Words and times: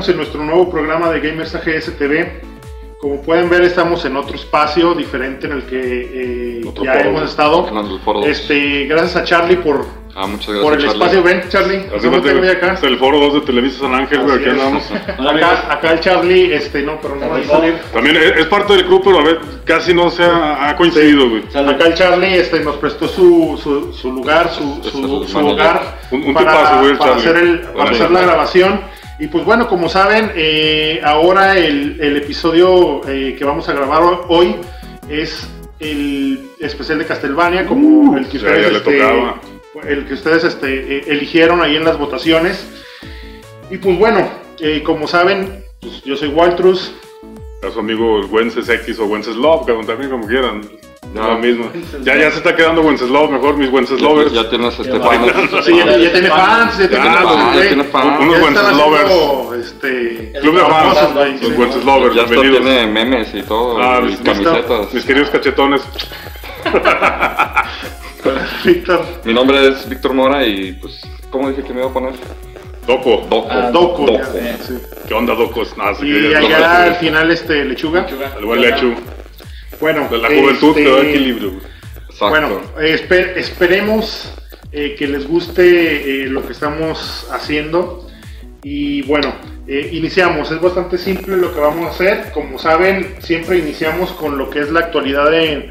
estamos 0.00 0.08
en 0.08 0.16
nuestro 0.16 0.44
nuevo 0.44 0.70
programa 0.70 1.10
de 1.10 1.20
Gamers 1.20 1.54
AGS 1.54 1.96
TV. 1.98 2.40
Como 2.98 3.20
pueden 3.22 3.48
ver, 3.50 3.62
estamos 3.62 4.02
en 4.06 4.16
otro 4.16 4.34
espacio 4.34 4.94
diferente 4.94 5.46
en 5.46 5.52
el 5.54 5.62
que 5.64 5.80
eh, 5.80 6.60
ya 6.82 6.92
foro, 6.94 7.08
hemos 7.08 7.22
estado. 7.30 7.68
Este, 8.24 8.84
gracias 8.86 9.16
a 9.16 9.24
Charlie 9.24 9.56
por, 9.56 9.86
Ah, 10.14 10.26
muchas 10.26 10.48
gracias. 10.48 10.62
por 10.62 10.72
el 10.74 10.80
Charlie. 10.80 10.98
espacio. 10.98 11.22
Ven, 11.22 11.42
Charlie, 11.48 11.86
¿cómo 12.02 12.20
te 12.20 12.34
voy 12.34 12.48
acá? 12.48 12.72
es 12.74 12.82
el 12.82 12.98
foro 12.98 13.18
2 13.20 13.34
de 13.34 13.40
Televisa 13.42 13.80
San 13.80 13.94
Ángel, 13.94 14.20
güey, 14.22 14.36
aquí 14.36 14.48
andamos. 14.50 14.90
Acá, 15.18 15.72
acá 15.72 15.92
el 15.92 16.00
Charlie, 16.00 16.52
este, 16.54 16.82
no, 16.82 16.98
pero 17.00 17.16
no 17.16 17.28
va 17.28 17.36
a 17.38 17.44
salir. 17.44 17.74
También 17.92 18.16
es, 18.16 18.46
parte 18.46 18.72
del 18.74 18.84
club, 18.86 19.02
pero 19.04 19.20
a 19.20 19.22
ver, 19.22 19.38
casi 19.64 19.94
no 19.94 20.10
se 20.10 20.24
ha, 20.24 20.68
ha 20.68 20.76
coincidido, 20.76 21.28
güey. 21.30 21.42
Acá 21.54 21.86
el 21.86 21.94
Charlie 21.94 22.36
este, 22.38 22.60
nos 22.60 22.76
prestó 22.76 23.06
su, 23.08 23.58
su, 23.62 23.92
su 23.94 24.12
lugar, 24.12 24.50
su, 24.50 24.82
su, 24.82 25.24
su 25.26 25.38
hogar 25.38 25.98
Un- 26.10 26.22
un 26.24 26.34
para, 26.34 26.50
tipazo, 26.52 26.78
güey, 26.80 26.90
el 26.92 26.98
para 26.98 27.12
Charlie. 27.16 27.28
hacer, 27.30 27.36
el, 27.44 27.60
para 27.60 27.72
Bueno, 27.74 27.90
hacer 27.92 28.10
la 28.10 28.20
grabación. 28.22 28.80
Y 29.20 29.26
pues 29.28 29.44
bueno, 29.44 29.68
como 29.68 29.88
saben, 29.88 30.32
eh, 30.34 31.00
ahora 31.04 31.56
el, 31.58 32.00
el 32.00 32.16
episodio 32.16 33.02
eh, 33.06 33.36
que 33.38 33.44
vamos 33.44 33.68
a 33.68 33.74
grabar 33.74 34.02
ho- 34.02 34.24
hoy 34.28 34.56
es 35.10 35.46
el 35.78 36.40
especial 36.58 36.98
de 36.98 37.04
Castlevania, 37.06 37.66
como 37.66 38.16
el 38.16 38.26
que 38.28 38.38
ya- 38.38 38.46
ustedes, 38.48 38.62
ya 38.66 38.70
le 38.72 38.76
este, 38.78 38.98
el 39.92 40.06
que 40.06 40.14
ustedes 40.14 40.44
este, 40.44 40.96
eh, 40.98 41.04
eligieron 41.08 41.60
ahí 41.60 41.76
en 41.76 41.84
las 41.84 41.98
votaciones. 41.98 42.66
Y 43.70 43.76
pues 43.76 43.98
bueno, 43.98 44.26
eh, 44.58 44.82
como 44.82 45.06
saben, 45.06 45.64
pues, 45.80 46.02
yo 46.02 46.16
soy 46.16 46.28
Waltrus. 46.28 46.94
A 47.62 47.70
su 47.70 47.78
amigo 47.80 48.20
Wences 48.30 48.70
X 48.70 48.98
o 49.00 49.04
Wenceslov, 49.06 49.66
cabrón, 49.66 49.86
también 49.86 50.10
como 50.10 50.26
quieran. 50.26 50.62
Ya. 51.12 51.22
lo 51.22 51.38
mismo. 51.38 51.70
Ya, 52.02 52.16
ya 52.16 52.30
se 52.30 52.36
está 52.38 52.54
quedando 52.54 52.82
Wenceslov, 52.82 53.32
mejor 53.32 53.56
mis 53.56 53.68
Wenceslovers. 53.70 54.32
Ya, 54.32 54.42
ya 54.44 54.50
tienes 54.50 54.78
este 54.78 54.98
fans. 55.00 55.32
Sí, 55.64 55.76
ya, 55.76 55.96
ya 55.98 56.12
tiene 56.12 56.28
fans, 56.28 56.78
ya 56.78 56.88
tiene 56.88 57.10
fans, 57.10 57.54
ya 57.56 57.62
tiene 57.66 57.84
fans. 57.84 58.20
Unos 58.20 58.42
Wenceslovers. 58.42 59.66
este, 59.66 60.32
Club 60.40 60.54
de 60.54 60.60
fans, 60.60 61.14
los 61.14 61.40
sí. 61.40 61.46
Wenceslovers, 61.58 62.14
Ya 62.14 62.22
bienvenidos. 62.24 62.62
tiene 62.64 62.86
memes 62.86 63.34
y 63.34 63.42
todo. 63.42 63.82
Ah, 63.82 63.98
y 64.00 64.04
mis- 64.06 64.20
mis- 64.20 64.20
camisetas. 64.20 64.94
Mis 64.94 65.04
queridos 65.04 65.30
cachetones. 65.30 65.82
Víctor 68.64 69.04
Mi 69.24 69.32
nombre 69.32 69.68
es 69.68 69.88
Víctor 69.88 70.12
Mora 70.12 70.46
y 70.46 70.72
pues, 70.74 71.00
¿cómo 71.30 71.48
dije 71.48 71.62
que 71.62 71.72
me 71.72 71.80
iba 71.80 71.90
a 71.90 71.92
poner? 71.92 72.12
Doco. 72.86 73.26
Doco. 73.28 73.48
Ah, 73.50 73.70
Doco. 73.72 74.06
Doco. 74.06 74.38
ya, 74.38 74.58
sí. 74.58 74.78
¿Qué 75.08 75.14
onda, 75.14 75.34
Docos? 75.34 75.74
Y 76.02 76.34
allá 76.34 76.84
al 76.84 76.94
final, 76.96 77.30
este, 77.30 77.64
lechuga. 77.64 78.06
El 78.38 78.44
buen 78.44 78.60
Lechu. 78.60 78.94
Bueno, 79.80 80.08
De 80.10 80.18
la 80.18 80.28
juventud 80.28 80.68
este, 80.78 80.84
te 80.84 80.90
da 80.90 81.00
equilibrio. 81.02 81.52
Exacto. 82.10 82.28
Bueno, 82.28 82.60
esper- 82.78 83.32
esperemos 83.36 84.34
eh, 84.72 84.94
que 84.98 85.06
les 85.08 85.26
guste 85.26 86.22
eh, 86.22 86.26
lo 86.26 86.46
que 86.46 86.52
estamos 86.52 87.26
haciendo. 87.32 88.06
Y 88.62 89.02
bueno, 89.02 89.34
eh, 89.66 89.88
iniciamos. 89.92 90.50
Es 90.50 90.60
bastante 90.60 90.98
simple 90.98 91.36
lo 91.36 91.54
que 91.54 91.60
vamos 91.60 91.86
a 91.86 91.90
hacer. 91.90 92.30
Como 92.32 92.58
saben, 92.58 93.14
siempre 93.20 93.56
iniciamos 93.58 94.12
con 94.12 94.36
lo 94.36 94.50
que 94.50 94.60
es 94.60 94.70
la 94.70 94.80
actualidad 94.80 95.30
de, 95.30 95.70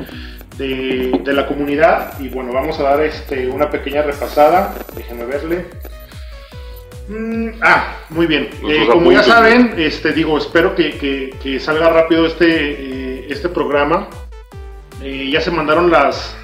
de- 0.58 1.20
de 1.24 1.34
la 1.34 1.46
comunidad. 1.48 2.20
Y 2.20 2.30
bueno, 2.30 2.52
vamos 2.52 2.80
a 2.80 2.84
dar 2.84 3.02
este, 3.04 3.48
una 3.48 3.70
pequeña 3.70 4.02
repasada. 4.02 4.74
Déjenme 4.96 5.26
verle. 5.26 5.66
Mm, 7.10 7.50
ah, 7.62 7.98
muy 8.10 8.28
bien. 8.28 8.50
Eh, 8.70 8.88
como 8.92 9.12
ya 9.12 9.24
saben, 9.24 9.74
este, 9.78 10.12
digo, 10.14 10.38
espero 10.38 10.76
que, 10.76 10.92
que- 10.98 11.34
que 11.42 11.60
salga 11.60 11.90
rápido 11.90 12.26
este, 12.28 12.48
eh, 12.48 13.09
este 13.30 13.50
programa. 13.50 14.08
Eh, 15.02 15.30
ya 15.32 15.40
se 15.42 15.52
mandaron 15.52 15.90
las, 15.90 16.36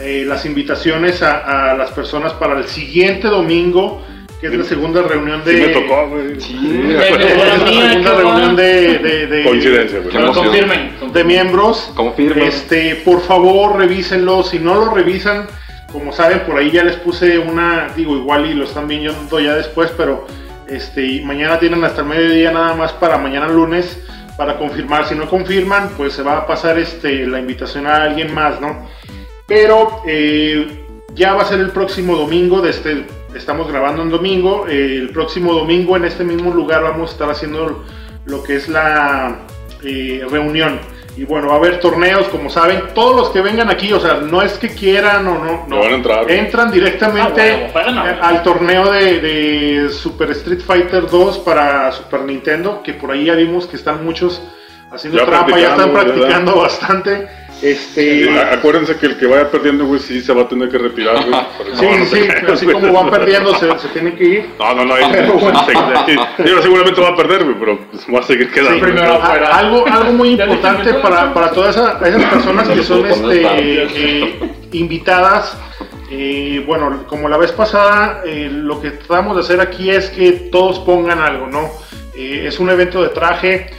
eh, 0.00 0.24
las 0.26 0.44
invitaciones 0.44 1.22
a, 1.22 1.70
a 1.70 1.74
las 1.74 1.90
personas 1.92 2.32
para 2.34 2.58
el 2.58 2.66
siguiente 2.66 3.28
domingo, 3.28 4.02
que 4.40 4.48
es 4.48 4.54
la 4.54 4.64
segunda 4.64 5.00
reunión 5.02 5.42
de. 5.44 5.52
Sí 5.52 5.60
me 5.66 5.68
tocó, 5.72 6.08
güey. 6.08 6.40
Sí, 6.40 6.54
me 6.54 6.94
es 7.08 7.10
tocó 7.10 7.44
la 7.44 7.56
la 7.56 7.64
mía, 7.64 7.88
segunda 7.90 8.10
qué 8.10 8.16
reunión 8.18 8.56
de, 8.56 8.98
de- 8.98 9.26
de- 9.28 9.44
Coincidencia, 9.44 9.98
güey. 10.00 10.12
Pero 10.12 10.32
confirmen. 10.32 10.92
de 11.12 11.24
miembros. 11.24 11.90
Confirmen. 11.94 12.44
Este, 12.44 12.96
por 12.96 13.22
favor, 13.22 13.78
revísenlo. 13.78 14.42
Si 14.42 14.58
no 14.58 14.74
lo 14.74 14.92
revisan, 14.94 15.46
como 15.90 16.12
saben, 16.12 16.40
por 16.40 16.58
ahí 16.58 16.70
ya 16.70 16.84
les 16.84 16.96
puse 16.96 17.38
una, 17.38 17.88
digo, 17.96 18.14
igual 18.14 18.44
y 18.44 18.52
lo 18.52 18.64
están 18.64 18.86
viendo 18.88 19.40
ya 19.40 19.54
después, 19.54 19.90
pero 19.96 20.26
este, 20.68 21.22
mañana 21.24 21.58
tienen 21.58 21.82
hasta 21.82 22.02
el 22.02 22.08
mediodía 22.08 22.50
nada 22.52 22.74
más 22.74 22.92
para 22.92 23.16
mañana 23.16 23.48
lunes 23.48 23.98
para 24.36 24.58
confirmar. 24.58 25.06
Si 25.06 25.14
no 25.14 25.28
confirman, 25.28 25.90
pues 25.96 26.12
se 26.12 26.22
va 26.22 26.38
a 26.38 26.46
pasar 26.46 26.78
este, 26.78 27.26
la 27.26 27.40
invitación 27.40 27.86
a 27.86 28.02
alguien 28.02 28.34
más, 28.34 28.60
¿no? 28.60 28.86
Pero 29.46 30.02
eh, 30.06 30.86
ya 31.14 31.34
va 31.34 31.42
a 31.42 31.46
ser 31.46 31.60
el 31.60 31.70
próximo 31.70 32.16
domingo, 32.16 32.60
desde, 32.60 33.06
estamos 33.34 33.68
grabando 33.68 34.02
en 34.02 34.10
domingo, 34.10 34.66
eh, 34.68 34.96
el 34.96 35.10
próximo 35.10 35.52
domingo 35.52 35.96
en 35.96 36.04
este 36.04 36.24
mismo 36.24 36.52
lugar 36.52 36.82
vamos 36.82 37.10
a 37.10 37.12
estar 37.12 37.30
haciendo 37.30 37.84
lo 38.26 38.42
que 38.42 38.56
es 38.56 38.68
la 38.68 39.38
eh, 39.82 40.26
reunión. 40.28 40.80
Y 41.16 41.24
bueno, 41.24 41.48
va 41.48 41.54
a 41.54 41.56
haber 41.56 41.80
torneos, 41.80 42.28
como 42.28 42.50
saben, 42.50 42.82
todos 42.94 43.16
los 43.16 43.30
que 43.30 43.40
vengan 43.40 43.70
aquí, 43.70 43.90
o 43.92 43.98
sea, 43.98 44.16
no 44.16 44.42
es 44.42 44.58
que 44.58 44.68
quieran 44.74 45.26
o 45.26 45.38
no, 45.38 45.44
no. 45.44 45.66
No 45.66 45.78
van 45.78 45.92
a 45.92 45.94
entrar, 45.96 46.30
entran 46.30 46.70
directamente 46.70 47.70
Ah, 47.74 47.82
bueno, 47.84 48.02
al 48.20 48.42
torneo 48.42 48.92
de, 48.92 49.20
de 49.20 49.88
Super 49.90 50.30
Street 50.32 50.60
Fighter 50.60 51.08
2 51.08 51.38
para 51.38 51.90
Super 51.92 52.20
Nintendo, 52.20 52.82
que 52.82 52.92
por 52.92 53.10
ahí 53.10 53.24
ya 53.24 53.34
vimos 53.34 53.66
que 53.66 53.76
están 53.76 54.04
muchos 54.04 54.42
haciendo 54.90 55.18
Ya 55.18 55.24
trampa, 55.26 55.58
ya 55.58 55.70
están 55.70 55.92
practicando, 55.92 56.20
practicando 56.22 56.56
bastante. 56.60 57.28
Este, 57.62 58.24
Sí, 58.24 58.28
Acuérdense 58.52 58.96
que 58.96 59.06
el 59.06 59.16
que 59.16 59.26
vaya 59.26 59.50
perdiendo, 59.50 59.86
güey, 59.86 59.98
sí 59.98 60.20
se 60.20 60.32
va 60.34 60.42
a 60.42 60.48
tener 60.48 60.68
que 60.68 60.76
retirar, 60.78 61.16
güey. 61.24 61.40
Sí, 61.74 61.86
no, 61.86 62.10
creas, 62.10 62.52
así 62.52 62.66
como 62.66 62.92
van 62.92 63.10
perdiendo, 63.10 63.54
se, 63.54 63.78
se 63.78 63.88
tienen 63.88 64.14
que 64.16 64.24
ir. 64.24 64.46
No, 64.58 64.74
no, 64.74 64.84
no. 64.84 64.94
sí, 64.96 66.16
Digo, 66.44 66.62
seguramente 66.62 67.00
va 67.00 67.08
a 67.08 67.16
perder, 67.16 67.44
güey, 67.44 67.56
pero 67.58 67.78
pues, 67.90 68.06
va 68.14 68.20
a 68.20 68.22
seguir 68.22 68.50
quedando. 68.50 68.74
Sí, 68.74 68.80
primero 68.80 69.06
güey. 69.14 69.22
afuera. 69.22 69.48
A- 69.48 69.58
algo, 69.58 69.86
algo 69.86 70.12
muy 70.12 70.28
importante 70.40 70.94
para, 70.94 71.32
para 71.32 71.50
todas 71.50 71.76
esas, 71.76 72.02
esas 72.06 72.24
personas 72.24 72.68
que 72.68 72.82
son 72.82 73.06
este, 73.06 73.42
eh, 73.94 74.38
invitadas. 74.72 75.56
eh, 76.10 76.62
bueno, 76.66 77.04
como 77.08 77.28
la 77.28 77.36
vez 77.38 77.52
pasada, 77.52 78.22
eh, 78.26 78.48
lo 78.52 78.80
que 78.80 78.90
tratamos 78.92 79.34
de 79.36 79.42
hacer 79.42 79.60
aquí 79.60 79.90
es 79.90 80.08
que 80.10 80.32
todos 80.52 80.78
pongan 80.80 81.18
algo, 81.20 81.46
¿no? 81.46 81.70
Eh, 82.14 82.44
es 82.46 82.58
un 82.60 82.68
evento 82.70 83.02
de 83.02 83.08
traje. 83.10 83.70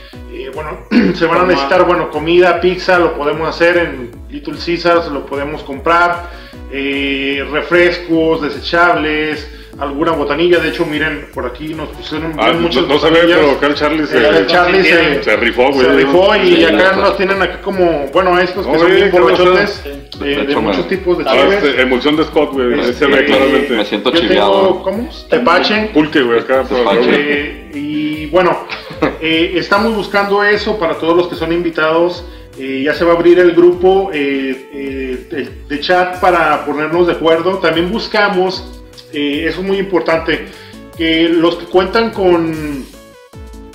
Eh, 0.43 0.51
bueno, 0.53 0.79
se 1.15 1.25
van 1.25 1.41
a 1.41 1.43
necesitar, 1.45 1.85
bueno, 1.85 2.09
comida, 2.09 2.59
pizza, 2.61 2.99
lo 2.99 3.13
podemos 3.15 3.47
hacer 3.49 3.77
en 3.77 4.11
Little 4.29 4.55
Caesars, 4.63 5.07
lo 5.07 5.25
podemos 5.25 5.63
comprar. 5.63 6.47
eh, 6.71 7.45
refrescos, 7.49 8.41
desechables, 8.41 9.49
alguna 9.79 10.11
botanilla. 10.11 10.59
De 10.59 10.67
hecho, 10.69 10.85
miren, 10.85 11.27
por 11.33 11.45
aquí 11.45 11.73
nos 11.73 11.87
pusieron 11.89 12.33
Ah, 12.37 12.51
no, 12.51 12.59
muchas 12.59 12.85
no 12.87 12.99
se 12.99 13.09
ve, 13.09 13.19
pero 13.25 13.51
acá 13.51 13.67
el 13.67 13.75
Charlie 13.75 14.05
se, 14.05 14.17
El, 14.17 14.25
el 14.35 14.47
Charlie 14.47 14.83
se, 14.83 15.23
se 15.23 15.35
rifó, 15.37 15.71
güey. 15.71 15.85
se 15.85 15.93
rifó 15.93 16.35
y 16.35 16.55
Sí, 16.57 16.65
acá 16.65 16.91
nos 16.97 17.15
tienen 17.15 17.41
aquí 17.41 17.57
como, 17.63 18.07
bueno, 18.11 18.37
estos 18.39 18.65
que 18.65 18.73
No, 18.73 18.79
son 18.79 18.91
bien 18.95 19.11
borrachotes, 19.11 19.81
Sí. 19.83 20.19
de, 20.25 20.55
muchos 20.57 20.87
tipos 20.89 21.17
de 21.19 21.23
Ah, 21.27 21.31
chiles. 21.33 21.63
este, 21.63 21.81
emulsión 21.83 22.15
de 22.17 22.23
Scott, 22.25 22.51
güey. 22.53 22.93
Se 22.93 23.05
ve 23.05 23.23
claramente. 23.25 23.73
Me 23.77 23.85
siento 23.85 24.09
Yo 24.11 24.15
tengo, 24.19 24.27
chiviado. 24.27 24.83
¿cómo? 24.83 25.09
Tepache. 25.29 25.89
Pulque, 25.93 26.21
güey, 26.21 26.39
acá. 26.39 26.63
por 26.63 26.77
Tepache. 26.79 26.83
favor. 26.99 27.13
Eh, 27.13 27.71
y 27.75 28.25
bueno, 28.25 28.57
eh, 29.21 29.53
estamos 29.55 29.95
buscando 29.95 30.43
eso 30.43 30.77
para 30.77 30.95
todos 30.95 31.15
los 31.15 31.27
que 31.27 31.35
son 31.35 31.51
invitados. 31.51 32.23
Eh, 32.57 32.81
ya 32.83 32.93
se 32.93 33.05
va 33.05 33.13
a 33.13 33.15
abrir 33.15 33.37
el 33.39 33.53
grupo 33.53 34.09
eh, 34.13 35.27
de, 35.67 35.79
chat 35.79 36.19
para 36.19 36.65
ponernos 36.65 37.07
de 37.07 37.13
acuerdo. 37.13 37.59
También 37.59 37.91
buscamos, 37.91 38.83
eso 39.13 39.59
es 39.61 39.65
muy 39.65 39.77
importante, 39.77 40.47
que 40.97 41.29
los 41.29 41.55
que 41.55 41.65
cuentan 41.65 42.11
con, 42.11 42.83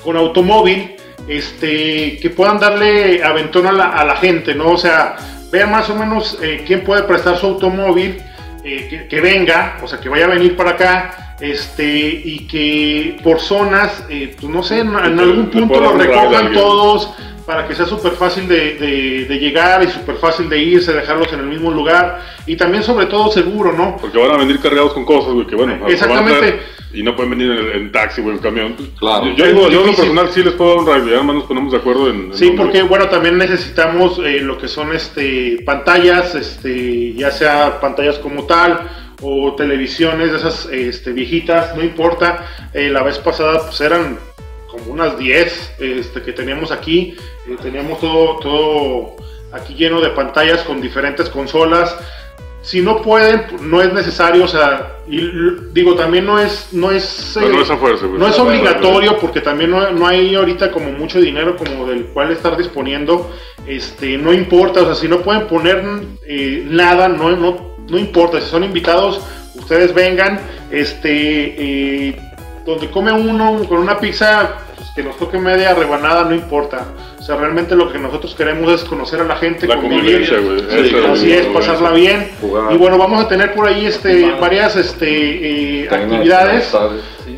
con 0.02 0.16
automóvil, 0.16 0.96
este, 1.28 2.18
que 2.20 2.30
puedan 2.30 2.58
darle 2.58 3.22
aventón 3.22 3.66
a 3.68 3.72
la, 3.72 4.16
gente, 4.16 4.54
¿no? 4.54 4.70
O 4.70 4.76
sea, 4.78 5.16
vean 5.52 5.70
más 5.70 5.88
o 5.88 5.94
menos 5.94 6.36
quién 6.66 6.82
puede 6.82 7.04
prestar 7.04 7.36
su 7.36 7.46
automóvil, 7.46 8.20
que 8.64 9.20
venga, 9.20 9.78
o 9.80 9.86
sea, 9.86 10.00
que 10.00 10.08
vaya 10.08 10.24
a 10.24 10.30
venir 10.30 10.56
para 10.56 10.70
acá, 10.70 11.21
este, 11.42 12.22
y 12.24 12.46
que 12.46 13.16
por 13.24 13.40
zonas, 13.40 14.04
eh, 14.08 14.34
pues 14.40 14.52
no 14.52 14.62
sé, 14.62 14.78
en, 14.78 14.94
algún 14.94 15.50
punto 15.50 15.80
lo 15.80 15.92
recojan 15.92 16.52
todos 16.52 17.10
para 17.44 17.66
que 17.66 17.74
sea 17.74 17.86
súper 17.86 18.12
fácil 18.12 18.46
de, 18.46 18.74
de- 18.76 19.24
de 19.28 19.38
llegar 19.40 19.82
y 19.82 19.88
súper 19.88 20.14
fácil 20.16 20.48
de 20.48 20.58
irse, 20.62 20.92
dejarlos 20.92 21.32
en 21.32 21.40
el 21.40 21.46
mismo 21.46 21.72
lugar 21.72 22.20
y 22.46 22.54
también 22.56 22.84
sobre 22.84 23.06
todo 23.06 23.32
seguro, 23.32 23.72
¿no? 23.72 23.96
Porque 24.00 24.16
van 24.18 24.30
a 24.30 24.36
venir 24.36 24.60
cargados 24.60 24.92
con 24.94 25.04
cosas, 25.04 25.32
güey, 25.34 25.46
que 25.48 25.56
bueno. 25.56 25.72
van 25.80 25.90
a 25.90 25.92
Exactamente. 25.92 26.38
traer 26.38 26.62
Y 26.94 27.02
no 27.02 27.16
pueden 27.16 27.30
venir 27.36 27.50
en, 27.50 27.82
en 27.82 27.92
taxi, 27.92 28.20
güey, 28.22 28.36
en 28.36 28.42
camión. 28.42 28.76
Claro. 28.96 29.26
Yo, 29.34 29.44
yo, 29.46 29.68
yo 29.70 29.80
en 29.80 29.86
lo 29.88 29.96
personal 29.96 30.28
sí 30.30 30.44
les 30.44 30.52
puedo 30.54 30.84
dar 30.84 30.98
un 30.98 31.02
ride, 31.04 31.10
y 31.10 31.14
además 31.16 31.34
nos 31.36 31.44
ponemos 31.46 31.72
de 31.72 31.78
acuerdo 31.78 32.08
en. 32.08 32.16
en 32.26 32.34
Sí, 32.34 32.52
porque 32.56 32.82
bueno, 32.82 33.08
también 33.08 33.36
necesitamos 33.38 34.20
eh, 34.24 34.38
lo 34.40 34.56
que 34.56 34.68
son 34.68 34.94
este 34.94 35.60
pantallas, 35.66 36.36
este, 36.36 37.12
ya 37.14 37.32
sea 37.32 37.80
pantallas 37.80 38.20
como 38.20 38.44
tal 38.44 38.88
o 39.22 39.54
televisiones 39.54 40.32
de 40.32 40.38
esas 40.38 40.66
este, 40.66 41.12
viejitas, 41.12 41.76
no 41.76 41.82
importa. 41.82 42.46
Eh, 42.74 42.90
la 42.90 43.02
vez 43.02 43.18
pasada 43.18 43.66
pues 43.66 43.80
eran 43.80 44.18
como 44.70 44.92
unas 44.92 45.18
10 45.18 45.74
este, 45.78 46.22
que 46.22 46.32
teníamos 46.32 46.72
aquí. 46.72 47.16
Eh, 47.46 47.56
teníamos 47.62 48.00
todo, 48.00 48.38
todo 48.38 49.16
aquí 49.52 49.74
lleno 49.74 50.00
de 50.00 50.10
pantallas 50.10 50.62
con 50.62 50.80
diferentes 50.80 51.28
consolas. 51.28 51.96
Si 52.62 52.80
no 52.80 53.02
pueden, 53.02 53.44
no 53.60 53.82
es 53.82 53.92
necesario, 53.92 54.44
o 54.44 54.48
sea, 54.48 54.98
Y 55.08 55.20
digo, 55.72 55.96
también 55.96 56.24
no 56.24 56.38
es, 56.38 56.68
no 56.72 56.92
es, 56.92 57.32
Pero 57.34 57.48
eh, 57.48 57.52
no 57.54 57.60
es 57.62 57.68
fuerza, 57.68 58.06
güey. 58.06 58.20
no 58.20 58.28
es 58.28 58.38
obligatorio 58.38 59.18
porque 59.18 59.40
también 59.40 59.70
no, 59.70 59.90
no 59.90 60.06
hay 60.06 60.36
ahorita 60.36 60.70
como 60.70 60.92
mucho 60.92 61.20
dinero 61.20 61.56
como 61.56 61.86
del 61.86 62.06
cual 62.06 62.30
estar 62.30 62.56
disponiendo. 62.56 63.30
Este, 63.66 64.16
no 64.16 64.32
importa, 64.32 64.82
o 64.82 64.86
sea, 64.86 64.94
si 64.94 65.08
no 65.08 65.22
pueden 65.22 65.48
poner 65.48 65.84
eh, 66.24 66.64
nada, 66.68 67.08
no, 67.08 67.30
no, 67.36 67.71
no 67.88 67.98
importa. 67.98 68.40
Si 68.40 68.48
son 68.48 68.64
invitados, 68.64 69.20
ustedes 69.54 69.94
vengan. 69.94 70.40
Este, 70.70 71.10
eh, 71.58 72.16
donde 72.64 72.90
come 72.90 73.12
uno 73.12 73.64
con 73.68 73.78
una 73.78 73.98
pizza, 73.98 74.56
pues, 74.76 74.90
que 74.94 75.02
nos 75.02 75.16
toque 75.16 75.38
media 75.38 75.74
rebanada, 75.74 76.24
no 76.24 76.34
importa. 76.34 76.86
O 77.18 77.22
sea, 77.22 77.36
realmente 77.36 77.76
lo 77.76 77.92
que 77.92 77.98
nosotros 77.98 78.34
queremos 78.34 78.72
es 78.72 78.84
conocer 78.84 79.20
a 79.20 79.24
la 79.24 79.36
gente, 79.36 79.66
La 79.66 79.76
convivir. 79.76 80.26
Sí, 80.26 80.94
Así 81.06 81.32
es, 81.32 81.46
la 81.46 81.52
pasarla 81.52 81.90
bien. 81.90 82.30
Jugar. 82.40 82.72
Y 82.72 82.76
bueno, 82.76 82.98
vamos 82.98 83.24
a 83.24 83.28
tener 83.28 83.54
por 83.54 83.68
ahí 83.68 83.86
este, 83.86 84.32
varias 84.40 84.76
este, 84.76 85.82
eh, 85.84 85.88
actividades. 85.90 86.72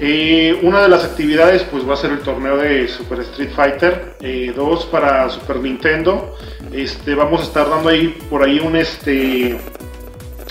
Eh, 0.00 0.58
una 0.62 0.82
de 0.82 0.88
las 0.88 1.05
actividades 1.05 1.62
pues 1.64 1.88
va 1.88 1.94
a 1.94 1.96
ser 1.96 2.11
el 2.12 2.20
torneo 2.20 2.56
de 2.56 2.88
Super 2.88 3.20
Street 3.20 3.50
Fighter 3.55 4.17
2 4.56 4.87
para 4.87 5.29
Super 5.29 5.56
Nintendo. 5.56 6.37
Este, 6.73 7.14
vamos 7.14 7.43
a 7.43 7.44
estar 7.44 7.69
dando 7.69 7.91
ahí 7.91 8.17
por 8.31 8.43
ahí 8.43 8.58
un 8.58 8.76
este 8.76 9.58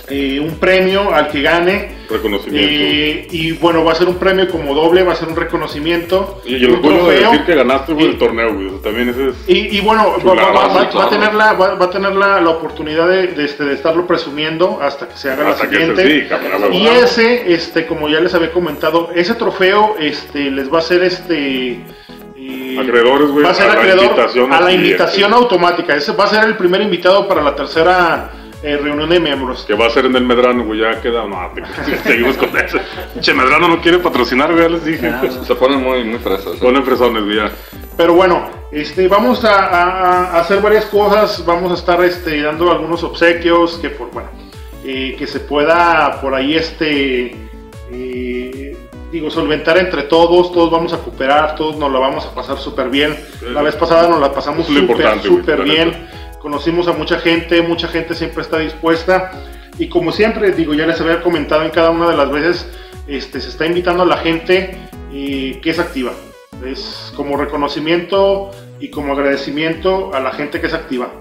eh, 0.10 0.40
un 0.40 0.56
premio 0.60 1.13
al 1.13 1.30
que 1.30 1.42
gane. 1.42 2.04
Reconocimiento. 2.10 2.69
Eh, 2.69 3.28
y 3.31 3.51
bueno, 3.54 3.84
va 3.84 3.94
a 3.94 3.95
ser 3.95 4.07
un 4.07 4.16
premio 4.16 4.48
como 4.50 4.75
doble, 4.75 5.01
va 5.04 5.13
a 5.13 5.16
ser 5.16 5.30
un 5.30 5.36
reconocimiento, 5.36 6.42
y 6.45 6.63
un 6.66 6.74
orgullo 6.75 7.07
de 7.07 7.19
decir 7.22 7.45
que 7.45 7.56
ganaste 7.56 7.94
güey, 7.94 8.06
Y- 8.06 8.10
el 8.10 8.18
torneo, 8.18 8.54
güey. 8.54 8.69
también 8.84 9.10
ese 9.10 9.30
es. 9.30 9.36
Y, 9.48 9.78
y 9.78 9.81
bueno, 9.81 10.12
va, 10.18 10.19
Chulada, 10.22 10.51
va- 10.51 10.68
va- 10.68 10.92
sí, 10.92 10.98
va 10.98 11.06
a 11.06 11.10
tener, 11.10 11.34
la, 11.34 11.54
va, 11.54 11.86
a 11.86 11.90
tener 11.90 12.13
la, 12.16 12.42
la 12.42 12.50
oportunidad 12.50 13.07
de, 13.07 13.28
de, 13.28 13.45
este, 13.45 13.63
de 13.63 13.74
estarlo 13.74 14.06
presumiendo 14.06 14.80
hasta 14.81 15.07
que 15.07 15.18
se 15.18 15.31
haga 15.31 15.50
Hasta 15.50 15.63
la 15.63 15.69
que 15.69 15.78
siguiente. 15.78 16.28
sí. 16.30 16.78
Y 16.78 16.88
ese, 16.88 17.54
este, 17.54 17.88
como 17.88 18.10
ya 18.10 18.19
les 18.19 18.34
había 18.36 18.51
comentado, 18.51 19.10
ese 19.16 19.34
trofeo, 19.36 19.95
este, 20.00 20.51
les 20.51 20.72
va 20.72 20.80
a 20.80 20.81
ser 20.81 21.04
este. 21.04 21.80
eh, 22.38 22.78
Acreedores, 22.80 23.30
güey, 23.30 23.45
Va 23.45 23.51
a 23.51 23.54
ser 23.54 23.66
a 23.69 23.74
la 23.75 23.80
acreedor 23.80 24.04
invitación 24.06 24.54
a 24.54 24.60
la 24.62 24.72
invitación 24.72 25.34
automática. 25.34 25.95
Ese 25.95 26.12
va 26.12 26.25
a 26.25 26.28
ser 26.28 26.44
el 26.44 26.57
primer 26.57 26.81
invitado 26.81 27.28
para 27.28 27.42
la 27.42 27.56
tercera 27.56 28.31
eh, 28.63 28.77
reunión 28.77 29.10
de 29.10 29.19
miembros. 29.19 29.65
Que 29.68 29.74
va 29.75 29.88
a 29.88 29.89
ser 29.89 30.06
en 30.06 30.15
el 30.15 30.24
Medrano, 30.24 30.63
güey. 30.65 30.80
Ya 30.80 31.00
queda. 31.01 31.27
No, 31.27 31.51
te- 31.54 31.98
seguimos 32.04 32.38
con 32.38 32.50
eso. 32.57 32.80
Che, 33.19 33.33
Medrano 33.33 33.68
no 33.68 33.81
quiere 33.81 34.00
patrocinar, 34.00 34.51
güey. 34.51 34.63
Ya 34.63 34.69
les 34.69 34.86
dije. 34.86 35.12
Se 35.45 35.56
ponen 35.56 35.83
muy, 35.83 36.04
muy 36.04 36.19
fresas. 36.19 36.56
¿eh? 36.56 36.60
Ponen 36.62 36.83
fresones, 36.83 37.24
güey. 37.24 37.36
ya. 37.38 37.51
Pero 37.98 38.13
bueno, 38.15 38.50
este, 38.71 39.07
vamos 39.07 39.44
a, 39.45 39.68
a- 39.68 40.25
a 40.38 40.39
hacer 40.39 40.62
varias 40.62 40.86
cosas. 40.86 41.45
Vamos 41.45 41.71
a 41.71 41.75
estar 41.75 42.04
este, 42.04 42.42
dando 42.42 42.71
algunos 42.71 43.04
obsequios 43.04 43.77
que 43.77 43.89
por 43.92 44.10
bueno, 44.12 44.30
eh, 44.86 45.16
que 45.19 45.27
se 45.27 45.39
pueda 45.42 46.19
por 46.21 46.33
ahí 46.33 46.56
este 46.56 47.36
eh, 47.92 48.77
digo 49.12 49.30
solventar 49.30 49.77
entre 49.77 50.04
todos. 50.04 50.51
Todos 50.51 50.71
vamos 50.71 50.94
a 50.94 50.98
cooperar, 50.98 51.56
todos 51.56 51.75
nos 51.77 51.92
la 51.92 52.00
vamos 52.00 52.25
a 52.25 52.33
pasar 52.33 52.57
súper 52.57 52.89
bien. 52.89 53.16
La 53.51 53.62
vez 53.62 53.75
pasada 53.75 54.07
nos 54.07 54.19
la 54.19 54.31
pasamos 54.33 54.66
súper 54.66 55.19
súper 55.21 55.62
bien. 55.63 56.07
Conocimos 56.44 56.90
a 56.90 56.92
mucha 56.92 57.19
gente, 57.19 57.62
mucha 57.62 57.88
gente 57.88 58.13
siempre 58.16 58.42
está 58.42 58.60
dispuesta. 58.60 59.31
Y 59.80 59.88
como 59.88 60.12
siempre, 60.12 60.51
digo, 60.51 60.74
ya 60.74 60.86
les 60.86 61.00
había 61.00 61.22
comentado 61.22 61.63
en 61.63 61.69
cada 61.69 61.90
una 61.90 62.10
de 62.10 62.18
las 62.18 62.30
veces, 62.30 62.68
este, 63.07 63.40
se 63.40 63.48
está 63.48 63.66
invitando 63.66 64.04
a 64.04 64.06
la 64.06 64.18
gente 64.18 64.78
que 65.10 65.62
es 65.63 65.80
activa. 65.80 66.12
Es 66.66 67.13
como 67.16 67.38
reconocimiento 67.38 68.51
y 68.78 68.90
como 68.90 69.13
agradecimiento 69.13 70.13
a 70.13 70.19
la 70.19 70.31
gente 70.31 70.60
que 70.60 70.68
es 70.68 70.74
activa. 70.74 71.13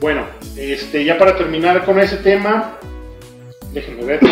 Bueno, 0.00 0.24
este, 0.56 1.04
ya 1.04 1.18
para 1.18 1.36
terminar 1.36 1.84
con 1.84 2.00
ese 2.00 2.16
tema, 2.16 2.78
déjenme 3.72 4.04
ver. 4.04 4.20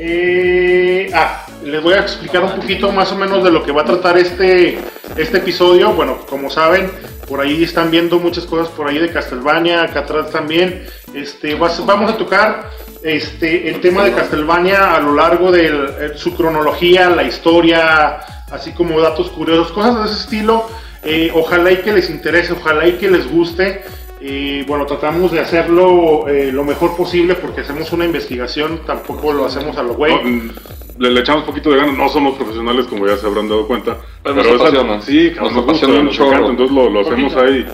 Eh, 0.00 1.10
ah, 1.12 1.44
les 1.64 1.82
voy 1.82 1.94
a 1.94 1.98
explicar 1.98 2.44
un 2.44 2.52
poquito 2.52 2.92
más 2.92 3.10
o 3.10 3.16
menos 3.16 3.42
de 3.42 3.50
lo 3.50 3.64
que 3.64 3.72
va 3.72 3.82
a 3.82 3.84
tratar 3.84 4.16
este, 4.16 4.78
este 5.16 5.38
episodio. 5.38 5.92
Bueno, 5.92 6.18
como 6.28 6.48
saben, 6.48 6.88
por 7.28 7.40
ahí 7.40 7.62
están 7.62 7.90
viendo 7.90 8.18
muchas 8.18 8.44
cosas 8.46 8.68
por 8.68 8.88
ahí 8.88 8.98
de 8.98 9.10
Castlevania, 9.10 9.82
acá 9.82 10.00
atrás 10.00 10.30
también. 10.30 10.86
Este, 11.14 11.54
vamos 11.54 12.10
a 12.10 12.16
tocar 12.16 12.70
este, 13.02 13.68
el 13.68 13.80
tema 13.80 14.04
de 14.04 14.12
Castlevania 14.12 14.94
a 14.94 15.00
lo 15.00 15.14
largo 15.14 15.52
de 15.52 15.66
eh, 15.66 16.12
su 16.16 16.34
cronología, 16.34 17.10
la 17.10 17.22
historia, 17.22 18.20
así 18.50 18.72
como 18.72 19.00
datos 19.00 19.30
curiosos, 19.30 19.72
cosas 19.72 19.98
de 19.98 20.04
ese 20.06 20.20
estilo. 20.22 20.66
Eh, 21.02 21.30
ojalá 21.34 21.70
y 21.70 21.76
que 21.76 21.92
les 21.92 22.10
interese, 22.10 22.54
ojalá 22.54 22.86
y 22.86 22.92
que 22.92 23.10
les 23.10 23.30
guste. 23.30 23.84
Y 24.20 24.62
bueno, 24.64 24.84
tratamos 24.84 25.30
de 25.30 25.40
hacerlo 25.40 26.26
eh, 26.28 26.50
lo 26.50 26.64
mejor 26.64 26.96
posible 26.96 27.36
porque 27.36 27.60
hacemos 27.60 27.92
una 27.92 28.04
investigación, 28.04 28.80
tampoco 28.84 29.32
lo 29.32 29.46
hacemos 29.46 29.76
a 29.76 29.82
lo 29.82 29.94
güey. 29.94 30.50
Le, 30.98 31.10
le 31.10 31.20
echamos 31.20 31.44
poquito 31.44 31.70
de 31.70 31.76
ganas, 31.78 31.96
no 31.96 32.08
somos 32.08 32.34
profesionales 32.36 32.86
como 32.86 33.06
ya 33.06 33.16
se 33.16 33.26
habrán 33.26 33.48
dado 33.48 33.66
cuenta. 33.66 33.98
Pero 34.22 34.36
nos 34.36 34.46
esa- 34.46 34.54
apasiona. 34.56 35.00
Sí, 35.00 35.32
Nos 35.36 35.52
nos, 35.52 35.62
apasiona 35.64 35.94
gusta, 35.94 36.00
un 36.00 36.04
nos 36.06 36.16
chorro. 36.16 36.28
encanta, 36.30 36.50
entonces 36.50 36.76
lo, 36.76 36.90
lo 36.90 37.00
hacemos 37.00 37.36
ahí 37.36 37.66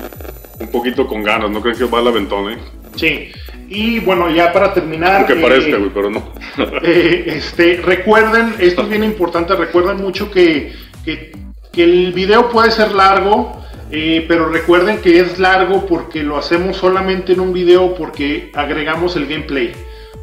un 0.61 0.69
poquito 0.69 1.07
con 1.07 1.23
ganas, 1.23 1.51
no 1.51 1.61
creen 1.61 1.77
que 1.79 1.85
va 1.85 1.99
al 2.01 2.09
aventón, 2.09 2.53
¿eh? 2.53 2.59
Sí, 2.97 3.31
y 3.69 3.99
bueno, 4.01 4.31
ya 4.31 4.53
para 4.53 4.73
terminar. 4.75 5.17
Aunque 5.17 5.33
eh, 5.33 5.43
parezca, 5.43 5.77
güey, 5.79 5.91
pero 5.93 6.11
no. 6.11 6.23
eh, 6.83 7.25
este, 7.27 7.81
recuerden, 7.85 8.55
esto 8.61 8.83
es 8.83 8.89
bien 8.89 9.03
importante, 9.05 9.55
recuerden 9.57 9.97
mucho 9.97 10.31
que, 10.31 10.73
que, 11.05 11.33
que 11.73 11.83
el 11.85 12.13
video 12.13 12.51
puede 12.51 12.71
ser 12.71 12.93
largo, 12.93 13.65
eh, 13.91 14.25
pero 14.29 14.49
recuerden 14.49 14.99
que 15.01 15.19
es 15.21 15.39
largo 15.39 15.87
porque 15.87 16.23
lo 16.23 16.37
hacemos 16.37 16.77
solamente 16.77 17.33
en 17.33 17.41
un 17.41 17.53
video 17.53 17.95
porque 17.95 18.51
agregamos 18.55 19.17
el 19.17 19.27
gameplay. 19.27 19.73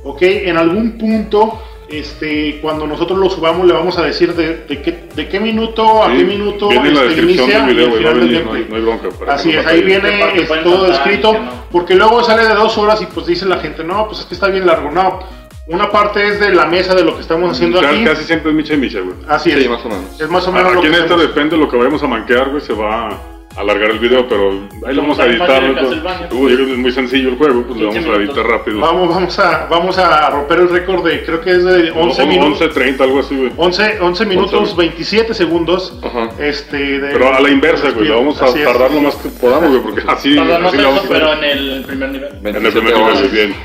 ¿Ok? 0.04 0.22
En 0.22 0.58
algún 0.58 0.98
punto, 0.98 1.62
este, 1.92 2.60
cuando 2.62 2.88
nosotros 2.88 3.20
lo 3.20 3.30
subamos, 3.30 3.68
le 3.68 3.74
vamos 3.74 3.98
a 3.98 4.04
decir 4.04 4.34
de, 4.36 4.66
de 4.68 4.82
qué, 4.82 5.04
de 5.16 5.28
qué 5.28 5.40
minuto 5.40 6.04
a 6.04 6.12
Sí, 6.12 6.18
qué 6.18 6.24
minuto 6.24 6.70
viene 6.70 6.90
en 6.90 6.96
la 6.96 7.02
este, 7.04 7.16
descripción 7.16 7.50
inicia 7.50 7.66
del 7.66 7.76
video, 7.76 7.88
y 7.90 7.92
el 7.92 7.98
final 7.98 8.14
del 8.14 8.20
no 8.20 8.26
hay, 8.26 8.34
gameplay. 8.44 8.66
no 8.70 8.76
hay 8.76 8.82
bronca. 8.82 9.34
Así 9.34 9.52
no 9.52 9.60
es, 9.60 9.68
ahí 9.68 9.82
viene 9.84 10.36
es 10.42 10.48
pueden 10.48 10.64
todo 10.64 10.88
saltar, 10.88 11.08
escrito, 11.08 11.34
no. 11.34 11.52
porque 11.72 11.96
luego 11.96 12.24
sale 12.24 12.48
de 12.48 12.54
dos 12.56 12.78
horas 12.78 13.02
y 13.02 13.06
pues 13.08 13.26
dice 13.26 13.46
la 13.46 13.58
gente, 13.58 13.84
no, 13.84 14.08
pues 14.08 14.20
es 14.22 14.26
que 14.26 14.34
está 14.36 14.48
bien 14.48 14.66
largo. 14.66 14.90
No, 14.92 15.20
una 15.68 15.90
parte 15.92 16.28
es 16.28 16.40
de 16.40 16.54
la 16.54 16.66
mesa 16.66 16.96
de 16.96 17.04
lo 17.04 17.16
que 17.16 17.22
estamos 17.22 17.52
haciendo 17.52 17.80
Casi- 17.82 17.96
aquí. 17.96 18.04
Casi 18.06 18.24
siempre 18.24 18.52
es 18.52 18.56
micha 18.58 18.74
y 18.74 18.78
micha, 18.78 19.00
güey. 19.00 19.16
Así 19.28 19.52
es. 19.52 19.62
Sí, 19.62 19.70
más 19.70 19.86
o 19.86 19.90
menos. 19.90 20.20
Es 20.22 20.30
más 20.30 20.48
o 20.48 20.52
menos 20.52 20.74
lo 20.74 20.80
Aquí 20.80 20.90
que 20.90 20.96
en 20.98 21.04
esta 21.04 21.16
depende 21.18 21.56
de 21.56 21.62
lo 21.64 21.70
que 21.70 21.78
vayamos 21.78 22.02
a 22.04 22.08
manquear, 22.08 22.50
güey, 22.50 22.62
se 22.62 22.74
va 22.74 23.10
a 23.10 23.31
alargar 23.58 23.92
el 23.92 24.00
video, 24.00 24.28
pero 24.28 24.68
ahí 24.88 24.96
lo 24.96 25.02
vamos 25.02 25.20
a 25.20 25.26
editar. 25.26 25.64
es 25.64 26.78
muy 26.78 26.92
sencillo 26.92 27.30
el 27.30 27.38
juego, 27.38 27.64
pues 27.64 27.80
lo 27.80 27.90
15 27.92 28.08
vamos 28.10 28.20
a 28.20 28.24
editar 28.24 28.46
rápido. 28.48 28.80
Vamos, 28.80 29.10
vamos, 29.10 29.40
a, 29.40 29.68
vamos 29.70 29.98
a 29.98 30.30
romper 30.30 30.60
el 30.60 30.70
récord 30.70 31.06
de, 31.06 31.24
creo 31.24 31.42
que 31.42 31.52
es 31.52 31.64
de 31.64 31.92
11 31.92 32.26
minutos. 32.26 32.62
11, 32.62 32.68
30, 32.74 33.04
algo 33.04 33.20
así, 33.20 33.36
güey. 33.36 33.52
11, 33.58 34.00
11 34.00 34.26
minutos, 34.26 34.54
11. 34.54 34.76
27 34.76 35.34
segundos. 35.34 36.00
Ajá. 36.04 36.30
Este, 36.40 37.00
de- 37.00 37.12
Pero 37.14 37.34
a 37.34 37.40
la 37.40 37.50
inversa, 37.50 37.92
güey, 37.92 38.08
lo 38.08 38.16
vamos 38.18 38.42
a 38.42 38.46
Así 38.46 38.60
es. 38.60 38.66
tardar 38.66 38.92
lo 38.92 39.02
más 39.02 39.16
que 39.16 39.30
podamos, 39.30 39.70
güey, 39.70 39.82
porque 39.82 40.02
así, 40.02 40.12
así 40.12 40.34
lo 40.36 40.48
vamos 40.48 40.74
a 41.06 41.08
pero 41.10 41.34
en 41.34 41.44
el 41.44 41.84
primer 41.86 42.10
nivel. 42.12 42.30
En 42.44 42.48
el 42.48 42.62
27 42.62 42.82
primer 42.82 43.14
nivel, 43.16 43.30
bien. 43.30 43.56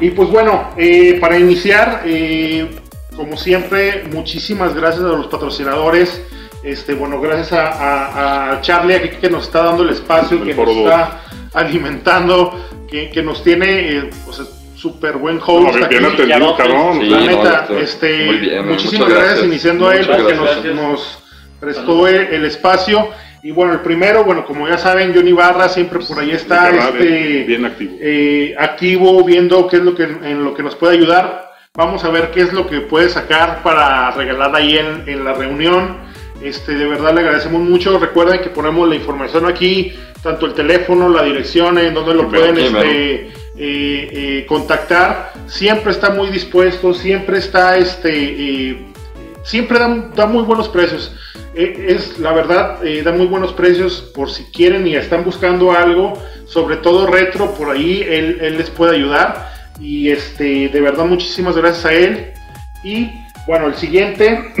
Y 0.00 0.10
pues 0.10 0.28
bueno, 0.30 0.70
eh, 0.76 1.18
para 1.20 1.38
iniciar, 1.38 2.02
eh, 2.04 2.66
como 3.16 3.36
siempre, 3.36 4.04
muchísimas 4.12 4.74
gracias 4.74 5.04
a 5.04 5.08
los 5.08 5.26
patrocinadores. 5.28 6.22
Este, 6.64 6.94
bueno, 6.94 7.20
gracias 7.20 7.52
a, 7.52 7.72
a- 7.72 8.52
a 8.52 8.60
Charlie 8.60 8.94
aquí 8.94 9.08
que 9.20 9.28
nos 9.30 9.44
está 9.44 9.64
dando 9.64 9.82
el 9.82 9.90
espacio, 9.90 10.38
El 10.38 10.44
que 10.44 10.54
nos 10.54 10.66
dos. 10.66 10.76
está 10.76 11.20
alimentando, 11.54 12.58
que, 12.88 13.10
que 13.10 13.22
nos 13.22 13.42
tiene 13.42 13.96
eh, 13.98 14.10
pues, 14.24 14.42
súper 14.76 15.16
buen 15.16 15.38
No, 15.38 15.44
host 15.46 15.76
bien, 15.76 15.88
bien 15.88 16.04
aquí. 16.04 16.14
atendido, 16.22 16.56
cabrón. 16.56 17.00
Sí, 17.00 17.08
la 17.08 17.16
no, 17.20 17.26
neta, 17.26 17.66
este, 17.80 18.26
muy 18.26 18.36
bien, 18.36 18.68
muchísimas 18.68 19.08
gracias, 19.08 19.28
gracias. 19.28 19.46
iniciando 19.46 19.88
a 19.88 19.96
él 19.96 20.06
porque 20.06 20.34
nos, 20.34 20.64
nos 20.74 21.18
prestó 21.60 22.06
el, 22.08 22.16
el 22.32 22.44
espacio. 22.44 23.08
Y 23.44 23.50
bueno, 23.50 23.72
el 23.72 23.80
primero, 23.80 24.22
bueno, 24.22 24.44
como 24.44 24.68
ya 24.68 24.78
saben, 24.78 25.12
Johnny 25.12 25.32
Barra 25.32 25.68
siempre 25.68 25.98
por 25.98 26.20
ahí 26.20 26.30
está. 26.30 26.70
Este, 26.70 27.42
Bien 27.44 27.64
activo. 27.64 27.92
eh, 28.00 28.54
activo, 28.56 29.24
viendo 29.24 29.66
qué 29.66 29.76
es 29.78 29.82
lo 29.82 29.96
que 29.96 30.04
en 30.04 30.44
lo 30.44 30.54
que 30.54 30.62
nos 30.62 30.76
puede 30.76 30.94
ayudar. 30.96 31.50
Vamos 31.74 32.04
a 32.04 32.10
ver 32.10 32.30
qué 32.30 32.42
es 32.42 32.52
lo 32.52 32.68
que 32.68 32.82
puede 32.82 33.08
sacar 33.08 33.62
para 33.64 34.12
regalar 34.12 34.54
ahí 34.54 34.78
en, 34.78 35.02
en 35.08 35.24
la 35.24 35.32
reunión. 35.32 35.96
Este, 36.42 36.74
de 36.74 36.86
verdad 36.86 37.14
le 37.14 37.20
agradecemos 37.20 37.60
mucho. 37.62 37.98
Recuerden 37.98 38.40
que 38.40 38.50
ponemos 38.50 38.88
la 38.88 38.94
información 38.94 39.46
aquí, 39.46 39.94
tanto 40.22 40.46
el 40.46 40.54
teléfono, 40.54 41.08
la 41.08 41.22
dirección, 41.22 41.78
en 41.78 41.94
donde 41.94 42.14
lo 42.14 42.28
pueden 42.28 42.58
este, 42.58 43.26
eh, 43.26 43.30
eh, 43.56 44.46
contactar. 44.48 45.32
Siempre 45.46 45.92
está 45.92 46.10
muy 46.10 46.28
dispuesto, 46.30 46.94
siempre 46.94 47.38
está 47.38 47.76
este, 47.76 48.10
eh, 48.12 48.78
siempre 49.44 49.78
da, 49.78 50.10
da 50.14 50.26
muy 50.26 50.42
buenos 50.42 50.68
precios. 50.68 51.14
Eh, 51.54 51.86
es 51.88 52.18
la 52.18 52.32
verdad, 52.32 52.84
eh, 52.84 53.02
da 53.02 53.12
muy 53.12 53.26
buenos 53.26 53.52
precios 53.52 54.10
por 54.14 54.30
si 54.30 54.44
quieren 54.44 54.86
y 54.86 54.96
están 54.96 55.22
buscando 55.22 55.72
algo, 55.72 56.14
sobre 56.46 56.76
todo 56.76 57.06
retro, 57.06 57.54
por 57.54 57.70
ahí 57.70 58.02
él, 58.08 58.38
él 58.40 58.56
les 58.56 58.70
puede 58.70 58.96
ayudar. 58.96 59.52
Y 59.80 60.10
este, 60.10 60.68
de 60.68 60.80
verdad, 60.80 61.04
muchísimas 61.04 61.56
gracias 61.56 61.84
a 61.84 61.92
él. 61.92 62.32
Y 62.82 63.10
bueno, 63.46 63.66
el 63.66 63.74
siguiente. 63.74 64.52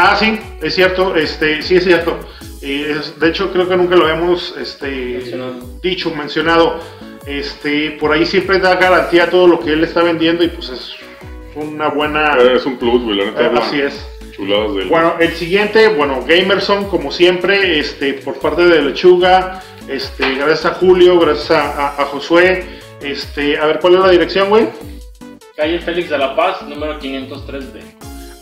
Ah, 0.00 0.14
sí, 0.16 0.38
es 0.62 0.74
cierto, 0.76 1.16
este, 1.16 1.60
sí 1.60 1.74
es 1.76 1.82
cierto. 1.84 2.18
Eh, 2.62 2.94
es- 2.98 3.18
de 3.18 3.28
hecho, 3.28 3.52
creo 3.52 3.68
que 3.68 3.76
nunca 3.76 3.96
lo 3.96 4.04
habíamos 4.06 4.54
este, 4.56 4.86
Mencionado. 4.88 5.54
dicho, 5.82 6.10
mencionado. 6.14 6.80
Este, 7.26 7.90
por 8.00 8.12
ahí 8.12 8.24
siempre 8.24 8.58
da 8.60 8.76
garantía 8.76 9.24
a 9.24 9.30
todo 9.30 9.46
lo 9.48 9.58
que 9.60 9.72
él 9.72 9.82
está 9.84 10.02
vendiendo 10.02 10.44
y 10.44 10.48
pues 10.48 10.68
es 10.70 10.92
una 11.56 11.88
buena... 11.88 12.36
Eh, 12.38 12.54
Es 12.54 12.64
un 12.64 12.78
plus, 12.78 13.02
güey, 13.02 13.16
la 13.18 13.24
neta. 13.26 13.42
Eh, 13.42 13.50
es 13.52 13.58
así 13.60 13.80
es. 13.80 14.08
Chuladas 14.32 14.74
del. 14.76 14.88
Bueno, 14.88 15.16
el 15.18 15.32
siguiente, 15.34 15.88
bueno, 15.88 16.24
Gamerson, 16.26 16.88
como 16.88 17.10
siempre, 17.10 17.80
este, 17.80 18.14
por 18.14 18.38
parte 18.38 18.64
de 18.66 18.80
Lechuga, 18.82 19.60
este, 19.88 20.36
gracias 20.36 20.66
a 20.66 20.74
Julio, 20.74 21.18
gracias 21.18 21.50
a, 21.50 21.88
a- 21.88 22.02
a 22.02 22.04
Josué, 22.06 22.64
este, 23.02 23.58
a 23.58 23.66
ver, 23.66 23.80
¿cuál 23.80 23.94
es 23.94 24.00
la 24.00 24.10
dirección, 24.10 24.48
güey? 24.48 24.68
Calle 25.56 25.80
Félix 25.80 26.08
de 26.08 26.18
la 26.18 26.36
Paz, 26.36 26.62
número 26.62 27.00
503D. 27.00 27.80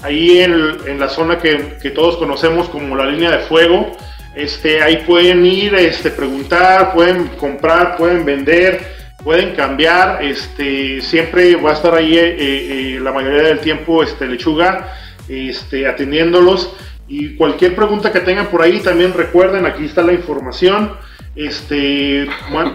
Ahí 0.03 0.41
en, 0.41 0.99
la 0.99 1.09
zona 1.09 1.39
que, 1.39 1.91
todos 1.95 2.17
conocemos 2.17 2.69
como 2.69 2.97
la 2.97 3.07
línea 3.07 3.31
de 3.31 3.39
fuego, 3.41 3.97
este, 4.35 4.83
ahí 4.83 4.99
pueden 5.07 5.45
ir, 5.47 5.75
este, 5.75 6.11
preguntar, 6.11 6.93
pueden 6.93 7.29
comprar, 7.39 7.97
pueden 7.97 8.25
vender, 8.25 8.87
pueden 9.25 9.55
cambiar, 9.55 10.23
este, 10.23 11.01
siempre 11.01 11.57
va 11.57 11.71
a 11.71 11.75
estar 11.75 11.95
ahí 11.95 12.17
eh, 12.19 12.37
eh, 12.39 13.01
la 13.01 13.13
mayoría 13.13 13.43
del 13.43 13.61
tiempo, 13.61 14.03
este, 14.03 14.27
Lechuga, 14.27 14.93
este, 15.29 15.87
atendiéndolos. 15.87 16.73
Y 17.09 17.37
cualquier 17.37 17.75
pregunta 17.75 18.13
que 18.13 18.21
tengan 18.21 18.47
por 18.47 18.63
ahí, 18.63 18.81
también 18.81 19.15
recuerden, 19.15 19.65
aquí 19.65 19.85
está 19.85 20.03
la 20.03 20.13
información. 20.13 20.93
Este, 21.37 22.27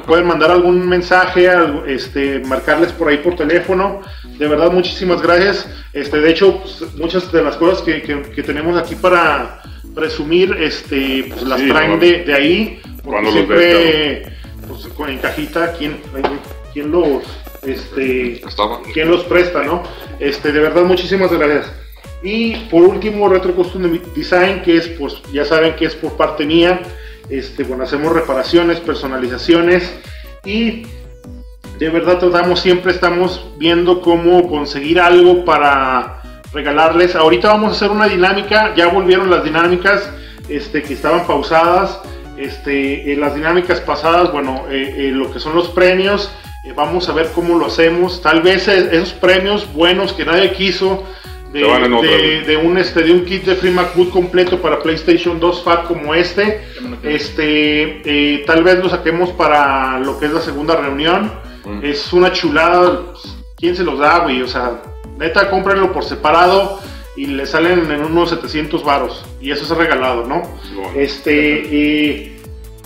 pueden 0.06 0.28
mandar 0.28 0.52
algún 0.52 0.88
mensaje, 0.88 1.50
este, 1.88 2.40
marcarles 2.40 2.92
por 2.92 3.10
ahí 3.10 3.18
por 3.18 3.36
teléfono. 3.36 4.02
De 4.42 4.48
verdad, 4.48 4.72
muchísimas 4.72 5.22
gracias. 5.22 5.70
Este, 5.94 6.20
de 6.20 6.32
hecho, 6.32 6.62
pues, 6.62 6.96
muchas 6.96 7.32
de 7.32 7.44
las 7.44 7.58
cosas 7.58 7.84
que, 7.84 8.02
que- 8.02 8.24
que 8.24 8.42
tenemos 8.42 8.76
aquí 8.76 8.96
para 8.96 9.62
presumir, 9.94 10.58
este, 10.60 11.26
pues, 11.30 11.44
las 11.44 11.60
Sí, 11.60 11.68
traen 11.70 12.00
de, 12.00 12.24
de 12.24 12.34
ahí. 12.34 12.82
porque 12.84 13.02
Cuando 13.04 13.30
los 13.30 13.34
siempre, 13.34 14.24
pues, 14.68 14.88
con 14.98 15.10
en 15.12 15.20
cajita, 15.20 15.74
¿quién, 15.74 15.98
quién 16.74 16.90
los, 16.92 17.22
este, 17.62 18.42
quién 18.94 19.12
los 19.12 19.24
presta, 19.26 19.62
¿no? 19.64 19.84
Este, 20.20 20.52
de 20.52 20.60
verdad, 20.60 20.86
muchísimas 20.86 21.32
gracias. 21.32 21.72
Y 22.24 22.56
por 22.72 22.82
último, 22.82 23.30
Retro 23.30 23.54
Custom 23.54 24.00
Design, 24.16 24.64
que 24.64 24.78
es, 24.78 24.88
pues, 24.88 25.22
ya 25.32 25.46
saben 25.46 25.76
que 25.76 25.86
es 25.86 25.94
por 25.94 26.18
parte 26.18 26.46
mía. 26.48 26.82
Este, 27.30 27.64
bueno, 27.64 27.84
hacemos 27.84 28.12
reparaciones, 28.12 28.80
personalizaciones 28.80 29.94
y 30.44 30.88
de 31.82 31.90
verdad 31.90 32.20
tratamos, 32.20 32.60
siempre 32.60 32.92
estamos 32.92 33.44
viendo 33.58 34.02
cómo 34.02 34.48
conseguir 34.48 35.00
algo 35.00 35.44
para 35.44 36.22
regalarles. 36.54 37.16
Ahorita 37.16 37.48
vamos 37.48 37.70
a 37.70 37.76
hacer 37.76 37.90
una 37.90 38.08
dinámica, 38.08 38.76
ya 38.76 38.90
volvieron 38.90 39.32
las 39.32 39.44
dinámicas 39.44 40.08
este, 40.48 40.84
que 40.84 40.94
estaban 40.94 41.26
pausadas. 41.26 42.00
Este, 42.38 43.12
eh, 43.12 43.16
las 43.18 43.34
dinámicas 43.34 43.82
pasadas, 43.82 44.32
bueno, 44.32 44.66
eh, 44.70 44.94
eh, 44.96 45.12
lo 45.12 45.34
que 45.34 45.40
son 45.40 45.56
los 45.56 45.70
premios, 45.70 46.32
eh, 46.64 46.72
vamos 46.76 47.10
a 47.10 47.14
ver 47.14 47.32
cómo 47.34 47.58
lo 47.58 47.66
hacemos. 47.66 48.22
Tal 48.22 48.44
vez 48.44 48.68
esos 48.68 49.14
premios 49.14 49.74
buenos 49.74 50.14
que 50.14 50.24
nadie 50.24 50.54
quiso, 50.54 51.04
de, 51.52 51.66
un, 52.64 52.78
este, 52.78 53.02
de 53.02 53.12
un 53.12 53.26
kit 53.26 53.44
de 53.44 53.56
Free 53.56 53.72
MacBook 53.72 54.12
completo 54.12 54.62
para 54.62 54.80
PlayStation 54.80 55.40
2 55.40 55.64
Fat 55.64 55.86
como 55.86 56.16
este, 56.16 56.62
este, 57.04 58.02
eh, 58.06 58.44
tal 58.46 58.64
vez 58.64 58.80
lo 58.80 58.90
saquemos 58.90 59.32
para 59.32 60.00
lo 60.00 60.18
que 60.20 60.28
es 60.28 60.32
la 60.32 60.42
segunda 60.42 60.76
reunión. 60.76 61.32
Es 61.82 62.12
una 62.14 62.32
chulada. 62.32 63.02
¿Quién 63.58 63.76
se 63.76 63.84
los 63.84 64.00
da, 64.00 64.20
güey? 64.20 64.42
O 64.42 64.48
sea, 64.48 64.82
neta, 65.18 65.50
cómprenlo 65.50 65.92
por 65.94 66.04
separado 66.04 66.80
y 67.16 67.26
le 67.28 67.46
salen 67.46 67.92
en 67.92 68.04
unos 68.04 68.30
700 68.30 68.84
varos. 68.84 69.26
Y 69.40 69.52
eso 69.52 69.64
es 69.64 69.70
regalado, 69.78 70.26
¿no? 70.26 70.42
Bueno. 70.76 70.92
Este, 70.96 71.34
y, 71.72 72.38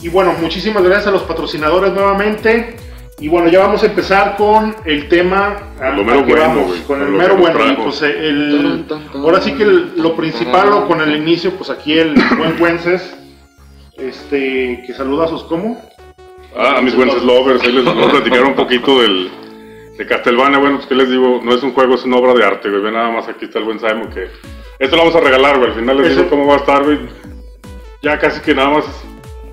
y 0.01 0.09
bueno, 0.09 0.33
muchísimas 0.41 0.83
gracias 0.83 1.07
a 1.07 1.11
los 1.11 1.23
patrocinadores 1.23 1.93
nuevamente. 1.93 2.75
Y 3.17 3.29
bueno, 3.29 3.47
ya 3.47 3.59
vamos 3.59 3.81
a 3.83 3.85
empezar 3.85 4.35
con 4.35 4.75
el 4.83 5.07
tema. 5.07 5.55
Lo 5.95 6.03
mero 6.03 6.23
bueno, 6.23 6.41
vamos, 6.41 6.67
güey, 6.67 6.81
con 6.81 7.01
el 7.01 7.07
mero 7.09 7.37
bueno. 7.37 7.57
y 7.59 7.63
trajo. 7.63 7.83
pues 7.85 8.01
el, 8.01 8.85
ahora 9.13 9.39
sí 9.39 9.53
que 9.53 9.63
el- 9.63 9.93
lo 9.95 10.17
principal 10.17 10.73
o 10.73 10.85
con 10.87 10.99
el 10.99 11.15
inicio, 11.15 11.51
pues 11.55 11.69
aquí 11.69 11.97
el 11.97 12.13
buen 12.37 12.61
Wences, 12.61 13.15
este, 13.97 14.83
que 14.85 14.93
saluda 14.93 15.25
a 15.25 15.27
sus 15.29 15.43
como. 15.43 15.79
Ah, 16.57 16.75
a 16.77 16.81
mis 16.81 16.95
buenos 16.95 17.21
lovers, 17.23 17.61
ahí 17.63 17.71
les 17.71 17.83
voy 17.85 18.03
a 18.03 18.07
platicar 18.11 18.43
un 18.45 18.55
poquito 18.55 19.01
del, 19.01 19.29
de 19.97 20.05
Castlevania. 20.05 20.57
Bueno, 20.59 20.77
pues 20.77 20.87
que 20.87 20.95
les 20.95 21.09
digo, 21.09 21.41
no 21.43 21.53
es 21.53 21.61
un 21.63 21.73
juego, 21.73 21.95
es 21.95 22.03
una 22.05 22.17
obra 22.17 22.33
de 22.33 22.45
arte, 22.45 22.69
güey. 22.69 22.81
Ve 22.81 22.91
nada 22.91 23.09
más 23.11 23.27
aquí 23.27 23.45
está 23.45 23.59
el 23.59 23.65
buen 23.65 23.79
Simon 23.79 24.09
que. 24.13 24.29
Esto 24.79 24.95
lo 24.95 25.03
vamos 25.03 25.15
a 25.15 25.19
regalar, 25.21 25.57
güey. 25.57 25.69
Al 25.71 25.75
final 25.75 25.97
les 26.01 26.15
digo 26.15 26.29
cómo 26.29 26.47
va 26.47 26.55
a 26.55 26.57
estar, 26.57 26.83
güey. 26.83 26.99
Ya 28.01 28.17
casi 28.19 28.39
que 28.41 28.53
nada 28.53 28.69
más. 28.69 28.85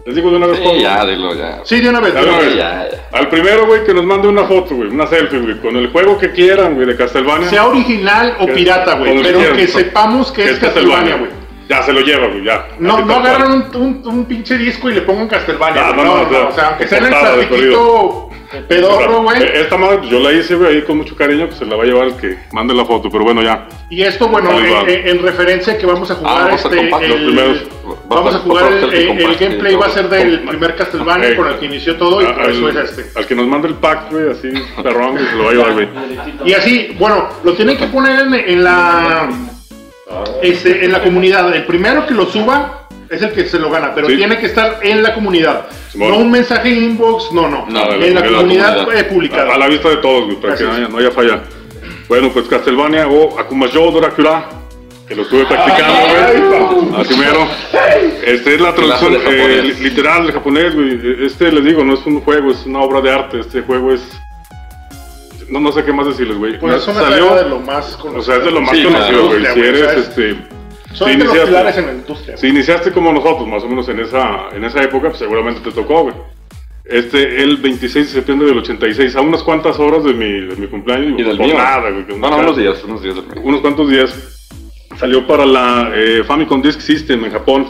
Les 0.05 0.17
digo 0.17 0.31
de 0.31 0.37
una 0.37 0.47
vez 0.49 0.59
cómo. 0.59 0.75
Sí, 0.75 0.81
ya, 0.81 1.07
dilo, 1.07 1.33
ya. 1.35 1.61
Sí, 1.65 1.81
de 1.81 1.89
una 1.89 2.01
vez. 2.01 2.13
Ya 2.13 2.21
de 2.23 2.29
una 2.29 2.39
de 2.39 2.45
vez. 2.47 2.55
una 2.55 2.63
Ya, 2.65 2.89
ya. 2.91 3.09
Al 3.19 3.29
primero, 3.29 3.67
güey, 3.67 3.85
que 3.85 3.95
nos 3.95 4.05
mande 4.05 4.27
una 4.27 4.45
foto, 4.45 4.75
güey, 4.75 4.89
una 4.89 5.07
selfie, 5.07 5.39
güey, 5.39 5.61
con 5.61 5.77
el 5.77 5.91
juego 5.91 6.19
que 6.19 6.33
quieran, 6.33 6.75
güey, 6.75 6.87
de 6.89 6.97
Castlevania. 6.97 7.49
Sea 7.49 7.67
original 7.67 8.37
o 8.41 8.47
Que- 8.47 8.53
pirata, 8.53 8.95
güey. 8.97 9.23
Pero 9.23 9.39
quieran, 9.39 9.57
que 9.57 9.69
sepamos 9.69 10.33
que 10.33 10.45
es 10.51 10.59
Castlevania, 10.59 11.17
güey. 11.17 11.31
Ya, 11.73 11.83
se 11.83 11.93
lo 11.93 12.01
lleva, 12.01 12.27
güey, 12.29 12.45
ya. 12.45 12.67
No, 12.79 13.05
no 13.05 13.15
agarran 13.17 13.53
un, 13.53 13.77
un, 13.77 14.03
un 14.07 14.25
pinche 14.27 14.59
disco 14.59 14.91
y 14.91 14.95
le 14.95 15.03
pongan 15.03 15.29
Castlevania. 15.29 15.89
Ah, 15.89 15.93
no, 15.97 16.05
no, 16.05 16.17
no, 16.19 16.25
no, 16.25 16.43
no, 16.45 16.49
o 16.49 16.53
sea, 16.53 16.69
aunque 16.69 16.87
sea 16.89 16.99
en 16.99 17.05
el 17.05 17.11
plastiquito 17.11 18.29
pedorro, 18.69 19.23
güey. 19.23 19.43
Eh, 19.43 19.53
Esta 19.63 19.79
madre, 19.79 19.97
pues, 19.99 20.11
yo 20.11 20.21
la 20.21 20.31
hice, 20.33 20.55
güey, 20.57 20.75
ahí 20.77 20.83
con 20.83 20.99
mucho 20.99 21.17
cariño, 21.17 21.47
pues 21.47 21.59
se 21.59 21.65
la 21.65 21.75
va 21.77 21.85
a 21.85 21.87
llevar 21.87 22.09
el 22.09 22.17
que 22.17 22.37
mande 22.53 22.75
la 22.75 22.85
foto, 22.85 23.09
pero 23.11 23.25
bueno, 23.25 23.43
ya. 23.43 23.67
Y 23.89 24.03
esto, 24.03 24.29
bueno, 24.29 24.51
va. 24.51 24.57
en, 24.83 24.91
en- 24.91 25.09
en 25.09 25.23
referencia 25.23 25.79
que 25.79 25.87
vamos 25.87 26.11
a 26.11 26.15
jugar 26.17 26.33
Ah, 26.37 26.45
vamos 26.49 26.65
a 26.67 26.69
este, 26.69 26.81
el- 27.07 27.25
primeros. 27.25 27.63
vamos 28.11 28.35
a 28.35 28.39
jugar 28.41 28.71
el, 28.73 28.85
el- 28.93 29.19
el 29.23 29.37
gameplay 29.37 29.75
va 29.75 29.87
a 29.87 29.91
ser 29.91 30.09
del 30.11 30.41
primer 30.41 30.77
Castlevania 30.77 31.35
con 31.35 31.49
el 31.49 31.55
que 31.59 31.65
inició 31.65 31.97
todo 31.97 32.21
y 32.21 32.27
Ah, 32.27 32.35
por 32.35 32.51
eso 32.51 32.67
al, 32.67 32.77
es 32.77 32.99
este. 32.99 33.19
al 33.19 33.27
que 33.27 33.35
nos 33.35 33.47
mande 33.47 33.69
el 33.69 33.75
pack, 33.77 34.11
güey, 34.11 34.31
así, 34.31 34.49
perrón, 34.83 35.13
güey, 35.13 35.25
se 35.27 35.35
lo 35.35 35.45
va 35.45 35.51
a 35.51 35.55
llevar, 35.55 35.73
güey. 35.73 35.89
Y 36.45 36.53
así, 36.53 36.95
bueno, 36.99 37.29
lo 37.43 37.55
tienen 37.55 37.79
que 37.79 37.87
poner 37.87 38.21
en, 38.21 38.35
en 38.35 38.65
la 38.65 39.29
este, 40.43 40.85
en 40.85 40.93
la 40.93 41.03
comunidad. 41.03 41.55
El 41.55 41.65
primero 41.65 42.07
que 42.07 42.15
lo 42.15 42.27
suba 42.27 42.87
es 43.09 43.21
el 43.23 43.33
que 43.33 43.47
se 43.47 43.59
lo 43.59 43.71
gana, 43.71 43.95
pero 43.95 44.09
Sí. 44.09 44.17
tiene 44.17 44.39
que 44.39 44.47
estar 44.47 44.79
en 44.83 45.03
la 45.03 45.15
comunidad. 45.15 45.67
Simón. 45.91 46.11
No 46.11 46.17
un 46.19 46.31
mensaje 46.31 46.71
inbox, 46.71 47.33
no, 47.33 47.49
no. 47.49 47.67
La 47.71 47.95
en 47.95 48.15
la 48.15 48.23
comunidad, 48.25 48.25
comunidad, 48.25 48.77
comunidad. 48.79 49.01
eh, 49.01 49.05
publicada. 49.05 49.53
A, 49.53 49.55
a 49.55 49.59
la 49.59 49.69
vista 49.69 49.89
de 49.91 49.97
todos, 49.97 50.25
güey, 50.25 50.37
para 50.41 50.55
que 50.57 50.65
Así 50.65 50.65
no 50.65 50.73
haya, 50.77 50.89
no 50.89 50.99
haya 50.99 51.11
falla. 51.11 51.43
Bueno, 52.09 52.31
pues 52.33 52.47
Castlevania 52.49 53.07
o 53.09 53.39
Akumajo 53.39 53.91
Dracula, 53.93 54.45
que 55.07 55.15
lo 55.15 55.23
estuve 55.23 55.45
practicando, 55.47 55.95
güey. 56.91 57.01
Así 57.03 57.17
mero. 57.17 57.47
Este 58.25 58.55
es 58.55 58.61
la 58.61 58.75
traducción 58.75 59.15
eh, 59.27 59.75
literal 59.81 60.27
de 60.27 60.33
japonés, 60.33 60.75
güey. 60.75 61.27
Este, 61.27 61.51
les 61.53 61.65
digo, 61.65 61.85
no 61.85 61.95
es 61.95 62.07
un 62.07 62.21
juego, 62.21 62.51
es 62.51 62.65
una 62.67 62.81
obra 62.81 63.01
de 63.01 63.11
arte. 63.13 63.41
Este 63.41 63.61
juego 63.63 63.93
es. 63.93 64.03
No, 65.53 65.61
no 65.61 65.71
sé 65.71 65.85
qué 65.85 65.93
más 65.93 66.07
decirles, 66.07 66.39
güey. 66.39 66.59
Pues 66.59 66.77
es 66.77 66.89
una 66.89 67.01
Salió- 67.03 67.35
de 67.35 67.49
lo 67.49 67.61
más 67.61 67.97
conocido. 67.99 68.21
O 68.21 68.23
sea, 68.23 68.37
es 68.37 68.45
de 68.45 68.51
lo 68.51 68.61
más 68.63 68.71
Sí, 68.77 68.85
conocido, 68.85 69.27
güey. 69.29 69.45
Si 69.53 69.61
eres, 69.61 69.81
¿sabes? 69.85 70.09
este. 70.09 70.37
Son 70.95 71.09
si 71.11 71.17
de 71.17 71.25
los 71.25 71.39
pilares 71.39 71.77
en 71.79 71.87
la 71.87 71.93
industria. 71.93 72.37
Si 72.39 72.47
iniciaste 72.49 72.91
como 72.93 73.13
nosotros, 73.13 73.47
más 73.47 73.63
o 73.63 73.69
menos 73.69 73.89
en 73.89 74.01
esa, 74.01 74.49
en 74.55 74.65
esa 74.65 74.83
época, 74.83 75.09
pues 75.09 75.19
seguramente 75.19 75.61
te 75.61 75.71
tocó, 75.73 76.05
güey. 76.05 76.15
Este, 76.85 77.43
el 77.43 77.59
26 77.59 78.07
de 78.09 78.13
septiembre 78.13 78.49
del 78.49 78.59
86, 78.59 79.15
a 79.17 79.21
unas 79.21 79.43
cuantas 79.43 79.79
horas 79.79 80.05
de 80.05 80.13
mi, 80.15 80.47
de 80.47 80.57
mi 80.57 80.67
cumpleaños. 80.69 81.19
Y 81.19 81.23
del 81.23 81.39
mío. 81.39 81.55
nada, 81.57 81.91
güey. 81.91 82.07
que 82.07 82.13
Bueno, 82.13 82.29
nunca- 82.31 82.43
unos 82.45 82.57
días, 82.57 82.83
unos 82.85 83.03
días 83.03 83.15
unos 83.43 83.61
cuantos 83.61 83.89
días. 83.91 84.49
Salió 84.99 85.27
para 85.27 85.45
la 85.47 85.91
eh, 85.95 86.23
Famicom 86.27 86.61
Disk 86.63 86.81
System 86.81 87.25
en 87.25 87.33
Japón. 87.33 87.67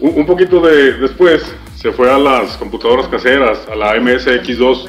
Un, 0.00 0.12
un 0.20 0.26
poquito 0.26 0.60
de, 0.60 0.92
después 0.94 1.54
se 1.74 1.90
fue 1.92 2.10
a 2.10 2.18
las 2.18 2.56
computadoras 2.56 3.08
caseras, 3.08 3.66
a 3.70 3.74
la 3.74 3.94
MSX2. 3.96 4.88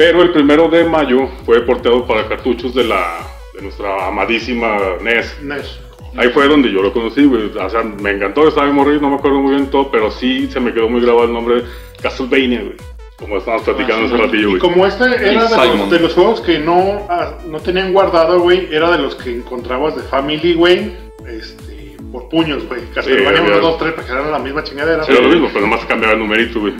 Pero 0.00 0.22
el 0.22 0.30
primero 0.30 0.66
de 0.70 0.82
mayo 0.84 1.28
fue 1.44 1.60
porteado 1.60 2.06
para 2.06 2.26
cartuchos 2.26 2.74
de, 2.74 2.84
la, 2.84 3.18
de 3.52 3.60
nuestra 3.60 4.06
amadísima 4.08 4.78
NES. 5.02 5.36
NES. 5.42 5.78
Ahí 6.16 6.30
fue 6.30 6.48
donde 6.48 6.72
yo 6.72 6.80
lo 6.80 6.90
conocí, 6.90 7.22
güey. 7.26 7.50
O 7.54 7.68
sea, 7.68 7.82
me 7.82 8.12
encantó, 8.12 8.48
estaba 8.48 8.66
morrido, 8.72 9.02
no 9.02 9.10
me 9.10 9.16
acuerdo 9.16 9.40
muy 9.40 9.56
bien 9.56 9.66
todo, 9.70 9.90
pero 9.90 10.10
sí 10.10 10.48
se 10.50 10.58
me 10.58 10.72
quedó 10.72 10.88
muy 10.88 11.02
grabado 11.02 11.26
el 11.26 11.34
nombre 11.34 11.56
de 11.56 11.64
Castlevania, 12.02 12.62
güey. 12.62 12.76
Como 13.18 13.36
estábamos 13.36 13.66
platicando 13.66 14.06
hace 14.06 14.16
ratillo, 14.16 14.40
Y 14.40 14.44
güey. 14.52 14.58
como 14.58 14.86
este 14.86 15.04
era 15.04 15.44
de 15.46 15.76
los, 15.76 15.90
de 15.90 16.00
los 16.00 16.14
juegos 16.14 16.40
que 16.40 16.58
no, 16.58 17.06
ah, 17.10 17.34
no 17.46 17.60
tenían 17.60 17.92
guardado, 17.92 18.40
güey, 18.40 18.68
era 18.74 18.90
de 18.92 18.96
los 19.02 19.14
que 19.16 19.36
encontrabas 19.36 19.96
de 19.96 20.02
Family, 20.04 20.54
güey, 20.54 20.94
este, 21.28 21.94
por 22.10 22.30
puños, 22.30 22.66
güey. 22.66 22.80
Castlevania 22.94 23.40
había- 23.42 23.56
1, 23.58 23.60
2, 23.60 23.78
3, 23.78 23.92
porque 23.92 24.10
eran 24.12 24.32
la 24.32 24.38
misma 24.38 24.64
chingadera. 24.64 25.04
Era 25.06 25.20
lo 25.20 25.28
mismo, 25.28 25.48
pero 25.52 25.60
nomás 25.66 25.84
cambiaba 25.84 26.14
el 26.14 26.20
numerito, 26.20 26.60
güey. 26.60 26.72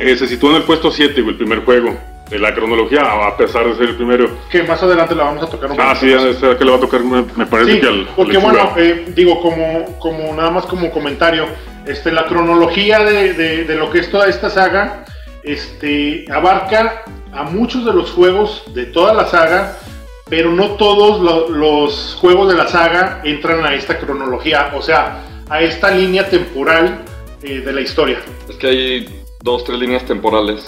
Eh, 0.00 0.16
se 0.16 0.26
situó 0.28 0.50
en 0.50 0.56
el 0.56 0.62
puesto 0.62 0.90
7, 0.90 1.20
güey, 1.20 1.32
el 1.32 1.36
primer 1.38 1.64
juego 1.64 1.96
de 2.30 2.38
la 2.38 2.54
cronología, 2.54 3.00
a 3.26 3.36
pesar 3.36 3.66
de 3.66 3.74
ser 3.76 3.88
el 3.90 3.96
primero. 3.96 4.28
Que 4.50 4.62
más 4.62 4.82
adelante 4.82 5.14
la 5.14 5.24
vamos 5.24 5.44
a 5.44 5.46
tocar 5.50 5.70
un 5.70 5.80
Ah, 5.80 5.94
sí, 5.98 6.12
es 6.12 6.36
que 6.36 6.64
le 6.64 6.70
va 6.70 6.76
a 6.76 6.80
tocar, 6.80 7.02
me, 7.02 7.22
parece 7.46 7.72
Sí, 7.74 7.80
que 7.80 7.86
al. 7.88 8.08
porque 8.14 8.36
al 8.36 8.42
bueno, 8.42 8.72
eh, 8.76 9.06
digo, 9.14 9.40
como, 9.40 9.98
como 9.98 10.34
nada 10.34 10.50
más 10.50 10.66
como 10.66 10.90
comentario, 10.90 11.46
este, 11.86 12.12
la 12.12 12.26
cronología 12.26 12.98
de, 13.00 13.32
de- 13.32 13.64
de 13.64 13.74
lo 13.76 13.90
que 13.90 14.00
es 14.00 14.10
toda 14.10 14.28
esta 14.28 14.50
saga, 14.50 15.04
este, 15.42 16.26
abarca 16.30 17.02
a 17.32 17.44
muchos 17.44 17.84
de 17.86 17.92
los 17.94 18.10
juegos 18.10 18.64
de 18.74 18.84
toda 18.86 19.14
la 19.14 19.26
saga, 19.26 19.78
pero 20.28 20.50
no 20.52 20.72
todos 20.72 21.20
lo- 21.22 21.48
los 21.48 22.16
juegos 22.20 22.48
de 22.48 22.54
la 22.56 22.66
saga 22.68 23.22
entran 23.24 23.64
a 23.64 23.74
esta 23.74 23.98
cronología, 23.98 24.72
o 24.74 24.82
sea, 24.82 25.22
a 25.48 25.62
esta 25.62 25.90
línea 25.90 26.28
temporal 26.28 27.00
eh, 27.42 27.60
de 27.60 27.72
la 27.72 27.80
historia. 27.80 28.18
Es 28.50 28.56
que 28.56 28.66
hay 28.66 29.17
dos, 29.42 29.64
tres 29.64 29.78
líneas 29.78 30.04
temporales. 30.04 30.66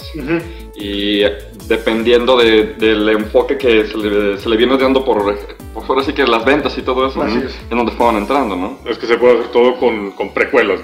Y 0.75 1.21
dependiendo 1.67 2.37
de- 2.37 2.73
del 2.77 3.07
enfoque 3.09 3.57
que 3.57 3.85
se 3.85 3.97
le, 3.97 4.37
se 4.37 4.49
le 4.49 4.57
viene 4.57 4.77
dando 4.77 5.03
por, 5.05 5.37
por 5.73 5.85
fuera, 5.85 6.01
así 6.01 6.13
que 6.13 6.25
las 6.25 6.43
ventas 6.45 6.77
y 6.77 6.81
todo 6.81 7.07
eso, 7.07 7.23
¿no? 7.23 7.27
es. 7.29 7.45
es 7.55 7.69
donde 7.69 7.91
fueron 7.91 8.17
entrando, 8.17 8.55
¿no? 8.55 8.79
Es 8.85 8.97
que 8.97 9.05
se 9.05 9.17
puede 9.17 9.39
hacer 9.39 9.51
todo 9.51 9.75
con, 9.77 10.11
con 10.11 10.33
precuelas. 10.33 10.79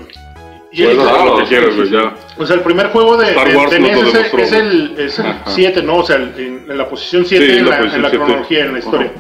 Y 0.72 0.84
el- 0.84 0.96
Puedes 0.98 1.00
hacer 1.00 1.16
claro, 1.16 1.32
lo 1.32 1.38
que 1.38 1.44
sí, 1.46 1.50
quieras, 1.50 1.70
sí, 1.72 1.76
güey, 1.78 1.88
sí. 1.90 1.94
ya. 1.96 2.16
O 2.38 2.46
sea, 2.46 2.56
el 2.58 2.62
primer 2.62 2.88
juego 2.90 3.18
de, 3.18 3.30
Star 3.30 3.56
Wars 3.56 3.72
de 3.72 3.80
nos 3.80 3.90
NES 3.90 3.98
lo 4.02 4.08
es, 4.08 4.08
el- 4.08 4.14
demostró, 4.14 4.40
es 4.44 4.52
el, 4.52 4.96
es 5.00 5.20
el 5.20 5.26
Ajá. 5.26 5.44
7, 5.48 5.82
¿no? 5.84 5.96
O 5.98 6.04
sea, 6.04 6.18
el- 6.18 6.34
en, 6.38 6.66
en 6.72 6.78
la 6.78 6.90
posición 6.90 7.26
7 7.26 7.46
Sí, 7.46 7.58
en, 7.58 7.66
la 7.70 7.78
posición 7.78 7.96
en 7.96 8.02
la 8.04 8.10
cronología, 8.12 8.66
en 8.66 8.74
la 8.74 8.80
historia. 8.80 9.12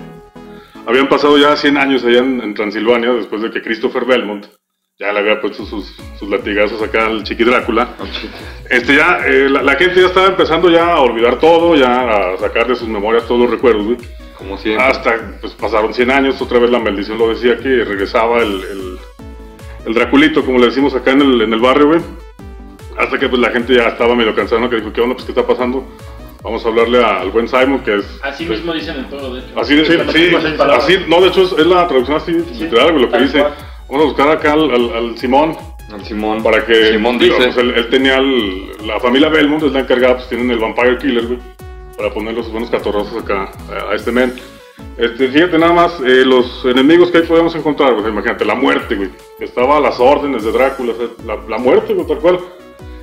Habían 0.86 1.10
pasado 1.10 1.38
ya 1.38 1.56
100 1.56 1.78
años 1.78 2.04
allá 2.06 2.20
en, 2.20 2.42
en 2.42 2.54
Transilvania 2.54 3.12
después 3.14 3.42
de 3.42 3.50
que 3.52 3.62
Christopher 3.62 4.06
Belmont 4.06 4.46
ya 5.00 5.14
le 5.14 5.20
había 5.20 5.40
puesto 5.40 5.64
sus, 5.66 5.96
sus 6.18 6.28
latigazos 6.28 6.82
acá 6.82 7.06
al 7.06 7.24
chiqui 7.24 7.44
Drácula. 7.44 7.90
Este 8.70 8.96
ya, 8.98 9.20
eh, 9.26 9.48
la, 9.50 9.62
la 9.64 9.76
gente 9.76 10.02
ya 10.02 10.08
estaba 10.08 10.28
empezando 10.28 10.70
ya 10.70 10.92
a 10.94 11.00
olvidar 11.00 11.40
todo, 11.40 11.74
ya 11.76 12.02
a 12.34 12.38
sacar 12.38 12.68
de 12.68 12.76
sus 12.76 12.88
memorias 12.90 13.26
todos 13.26 13.40
los 13.42 13.50
recuerdos, 13.52 13.86
güey. 13.86 13.98
Como 14.38 14.58
siempre. 14.58 14.84
Hasta, 14.86 15.38
pues 15.40 15.54
pasaron 15.54 15.94
100 15.94 16.12
años, 16.12 16.42
otra 16.42 16.60
vez 16.60 16.70
la 16.70 16.80
maldición 16.80 17.18
lo 17.18 17.30
decía 17.30 17.56
que 17.58 17.86
regresaba 17.86 18.40
el, 18.40 18.56
el, 18.62 18.98
el 19.86 19.94
Draculito, 19.94 20.44
como 20.44 20.60
le 20.60 20.66
decimos 20.66 20.94
acá 20.96 21.12
en 21.12 21.22
el, 21.22 21.42
en 21.44 21.54
el 21.54 21.60
barrio, 21.62 21.88
güey. 21.88 22.02
Hasta 22.98 23.18
que 23.18 23.30
pues 23.30 23.40
la 23.40 23.52
gente 23.52 23.74
ya 23.76 23.88
estaba 23.88 24.16
medio 24.16 24.36
cansada, 24.36 24.60
¿no? 24.60 24.70
Que 24.70 24.78
dijo, 24.78 24.92
¿qué 24.92 25.00
onda? 25.02 25.14
Pues, 25.16 25.26
¿qué 25.26 25.32
está 25.32 25.48
pasando? 25.48 25.88
Vamos 26.44 26.66
a 26.66 26.68
hablarle 26.68 27.02
a- 27.04 27.22
al 27.22 27.32
buen 27.32 27.48
Simon, 27.48 27.80
que 27.86 27.96
es... 27.96 28.20
Así 28.24 28.46
pues, 28.46 28.60
mismo 28.60 28.74
dicen 28.74 28.98
en 28.98 29.10
todo, 29.10 29.34
de 29.34 29.40
hecho. 29.42 29.60
Así 29.60 29.76
de, 29.76 29.86
Sí, 29.86 29.94
sí, 30.12 30.36
así 30.60 30.98
no, 31.08 31.22
de 31.22 31.28
hecho 31.30 31.44
es, 31.44 31.52
es 31.54 31.66
la 31.68 31.88
traducción 31.88 32.18
así, 32.18 32.32
literal, 32.34 32.92
güey, 32.92 33.06
lo 33.06 33.12
que 33.12 33.20
dice. 33.20 33.40
cual. 33.40 33.54
Vamos 33.90 34.04
a 34.04 34.08
buscar 34.08 34.30
acá 34.30 34.54
al, 34.54 34.70
al- 34.72 34.94
al 34.94 35.18
Simón, 35.18 35.56
El 35.94 36.04
Simón. 36.06 36.44
para 36.44 36.66
que... 36.66 36.92
Simón 36.92 37.18
dice. 37.18 37.36
pues, 37.38 37.58
él, 37.58 37.74
él 37.76 37.90
tenía 37.90 38.18
el- 38.18 38.72
la 38.86 39.00
familia 39.00 39.30
Belmont, 39.30 39.64
es 39.64 39.72
la 39.72 39.80
encargada, 39.82 40.16
pues 40.18 40.30
tienen 40.30 40.52
el 40.52 40.60
Vampire 40.60 40.98
Killer, 40.98 41.26
güey, 41.28 41.40
para 41.98 42.14
ponerle 42.14 42.44
sus 42.44 42.52
buenos 42.52 42.70
catorrazos 42.70 43.24
acá 43.24 43.50
a, 43.72 43.92
a 43.92 43.96
este 43.96 44.12
men. 44.12 44.34
Este, 44.98 45.28
fíjate 45.30 45.58
nada 45.58 45.74
más, 45.74 46.00
eh, 46.02 46.24
los 46.26 46.64
enemigos 46.66 47.10
que 47.12 47.20
ahí 47.20 47.24
podemos 47.24 47.56
encontrar, 47.56 47.96
pues 47.96 48.08
imagínate, 48.08 48.46
la 48.46 48.56
muerte, 48.56 48.96
güey, 48.96 49.10
estaba 49.40 49.78
a 49.78 49.80
las 49.80 50.00
órdenes 50.00 50.44
de 50.44 50.52
Drácula, 50.52 50.94
la, 51.26 51.38
la 51.48 51.58
muerte, 51.58 51.94
güey, 51.94 52.06
tal 52.08 52.18
cual. 52.20 52.40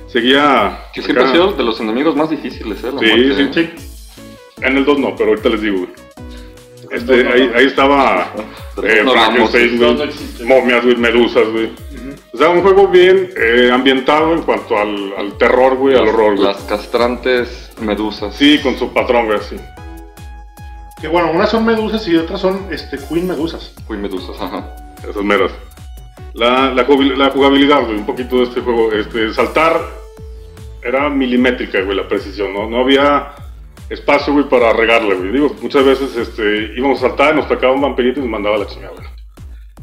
Seguía... 0.07 0.85
Que 0.93 1.01
siempre 1.01 1.25
ha 1.25 1.31
sido 1.31 1.51
de 1.53 1.63
los 1.63 1.79
enemigos 1.81 2.15
más 2.15 2.29
difíciles, 2.29 2.81
¿eh? 2.83 2.91
La 2.93 2.99
Sí, 2.99 3.05
muerte. 3.05 3.53
sí, 3.53 3.69
En 4.61 4.77
el 4.77 4.85
2 4.85 4.99
no, 4.99 5.15
pero 5.15 5.31
ahorita 5.31 5.49
les 5.49 5.61
digo, 5.61 5.77
güey. 5.79 5.89
Este, 6.95 7.23
no, 7.23 7.31
ahí, 7.31 7.51
ahí 7.55 7.65
estaba 7.65 8.31
eh, 8.83 9.03
Frankenstein, 9.03 9.77
güey, 9.77 10.09
momias, 10.45 10.83
güey, 10.83 10.95
medusas, 10.95 11.47
güey. 11.49 11.69
O 12.33 12.37
sea, 12.37 12.49
un 12.49 12.61
juego 12.61 12.87
bien 12.87 13.29
eh, 13.37 13.69
ambientado 13.71 14.33
en 14.33 14.41
cuanto 14.41 14.77
al, 14.77 15.13
al 15.17 15.37
terror, 15.37 15.75
güey, 15.75 15.95
al 15.95 16.07
horror, 16.07 16.35
güey. 16.35 16.47
Las 16.47 16.57
castrantes 16.63 17.71
medusas. 17.79 18.35
Sí, 18.35 18.59
con 18.61 18.77
su 18.77 18.91
patrón, 18.93 19.25
güey, 19.27 19.39
así. 19.39 19.55
Que 20.99 21.07
bueno, 21.07 21.31
unas 21.31 21.49
son 21.49 21.65
medusas 21.65 22.07
y 22.07 22.15
otras 22.15 22.41
son 22.41 22.67
este, 22.71 22.97
queen 22.97 23.27
medusas. 23.27 23.73
Uy, 23.87 23.97
medusas, 23.97 24.39
ajá. 24.39 24.75
Esas 25.07 25.23
meras. 25.23 25.51
La, 26.33 26.73
la 26.73 26.83
jugabilidad, 26.85 27.85
güey, 27.85 27.97
un 27.97 28.05
poquito 28.05 28.37
de 28.37 28.43
este 28.43 28.61
juego. 28.61 28.91
Este, 28.91 29.33
saltar 29.33 29.79
era 30.83 31.09
milimétrica, 31.09 31.81
güey, 31.81 31.97
la 31.97 32.07
precisión, 32.07 32.53
¿no? 32.53 32.69
No 32.69 32.81
había 32.81 33.33
espacio, 33.89 34.33
güey, 34.33 34.47
para 34.49 34.73
regarle, 34.73 35.15
güey. 35.15 35.31
Digo, 35.31 35.55
muchas 35.61 35.85
veces 35.85 36.15
este, 36.17 36.73
íbamos 36.77 37.03
a 37.03 37.07
saltar, 37.09 37.35
nos 37.35 37.47
tocaba 37.47 37.73
un 37.73 37.81
vampirito 37.81 38.19
y 38.19 38.23
nos 38.23 38.31
mandaba 38.31 38.57
la 38.57 38.67
chingada, 38.67 38.93
güey. 38.95 39.07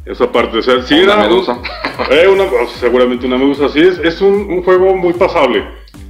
Esa 0.04 0.30
parte, 0.32 0.58
o 0.58 0.62
sea, 0.62 0.82
sí 0.82 0.94
Una 0.94 1.02
era... 1.04 1.16
un- 1.16 1.22
medusa. 1.30 1.58
Eh, 2.10 2.26
una- 2.26 2.48
seguramente 2.80 3.26
una 3.26 3.36
medusa, 3.38 3.68
sí, 3.68 3.80
es, 3.80 3.98
es 3.98 4.20
un, 4.20 4.32
un 4.50 4.62
juego 4.64 4.96
muy 4.96 5.12
pasable. 5.12 5.62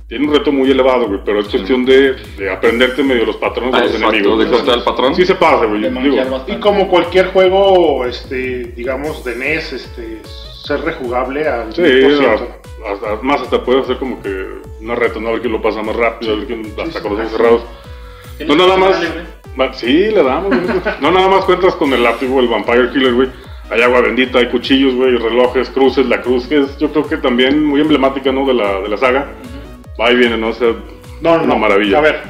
Tiene 0.09 0.27
un 0.27 0.33
reto 0.35 0.53
muy 0.53 0.71
elevado, 0.71 1.07
güey, 1.09 1.21
pero 1.25 1.41
es 1.41 1.49
cuestión 1.49 1.85
de, 1.85 2.15
de 2.39 2.51
aprenderte 2.51 3.03
medio 3.03 3.25
los 3.27 3.37
patrones 3.37 3.75
Ah, 3.75 3.79
de 3.79 3.85
los 3.85 3.95
exacto, 3.95 4.15
enemigos. 4.15 4.39
de 4.45 4.51
cortar 4.51 4.79
el 4.79 4.85
patrón. 4.85 5.15
Sí 5.15 5.25
se 5.27 5.35
pasa, 5.35 5.65
güey. 5.67 5.87
Y 6.47 6.57
como 6.61 6.89
cualquier 6.89 7.27
juego, 7.33 8.05
este, 8.07 8.73
digamos, 8.77 9.25
de 9.25 9.37
NES, 9.37 9.73
este, 9.73 10.23
ser 10.65 10.81
rejugable 10.83 11.47
al 11.49 11.75
Sí, 11.75 11.83
100%. 11.83 12.27
a- 12.27 12.62
hasta- 12.87 13.23
más 13.23 13.41
hasta 13.43 13.63
puede 13.65 13.81
hacer 13.81 13.99
como 13.99 14.21
que 14.23 14.47
una 14.81 14.95
reto, 14.95 15.21
¿no? 15.21 15.29
A 15.29 15.33
ver 15.33 15.41
quién 15.41 15.53
lo 15.53 15.63
pasa 15.63 15.83
más 15.83 15.95
rápido, 15.97 16.33
a 16.35 16.37
ver 16.37 16.47
quién 16.47 16.75
hasta 16.81 17.01
con 17.03 17.13
los 17.13 17.21
ojos 17.21 17.33
cerrados. 17.33 17.63
¿Tienes 18.39 18.57
No 18.57 18.67
nada 18.67 18.77
más. 18.79 19.77
Sí, 19.77 19.87
le 20.11 20.23
damos, 20.23 20.49
güey. 20.49 20.61
No 21.01 21.11
nada 21.13 21.29
más 21.29 21.45
cuentas 21.45 21.75
con 21.75 21.93
el 21.93 22.03
látigo, 22.03 22.41
el 22.41 22.49
Vampire 22.49 22.91
Killer, 22.91 23.13
güey. 23.15 23.29
Hay 23.71 23.81
agua 23.83 24.01
bendita, 24.01 24.39
hay 24.39 24.49
cuchillos, 24.51 24.95
güey, 24.95 25.17
relojes, 25.17 25.71
cruces, 25.71 26.07
la 26.07 26.21
cruz, 26.21 26.47
que 26.47 26.59
es 26.61 26.77
yo 26.79 26.91
creo 26.91 27.07
que 27.07 27.17
también 27.19 27.65
muy 27.65 27.81
emblemática, 27.81 28.33
¿no? 28.33 28.45
De 28.47 28.55
la, 28.55 28.81
de 28.81 28.89
la 28.89 28.97
saga. 28.97 29.29
Va 30.01 30.11
y 30.11 30.17
viene, 30.17 30.37
¿no? 30.37 30.49
O 30.49 30.53
sea, 30.53 30.69
No, 31.21 31.37
no, 31.37 31.45
una 31.45 31.55
no. 31.55 31.59
maravilla. 31.59 31.99
A 31.99 32.01
ver. 32.01 32.21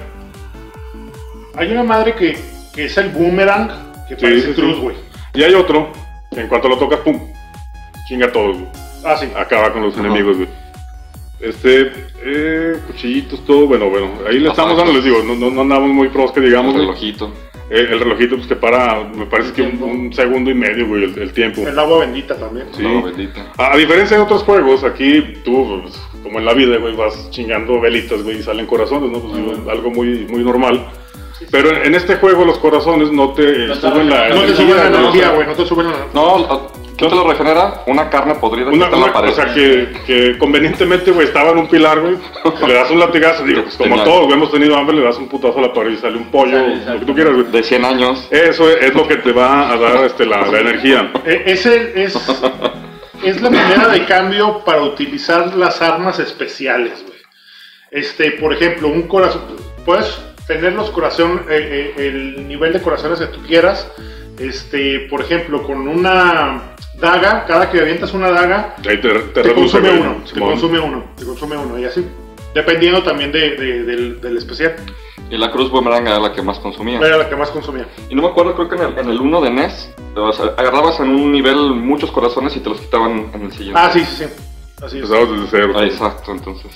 Hay 1.54 1.70
una 1.70 1.82
madre 1.84 2.14
que, 2.14 2.36
que 2.74 2.86
es 2.86 2.96
el 2.98 3.10
boomerang, 3.10 3.68
que 4.08 4.14
Sí, 4.16 4.20
parece 4.22 4.54
sí, 4.54 4.60
cruz, 4.60 4.74
sí. 4.76 4.80
güey. 4.80 4.96
Y 5.34 5.42
hay 5.42 5.54
otro, 5.54 5.90
que 6.32 6.40
en 6.40 6.48
cuanto 6.48 6.68
lo 6.68 6.76
tocas, 6.78 7.00
pum, 7.00 7.18
chinga 8.08 8.26
a 8.26 8.32
todos, 8.32 8.56
güey. 8.58 8.68
Ah, 9.04 9.16
sí. 9.16 9.28
Acaba 9.36 9.72
con 9.72 9.82
los 9.82 9.94
Ajá. 9.96 10.06
enemigos, 10.06 10.36
güey. 10.36 10.48
Este, 11.40 11.92
eh, 12.24 12.76
cuchillitos, 12.86 13.44
todo, 13.44 13.66
bueno, 13.66 13.90
bueno. 13.90 14.10
Ahí 14.28 14.38
le 14.38 14.48
estamos 14.48 14.76
dando, 14.76 14.92
les 14.92 15.02
digo, 15.04 15.18
no, 15.24 15.34
no, 15.34 15.50
no 15.50 15.62
andamos 15.62 15.90
muy 15.90 16.08
pros 16.08 16.30
que 16.32 16.40
digamos, 16.40 16.74
El 16.74 16.82
relojito. 16.82 17.32
Eh, 17.68 17.88
el 17.90 17.98
relojito, 18.00 18.36
pues 18.36 18.46
que 18.46 18.54
para, 18.54 19.02
me 19.04 19.26
parece 19.26 19.48
El 19.48 19.54
que 19.54 19.62
un, 19.62 19.82
un 19.82 20.12
segundo 20.12 20.50
y 20.50 20.54
medio, 20.54 20.86
güey, 20.86 21.04
el, 21.04 21.18
el 21.20 21.32
tiempo. 21.32 21.62
El 21.66 21.76
agua 21.78 22.00
bendita 22.00 22.36
también. 22.36 22.66
Sí. 22.72 22.82
No, 22.82 23.02
bendita. 23.02 23.46
A, 23.58 23.72
a 23.72 23.76
diferencia 23.76 24.16
de 24.18 24.22
otros 24.22 24.44
juegos, 24.44 24.84
aquí 24.84 25.34
tú, 25.44 25.80
pues, 25.82 26.00
como 26.22 26.38
en 26.38 26.44
la 26.44 26.54
vida, 26.54 26.76
güey, 26.76 26.94
vas 26.94 27.28
chingando 27.30 27.80
velitas, 27.80 28.22
güey, 28.22 28.38
y 28.38 28.42
salen 28.42 28.66
corazones, 28.66 29.10
¿no? 29.10 29.18
Pues 29.18 29.34
digo, 29.34 29.68
algo 29.70 29.90
muy, 29.90 30.26
muy 30.30 30.44
normal. 30.44 30.86
Pero 31.50 31.70
en, 31.82 31.92
este 31.96 32.16
juego 32.16 32.44
los 32.44 32.58
corazones 32.58 33.10
no 33.10 33.30
te 33.32 33.66
No 33.66 33.74
suben 33.74 34.08
la 34.08 34.28
está- 34.28 34.34
No 34.36 34.42
te 34.42 34.46
energía, 34.46 34.56
suben 34.56 34.76
la 34.92 34.98
energía, 35.00 35.30
güey, 35.30 35.46
no 35.48 35.54
te 35.54 35.66
suben 35.66 35.86
la 35.88 35.96
No, 36.14 36.68
¿qué 37.02 37.08
te 37.10 37.14
lo 37.22 37.28
regenera? 37.28 37.82
Una 37.86 38.08
carne 38.10 38.34
podrida 38.36 38.70
que 38.70 38.76
Una, 38.76 38.86
está 38.86 38.96
en 38.96 39.02
la 39.06 39.12
pared. 39.12 39.28
o 39.30 39.32
sea, 39.34 39.52
que, 39.54 39.92
que 40.06 40.38
convenientemente, 40.38 41.10
güey, 41.10 41.26
estaba 41.26 41.50
en 41.50 41.58
un 41.58 41.68
pilar, 41.68 42.00
güey, 42.00 42.16
le 42.66 42.72
das 42.74 42.90
un 42.90 42.98
latigazo, 43.00 43.44
digo, 43.44 43.62
pues 43.64 43.76
como 43.76 44.02
todos, 44.02 44.24
güey, 44.26 44.32
hemos 44.32 44.50
tenido 44.50 44.76
hambre, 44.76 44.96
le 44.96 45.02
das 45.02 45.16
un 45.18 45.28
putazo 45.28 45.58
a 45.58 45.62
la 45.62 45.72
pared 45.72 45.90
y 45.92 45.96
sale 45.98 46.16
un 46.16 46.30
pollo, 46.30 46.52
Sale, 46.58 46.84
lo 46.94 47.00
que 47.00 47.06
tú 47.06 47.14
quieras, 47.14 47.34
güey. 47.34 47.46
De 47.50 47.62
100 47.62 47.84
años. 47.84 48.28
Eso 48.30 48.70
es 48.70 48.94
lo 48.94 49.06
que 49.06 49.16
te 49.16 49.32
va 49.32 49.70
a 49.72 49.76
dar 49.76 50.04
este, 50.04 50.24
la, 50.26 50.46
la 50.46 50.60
energía. 50.60 51.12
Eh, 51.24 51.42
es, 51.46 51.66
el- 51.66 51.92
es, 51.96 52.16
es 53.24 53.40
la 53.40 53.50
manera 53.50 53.88
de 53.88 54.04
cambio 54.04 54.64
para 54.64 54.82
utilizar 54.82 55.54
las 55.54 55.80
armas 55.82 56.18
especiales, 56.18 57.02
güey. 57.06 57.18
Este, 57.90 58.32
por 58.32 58.52
ejemplo, 58.54 58.88
un 58.88 59.02
corazón. 59.02 59.42
Puedes 59.84 60.18
tener 60.46 60.72
los 60.72 60.90
corazón, 60.90 61.44
eh, 61.48 61.92
eh, 61.96 62.06
el 62.08 62.48
nivel 62.48 62.72
de 62.72 62.80
corazones 62.80 63.18
que 63.20 63.26
tú 63.26 63.40
quieras. 63.46 63.86
Este, 64.42 65.00
por 65.11 65.20
ejemplo, 65.20 65.62
con 65.62 65.87
una 65.88 66.74
daga, 66.98 67.44
cada 67.46 67.70
que 67.70 67.81
avientas 67.81 68.12
una 68.12 68.31
daga, 68.31 68.74
Ahí 68.78 69.00
te, 69.00 69.09
te 69.09 69.18
te, 69.20 69.42
reduce, 69.42 69.78
consume 69.81 70.00
uno, 70.00 70.16
te 70.33 70.40
consume 70.40 70.78
uno, 70.81 71.05
te 71.16 71.24
consume 71.24 71.57
uno, 71.57 71.78
y 71.78 71.85
así. 71.85 72.07
Dependiendo 72.55 73.02
también 73.02 73.33
de- 73.33 73.57
de- 73.57 73.83
del, 73.85 74.20
del 74.20 74.37
especial. 74.37 74.76
Y 75.31 75.38
la 75.38 75.50
cruz 75.50 75.70
boomerang 75.70 76.07
era 76.07 76.18
la 76.18 76.33
que 76.33 76.42
más 76.42 76.59
consumía. 76.59 76.98
Era 76.98 77.16
la 77.16 77.28
que 77.28 77.37
más 77.37 77.50
consumía. 77.50 77.87
Y 78.11 78.14
no 78.14 78.22
me 78.22 78.28
acuerdo, 78.28 78.55
creo 78.55 78.68
que 78.68 78.76
en 78.76 78.83
el, 78.83 78.98
en 78.98 79.09
el 79.09 79.18
1 79.20 79.40
de 79.40 79.50
NES, 79.50 79.94
o 80.14 80.33
sea, 80.33 80.46
agarrabas 80.59 81.00
en 81.00 81.09
un 81.09 81.33
nivel 81.33 81.57
muchos 81.57 82.11
corazones 82.12 82.55
y 82.57 82.61
te 82.61 82.68
los 82.68 82.78
quitaban 82.81 83.31
en 83.33 83.42
el 83.42 83.52
siguiente. 83.52 83.81
Ah, 83.83 83.90
sí, 83.92 84.00
sí, 84.05 84.24
sí. 84.24 84.24
Así 84.85 84.98
es. 84.98 85.09
Desde 85.09 85.46
cero. 85.50 85.72
Ah, 85.76 85.85
exacto, 85.85 86.33
entonces. 86.33 86.70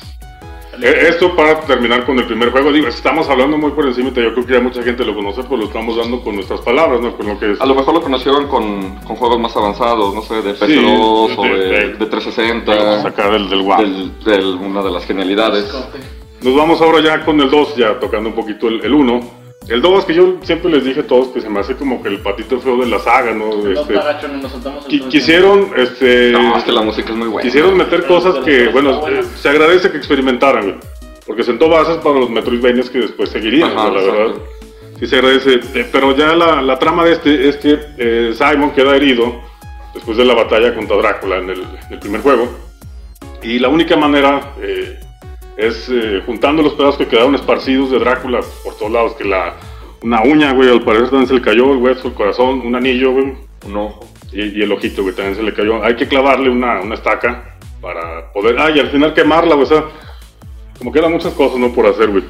Eh, 0.82 1.06
Esto 1.08 1.34
para 1.34 1.60
terminar 1.62 2.04
con 2.04 2.18
el 2.18 2.26
primer 2.26 2.50
juego, 2.50 2.72
digo, 2.72 2.88
estamos 2.88 3.28
hablando 3.28 3.56
muy 3.58 3.70
por 3.72 3.86
encima, 3.86 4.08
yo 4.10 4.32
creo 4.34 4.46
que 4.46 4.52
ya 4.52 4.60
mucha 4.60 4.82
gente 4.82 5.04
lo 5.04 5.14
conoce, 5.14 5.42
pues 5.44 5.60
lo 5.60 5.66
estamos 5.66 5.96
dando 5.96 6.20
con 6.22 6.34
nuestras 6.34 6.60
palabras, 6.60 7.00
¿no? 7.00 7.16
Con 7.16 7.26
lo 7.26 7.38
que 7.38 7.52
es... 7.52 7.60
A 7.60 7.66
lo 7.66 7.74
mejor 7.74 7.94
lo 7.94 8.02
conocieron 8.02 8.46
con, 8.48 8.96
con 9.06 9.16
juegos 9.16 9.38
más 9.40 9.56
avanzados, 9.56 10.14
no 10.14 10.22
sé, 10.22 10.42
de 10.42 10.54
PS2 10.54 10.66
Sí, 10.66 10.84
o 11.38 11.42
de- 11.42 11.48
de, 11.50 11.68
de- 11.68 11.92
de 11.94 12.06
360. 12.06 13.02
Sacar 13.02 13.32
del, 13.32 13.48
del 13.48 13.60
WAP. 13.62 13.80
del, 13.80 14.12
del- 14.24 14.54
una 14.56 14.82
de 14.82 14.90
las 14.90 15.04
genialidades. 15.06 15.72
Nos 16.42 16.54
vamos 16.54 16.80
ahora 16.82 17.00
ya 17.00 17.24
con 17.24 17.40
el 17.40 17.50
2, 17.50 17.76
ya 17.76 17.98
tocando 17.98 18.28
un 18.28 18.34
poquito 18.34 18.68
el 18.68 18.92
1. 18.92 19.45
El 19.68 19.82
2 19.82 20.04
que 20.04 20.14
yo 20.14 20.36
siempre 20.42 20.70
les 20.70 20.84
dije 20.84 21.00
a 21.00 21.06
todos 21.06 21.28
que 21.28 21.40
se 21.40 21.48
me 21.48 21.58
hace 21.60 21.74
como 21.74 22.00
que 22.02 22.08
el 22.08 22.20
patito 22.20 22.60
feo 22.60 22.76
de 22.78 22.86
la 22.86 23.00
saga, 23.00 23.32
¿no? 23.32 23.50
Este, 23.68 23.94
nos 23.94 24.86
qui- 24.88 25.08
quisieron, 25.08 25.70
este... 25.76 26.30
No, 26.30 26.56
es 26.56 26.62
que 26.64 26.70
la 26.72 26.82
música 26.82 27.10
es 27.10 27.16
muy 27.16 27.28
buena. 27.28 27.42
Quisieron 27.42 27.76
meter 27.76 28.02
Pero 28.02 28.14
cosas 28.14 28.44
que, 28.44 28.68
bueno, 28.68 29.06
eh, 29.08 29.22
se 29.36 29.48
agradece 29.48 29.90
que 29.90 29.96
experimentaran, 29.98 30.62
güey. 30.62 30.76
Porque 31.26 31.42
sentó 31.42 31.68
bases 31.68 31.96
para 31.96 32.20
los 32.20 32.30
Metroidvanias 32.30 32.88
que 32.90 32.98
después 33.00 33.28
seguirían, 33.30 33.70
Ajá, 33.72 33.88
o 33.88 33.92
sea, 33.98 34.06
la 34.06 34.12
verdad. 34.12 34.34
Sí 35.00 35.06
se 35.08 35.16
agradece. 35.16 35.54
Eh, 35.74 35.88
pero 35.90 36.16
ya 36.16 36.36
la, 36.36 36.62
la 36.62 36.78
trama 36.78 37.04
de 37.04 37.12
este 37.14 37.48
es 37.48 37.56
que 37.56 37.76
eh, 37.98 38.34
Simon 38.34 38.70
queda 38.70 38.94
herido 38.94 39.40
después 39.94 40.16
de 40.16 40.24
la 40.24 40.34
batalla 40.34 40.72
contra 40.76 40.96
Drácula 40.98 41.38
en 41.38 41.50
el, 41.50 41.60
en 41.62 41.92
el 41.92 41.98
primer 41.98 42.20
juego. 42.20 42.48
Y 43.42 43.58
la 43.58 43.68
única 43.68 43.96
manera 43.96 44.54
eh, 44.62 45.00
es 45.56 45.88
eh, 45.88 46.22
juntando 46.26 46.62
los 46.62 46.74
pedazos 46.74 46.98
que 46.98 47.06
quedaron 47.06 47.34
esparcidos 47.34 47.90
de 47.90 47.98
Drácula 47.98 48.40
por 48.62 48.76
todos 48.76 48.92
lados. 48.92 49.12
Que 49.14 49.24
la, 49.24 49.56
una 50.02 50.22
uña, 50.22 50.52
güey, 50.52 50.70
al 50.70 50.82
parecer 50.84 51.10
también 51.10 51.28
se 51.28 51.34
le 51.34 51.42
cayó, 51.42 51.72
el 51.72 51.78
hueso, 51.78 52.08
el 52.08 52.14
corazón, 52.14 52.60
un 52.60 52.74
anillo, 52.74 53.12
güey. 53.12 53.34
Un 53.66 53.76
ojo. 53.76 54.06
Y, 54.32 54.58
y 54.58 54.62
el 54.62 54.72
ojito, 54.72 55.02
güey, 55.02 55.14
también 55.14 55.36
se 55.36 55.42
le 55.42 55.54
cayó. 55.54 55.82
Hay 55.82 55.96
que 55.96 56.06
clavarle 56.06 56.50
una, 56.50 56.80
una 56.80 56.94
estaca 56.94 57.56
para 57.80 58.32
poder. 58.32 58.56
Ah, 58.58 58.70
y 58.70 58.78
al 58.78 58.88
final 58.88 59.14
quemarla, 59.14 59.54
güey. 59.54 59.64
O 59.64 59.68
sea, 59.68 59.84
como 60.78 60.92
que 60.92 60.98
eran 60.98 61.12
muchas 61.12 61.32
cosas, 61.34 61.58
¿no? 61.58 61.72
Por 61.72 61.86
hacer, 61.86 62.10
güey. 62.10 62.24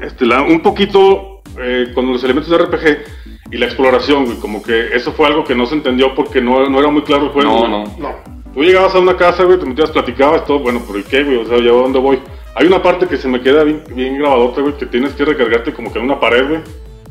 Este, 0.00 0.26
la, 0.26 0.42
un 0.42 0.60
poquito 0.60 1.42
eh, 1.58 1.92
con 1.94 2.10
los 2.10 2.22
elementos 2.24 2.50
de 2.50 2.58
RPG 2.58 3.52
y 3.52 3.58
la 3.58 3.66
exploración, 3.66 4.24
güey, 4.24 4.38
como 4.38 4.62
que 4.62 4.94
eso 4.94 5.12
fue 5.12 5.26
algo 5.26 5.44
que 5.44 5.54
no 5.54 5.66
se 5.66 5.74
entendió 5.74 6.14
porque 6.14 6.40
no, 6.40 6.68
no 6.68 6.78
era 6.78 6.90
muy 6.90 7.02
claro 7.02 7.24
el 7.24 7.30
juego. 7.30 7.66
No, 7.66 7.84
no. 7.84 7.98
No. 7.98 8.39
Tú 8.54 8.62
llegabas 8.62 8.94
a 8.94 8.98
una 8.98 9.16
casa, 9.16 9.44
güey, 9.44 9.58
te 9.58 9.66
metías, 9.66 9.90
platicabas, 9.90 10.44
todo, 10.44 10.58
bueno, 10.58 10.80
¿por 10.80 11.02
qué, 11.04 11.22
güey? 11.22 11.36
O 11.38 11.46
sea, 11.46 11.58
¿ya 11.58 11.70
a 11.70 11.74
dónde 11.74 11.98
voy? 11.98 12.18
Hay 12.54 12.66
una 12.66 12.82
parte 12.82 13.06
que 13.06 13.16
se 13.16 13.28
me 13.28 13.40
queda 13.40 13.62
bien, 13.62 13.82
bien 13.94 14.18
grabadota, 14.18 14.60
güey, 14.60 14.76
que 14.76 14.86
tienes 14.86 15.12
que 15.14 15.24
recargarte 15.24 15.72
como 15.72 15.92
que 15.92 15.98
en 16.00 16.06
una 16.06 16.18
pared, 16.18 16.48
güey, 16.48 16.60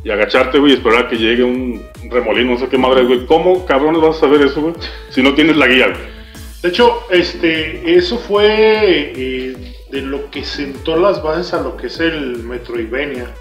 y 0.03 0.09
agacharte, 0.09 0.59
güey, 0.59 0.73
y 0.73 0.75
esperar 0.75 1.05
a 1.05 1.07
que 1.07 1.17
llegue 1.17 1.43
un 1.43 1.81
remolino, 2.09 2.53
no 2.53 2.59
sé 2.59 2.67
qué 2.67 2.77
madre, 2.77 3.05
güey. 3.05 3.25
¿Cómo, 3.25 3.65
cabrones, 3.65 4.01
vas 4.01 4.17
a 4.17 4.19
saber 4.21 4.41
eso, 4.41 4.61
güey? 4.61 4.73
Si 5.09 5.21
no 5.21 5.33
tienes 5.33 5.55
la 5.55 5.67
guía, 5.67 5.87
güey. 5.87 6.19
De 6.61 6.69
hecho, 6.69 7.03
este, 7.09 7.95
eso 7.95 8.17
fue 8.17 9.13
eh, 9.15 9.75
de 9.89 10.01
lo 10.01 10.29
que 10.29 10.43
sentó 10.43 10.97
las 10.97 11.23
bases 11.23 11.53
a 11.53 11.61
lo 11.61 11.77
que 11.77 11.87
es 11.87 11.99
el 12.01 12.43
Metroidvania. 12.43 13.33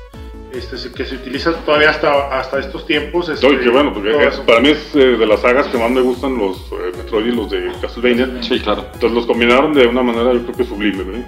Este, 0.53 0.91
que 0.93 1.05
se 1.05 1.17
utiliza 1.17 1.53
todavía 1.65 1.91
hasta, 1.91 2.39
hasta 2.39 2.59
estos 2.59 2.87
tiempos. 2.87 3.29
Este, 3.29 3.47
No, 3.47 3.53
y 3.55 3.59
que 3.59 3.69
bueno, 3.69 3.93
porque 3.93 4.13
para 4.47 4.61
mí 4.61 4.71
es 4.71 4.95
eh, 4.95 5.17
de 5.19 5.27
las 5.27 5.41
sagas 5.41 5.67
que 5.67 5.77
más 5.77 5.91
me 5.91 6.01
gustan 6.01 6.39
los 6.39 6.57
eh, 6.73 6.93
Metroid 6.97 7.27
y 7.27 7.33
los 7.33 7.51
de 7.51 7.71
Castlevania. 7.83 8.43
Sí, 8.43 8.59
claro. 8.61 8.87
Entonces 8.95 9.13
los 9.13 9.27
combinaron 9.27 9.75
de 9.75 9.87
una 9.87 10.03
manera 10.03 10.33
yo 10.33 10.43
creo 10.45 10.57
que 10.57 10.65
sublime, 10.65 11.03
güey. 11.05 11.23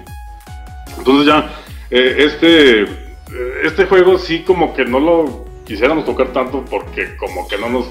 Entonces 0.97 1.27
ya, 1.27 1.51
eh, 1.91 2.15
este, 2.17 2.81
eh, 2.81 2.87
este 3.63 3.85
juego 3.85 4.17
sí 4.17 4.39
como 4.41 4.73
que 4.73 4.85
no 4.85 4.99
lo 4.99 5.45
quisiéramos 5.65 6.03
tocar 6.05 6.27
tanto 6.33 6.65
porque 6.69 7.15
como 7.17 7.47
que 7.47 7.57
no 7.59 7.69
nos 7.69 7.85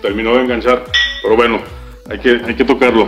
terminó 0.00 0.34
de 0.34 0.40
enganchar. 0.40 0.84
Pero 1.22 1.36
bueno, 1.36 1.60
hay 2.10 2.18
que, 2.20 2.40
hay 2.46 2.54
que 2.54 2.64
tocarlo. 2.64 3.06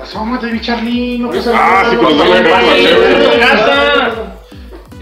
Asómate, 0.00 0.46
mi 0.52 0.60
Charlie, 0.60 1.18
no 1.18 1.30
pasa 1.30 1.50
Ah, 1.52 1.82
nada. 1.82 1.90
sí, 1.90 1.96
cuando 1.96 2.24
pasa. 2.24 4.35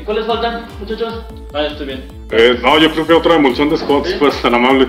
¿Y 0.04 0.06
cuáles 0.06 0.26
faltan, 0.26 0.66
muchachos? 0.78 1.14
Ah, 1.54 1.62
ya 1.62 1.68
estoy 1.68 1.86
bien. 1.86 2.04
Eh, 2.30 2.58
no, 2.62 2.78
yo 2.78 2.90
creo 2.92 3.06
que 3.06 3.12
otra 3.14 3.36
emulsión 3.36 3.70
de 3.70 3.78
Scott, 3.78 4.06
fueras 4.18 4.36
tan 4.42 4.54
amable. 4.54 4.86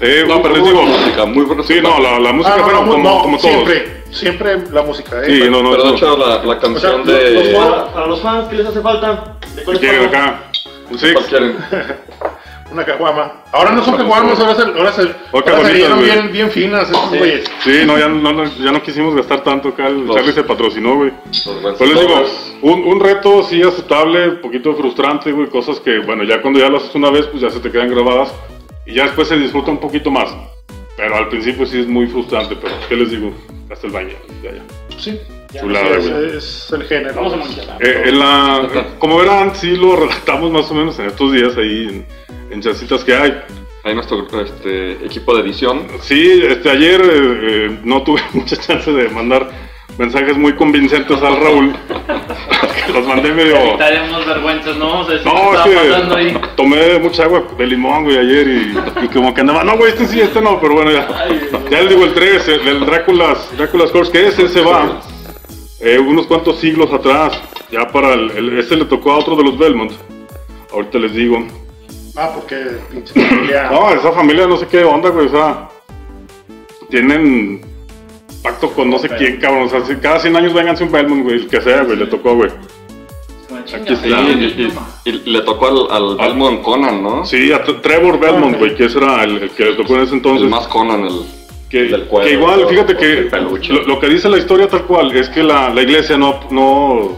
Eh, 0.00 0.24
No, 0.26 0.40
pero 0.40 0.54
les 0.56 0.64
digo, 0.64 0.82
música, 0.84 1.26
muy 1.26 1.44
buena 1.44 1.62
sí, 1.62 1.80
no, 1.82 2.00
la, 2.00 2.18
la 2.18 2.32
música, 2.32 2.54
Ah, 2.54 2.58
no, 2.60 2.64
bueno, 2.64 2.80
no, 2.82 2.90
como, 2.92 3.02
no, 3.16 3.22
como 3.22 3.36
todos. 3.36 3.50
siempre, 3.52 4.02
siempre 4.10 4.58
la 4.72 4.82
música, 4.84 5.22
¿eh? 5.22 5.26
Sí, 5.26 5.50
no, 5.50 5.62
no, 5.62 5.72
Pero 5.72 5.82
de 5.84 5.90
hecho 5.90 6.16
la, 6.16 6.42
la 6.42 6.58
canción 6.58 7.02
O 7.02 7.04
sea, 7.04 7.14
los- 7.14 7.32
los 7.34 7.46
de... 7.48 7.54
Para, 7.54 7.92
para 7.92 8.06
los 8.06 8.20
fans, 8.22 8.48
¿qué 8.48 8.56
les 8.56 8.66
hace 8.66 8.80
falta? 8.80 9.36
¿De 9.54 9.62
cuáles 9.64 9.80
¿Quieren 9.82 10.04
acá? 10.06 10.44
Un 10.90 10.98
six. 10.98 11.12
¿Cuál 11.12 11.24
quieren? 11.26 11.56
Una 12.72 12.84
caguama. 12.84 13.42
Ahora 13.52 13.72
no 13.72 13.84
son 13.84 13.96
caguamas, 13.96 14.38
ahora 14.38 14.54
se, 14.54 14.62
ahora 14.62 14.92
se, 14.92 15.02
Oh, 15.32 15.38
ahora 15.38 15.64
se 15.66 15.72
vieron 15.72 16.00
bien, 16.00 16.30
bien 16.32 16.50
finas 16.50 16.88
estos 16.88 17.08
güeyes. 17.10 17.50
Sí, 17.64 17.82
no 17.84 17.98
ya, 17.98 18.08
no, 18.08 18.44
ya 18.44 18.70
no 18.70 18.82
quisimos 18.82 19.14
gastar 19.16 19.42
tanto 19.42 19.70
acá. 19.70 19.88
El 19.88 20.06
Los- 20.06 20.14
Charlie 20.16 20.32
se 20.32 20.44
patrocinó, 20.44 20.94
güey. 20.96 21.10
Pues 21.24 21.80
les 21.90 22.00
digo, 22.00 22.22
un, 22.62 22.84
un 22.84 23.00
reto 23.00 23.42
sí 23.42 23.60
aceptable, 23.62 24.28
un 24.28 24.40
poquito 24.40 24.74
frustrante, 24.74 25.32
güey. 25.32 25.48
Cosas 25.48 25.80
que, 25.80 25.98
bueno, 25.98 26.22
ya 26.22 26.40
cuando 26.40 26.60
ya 26.60 26.68
lo 26.68 26.76
haces 26.76 26.94
una 26.94 27.10
vez, 27.10 27.26
pues 27.26 27.42
ya 27.42 27.50
se 27.50 27.58
te 27.58 27.70
quedan 27.72 27.90
grabadas. 27.90 28.32
Y 28.86 28.94
ya 28.94 29.04
después 29.04 29.26
se 29.28 29.36
disfruta 29.36 29.70
un 29.72 29.78
poquito 29.78 30.10
más. 30.10 30.32
Pero 30.96 31.16
al 31.16 31.28
principio 31.28 31.66
sí 31.66 31.80
es 31.80 31.86
muy 31.88 32.06
frustrante, 32.06 32.56
pero 32.60 32.74
¿qué 32.88 32.94
les 32.94 33.10
digo? 33.10 33.32
Castlevania, 33.68 34.16
ya, 34.42 34.50
ya. 34.52 34.62
Sí, 34.98 35.18
Chulada, 35.58 35.96
es, 35.96 36.10
güey. 36.10 36.36
es 36.36 36.70
el 36.72 36.82
género. 36.84 37.14
Vamos 37.14 37.58
a. 37.58 37.76
Eh, 37.84 38.02
en 38.06 38.18
la, 38.18 38.68
como 38.98 39.16
verán, 39.18 39.54
sí 39.54 39.76
lo 39.76 39.96
redactamos 40.00 40.50
más 40.50 40.70
o 40.70 40.74
menos 40.74 40.98
en 40.98 41.06
estos 41.06 41.32
días 41.32 41.56
ahí 41.56 41.86
en, 41.88 42.06
en 42.50 42.60
chancitas 42.60 43.04
que 43.04 43.14
hay. 43.14 43.40
Ahí 43.82 43.94
nuestro 43.94 44.26
este, 44.42 44.92
equipo 45.06 45.34
de 45.34 45.42
edición. 45.42 45.86
Sí, 46.02 46.42
este, 46.46 46.68
ayer 46.70 47.00
eh, 47.00 47.08
eh, 47.70 47.78
no 47.82 48.02
tuve 48.02 48.20
mucha 48.34 48.56
chance 48.56 48.90
de 48.92 49.08
mandar 49.08 49.48
mensajes 49.98 50.36
muy 50.36 50.54
convincentes 50.54 51.20
al 51.22 51.36
Raúl. 51.40 51.72
los 52.92 53.06
mandé 53.06 53.32
medio... 53.32 53.56
Evitaremos 53.56 54.26
vergüenzas, 54.26 54.76
¿no? 54.76 54.88
Vamos 54.88 55.08
a 55.08 55.12
decir 55.12 55.26
No, 55.32 55.64
qué 55.64 55.88
es 55.88 56.12
ahí. 56.16 56.32
que 56.34 56.46
tomé 56.56 56.98
mucha 56.98 57.24
agua 57.24 57.44
de 57.56 57.66
limón, 57.66 58.04
güey, 58.04 58.18
ayer 58.18 58.46
y, 58.48 59.04
y 59.04 59.08
como 59.08 59.32
que 59.32 59.40
andaba, 59.40 59.64
no, 59.64 59.76
güey, 59.76 59.92
este 59.92 60.06
sí, 60.06 60.20
este 60.20 60.40
no, 60.42 60.60
pero 60.60 60.74
bueno, 60.74 60.90
ya. 60.90 61.08
Ay, 61.24 61.40
Ya 61.70 61.80
les 61.80 61.88
digo 61.90 62.04
el 62.04 62.12
3, 62.14 62.48
el 62.48 62.64
del 62.64 62.80
Drácula's, 62.86 63.50
Drácula's 63.56 63.90
Curse, 63.92 64.12
que 64.12 64.26
ese 64.28 64.48
se 64.48 64.60
va 64.60 65.00
eh, 65.80 65.98
unos 65.98 66.26
cuantos 66.26 66.58
siglos 66.58 66.92
atrás, 66.92 67.40
ya 67.70 67.86
para 67.88 68.12
el, 68.14 68.30
el- 68.32 68.58
ese 68.58 68.76
le 68.76 68.84
tocó 68.84 69.12
a 69.12 69.18
otro 69.18 69.36
de 69.36 69.44
los 69.44 69.56
Belmont. 69.58 69.92
Ahorita 70.72 70.98
les 70.98 71.14
digo. 71.14 71.46
Ah, 72.16 72.30
porque 72.34 72.56
pinche 72.90 73.12
familia. 73.14 73.68
No, 73.70 73.90
esa 73.92 74.12
familia 74.12 74.46
no 74.46 74.56
sé 74.56 74.66
qué 74.66 74.82
onda, 74.84 75.10
güey, 75.10 75.26
o 75.26 75.30
sea, 75.30 75.68
tienen 76.90 77.60
pacto 78.42 78.70
con 78.72 78.90
no 78.90 78.98
sé 78.98 79.08
quién, 79.10 79.38
cabrón, 79.38 79.64
o 79.64 79.68
sea, 79.68 79.84
si 79.84 79.94
cada 79.96 80.18
100 80.18 80.36
años 80.36 80.54
vénganse 80.54 80.84
un 80.84 80.92
Belmont, 80.92 81.22
güey, 81.24 81.36
el 81.36 81.48
que 81.48 81.60
sea, 81.60 81.82
güey, 81.82 81.96
le 81.96 82.06
tocó, 82.06 82.34
güey. 82.34 82.50
Aquí 83.74 83.92
está. 83.92 84.08
Y, 85.04 85.12
le 85.30 85.40
tocó 85.42 85.66
al, 85.90 85.90
al 85.90 86.16
Belmont 86.16 86.62
Conan, 86.62 87.02
¿no? 87.02 87.24
Sí, 87.24 87.52
a 87.52 87.62
Trevor 87.64 88.18
Belmont, 88.18 88.58
güey, 88.58 88.74
que 88.74 88.86
ese 88.86 88.98
era 88.98 89.22
el, 89.24 89.36
el 89.42 89.50
que 89.50 89.64
le 89.66 89.72
tocó 89.74 89.94
en 89.96 90.02
ese 90.02 90.14
entonces. 90.14 90.44
El 90.44 90.48
más 90.50 90.66
Conan, 90.68 91.04
el... 91.04 91.20
Que, 91.68 91.82
del 91.84 92.06
cuero, 92.06 92.26
que 92.26 92.32
igual, 92.34 92.66
fíjate 92.68 92.96
que 92.96 93.30
lo, 93.72 93.82
lo 93.86 94.00
que 94.00 94.08
dice 94.08 94.28
la 94.28 94.38
historia 94.38 94.66
tal 94.66 94.86
cual 94.86 95.14
es 95.16 95.28
que 95.28 95.40
la, 95.44 95.68
la 95.72 95.82
iglesia 95.82 96.16
no, 96.18 96.40
no, 96.50 97.16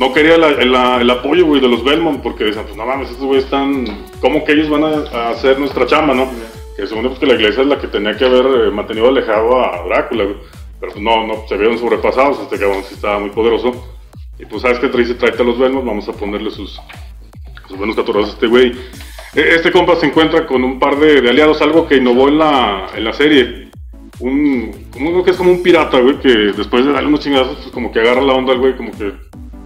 no 0.00 0.12
quería 0.12 0.36
la- 0.36 0.50
la- 0.64 1.00
el 1.00 1.08
apoyo, 1.08 1.46
güey, 1.46 1.60
de 1.60 1.68
los 1.68 1.84
Belmont 1.84 2.20
porque 2.20 2.42
decían, 2.42 2.64
pues 2.64 2.76
no 2.76 2.84
mames, 2.86 3.10
estos 3.10 3.24
güeyes 3.24 3.44
están, 3.44 3.84
¿cómo 4.24 4.42
que 4.42 4.52
ellos 4.52 4.70
van 4.70 4.84
a, 4.84 5.28
hacer 5.28 5.58
nuestra 5.58 5.84
chamba, 5.86 6.14
no? 6.14 6.30
Que 6.78 6.86
según 6.86 7.06
pues 7.08 7.18
que 7.18 7.26
la 7.26 7.34
iglesia 7.34 7.60
es 7.60 7.68
la 7.68 7.78
que 7.78 7.88
tenía 7.88 8.16
que 8.16 8.24
haber 8.24 8.46
eh, 8.46 8.70
mantenido 8.70 9.08
alejado 9.08 9.62
a 9.62 9.84
Drácula. 9.86 10.24
Pero 10.80 10.92
pues 10.92 11.04
no, 11.04 11.26
no, 11.26 11.46
se 11.46 11.58
vieron 11.58 11.78
sobrepasados, 11.78 12.40
este 12.40 12.58
cabrón 12.58 12.82
sí 12.88 12.94
estaba 12.94 13.18
muy 13.18 13.28
poderoso. 13.28 13.72
Y 14.38 14.46
pues, 14.46 14.62
¿sabes 14.62 14.78
qué? 14.78 14.88
Trae, 14.88 15.04
tráete 15.04 15.42
a 15.42 15.44
los 15.44 15.58
Belmont, 15.58 15.84
vamos 15.84 16.08
a 16.08 16.12
ponerle 16.14 16.50
sus, 16.50 16.80
sus 17.68 17.76
buenos 17.76 17.94
catorrazos 17.94 18.30
a 18.30 18.32
este 18.32 18.46
güey. 18.46 18.72
E- 19.34 19.56
Este 19.56 19.70
compa 19.70 19.94
se 19.96 20.06
encuentra 20.06 20.46
con 20.46 20.64
un 20.64 20.78
par 20.78 20.96
de, 20.96 21.20
de 21.20 21.28
aliados, 21.28 21.60
algo 21.60 21.86
que 21.86 21.96
innovó 21.96 22.28
en 22.28 22.38
la, 22.38 22.86
en 22.96 23.04
la 23.04 23.12
serie. 23.12 23.68
Un, 24.20 24.86
como 24.90 25.10
uno 25.10 25.22
que 25.22 25.32
es 25.32 25.36
como 25.36 25.50
un 25.50 25.62
pirata, 25.62 26.00
güey, 26.00 26.18
que 26.18 26.30
después 26.56 26.86
de 26.86 26.92
darle 26.92 27.08
unos 27.08 27.20
chingazos, 27.20 27.56
pues 27.56 27.68
como 27.72 27.92
que 27.92 28.00
agarra 28.00 28.22
la 28.22 28.32
onda 28.32 28.54
al 28.54 28.58
güey, 28.58 28.74
como 28.74 28.90
que 28.90 29.12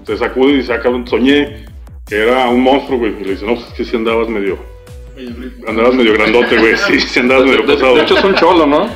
se 0.04 0.16
sacude 0.16 0.54
y 0.54 0.56
dice, 0.56 0.72
ah, 0.72 0.80
cabrón, 0.80 1.06
soñé 1.06 1.64
que 2.08 2.16
era 2.16 2.48
un 2.48 2.62
monstruo, 2.62 2.98
güey. 2.98 3.14
Y 3.20 3.24
le 3.24 3.30
dice, 3.32 3.44
no, 3.46 3.54
pues 3.54 3.66
es 3.68 3.72
que 3.74 3.84
si 3.84 3.96
andabas 3.96 4.28
medio, 4.28 4.58
andabas 5.66 5.94
medio 5.94 6.12
grandote, 6.14 6.56
güey, 6.58 6.76
sí, 6.76 7.00
sí 7.00 7.20
andabas 7.20 7.44
De, 7.44 7.50
medio 7.50 7.66
de- 7.66 7.74
pasado. 7.74 7.96
de 7.96 8.02
hecho 8.02 8.18
es 8.18 8.24
un 8.24 8.34
cholo, 8.34 8.66
¿no? 8.66 8.86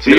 Sí, 0.00 0.12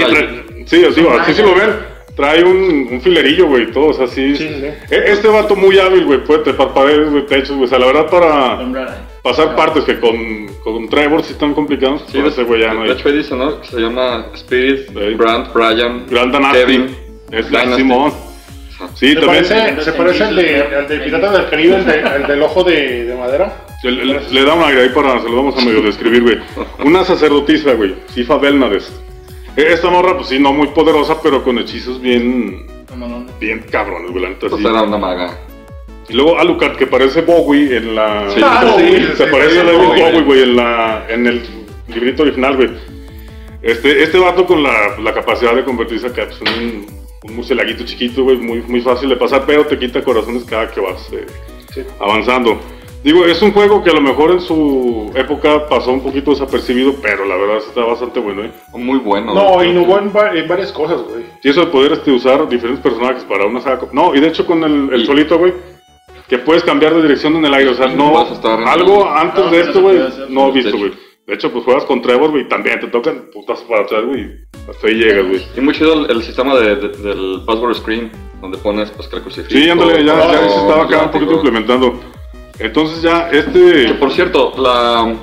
sí, 0.65 0.83
así, 0.85 1.05
así 1.07 1.33
sí 1.33 1.41
lo 1.41 1.55
ven. 1.55 1.89
Trae 2.15 2.43
un, 2.43 2.89
un 2.91 2.99
filerillo, 3.01 3.47
güey, 3.47 3.71
todo, 3.71 3.87
o 3.87 3.93
sea, 3.93 4.05
sí. 4.07 4.35
Sí, 4.35 4.45
sí. 4.49 4.65
E- 4.65 5.03
Este 5.07 5.29
vato 5.29 5.55
muy 5.55 5.79
hábil, 5.79 6.03
güey, 6.05 6.21
puede 6.23 6.43
trepar 6.43 6.73
paredes, 6.73 7.09
güey, 7.09 7.25
techos, 7.27 7.51
güey. 7.51 7.63
O 7.63 7.67
sea, 7.67 7.79
la 7.79 7.85
verdad, 7.85 8.09
para 8.09 8.89
pasar 9.23 9.55
partes 9.55 9.85
que 9.85 9.99
con, 10.01 10.47
con 10.63 10.89
Trevor 10.89 11.23
sí 11.23 11.31
están 11.33 11.53
complicados, 11.53 12.01
Sí, 12.07 12.13
pues 12.19 12.23
de, 12.23 12.29
ese 12.29 12.43
güey 12.43 12.61
ya 12.61 12.73
no 12.73 12.83
de 12.83 12.89
hay. 12.91 12.97
hecho 12.97 13.07
ahí 13.07 13.17
dice, 13.17 13.35
¿no? 13.35 13.61
Que 13.61 13.67
se 13.67 13.79
llama 13.79 14.25
Spirit, 14.33 14.87
Sí. 14.89 15.13
Brand, 15.15 15.53
Brian, 15.53 16.05
Gran 16.09 16.31
Dynasty. 16.31 16.57
Kevin, 16.59 16.95
Es. 17.31 17.45
Simón. 17.77 18.11
Sí, 18.95 19.13
Se 19.13 19.15
también. 19.19 19.45
parece, 19.47 19.81
se 19.81 19.91
parece 19.93 20.23
al 20.23 20.35
de, 20.35 20.61
al 20.63 20.87
de 20.87 20.99
Pirata 20.99 21.31
del 21.31 21.49
Caribe, 21.49 21.75
el, 21.77 21.85
de- 21.85 21.99
el 21.99 22.27
del 22.27 22.41
ojo 22.43 22.63
de, 22.63 23.05
de 23.05 23.15
madera. 23.15 23.65
Le, 23.83 23.91
le- 23.91 24.29
le 24.31 24.43
da 24.45 24.53
un 24.53 24.63
aire 24.63 24.83
ahí 24.83 24.89
para, 24.89 25.21
se 25.21 25.29
lo 25.29 25.35
vamos 25.37 25.57
a 25.57 25.65
medio 25.65 25.81
describir, 25.81 26.21
güey. 26.23 26.37
Una 26.85 27.03
sacerdotisa, 27.03 27.73
güey, 27.73 27.95
Sifa 28.13 28.37
Belnades. 28.37 28.91
E- 29.57 29.73
Esta 29.73 29.89
morra, 29.89 30.15
pues 30.15 30.27
sí, 30.29 30.39
no 30.39 30.53
muy 30.53 30.67
poderosa, 30.67 31.21
pero 31.21 31.43
con 31.43 31.57
hechizos 31.59 32.01
bien, 32.01 32.65
bien 33.39 33.65
cabrones, 33.71 34.11
güey, 34.11 34.23
la 34.23 34.29
neta, 34.29 34.47
pues 34.49 34.63
era 34.63 34.81
una 34.83 34.97
maga. 34.97 35.37
Y 36.07 36.13
luego 36.13 36.39
Alucard, 36.39 36.75
que 36.75 36.87
parece 36.87 37.21
Bowie 37.21 37.77
en 37.77 37.95
la... 37.95 38.29
Sí. 38.33 38.41
Ah, 38.43 38.75
sí, 38.77 38.97
se 39.15 39.25
sí, 39.25 39.31
parece 39.31 39.51
sí, 39.51 39.57
a 39.59 39.63
David 39.63 39.77
Bowie. 39.77 40.03
Bowie, 40.03 40.21
güey, 40.23 40.41
en, 40.43 40.55
la, 40.55 41.05
en 41.07 41.27
el 41.27 41.41
librito 41.87 42.23
original, 42.23 42.55
güey. 42.55 42.69
Este, 43.61 44.03
este 44.03 44.17
vato 44.17 44.45
con 44.45 44.63
la, 44.63 44.97
la 45.03 45.13
capacidad 45.13 45.53
de 45.53 45.63
convertirse 45.63 46.07
acá, 46.07 46.25
pues, 46.27 46.41
en 46.41 46.63
un, 46.63 46.98
un 47.23 47.35
murcielaguito 47.35 47.83
chiquito, 47.85 48.23
güey, 48.23 48.37
muy, 48.37 48.61
muy 48.61 48.81
fácil 48.81 49.09
de 49.09 49.15
pasar, 49.17 49.43
pero 49.45 49.65
te 49.65 49.77
quita 49.77 50.03
corazones 50.03 50.43
cada 50.45 50.71
que 50.71 50.79
vas 50.79 51.11
eh, 51.13 51.25
Sí. 51.73 51.81
avanzando. 51.99 52.57
Digo, 53.03 53.23
es 53.25 53.41
un 53.41 53.53
juego 53.53 53.81
que 53.81 53.89
a 53.91 53.93
lo 53.93 54.01
mejor 54.01 54.31
en 54.31 54.41
su 54.41 55.09
época 55.15 55.67
pasó 55.69 55.91
un 55.91 56.01
poquito 56.01 56.31
desapercibido, 56.31 56.95
pero 57.01 57.23
la 57.25 57.37
verdad 57.37 57.57
está 57.57 57.85
bastante 57.85 58.19
bueno, 58.19 58.43
¿eh? 58.43 58.51
Muy 58.73 58.99
bueno. 58.99 59.33
No, 59.33 59.63
innovó 59.63 59.99
en, 59.99 60.09
va- 60.13 60.33
en 60.35 60.45
varias 60.49 60.71
cosas, 60.73 61.01
güey. 61.03 61.23
Y 61.41 61.49
eso 61.49 61.61
de 61.61 61.67
poder 61.67 61.93
este, 61.93 62.11
usar 62.11 62.47
diferentes 62.49 62.83
personajes 62.83 63.23
para 63.23 63.45
una 63.45 63.61
saga. 63.61 63.87
No, 63.93 64.13
y 64.15 64.19
de 64.19 64.27
hecho 64.27 64.45
con 64.45 64.63
el, 64.65 64.93
el 64.93 65.01
Y- 65.03 65.05
solito, 65.05 65.37
güey, 65.37 65.53
que 66.27 66.39
puedes 66.39 66.61
cambiar 66.63 66.93
de 66.93 67.01
dirección 67.01 67.35
en 67.37 67.45
el 67.45 67.53
aire. 67.53 67.69
O 67.71 67.75
sea, 67.75 67.87
no. 67.87 68.21
Estar 68.33 68.61
Algo 68.63 69.03
el- 69.03 69.17
antes 69.17 69.45
No, 69.45 69.51
de 69.51 69.57
que 69.57 69.67
esto, 69.67 69.81
güey, 69.81 69.97
no 70.29 70.47
he 70.49 70.51
visto, 70.51 70.71
De 70.71 70.77
güey. 70.77 70.89
hecho. 70.91 70.99
De 71.25 71.35
hecho, 71.35 71.51
pues 71.53 71.63
juegas 71.63 71.85
con 71.85 72.01
Trevor, 72.01 72.31
güey, 72.31 72.49
también 72.49 72.79
te 72.81 72.87
tocan 72.87 73.29
putas 73.31 73.59
para 73.61 73.83
atrás, 73.83 74.03
güey. 74.03 74.27
Hasta 74.69 74.87
ahí 74.87 74.93
llegas, 74.95 75.27
güey. 75.27 75.45
Y 75.57 75.61
muy 75.61 75.73
chido 75.73 75.93
el, 76.05 76.11
el 76.11 76.23
sistema 76.23 76.55
de, 76.55 76.75
de- 76.75 76.89
del 76.89 77.41
password 77.45 77.75
screen, 77.75 78.11
donde 78.41 78.57
pones 78.57 78.89
pues 78.91 79.07
que 79.07 79.15
el 79.17 79.21
crucifijo. 79.23 79.51
Sí, 79.59 79.69
ándale, 79.69 80.03
ya, 80.05 80.15
ya 80.31 80.39
se 80.49 80.55
estaba 80.59 80.83
acá 80.83 81.03
un 81.05 81.11
poquito 81.11 81.33
implementando. 81.33 81.99
Entonces 82.59 83.01
ya, 83.01 83.29
Que 83.29 83.39
este. 83.39 83.93
por 83.95 84.11
cierto, 84.11 84.53
la, 84.57 85.15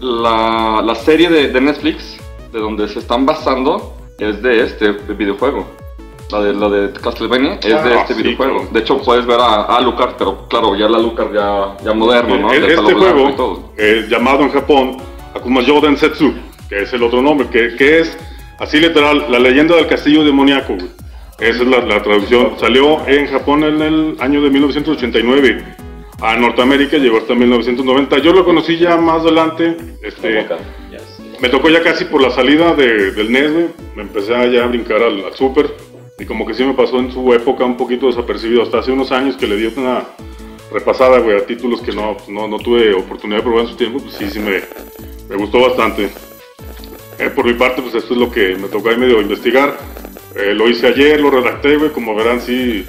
la, 0.00 0.82
la 0.84 0.94
serie 0.94 1.28
de, 1.28 1.48
de 1.48 1.60
Netflix, 1.60 2.16
de 2.52 2.58
donde 2.60 2.88
se 2.88 2.98
están 3.00 3.26
basando, 3.26 3.94
es 4.18 4.42
de 4.42 4.62
este 4.64 4.92
videojuego. 4.92 5.66
La 6.30 6.40
de, 6.40 6.54
la 6.54 6.68
de 6.70 6.92
Castlevania 6.94 7.54
es 7.62 7.84
de 7.84 7.92
Ah, 7.94 8.00
este 8.00 8.14
sí, 8.14 8.22
videojuego. 8.22 8.56
claro. 8.60 8.70
De 8.72 8.80
hecho, 8.80 8.98
puedes 9.02 9.26
ver 9.26 9.38
a, 9.38 9.44
a 9.64 9.76
Alucard, 9.76 10.14
pero 10.16 10.46
claro, 10.48 10.74
ya 10.74 10.86
el 10.86 10.94
Alucard 10.94 11.34
ya, 11.34 11.76
ya 11.84 11.92
moderno, 11.92 12.38
¿no? 12.38 12.50
Este 12.52 12.72
y 12.72 12.94
juego, 12.94 13.72
eh, 13.76 14.06
llamado 14.08 14.40
en 14.42 14.50
Japón 14.50 14.96
Akuma 15.34 15.60
Joden 15.64 15.96
Setsu, 15.98 16.32
que 16.68 16.82
es 16.82 16.92
el 16.94 17.02
otro 17.02 17.20
nombre, 17.20 17.46
que, 17.48 17.76
que 17.76 18.00
es 18.00 18.16
así 18.58 18.78
literal, 18.78 19.26
la 19.30 19.38
leyenda 19.38 19.76
del 19.76 19.86
castillo 19.86 20.24
demoníaco, 20.24 20.74
güey. 20.74 20.86
Esa 21.40 21.62
es 21.62 21.68
la, 21.68 21.78
la 21.84 22.02
traducción. 22.02 22.52
Salió 22.60 23.06
en 23.08 23.26
Japón 23.26 23.64
en 23.64 23.82
el 23.82 24.16
año 24.20 24.40
de 24.40 24.50
1989. 24.50 25.64
A 26.20 26.36
Norteamérica 26.36 26.96
llegó 26.96 27.18
hasta 27.18 27.34
1990. 27.34 28.18
Yo 28.18 28.32
lo 28.32 28.44
conocí 28.44 28.76
ya 28.78 28.96
más 28.96 29.22
adelante. 29.22 29.76
Este, 30.02 30.46
me 31.40 31.48
tocó 31.48 31.68
ya 31.70 31.82
casi 31.82 32.04
por 32.04 32.22
la 32.22 32.30
salida 32.30 32.74
de- 32.74 33.10
del 33.12 33.32
NES, 33.32 33.52
güey. 33.52 33.66
Me 33.96 34.02
empecé 34.02 34.34
a 34.34 34.46
ya 34.46 34.66
brincar 34.66 35.02
al, 35.02 35.24
al 35.24 35.34
Super. 35.34 35.74
Y 36.18 36.24
como 36.24 36.46
que 36.46 36.54
sí 36.54 36.62
me 36.64 36.74
pasó 36.74 36.98
en 37.00 37.10
su 37.12 37.34
época 37.34 37.64
un 37.64 37.76
poquito 37.76 38.06
desapercibido. 38.06 38.62
Hasta 38.62 38.78
hace 38.78 38.92
unos 38.92 39.10
años 39.10 39.36
que 39.36 39.48
le 39.48 39.56
di 39.56 39.66
una 39.76 40.04
repasada, 40.72 41.18
güey, 41.18 41.36
a 41.36 41.44
títulos 41.46 41.80
que 41.82 41.92
no, 41.92 42.16
no, 42.28 42.46
no 42.46 42.58
tuve 42.58 42.94
oportunidad 42.94 43.38
de 43.40 43.42
probar 43.42 43.62
en 43.64 43.70
su 43.70 43.76
tiempo. 43.76 43.98
Pues 43.98 44.14
sí, 44.14 44.30
sí 44.30 44.38
me, 44.38 44.60
me 45.28 45.36
gustó 45.36 45.60
bastante. 45.60 46.10
Eh, 47.18 47.30
por 47.30 47.44
mi 47.44 47.54
parte, 47.54 47.82
pues 47.82 47.94
esto 47.94 48.14
es 48.14 48.20
lo 48.20 48.30
que 48.30 48.56
me 48.56 48.68
tocó 48.68 48.88
ahí 48.88 48.96
medio 48.96 49.20
investigar. 49.20 49.76
Eh, 50.34 50.52
lo 50.54 50.68
hice 50.68 50.88
ayer, 50.88 51.20
lo 51.20 51.30
redacté, 51.30 51.76
güey. 51.76 51.90
Como 51.90 52.14
verán, 52.14 52.40
sí. 52.40 52.84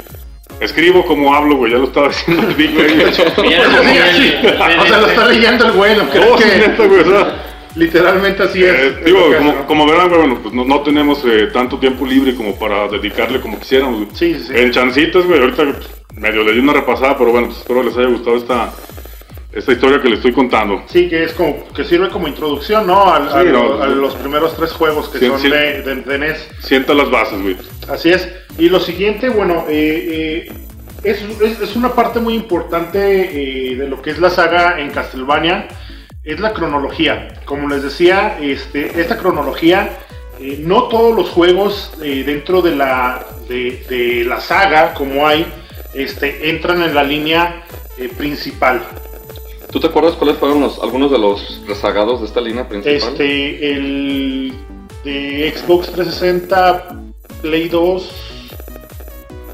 Escribo 0.60 1.06
como 1.06 1.36
hablo, 1.36 1.58
güey. 1.58 1.72
Ya 1.72 1.78
lo 1.78 1.86
estaba 1.86 2.08
diciendo 2.10 2.48
el 2.48 2.56
Big, 2.56 2.74
güey. 2.74 2.88
O 4.80 4.88
sea, 4.88 4.98
lo 5.00 5.08
está 5.08 5.28
leyendo 5.28 5.66
el 5.66 5.72
güey, 5.74 5.96
no 5.96 6.04
Oh, 6.04 6.38
que 6.38 6.46
neta, 6.46 6.86
güey, 6.86 7.02
o 7.02 7.06
sea, 7.06 7.44
literalmente 7.76 8.44
así 8.44 8.64
es. 8.64 8.74
Eh, 8.74 8.96
es 9.00 9.06
digo, 9.06 9.20
como, 9.20 9.36
hace, 9.36 9.44
¿no? 9.44 9.68
como 9.68 9.86
verán, 9.86 10.10
güey, 10.10 10.20
bueno, 10.22 10.40
pues 10.42 10.54
no, 10.54 10.66
no 10.66 10.82
tenemos 10.82 11.24
eh, 11.26 11.50
tanto 11.54 11.78
tiempo 11.78 12.06
libre 12.06 12.36
como 12.36 12.58
para 12.58 12.88
dedicarle 12.88 13.42
como 13.42 13.60
quisiéramos. 13.60 14.06
güey. 14.06 14.10
Sí, 14.16 14.40
sí. 14.40 14.54
En 14.56 14.72
chancitas, 14.72 15.26
güey, 15.26 15.40
ahorita 15.40 15.64
pues, 15.64 15.88
medio 16.18 16.44
le 16.44 16.54
di 16.54 16.60
una 16.60 16.74
repasada, 16.74 17.18
pero 17.18 17.32
bueno, 17.32 17.48
pues 17.48 17.60
espero 17.60 17.84
les 17.84 17.98
haya 17.98 18.08
gustado 18.08 18.38
esta, 18.38 18.74
esta 19.56 19.72
historia 19.72 20.02
que 20.02 20.10
les 20.10 20.18
estoy 20.18 20.34
contando. 20.34 20.84
Sí, 20.88 21.08
que 21.10 21.24
es 21.24 21.32
como 21.34 21.68
que 21.74 21.84
sirve 21.86 22.10
como 22.10 22.28
introducción, 22.28 22.86
¿no? 22.86 23.12
Al- 23.12 23.30
a, 23.30 23.42
Sí, 23.42 23.48
lo- 23.50 23.78
no, 23.78 23.84
a 23.84 23.88
no. 23.88 23.96
los 23.96 24.16
primeros 24.16 24.56
tres 24.56 24.72
juegos 24.74 25.08
que 25.10 25.20
son. 25.26 25.42
De, 25.42 25.82
de- 25.82 25.96
de 26.02 26.18
NES. 26.18 26.50
Sienta 26.60 26.94
las 26.94 27.10
bases, 27.10 27.42
güey. 27.42 27.56
Así 27.90 28.10
es. 28.12 28.30
Y 28.58 28.70
lo 28.70 28.80
siguiente, 28.80 29.30
bueno, 29.30 29.66
eh, 29.70 30.48
eh, 30.50 30.54
es, 31.04 31.22
es- 31.42 31.62
es 31.62 31.76
una 31.76 31.94
parte 31.94 32.20
muy 32.20 32.34
importante 32.36 33.72
eh, 33.72 33.76
de 33.76 33.88
lo 33.88 34.02
que 34.02 34.10
es 34.12 34.20
la 34.20 34.30
saga 34.30 34.80
en 34.80 34.90
Castlevania, 34.92 35.68
es 36.24 36.40
la 36.40 36.54
cronología. 36.54 37.30
Como 37.46 37.70
les 37.70 37.82
decía, 37.84 38.38
este, 38.42 39.00
esta 39.00 39.18
cronología, 39.18 39.98
no 40.60 40.84
todos 40.90 41.16
los 41.16 41.30
juegos 41.30 41.94
dentro 42.00 42.62
de 42.62 42.76
la, 42.76 43.26
de, 43.48 43.86
de 43.88 44.26
la 44.26 44.42
saga, 44.42 44.94
como 44.94 45.26
hay, 45.28 45.46
este, 45.94 46.50
entran 46.50 46.82
en 46.84 46.94
la 46.94 47.04
línea 47.04 47.64
principal. 48.18 48.82
¿Tú 49.76 49.82
te 49.82 49.88
acuerdas 49.88 50.14
cuáles 50.14 50.38
fueron 50.38 50.62
los, 50.62 50.80
algunos 50.80 51.12
de 51.12 51.18
los 51.18 51.60
rezagados 51.68 52.22
de 52.22 52.28
esta 52.28 52.40
línea 52.40 52.66
principal? 52.66 52.96
Este, 52.96 53.74
el 53.74 54.54
de 55.04 55.54
Xbox 55.54 55.92
360, 55.92 56.96
Play 57.42 57.68
2, 57.68 58.12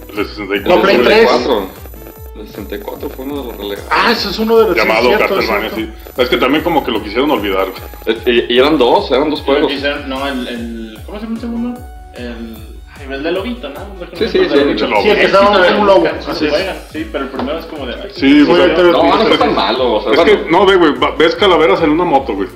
El 0.10 0.16
de 0.18 0.26
64. 0.26 0.76
No, 0.76 0.82
Play 0.84 0.96
El 0.98 1.04
3. 1.06 1.18
64. 1.22 1.68
El 2.40 2.48
64 2.48 3.10
fue 3.10 3.26
uno 3.26 3.42
de 3.42 3.48
los 3.48 3.58
relegados. 3.58 3.90
Ah, 3.90 4.12
ese 4.12 4.30
es 4.30 4.38
uno 4.38 4.58
de 4.60 4.68
los 4.68 4.78
Llamado 4.78 5.02
sí, 5.02 5.08
cierto, 5.08 5.36
Castlevania, 5.38 5.72
sí. 5.74 5.90
Es 6.16 6.30
que 6.30 6.38
también 6.38 6.64
como 6.64 6.84
que 6.86 6.92
lo 6.92 7.02
quisieron 7.02 7.32
olvidar. 7.32 7.70
güey. 7.72 8.16
Eh, 8.28 8.46
Y, 8.48 8.54
y 8.54 8.60
eran 8.60 8.78
dos, 8.78 9.10
eran 9.10 9.32
dos 9.32 9.42
juegos. 9.42 9.74
no, 10.06 10.28
el, 10.28 10.48
el. 10.48 11.00
¿Cómo 11.04 11.18
se 11.18 11.24
llama 11.26 11.36
el 11.36 11.42
segundo? 11.42 11.82
El. 12.14 12.61
Ay, 13.12 13.18
El 13.18 13.24
de 13.24 13.32
Lobito, 13.32 13.70
¿no? 13.70 13.80
Sí, 14.18 14.28
sí, 14.28 14.40
sí. 14.50 14.60
Sí, 14.78 15.10
empezaba 15.10 15.64
como 15.68 15.82
un 15.82 15.88
lobo. 15.88 16.08
Así. 16.28 16.48
Sí, 16.92 17.08
pero 17.12 17.26
el 17.26 17.30
primero 17.30 17.60
es 17.60 17.66
como 17.66 17.86
de. 17.86 17.94
Sí, 18.14 18.44
No, 18.48 19.04
no 19.04 19.22
es 19.30 19.40
tan 19.40 19.56
malo. 19.56 19.94
O 19.94 20.02
sea, 20.04 20.14
Es 20.14 20.20
que, 20.32 20.46
no, 20.50 20.66
ve, 20.66 20.76
güey, 20.76 20.94
ves 21.18 21.36
calaveras 21.36 21.82
en 21.82 21.92
una 21.92 22.04
moto, 22.06 22.34
güey. 22.34 22.48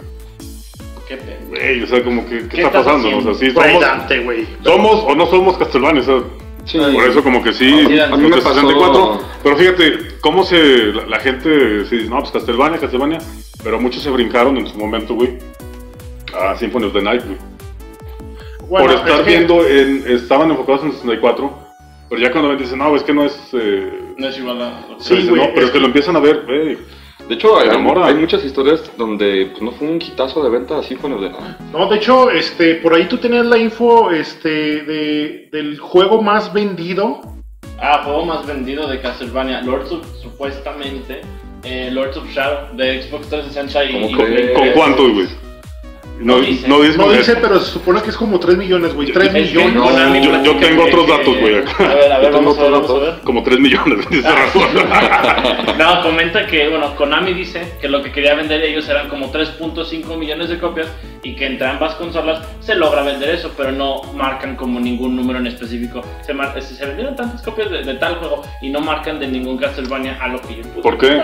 qué 1.07 1.17
pena. 1.17 1.37
Güey, 1.49 1.83
o 1.83 1.87
sea, 1.87 2.03
como 2.03 2.25
que, 2.27 2.39
¿qué, 2.39 2.47
¿Qué 2.49 2.61
está 2.63 2.83
pasando? 2.83 3.17
O 3.17 3.21
sea, 3.21 3.33
sí, 3.35 3.51
somos, 3.51 3.83
somos 4.63 5.03
o 5.03 5.15
no 5.15 5.25
somos 5.27 5.57
Castlevania, 5.57 6.01
o 6.01 6.05
sea, 6.05 6.15
sí. 6.65 6.79
Por 6.79 7.03
eso 7.07 7.23
como 7.23 7.43
que 7.43 7.53
sí, 7.53 7.69
Sí, 7.87 7.99
a 7.99 8.07
mí 8.07 8.11
los 8.23 8.29
me 8.31 8.35
de 8.37 8.41
pasó- 8.41 8.55
64, 8.55 9.19
pero 9.43 9.55
fíjate 9.57 9.99
cómo 10.21 10.43
se, 10.43 10.57
la, 10.93 11.05
la 11.05 11.19
gente 11.19 11.83
dice, 11.83 12.09
no, 12.09 12.19
pues 12.19 12.31
Castlevania, 12.31 12.79
Castlevania, 12.79 13.19
pero 13.63 13.79
muchos 13.79 14.01
se 14.01 14.09
brincaron 14.09 14.57
en 14.57 14.67
su 14.67 14.77
momento, 14.77 15.13
güey, 15.13 15.37
a 16.33 16.57
Symphony 16.57 16.85
of 16.85 16.93
the 16.93 17.01
Night, 17.01 17.23
güey. 17.25 17.37
Bueno, 18.69 18.88
Por 18.88 18.95
estar 18.95 19.19
es 19.19 19.25
que- 19.25 19.30
viendo, 19.30 19.65
en, 19.65 20.04
estaban 20.08 20.49
enfocados 20.51 20.84
en 20.84 20.91
64, 20.93 21.54
pero 22.10 22.21
ya 22.21 22.32
cuando 22.32 22.49
ven 22.49 22.58
dicen, 22.58 22.80
no, 22.80 22.95
es 22.95 23.04
que 23.04 23.13
no 23.13 23.23
es... 23.25 23.38
Eh, 23.54 24.13
No 24.17 24.28
es 24.28 24.38
igual 24.38 24.62
a. 24.62 24.86
Sí, 24.99 25.15
dicen, 25.15 25.36
no, 25.36 25.43
pero 25.54 25.60
es 25.62 25.65
es 25.65 25.71
que 25.71 25.80
lo 25.80 25.86
empiezan 25.88 26.15
a 26.15 26.19
ver, 26.19 26.43
güey. 26.45 26.78
De 27.28 27.34
hecho, 27.34 27.58
hay, 27.58 27.69
hay 27.69 28.13
muchas 28.15 28.45
historias 28.45 28.91
donde 28.97 29.47
pues, 29.51 29.62
no 29.63 29.71
fue 29.71 29.88
un 29.88 29.95
hitazo 29.99 30.43
de 30.43 30.49
venta 30.51 30.78
así 30.78 30.95
fue 30.95 31.10
de 31.10 31.30
nada. 31.32 31.58
No, 31.71 31.88
de 31.89 31.95
hecho, 31.95 32.30
este, 32.30 32.75
por 32.75 32.93
ahí 32.93 33.06
tú 33.06 33.17
tenías 33.17 33.45
la 33.47 33.58
info 33.58 34.12
este, 34.12 34.49
de, 34.84 35.49
del 35.51 35.80
juego 35.80 36.21
más 36.21 36.54
vendido. 36.54 37.21
Ah, 37.82 38.04
juego 38.06 38.25
más 38.25 38.45
vendido 38.45 38.88
de 38.88 39.01
Castlevania. 39.01 39.62
Lords 39.63 39.91
of, 39.91 40.06
supuestamente. 40.21 41.21
Eh, 41.63 41.89
Lords 41.91 42.15
of 42.17 42.30
Shadow 42.30 42.75
de 42.78 43.01
Xbox 43.01 43.28
360 43.28 43.86
y. 43.86 44.12
¿Con 44.13 44.25
3. 44.25 44.73
cuántos, 44.75 45.12
güey? 45.13 45.28
No, 46.17 46.38
No 46.38 46.41
dice. 46.41 46.67
no 46.67 46.82
dice, 46.82 46.97
No 46.97 47.12
dice, 47.12 47.36
pero 47.41 47.60
se 47.60 47.71
supone 47.71 48.01
que 48.01 48.10
es 48.10 48.15
como 48.15 48.39
3 48.39 48.58
millones, 48.58 48.93
güey. 48.93 49.12
3 49.12 49.28
Es 49.28 49.34
que 49.34 49.41
millones. 49.41 49.73
no, 49.75 49.84
Konami 49.84 50.21
yo- 50.23 50.43
yo 50.43 50.56
tengo 50.58 50.84
que- 50.86 50.89
otros 50.91 51.06
que- 51.06 51.12
datos, 51.12 51.38
güey. 51.39 51.56
A 51.56 51.60
ver, 51.60 51.67
a 51.80 51.88
ver, 51.89 52.10
Yo 52.10 52.21
tengo 52.21 52.32
vamos 52.38 52.58
a 52.58 52.62
ver, 52.63 52.71
vamos 52.71 52.89
a 52.89 52.93
ver. 52.99 53.13
Como 53.23 53.43
3 53.43 53.60
millones, 53.60 54.10
dice 54.10 54.30
Rafa. 54.32 54.60
No, 55.78 56.01
comenta 56.01 56.47
que, 56.47 56.69
bueno, 56.69 56.95
Konami 56.95 57.34
dice 57.34 57.73
que 57.82 57.89
lo 57.89 58.01
que 58.01 58.12
quería 58.12 58.34
vender 58.34 58.62
ellos 58.63 58.88
eran 58.88 59.10
como 59.10 59.30
3.5 59.32 60.15
millones 60.17 60.47
de 60.49 60.58
copias 60.58 60.88
y 61.21 61.36
que 61.36 61.47
entre 61.47 61.67
ambas 61.67 61.95
consolas 61.95 62.39
se 62.62 62.75
logra 62.75 63.04
vender 63.04 63.30
eso, 63.30 63.51
pero 63.58 63.71
no 63.73 64.01
marcan 64.13 64.56
como 64.56 64.80
ningún 64.80 65.15
número 65.17 65.39
en 65.39 65.47
específico. 65.47 66.01
Se, 66.25 66.34
mar- 66.34 66.54
se 66.62 66.75
se 66.75 66.86
vendieron 66.86 67.15
tantas 67.15 67.41
copias 67.41 67.69
de, 67.69 67.84
de 67.84 67.93
tal 67.95 68.15
juego 68.15 68.41
y 68.62 68.69
no 68.69 68.80
marcan 68.80 69.19
de 69.19 69.28
ningún 69.28 69.58
Castlevania 69.58 70.17
a 70.21 70.28
lo 70.30 70.41
que 70.41 70.56
yo 70.56 70.62
pude 70.63 70.82
¿Por 70.82 70.97
qué? 70.97 71.21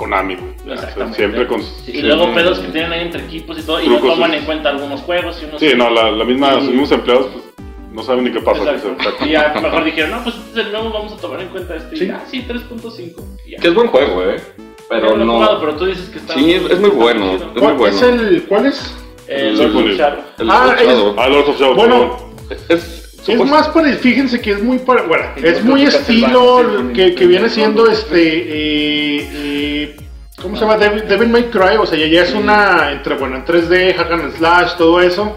Konami, 0.00 0.34
güey. 0.36 0.50
O 0.52 0.64
sea, 0.64 0.74
Exactamente. 0.74 1.16
Siempre 1.18 1.46
con... 1.46 1.62
Sí, 1.62 1.92
y 1.92 2.02
luego 2.02 2.32
pedos 2.34 2.58
que 2.58 2.68
tienen 2.68 2.92
ahí 2.92 3.02
entre 3.02 3.22
equipos 3.24 3.58
y 3.58 3.62
todo, 3.62 3.82
y 3.82 3.88
no 3.88 3.98
toman 3.98 4.32
en 4.34 4.44
cuenta 4.44 4.70
algunos 4.70 5.00
juegos 5.02 5.38
y 5.42 5.44
unos. 5.44 5.60
Sí, 5.60 5.72
no, 5.76 5.90
la, 5.90 6.10
la 6.10 6.24
misma, 6.24 6.48
Sí. 6.52 6.54
los 6.56 6.64
mismos 6.68 6.92
empleados 6.92 7.26
pues, 7.32 7.44
no 7.92 8.02
saben 8.02 8.24
ni 8.24 8.32
qué 8.32 8.40
pasa. 8.40 8.64
Sea, 8.64 9.26
Y 9.26 9.30
ya 9.30 9.54
mejor 9.60 9.84
dijeron, 9.84 10.10
no, 10.12 10.22
pues 10.24 10.36
este 10.36 10.60
es 10.60 10.66
el 10.66 10.72
nuevo, 10.72 10.90
vamos 10.90 11.12
a 11.12 11.16
tomar 11.18 11.40
en 11.42 11.48
cuenta 11.48 11.76
este. 11.76 11.96
Sí. 11.96 12.04
Y, 12.06 12.10
ah, 12.10 12.22
sí, 12.30 12.44
3.5. 12.48 13.22
y 13.46 13.50
ya. 13.52 13.58
Que 13.58 13.68
es 13.68 13.74
buen 13.74 13.88
juego, 13.88 14.22
eh. 14.24 14.40
Pero 14.88 15.16
lo 15.16 15.22
he 15.22 15.26
no. 15.26 15.34
jugado, 15.34 15.60
pero 15.60 15.76
tú 15.76 15.84
dices 15.86 16.08
que 16.08 16.18
está. 16.18 16.34
Sí, 16.34 16.52
es- 16.54 16.70
es 16.70 16.80
muy 16.80 16.90
bueno. 16.90 17.34
Es 17.34 17.40
muy 17.42 17.60
¿Cuál 17.60 17.74
bueno. 17.76 17.96
es 17.96 18.02
el. 18.02 18.44
¿Cuál 18.48 18.66
es? 18.66 18.80
Of 18.80 19.58
sí. 19.58 19.94
Shadow. 19.96 20.20
El 20.38 20.50
Ah, 20.50 20.64
Lord 20.66 20.78
Shadow. 20.84 21.14
Ah, 21.18 21.28
Lords 21.28 21.48
of 21.50 21.60
Shadow. 21.60 21.74
Bueno, 21.76 22.16
Es, 22.68 22.99
Es 23.32 23.50
más 23.50 23.68
parecido, 23.68 24.00
fíjense 24.02 24.40
que 24.40 24.50
es 24.52 24.62
muy 24.62 24.78
pare- 24.78 25.02
bueno, 25.06 25.24
es 25.36 25.64
muy 25.64 25.82
estilo 25.84 26.90
que, 26.94 27.14
que 27.14 27.26
viene 27.26 27.48
siendo 27.48 27.86
este 27.90 28.20
eh, 28.22 29.28
eh, 29.32 29.96
¿cómo 30.40 30.56
se 30.56 30.62
llama? 30.62 30.76
Devil, 30.76 31.06
Devil 31.08 31.28
May 31.28 31.44
Cry, 31.44 31.76
o 31.78 31.86
sea, 31.86 31.98
ya, 31.98 32.06
ya 32.06 32.22
es 32.22 32.32
una 32.34 32.92
entre 32.92 33.16
bueno, 33.16 33.36
en 33.36 33.44
3D, 33.44 33.94
hack 33.96 34.10
and 34.12 34.36
slash, 34.36 34.76
todo 34.76 35.00
eso. 35.00 35.36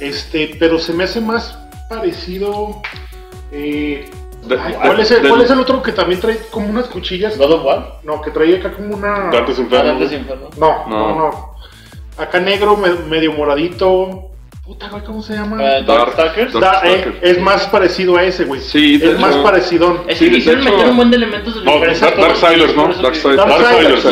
Este, 0.00 0.56
pero 0.58 0.78
se 0.78 0.92
me 0.92 1.04
hace 1.04 1.20
más 1.20 1.56
parecido 1.88 2.82
eh, 3.52 4.10
De- 4.46 4.58
ay, 4.60 4.74
¿cuál, 4.82 5.00
es 5.00 5.10
el, 5.12 5.22
del- 5.22 5.28
cuál 5.30 5.42
es 5.42 5.50
el 5.50 5.60
otro 5.60 5.82
que 5.82 5.92
también 5.92 6.20
trae 6.20 6.38
como 6.50 6.68
unas 6.68 6.86
cuchillas? 6.86 7.38
¿God 7.38 7.52
of 7.52 7.64
War? 7.64 8.00
No, 8.02 8.20
que 8.20 8.30
trae 8.30 8.56
acá 8.58 8.72
como 8.72 8.94
una 8.96 9.30
Dante's 9.30 9.58
Ah, 9.58 10.14
Inferno. 10.14 10.50
No, 10.58 10.86
no, 10.88 11.08
No. 11.08 11.16
no. 11.16 11.54
Acá 12.18 12.38
negro, 12.40 12.76
me- 12.76 13.08
medio 13.08 13.32
moradito. 13.32 14.30
Puta, 14.64 14.88
güey, 14.88 15.02
¿cómo 15.04 15.22
se 15.22 15.34
llama? 15.34 15.62
Eh, 15.62 15.82
Dark- 15.86 16.16
Darkstalkers. 16.16 16.52
Dark- 16.54 16.62
Da- 16.62 16.80
eh, 16.88 16.90
Darkstalker. 16.96 17.18
es 17.30 17.40
más 17.40 17.66
parecido 17.66 18.16
a 18.16 18.22
ese, 18.24 18.44
güey. 18.46 18.62
Sí, 18.62 18.96
de 18.96 19.10
es 19.12 19.20
más 19.20 19.32
hecho- 19.34 19.42
parecido. 19.42 20.04
Es 20.08 20.16
Sí, 20.18 20.24
que 20.30 20.36
quisieron 20.36 20.62
hecho- 20.62 20.72
meter 20.72 20.88
un 20.90 20.96
buen 20.96 21.10
de 21.10 21.16
elementos 21.18 21.54
de 21.54 21.64
No. 21.64 21.72
Dark- 21.80 22.16
Darksiders, 22.16 22.74
¿no? 22.74 22.88
Darksiders. 22.94 23.36
Darksiders. 23.36 24.04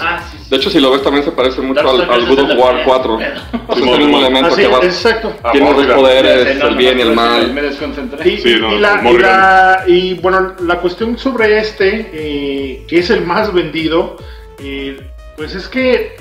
Ah, 0.00 0.16
ah, 0.20 0.22
sí, 0.30 0.38
sí. 0.38 0.48
De 0.48 0.56
hecho, 0.56 0.70
si 0.70 0.78
lo 0.78 0.92
ves, 0.92 1.02
también 1.02 1.24
se 1.24 1.32
parece 1.32 1.60
mucho 1.60 1.80
al, 1.90 2.08
al 2.08 2.24
God 2.26 2.38
of 2.38 2.50
War 2.58 2.70
pelea. 2.70 2.84
4. 2.86 3.18
Pedo. 3.18 3.40
Pues 3.66 3.78
es 3.78 3.84
Simón, 3.84 3.94
el 4.00 4.06
mismo 4.06 4.18
elemento 4.20 4.48
Así, 4.52 4.62
que 4.62 4.68
vas. 4.68 4.84
exacto. 4.84 5.32
Ah, 5.42 5.50
Tienes 5.52 5.70
Morrigan. 5.72 5.96
dos 5.96 6.00
poderes, 6.08 6.56
Sí, 6.56 6.66
el 6.68 6.76
bien 6.76 6.98
y 6.98 7.02
el 7.02 7.12
mal. 7.14 7.52
Me 7.52 7.62
desconcentré. 7.62 8.28
Y, 8.30 8.38
Sí, 8.38 8.56
no, 8.60 8.72
y 8.72 8.78
la, 8.78 8.94
y, 9.00 9.02
Morrigan. 9.02 9.22
la- 9.40 9.84
y, 9.88 10.14
bueno, 10.14 10.52
la 10.62 10.76
cuestión 10.78 11.18
sobre 11.18 11.58
este, 11.58 12.10
eh, 12.12 12.84
que 12.86 12.98
es 13.00 13.10
el 13.10 13.26
más 13.26 13.52
vendido, 13.52 14.16
eh, 14.60 15.00
pues 15.36 15.54
es 15.56 15.66
que 15.68 16.16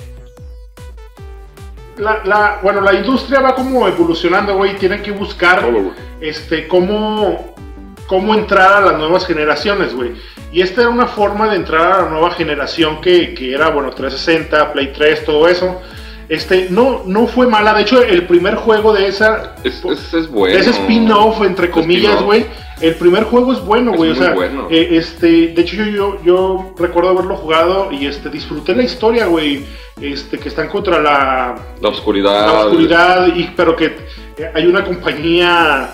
la, 1.99 2.21
la- 2.25 2.59
bueno, 2.63 2.81
la 2.81 2.93
industria 2.93 3.39
va 3.41 3.53
como 3.55 3.87
evolucionando, 3.87 4.55
güey, 4.55 4.75
tienen 4.77 5.01
que 5.03 5.11
buscar 5.11 5.61
Todo, 5.61 5.91
este, 6.21 6.67
cómo, 6.67 7.53
cómo 8.07 8.33
entrar 8.33 8.73
a 8.73 8.81
las 8.81 8.97
nuevas 8.97 9.25
generaciones, 9.27 9.93
güey. 9.95 10.13
Y 10.51 10.61
esta 10.61 10.81
era 10.81 10.89
una 10.89 11.05
forma 11.05 11.47
de 11.49 11.57
entrar 11.57 11.91
a 11.91 12.01
la 12.03 12.09
nueva 12.09 12.31
generación 12.31 13.01
que, 13.01 13.33
que 13.35 13.53
era, 13.53 13.69
bueno, 13.69 13.91
360, 13.91 14.73
Play 14.73 14.91
3, 14.93 15.23
todo 15.25 15.47
eso. 15.47 15.79
Este, 16.29 16.67
no, 16.69 17.01
no 17.05 17.25
fue 17.27 17.47
mala. 17.47 17.73
De 17.73 17.81
hecho, 17.81 18.03
el 18.03 18.27
primer 18.27 18.55
juego 18.55 18.93
de 18.93 19.07
esa. 19.07 19.55
Es, 19.63 19.83
es, 19.83 20.13
es 20.13 20.29
bueno. 20.29 20.53
de 20.55 20.61
ese 20.61 20.69
spin-off, 20.69 21.41
entre 21.41 21.69
comillas, 21.71 22.21
güey. 22.21 22.45
El 22.81 22.95
primer 22.95 23.23
juego 23.25 23.51
es 23.51 23.59
bueno, 23.59 23.91
güey. 23.93 24.11
O 24.11 24.15
sea, 24.15 24.33
bueno. 24.33 24.67
eh, 24.69 24.89
este, 24.91 25.47
de 25.49 25.61
hecho, 25.61 25.75
yo, 25.75 25.85
yo, 25.87 26.17
yo 26.23 26.73
recuerdo 26.77 27.09
haberlo 27.09 27.35
jugado 27.35 27.91
y 27.91 28.05
este, 28.05 28.29
disfruté 28.29 28.75
la 28.75 28.83
historia, 28.83 29.25
güey. 29.25 29.65
Este, 29.99 30.37
que 30.37 30.47
están 30.47 30.69
contra 30.69 31.01
la, 31.01 31.55
La 31.81 31.89
oscuridad. 31.89 32.45
la 32.45 32.59
oscuridad, 32.65 33.27
y, 33.35 33.51
pero 33.57 33.75
que 33.75 33.87
eh, 34.37 34.51
hay 34.53 34.65
una 34.65 34.85
compañía 34.85 35.89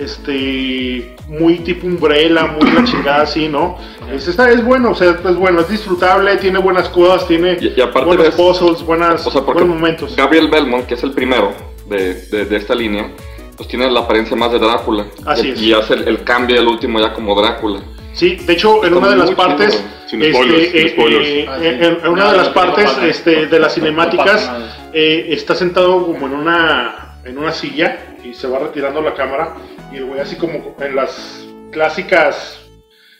este 0.00 1.14
muy 1.28 1.58
tipo 1.58 1.86
umbrella, 1.86 2.46
muy 2.46 2.70
la 2.70 2.84
chingada 2.84 3.22
así, 3.22 3.48
¿no? 3.48 3.78
Es, 4.12 4.26
está- 4.28 4.50
es 4.50 4.64
bueno, 4.64 4.90
o 4.90 4.94
sea, 4.94 5.10
es 5.24 5.36
bueno, 5.36 5.60
es 5.60 5.68
disfrutable, 5.68 6.36
tiene 6.36 6.58
buenas 6.58 6.88
cosas, 6.88 7.26
tiene 7.28 7.56
Y- 7.60 7.74
y 7.76 7.80
aparte 7.80 8.06
buenos 8.06 8.26
ves- 8.26 8.34
puzzles, 8.34 8.82
buenas, 8.84 9.26
O 9.26 9.30
sea, 9.30 9.40
buenos 9.42 9.68
momentos. 9.68 10.16
Gabriel 10.16 10.48
Belmont, 10.48 10.86
que 10.86 10.94
es 10.94 11.02
el 11.02 11.12
primero 11.12 11.52
de, 11.86 12.14
de- 12.14 12.44
de 12.46 12.56
esta 12.56 12.74
línea, 12.74 13.10
pues 13.56 13.68
tiene 13.68 13.90
la 13.90 14.00
apariencia 14.00 14.36
más 14.36 14.50
de 14.52 14.58
Drácula. 14.58 15.06
Así 15.26 15.48
y, 15.48 15.50
es. 15.52 15.60
y 15.62 15.72
hace 15.74 15.94
el, 15.94 16.08
el 16.08 16.24
cambio 16.24 16.56
del 16.56 16.66
último 16.66 16.98
ya 16.98 17.12
como 17.12 17.40
Drácula. 17.40 17.80
Sí, 18.12 18.36
de 18.36 18.54
hecho, 18.54 18.84
en 18.84 18.94
una 18.94 19.10
de 19.10 19.16
las 19.16 19.30
partes, 19.32 19.76
chido. 20.08 20.24
Sin 20.24 20.34
spoilers, 20.34 20.70
sin 20.72 20.88
spoilers. 20.88 21.48
Ah, 21.48 21.58
sí. 21.60 21.66
en, 21.68 22.08
una 22.08 22.30
de 22.32 22.36
las 22.38 22.48
no 22.48 22.54
partes 22.54 22.98
este, 23.04 23.46
de 23.46 23.58
las 23.60 23.74
cinemáticas 23.74 24.50
eh, 24.92 25.26
está 25.28 25.54
sentado 25.54 26.04
como 26.04 26.26
en 26.26 26.32
una 26.34 27.09
en 27.24 27.38
una 27.38 27.52
silla 27.52 27.98
y 28.24 28.34
se 28.34 28.46
va 28.48 28.58
retirando 28.58 29.00
la 29.02 29.14
cámara 29.14 29.54
y 29.92 29.96
el 29.96 30.04
güey 30.06 30.20
así 30.20 30.36
como 30.36 30.76
en 30.80 30.96
las 30.96 31.46
clásicas 31.72 32.60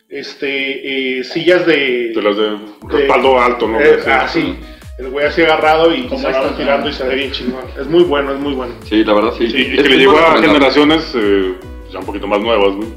este 0.09 1.19
eh, 1.21 1.25
sillas 1.25 1.67
de, 1.67 2.13
De 2.15 2.23
las 2.23 2.37
de 2.37 2.57
respaldo 2.89 3.41
alto, 3.41 3.69
¿no? 3.69 3.81
eh, 3.81 4.01
Sí. 4.03 4.11
ah, 4.11 4.27
sí, 4.29 4.57
el 4.99 5.09
güey 5.11 5.27
así 5.27 5.43
agarrado 5.43 5.95
y 5.95 6.07
Como 6.09 6.21
se 6.21 6.33
va 6.33 6.41
retirando 6.49 6.89
y 6.89 6.93
se 6.93 7.05
ve 7.07 7.15
bien 7.15 7.31
chingón. 7.31 7.65
Es 7.79 7.87
muy 7.87 8.03
bueno, 8.05 8.33
es 8.33 8.39
muy 8.41 8.55
bueno. 8.55 8.75
Sí, 8.85 9.05
la 9.05 9.15
verdad 9.15 9.33
sí. 9.39 9.45
Y, 9.45 9.57
y 9.75 9.77
Es 9.79 9.83
que 9.85 9.89
le 9.91 9.99
llegó 9.99 10.19
a 10.19 10.37
generaciones 10.41 11.13
eh, 11.15 11.55
ya 11.93 12.01
un 12.01 12.07
poquito 12.07 12.27
más 12.27 12.41
nuevas, 12.41 12.75
güey. 12.75 12.89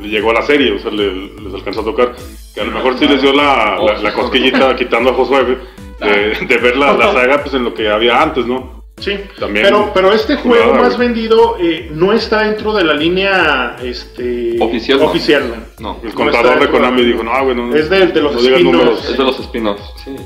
Le 0.00 0.08
llegó 0.08 0.30
a 0.30 0.34
la 0.34 0.42
serie, 0.42 0.72
o 0.72 0.78
sea, 0.78 0.90
le- 0.90 1.30
les 1.40 1.54
alcanzó 1.54 1.80
a 1.80 1.84
tocar. 1.84 2.14
Que 2.54 2.60
a 2.60 2.64
lo 2.64 2.72
mejor 2.72 2.98
sí 2.98 3.06
les 3.08 3.22
dio 3.22 3.32
la, 3.32 3.78
la, 3.82 3.98
la 3.98 4.12
cosquillita 4.12 4.74
quitando 4.76 5.10
a 5.10 5.14
Josué, 5.14 5.42
güey, 5.44 5.56
de, 6.00 6.46
de 6.46 6.56
ver 6.58 6.76
la, 6.76 6.92
la 6.94 7.12
saga 7.14 7.42
pues, 7.42 7.54
en 7.54 7.64
lo 7.64 7.72
que 7.72 7.88
había 7.88 8.20
antes, 8.20 8.44
¿no? 8.46 8.75
Sí, 9.06 9.20
También 9.38 9.66
pero, 9.66 9.92
pero 9.94 10.12
este 10.12 10.34
juego 10.34 10.74
más 10.74 10.96
güey. 10.96 11.08
vendido 11.08 11.56
eh, 11.60 11.88
no 11.92 12.12
está 12.12 12.42
dentro 12.42 12.72
de 12.74 12.82
la 12.82 12.92
línea 12.94 13.76
este, 13.80 14.56
Oficial, 14.60 14.98
no. 14.98 15.04
oficial, 15.06 15.48
no. 15.78 15.92
No, 15.92 16.00
El 16.02 16.08
No 16.08 16.14
contador 16.16 16.58
de 16.58 16.68
Konami 16.68 17.04
dijo, 17.04 17.22
no, 17.22 17.30
güey, 17.44 17.54
no, 17.54 17.72
Es 17.76 17.88
de- 17.88 18.06
de 18.08 18.20
los 18.20 18.34
no 18.34 18.40
spin-offs. 18.40 19.10
es 19.10 19.16
de 19.16 19.22
los 19.24 19.38
spin-offs. 19.38 19.82
Sí. 20.04 20.16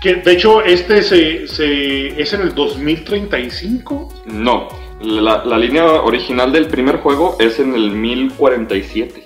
Que 0.00 0.14
de 0.14 0.30
hecho 0.32 0.62
este 0.62 1.02
se, 1.02 1.48
se 1.48 2.22
es 2.22 2.32
en 2.32 2.42
el 2.42 2.54
2035. 2.54 4.08
No, 4.26 4.68
la, 5.00 5.44
la 5.44 5.58
línea 5.58 5.84
original 6.02 6.52
del 6.52 6.66
primer 6.68 6.98
juego 6.98 7.36
es 7.40 7.58
en 7.58 7.74
el 7.74 7.90
1047. 7.90 9.24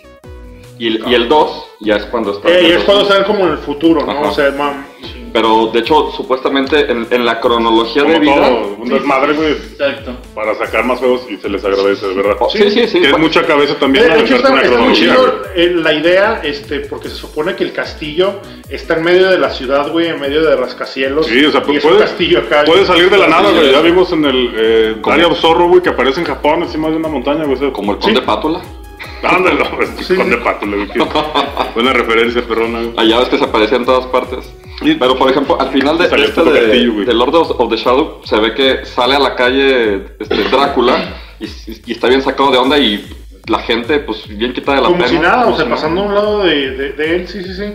Y 0.78 0.86
el, 0.88 1.04
y 1.06 1.14
el 1.14 1.28
2 1.28 1.64
ya 1.80 1.96
es 1.96 2.04
cuando 2.06 2.32
está. 2.32 2.48
Eh, 2.48 2.68
y 2.68 2.72
es 2.72 2.84
cuando 2.84 3.02
están 3.02 3.24
como 3.24 3.44
en 3.44 3.52
el 3.52 3.58
futuro, 3.58 4.04
¿no? 4.06 4.10
Ajá. 4.12 4.20
O 4.30 4.34
sea, 4.34 4.50
mam- 4.56 4.84
Pero 5.32 5.68
de 5.72 5.78
hecho, 5.80 6.10
supuestamente 6.16 6.90
en, 6.90 7.06
en 7.10 7.24
la 7.24 7.40
cronología 7.40 8.02
de 8.02 8.14
Como 8.18 8.20
vida. 8.20 8.34
todo, 8.48 8.76
un 8.78 8.88
desmadre, 8.88 9.32
güey, 9.32 9.52
Exacto. 9.52 10.12
para 10.34 10.54
sacar 10.54 10.84
más 10.84 10.98
juegos 10.98 11.22
y 11.30 11.36
se 11.38 11.48
les 11.48 11.64
agradece, 11.64 12.06
de 12.08 12.14
verdad. 12.14 12.36
Sí, 12.50 12.70
sí, 12.70 12.86
sí. 12.86 13.00
Que 13.00 13.08
es 13.10 13.18
mucha 13.18 13.42
cabeza 13.46 13.74
también 13.78 14.06
de 14.12 14.20
hecho 14.20 14.36
está, 14.36 14.50
una 14.52 14.60
está 14.62 14.78
muy 14.78 14.92
chido 14.92 15.42
eh, 15.54 15.72
la 15.74 15.92
idea, 15.94 16.40
este, 16.44 16.80
porque 16.80 17.08
se 17.08 17.16
supone 17.16 17.56
que 17.56 17.64
el 17.64 17.72
castillo 17.72 18.40
está 18.68 18.96
en 18.96 19.04
medio 19.04 19.30
de 19.30 19.38
la 19.38 19.50
ciudad, 19.50 19.90
güey, 19.90 20.08
en 20.08 20.20
medio 20.20 20.42
de 20.42 20.54
rascacielos. 20.56 21.26
Sí, 21.26 21.44
o 21.44 21.50
sea, 21.50 21.62
y 21.66 21.76
es 21.76 21.82
puede, 21.82 21.98
castillo 21.98 22.38
acá. 22.40 22.64
puede 22.64 22.84
salir 22.84 23.08
de 23.08 23.18
la 23.18 23.28
nada, 23.28 23.48
Sí, 23.48 23.54
güey. 23.54 23.66
sí. 23.68 23.72
Ya 23.72 23.80
vimos 23.80 24.12
en 24.12 24.24
el 24.26 24.52
eh, 24.56 25.24
of 25.24 25.38
Zorro, 25.40 25.68
güey, 25.68 25.80
que 25.82 25.88
aparece 25.90 26.20
en 26.20 26.26
Japón, 26.26 26.62
encima 26.62 26.90
de 26.90 26.96
una 26.96 27.08
montaña, 27.08 27.44
güey. 27.44 27.72
Como 27.72 27.92
el 27.92 27.98
conde 27.98 28.20
Sí. 28.20 28.26
Pátula. 28.26 28.60
Es 29.22 30.06
Sí. 30.06 30.16
con 30.16 30.28
de 30.30 30.36
pato, 30.38 30.66
le 30.66 30.78
dije. 30.78 30.98
Buena 31.74 31.92
referencia, 31.92 32.42
perrona. 32.42 32.80
Allá 32.96 33.18
ves 33.20 33.28
que 33.28 33.38
se 33.38 33.44
aparecía 33.44 33.76
en 33.78 33.84
todas 33.84 34.06
partes. 34.06 34.52
Pero 34.80 35.16
por 35.16 35.30
ejemplo, 35.30 35.60
al 35.60 35.68
final 35.70 35.96
de, 35.96 36.06
este 36.06 36.42
de, 36.42 37.04
de 37.04 37.14
Lord 37.14 37.34
of, 37.36 37.50
of 37.60 37.70
the 37.70 37.76
Shadow 37.76 38.20
se 38.24 38.36
ve 38.40 38.52
que 38.54 38.84
sale 38.84 39.14
a 39.14 39.20
la 39.20 39.36
calle 39.36 40.06
este, 40.18 40.42
Drácula 40.50 41.14
y, 41.38 41.46
y 41.86 41.92
está 41.92 42.08
bien 42.08 42.20
sacado 42.22 42.50
de 42.50 42.58
onda 42.58 42.78
y 42.78 43.04
la 43.48 43.60
gente 43.60 44.00
pues 44.00 44.26
bien 44.28 44.52
quitada 44.52 44.78
de 44.78 44.82
la 44.82 44.88
Como 44.88 44.98
pena. 45.04 45.08
si 45.10 45.18
nada, 45.20 45.42
como 45.44 45.54
o 45.54 45.56
sea, 45.56 45.64
si 45.66 45.70
nada. 45.70 45.80
pasando 45.80 46.00
a 46.02 46.04
un 46.06 46.14
lado 46.14 46.42
de, 46.42 46.70
de- 46.72 46.92
de 46.94 47.16
él, 47.16 47.28
sí, 47.28 47.42
sí, 47.44 47.54
sí. 47.54 47.74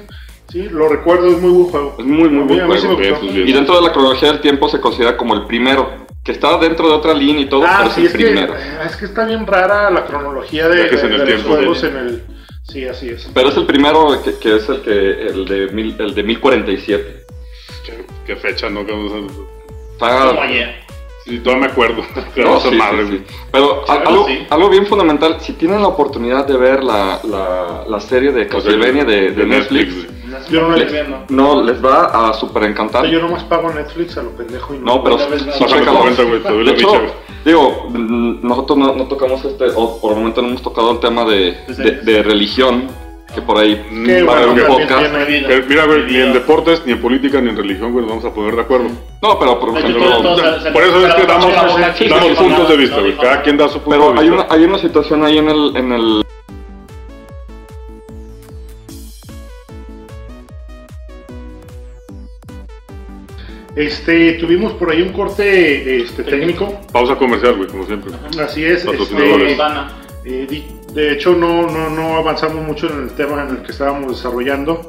Sí, 0.49 0.63
lo 0.69 0.87
recuerdo, 0.89 1.27
es 1.27 1.39
muy 1.41 1.51
buen 1.51 1.65
juego. 1.69 1.95
Es 1.99 2.05
muy, 2.05 2.29
muy 2.29 2.43
buen 2.43 2.79
sí 2.79 2.87
me 2.87 2.95
juego. 2.95 3.19
Y 3.23 3.51
dentro 3.53 3.75
de 3.75 3.81
la 3.81 3.91
cronología 3.93 4.29
del 4.31 4.41
tiempo 4.41 4.67
se 4.69 4.79
considera 4.81 5.15
como 5.17 5.33
el 5.33 5.43
primero, 5.45 6.06
que 6.27 6.33
está 6.33 6.57
dentro 6.57 6.89
de 6.89 6.93
otra 6.93 7.13
línea 7.13 7.41
y 7.43 7.45
todo, 7.47 7.63
Ah, 7.65 7.77
pero 7.79 7.89
es 7.91 7.97
el 7.99 8.05
es 8.07 8.11
que, 8.11 8.17
primero. 8.17 8.53
es 8.85 8.95
que 8.97 9.05
está 9.05 9.25
bien 9.25 9.47
rara 9.47 9.89
la 9.89 10.03
cronología 10.05 10.67
de, 10.67 10.75
Viajes 10.75 11.01
en 11.03 11.09
de- 11.11 11.15
el 11.15 11.25
de 11.25 11.33
los 11.37 11.41
juegos 11.43 11.83
en 11.85 11.95
el... 11.95 12.23
Sí, 12.63 12.85
así 12.85 13.07
es. 13.11 13.29
Pero 13.33 13.47
es 13.47 13.55
el 13.55 13.65
primero 13.65 14.21
que, 14.21 14.37
que 14.37 14.57
es 14.57 14.67
el 14.67 14.81
que 14.81 14.91
el 15.27 15.45
de 15.45 15.67
mil, 15.71 15.95
el 15.99 16.13
de 16.13 16.23
1047. 16.23 17.25
Qué, 17.85 18.05
qué 18.25 18.35
fecha, 18.35 18.69
¿no? 18.69 18.81
Está, 18.81 20.27
Como 20.27 20.41
ayer. 20.41 20.75
Sí, 21.23 21.39
todavía 21.39 21.67
me 21.67 21.71
acuerdo. 21.71 22.03
No, 22.35 22.59
sí, 22.59 22.75
madre, 22.75 23.07
sí. 23.07 23.23
Pero 23.53 23.89
algo, 23.89 24.27
sí. 24.27 24.45
algo 24.49 24.69
bien 24.69 24.85
fundamental, 24.85 25.37
si 25.39 25.53
tienen 25.53 25.81
la 25.81 25.87
oportunidad 25.87 26.45
de 26.45 26.57
ver 26.57 26.83
la, 26.83 27.21
la, 27.23 27.85
la 27.87 27.99
serie 28.01 28.33
de 28.33 28.47
Castlevania 28.47 29.05
de, 29.05 29.31
de 29.31 29.45
Netflix, 29.45 30.05
Yo 30.49 30.61
no, 30.67 30.75
les- 30.75 30.91
le- 30.91 31.05
no, 31.29 31.63
les 31.63 31.83
va 31.83 32.29
a 32.29 32.33
super 32.33 32.63
encantar. 32.63 33.05
yo 33.07 33.19
nomás 33.21 33.43
pago 33.43 33.71
Netflix 33.73 34.17
a 34.17 34.23
lo 34.23 34.31
pendejo 34.31 34.73
y 34.75 34.79
no... 34.79 34.85
No, 34.95 35.03
pero 35.03 35.17
sí, 35.19 35.25
güey, 36.23 36.65
De 36.65 36.71
hecho, 36.71 37.01
digo, 37.45 37.87
mm, 37.89 38.45
nosotros 38.47 38.77
no, 38.77 38.93
no 38.95 39.05
tocamos 39.07 39.43
este, 39.45 39.65
o 39.75 39.99
por 40.01 40.11
el 40.13 40.17
momento 40.19 40.41
no 40.41 40.49
hemos 40.49 40.61
tocado 40.61 40.91
el 40.91 40.99
tema 40.99 41.25
de, 41.25 41.57
de, 41.67 41.91
de 42.01 42.23
religión, 42.23 42.87
que 43.33 43.41
por 43.41 43.57
ahí 43.57 43.75
Qué 44.05 44.23
va 44.23 44.33
a 44.33 44.37
haber 44.37 44.49
un 44.49 44.67
podcast. 44.67 45.13
Que, 45.27 45.65
Mira, 45.67 45.85
güey, 45.85 46.05
ni 46.05 46.17
en 46.17 46.33
deportes, 46.33 46.81
ni 46.85 46.93
en 46.93 47.01
política, 47.01 47.41
ni 47.41 47.49
en 47.49 47.57
religión, 47.57 47.91
güey, 47.91 48.05
nos 48.05 48.09
vamos 48.15 48.25
a 48.25 48.33
poner 48.33 48.55
de 48.55 48.61
acuerdo. 48.61 48.87
No, 49.21 49.37
pero 49.39 49.59
por 49.59 49.77
ejemplo, 49.77 50.01
Por 50.73 50.83
eso 50.83 51.07
es 51.07 51.13
que 51.13 51.25
damos, 51.25 51.53
damos 51.53 52.37
puntos 52.37 52.69
de 52.69 52.77
vista, 52.77 52.99
güey. 52.99 53.17
Cada 53.17 53.41
quien 53.41 53.57
da 53.57 53.67
su 53.67 53.79
punto 53.81 53.99
pero 53.99 54.13
de 54.13 54.19
hay 54.21 54.29
vista. 54.29 54.45
una, 54.45 54.53
hay 54.55 54.63
una 54.63 54.77
situación 54.77 55.25
ahí 55.25 55.37
en 55.37 55.49
el, 55.49 55.71
Este, 63.77 64.33
tuvimos 64.33 64.73
por 64.73 64.91
ahí 64.91 65.01
un 65.03 65.13
corte 65.13 66.01
este, 66.01 66.23
técnico. 66.23 66.81
Pausa 66.91 67.15
comercial, 67.15 67.55
güey, 67.57 67.69
como 67.69 67.85
siempre. 67.85 68.11
Así 68.43 68.65
es. 68.65 68.83
Este, 68.85 69.55
eh, 70.25 70.63
de 70.93 71.13
hecho, 71.13 71.35
no, 71.35 71.67
no, 71.67 71.89
no 71.91 72.15
avanzamos 72.17 72.65
mucho 72.65 72.91
en 72.91 73.03
el 73.03 73.09
tema 73.11 73.43
en 73.43 73.49
el 73.57 73.61
que 73.61 73.71
estábamos 73.71 74.07
desarrollando. 74.11 74.81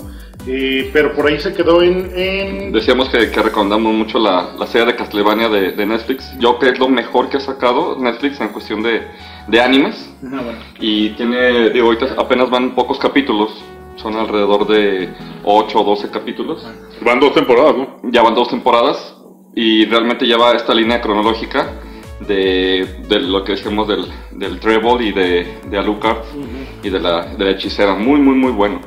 eh, 0.47 0.89
pero 0.93 1.13
por 1.13 1.27
ahí 1.27 1.39
se 1.39 1.53
quedó 1.53 1.83
en... 1.83 2.11
en- 2.17 2.73
Decíamos 2.73 3.11
que, 3.11 3.31
que 3.31 3.43
recomendamos 3.43 3.93
mucho 3.93 4.19
la, 4.19 4.55
la 4.59 4.67
serie 4.67 4.87
de 4.87 4.97
Castlevania 4.97 5.49
de, 5.51 5.73
de 5.73 5.85
Netflix. 5.87 6.33
Yo 6.39 6.59
creo 6.59 6.73
que 6.73 6.75
es 6.77 6.79
lo 6.79 6.89
mejor 6.89 7.29
que 7.29 7.37
ha 7.37 7.41
sacado 7.41 7.99
Netflix 8.01 8.41
en 8.41 8.49
cuestión 8.49 8.83
de, 8.83 9.03
de 9.49 9.61
animes. 9.61 10.11
Ah, 10.25 10.41
bueno. 10.43 10.59
Y 10.81 11.11
tiene, 11.11 11.69
digo, 11.71 11.89
ahorita 11.89 12.15
apenas 12.17 12.49
van 12.49 12.75
pocos 12.75 12.99
capítulos. 12.99 13.63
Son 14.01 14.15
alrededor 14.17 14.67
de 14.67 15.09
8 15.45 15.81
o 15.81 15.85
12 15.85 16.11
capítulos. 16.11 16.67
Van 17.03 17.21
dos 17.21 17.35
temporadas, 17.35 17.77
¿no? 17.77 17.97
Ya 18.11 18.23
van 18.23 18.35
dos 18.35 18.49
temporadas. 18.49 19.15
Y 19.55 19.85
realmente 19.87 20.25
lleva 20.27 20.53
esta 20.53 20.73
línea 20.75 21.01
cronológica 21.01 21.73
de, 22.21 23.03
de 23.09 23.21
lo 23.21 23.43
que 23.45 23.53
decíamos 23.53 23.89
del, 23.89 24.07
del 24.33 24.61
Treble 24.61 25.05
y 25.05 25.13
de, 25.13 25.59
de 25.69 25.79
Alucard 25.79 26.19
y 26.83 26.91
de 26.91 27.01
la, 27.01 27.23
de 27.27 27.45
la 27.45 27.51
hechicera. 27.51 27.95
Muy, 27.95 28.21
muy, 28.21 28.35
muy 28.37 28.53
bueno. 28.53 28.81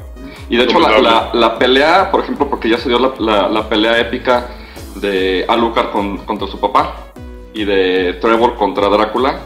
Y 0.49 0.55
de 0.57 0.63
hecho 0.63 0.79
la, 0.79 0.99
la, 0.99 1.29
la 1.33 1.57
pelea, 1.59 2.09
por 2.11 2.21
ejemplo, 2.21 2.49
porque 2.49 2.69
ya 2.69 2.77
se 2.77 2.89
dio 2.89 2.99
la, 2.99 3.13
la- 3.19 3.49
la 3.49 3.67
pelea 3.69 3.99
épica 3.99 4.47
de 4.95 5.45
Alucard 5.47 5.91
con- 5.91 6.17
contra 6.19 6.47
su 6.47 6.59
papá 6.59 7.11
y 7.53 7.63
de 7.65 8.13
Trevor 8.21 8.55
contra 8.55 8.87
Drácula, 8.89 9.39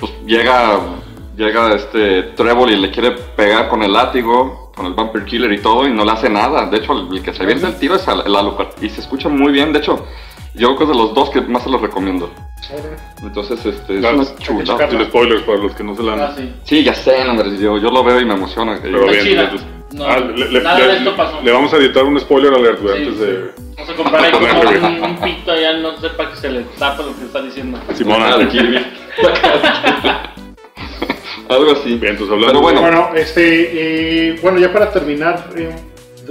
pues 0.00 0.12
llega, 0.26 0.80
llega 1.36 1.74
este 1.74 2.22
Trevor 2.34 2.70
y 2.70 2.76
le 2.76 2.90
quiere 2.90 3.12
pegar 3.12 3.68
con 3.68 3.82
el 3.82 3.92
látigo, 3.92 4.72
con 4.74 4.86
el 4.86 4.94
Vampire 4.94 5.24
Killer 5.24 5.52
y 5.52 5.58
todo, 5.60 5.86
y 5.86 5.92
no 5.92 6.04
le 6.04 6.10
hace 6.12 6.28
nada. 6.30 6.66
De 6.66 6.78
hecho, 6.78 6.92
el, 6.92 7.16
el 7.16 7.22
que 7.22 7.32
se 7.32 7.44
viene 7.46 7.66
el 7.66 7.76
tiro 7.78 7.96
es 7.96 8.06
al- 8.08 8.24
el 8.26 8.34
Alucard. 8.34 8.68
Y 8.80 8.88
se 8.88 9.00
escucha 9.00 9.28
muy 9.28 9.52
bien, 9.52 9.72
de 9.72 9.78
hecho, 9.80 10.06
yo 10.54 10.68
creo 10.68 10.78
que 10.78 10.84
es 10.84 10.90
de 10.90 10.96
los 10.96 11.14
dos 11.14 11.30
que 11.30 11.40
más 11.42 11.62
se 11.62 11.70
los 11.70 11.80
recomiendo. 11.80 12.30
Entonces, 13.22 13.64
este, 13.66 13.98
es 13.98 14.04
Ah, 14.04 14.12
una 14.14 14.24
chulada. 14.38 14.88
Sin 14.90 15.04
spoilers 15.04 15.42
para 15.42 15.58
los 15.58 15.74
que 15.74 15.82
no 15.84 15.94
se 15.96 16.02
la 16.02 16.12
han. 16.14 16.20
Ah, 16.20 16.32
sí. 16.36 16.52
Sí, 16.64 16.84
ya 16.84 16.94
sé, 16.94 17.22
hombre, 17.28 17.56
yo, 17.58 17.76
yo 17.78 17.90
lo 17.90 18.02
veo 18.04 18.20
y 18.20 18.24
me 18.24 18.34
emociona. 18.34 18.78
Pero 18.82 19.06
bien, 19.06 19.38
entonces- 19.38 19.66
No, 19.92 20.06
Ah, 20.06 20.18
le, 20.18 20.48
le- 20.50 20.62
nada 20.62 20.78
le- 20.78 20.86
de 20.86 20.96
esto 20.98 21.14
pasó. 21.14 21.42
le 21.42 21.52
vamos 21.52 21.70
a 21.74 21.76
editar 21.76 22.02
un 22.04 22.18
spoiler 22.18 22.54
alert, 22.54 22.80
güey, 22.80 22.96
Sí, 22.96 23.02
antes 23.10 23.18
sí. 23.18 23.26
de. 23.26 23.50
Vamos 23.76 23.90
a 23.90 23.94
comprar 23.94 24.24
ahí 24.24 24.30
como 24.32 24.88
un, 24.88 25.04
un 25.04 25.16
pito 25.20 25.54
ya 25.54 25.72
no 25.74 25.98
sepa 26.00 26.30
que 26.30 26.36
se 26.36 26.48
le 26.50 26.60
tapa 26.78 27.02
lo 27.02 27.14
que 27.14 27.24
está 27.26 27.42
diciendo. 27.42 27.78
Simona. 27.92 28.38
Ah. 31.52 31.56
Algo 31.56 31.72
así. 31.72 31.94
Bien, 31.94 32.12
entonces 32.12 32.32
hablando. 32.32 32.52
Pero 32.52 32.60
bueno, 32.62 32.80
Bueno, 32.80 33.10
este, 33.14 34.30
eh, 34.30 34.38
bueno, 34.42 34.58
ya 34.58 34.72
para 34.72 34.90
terminar, 34.90 35.50
eh, 35.56 35.70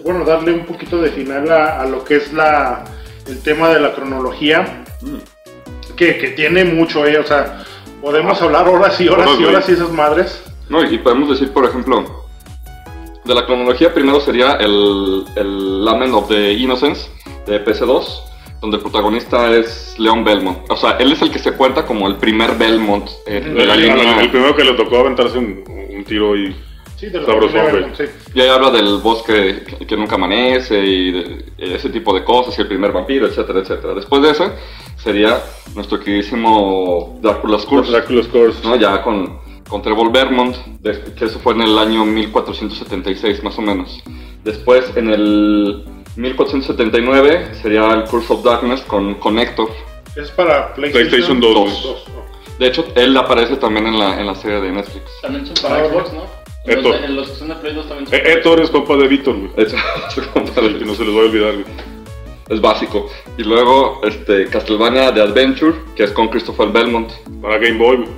bueno, 0.03 0.23
darle 0.25 0.53
un 0.53 0.65
poquito 0.65 0.97
de 1.01 1.11
final 1.11 1.51
a, 1.51 1.81
a 1.81 1.85
lo 1.85 2.03
que 2.03 2.17
es 2.17 2.33
la, 2.33 2.83
el 3.27 3.41
tema 3.41 3.69
de 3.69 3.79
la 3.79 3.93
cronología. 3.93 4.83
que, 5.95 6.17
que 6.17 6.29
tiene 6.29 6.63
mucho, 6.65 7.05
eh, 7.05 7.17
o 7.19 7.23
sea, 7.25 7.63
podemos 8.01 8.41
hablar 8.41 8.67
horas 8.67 8.99
y 8.99 9.07
horas 9.07 9.29
y 9.39 9.43
horas 9.43 9.69
y 9.69 9.73
esas 9.73 9.91
madres. 9.91 10.43
No, 10.69 10.83
y 10.83 10.97
podemos 10.97 11.29
decir, 11.29 11.51
por 11.51 11.65
ejemplo, 11.65 12.25
de 13.25 13.35
la 13.35 13.45
cronología, 13.45 13.93
primero 13.93 14.19
sería 14.21 14.53
el, 14.53 15.25
el 15.35 15.85
Lament 15.85 16.13
of 16.13 16.27
the 16.29 16.53
Innocence 16.53 17.07
de 17.45 17.63
PC2, 17.63 18.03
donde 18.61 18.77
el 18.77 18.83
protagonista 18.83 19.49
es 19.55 19.95
Leon 19.97 20.23
Belmont. 20.23 20.59
O 20.69 20.75
sea, 20.77 20.91
él 20.99 21.11
es 21.11 21.21
el 21.21 21.31
que 21.31 21.39
se 21.39 21.53
cuenta 21.53 21.85
como 21.85 22.07
el 22.07 22.15
primer 22.17 22.55
Belmont 22.57 23.09
eh, 23.25 23.41
de 23.41 23.65
la 23.65 23.73
El, 23.73 23.81
línea. 23.81 24.21
el 24.21 24.29
primero 24.29 24.55
que 24.55 24.63
le 24.63 24.73
tocó 24.73 24.97
aventarse 24.99 25.37
un, 25.37 25.63
un 25.95 26.03
tiro 26.03 26.35
y 26.37 26.55
Sí, 26.95 27.07
de 27.09 27.19
sí. 27.97 28.03
Y 28.35 28.41
ahí 28.41 28.49
habla 28.49 28.69
del 28.69 28.99
bosque 28.99 29.63
que, 29.79 29.87
que 29.87 29.97
nunca 29.97 30.15
amanece 30.17 30.85
y 30.85 31.11
de- 31.11 31.45
ese 31.57 31.89
tipo 31.89 32.13
de 32.13 32.23
cosas, 32.23 32.55
y 32.55 32.61
el 32.61 32.67
primer 32.67 32.91
vampiro, 32.91 33.25
etcétera, 33.25 33.61
etcétera. 33.61 33.95
Después 33.95 34.21
de 34.21 34.29
ese 34.29 34.51
sería 34.97 35.41
nuestro 35.73 35.99
queridísimo 35.99 37.17
Drácula's 37.23 37.65
Curse. 37.65 37.89
Dracula's 37.91 38.27
Curse. 38.27 38.59
¿no? 38.63 38.75
Ya 38.75 39.01
con, 39.01 39.39
con 39.67 39.81
Trevor 39.81 40.11
Vermont, 40.11 40.55
de- 40.79 41.01
que 41.17 41.25
eso 41.25 41.39
fue 41.39 41.53
en 41.53 41.61
el 41.61 41.75
año 41.79 42.05
1476 42.05 43.43
más 43.43 43.57
o 43.57 43.63
menos. 43.63 43.99
Después 44.43 44.91
en 44.95 45.09
el 45.09 45.83
1479 46.15 47.55
sería 47.61 47.89
el 47.93 48.03
Curse 48.05 48.33
of 48.33 48.43
Darkness 48.43 48.81
con, 48.81 49.15
con 49.15 49.39
Héctor. 49.39 49.69
Es 50.15 50.29
para 50.31 50.73
PlayStation, 50.73 51.09
PlayStation 51.09 51.39
2, 51.39 51.53
güey. 51.53 51.71
Dos, 51.83 52.05
¿no? 52.09 52.21
De 52.59 52.67
hecho, 52.67 52.85
él 52.95 53.15
aparece 53.17 53.55
también 53.57 53.87
en 53.87 53.97
la, 53.97 54.19
en 54.19 54.27
la 54.27 54.35
serie 54.35 54.59
de 54.61 54.71
Netflix. 54.71 55.03
También 55.21 55.45
son 55.47 55.55
para 55.61 55.83
Ah, 55.83 55.87
Xbox, 55.89 56.13
¿no? 56.13 56.23
En 56.65 56.71
Héctor. 56.77 56.91
los, 56.91 56.99
de- 57.01 57.07
en 57.07 57.15
los 57.15 57.29
que 57.29 57.35
son 57.37 57.47
de 57.47 57.55
Play 57.55 57.73
2 57.73 57.87
también 57.87 58.07
son. 58.07 58.15
Eh, 58.15 58.23
Héctor 58.33 58.61
es 58.61 58.69
compa 58.69 58.95
de 58.97 59.07
Víctor, 59.07 59.35
güey. 59.37 59.51
Eso 59.57 59.75
compadre, 60.33 60.77
Que 60.77 60.85
no 60.85 60.93
se 60.93 61.05
les 61.05 61.15
va 61.15 61.19
a 61.21 61.23
olvidar, 61.23 61.53
güey. 61.53 61.65
es 62.49 62.61
básico. 62.61 63.09
Y 63.37 63.43
luego 63.43 64.01
este, 64.03 64.45
Castlevania 64.47 65.13
The 65.13 65.21
Adventure, 65.21 65.73
que 65.95 66.03
es 66.03 66.11
con 66.11 66.27
Christopher 66.27 66.67
Belmont. 66.69 67.11
Para 67.41 67.57
Game 67.57 67.77
Boy, 67.77 67.97
güey. 67.97 68.09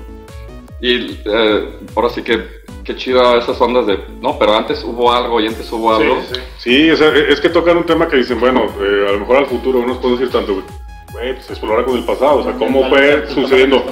Y 0.82 1.20
eh, 1.26 1.70
ahora 1.96 2.10
sí 2.10 2.22
que, 2.24 2.42
qué 2.84 2.96
chido 2.96 3.38
esas 3.38 3.60
ondas 3.62 3.86
de, 3.88 3.98
no, 4.22 4.38
pero 4.38 4.56
antes 4.56 4.84
hubo 4.84 5.12
algo 5.12 5.40
y 5.42 5.48
antes 5.48 5.72
hubo 5.72 5.96
Sí, 5.98 6.04
algo. 6.04 6.22
sí. 6.32 6.40
Sí, 6.58 6.92
o 6.92 6.98
sea, 6.98 7.10
es 7.16 7.40
que 7.40 7.50
tocan 7.50 7.78
un 7.78 7.86
tema 7.86 8.08
que 8.08 8.18
dicen, 8.18 8.40
bueno, 8.40 8.66
eh, 8.82 9.06
a 9.10 9.12
lo 9.14 9.20
mejor 9.20 9.38
al 9.38 9.46
futuro 9.48 9.80
no 9.80 9.88
nos 9.88 9.98
podemos 9.98 10.20
decir 10.20 10.34
tanto, 10.34 10.54
güey. 10.54 10.66
Pues 11.12 11.50
explorar 11.50 11.86
con 11.86 11.98
el 11.98 12.04
pasado, 12.06 12.38
o 12.40 12.44
sea, 12.44 12.54
cómo 12.54 12.90
fue 12.90 13.26
sucediendo. 13.34 13.84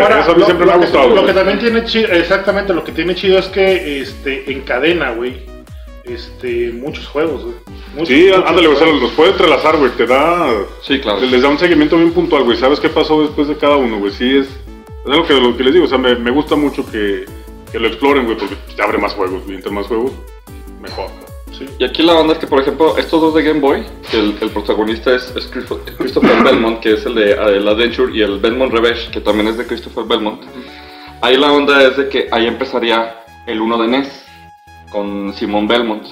Ahora, 0.00 0.20
Eso 0.20 0.30
a 0.30 0.34
mí 0.34 0.40
lo- 0.40 0.46
siempre 0.46 0.66
lo 0.66 0.72
me 0.72 0.72
ha 0.72 0.80
que- 0.80 0.84
gustado, 0.86 1.08
Lo 1.08 1.14
güey. 1.14 1.26
que 1.26 1.32
también 1.32 1.58
tiene 1.58 1.84
chido, 1.84 2.08
exactamente, 2.12 2.72
lo 2.72 2.84
que 2.84 2.92
tiene 2.92 3.14
chido 3.14 3.38
es 3.38 3.46
que 3.48 4.00
este, 4.00 4.50
encadena, 4.52 5.10
güey, 5.12 5.42
este, 6.04 6.72
muchos 6.72 7.06
juegos, 7.08 7.42
güey. 7.44 7.54
Muchos, 7.94 8.08
Sí, 8.08 8.26
muchos 8.28 8.48
ándale, 8.48 8.68
o 8.68 8.74
sea, 8.76 8.84
juegos. 8.86 9.02
los 9.02 9.10
puede 9.12 9.30
entrelazar, 9.32 9.76
güey. 9.76 9.90
Te 9.92 10.06
da. 10.06 10.50
Sí, 10.82 10.98
claro. 11.00 11.20
Les 11.20 11.42
da 11.42 11.48
un 11.48 11.58
seguimiento 11.58 11.96
bien 11.96 12.12
puntual, 12.12 12.44
güey. 12.44 12.56
¿Sabes 12.56 12.80
qué 12.80 12.88
pasó 12.88 13.20
después 13.22 13.48
de 13.48 13.56
cada 13.56 13.76
uno, 13.76 13.98
güey? 13.98 14.12
Sí, 14.12 14.38
es. 14.38 14.46
Es 14.46 15.16
lo 15.16 15.26
que, 15.26 15.34
lo 15.34 15.56
que 15.56 15.64
les 15.64 15.72
digo, 15.74 15.84
o 15.86 15.88
sea, 15.88 15.98
me, 15.98 16.14
me 16.14 16.30
gusta 16.30 16.54
mucho 16.54 16.88
que, 16.90 17.24
que 17.72 17.78
lo 17.78 17.88
exploren, 17.88 18.26
güey, 18.26 18.36
porque 18.36 18.54
te 18.76 18.82
abre 18.82 18.98
más 18.98 19.14
juegos, 19.14 19.42
güey. 19.44 19.56
Entre 19.56 19.72
más 19.72 19.86
juegos, 19.86 20.12
mejor. 20.80 21.08
Sí. 21.58 21.66
Y 21.78 21.84
aquí 21.84 22.02
la 22.02 22.14
onda 22.14 22.34
es 22.34 22.38
que, 22.38 22.46
por 22.46 22.60
ejemplo, 22.60 22.96
estos 22.96 23.20
dos 23.20 23.34
de 23.34 23.42
Game 23.42 23.60
Boy, 23.60 23.84
que 24.10 24.18
el, 24.18 24.36
el 24.40 24.50
protagonista 24.50 25.14
es, 25.14 25.34
es 25.36 25.46
Christopher 25.46 26.42
Belmont, 26.44 26.80
que 26.80 26.92
es 26.92 27.04
el 27.06 27.14
de 27.14 27.32
el 27.32 27.66
Adventure, 27.66 28.14
y 28.14 28.22
el 28.22 28.38
Belmont 28.38 28.72
Revenge, 28.72 29.10
que 29.10 29.20
también 29.20 29.48
es 29.48 29.56
de 29.56 29.66
Christopher 29.66 30.04
Belmont. 30.04 30.42
Ahí 31.20 31.36
la 31.36 31.52
onda 31.52 31.82
es 31.82 31.96
de 31.96 32.08
que 32.08 32.28
ahí 32.30 32.46
empezaría 32.46 33.22
el 33.46 33.60
1 33.60 33.82
de 33.82 33.88
NES, 33.88 34.24
con 34.90 35.32
Simon 35.34 35.66
Belmont. 35.66 36.04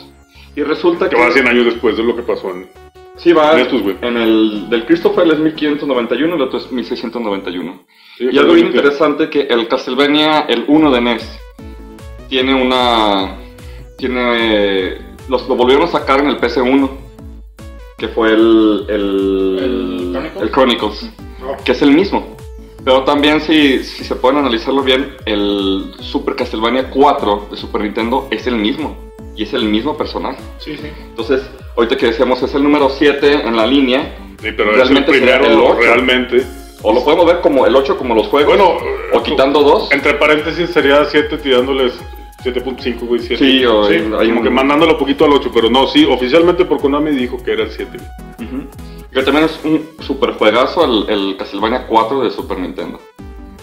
Y 0.56 0.62
resulta 0.62 1.08
Que 1.08 1.16
que... 1.16 1.22
va 1.22 1.30
100 1.30 1.48
años 1.48 1.64
después 1.66 1.96
de 1.96 2.02
lo 2.02 2.16
que 2.16 2.22
pasó 2.22 2.50
en. 2.50 2.68
Sí, 3.16 3.32
va. 3.32 3.52
En 3.52 3.61
estos. 3.61 3.82
En 4.02 4.16
el 4.16 4.70
del 4.70 4.86
Christopher 4.86 5.26
es 5.28 5.38
1591, 5.38 6.34
el 6.34 6.42
otro 6.42 6.58
es 6.58 6.70
1691. 6.72 7.84
Sí, 8.18 8.28
Y 8.32 8.38
algo 8.38 8.54
bien 8.54 8.66
interesante 8.66 9.28
que 9.30 9.42
el 9.42 9.68
Castlevania, 9.68 10.40
el 10.48 10.64
1 10.66 10.90
de 10.90 11.00
NES, 11.00 11.38
tiene 12.31 12.55
una. 12.55 13.37
Tiene. 13.99 14.97
Los, 15.28 15.47
lo 15.49 15.55
volvieron 15.57 15.85
a 15.87 15.91
sacar 15.91 16.20
en 16.20 16.28
el 16.28 16.39
PC1, 16.41 16.89
que 17.99 18.09
fue 18.09 18.31
el. 18.33 18.87
El, 18.89 19.59
¿El 19.61 20.12
Chronicles? 20.12 20.43
el 20.43 20.51
Chronicles, 20.51 21.11
No. 21.41 21.57
que 21.64 21.72
es 21.72 21.83
el 21.83 21.93
mismo. 21.93 22.37
Pero 22.83 23.05
también, 23.05 23.43
si, 23.43 23.81
si 23.85 24.05
se 24.05 24.14
pueden 24.16 24.39
analizarlo 24.39 24.83
bien, 24.83 25.14
el 25.26 25.93
Super 26.01 26.35
Castlevania 26.35 26.89
4 26.89 27.49
de 27.51 27.57
Super 27.59 27.83
Nintendo 27.83 28.26
es 28.31 28.47
el 28.47 28.57
mismo. 28.57 28.97
Y 29.37 29.43
es 29.43 29.53
el 29.53 29.64
mismo 29.66 29.97
personaje. 29.99 30.39
Sí, 30.59 30.76
sí. 30.78 30.89
Entonces, 31.11 31.43
ahorita 31.76 31.97
que 31.99 32.07
decíamos 32.07 32.43
es 32.43 32.55
el 32.55 32.62
número 32.62 32.89
7 32.89 33.47
en 33.47 33.57
la 33.57 33.66
línea, 33.66 34.16
Sí, 34.41 34.49
pero 34.57 34.70
es 34.70 34.76
el 34.89 34.95
Realmente 34.97 35.12
sería 35.12 35.35
el 35.37 35.41
primero 35.43 35.66
ocho. 35.66 35.81
realmente. 35.81 36.47
o 36.83 36.95
lo 36.95 37.05
podemos 37.05 37.26
ver 37.26 37.41
como 37.43 37.66
el 37.66 37.76
8 37.76 37.99
como 37.99 38.14
los 38.14 38.26
juegos, 38.28 38.57
Bueno, 38.57 38.78
o 39.12 39.22
quitando 39.22 39.62
dos. 39.62 39.93
Entre 39.93 40.14
paréntesis 40.14 40.70
sería 40.70 41.05
7 41.05 41.37
tirándoles 41.37 41.93
7.5, 42.43 43.01
güey, 43.07 43.20
7. 43.20 43.45
Sí, 43.45 43.64
o 43.64 43.84
Sí, 43.86 43.95
hay 43.95 44.28
Como 44.28 44.38
un- 44.41 44.43
que 44.45 44.51
mandándolo 44.51 44.97
poquito 44.99 45.24
al 45.24 45.32
8, 45.32 45.51
pero 45.53 45.70
no, 45.70 45.86
sí, 45.86 46.05
oficialmente 46.05 46.64
por 46.64 46.80
Konami 46.80 47.11
dijo 47.11 47.43
que 47.43 47.53
era 47.53 47.64
el 47.64 47.70
7. 47.70 47.99
güey. 48.38 48.49
Ujú. 48.49 48.66
Que 49.12 49.22
también 49.22 49.47
es 49.47 49.61
un 49.64 49.82
super 50.01 50.32
juegazo 50.32 50.84
el, 50.84 51.11
el 51.11 51.36
Castlevania 51.36 51.86
4 51.86 52.22
de 52.22 52.30
Super 52.30 52.59
Nintendo. 52.59 53.01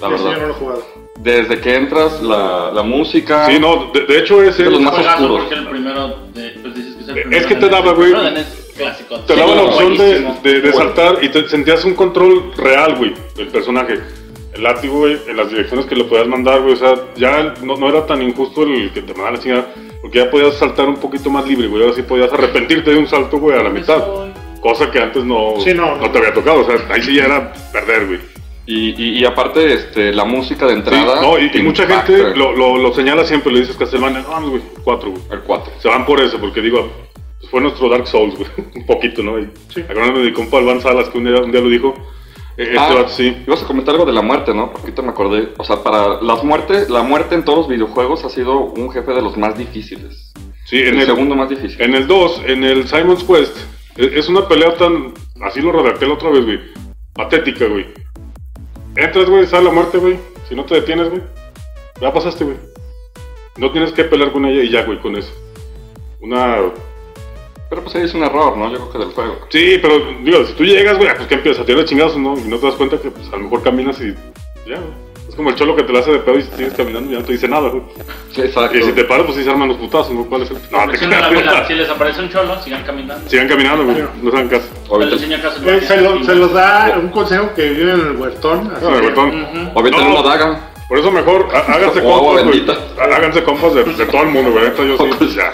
La 0.01 0.07
yo 0.09 0.13
verdad. 0.13 0.37
no 0.41 0.47
lo 0.47 0.49
he 0.49 0.53
jugado. 0.53 0.85
Desde 1.19 1.59
que 1.59 1.75
entras, 1.75 2.21
la, 2.21 2.71
la 2.73 2.83
música. 2.83 3.47
Sí, 3.47 3.57
no, 3.59 3.89
de, 3.91 4.01
de 4.05 4.19
hecho 4.19 4.43
ese 4.43 4.63
De 4.65 4.71
los 4.71 4.81
más 4.81 4.93
Juegazo 4.93 5.23
oscuros. 5.23 5.45
porque 5.45 5.55
el 5.59 5.67
primero 5.69 6.07
de, 6.33 6.49
pues 6.61 6.75
dices 6.75 6.95
que 6.95 7.01
es 7.19 7.25
el 7.25 7.33
Es 7.33 7.45
que 7.47 7.55
te 7.55 7.69
daba, 7.69 7.89
el 7.91 7.95
güey, 7.95 8.11
te 8.13 8.43
Sí, 8.43 9.39
daba 9.39 9.55
la 9.55 9.63
opción 9.63 9.97
de, 9.97 10.21
de- 10.43 10.61
de 10.61 10.71
Bueno. 10.71 10.77
saltar 10.93 11.23
y 11.23 11.29
te 11.29 11.49
sentías 11.49 11.83
un 11.85 11.95
control 11.95 12.51
real, 12.55 12.95
güey, 12.97 13.13
del 13.35 13.47
personaje. 13.47 13.99
El 14.57 14.63
látigo, 14.63 14.99
güey, 14.99 15.17
en 15.27 15.37
las 15.37 15.49
direcciones 15.49 15.85
que 15.85 15.95
le 15.95 16.03
podías 16.05 16.27
mandar, 16.27 16.61
güey, 16.61 16.73
o 16.73 16.77
sea, 16.77 16.95
ya 17.15 17.53
no, 17.63 17.77
no 17.77 17.89
era 17.89 18.05
tan 18.05 18.21
injusto 18.21 18.63
el 18.63 18.91
que 18.91 19.01
te 19.01 19.13
mandara 19.13 19.37
la 19.37 19.39
chingada, 19.41 19.67
porque 20.01 20.17
ya 20.19 20.29
podías 20.31 20.55
saltar 20.55 20.87
un 20.89 20.97
poquito 20.97 21.29
más 21.29 21.45
libre, 21.47 21.67
güey, 21.67 21.83
ahora 21.83 21.95
sí 21.95 22.01
podías 22.01 22.31
arrepentirte 22.33 22.91
de 22.91 22.97
un 22.97 23.07
salto, 23.07 23.37
güey, 23.37 23.57
a 23.57 23.63
la 23.63 23.69
mitad. 23.69 24.03
Cosa 24.61 24.89
que 24.89 24.99
antes 24.99 25.23
no, 25.23 25.53
Sí, 25.59 25.73
no, 25.73 25.95
no. 25.97 26.09
te 26.11 26.17
había 26.17 26.33
tocado, 26.33 26.61
o 26.61 26.65
sea, 26.65 26.75
ahí 26.89 27.01
sí 27.03 27.13
ya 27.13 27.25
era 27.25 27.53
perder, 27.71 28.07
güey. 28.07 28.19
Y, 28.65 28.89
y, 29.01 29.19
y 29.19 29.25
aparte, 29.25 29.73
este, 29.73 30.11
la 30.11 30.25
música 30.25 30.65
de 30.65 30.73
Sí, 30.73 30.79
entrada. 30.79 31.21
no, 31.21 31.37
y, 31.39 31.49
mucha 31.61 31.85
gente 31.87 32.35
lo, 32.35 32.51
lo, 32.53 32.75
lo 32.77 32.93
señala 32.93 33.23
siempre, 33.23 33.53
le 33.53 33.59
dices 33.61 33.77
Castlevania, 33.77 34.25
no, 34.27 34.49
güey, 34.49 34.61
4, 34.83 35.09
güey. 35.11 35.21
El 35.31 35.39
4. 35.41 35.73
Se 35.79 35.87
van 35.87 36.05
por 36.05 36.19
eso, 36.19 36.37
porque 36.39 36.59
digo, 36.61 36.91
pues 37.39 37.49
fue 37.49 37.61
nuestro 37.61 37.87
Dark 37.87 38.07
Souls, 38.07 38.35
güey, 38.35 38.49
un 38.75 38.85
poquito, 38.85 39.21
¿no? 39.23 39.39
Y 39.39 39.47
Sí. 39.69 39.81
acordándome 39.81 40.19
de 40.19 40.25
mi 40.25 40.33
compa 40.33 40.57
Alban 40.57 40.81
Salas, 40.81 41.07
que 41.09 41.17
un 41.17 41.25
día, 41.25 41.39
un 41.41 41.51
día 41.51 41.61
lo 41.61 41.69
dijo, 41.69 41.93
eh, 42.57 42.63
este 42.73 42.77
Ah, 42.79 43.05
sí. 43.07 43.43
Ibas 43.45 43.63
a 43.63 43.67
comentar 43.67 43.93
algo 43.95 44.05
de 44.05 44.13
la 44.13 44.21
muerte, 44.21 44.53
¿no? 44.53 44.67
Porque 44.71 44.87
ahorita 44.87 45.01
me 45.03 45.09
acordé. 45.09 45.49
O 45.57 45.63
sea, 45.63 45.83
para 45.83 46.21
las 46.21 46.43
muertes, 46.43 46.89
la 46.89 47.03
muerte 47.03 47.35
en 47.35 47.45
todos 47.45 47.59
los 47.59 47.67
videojuegos 47.67 48.25
ha 48.25 48.29
sido 48.29 48.59
un 48.59 48.91
jefe 48.91 49.11
de 49.13 49.21
los 49.21 49.37
más 49.37 49.57
difíciles. 49.57 50.33
Sí, 50.65 50.77
el, 50.79 50.95
en 50.95 50.99
el, 51.01 51.05
segundo 51.05 51.35
más 51.35 51.49
difícil. 51.49 51.81
en 51.81 51.95
el 51.95 52.07
2, 52.07 52.41
en 52.47 52.63
el 52.63 52.87
Simon's 52.87 53.23
Quest, 53.23 53.55
e- 53.95 54.19
es 54.19 54.27
una 54.27 54.47
pelea 54.47 54.73
tan, 54.75 55.13
así 55.41 55.61
lo 55.61 55.71
redacté 55.71 56.05
la 56.05 56.15
otra 56.15 56.29
vez, 56.29 56.43
güey, 56.45 56.59
patética, 57.13 57.67
güey. 57.67 57.85
Entras, 58.97 59.29
güey, 59.29 59.45
sale 59.45 59.65
la 59.65 59.71
muerte, 59.71 59.97
güey, 59.97 60.19
si 60.49 60.55
no 60.55 60.65
te 60.65 60.75
detienes, 60.75 61.09
güey, 61.09 61.21
ya 62.01 62.11
pasaste, 62.11 62.43
güey. 62.43 62.57
No 63.55 63.71
tienes 63.71 63.91
que 63.93 64.03
pelear 64.03 64.31
con 64.33 64.45
ella 64.45 64.61
y 64.61 64.69
ya, 64.69 64.83
güey, 64.83 64.99
con 64.99 65.15
eso. 65.15 65.31
Una 66.19 66.57
Pero 67.69 67.83
pues 67.83 67.95
ahí 67.95 68.03
es 68.03 68.13
un 68.13 68.23
error, 68.23 68.55
¿no? 68.57 68.69
Yo 68.71 68.77
creo 68.77 68.91
que 68.91 68.97
del 68.99 69.07
juego. 69.09 69.35
Sí, 69.49 69.77
pero 69.81 69.99
digo, 70.23 70.45
si 70.45 70.53
tú 70.53 70.63
llegas, 70.63 70.97
güey, 70.97 71.13
pues 71.15 71.27
que 71.27 71.35
empiezas 71.35 71.63
a 71.63 71.65
tirar 71.65 71.83
chingazos, 71.85 72.17
¿no? 72.17 72.37
Y 72.37 72.41
no 72.47 72.57
te 72.57 72.65
das 72.67 72.75
cuenta 72.75 72.97
que 72.97 73.11
pues, 73.11 73.27
a 73.27 73.37
lo 73.37 73.43
mejor 73.43 73.61
caminas 73.63 73.99
y 73.99 74.13
ya, 74.69 74.77
güey. 74.77 75.07
Es 75.27 75.35
como 75.35 75.49
el 75.49 75.55
cholo 75.55 75.75
que 75.75 75.83
te 75.83 75.91
la 75.91 75.99
hace 75.99 76.11
de 76.13 76.19
pedo 76.19 76.37
y 76.39 76.43
sigues 76.43 76.73
caminando 76.73 77.09
y 77.09 77.13
ya 77.13 77.19
no 77.19 77.25
te 77.25 77.33
dice 77.33 77.47
nada, 77.49 77.67
güey. 77.69 77.83
Sí, 78.31 78.41
exacto. 78.41 78.77
Y 78.77 78.83
si 78.83 78.93
te 78.93 79.03
paras, 79.03 79.25
pues 79.25 79.37
sí 79.37 79.43
se 79.43 79.49
arman 79.49 79.67
los 79.67 79.77
putazos, 79.77 80.11
¿no? 80.11 80.23
¿Cuál 80.25 80.43
es 80.43 80.51
el...? 80.51 80.57
No, 80.71 80.89
te 80.89 80.97
Si, 80.97 81.05
no 81.05 81.11
la 81.11 81.67
si 81.67 81.73
les 81.73 81.89
aparece 81.89 82.21
un 82.21 82.29
cholo, 82.29 82.61
sigan 82.61 82.83
caminando. 82.83 83.29
Sigan 83.29 83.47
caminando, 83.49 83.83
güey. 83.83 83.97
No 84.23 84.31
se 84.31 84.37
hagan 84.37 84.47
caso. 84.49 84.67
Eh, 85.01 85.81
se, 85.81 86.01
lo- 86.01 86.23
se 86.23 86.35
los 86.35 86.53
da 86.53 86.97
un 87.01 87.09
consejo 87.09 87.53
que 87.53 87.69
vive 87.69 87.91
en 87.91 87.99
el 87.99 88.15
huertón. 88.15 88.71
así 88.73 88.85
No, 88.85 88.91
de 88.95 89.01
que- 89.01 89.09
botón. 89.09 89.29
Ujú. 89.43 89.71
ahorita 89.79 89.97
No. 89.97 90.09
una 90.11 90.21
daga. 90.29 90.71
Por 90.89 90.99
eso 90.99 91.11
mejor 91.11 91.47
há- 91.53 91.73
háganse 91.73 92.01
compas, 92.01 92.43
güey. 92.45 92.65
Háganse 92.99 93.43
compas 93.43 93.73
de, 93.73 93.83
de 93.83 94.05
todo 94.05 94.21
el 94.21 94.29
mundo, 94.29 94.51
güey. 94.51 94.65
Yo 94.87 94.97
sí, 94.97 95.09
pues 95.17 95.35
ya. 95.35 95.51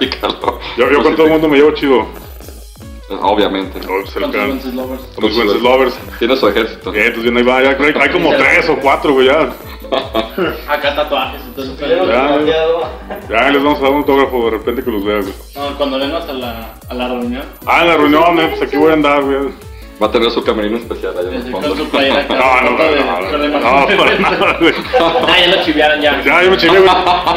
Yo, 0.77 0.91
yo 0.91 1.03
con 1.03 1.15
todo 1.15 1.25
el 1.25 1.31
mundo 1.33 1.49
me 1.49 1.57
llevo 1.57 1.71
chido. 1.71 2.05
Obviamente. 3.21 3.79
No, 3.81 3.87
pues, 4.01 4.15
el 4.15 4.23
Wences 4.25 4.73
lovers. 4.73 5.01
Con 5.15 5.23
los 5.25 5.37
Wences 5.37 5.61
lovers. 5.61 5.95
Tiene 6.19 6.35
su 6.37 6.47
ejército. 6.47 6.91
Bien, 6.91 7.07
entonces 7.07 7.31
bien, 7.31 7.37
ahí 7.37 7.43
va. 7.43 7.61
Ya, 7.63 7.69
hay, 7.83 7.93
hay 7.99 8.09
como 8.09 8.29
tres 8.37 8.69
o 8.69 8.77
cuatro, 8.77 9.13
güey, 9.13 9.27
ya. 9.27 9.49
Acá 10.67 10.95
tatuajes, 10.95 11.41
entonces. 11.45 11.77
Ya. 11.79 12.39
Ya 13.29 13.49
les 13.51 13.63
vamos 13.63 13.79
a 13.79 13.83
dar 13.83 13.91
un 13.91 13.97
autógrafo 13.97 14.45
de 14.45 14.51
repente 14.51 14.83
que 14.83 14.89
los 14.91 15.03
veas, 15.03 15.25
güey. 15.25 15.35
No, 15.55 15.77
cuando 15.77 15.99
vengas 15.99 16.27
a 16.27 16.33
la, 16.33 16.73
a 16.89 16.93
la 16.93 17.07
reunión, 17.07 17.43
Ah, 17.65 17.81
en 17.81 17.87
la 17.89 17.97
reunión, 17.97 18.39
eh, 18.39 18.47
pues 18.49 18.61
aquí 18.63 18.77
voy 18.77 18.91
a 18.91 18.93
andar, 18.93 19.21
güey. 19.23 19.37
Va 20.01 20.07
a 20.07 20.11
tener 20.11 20.29
su 20.31 20.43
camerino 20.43 20.77
especial 20.77 21.13
allá 21.17 21.29
en 21.29 21.35
el 21.45 21.51
fondo. 21.51 21.69
con 21.69 21.77
su 21.77 21.89
playera 21.89 22.19
acá. 22.21 22.33
No, 22.35 22.61
no, 22.71 22.77
no, 22.77 22.83
de- 22.83 23.49
no, 23.49 23.59
no, 23.59 23.97
para 23.97 24.19
nada, 24.19 24.57
güey. 24.59 24.73
Ah, 24.99 25.35
ya 25.39 25.55
lo 25.55 25.63
chiviaron 25.63 26.01
ya. 26.01 26.21
Ya, 26.23 26.43
yo 26.43 26.51
me 26.51 26.57
chingué, 26.57 26.79
güey. 26.79 26.91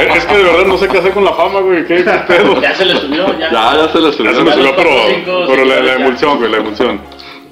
Es 0.17 0.25
que 0.25 0.37
de 0.37 0.43
verdad 0.43 0.65
no 0.67 0.79
sé 0.79 0.89
qué 0.89 0.99
hacer 0.99 1.13
con 1.13 1.25
la 1.25 1.33
fama, 1.35 1.61
güey. 1.61 1.85
¿Qué, 1.87 1.97
qué 2.03 2.11
pedo? 2.27 2.61
Ya 2.61 2.75
se 2.75 2.85
le 2.87 2.97
subió, 2.97 3.27
ya. 3.39 3.51
Ya, 3.53 3.77
ya 3.77 3.89
se 3.93 4.01
le 4.01 4.13
subió. 4.13 4.33
Ya 4.33 4.39
se 4.39 4.45
me 4.45 4.53
subió, 4.53 4.75
pero, 4.77 4.91
pero 5.47 5.65
la, 5.65 5.95
emulsión, 5.95 6.39
güey, 6.39 6.51
la 6.51 6.57
emulsión. 6.59 7.01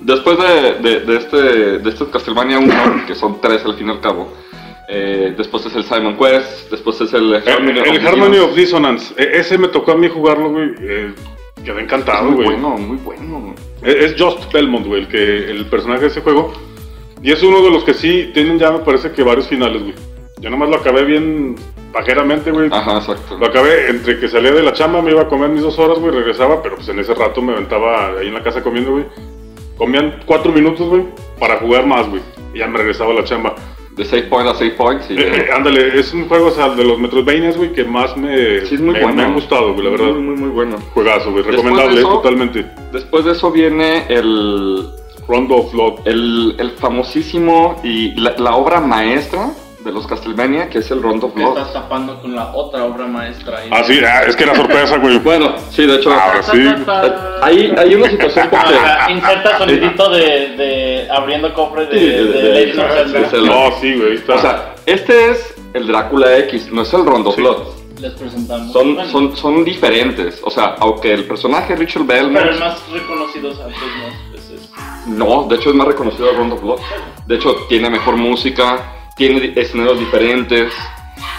después 0.00 0.38
de, 0.38 0.72
de, 0.88 1.00
de 1.00 1.16
este, 1.16 1.36
de 1.78 1.90
este 1.90 2.06
Castlevania 2.10 2.58
1, 2.58 3.04
que 3.06 3.14
son 3.14 3.40
tres 3.40 3.64
al 3.64 3.74
fin 3.76 3.88
y 3.88 3.90
al 3.92 4.00
cabo, 4.00 4.32
eh, 4.88 5.34
después 5.36 5.64
es 5.66 5.74
el 5.76 5.84
Simon 5.84 6.16
Quest, 6.16 6.70
después 6.70 7.00
es 7.02 7.12
el 7.12 7.34
El, 7.34 7.78
el 7.78 8.06
Harmony 8.06 8.38
of 8.38 8.54
Dissonance, 8.54 9.14
e- 9.16 9.38
ese 9.38 9.56
me 9.58 9.68
tocó 9.68 9.92
a 9.92 9.96
mí 9.96 10.08
jugarlo, 10.08 10.50
güey. 10.50 10.70
eh, 10.80 11.12
quedé 11.64 11.82
encantado, 11.82 12.30
muy 12.30 12.44
güey. 12.44 12.60
bueno, 12.60 12.78
muy 12.78 12.96
bueno. 12.98 13.54
Es 13.82 13.96
es 13.96 14.20
Just 14.20 14.52
Belmont, 14.52 14.86
güey, 14.86 15.02
el, 15.02 15.08
que, 15.08 15.50
el 15.50 15.66
personaje 15.66 16.02
de 16.02 16.06
ese 16.08 16.20
juego. 16.20 16.52
Y 17.22 17.32
es 17.32 17.42
uno 17.42 17.62
de 17.62 17.70
los 17.70 17.84
que 17.84 17.94
sí 17.94 18.30
tienen 18.34 18.58
ya, 18.58 18.70
me 18.70 18.80
parece 18.80 19.10
que 19.12 19.22
varios 19.22 19.48
finales, 19.48 19.82
güey. 19.82 19.94
Yo 20.40 20.50
nomás 20.50 20.68
lo 20.68 20.76
acabé 20.76 21.04
bien 21.04 21.56
pajeramente, 21.92 22.50
güey. 22.50 22.68
Ajá, 22.70 22.98
exacto. 22.98 23.38
Lo 23.38 23.46
acabé 23.46 23.88
entre 23.88 24.20
que 24.20 24.28
salía 24.28 24.52
de 24.52 24.62
la 24.62 24.72
chamba, 24.72 25.00
me 25.00 25.10
iba 25.10 25.22
a 25.22 25.28
comer 25.28 25.48
mis 25.48 25.62
dos 25.62 25.78
horas, 25.78 25.98
güey, 25.98 26.12
regresaba, 26.12 26.62
pero 26.62 26.76
pues 26.76 26.88
en 26.88 26.98
ese 26.98 27.14
rato 27.14 27.40
me 27.40 27.52
aventaba 27.52 28.18
ahí 28.18 28.28
en 28.28 28.34
la 28.34 28.42
casa 28.42 28.62
comiendo, 28.62 28.92
güey. 28.92 29.06
Comían 29.78 30.20
cuatro 30.26 30.52
minutos, 30.52 30.88
güey, 30.88 31.04
para 31.38 31.56
jugar 31.56 31.86
más, 31.86 32.08
güey. 32.08 32.22
Y 32.52 32.58
ya 32.58 32.66
me 32.66 32.78
regresaba 32.78 33.12
a 33.12 33.14
la 33.14 33.24
chamba. 33.24 33.54
De 33.96 34.04
save 34.04 34.22
point 34.24 34.48
a 34.48 34.54
save 34.54 34.72
point, 34.72 35.00
sí. 35.02 35.14
Eh, 35.16 35.46
eh, 35.46 35.46
ándale, 35.54 35.98
es 35.98 36.12
un 36.12 36.26
juego 36.28 36.46
o 36.48 36.50
sea, 36.50 36.70
de 36.70 36.82
los 36.84 36.98
Metroidvanias, 36.98 37.56
güey, 37.56 37.72
que 37.72 37.84
más 37.84 38.16
me, 38.16 38.60
Sí, 38.66 38.74
es 38.74 38.80
muy 38.80 38.94
me, 38.94 39.00
bueno. 39.02 39.16
me 39.16 39.22
han 39.22 39.34
gustado, 39.34 39.72
güey, 39.72 39.84
la 39.84 39.90
verdad. 39.90 40.06
Muy, 40.06 40.20
muy, 40.22 40.36
muy 40.36 40.48
bueno. 40.48 40.76
Juegazo, 40.94 41.30
güey, 41.30 41.44
Después 41.44 41.56
de 41.56 41.62
recomendable, 41.62 42.00
eso- 42.00 42.08
totalmente. 42.08 42.66
Después 42.92 43.24
de 43.24 43.32
eso 43.32 43.52
viene 43.52 44.04
el, 44.08 44.88
Rondo 45.28 45.56
of 45.56 45.72
Blood. 45.72 46.00
el, 46.06 46.56
el 46.58 46.70
famosísimo 46.72 47.80
y 47.84 48.12
la, 48.20 48.34
la 48.36 48.56
obra 48.56 48.80
maestra 48.80 49.52
de 49.84 49.92
los 49.92 50.06
Castlevania, 50.06 50.68
que 50.70 50.78
es 50.78 50.90
el 50.90 51.02
Rondo 51.02 51.26
of 51.26 51.34
Blood. 51.34 51.58
estás 51.58 51.72
tapando 51.74 52.18
con 52.20 52.34
la 52.34 52.54
otra 52.54 52.84
obra 52.84 53.06
maestra. 53.06 53.58
ahí. 53.58 53.68
Ah, 53.70 53.82
sí, 53.84 54.00
ah, 54.04 54.22
es 54.26 54.34
que 54.34 54.44
era 54.44 54.54
sorpresa, 54.54 54.96
güey. 54.98 55.18
Bueno, 55.18 55.54
sí, 55.70 55.86
de 55.86 55.96
hecho, 55.96 56.10
Ahora 56.10 56.42
sí. 56.42 56.58
hay, 57.42 57.74
hay 57.76 57.94
una 57.94 58.08
situación 58.08 58.48
Ah, 58.52 58.62
porque... 58.62 58.74
o 58.76 58.78
sea, 58.80 59.10
inserta 59.10 59.58
sonidito 59.58 60.10
de, 60.10 60.20
de 60.56 61.08
abriendo 61.10 61.52
cofre 61.52 61.86
de, 61.86 61.98
Sí, 61.98 62.06
de, 62.06 62.24
de- 62.24 62.42
de- 62.66 63.28
de-. 63.28 63.46
No, 63.46 63.70
sí, 63.80 63.94
güey, 63.94 64.10
ahí 64.12 64.14
está. 64.16 64.34
O 64.34 64.38
sea, 64.40 64.74
este 64.86 65.30
es 65.32 65.54
el 65.74 65.86
Drácula 65.86 66.38
X, 66.38 66.72
no 66.72 66.82
es 66.82 66.92
el 66.94 67.04
Rondo 67.04 67.30
Sí. 67.32 67.40
Blood. 67.42 67.58
Les 68.00 68.12
presentamos. 68.14 68.72
Son, 68.72 68.94
Bueno, 68.94 69.10
son, 69.10 69.36
son 69.36 69.64
diferentes. 69.64 70.40
O 70.42 70.50
sea, 70.50 70.74
aunque 70.80 71.12
el 71.12 71.24
personaje 71.24 71.76
Richard 71.76 72.04
Pero 72.06 72.20
el 72.22 72.30
más 72.58 72.78
reconocido 72.90 73.50
o 73.50 73.54
sea, 73.54 73.66
pues, 73.66 73.76
no, 73.76 74.34
es- 74.38 74.50
es- 74.50 75.06
No, 75.06 75.46
de 75.48 75.56
hecho 75.56 75.68
es 75.70 75.76
más 75.76 75.86
reconocido 75.86 76.30
el 76.30 76.36
Rondo 76.36 76.56
Blood. 76.56 76.80
De 77.26 77.36
hecho, 77.36 77.54
tiene 77.68 77.90
mejor 77.90 78.16
música, 78.16 78.78
tiene 79.14 79.52
escenarios 79.56 79.98
diferentes, 79.98 80.72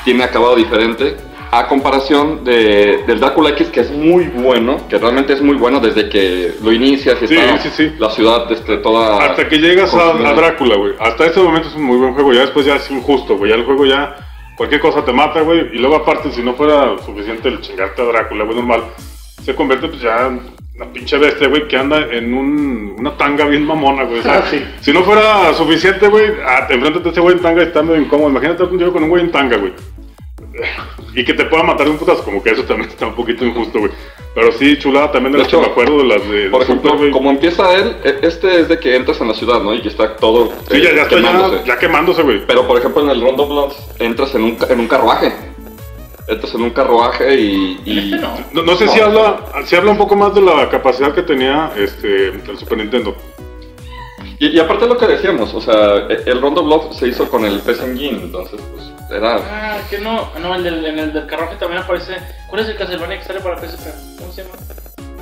tiene 0.04 0.24
acabado 0.24 0.56
diferente. 0.56 1.18
A 1.52 1.68
comparación 1.68 2.44
de, 2.44 3.04
del 3.08 3.20
Drácula 3.20 3.52
X, 3.52 3.70
que 3.70 3.80
es 3.80 3.92
muy 3.92 4.26
bueno, 4.26 4.78
que 4.90 4.98
realmente 4.98 5.32
es 5.34 5.42
muy 5.42 5.56
bueno 5.56 5.80
desde 5.80 6.10
que 6.10 6.54
lo 6.62 6.74
inicias 6.74 7.22
y 7.22 7.28
Sí, 7.28 7.36
está 7.36 7.58
sí, 7.60 7.70
sí. 7.74 7.92
la 7.98 8.10
ciudad 8.10 8.52
este, 8.52 8.78
toda... 8.78 9.26
Hasta 9.26 9.48
que 9.48 9.58
llegas 9.60 9.94
a 9.94 10.14
Drácula, 10.34 10.76
güey. 10.76 10.94
Hasta 11.00 11.28
ese 11.28 11.40
momento 11.40 11.70
es 11.70 11.76
un 11.76 11.84
muy 11.84 11.98
buen 11.98 12.14
juego. 12.14 12.34
Ya 12.34 12.42
después 12.42 12.66
ya 12.66 12.76
es 12.76 12.92
injusto, 12.92 13.38
güey. 13.38 13.52
Ya 13.52 13.58
el 13.58 13.64
juego 13.64 13.86
ya. 13.86 14.16
Cualquier 14.58 14.82
cosa 14.82 15.06
te 15.06 15.14
mata, 15.14 15.42
güey. 15.42 15.70
Y 15.74 15.78
luego, 15.78 15.96
aparte, 15.96 16.30
si 16.32 16.42
no 16.42 16.56
fuera 16.56 16.98
suficiente 17.06 17.48
el 17.48 17.62
chingarte 17.62 18.02
a 18.02 18.06
Drácula, 18.06 18.44
güey, 18.44 18.58
normal. 18.58 18.84
Se 19.42 19.56
convierte, 19.56 19.88
pues 19.88 20.02
ya. 20.02 20.30
Una 20.78 20.92
pinche 20.92 21.18
bestia, 21.18 21.48
güey, 21.48 21.68
que 21.70 21.78
anda 21.78 22.00
en 22.12 22.34
un, 22.34 22.96
una 23.00 23.16
tanga 23.16 23.46
bien 23.46 23.66
mamona, 23.66 24.04
güey. 24.04 24.20
O 24.20 24.24
sea, 24.24 24.40
Ah, 24.40 24.44
sí. 24.50 24.62
Si 24.82 24.92
no 24.92 25.04
fuera 25.04 25.54
suficiente, 25.54 26.08
güey, 26.10 26.26
ah, 26.46 26.68
enfréntate 26.70 27.08
a 27.10 27.12
ese 27.12 27.22
güey 27.22 27.36
en 27.38 27.42
tanga 27.42 27.64
y 27.64 27.68
está 27.68 27.82
medio 27.82 28.02
incómodo. 28.02 28.30
Imagínate 28.30 28.64
un 28.64 28.78
tío 28.78 28.92
con 28.92 29.04
un 29.04 29.10
güey 29.10 29.24
en 29.24 29.32
tanga, 29.32 29.58
güey. 29.58 29.74
Y 31.14 31.24
que 31.24 31.34
te 31.34 31.46
pueda 31.46 31.64
matar 31.64 31.86
de 31.86 31.92
un 31.92 31.98
putazo, 31.98 32.24
como 32.24 32.44
que 32.44 32.50
eso 32.52 32.64
también 32.64 32.90
está 32.92 33.08
un 33.08 33.16
poquito 33.16 33.46
injusto, 33.46 33.80
güey. 33.80 33.92
Pero 34.34 34.52
sí, 34.52 34.78
chulada 34.78 35.14
también 35.14 35.32
de 35.32 35.38
De 35.38 35.44
las 35.44 35.48
que 35.52 35.56
hecho, 35.58 35.66
me 35.66 35.72
acuerdo 35.72 35.98
de 36.00 36.04
las 36.04 36.30
de, 36.30 36.50
Por 36.50 36.62
ejemplo, 36.62 36.90
Super, 36.92 37.00
güey. 37.06 37.12
como 37.12 37.30
empieza 37.32 37.74
él, 37.74 37.96
e- 38.04 38.20
este 38.24 38.60
es 38.60 38.68
de 38.68 38.78
que 38.78 38.98
entras 38.98 39.22
en 39.22 39.30
la 39.30 39.34
ciudad, 39.34 39.62
¿no? 39.62 39.74
Y 39.74 39.82
que 39.82 39.88
está 39.88 40.18
todo 40.18 40.50
Sí, 40.70 40.76
eh, 40.78 40.82
ya, 40.84 40.94
ya 40.94 41.02
está 41.04 41.16
quemándose. 41.16 41.58
ya, 41.60 41.66
ya 41.66 41.80
quemándose, 41.80 42.22
güey. 42.22 42.46
Pero 42.46 42.68
por 42.68 42.78
ejemplo 42.78 43.02
en 43.02 43.10
el 43.12 43.22
Rondo 43.22 43.48
Blood 43.48 43.72
entras 44.00 44.36
en 44.36 44.44
un, 44.44 44.58
en 44.70 44.80
un 44.82 44.88
carruaje. 44.90 45.32
Entras 46.28 46.54
en 46.56 46.62
un 46.62 46.72
carruaje 46.72 47.36
y... 47.40 47.82
y- 47.86 48.14
Este 48.14 48.18
no. 48.18 48.36
No, 48.54 48.64
no 48.64 48.76
sé 48.76 48.86
No. 48.86 48.92
si 48.94 49.00
habla 49.00 49.40
si 49.66 49.76
habla 49.76 49.92
un 49.92 49.98
poco 49.98 50.16
más 50.16 50.34
de 50.34 50.42
la 50.42 50.70
capacidad 50.70 51.14
que 51.14 51.22
tenía 51.22 51.72
este 51.78 52.28
el 52.30 52.58
Super 52.58 52.78
Nintendo. 52.80 53.16
Y, 54.40 54.48
y 54.48 54.60
aparte 54.60 54.86
lo 54.88 54.98
que 54.98 55.08
decíamos, 55.08 55.54
o 55.54 55.62
sea, 55.62 56.08
e- 56.10 56.24
el 56.26 56.42
Rondo 56.42 56.64
Blood 56.64 56.92
se 56.94 57.08
hizo 57.08 57.30
con 57.30 57.46
el 57.46 57.60
PS 57.60 57.84
Engine, 57.84 58.20
entonces 58.24 58.60
pues 58.74 58.92
era... 59.18 59.38
Ah, 59.38 59.78
que 59.90 60.00
no, 60.00 60.30
no, 60.42 60.56
el 60.56 60.64
del, 60.64 60.86
en 60.86 61.00
el 61.00 61.14
del 61.14 61.26
carruaje 61.28 61.56
también 61.58 61.82
aparece. 61.84 62.16
¿Cuál 62.50 62.62
es 62.64 62.70
el 62.70 62.76
Castlevania 62.76 63.20
que 63.20 63.26
sale 63.26 63.40
para 63.40 63.58
PSP? 63.60 64.20
¿Cómo 64.20 64.32
se 64.34 64.44
llama? 64.44 64.56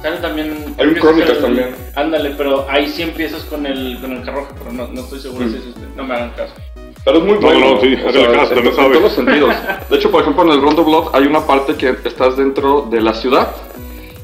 Sale 0.01 0.17
también. 0.17 0.75
Hay 0.79 0.87
un 0.87 0.97
el- 0.97 1.41
también. 1.41 1.75
Ándale, 1.95 2.31
pero 2.37 2.65
ahí 2.69 2.87
sí 2.89 3.03
empiezas 3.03 3.43
con 3.43 3.65
el, 3.65 3.99
con 4.01 4.11
el 4.13 4.23
carruaje, 4.23 4.53
pero 4.57 4.71
no, 4.71 4.87
no 4.87 5.01
estoy 5.01 5.19
seguro 5.19 5.45
Mm. 5.45 5.51
si 5.51 5.57
es 5.57 5.65
este. 5.67 5.81
No 5.95 6.03
me 6.05 6.13
hagan 6.15 6.31
caso. 6.31 6.53
Pero 7.05 7.17
es 7.17 7.23
muy 7.25 7.33
No, 7.33 7.39
bueno. 7.41 7.59
no, 7.75 7.81
sí, 7.81 7.93
o 7.95 8.11
sea, 8.11 8.31
caso, 8.31 8.53
en, 8.53 8.55
también 8.55 8.67
en 8.67 8.75
todos 8.75 9.01
los 9.01 9.13
sentidos. 9.13 9.53
De 9.89 9.95
hecho, 9.97 10.09
por 10.11 10.21
ejemplo, 10.21 10.43
en 10.43 10.51
el 10.51 10.61
Rondo 10.61 10.83
Blood 10.85 11.09
hay 11.13 11.25
una 11.25 11.45
parte 11.45 11.75
que 11.75 11.95
estás 12.05 12.37
dentro 12.37 12.87
de 12.89 13.01
la 13.01 13.13
ciudad. 13.13 13.49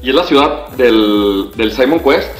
Y 0.02 0.08
es 0.10 0.14
la 0.14 0.24
ciudad 0.24 0.68
del, 0.70 1.50
del 1.56 1.72
Simon 1.72 2.00
Quest. 2.00 2.30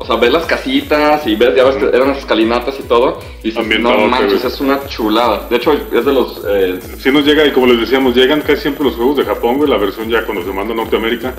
O 0.00 0.06
sea, 0.06 0.16
ves 0.16 0.32
las 0.32 0.46
casitas 0.46 1.26
y 1.26 1.34
ves, 1.34 1.54
ya 1.56 1.64
ves 1.64 1.76
que 1.76 1.84
eran 1.94 2.08
las 2.08 2.18
escalinatas 2.18 2.78
y 2.78 2.84
todo. 2.84 3.18
Y 3.42 3.48
dices, 3.48 3.58
Ambientado, 3.62 3.96
no 3.96 4.04
sí, 4.04 4.10
manches, 4.10 4.44
es 4.44 4.60
una 4.60 4.86
chulada. 4.86 5.46
De 5.50 5.56
hecho, 5.56 5.72
es 5.72 6.04
de 6.04 6.12
los... 6.12 6.40
eh, 6.48 6.78
Sí 6.98 7.10
nos 7.10 7.24
llega, 7.26 7.44
y 7.44 7.50
como 7.50 7.66
les 7.66 7.80
decíamos, 7.80 8.14
llegan 8.14 8.40
casi 8.40 8.62
siempre 8.62 8.84
los 8.84 8.94
juegos 8.94 9.16
de 9.18 9.24
Japón, 9.24 9.58
güey, 9.58 9.68
la 9.68 9.76
versión 9.76 10.08
ya 10.08 10.24
cuando 10.24 10.44
se 10.44 10.52
manda 10.52 10.72
a 10.72 10.76
Norteamérica, 10.76 11.34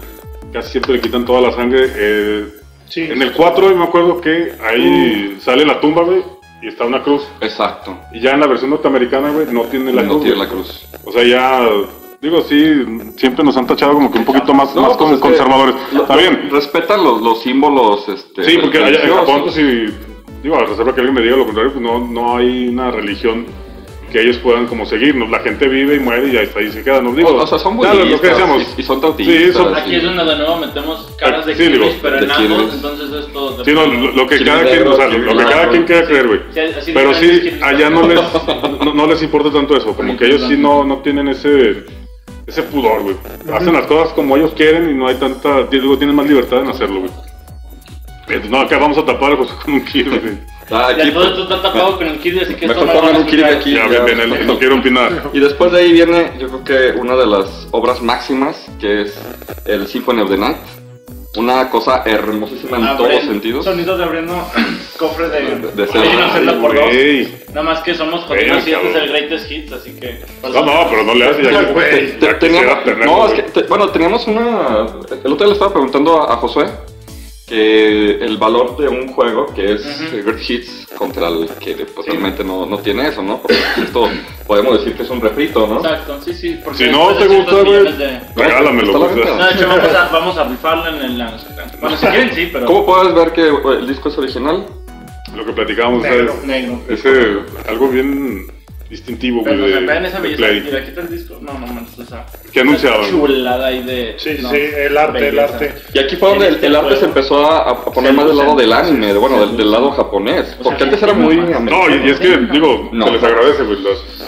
casi 0.54 0.72
siempre 0.72 0.94
le 0.94 1.02
quitan 1.02 1.26
toda 1.26 1.42
la 1.42 1.52
sangre. 1.54 1.88
eh, 1.96 2.46
Sí. 2.90 3.02
en 3.02 3.22
el 3.22 3.34
4 3.34 3.76
me 3.76 3.84
acuerdo 3.84 4.20
que 4.20 4.52
ahí 4.68 5.38
sale 5.40 5.64
la 5.64 5.80
tumba, 5.80 6.02
güey, 6.04 6.24
y 6.62 6.68
está 6.68 6.86
una 6.86 7.02
cruz. 7.04 7.24
exacto. 7.42 7.98
Y 8.12 8.20
ya 8.20 8.32
en 8.32 8.40
la 8.42 8.48
versión 8.48 8.70
norteamericana, 8.72 9.30
güey, 9.32 9.48
no 9.52 9.62
tiene 9.64 9.92
la 9.94 10.04
no 10.04 10.10
cruz. 10.14 10.22
tiene 10.24 10.38
güey. 10.38 10.48
la 10.48 10.54
cruz. 10.54 10.86
O 11.06 11.12
sea, 11.12 11.24
ya, 11.24 11.62
digo, 12.22 12.42
sí, 12.42 12.86
siempre 13.18 13.44
nos 13.44 13.56
han 13.58 13.66
tachado 13.68 13.94
como 13.94 14.12
que 14.12 14.18
un 14.20 14.26
poquito 14.26 14.54
más, 14.54 14.76
No, 14.76 14.82
más 14.82 14.98
pues 14.98 15.10
como 15.12 15.20
conservadores. 15.20 15.76
lo- 15.94 16.02
Está 16.02 16.16
bien. 16.18 16.50
Respetan 16.52 17.04
los, 17.04 17.22
los 17.22 17.42
símbolos. 17.42 18.08
Este, 18.10 18.44
Sí, 18.44 18.58
porque 18.62 18.78
allá 18.80 19.04
en. 19.04 19.14
Japón, 19.14 19.42
pues 19.44 19.56
sí, 19.56 19.86
digo, 20.44 20.56
a 20.56 20.66
reserva 20.66 20.94
que 20.94 21.02
alguien 21.02 21.16
me 21.16 21.22
diga 21.22 21.36
lo 21.38 21.46
contrario, 21.46 21.72
pues 21.74 21.84
no, 21.84 22.00
no 22.08 22.38
hay 22.38 22.68
una 22.70 22.92
religión 22.92 23.46
que 24.10 24.22
ellos 24.22 24.38
puedan 24.38 24.68
como 24.68 24.86
seguirnos. 24.86 25.30
La 25.30 25.40
gente 25.40 25.68
vive 25.68 25.96
y 25.96 26.00
muere 26.00 26.28
y 26.28 26.32
ya 26.34 26.42
está 26.42 26.60
ahí 26.60 26.72
se 26.72 26.84
queda. 26.84 27.02
Nos 27.02 27.16
digo, 27.16 27.30
O, 27.30 27.44
o 27.44 27.48
sea, 27.48 27.60
son 27.60 27.82
ya, 27.82 27.94
lo- 27.94 28.20
que 28.20 28.28
y, 28.78 28.82
y 28.82 28.84
son 28.84 29.00
tautistas. 29.02 29.36
Sí, 29.36 29.52
son- 29.54 29.76
Aquí 29.76 29.96
es 29.96 30.04
donde 30.04 30.24
de 30.26 30.36
nuevo 30.38 30.58
metemos 30.58 31.16
caras 31.18 31.46
de 31.46 31.56
Sí, 31.56 31.72
pero 32.02 32.18
de 32.18 32.26
en 32.26 32.32
ambos, 32.32 32.74
entonces 32.74 33.12
esto. 33.26 33.52
de- 33.58 33.66
Sí, 33.66 33.72
no, 33.74 33.86
lo, 33.86 34.12
lo 34.12 34.28
que 34.28 34.44
cada 34.44 34.64
quien, 34.66 34.88
o 34.88 34.96
sea, 34.96 35.08
lo, 35.08 35.38
que 35.38 35.44
cada 35.46 35.70
quien 35.70 35.84
quiera 35.86 36.06
creer, 36.08 36.28
güey. 36.28 36.40
Sí, 36.82 36.92
Pero 36.94 37.14
sí, 37.14 37.60
allá 37.62 37.90
no 37.90 38.08
les, 38.08 38.20
no, 38.86 38.94
no 38.94 39.08
les 39.08 39.22
importa 39.24 39.52
tanto 39.52 39.78
eso, 39.78 39.94
como 39.96 40.18
que 40.18 40.26
ellos 40.26 40.44
sí 40.48 40.58
no, 40.58 40.84
no 40.84 40.98
tienen 40.98 41.28
ese, 41.30 41.86
ese 42.48 42.64
pudor, 42.64 43.04
güey. 43.04 43.16
Hacen 43.54 43.74
las 43.74 43.86
cosas 43.86 44.14
como 44.14 44.36
ellos 44.38 44.52
quieren 44.56 44.90
y 44.90 44.94
no 44.94 45.08
hay 45.08 45.16
tanta, 45.16 45.64
digo, 45.64 45.98
tienen 45.98 46.16
más 46.16 46.28
libertad 46.28 46.62
en 46.62 46.70
hacerlo, 46.70 47.02
güey. 47.02 47.12
No, 48.50 48.62
acá 48.62 48.78
vamos 48.78 48.98
a 48.98 49.06
tapar 49.06 49.38
pues, 49.38 49.50
con 49.52 49.74
un 49.76 49.86
Kirby. 49.86 50.38
Ah, 50.72 50.92
Ya 50.96 51.02
aquí, 51.02 51.12
todo 51.14 51.24
esto 51.30 51.42
está 51.44 51.64
tapado 51.64 51.98
con 51.98 52.06
el 52.06 52.20
Kirby, 52.20 52.42
así 52.42 52.54
que 52.54 52.68
Mejor 52.68 52.86
pongan 52.92 53.16
un 53.16 53.26
Kirby 53.26 53.44
aquí. 53.44 53.74
Ya, 53.74 53.90
ya. 53.90 54.04
ven, 54.04 54.20
ven, 54.20 54.46
no, 54.46 54.60
quiero 54.60 54.76
opinar. 54.76 55.32
Y 55.34 55.40
después 55.40 55.72
de 55.72 55.80
ahí 55.80 55.92
viene, 55.92 56.34
yo 56.40 56.48
creo 56.62 56.64
que 56.94 57.00
una 57.00 57.16
de 57.16 57.26
las 57.26 57.68
obras 57.72 58.04
máximas, 58.04 58.68
que 58.80 59.02
es 59.02 59.20
el 59.66 59.88
Symphony 59.88 60.22
of 60.22 60.30
the 60.30 60.38
Night. 60.38 60.58
Una 61.38 61.70
cosa 61.72 62.04
hermosísima 62.06 62.78
en 62.78 62.84
Abre- 62.84 62.98
todos 62.98 63.24
sentidos. 63.24 63.66
Sonidos 63.66 63.98
de 63.98 64.04
abriendo 64.04 64.34
cofre 64.98 65.30
de, 65.30 65.58
De 65.76 65.84
of 65.84 65.92
Zelda 65.92 66.60
por 66.62 66.76
dos. 66.76 66.86
Nada 67.50 67.64
más 67.64 67.80
que 67.82 67.96
somos 67.96 68.26
jodidos 68.26 68.68
y 68.68 68.72
este 68.72 68.90
es 68.90 68.96
el 68.96 69.10
greatest 69.10 69.52
hits, 69.52 69.72
así 69.72 69.92
que. 69.94 70.24
No, 70.44 70.66
no, 70.66 70.88
pero 70.90 71.04
no 71.04 71.16
le 71.16 71.26
haces 71.30 71.44
ya 71.46 71.50
que, 71.50 72.18
ya 72.62 73.06
no, 73.06 73.28
es 73.28 73.34
que, 73.34 73.42
te- 73.44 73.64
bueno, 73.64 73.90
teníamos 73.90 74.28
una. 74.28 74.86
El 75.24 75.34
otro 75.34 75.36
día 75.38 75.48
le 75.48 75.54
estaba 75.54 75.72
preguntando 75.72 76.22
a, 76.22 76.34
a 76.34 76.38
Josué 76.38 76.66
que 77.50 78.24
el 78.24 78.38
valor 78.38 78.78
de 78.78 78.88
un 78.88 79.08
juego 79.12 79.48
que 79.54 79.74
es 79.74 79.82
Ujú. 79.84 80.16
eh, 80.18 80.22
Great 80.24 80.50
Hits 80.50 80.88
contra 80.96 81.28
el 81.30 81.50
que 81.60 81.74
pues, 81.94 82.06
realmente 82.08 82.44
no, 82.44 82.66
no 82.68 82.78
tiene 82.78 83.08
eso, 83.08 83.24
¿no? 83.24 83.42
Porque 83.42 83.58
esto 83.84 84.08
podemos 84.46 84.78
decir 84.80 84.96
que 84.96 85.02
es 85.04 85.10
un 85.10 85.20
refrito, 85.20 85.66
¿no? 85.66 85.78
Exacto, 85.78 86.22
sí, 86.22 86.34
sí. 86.34 86.60
Porque 86.64 86.86
Si 86.86 86.92
no 86.92 87.16
te 87.16 87.28
gusta, 87.28 87.62
güey, 87.64 87.92
de- 87.98 88.20
regálamelo. 88.36 88.94
No, 89.00 89.08
de 89.08 89.22
hecho, 89.22 89.68
vamos 89.68 89.96
a, 89.96 90.10
vamos 90.12 90.38
a 90.38 90.44
rifarla 90.44 90.90
en 90.90 90.96
el. 91.20 91.26
Bueno, 91.82 91.98
si 91.98 92.06
quieren, 92.06 92.32
sí, 92.36 92.50
pero. 92.54 92.66
¿Cómo 92.68 92.86
puedes 92.86 93.14
ver 93.16 93.32
que 93.34 93.48
eh, 93.48 93.78
el 93.80 93.88
disco 93.88 94.10
es 94.10 94.18
original? 94.20 94.66
Lo 95.36 95.46
que 95.46 95.52
platicábamos, 95.54 96.04
Negro. 96.04 96.34
es 96.34 96.46
Negro. 96.46 96.82
ese, 96.90 97.38
algo 97.68 97.88
bien 97.90 98.46
distintivo, 98.90 99.42
güey, 99.42 99.54
Pero, 99.54 99.66
o 99.66 99.70
sea, 99.70 99.80
vean 99.82 100.06
esa 100.06 100.20
belleza. 100.20 100.86
Quita 100.86 101.02
el 101.02 101.10
disco. 101.10 101.38
No, 101.42 101.54
no 101.54 101.68
manches, 101.68 102.00
o 102.00 102.06
sea. 102.06 102.26
¿Qué 102.52 102.62
anunciaban? 102.62 103.10
Chulada 103.10 103.68
ahí 103.68 103.84
de. 103.84 104.16
Sí, 104.18 104.38
no, 104.42 104.50
sí, 104.50 104.58
el 104.58 104.98
arte, 104.98 105.28
el 105.30 105.40
arte. 105.40 105.74
Y 105.94 106.00
aquí 106.00 106.16
fue 106.16 106.30
donde 106.30 106.48
el, 106.48 106.64
el 106.64 106.76
arte 106.76 106.98
se 106.98 107.06
empezó 107.06 107.46
a, 107.46 107.70
a 107.70 107.86
poner 107.86 108.14
más 108.14 108.26
del 108.26 108.38
lado 108.38 108.56
del 108.56 108.74
anime, 108.74 109.14
bueno, 109.14 109.46
del, 109.46 109.72
lado 109.72 109.92
japonés. 109.92 110.58
O 110.60 110.64
Porque 110.64 110.84
antes 110.84 111.02
era 111.04 111.14
muy 111.14 111.38
no, 111.38 111.90
y, 111.90 112.08
y 112.08 112.10
es 112.10 112.20
que, 112.20 112.38
digo, 112.52 112.90
No. 112.92 113.06
se 113.06 113.12
les 113.14 113.24
agradece, 113.24 113.64
güey. 113.64 113.78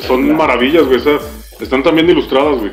son 0.08 0.36
maravillas, 0.36 0.86
güey. 0.86 1.00
Están 1.60 1.84
también 1.84 2.10
ilustradas, 2.10 2.60
güey. 2.60 2.72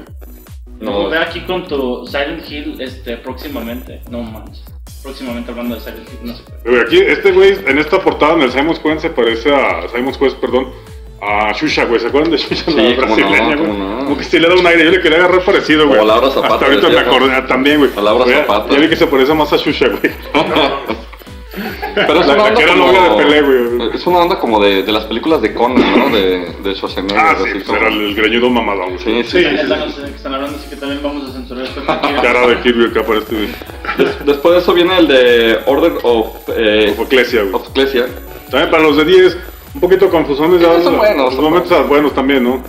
No, 0.80 1.09
Ve 1.09 1.18
aquí 1.18 1.41
con 1.41 1.66
tu 1.66 2.07
Silent 2.07 2.49
Hill 2.49 2.80
este, 2.80 3.16
próximamente. 3.16 4.01
No 4.11 4.22
manches. 4.22 4.62
próximamente 5.03 5.51
hablando 5.51 5.74
de 5.74 5.80
Silent 5.80 6.09
Hill, 6.09 6.18
no 6.22 6.34
sé. 6.36 6.43
Güey, 6.64 6.80
aquí, 6.80 6.99
este 6.99 7.32
güey, 7.32 7.57
en 7.66 7.78
esta 7.78 7.99
portada, 8.01 8.34
en 8.34 8.43
el 8.43 8.53
Simon's 8.53 8.78
Quest, 8.78 9.01
se 9.01 9.11
parece 9.11 9.53
a 9.53 9.89
Simon's 9.89 10.16
Quest, 10.18 10.36
perdón, 10.36 10.68
a 11.20 11.52
Shusha, 11.52 11.84
güey. 11.84 12.00
¿Se 12.00 12.06
acuerdan 12.08 12.30
de 12.30 12.36
Shusha, 12.38 12.64
Sí, 12.70 12.76
la 12.76 12.96
cómo 12.96 13.16
no, 13.16 13.28
brasileña, 13.28 13.56
güey? 13.56 13.72
no. 13.72 13.98
Como 14.04 14.18
que 14.18 14.24
sí 14.24 14.38
le 14.38 14.48
da 14.48 14.54
un 14.54 14.66
aire, 14.66 14.84
yo 14.84 14.90
le 14.90 15.00
quería 15.00 15.18
agarrar 15.18 15.42
parecido, 15.42 15.86
güey. 15.88 16.00
O 16.00 16.04
Laura 16.04 16.30
Zapata, 16.30 16.54
Hasta 16.54 16.66
ahorita 16.66 16.88
me 16.88 16.98
acordé 16.98 17.32
ah, 17.34 17.46
también, 17.46 17.78
güey. 17.78 17.90
A 17.96 18.00
Laura 18.00 18.24
Güey, 18.24 18.36
Zapata. 18.36 18.72
Ya 18.74 18.78
vi 18.80 18.88
que 18.88 18.96
se 18.96 19.06
parece 19.06 19.34
más 19.34 19.52
a 19.52 19.56
Shusha, 19.56 19.88
güey. 19.88 20.12
Pero 21.94 22.20
es 22.20 22.26
La- 22.28 22.34
una 22.34 22.36
la 22.36 22.42
onda 22.44 22.54
que 22.54 22.62
era 22.62 22.72
como... 22.74 22.92
de 22.92 23.24
Pelé, 23.24 23.42
güey. 23.42 23.90
Es 23.96 24.06
una 24.06 24.18
onda 24.18 24.38
como 24.38 24.62
de, 24.62 24.82
de 24.84 24.92
las 24.92 25.04
películas 25.06 25.42
de 25.42 25.52
Conan, 25.54 25.98
¿no? 25.98 26.08
De, 26.16 26.52
de 26.62 26.74
Schwarzenegger. 26.74 27.18
Ah, 27.18 27.34
sí, 27.36 27.50
pues 27.52 27.64
como- 27.64 27.78
era 27.78 27.88
el, 27.88 28.14
greñudo 28.14 28.48
mamadón, 28.50 28.90
güey. 28.96 28.98
Sí, 28.98 29.22
sí, 29.24 29.42
Sí, 29.42 29.56
sí, 29.58 29.66
sí. 29.96 30.02
que 30.02 30.16
están 30.16 30.34
hablando, 30.34 30.56
así 30.56 30.68
que 30.70 30.76
también 30.76 31.02
vamos 31.02 31.28
a 31.28 31.32
censurar 31.32 31.64
esto. 31.64 31.82
Cara 32.22 32.46
de 32.46 32.60
Kirby 32.60 32.84
acá 32.90 33.02
para 33.02 33.18
este, 33.18 33.34
güey. 33.34 33.48
Des- 33.98 34.24
Después 34.26 34.54
de 34.54 34.60
eso 34.60 34.72
viene 34.74 34.96
el 34.98 35.08
de 35.08 35.58
Order 35.66 35.92
of, 36.04 36.28
eh, 36.56 36.92
Of 36.96 37.06
Ecclesia, 37.06 37.42
güey. 37.42 37.54
of 37.54 37.68
Ecclesia. 37.70 38.06
También 38.50 38.70
para 38.70 38.82
los 38.84 38.96
de 38.96 39.04
10, 39.04 39.36
un 39.74 39.80
poquito 39.80 40.08
confusiones 40.08 40.60
ya. 40.60 40.80
Son 40.82 40.96
buenos, 40.96 41.24
Los 41.26 41.34
son 41.34 41.44
momentos 41.44 41.88
buenos 41.88 42.12
también, 42.14 42.44
¿no? 42.44 42.62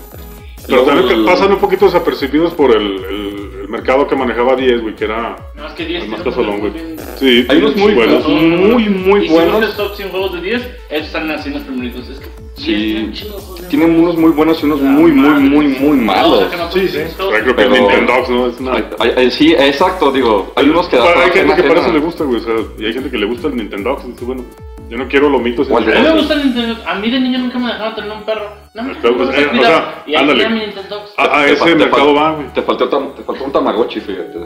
Pero 0.68 0.84
también 0.84 1.08
que 1.08 1.26
pasan 1.26 1.52
un 1.52 1.58
poquito 1.58 1.86
desapercibidos 1.86 2.54
por 2.54 2.70
el, 2.76 2.84
el, 3.04 3.50
el 3.62 3.70
mercado 3.70 4.06
que 4.08 4.16
manejaba 4.16 4.56
10, 4.56 4.82
güey, 4.82 4.96
que 4.96 5.06
era 5.06 5.36
No, 5.56 5.66
es 5.68 5.74
que 5.74 5.84
10 5.86 6.04
el 6.04 6.10
más 6.10 6.22
casolón, 6.22 6.60
güey. 6.60 6.74
Sí, 7.18 7.46
Hay 7.50 7.58
unos 7.58 7.76
muy 7.76 7.94
buenos. 7.94 8.28
Muy, 8.28 8.88
muy 8.90 9.26
y 9.26 9.30
buenos. 9.30 9.72
Si 9.72 9.78
top 9.78 9.96
100 9.96 10.10
juegos 10.12 10.34
de 10.34 10.42
10, 10.42 10.62
ellos 10.92 11.08
están 11.08 11.32
así 11.32 11.48
en 11.50 11.56
los 11.56 11.64
primeritos. 11.64 12.08
Es 12.10 12.20
que 12.20 12.28
10 12.28 13.18
Sí. 13.20 13.28
Tienen 13.70 14.00
unos 14.00 14.16
muy 14.18 14.30
buenos 14.32 14.62
y 14.62 14.66
unos 14.66 14.82
La 14.82 14.90
muy, 14.92 15.12
muy, 15.12 15.28
madre. 15.30 15.40
muy, 15.42 15.68
muy 15.70 15.98
malos. 15.98 16.34
o 16.34 16.40
sea, 16.42 16.50
que 16.52 16.58
no 16.58 16.72
Sí, 16.72 16.88
sí. 16.88 17.00
creo 17.18 17.44
que 17.46 17.54
Pero- 17.54 17.70
Nintendo, 17.72 18.14
¿no? 18.30 18.48
Es 18.48 18.60
una... 18.60 18.74
Ay, 18.76 18.86
ay, 19.00 19.12
ay, 19.18 19.32
sí, 19.32 19.54
exacto, 19.54 20.12
digo. 20.12 20.52
Hay 20.56 20.70
unos 20.70 20.88
que 20.88 20.98
Para- 20.98 21.10
hasta 21.12 21.24
hay 21.24 21.32
gente 21.32 21.56
que 21.64 21.68
ajena. 21.68 21.94
le 21.94 22.00
gusta, 22.00 22.24
güey. 22.26 22.42
O 22.42 22.44
sea, 22.44 22.54
y 22.78 22.86
hay 22.86 22.94
gente 22.94 23.10
que 23.10 23.18
le 23.18 23.26
gusta 23.26 23.48
el 23.48 23.56
Nintendo. 23.56 23.92
Entonces, 24.02 24.28
bueno, 24.28 24.44
yo 24.90 24.98
no 24.98 25.08
quiero 25.08 25.30
lomitos. 25.30 25.70
A 25.72 25.80
mí 25.80 25.86
de- 25.86 26.00
me 26.02 26.12
gusta 26.12 26.34
el 26.34 26.44
Nintendo. 26.46 26.78
A 26.88 26.96
mí 26.96 27.10
de 27.12 27.20
niño 27.20 27.40
nunca 27.40 27.60
me 27.60 27.68
dejaron 27.68 27.96
tener 27.96 28.12
un 28.12 28.24
perro. 28.24 28.50
No 28.74 28.84
me 28.84 28.94
gusta 28.94 29.08
eh, 29.08 29.50
o 29.52 29.62
sea, 29.64 30.04
Y 30.08 30.16
ahí 30.16 30.22
ándale. 30.22 30.50
mi 30.50 30.60
Nintendo. 30.60 31.06
A, 31.18 31.24
a 31.42 31.46
Te 31.46 31.52
ese 31.54 31.76
mercado 31.76 32.14
va, 32.14 32.32
güey. 32.32 32.48
Te 32.54 32.62
faltó, 32.62 32.88
te 32.90 33.24
faltó 33.24 33.44
un 33.44 33.52
Tamagotchi, 33.52 34.00
fíjate. 34.00 34.40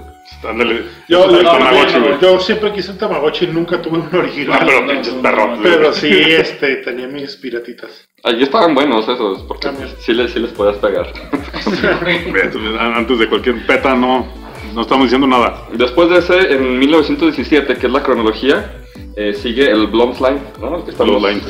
Ándale. 0.47 0.83
Yo, 1.07 1.29
yo- 1.31 1.43
Tamagotchi, 1.43 1.99
güey. 1.99 2.13
yo 2.21 2.39
siempre 2.39 2.71
quise 2.73 2.91
un 2.91 2.97
Tamagotchi 2.97 3.45
y 3.45 3.47
nunca 3.49 3.81
tuve 3.81 3.97
un 3.99 4.09
Ah, 4.11 4.17
original. 4.17 4.63
pero 4.65 4.81
no, 4.81 4.91
pinches 4.91 5.13
no, 5.13 5.21
perrotes, 5.21 5.55
no, 5.57 5.61
güey. 5.63 5.73
Pero 5.75 5.93
sí, 5.93 6.09
este, 6.11 6.75
tenía 6.77 7.07
mis 7.07 7.35
piratitas. 7.37 8.07
Ahí 8.25 8.41
estaban 8.43 8.73
buenos 8.75 9.07
esos, 9.07 9.43
porque 9.43 9.69
sí 9.99 10.13
les, 10.13 10.31
sí 10.31 10.39
les 10.39 10.51
podías 10.51 10.77
pegar. 10.77 11.07
Entonces, 11.53 12.79
Antes 12.79 13.19
de 13.19 13.27
cualquier 13.29 13.65
peta, 13.65 13.95
no, 13.95 14.25
no 14.73 14.81
estamos 14.81 15.05
diciendo 15.05 15.27
nada. 15.27 15.63
Después 15.73 16.09
de 16.09 16.19
ese, 16.19 16.53
en 16.53 16.79
1917, 16.79 17.75
que 17.75 17.87
es 17.87 17.91
la 17.93 18.01
cronología, 18.01 18.71
eh, 19.15 19.33
sigue 19.33 19.69
el 19.69 19.87
Blomsline, 19.87 20.39
¿no? 20.59 20.77
El 20.77 20.83
que 20.83 20.91
estamos, 20.91 21.21
Blomsline. 21.21 21.41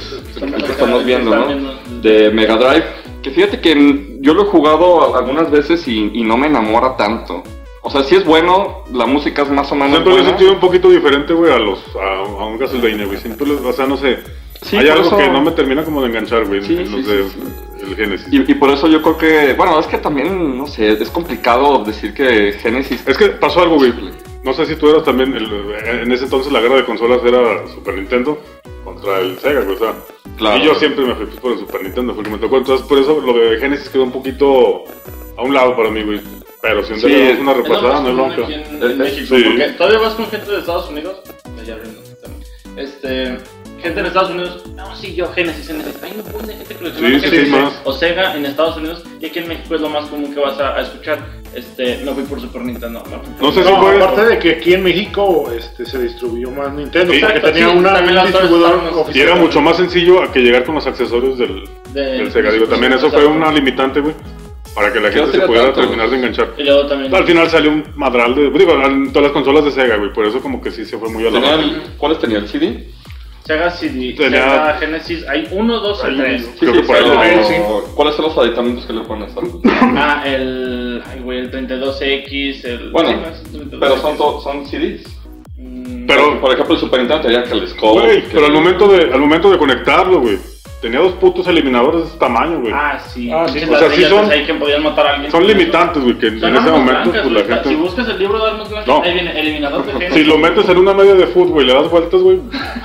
el 0.56 0.64
que 0.64 0.72
estamos 0.72 1.06
viendo, 1.06 1.36
¿no? 1.36 1.74
De 2.02 2.30
Mega 2.32 2.58
Drive. 2.58 2.86
Que 3.22 3.32
fíjate 3.32 3.62
que 3.62 4.18
yo 4.20 4.34
lo 4.34 4.44
he 4.44 4.46
jugado 4.46 5.16
algunas 5.16 5.50
veces 5.50 5.88
y, 5.88 6.12
y 6.14 6.24
no 6.24 6.36
me 6.38 6.48
enamora 6.48 6.98
tanto. 6.98 7.42
O 7.82 7.90
sea, 7.90 8.04
sí 8.04 8.16
es 8.16 8.26
bueno, 8.26 8.84
la 8.94 9.06
música 9.06 9.42
es 9.44 9.50
más 9.50 9.70
o 9.72 9.76
menos 9.76 9.92
Siempre 9.92 10.14
lo 10.14 10.20
he 10.22 10.26
sentido 10.26 10.54
un 10.54 10.60
poquito 10.60 10.90
diferente, 10.90 11.34
güey, 11.34 11.52
a 11.52 11.60
los 11.60 11.80
a, 11.96 12.20
a 12.42 12.46
un 12.46 12.58
Castlevania, 12.58 13.06
güey. 13.06 13.18
Siempre, 13.18 13.46
lo- 13.48 13.68
o 13.68 13.74
sea, 13.74 13.86
no 13.86 13.98
sé. 13.98 14.20
Sí, 14.62 14.78
Hay 14.78 14.88
algo 14.88 15.08
eso- 15.08 15.18
que 15.18 15.28
no 15.30 15.42
me 15.42 15.52
termina 15.52 15.84
como 15.84 16.02
de 16.02 16.08
enganchar, 16.08 16.46
güey, 16.46 16.62
Sí, 16.64 16.78
en 16.78 16.88
sí, 16.88 16.94
los 16.96 17.06
sí, 17.06 17.12
de 17.12 17.30
sí. 17.30 17.40
el 17.90 17.96
Genesis. 17.98 18.28
Y, 18.32 18.52
y 18.52 18.56
por 18.56 18.70
eso 18.70 18.88
yo 18.88 19.02
creo 19.02 19.18
que, 19.18 19.54
bueno, 19.54 19.78
es 19.80 19.88
que 19.88 19.98
también, 19.98 20.58
no 20.58 20.66
sé, 20.68 20.94
es 20.94 21.10
complicado 21.10 21.84
decir 21.84 22.14
que 22.14 22.54
Genesis... 22.62 23.04
Es 23.06 23.18
que 23.18 23.28
pasó 23.28 23.62
algo, 23.62 23.76
güey. 23.76 23.94
No 24.44 24.54
sé 24.54 24.66
si 24.66 24.76
tú 24.76 24.90
eras 24.90 25.04
también, 25.04 25.34
el- 25.36 25.50
en 26.02 26.12
ese 26.12 26.26
entonces 26.26 26.52
la 26.52 26.60
guerra 26.60 26.76
de 26.78 26.86
consolas 26.86 27.20
era 27.24 27.66
Super 27.68 27.96
Nintendo 27.96 28.38
contra 28.84 29.20
el 29.20 29.40
Sega, 29.40 29.62
güey, 29.62 29.76
o 29.76 29.80
sea. 29.80 29.94
Claro. 30.38 30.58
Y 30.58 30.66
yo 30.66 30.76
siempre 30.76 31.06
me 31.06 31.16
fui 31.16 31.26
pues, 31.28 31.40
por 31.40 31.52
el 31.54 31.60
Super 31.60 31.84
Nintendo, 31.84 32.14
fue 32.14 32.24
el 32.24 32.30
que 32.30 32.36
me 32.36 32.42
tocó. 32.42 32.58
Entonces, 32.58 32.86
por 32.88 32.98
eso 32.98 33.22
lo 33.22 33.34
de 33.34 33.58
Genesis 33.60 33.90
quedó 33.90 34.04
un 34.04 34.12
poquito 34.12 34.84
a 35.38 35.44
un 35.44 35.54
lado 35.54 35.76
para 35.78 35.90
mí, 35.92 36.04
güey. 36.04 36.22
Pero 36.62 36.84
si 36.84 36.94
un 36.94 37.00
día 37.00 37.08
Sí, 37.10 37.42
una 37.42 37.52
Es 37.52 37.58
lo 37.58 37.64
repasada, 37.64 38.00
no 38.02 38.18
común 38.18 38.36
bronca. 38.36 38.54
en, 38.54 38.84
en 38.84 38.98
México, 38.98 39.36
sí. 39.36 39.44
porque 39.44 39.68
todavía 39.78 40.00
vas 40.00 40.14
con 40.16 40.26
gente 40.28 40.52
de 40.52 40.60
Estados 40.60 40.90
Unidos. 40.90 41.22
Ya 41.66 41.76
rindo. 41.78 42.02
Este, 42.78 43.38
gente 43.84 44.00
en 44.00 44.06
Estados 44.08 44.32
Unidos, 44.32 44.64
no, 44.76 44.96
sí, 44.96 45.14
yo 45.14 45.32
Genesis, 45.34 45.68
Genesis. 45.68 46.02
Hay 46.02 46.12
un 46.12 46.18
montón 46.24 46.48
de 46.48 46.54
gente 46.56 46.76
que 46.76 46.84
lo 46.84 46.90
Sí, 46.92 47.20
sí, 47.30 47.46
sí, 47.46 47.52
más. 47.52 47.80
O 47.84 47.94
Sega 47.94 48.36
en 48.36 48.46
Estados 48.46 48.78
Unidos, 48.78 49.04
y 49.20 49.26
aquí 49.28 49.40
en 49.40 49.48
México 49.48 49.76
es 49.76 49.82
lo 49.82 49.90
más 49.90 50.06
común 50.06 50.34
que 50.34 50.40
vas 50.40 50.60
a, 50.60 50.76
a 50.78 50.82
escuchar. 50.82 51.20
Este, 51.54 52.02
me 52.04 52.12
fui 52.14 52.24
por 52.24 52.42
Super 52.42 52.64
Nintendo. 52.64 53.04
por- 53.04 53.22
No 53.40 53.52
sé 53.52 53.64
si 53.64 53.70
No, 53.72 53.80
fue- 53.80 53.96
aparte 54.02 54.26
de 54.26 54.40
que 54.40 54.52
aquí 54.54 54.74
en 54.74 54.84
México 54.84 55.52
este, 55.56 55.86
se 55.86 56.00
distribuyó 56.02 56.50
más 56.50 56.74
Nintendo, 56.74 57.14
Sí. 57.14 57.20
porque 57.20 57.36
Exacto, 57.38 57.52
tenía 57.52 57.70
sí, 57.72 57.78
una, 57.78 58.02
distribuidor 58.02 58.76
Wars. 58.78 58.84
Y 58.96 59.00
oficial. 59.00 59.28
era 59.28 59.36
mucho 59.36 59.62
más 59.62 59.78
sencillo 59.78 60.24
a 60.24 60.32
que 60.32 60.40
llegar 60.40 60.64
con 60.64 60.74
los 60.76 60.88
accesorios 60.88 61.38
del, 61.38 61.64
de- 61.94 62.02
del 62.02 62.32
Sega. 62.32 62.52
Digo, 62.52 62.66
también 62.66 62.94
eso 62.94 63.12
fue 63.12 63.26
una 63.28 63.52
limitante, 63.52 64.00
güey, 64.00 64.16
para 64.74 64.92
que 64.92 65.00
la 65.00 65.10
no 65.10 65.14
gente 65.16 65.38
se 65.40 65.46
pudiera 65.46 65.66
tanto. 65.66 65.82
terminar 65.82 66.10
de 66.10 66.16
enganchar. 66.18 66.54
Y 66.58 66.64
luego 66.64 66.88
también. 66.88 67.14
Al 67.14 67.26
final 67.28 67.48
salió 67.52 67.70
un 67.70 67.84
madral 67.96 68.34
de. 68.34 68.50
Digo, 68.50 68.74
en 68.84 69.10
todas 69.14 69.24
las 69.26 69.32
consolas 69.32 69.64
de 69.66 69.72
Sega, 69.72 69.98
güey, 69.98 70.12
por 70.12 70.26
eso 70.26 70.42
como 70.42 70.60
que 70.60 70.72
sí 70.72 70.86
se 70.86 70.98
fue 70.98 71.10
muy 71.10 71.28
a 71.28 71.30
la 71.30 71.54
el- 71.54 71.84
¿Cuáles 72.00 72.18
tenía 72.18 72.40
el 72.40 72.48
CD? 72.48 72.90
Sega 73.46 73.72
CD, 73.72 74.16
Sega 74.16 74.78
Genesis, 74.80 75.26
hay 75.28 75.48
uno, 75.52 75.80
dos 75.80 76.02
o 76.04 76.08
tres. 76.08 76.50
Creo 76.60 76.74
que 76.74 76.80
por 76.84 76.96
ahí 76.96 77.36
lo. 77.60 77.84
¿Cuáles 77.96 78.16
son 78.16 78.26
los 78.26 78.38
aditamentos 78.38 78.86
que 78.86 78.94
le 78.94 79.02
pones? 79.02 79.36
al- 79.36 79.52
Ah, 79.98 80.24
el, 80.26 81.04
ay, 81.12 81.20
güey, 81.20 81.40
el 81.40 81.52
32X, 81.52 82.66
el... 82.66 82.92
Bueno, 82.92 83.10
sí, 83.10 83.16
no, 83.22 83.28
es 83.28 83.40
el 83.62 83.70
32X. 83.72 83.78
Pero 83.80 83.98
son, 83.98 84.18
to- 84.18 84.42
son 84.42 84.66
CDs. 84.66 85.04
Mm, 85.58 86.06
Pero- 86.08 86.40
por 86.40 86.54
ejemplo, 86.54 86.76
el 86.76 86.80
Super 86.80 87.00
Nintendo 87.02 87.24
tenía 87.24 87.44
que 87.44 87.54
el. 87.54 87.74
Güey, 87.76 88.22
que- 88.24 88.30
pero 88.34 88.46
al 88.46 88.54
momento, 88.54 88.88
de, 88.88 89.14
al 89.14 89.20
momento 89.20 89.52
de 89.52 89.58
conectarlo, 89.58 90.22
güey, 90.22 90.38
tenía 90.84 91.00
dos 91.00 91.14
putos 91.14 91.48
eliminadores 91.48 92.02
de 92.02 92.08
ese 92.10 92.18
tamaño, 92.20 92.60
güey. 92.60 92.74
Ah, 92.76 93.00
sí. 93.00 93.32
Ah, 93.32 93.46
sí. 93.48 93.54
Pinches 93.60 93.76
O 93.76 93.80
sea, 93.80 93.90
sí 93.90 94.04
son- 94.04 94.30
ahí 94.30 94.46
que 94.46 94.54
podían 94.54 94.84
matar 94.84 95.08
a 95.08 95.14
alguien. 95.14 95.32
Son 95.32 95.48
limitantes, 95.48 96.04
güey, 96.04 96.18
que 96.20 96.28
en, 96.28 96.40
Son 96.42 96.50
en 96.50 96.56
ese 96.58 96.70
momento, 96.72 96.92
blancas, 97.10 97.22
pues 97.24 97.34
la 97.34 97.42
güey. 97.42 97.46
Si 97.64 97.70
gente. 97.70 97.76
buscas 97.82 98.08
el 98.10 98.20
libro 98.20 98.44
de 98.44 98.52
armas 98.52 98.70
blancas, 98.70 98.88
No. 98.88 99.02
ahí 99.02 99.14
viene 99.14 99.40
eliminador 99.40 99.86
de 99.86 99.92
género. 99.94 100.14
Si 100.14 100.24
lo 100.26 100.38
metes 100.38 100.70
en 100.70 100.78
una 100.78 100.94
media 100.94 101.14
de 101.16 101.28
fútbol 101.28 101.64
y 101.64 101.68
le 101.68 101.74
das 101.74 101.90
vueltas, 101.90 102.22
güey, 102.22 102.40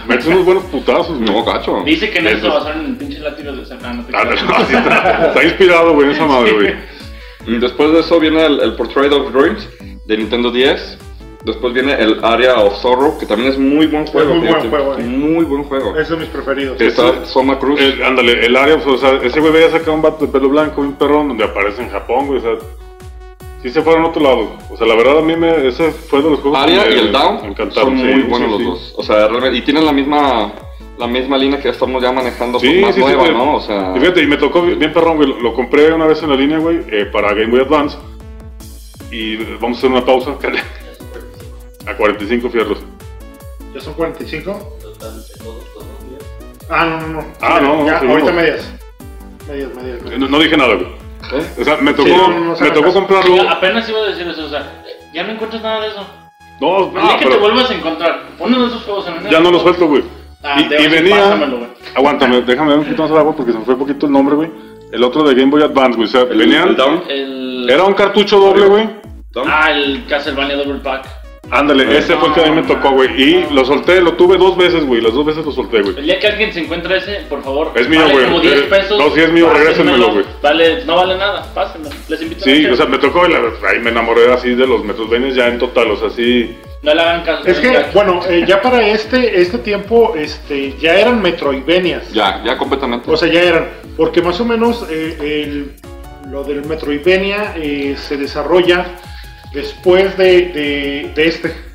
metes 0.07 0.27
unos 0.27 0.45
buenos 0.45 0.65
putazos, 0.65 1.19
güey. 1.19 1.31
No, 1.31 1.45
gacho. 1.45 1.83
Dice 1.85 2.09
que 2.11 2.19
en 2.21 2.29
eso 2.29 2.41
se 2.41 2.49
basaron 2.49 2.81
en 2.85 2.87
el 2.93 2.97
pinche 2.97 3.19
látigo 3.19 3.53
de 3.53 3.67
Sega. 3.67 3.93
No 3.93 4.05
te 4.05 4.17
Ah, 4.17 4.25
no, 4.25 4.55
así 4.57 4.75
está, 4.75 5.27
está 5.27 5.45
inspirado, 5.45 5.93
güey, 5.95 6.07
en 6.07 6.13
esa 6.13 6.27
madre, 6.27 6.53
güey. 6.53 6.75
Y 7.47 7.59
Después 7.59 7.93
de 7.93 8.01
eso 8.01 8.21
viene 8.21 8.47
el, 8.47 8.61
el 8.61 8.75
Portrait 8.77 9.13
of 9.13 9.33
Dreams 9.33 9.69
de 10.07 10.17
Nintendo 10.17 10.51
10. 10.51 10.99
Después 11.45 11.73
viene 11.73 11.93
el 11.95 12.19
Area 12.25 12.57
of 12.61 12.75
Sorrow, 12.83 13.17
que 13.19 13.25
también 13.25 13.53
es 13.53 13.59
muy 13.59 13.87
buen 13.87 14.07
juego. 14.07 14.35
muy 14.35 14.49
buen 14.49 14.71
juego, 14.71 14.95
eh. 14.99 15.03
Muy 15.05 15.45
buen 15.45 15.65
juego. 15.65 15.97
Es 15.97 16.09
de 16.09 16.17
mis 16.17 16.29
preferidos. 16.29 16.81
Está 16.81 17.25
Soma 17.27 17.59
Cruz. 17.59 17.81
El- 17.81 18.03
ándale, 18.03 18.45
el 18.45 18.57
área, 18.57 18.75
o 18.77 18.97
sea, 18.99 19.21
ese 19.23 19.39
güey 19.41 19.53
veía 19.53 19.71
sacar 19.71 19.91
un 19.95 20.03
vato 20.03 20.27
de 20.27 20.33
pelo 20.33 20.49
blanco, 20.49 20.81
un 20.81 20.95
perrón, 20.95 21.29
donde 21.29 21.45
aparece 21.45 21.83
en 21.83 21.91
Japón, 21.91 22.27
güey, 22.27 22.39
o 22.41 22.43
sea, 22.43 22.53
sí 23.63 23.71
se 23.71 23.83
fueron 23.83 24.05
a 24.05 24.09
otro 24.09 24.21
lado. 24.23 24.49
O 24.69 24.77
sea, 24.77 24.87
la 24.87 24.97
verdad 24.97 25.19
a 25.19 25.23
mí 25.23 25.37
me, 25.37 25.69
ese 25.69 25.93
fue 25.93 26.23
de 26.23 26.31
los 26.31 26.41
juegos 26.41 26.59
Aria 26.59 26.83
que 26.85 26.91
me 26.91 26.97
y 26.97 26.99
el 26.99 27.13
Down 27.13 27.37
encantaron. 27.45 27.73
son 27.91 27.99
sí, 27.99 28.05
muy 28.15 28.23
sí, 28.23 28.29
buenos 28.29 28.49
sí. 28.59 28.65
los 28.65 28.65
dos. 28.65 28.95
O 28.97 29.03
sea, 29.05 29.29
realmente, 29.29 29.59
y 29.59 29.63
tienen 29.63 29.85
la 29.87 29.93
misma 29.93 30.53
la 30.99 31.07
misma 31.07 31.39
línea 31.39 31.61
que 31.61 31.69
estamos 31.69 32.03
ya 32.03 32.11
manejando, 32.11 32.59
Sí, 32.59 32.81
más 32.81 32.93
sí, 32.93 33.01
sí, 33.01 33.07
nueva, 33.07 33.23
güey. 33.23 33.33
¿no? 33.33 33.55
O 33.55 33.61
sea, 33.61 33.93
Y 33.97 34.01
fíjate, 34.01 34.21
y 34.25 34.27
me 34.27 34.37
tocó 34.37 34.63
bien 34.63 34.81
bien 34.81 34.93
perrón, 34.93 35.17
güey, 35.17 35.29
lo, 35.29 35.39
lo 35.41 35.55
compré 35.55 35.93
una 35.93 36.07
vez 36.07 36.21
en 36.25 36.31
la 36.31 36.35
línea, 36.35 36.59
güey, 36.59 36.81
eh, 36.91 37.05
para 37.07 37.29
Game 37.35 37.47
Boy 37.47 37.61
Advance. 37.61 37.97
Y 39.13 39.37
vamos 39.61 39.77
a 39.77 39.79
hacer 39.79 39.91
una 39.93 40.05
pausa, 40.05 40.33
a 41.89 41.97
45 41.97 42.51
fierros. 42.51 42.79
¿Ya 43.75 43.81
son 43.81 43.95
45? 43.95 44.79
Total, 44.83 45.17
de 45.17 45.35
todos 45.45 45.55
los 45.77 46.11
días. 46.11 46.23
Ah, 46.71 46.85
no, 46.87 47.01
no, 47.01 47.09
no. 47.09 47.25
Ah, 47.41 47.61
no, 47.63 47.77
no, 47.79 47.87
Ya, 47.87 47.99
ahorita 47.99 48.33
medias. 48.33 48.73
Medias, 49.49 49.75
medias. 49.75 50.03
medias. 50.03 50.19
No, 50.21 50.29
no 50.29 50.39
dije 50.39 50.57
nada, 50.57 50.75
güey. 50.75 50.87
¿eh? 50.87 51.47
O 51.61 51.65
sea, 51.65 51.77
me 51.79 51.93
tocó, 51.93 52.09
Sí, 52.09 52.15
no, 52.17 52.29
no 52.41 52.57
se 52.57 52.65
me 52.65 52.71
tocó 52.71 52.93
comprarlo. 52.93 53.35
Oiga, 53.35 53.53
apenas 53.53 53.89
iba 53.89 53.99
a 54.01 54.07
decir 54.07 54.27
eso, 54.29 54.45
o 54.47 54.49
sea, 54.49 54.83
ya 55.13 55.25
no 55.25 55.33
encuentras 55.33 55.63
nada 55.63 55.81
de 55.81 55.89
eso. 55.89 56.07
No, 56.61 56.89
El 56.89 56.95
no, 56.95 57.01
día 57.03 57.19
que 57.19 57.25
te 57.25 57.31
pero 57.31 57.41
vuelvas 57.41 57.71
a 57.71 57.75
encontrar 57.75 58.23
uno 58.39 58.61
de 58.61 58.67
esos 58.67 58.83
juegos 58.83 59.07
en 59.09 59.27
el 59.27 59.31
ya 59.31 59.41
no 59.41 59.51
lo 59.51 59.61
suelto, 59.61 59.87
güey. 59.87 60.03
Ah, 60.43 60.61
Y, 60.61 60.65
y 60.85 60.89
venía. 60.89 61.37
güey. 61.37 61.67
Aguántame, 61.95 62.41
déjame 62.47 62.71
ver 62.71 62.79
un 62.79 62.85
poquito 62.85 63.03
más 63.03 63.11
de 63.13 63.19
agua 63.19 63.37
porque 63.37 63.53
se 63.53 63.59
me 63.59 63.65
fue 63.65 63.75
un 63.75 63.81
poquito 63.81 64.07
el 64.07 64.13
nombre, 64.13 64.35
güey. 64.37 64.51
El 64.93 65.05
otro 65.05 65.23
de 65.23 65.35
Game 65.35 65.51
Boy 65.51 65.63
Advance, 65.63 65.97
güey. 65.97 66.09
O 66.09 66.11
sea, 66.11 66.23
el, 66.23 66.39
venían. 66.39 66.69
el 66.69 66.77
Down. 66.77 67.03
El... 67.09 67.71
Era 67.71 67.85
un 67.85 67.95
cartucho 67.95 68.39
doble, 68.41 68.67
güey. 68.67 68.89
Ah, 69.47 69.71
el 69.71 70.05
Castlevania 70.07 70.57
Double 70.57 70.81
Pack. 70.81 71.07
Ándale, 71.51 71.97
ese 71.97 72.15
fue 72.17 72.29
el 72.29 72.35
que 72.35 72.41
a 72.45 72.51
mí 72.51 72.57
me 72.61 72.63
tocó, 72.63 72.91
güey. 72.93 73.11
Y 73.23 73.47
lo 73.55 73.65
solté, 73.65 74.01
lo 74.03 74.15
tuve 74.15 74.37
dos 74.37 74.57
veces, 74.57 74.85
güey. 74.85 75.01
Las 75.01 75.15
dos 75.15 75.25
veces 75.25 75.45
lo 75.47 75.53
solté, 75.53 75.81
güey. 75.81 75.97
El 75.99 76.05
día 76.05 76.19
que 76.19 76.27
alguien 76.27 76.53
se 76.53 76.61
encuentre 76.61 76.99
ese, 76.99 77.21
por 77.29 77.43
favor. 77.43 77.73
Es 77.75 77.89
mío, 77.89 78.01
vale 78.01 78.13
güey. 78.13 78.25
como 78.27 78.41
10 78.41 78.55
Eh, 78.59 78.63
pesos. 78.69 78.99
no, 78.99 79.11
si 79.15 79.21
es 79.21 79.33
mío, 79.33 79.51
regrésenmelo, 79.53 80.13
güey. 80.13 80.25
Vale, 80.43 80.85
no 80.85 80.97
vale 80.97 81.17
nada, 81.17 81.47
pásenmelo. 81.55 81.95
Les 82.09 82.21
invito 82.23 82.43
a 82.43 82.45
Sí, 82.45 82.67
o 82.67 82.77
sea, 82.77 82.87
me 82.87 82.99
tocó 82.99 83.27
y 83.27 83.33
la, 83.33 83.39
ahí 83.71 83.79
me 83.81 83.91
enamoré 83.91 84.31
así 84.33 84.51
de 84.55 84.67
los 84.67 84.85
Metroidvanias 84.85 85.35
ya 85.35 85.47
en 85.49 85.59
total, 85.59 85.91
o 85.93 85.97
sea, 85.97 86.11
sí. 86.11 86.55
No 86.83 86.95
le 86.95 87.01
hagan 87.01 87.23
caso. 87.25 87.47
Es 87.47 87.59
que, 87.59 87.87
bueno, 87.95 88.21
eh, 88.29 88.45
ya 88.47 88.61
para 88.63 88.87
este, 88.87 89.41
este 89.41 89.59
tiempo, 89.59 90.15
este, 90.17 90.75
ya 90.79 90.95
eran 91.01 91.21
Metroidvanias. 91.23 92.13
Ya, 92.13 92.43
ya 92.45 92.57
completamente. 92.59 93.11
O 93.11 93.17
sea, 93.17 93.29
ya 93.33 93.43
eran. 93.43 93.69
Porque 93.97 94.23
más 94.23 94.39
o 94.41 94.45
menos 94.45 94.87
eh, 94.91 95.17
el- 95.19 95.73
lo 96.31 96.45
del 96.45 96.65
Metroidvania 96.67 97.55
eh, 97.57 97.97
se 97.97 98.17
desarrolla 98.19 98.87
después 99.53 100.17
de, 100.17 100.43
de- 100.49 101.13
de 101.15 101.27
este. 101.29 101.69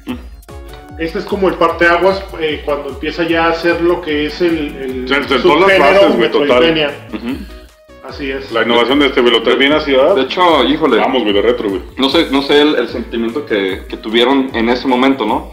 Este 0.99 1.17
es 1.19 1.25
como 1.25 1.47
el 1.49 1.55
parteaguas 1.55 2.23
eh, 2.39 2.61
cuando 2.65 2.89
empieza 2.89 3.23
ya 3.23 3.45
a 3.45 3.49
hacer 3.49 3.81
lo 3.81 3.99
que 3.99 4.27
es 4.27 4.39
el, 4.41 4.75
el 4.75 5.07
Se- 5.07 5.23
se- 5.27 5.39
todas 5.39 5.67
las 5.67 5.79
bases, 5.79 6.15
güey, 6.17 6.31
total. 6.31 6.91
Así 8.07 8.29
es. 8.29 8.51
La 8.51 8.63
innovación 8.63 8.99
de 8.99 9.07
este, 9.07 9.21
güey, 9.21 9.33
lo 9.33 9.41
termina 9.41 9.79
ciudad. 9.79 10.13
De 10.15 10.23
hecho, 10.23 10.63
híjole, 10.65 10.97
Vamos, 10.97 11.23
güey, 11.23 11.33
de 11.33 11.41
retro, 11.41 11.69
güey. 11.69 11.81
no 11.97 12.09
sé, 12.09 12.27
no 12.31 12.41
sé 12.43 12.61
el, 12.61 12.75
el 12.75 12.89
sentimiento 12.89 13.45
que, 13.45 13.83
que 13.89 13.97
tuvieron 13.97 14.51
en 14.53 14.69
ese 14.69 14.87
momento, 14.87 15.25
¿no? 15.25 15.51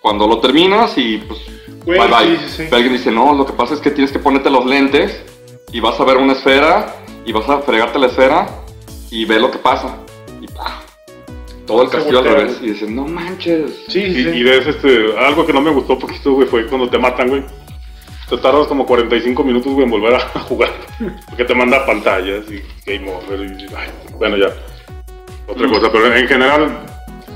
Cuando 0.00 0.26
lo 0.26 0.38
terminas 0.40 0.98
y 0.98 1.18
pues 1.18 1.40
Güey, 1.86 1.98
bye 1.98 2.08
bye. 2.08 2.36
sí, 2.36 2.42
sí, 2.44 2.48
sí. 2.56 2.62
Pero 2.64 2.76
alguien 2.76 2.92
dice, 2.94 3.10
no, 3.12 3.32
lo 3.34 3.46
que 3.46 3.52
pasa 3.52 3.72
es 3.74 3.80
que 3.80 3.90
tienes 3.92 4.12
que 4.12 4.18
ponerte 4.18 4.50
los 4.50 4.66
lentes 4.66 5.22
y 5.72 5.80
vas 5.80 5.98
a 6.00 6.04
ver 6.04 6.16
una 6.18 6.32
esfera 6.34 6.96
y 7.24 7.32
vas 7.32 7.48
a 7.48 7.60
fregarte 7.60 7.98
la 7.98 8.08
esfera 8.08 8.46
y 9.10 9.24
ve 9.24 9.38
lo 9.40 9.50
que 9.50 9.58
pasa. 9.58 9.96
Todo 11.66 11.82
el 11.84 11.90
castillo 11.90 12.18
al 12.18 12.24
revés. 12.24 12.58
Y 12.62 12.70
dices, 12.70 12.90
no 12.90 13.06
manches. 13.06 13.84
Sí, 13.88 14.00
Y, 14.00 14.14
sí. 14.24 14.28
y 14.30 14.42
ves 14.42 14.66
este, 14.66 15.16
algo 15.18 15.46
que 15.46 15.52
no 15.52 15.60
me 15.60 15.70
gustó 15.70 15.98
poquito, 15.98 16.32
güey, 16.32 16.48
fue 16.48 16.66
cuando 16.66 16.88
te 16.90 16.98
matan, 16.98 17.28
güey. 17.28 17.42
Te 18.28 18.36
tardas 18.38 18.66
como 18.66 18.86
45 18.86 19.44
minutos, 19.44 19.72
güey, 19.72 19.84
en 19.84 19.90
volver 19.90 20.14
a 20.14 20.20
jugar. 20.48 20.70
Porque 21.28 21.44
te 21.44 21.54
manda 21.54 21.84
pantallas 21.86 22.44
y 22.50 22.62
game 22.90 23.10
over. 23.12 23.40
Y, 23.40 23.66
ay, 23.76 23.90
bueno, 24.18 24.36
ya. 24.36 24.48
Otra 25.46 25.68
cosa, 25.68 25.90
pero 25.92 26.14
en 26.14 26.26
general, 26.28 26.78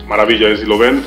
maravilla. 0.09 0.49
eh, 0.49 0.57
Si 0.57 0.65
lo 0.65 0.79
ven, 0.79 1.05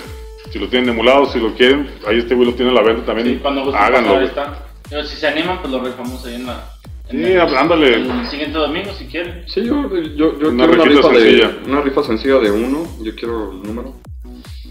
si 0.51 0.59
lo 0.59 0.67
tienen 0.67 0.89
emulado, 0.89 1.25
si 1.31 1.39
lo 1.39 1.53
quieren, 1.55 1.89
ahí 2.07 2.19
este 2.19 2.35
güey 2.35 2.47
lo 2.49 2.53
tiene 2.55 2.71
a 2.71 2.75
la 2.75 2.81
venta 2.83 3.05
también. 3.05 3.27
Sí, 3.27 3.39
cuando 3.41 3.63
gusten 3.65 3.81
háganlo, 3.81 4.21
está. 4.21 4.65
Pero 4.89 5.03
si 5.03 5.15
se 5.17 5.27
animan, 5.27 5.59
pues 5.61 5.71
lo 5.71 5.83
rifamos 5.83 6.25
ahí 6.25 6.35
en 6.35 6.45
la. 6.47 6.63
Sí, 7.09 7.17
el- 7.23 7.39
ándale. 7.39 7.95
El 7.95 8.27
siguiente 8.27 8.57
domingo, 8.57 8.91
si 8.93 9.05
quieren. 9.05 9.43
Sí, 9.47 9.63
yo, 9.65 9.89
yo, 10.15 10.39
yo 10.39 10.49
Una 10.49 10.67
quiero 10.67 10.83
una 10.83 10.85
rifa, 10.85 11.09
de, 11.09 11.19
sencilla. 11.19 11.57
una 11.65 11.81
rifa 11.81 12.03
sencilla 12.03 12.39
de 12.39 12.51
uno. 12.51 12.83
Yo 13.01 13.15
quiero 13.15 13.51
el 13.51 13.63
número. 13.63 13.95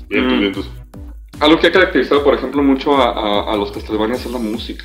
Bien, 0.08 0.26
Mm. 0.26 0.40
bien, 0.40 0.52
pues. 0.52 0.66
Algo 1.40 1.58
que 1.58 1.66
ha 1.68 1.72
caracterizado, 1.72 2.22
por 2.24 2.34
ejemplo, 2.34 2.62
mucho 2.62 2.96
a, 2.96 3.10
a- 3.10 3.52
a 3.52 3.56
los 3.56 3.70
Castlevanias 3.72 4.24
es 4.24 4.30
la 4.32 4.38
música, 4.38 4.84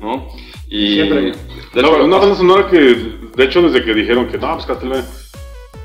¿no? 0.00 0.28
Y 0.68 0.94
Siempre. 0.94 1.20
de 1.20 1.82
No, 1.82 1.88
hecho, 1.88 2.04
una 2.04 2.16
banda 2.18 2.34
sonora 2.36 2.66
que, 2.68 2.78
de 3.36 3.44
hecho, 3.44 3.62
desde 3.62 3.84
que 3.84 3.94
dijeron 3.94 4.26
que 4.28 4.38
no, 4.38 4.54
pues 4.54 4.66
Castlevania, 4.66 5.04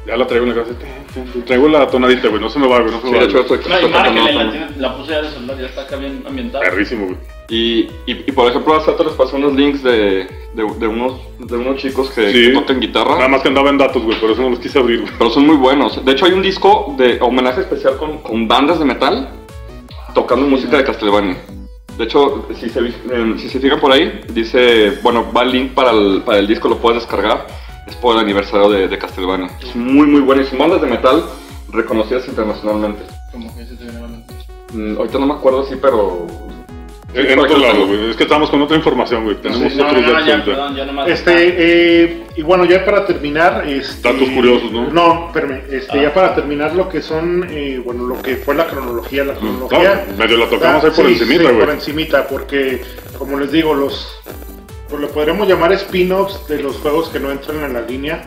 ya 0.07 0.17
la 0.17 0.27
traigo 0.27 0.45
en 0.47 0.57
la 0.57 0.63
ten, 0.63 1.43
Traigo 1.45 1.67
la 1.69 1.87
tonadita, 1.87 2.27
güey, 2.27 2.41
no 2.41 2.49
se 2.49 2.59
me 2.59 2.67
va, 2.67 2.79
güey, 2.81 2.91
no 2.91 2.99
se 3.01 3.07
sí, 3.07 3.11
me 3.13 3.19
de 3.19 3.25
va. 3.25 3.31
hecho, 3.31 3.43
güey. 3.47 3.59
estoy, 3.59 3.71
No, 3.71 3.79
y 3.79 3.85
estoy 3.85 3.91
tocando 3.91 4.31
la, 4.31 4.69
la 4.77 4.97
puse 4.97 5.11
ya 5.11 5.21
de 5.21 5.29
celular, 5.29 5.57
ya 5.59 5.65
está 5.67 5.81
acá 5.83 5.95
bien 5.97 6.23
ambientada. 6.27 6.63
Perrísimo, 6.63 7.05
güey. 7.05 7.17
Y, 7.49 7.81
y, 8.05 8.23
y, 8.27 8.31
por 8.31 8.49
ejemplo, 8.49 8.73
hace 8.75 8.91
rato 8.91 9.03
les 9.03 9.13
pasé 9.13 9.35
unos 9.35 9.53
links 9.53 9.83
de, 9.83 10.27
de, 10.53 10.73
de 10.79 10.87
unos, 10.87 11.19
de 11.39 11.57
unos 11.57 11.75
chicos 11.77 12.09
que, 12.11 12.31
Sí. 12.31 12.47
que 12.47 12.53
tocan 12.53 12.79
guitarra. 12.79 13.15
Nada 13.15 13.27
más 13.27 13.41
que 13.41 13.49
andaba 13.49 13.69
en 13.69 13.77
datos, 13.77 14.01
güey, 14.01 14.19
por 14.19 14.31
eso 14.31 14.41
no 14.41 14.49
los 14.51 14.59
quise 14.59 14.79
abrir, 14.79 15.01
güey. 15.01 15.13
Pero 15.17 15.29
son 15.29 15.45
muy 15.45 15.57
buenos. 15.57 16.03
De 16.03 16.11
hecho, 16.13 16.25
hay 16.25 16.31
un 16.33 16.41
disco 16.41 16.95
de 16.97 17.19
homenaje 17.21 17.61
especial 17.61 17.97
con, 17.97 18.19
con 18.19 18.47
bandas 18.47 18.79
de 18.79 18.85
metal 18.85 19.29
tocando 20.15 20.47
música 20.47 20.77
de 20.77 20.83
Castlevania. 20.85 21.37
De 21.97 22.05
hecho, 22.05 22.47
si 22.59 22.69
se, 22.69 22.79
eh, 22.79 23.35
si 23.37 23.49
se 23.49 23.59
fijan 23.59 23.79
por 23.79 23.91
ahí, 23.91 24.21
dice, 24.29 24.97
bueno, 25.03 25.31
va 25.35 25.43
el 25.43 25.51
link 25.51 25.73
para 25.73 25.91
el, 25.91 26.21
para 26.25 26.39
el 26.39 26.47
disco, 26.47 26.67
lo 26.69 26.77
puedes 26.77 27.01
descargar. 27.01 27.45
Es 27.87 27.95
por 27.97 28.15
el 28.15 28.21
aniversario 28.21 28.69
de, 28.69 28.87
de 28.87 28.97
Castlevania. 28.97 29.49
Es 29.61 29.75
muy, 29.75 30.07
muy 30.07 30.21
bueno. 30.21 30.41
Y 30.41 30.45
son 30.45 30.57
bandas 30.59 30.81
de 30.81 30.87
metal 30.87 31.23
reconocidas 31.71 32.27
internacionalmente. 32.27 33.03
Como 33.31 33.53
que 33.55 33.65
se 33.65 33.75
te 33.75 33.83
viene 33.83 33.99
a 33.99 34.01
la 34.03 34.07
mente. 34.07 34.33
Mm, 34.73 34.97
ahorita 34.97 35.19
no 35.19 35.25
me 35.27 35.33
acuerdo, 35.33 35.65
sí, 35.65 35.75
pero... 35.79 36.25
En, 37.13 37.29
en 37.31 37.39
otro 37.39 37.57
lado, 37.57 37.87
güey. 37.87 38.09
Es 38.09 38.15
que 38.15 38.23
estamos 38.23 38.49
con 38.49 38.61
otra 38.61 38.75
información, 38.75 39.23
güey. 39.23 39.35
Tenemos 39.37 39.73
No, 39.75 39.83
no, 39.83 39.89
otros 39.89 40.01
no, 40.03 40.11
datos 40.11 40.27
ya, 40.27 40.45
perdón, 40.45 40.75
ya 40.75 40.85
nomás. 40.85 41.07
Este, 41.09 41.33
eh, 41.35 42.23
y 42.35 42.41
bueno, 42.41 42.65
ya 42.65 42.83
para 42.83 43.05
terminar, 43.05 43.63
este, 43.67 44.11
Datos 44.11 44.29
curiosos, 44.29 44.71
¿no? 44.71 44.89
No, 44.89 45.27
espérame, 45.27 45.61
este, 45.69 45.99
Ah. 45.99 46.03
ya 46.03 46.13
para 46.13 46.33
terminar 46.35 46.73
lo 46.75 46.89
que 46.89 47.01
son, 47.01 47.45
eh, 47.49 47.79
bueno, 47.83 48.05
lo 48.07 48.21
que 48.21 48.37
fue 48.37 48.55
la 48.55 48.65
cronología, 48.67 49.23
la 49.23 49.35
cronología. 49.35 50.05
No, 50.09 50.17
medio 50.17 50.37
la 50.37 50.49
tocamos 50.49 50.83
ahí 50.83 50.91
por 50.91 51.05
sí, 51.05 51.11
encimita, 51.13 51.43
sí, 51.43 51.47
güey. 51.49 51.59
por 51.59 51.69
encimita, 51.69 52.27
porque, 52.27 52.81
como 53.17 53.39
les 53.39 53.51
digo, 53.51 53.73
los, 53.73 54.19
pues 54.89 55.01
lo 55.01 55.07
podremos 55.09 55.47
llamar 55.47 55.71
spin-offs 55.73 56.47
de 56.47 56.63
los 56.63 56.77
juegos 56.77 57.09
que 57.09 57.19
no 57.19 57.31
entran 57.31 57.63
en 57.63 57.73
la 57.73 57.81
línea. 57.81 58.25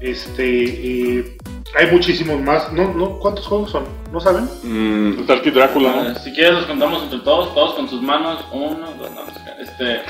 Este, 0.00 1.18
eh, 1.18 1.36
hay 1.78 1.90
muchísimos 1.92 2.40
más, 2.40 2.72
¿no? 2.72 2.92
¿no? 2.94 3.18
¿Cuántos 3.18 3.46
juegos 3.46 3.70
son? 3.70 3.84
¿No 4.10 4.18
saben? 4.20 4.48
mm, 4.62 5.20
Está 5.20 5.34
el 5.34 5.42
Kid 5.42 5.52
Drácula, 5.54 5.94
¿no? 5.94 6.14
Si 6.18 6.32
quieres 6.32 6.54
los 6.54 6.64
contamos 6.66 7.02
entre 7.02 7.18
todos, 7.20 7.54
todos 7.54 7.74
con 7.74 7.88
sus 7.88 8.00
manos. 8.02 8.44
Uno, 8.50 8.88
dos, 8.98 9.10
no, 9.10 9.20
este, 9.62 10.00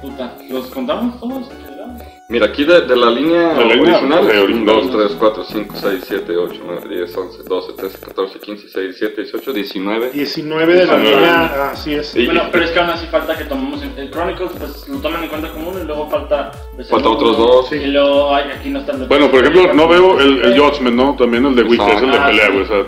puta, 0.00 0.34
¿los 0.48 0.66
contamos 0.68 1.20
todos 1.20 1.48
general? 1.50 2.13
Mira, 2.26 2.46
aquí 2.46 2.64
de, 2.64 2.80
de 2.80 2.96
la 2.96 3.10
línea 3.10 3.52
De 3.52 3.64
la 3.66 3.74
línea, 3.74 3.96
original, 3.98 4.26
de 4.26 4.32
1, 4.32 4.42
original. 4.44 4.76
2, 4.76 4.90
3, 4.96 5.16
4, 5.18 5.44
5, 5.44 5.74
6, 5.78 6.04
7, 6.08 6.36
8, 6.38 6.60
9, 6.64 6.80
10, 6.88 7.16
11, 7.16 7.38
12, 7.46 7.72
13, 7.74 7.98
14, 7.98 8.38
15, 8.40 8.62
16, 8.62 8.84
17, 8.98 9.22
18, 9.22 9.52
19. 9.52 10.10
19 10.10 10.74
de 10.74 10.86
la 10.86 10.96
19. 10.96 11.16
línea, 11.20 11.70
así 11.70 11.94
es. 11.94 12.16
Y- 12.16 12.24
Bueno, 12.24 12.44
pero 12.50 12.64
es 12.64 12.70
que 12.70 12.80
aún 12.80 12.90
así 12.90 13.06
falta 13.08 13.36
que 13.36 13.44
tomemos 13.44 13.82
el, 13.82 13.90
el 13.98 14.10
Chronicles, 14.10 14.50
pues 14.58 14.88
lo 14.88 14.98
toman 15.00 15.22
en 15.24 15.28
cuenta 15.28 15.52
como 15.52 15.68
uno 15.68 15.80
y 15.80 15.84
luego 15.84 16.08
falta. 16.08 16.50
pues, 16.74 16.88
Falta 16.88 17.08
uno, 17.10 17.18
otros 17.18 17.36
dos. 17.36 17.72
Y 17.72 17.86
luego, 17.88 18.34
ay, 18.34 18.44
aquí 18.58 18.70
no 18.70 18.80
están 18.80 19.00
los 19.00 19.08
Bueno, 19.08 19.30
por 19.30 19.40
ejemplo, 19.40 19.74
no 19.74 19.86
veo 19.86 20.18
el, 20.18 20.42
el 20.44 20.58
Judgment, 20.58 20.96
¿no? 20.96 21.14
También 21.18 21.44
el 21.44 21.54
de 21.54 21.62
Witcher, 21.62 21.90
es 21.94 22.02
el 22.02 22.10
de 22.10 22.16
Ah, 22.18 22.26
pelea, 22.28 22.46
sí. 22.46 22.52
güey. 22.52 22.64
O 22.64 22.66
sea, 22.66 22.84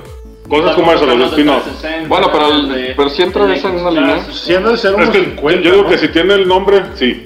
cosas 0.49 0.75
como 0.77 0.93
eso, 0.95 1.07
los 1.15 1.29
spin-offs. 1.33 1.85
Bueno, 2.09 2.29
pero 2.33 2.53
el- 2.55 2.95
pero 2.97 3.09
si 3.11 3.23
entra 3.23 3.55
esa 3.55 3.69
en 3.69 3.81
una 3.81 3.91
línea. 3.91 4.25
Si 4.33 4.55
han 4.55 4.65
de 4.65 4.77
ser 4.79 4.93
Es 4.93 4.97
unos 4.97 5.11
que 5.11 5.25
50, 5.25 5.61
yo 5.63 5.73
digo 5.75 5.87
que 5.89 5.99
si 5.99 6.09
tiene 6.09 6.35
el 6.35 6.49
nombre, 6.49 6.83
sí. 6.95 7.23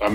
A 0.00 0.10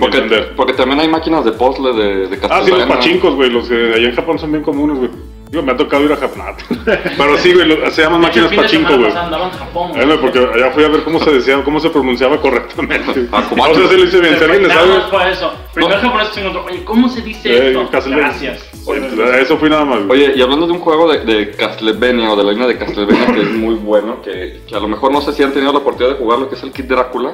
Porque, 0.56 0.72
también 0.72 1.00
hay 1.00 1.08
máquinas 1.08 1.44
de 1.44 1.52
puzzle 1.52 1.92
de, 1.92 2.26
de 2.28 2.38
Ah, 2.48 2.62
sí, 2.64 2.70
los 2.70 2.84
pachincos, 2.86 3.34
güey. 3.34 3.50
Los 3.50 3.68
de 3.68 3.94
allá 3.94 4.08
en 4.08 4.14
Japón 4.16 4.38
son 4.38 4.50
bien 4.52 4.64
comunes, 4.64 4.96
güey. 4.98 5.10
Digo, 5.50 5.62
me 5.62 5.72
ha 5.72 5.76
tocado 5.76 6.02
ir 6.04 6.10
a 6.12 6.16
Japón. 6.16 6.42
Pero 6.84 7.36
sí, 7.38 7.52
güey, 7.52 7.68
lo- 7.68 7.90
se 7.90 8.02
llaman 8.02 8.22
máquinas 8.22 8.50
pachinko, 8.52 8.96
güey. 8.96 9.12
Andaban 9.12 9.50
en 9.52 9.58
Japón. 9.58 9.90
Eh, 9.94 10.04
güey, 10.06 10.18
porque 10.18 10.38
allá 10.38 10.70
fui 10.72 10.84
a 10.84 10.88
ver 10.88 11.04
cómo 11.04 11.20
se 11.20 11.30
decía, 11.32 11.62
cómo 11.62 11.78
se 11.80 11.90
pronunciaba 11.90 12.40
correctamente. 12.40 13.28
Ah, 13.30 13.44
como 13.48 13.62
o 13.62 13.74
sea, 13.74 13.86
se 13.86 13.96
le 13.98 14.04
dice 14.06 14.20
bien, 14.20 14.36
si 14.38 14.44
alguien 14.44 14.68
sabe. 14.70 15.00
fue 15.10 15.30
eso. 15.30 15.52
Primero 15.74 16.00
japonés 16.00 16.30
chingón, 16.32 16.56
otro, 16.56 16.64
oye, 16.64 16.82
¿cómo 16.84 17.08
se 17.08 17.20
dice 17.20 17.50
Eh, 17.52 17.68
esto? 17.68 17.88
Castlevania. 17.90 18.28
Gracias. 18.30 18.70
Oye, 18.86 19.00
pues, 19.14 19.42
Eso 19.42 19.58
fui 19.58 19.68
nada 19.70 19.84
más, 19.84 20.04
güey. 20.06 20.22
Oye, 20.22 20.32
y 20.34 20.42
hablando 20.42 20.66
de 20.66 20.72
un 20.72 20.80
juego 20.80 21.12
de, 21.12 21.18
de 21.24 21.50
Castlevania 21.52 22.32
o 22.32 22.36
de 22.36 22.42
la 22.44 22.52
línea 22.52 22.66
de 22.66 22.78
Castlevania 22.78 23.26
que 23.34 23.42
es 23.42 23.50
muy 23.52 23.74
bueno, 23.74 24.22
que, 24.22 24.60
que 24.66 24.74
a 24.74 24.80
lo 24.80 24.88
mejor 24.88 25.12
no 25.12 25.20
sé 25.20 25.32
si 25.34 25.42
han 25.42 25.52
tenido 25.52 25.72
la 25.72 25.78
oportunidad 25.78 26.14
de 26.16 26.20
jugarlo, 26.24 26.48
que 26.48 26.56
es 26.56 26.62
el 26.64 26.72
Kid 26.72 26.84
Drácula, 26.86 27.32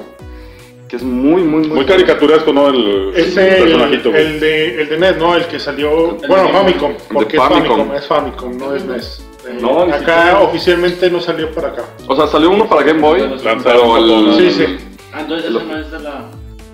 que 0.91 0.97
es 0.97 1.03
muy, 1.05 1.43
muy, 1.45 1.61
muy. 1.69 1.77
Muy 1.77 1.85
caricaturesco, 1.87 2.53
¿no? 2.53 2.69
El, 2.69 3.13
Ese, 3.15 3.47
el 3.49 3.55
el, 3.55 3.63
personajito, 3.63 4.09
el 4.15 4.41
de, 4.41 4.83
el 4.83 4.89
de 4.89 4.99
NES, 4.99 5.17
¿no? 5.19 5.37
El 5.37 5.47
que 5.47 5.61
salió. 5.61 6.19
El 6.21 6.29
bueno, 6.29 6.47
de- 6.49 6.53
Famicom. 6.53 6.93
Porque 7.13 7.37
es 7.37 7.43
Famicom. 7.43 7.69
Famicom, 7.79 7.95
es 7.97 8.07
Famicom, 8.07 8.59
no 8.59 8.75
es 8.75 8.85
NES. 8.85 9.25
Eh, 9.49 9.59
No, 9.61 9.83
acá 9.83 9.99
siquiera. 9.99 10.41
oficialmente 10.41 11.11
no 11.11 11.21
salió 11.21 11.51
para 11.53 11.69
acá. 11.69 11.85
O 12.09 12.17
sea, 12.17 12.27
salió 12.27 12.51
uno 12.51 12.69
para 12.69 12.83
Game 12.83 13.01
Boy, 13.01 13.23
pero 13.63 13.97
el. 13.99 14.35
Sí, 14.37 14.51
sí. 14.51 14.77
Ah, 15.13 15.21
entonces 15.21 15.51
ese 15.51 15.65
no 15.65 15.79
es 15.79 15.91
de 15.93 15.99
la. 16.01 16.25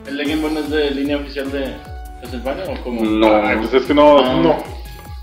¿El 0.07 0.17
de 0.17 0.25
Game 0.25 0.41
Boy 0.43 0.53
no 0.53 0.61
es 0.61 0.71
de 0.71 0.91
línea 0.93 1.17
oficial 1.19 1.53
de 1.53 1.75
Castlevania 2.23 2.65
o 2.69 2.83
como.? 2.83 3.01
Ay, 3.03 3.07
No. 3.57 3.61
pues 3.61 3.75
es 3.75 3.85
que 3.87 3.95
no, 3.95 4.19
Ah. 4.19 4.41
No. 4.43 4.76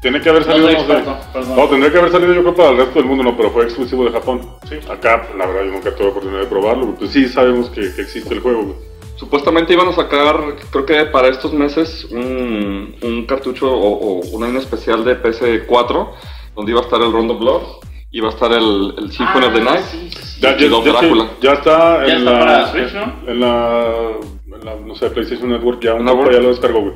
Tiene 0.04 0.22
que 0.22 0.30
haber 0.30 0.44
salido, 0.44 0.68
no 0.68 0.74
sé. 0.74 0.78
experto, 0.78 1.18
perdón. 1.34 1.56
No, 1.56 1.68
tendría 1.70 1.92
que 1.92 1.98
haber 1.98 2.12
salido 2.12 2.34
yo 2.34 2.42
creo 2.42 2.56
para 2.56 2.70
el 2.70 2.78
resto 2.78 3.00
del 3.00 3.06
mundo, 3.08 3.24
no, 3.24 3.36
pero 3.36 3.50
fue 3.50 3.64
exclusivo 3.64 4.06
de 4.06 4.12
Japón. 4.12 4.42
Sí. 4.70 4.76
Acá, 4.88 5.28
la 5.36 5.48
verdad, 5.48 5.64
yo 5.66 5.72
nunca 5.72 5.96
tuve 5.96 6.08
oportunidad 6.10 6.42
de 6.42 6.46
probarlo, 6.48 6.94
pues 6.96 7.10
sí 7.10 7.28
sabemos 7.28 7.70
que, 7.72 7.92
que 7.96 8.02
existe 8.04 8.34
el 8.36 8.42
juego, 8.42 8.64
güey. 8.64 8.76
Supuestamente 9.16 9.74
iban 9.74 9.88
a 9.88 9.94
sacar, 9.94 10.36
creo 10.72 10.86
que 10.86 11.06
para 11.06 11.30
estos 11.30 11.54
meses, 11.54 12.06
un, 12.12 12.96
un 13.02 13.26
cartucho 13.26 13.72
o, 13.72 14.20
o 14.20 14.20
una 14.36 14.48
línea 14.48 14.62
especial 14.62 15.06
de 15.06 15.22
PS4, 15.22 16.10
donde 16.56 16.72
iba 16.72 16.82
a 16.82 16.84
estar 16.84 17.02
el 17.02 17.12
Rondo 17.12 17.38
Blood, 17.38 17.62
iba 18.12 18.28
a 18.28 18.32
estar 18.32 18.52
el, 18.52 18.94
el 18.98 19.12
Symphony 19.12 19.46
of 19.46 19.54
the 19.54 19.62
Night. 19.62 19.80
Ah, 19.84 19.88
Sí, 19.90 20.10
sí, 20.12 20.20
sí. 20.24 20.42
Ya, 20.42 20.58
Y 20.58 20.68
Lord 20.68 20.84
Drácula. 20.84 21.28
ya 21.42 21.54
está 21.54 22.06
Ya 22.06 22.14
en 22.14 22.18
está 22.20 22.32
la, 22.32 22.40
para 22.40 22.68
Switch, 22.72 22.94
¿no? 22.94 23.14
En 23.32 23.40
la, 23.40 23.96
en 24.58 24.66
la, 24.66 24.76
no 24.86 24.96
sé, 24.96 25.10
PlayStation 25.10 25.50
Network, 25.50 25.82
ya 25.82 25.94
un 25.94 26.06
ya 26.06 26.40
lo 26.40 26.50
descargó, 26.50 26.82
güey. 26.82 26.94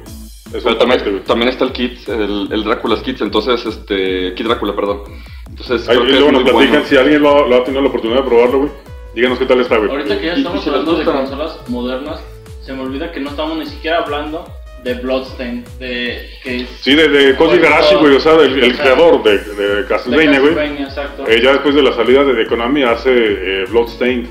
Pero 0.52 0.78
también, 0.78 1.24
también 1.26 1.50
está 1.50 1.66
el 1.66 1.72
Kit, 1.74 2.08
el, 2.10 2.48
el 2.52 2.64
Drácula's 2.64 3.02
Kit, 3.02 3.22
entonces, 3.22 3.66
este, 3.66 4.34
Kid 4.36 4.45
Drácula, 4.45 4.76
perdón. 4.76 5.02
Entonces, 5.50 5.88
Ahí 5.89 5.98
creo 5.98 6.08
que 6.08 6.12
luego 6.14 6.28
es 6.28 6.34
nos 6.34 6.41
muy 6.43 6.52
platican 6.52 6.72
bueno. 6.74 6.86
si 6.88 6.98
alguien 6.98 7.22
lo, 7.24 7.48
lo 7.48 7.56
ha 7.58 7.64
tenido 7.64 7.82
la 7.82 7.89
oportunidad 7.89 8.22
de 8.22 8.28
probarlo, 8.30 8.58
güey. 8.60 8.72
Díganos 9.16 9.39
qué 9.39 9.45
tal 9.45 9.60
está, 9.62 9.78
güey. 9.78 9.89
Ahorita 9.89 10.20
que 10.20 10.26
ya 10.26 10.34
Y- 10.34 10.36
y 10.36 10.39
estamos 10.39 10.64
si 10.64 10.70
hablando 10.70 10.95
de 10.98 11.06
consolas 11.06 11.60
modernas, 11.70 12.24
se 12.62 12.74
me 12.74 12.82
olvida 12.84 13.12
que 13.12 13.20
no 13.20 13.30
estamos 13.32 13.58
ni 13.58 13.66
siquiera 13.66 14.00
hablando 14.00 14.45
de 14.84 14.93
Bloodstain, 14.93 15.66
de 15.80 16.30
que 16.43 16.58
es 16.62 16.70
Sí, 16.82 16.93
de, 16.95 17.08
de 17.10 17.36
Koji 17.36 17.58
Garashi, 17.58 17.95
güey, 17.95 18.16
o 18.16 18.20
sea, 18.20 18.34
el, 18.36 18.78
creador 18.78 19.24
de, 19.24 19.38
de 19.39 19.86
Castlevania, 19.88 20.39
güey. 20.39 20.54
Castlevania, 20.54 20.86
exacto. 20.88 21.28
Eh, 21.28 21.41
ya 21.41 21.52
después 21.54 21.74
de 21.76 21.82
la 21.82 21.93
salida 21.93 22.24
de, 22.24 22.34
de 22.34 22.45
Konami 22.45 22.84
hace 22.84 23.10
eh, 23.12 23.66
Bloodstained. 23.70 24.28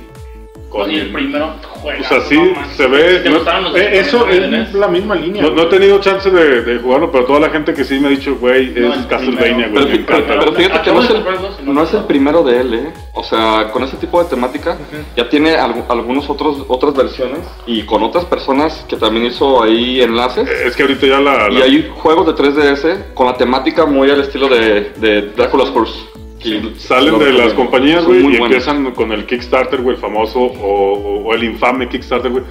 Con, 0.76 0.90
y 0.90 0.96
el 0.96 1.12
primero 1.12 1.54
juega. 1.82 2.00
O 2.00 2.04
sea, 2.04 2.20
sí, 2.22 2.38
se 2.76 2.86
ve- 2.86 3.20
¿Te 3.20 3.28
no- 3.30 3.36
gustaron 3.36 3.64
los 3.64 3.76
Eh, 3.76 3.98
eso 4.00 4.28
es 4.28 4.74
la 4.74 4.88
misma 4.88 5.14
línea. 5.14 5.42
no, 5.42 5.50
no 5.50 5.62
he 5.62 5.66
tenido 5.66 5.98
chance 6.00 6.30
de, 6.30 6.62
de 6.62 6.78
jugarlo, 6.78 7.10
pero 7.10 7.24
toda 7.24 7.40
la 7.40 7.50
gente 7.50 7.72
que 7.74 7.84
sí 7.84 7.98
me 7.98 8.08
ha 8.08 8.10
dicho, 8.10 8.36
güey, 8.36 8.72
es 8.76 8.96
Castlevania, 9.06 9.68
güey, 9.68 9.84
Pero, 9.86 9.86
pero- 10.06 10.18
encanta. 10.18 10.38
pero 10.40 10.52
fíjate 10.52 10.80
que 10.82 10.92
no 10.94 11.02
es, 11.02 11.10
el, 11.10 11.74
no 11.74 11.82
es 11.82 11.94
el 11.94 12.00
me 12.00 12.04
primero 12.04 12.42
de 12.42 12.60
él, 12.60 12.74
¿eh? 12.74 12.92
O 13.14 13.22
sea, 13.24 13.70
con 13.72 13.82
ese 13.82 13.96
tipo 13.96 14.22
de 14.22 14.28
temática 14.28 14.76
ya 15.16 15.28
tiene 15.28 15.56
algu- 15.56 15.84
algunos 15.88 16.28
otros 16.28 16.64
otras 16.68 16.94
versiones 16.94 17.40
y 17.66 17.82
con 17.82 18.02
otras 18.02 18.24
personas 18.26 18.84
que 18.88 18.96
también 18.96 19.26
hizo 19.26 19.62
ahí 19.62 20.00
enlaces. 20.02 20.48
Eh, 20.48 20.66
Es 20.66 20.76
que 20.76 20.82
ahorita 20.82 21.06
ya 21.06 21.20
la... 21.20 21.48
Y 21.50 21.62
hay 21.62 21.90
juegos 21.96 22.26
de 22.26 22.34
3DS 22.34 23.14
con 23.14 23.26
la 23.26 23.36
temática 23.36 23.86
muy 23.86 24.10
al 24.10 24.20
estilo 24.20 24.48
de, 24.48 24.92
de 24.96 25.22
Dracula's 25.36 25.70
Curse. 25.70 26.15
Que 26.40 26.72
Salen 26.78 27.18
de 27.18 27.32
las 27.32 27.52
compañías, 27.54 28.04
güey, 28.04 28.18
y 28.20 28.22
buenos. 28.22 28.40
empiezan 28.42 28.90
con 28.92 29.12
el 29.12 29.24
Kickstarter, 29.26 29.80
güey, 29.80 29.96
el 29.96 30.00
famoso, 30.00 30.40
o, 30.40 30.92
o- 30.92 31.24
o 31.24 31.34
el 31.34 31.44
infame 31.44 31.88
Kickstarter, 31.88 32.30
güey. 32.30 32.44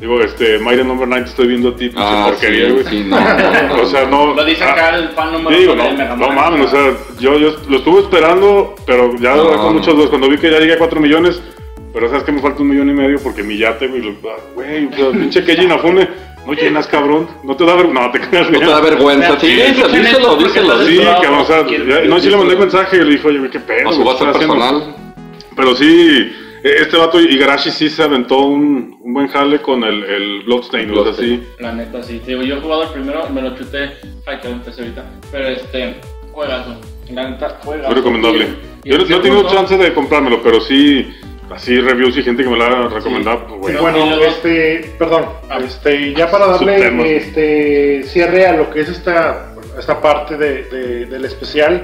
Digo, 0.00 0.20
este, 0.20 0.60
Mighty 0.60 0.84
Number 0.84 1.08
9 1.08 1.24
te 1.24 1.30
estoy 1.30 1.48
viendo 1.48 1.70
a 1.70 1.72
ti, 1.76 1.86
pinche 1.88 1.98
Ah, 2.00 2.26
porquería, 2.30 2.66
sí, 2.66 2.72
güey. 2.72 2.84
sí, 2.84 3.04
no, 3.08 3.18
no, 3.20 3.76
no. 3.76 3.82
O 3.82 3.86
sea, 3.86 4.04
no. 4.06 4.34
Lo 4.34 4.44
dice 4.44 4.62
ah, 4.62 4.90
el 4.96 5.08
fan 5.08 5.32
número 5.32 5.58
Digo, 5.58 5.72
uno 5.72 5.90
no, 5.92 6.16
no 6.16 6.30
mames, 6.30 6.66
o 6.66 6.68
sea, 6.70 6.92
yo, 7.18 7.36
yo 7.38 7.56
lo 7.68 7.78
estuve 7.78 8.00
esperando, 8.02 8.74
pero 8.86 9.16
ya 9.18 9.34
No, 9.34 9.48
con 9.48 9.56
no. 9.56 9.72
muchas 9.72 9.94
dudas. 9.94 10.08
Cuando 10.10 10.28
vi 10.28 10.38
que 10.38 10.50
ya 10.52 10.60
llegué 10.60 10.74
a 10.74 10.78
4 10.78 11.00
millones, 11.00 11.42
pero 11.92 12.08
sabes 12.08 12.22
que 12.22 12.30
me 12.30 12.40
falta 12.40 12.62
un 12.62 12.68
millón 12.68 12.90
y 12.90 12.92
medio 12.92 13.18
porque 13.20 13.42
mi 13.42 13.58
yate, 13.58 13.88
güey, 13.88 14.02
ah, 14.24 14.36
güey, 14.54 14.86
o 14.86 14.92
sea, 14.94 15.10
pinche 15.10 15.42
Keiji 15.44 15.64
Inafune, 15.64 16.08
no 16.48 16.54
llenas, 16.54 16.86
cabrón, 16.86 17.28
no 17.44 17.56
te 17.56 17.64
da 17.64 17.74
vergüenza, 17.76 18.02
no 18.06 18.10
te 18.12 18.20
creas, 18.20 18.50
No 18.50 18.58
te 18.58 18.64
da 18.66 18.80
vergüenza, 18.80 19.38
sí, 19.40 19.46
díselo, 19.48 19.88
díselo, 19.88 20.36
díselo. 20.36 20.86
Sí, 20.86 20.98
No, 21.04 21.12
cabrón, 21.20 21.40
o 21.40 21.44
sea, 21.44 21.62
no, 22.06 22.20
sí 22.20 22.30
le 22.30 22.36
mandé 22.36 22.56
mensaje 22.56 22.96
y 22.96 23.00
le 23.04 23.10
dijo, 23.10 23.28
oye, 23.28 23.50
qué 23.50 23.60
pedo. 23.60 23.88
A 23.88 23.92
su 23.92 24.02
WhatsApp 24.02 24.32
¿qué 24.36 24.40
estás 24.40 24.50
haciendo?" 24.50 24.54
personal. 24.54 24.96
Pero 25.56 25.74
sí, 25.74 26.32
e- 26.64 26.74
este 26.82 26.96
vato 26.96 27.20
Igarashi 27.20 27.70
sí 27.70 27.88
se 27.90 28.02
aventó 28.02 28.38
un, 28.40 28.96
un 29.00 29.12
buen 29.14 29.28
jale 29.28 29.60
con 29.60 29.84
el, 29.84 30.04
el 30.04 30.42
Bloodstain, 30.44 30.90
o 30.96 31.04
sea, 31.04 31.12
sí. 31.14 31.42
La 31.58 31.72
neta, 31.72 32.02
sí. 32.02 32.20
Digo, 32.26 32.42
yo 32.42 32.56
he 32.56 32.60
jugado 32.60 32.84
el 32.84 32.88
primero, 32.90 33.28
me 33.30 33.42
lo 33.42 33.56
chuté. 33.56 33.92
Ay, 34.26 34.38
que 34.40 34.48
lo 34.48 34.54
empecé 34.54 34.82
ahorita. 34.82 35.04
Pero 35.30 35.48
este, 35.48 35.96
juegazo. 36.32 36.76
La 37.10 37.30
neta, 37.30 37.58
juegazo. 37.64 37.88
Muy 37.88 37.96
recomendable. 37.96 38.44
Y- 38.84 38.88
y 38.88 38.90
Yo 38.92 38.98
no, 38.98 39.04
he 39.16 39.20
tenido 39.20 39.42
chance 39.50 39.76
de 39.76 39.92
comprármelo, 39.92 40.40
pero 40.42 40.60
sí, 40.60 41.08
así 41.50 41.80
reviews 41.80 42.16
y 42.16 42.22
gente 42.22 42.42
que 42.42 42.48
me 42.48 42.58
la 42.58 42.66
ha 42.66 42.88
recomendado, 42.88 43.46
pues, 43.46 43.60
güey. 43.60 43.76
bueno, 43.76 44.14
este, 44.22 44.94
perdón, 44.98 45.26
Ah. 45.50 45.58
este, 45.64 46.12
ya 46.14 46.30
para 46.30 46.46
darle 46.46 47.16
este 47.16 48.02
cierre 48.04 48.46
a 48.46 48.52
lo 48.52 48.70
que 48.70 48.80
es 48.82 48.88
esta, 48.88 49.52
esta 49.78 50.00
parte 50.00 50.36
de- 50.36 50.64
de- 50.64 51.06
del 51.06 51.24
especial 51.24 51.82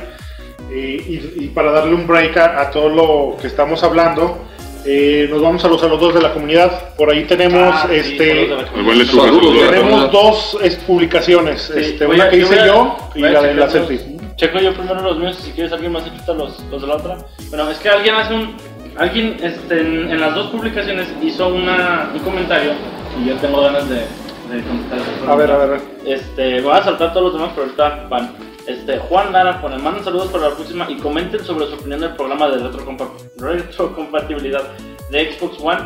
eh, 0.71 1.33
y, 1.37 1.45
y 1.45 1.49
para 1.55 1.71
darle 1.73 1.95
un 1.95 2.07
break 2.07 2.37
a, 2.37 2.61
a 2.63 2.71
todo 2.71 2.89
lo 2.89 3.37
que 3.41 3.47
estamos 3.47 3.83
hablando, 3.83 4.39
eh, 4.87 5.27
nos 5.31 5.41
vamos 5.41 5.65
a 5.65 5.69
los 5.69 5.81
saludos 5.81 6.15
de 6.15 6.21
la 6.21 6.33
comunidad. 6.33 6.95
Por 6.97 7.11
ahí 7.11 7.25
tenemos 7.25 7.75
Ah, 7.75 7.87
sí, 7.89 7.95
este, 7.97 8.35
lechuga, 8.35 8.67
Saludos, 8.67 9.15
saludos. 9.25 9.71
tenemos 9.71 10.13
dos 10.13 10.59
es, 10.63 10.75
publicaciones, 10.77 11.71
Sí, 11.75 11.81
este, 11.81 12.07
una 12.07 12.25
a- 12.25 12.29
que 12.31 12.39
yo 12.41 12.47
hice 12.47 12.61
a- 12.61 12.67
yo 12.67 12.97
y 13.15 13.21
la 13.21 13.43
de 13.43 13.55
la 13.55 13.69
selfie. 13.71 14.01
Checo 14.37 14.59
yo 14.59 14.75
primero 14.75 15.01
los 15.01 15.19
míos, 15.19 15.39
si 15.41 15.53
quieres 15.53 15.73
alguien 15.73 15.93
más 15.93 16.05
chuta 16.05 16.33
los, 16.35 16.61
los 16.69 16.83
de 16.83 16.89
la 16.89 16.95
otra. 16.97 17.17
Bueno, 17.51 17.71
es 17.71 17.79
que 17.79 17.89
alguien 17.89 18.15
hace 18.17 18.35
un... 18.35 18.57
Alguien 18.97 19.37
este, 19.43 19.81
en, 19.81 20.11
en 20.11 20.21
las 20.21 20.35
dos 20.35 20.51
publicaciones 20.51 21.09
hizo 21.23 21.49
una, 21.49 22.11
un 22.15 22.21
comentario 22.21 22.73
y 23.21 23.29
yo 23.29 23.35
tengo 23.37 23.63
ganas 23.63 23.89
de, 23.89 23.97
de 23.97 24.63
contestar 24.63 25.29
A 25.29 25.35
ver, 25.37 25.51
a 25.51 25.55
comentario. 25.57 25.69
ver. 25.69 25.81
Este, 26.15 26.61
voy 26.61 26.73
a 26.77 26.83
saltar 26.83 27.13
todos 27.13 27.33
los 27.33 27.35
demás, 27.35 27.51
pero 27.55 27.67
ahorita 27.67 28.07
van. 28.09 28.33
Este, 28.67 28.99
Juan 28.99 29.31
Lara 29.33 29.61
pone, 29.61 29.77
manden 29.79 30.05
saludos 30.05 30.29
para 30.29 30.49
la 30.49 30.55
próxima 30.55 30.87
y 30.91 30.95
comenten 30.97 31.45
sobre 31.45 31.67
su 31.67 31.75
opinión 31.75 32.01
del 32.01 32.15
programa 32.15 32.49
de 32.49 32.63
retrocompa- 32.63 33.11
retrocompatibilidad 33.37 34.63
de 35.11 35.33
Xbox 35.33 35.59
One 35.61 35.81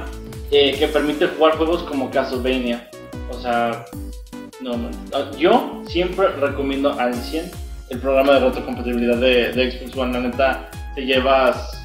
eh, 0.53 0.77
que 0.79 0.87
permite 0.89 1.27
jugar 1.27 1.57
juegos 1.57 1.83
como 1.85 2.11
Castlevania. 2.11 2.89
O 3.31 3.35
sea, 3.41 3.85
no, 4.61 4.77
no. 4.77 4.91
Ah, 5.13 5.25
Yo 5.37 5.83
siempre 5.89 6.29
recomiendo 6.41 6.93
al 7.01 7.15
100 7.15 7.51
el 7.91 7.99
programa 7.99 8.35
de 8.35 8.41
retrocompatibilidad 8.41 9.17
de, 9.17 9.53
de 9.53 9.71
Xbox 9.73 9.97
One. 9.97 10.13
La 10.13 10.21
neta, 10.21 10.71
te 10.95 11.05
llevas 11.05 11.78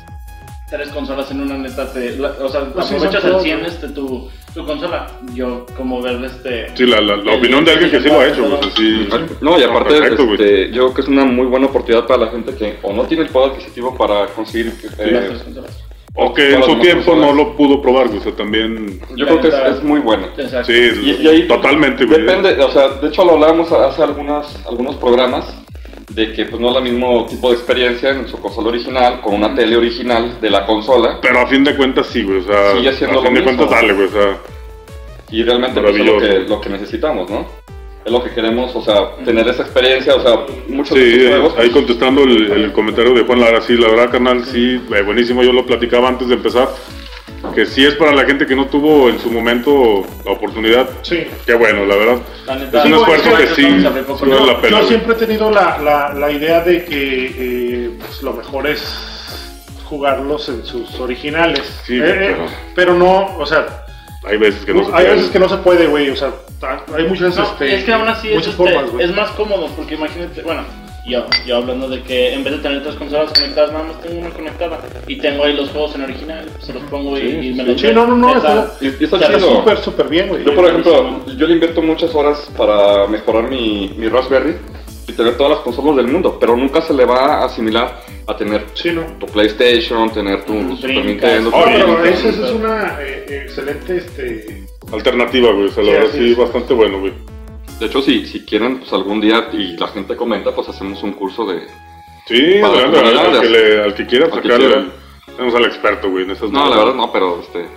tres 0.73 0.89
consolas 0.89 1.29
en 1.29 1.41
una 1.41 1.55
neta, 1.55 1.91
te, 1.93 2.17
la- 2.17 2.33
o 2.41 2.49
sea, 2.49 2.61
Pues 2.73 2.87
sí, 2.87 2.95
aprovechas 2.95 3.21
son 3.21 3.29
el 3.29 3.31
todos, 3.33 3.43
100 3.43 3.61
¿no? 3.61 3.67
este, 3.67 3.87
tu, 3.89 4.29
tu 4.55 4.65
consola. 4.65 5.07
Yo, 5.35 5.65
como 5.77 6.01
ver 6.01 6.23
este. 6.25 6.75
Sí, 6.75 6.85
la, 6.87 6.99
la, 6.99 7.17
la 7.17 7.35
opinión 7.35 7.63
de 7.63 7.71
alguien 7.73 7.91
que 7.91 7.99
sí 8.01 8.07
lo 8.07 8.19
ha 8.19 8.27
hecho, 8.27 8.43
pues 8.59 8.73
así. 8.73 9.07
No, 9.39 9.59
y 9.59 9.63
aparte, 9.63 9.93
Perfecto, 9.99 10.23
este, 10.33 10.69
yo 10.71 10.85
creo 10.85 10.93
que 10.95 11.01
es 11.01 11.07
una 11.07 11.25
muy 11.25 11.45
buena 11.45 11.67
oportunidad 11.67 12.07
para 12.07 12.25
la 12.25 12.31
gente 12.31 12.55
que 12.55 12.77
o 12.81 12.91
no 12.91 13.03
tiene 13.03 13.23
el 13.23 13.29
poder 13.29 13.51
adquisitivo 13.51 13.95
para 13.95 14.25
conseguir. 14.27 14.73
eh, 14.97 15.11
las 15.11 15.25
tres 15.27 15.43
consolas. 15.43 15.83
O 16.15 16.31
que 16.33 16.53
en 16.53 16.63
su 16.63 16.75
tiempo 16.79 17.15
no 17.15 17.33
lo 17.33 17.55
pudo 17.55 17.81
probar, 17.81 18.07
güey, 18.07 18.19
o 18.19 18.23
sea, 18.23 18.31
también. 18.33 18.99
Yo 19.15 19.25
creo 19.27 19.41
que 19.41 19.47
es, 19.49 19.53
es 19.77 19.83
muy 19.83 19.99
bueno. 19.99 20.27
Exacto. 20.37 20.71
Sí, 20.71 20.91
Y, 21.19 21.23
y 21.23 21.27
ahí 21.27 21.47
totalmente, 21.47 22.05
güey. 22.05 22.21
Depende, 22.21 22.59
o 22.63 22.71
sea, 22.71 22.89
de 22.89 23.07
hecho 23.07 23.23
lo 23.25 23.33
hablábamos 23.33 23.71
hace 23.71 24.01
algunas, 24.03 24.63
algunos 24.67 24.95
programas 24.97 25.55
de 26.09 26.33
que 26.33 26.45
pues 26.45 26.61
no 26.61 26.71
es 26.71 26.77
el 26.77 26.83
mismo 26.91 27.25
tipo 27.27 27.49
de 27.49 27.55
experiencia 27.55 28.09
en 28.11 28.27
su 28.27 28.39
consola 28.39 28.69
original 28.69 29.21
con 29.21 29.35
una 29.35 29.53
tele 29.55 29.75
original 29.77 30.39
de 30.41 30.49
la 30.49 30.65
consola 30.65 31.19
Pero 31.21 31.39
a 31.39 31.47
fin 31.47 31.63
de 31.63 31.75
cuentas 31.75 32.07
sí, 32.07 32.23
güey, 32.23 32.39
o 32.39 32.43
sea, 32.43 32.75
Sigue 32.77 32.93
siendo 32.93 33.19
a 33.19 33.23
fin 33.23 33.33
lo 33.33 33.39
de 33.39 33.45
mismo. 33.45 33.57
cuentas 33.57 33.69
dale, 33.81 33.93
güey, 33.93 34.07
o 34.07 34.11
sea. 34.11 34.37
y 35.31 35.43
realmente 35.43 35.81
pues, 35.81 35.95
es 35.95 36.05
lo 36.05 36.19
que, 36.19 36.39
lo 36.47 36.61
que 36.61 36.69
necesitamos, 36.69 37.29
¿no? 37.29 37.45
Es 38.05 38.11
lo 38.11 38.21
que 38.21 38.31
queremos, 38.31 38.75
o 38.75 38.81
sea, 38.81 39.15
tener 39.23 39.47
esa 39.47 39.61
experiencia, 39.63 40.13
o 40.15 40.21
sea, 40.21 40.39
muchos 40.67 40.97
de 40.97 41.03
Sí, 41.05 41.11
estos 41.23 41.29
juegos. 41.39 41.53
ahí 41.57 41.69
contestando 41.69 42.23
el, 42.23 42.51
el 42.51 42.71
comentario 42.73 43.13
de 43.13 43.21
Juan 43.23 43.39
Lara, 43.39 43.61
sí, 43.61 43.77
la 43.77 43.87
verdad, 43.87 44.11
canal, 44.11 44.43
sí, 44.43 44.77
buenísimo, 45.05 45.41
yo 45.41 45.53
lo 45.53 45.65
platicaba 45.65 46.09
antes 46.09 46.27
de 46.27 46.33
empezar, 46.35 46.67
que 47.53 47.65
sí 47.65 47.85
es 47.85 47.95
para 47.95 48.13
la 48.13 48.25
gente 48.25 48.45
que 48.45 48.55
no 48.55 48.65
tuvo 48.67 49.09
en 49.09 49.19
su 49.19 49.29
momento 49.31 50.03
la 50.25 50.31
oportunidad, 50.31 50.89
Sí. 51.01 51.25
qué 51.45 51.53
bueno, 51.53 51.85
la 51.85 51.95
verdad. 51.95 52.17
Es 52.47 52.73
un 52.73 52.81
Sí, 52.83 52.93
esfuerzo 52.93 53.29
bueno, 53.29 53.37
que 53.47 53.55
sí, 53.55 53.65
poco. 54.07 54.25
vale 54.25 54.45
la 54.45 54.53
Yo, 54.53 54.61
pena. 54.61 54.69
yo 54.69 54.75
güey. 54.77 54.87
siempre 54.87 55.13
he 55.13 55.17
tenido 55.17 55.51
la, 55.51 55.77
la, 55.79 56.13
la 56.13 56.31
idea 56.31 56.61
de 56.61 56.85
que 56.85 57.25
eh, 57.37 57.91
pues, 57.99 58.23
lo 58.23 58.33
mejor 58.33 58.67
es 58.67 58.81
jugarlos 59.85 60.49
en 60.49 60.65
sus 60.65 60.99
originales. 60.99 61.61
Sí, 61.85 61.95
Eh, 61.99 62.03
eh, 62.05 62.15
pero- 62.35 62.45
pero 62.75 62.93
no, 62.95 63.37
o 63.37 63.45
sea, 63.45 63.85
Hay 64.25 64.37
veces 64.37 64.63
que 64.65 64.73
no, 64.73 64.85
se 64.85 64.85
hay 64.87 65.03
puede. 65.03 65.15
veces 65.15 65.29
que 65.31 65.39
no 65.39 65.49
se 65.49 65.57
puede, 65.57 65.87
güey. 65.87 66.09
O 66.09 66.15
sea, 66.15 66.31
hay 66.95 67.03
muchas, 67.07 67.35
No, 67.35 67.43
este, 67.43 67.75
es 67.75 67.83
que 67.83 67.91
aún 67.91 68.07
así 68.07 68.29
es, 68.29 68.35
muchas 68.35 68.51
este, 68.51 68.63
formas, 68.71 68.89
güey. 68.91 69.05
es 69.05 69.13
más 69.13 69.29
cómodo 69.31 69.67
porque 69.75 69.95
imagínate, 69.95 70.41
bueno, 70.43 70.63
yo, 71.05 71.25
yo 71.45 71.57
hablando 71.57 71.89
de 71.89 72.01
que 72.01 72.33
en 72.33 72.43
vez 72.43 72.53
de 72.53 72.59
tener 72.59 72.83
tres 72.83 72.95
consolas 72.95 73.31
conectadas, 73.33 73.71
nada 73.73 73.83
más 73.85 74.01
tengo 74.01 74.19
una 74.21 74.29
conectada 74.29 74.79
y 75.07 75.17
tengo 75.17 75.43
ahí 75.43 75.53
los 75.53 75.69
juegos 75.69 75.95
en 75.95 76.03
original, 76.03 76.45
se 76.59 76.73
los 76.73 76.83
pongo 76.83 77.17
y, 77.17 77.21
Sí, 77.21 77.27
y 77.27 77.53
me 77.53 77.63
sí. 77.63 77.69
los 77.71 77.81
Sí, 77.81 77.87
no, 77.93 78.07
no, 78.07 78.15
no, 78.15 78.37
está, 78.37 78.73
está 78.81 79.03
está 79.17 79.27
chido. 79.37 79.57
súper, 79.57 79.77
súper 79.79 80.07
bien, 80.07 80.29
güey. 80.29 80.43
Yo, 80.45 80.55
por 80.55 80.65
ejemplo, 80.65 81.25
yo 81.35 81.47
le 81.47 81.53
invierto 81.53 81.81
muchas 81.81 82.13
horas 82.15 82.49
para 82.57 83.07
mejorar 83.07 83.49
mi, 83.49 83.93
mi 83.97 84.07
Raspberry 84.07 84.55
y 85.07 85.11
tener 85.11 85.35
todas 85.35 85.51
las 85.53 85.59
consolas 85.61 85.97
del 85.97 86.07
mundo, 86.07 86.37
pero 86.39 86.55
nunca 86.55 86.79
se 86.81 86.93
le 86.93 87.03
va 87.03 87.41
a 87.41 87.45
asimilar 87.45 87.99
a 88.25 88.37
tener 88.37 88.63
Sí, 88.73 88.91
no. 88.91 89.01
tu 89.19 89.25
PlayStation, 89.25 90.09
tener 90.11 90.45
tu 90.45 90.53
Super 90.77 90.91
Brincas. 90.91 91.05
Nintendo. 91.05 91.49
tu 91.51 91.57
Oh, 91.57 91.63
pero 91.65 91.85
Dreamcast. 91.97 92.25
esa 92.25 92.45
es 92.45 92.51
una 92.53 92.97
eh, 93.01 93.25
excelente, 93.43 93.97
este... 93.97 94.63
Alternativa, 94.93 95.51
güey, 95.51 95.65
o 95.67 95.71
sea, 95.71 95.83
la 95.83 95.89
Sí, 95.89 95.93
verdad 95.97 96.09
así 96.11 96.17
sí, 96.25 96.31
es. 96.31 96.37
bastante 96.37 96.73
bueno, 96.73 96.99
güey. 97.01 97.13
De 97.83 97.89
hecho, 97.89 98.01
si, 98.01 98.25
si 98.25 98.45
quieren, 98.45 98.77
pues 98.77 98.93
algún 98.93 99.19
día 99.19 99.49
y 99.51 99.75
la 99.75 99.89
gente 99.89 100.15
comenta, 100.15 100.55
pues 100.55 100.69
hacemos 100.69 101.03
un 101.03 101.11
curso 101.11 101.45
de... 101.45 101.67
Sí, 102.25 102.59
Para 102.61 102.75
adelante, 102.75 103.13
la 103.13 103.21
al, 103.23 103.41
que 103.41 103.49
le- 103.49 103.83
al 103.83 103.93
que 103.93 104.05
quiera 104.05 104.29
sacarle, 104.29 104.85
tenemos 105.35 105.53
al 105.53 105.65
experto, 105.65 106.09
güey, 106.09 106.23
en 106.23 106.31
esas 106.31 106.49
No, 106.49 106.69
la 106.69 106.77
verdad 106.77 106.93
no, 106.95 107.11
pero 107.11 107.41
este... 107.41 107.67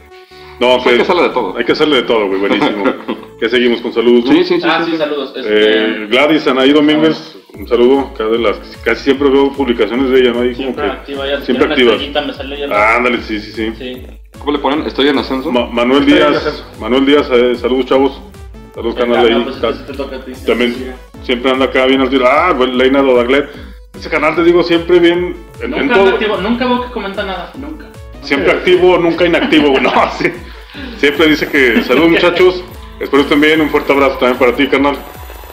No, 0.61 0.77
pues 0.77 0.87
hay 0.87 0.97
que 0.99 1.03
hacerle 1.03 1.23
de 1.25 1.29
todo. 1.31 1.57
Hay 1.59 1.65
que 1.65 1.73
hacerle 1.73 1.97
de 1.97 2.03
todo, 2.05 2.29
güey, 2.29 2.39
buenísimo. 2.39 2.85
que 3.41 3.49
seguimos 3.49 3.81
con 3.81 3.93
saludos, 3.93 4.27
¿no? 4.27 4.33
Sí, 4.33 4.45
sí, 4.45 4.61
sí. 4.61 4.63
Ah, 4.65 4.79
sí, 4.79 4.85
sí, 4.85 4.91
sí. 4.93 4.97
saludos. 4.99 5.33
Este, 5.35 5.43
Eh, 5.45 6.07
Gladys 6.09 6.47
Anaí 6.47 6.71
Domínguez, 6.73 7.37
un 7.59 7.67
saludo. 7.67 8.15
Cada 8.17 8.31
de 8.31 8.39
las, 8.39 8.59
casi 8.85 9.03
siempre 9.03 9.29
veo 9.29 9.53
publicaciones 9.53 10.09
de 10.11 10.21
ella, 10.21 10.33
¿no? 10.35 10.43
Ahí 10.43 10.55
como 10.55 10.73
que. 10.77 10.81
activa, 10.83 11.27
ya 11.27 11.41
siempre 11.41 11.67
estrellita, 11.69 12.23
me 12.23 12.33
sale 12.33 12.61
ya. 12.61 12.67
Ah, 12.71 12.95
ándale, 12.97 13.21
sí, 13.23 13.41
sí, 13.41 13.51
sí. 13.51 13.73
Sí. 13.77 14.03
¿Cómo 14.39 14.53
le 14.53 14.59
ponen? 14.61 14.87
Estoy 14.87 15.09
en 15.09 15.19
ascenso. 15.19 15.51
Ma- 15.51 15.67
Manuel 15.67 16.07
Díaz, 16.07 16.37
Ascenso. 16.37 16.65
Manuel 16.81 17.05
Díaz, 17.05 17.29
eh, 17.33 17.57
saludos 17.57 17.87
chavos. 17.87 18.21
Saludos, 18.77 18.95
canal 18.95 19.27
de 19.27 19.35
ahí. 19.35 19.43
pues, 19.61 19.97
toca 19.97 20.17
a 20.17 20.21
ti. 20.25 20.33
También 20.47 20.75
Sí. 20.75 20.87
siempre 21.25 21.51
anda 21.51 21.65
acá 21.65 21.87
bien 21.87 22.01
al 22.03 22.11
tiro. 22.11 22.27
Ah, 22.29 22.53
bueno, 22.53 22.75
Leina 22.75 23.01
Dodaglet. 23.03 23.49
Ese 23.99 24.09
canal 24.11 24.37
te 24.37 24.45
digo 24.45 24.63
siempre 24.63 24.99
bien. 25.01 25.35
En, 25.63 25.73
en 25.75 25.81
Nunca, 25.81 25.95
todo. 25.95 26.03
anda 26.05 26.13
activo, 26.13 26.37
nunca 26.37 26.67
veo 26.67 26.83
que 26.83 26.91
comenta 26.93 27.25
nada, 27.25 27.51
nunca. 27.57 27.87
Siempre 28.23 28.53
activo, 28.53 28.99
nunca 28.99 29.25
inactivo. 29.27 29.75
No, 29.81 29.91
sí. 30.19 30.31
Siempre 30.99 31.27
dice 31.29 31.49
que 31.49 31.83
saludos 31.83 32.11
muchachos. 32.11 32.63
Espero 33.01 33.23
estén 33.23 33.41
bien. 33.41 33.61
Un 33.63 33.71
fuerte 33.71 33.93
abrazo 33.93 34.19
también 34.19 34.39
para 34.39 34.55
ti, 34.55 34.67
carnal. 34.69 34.97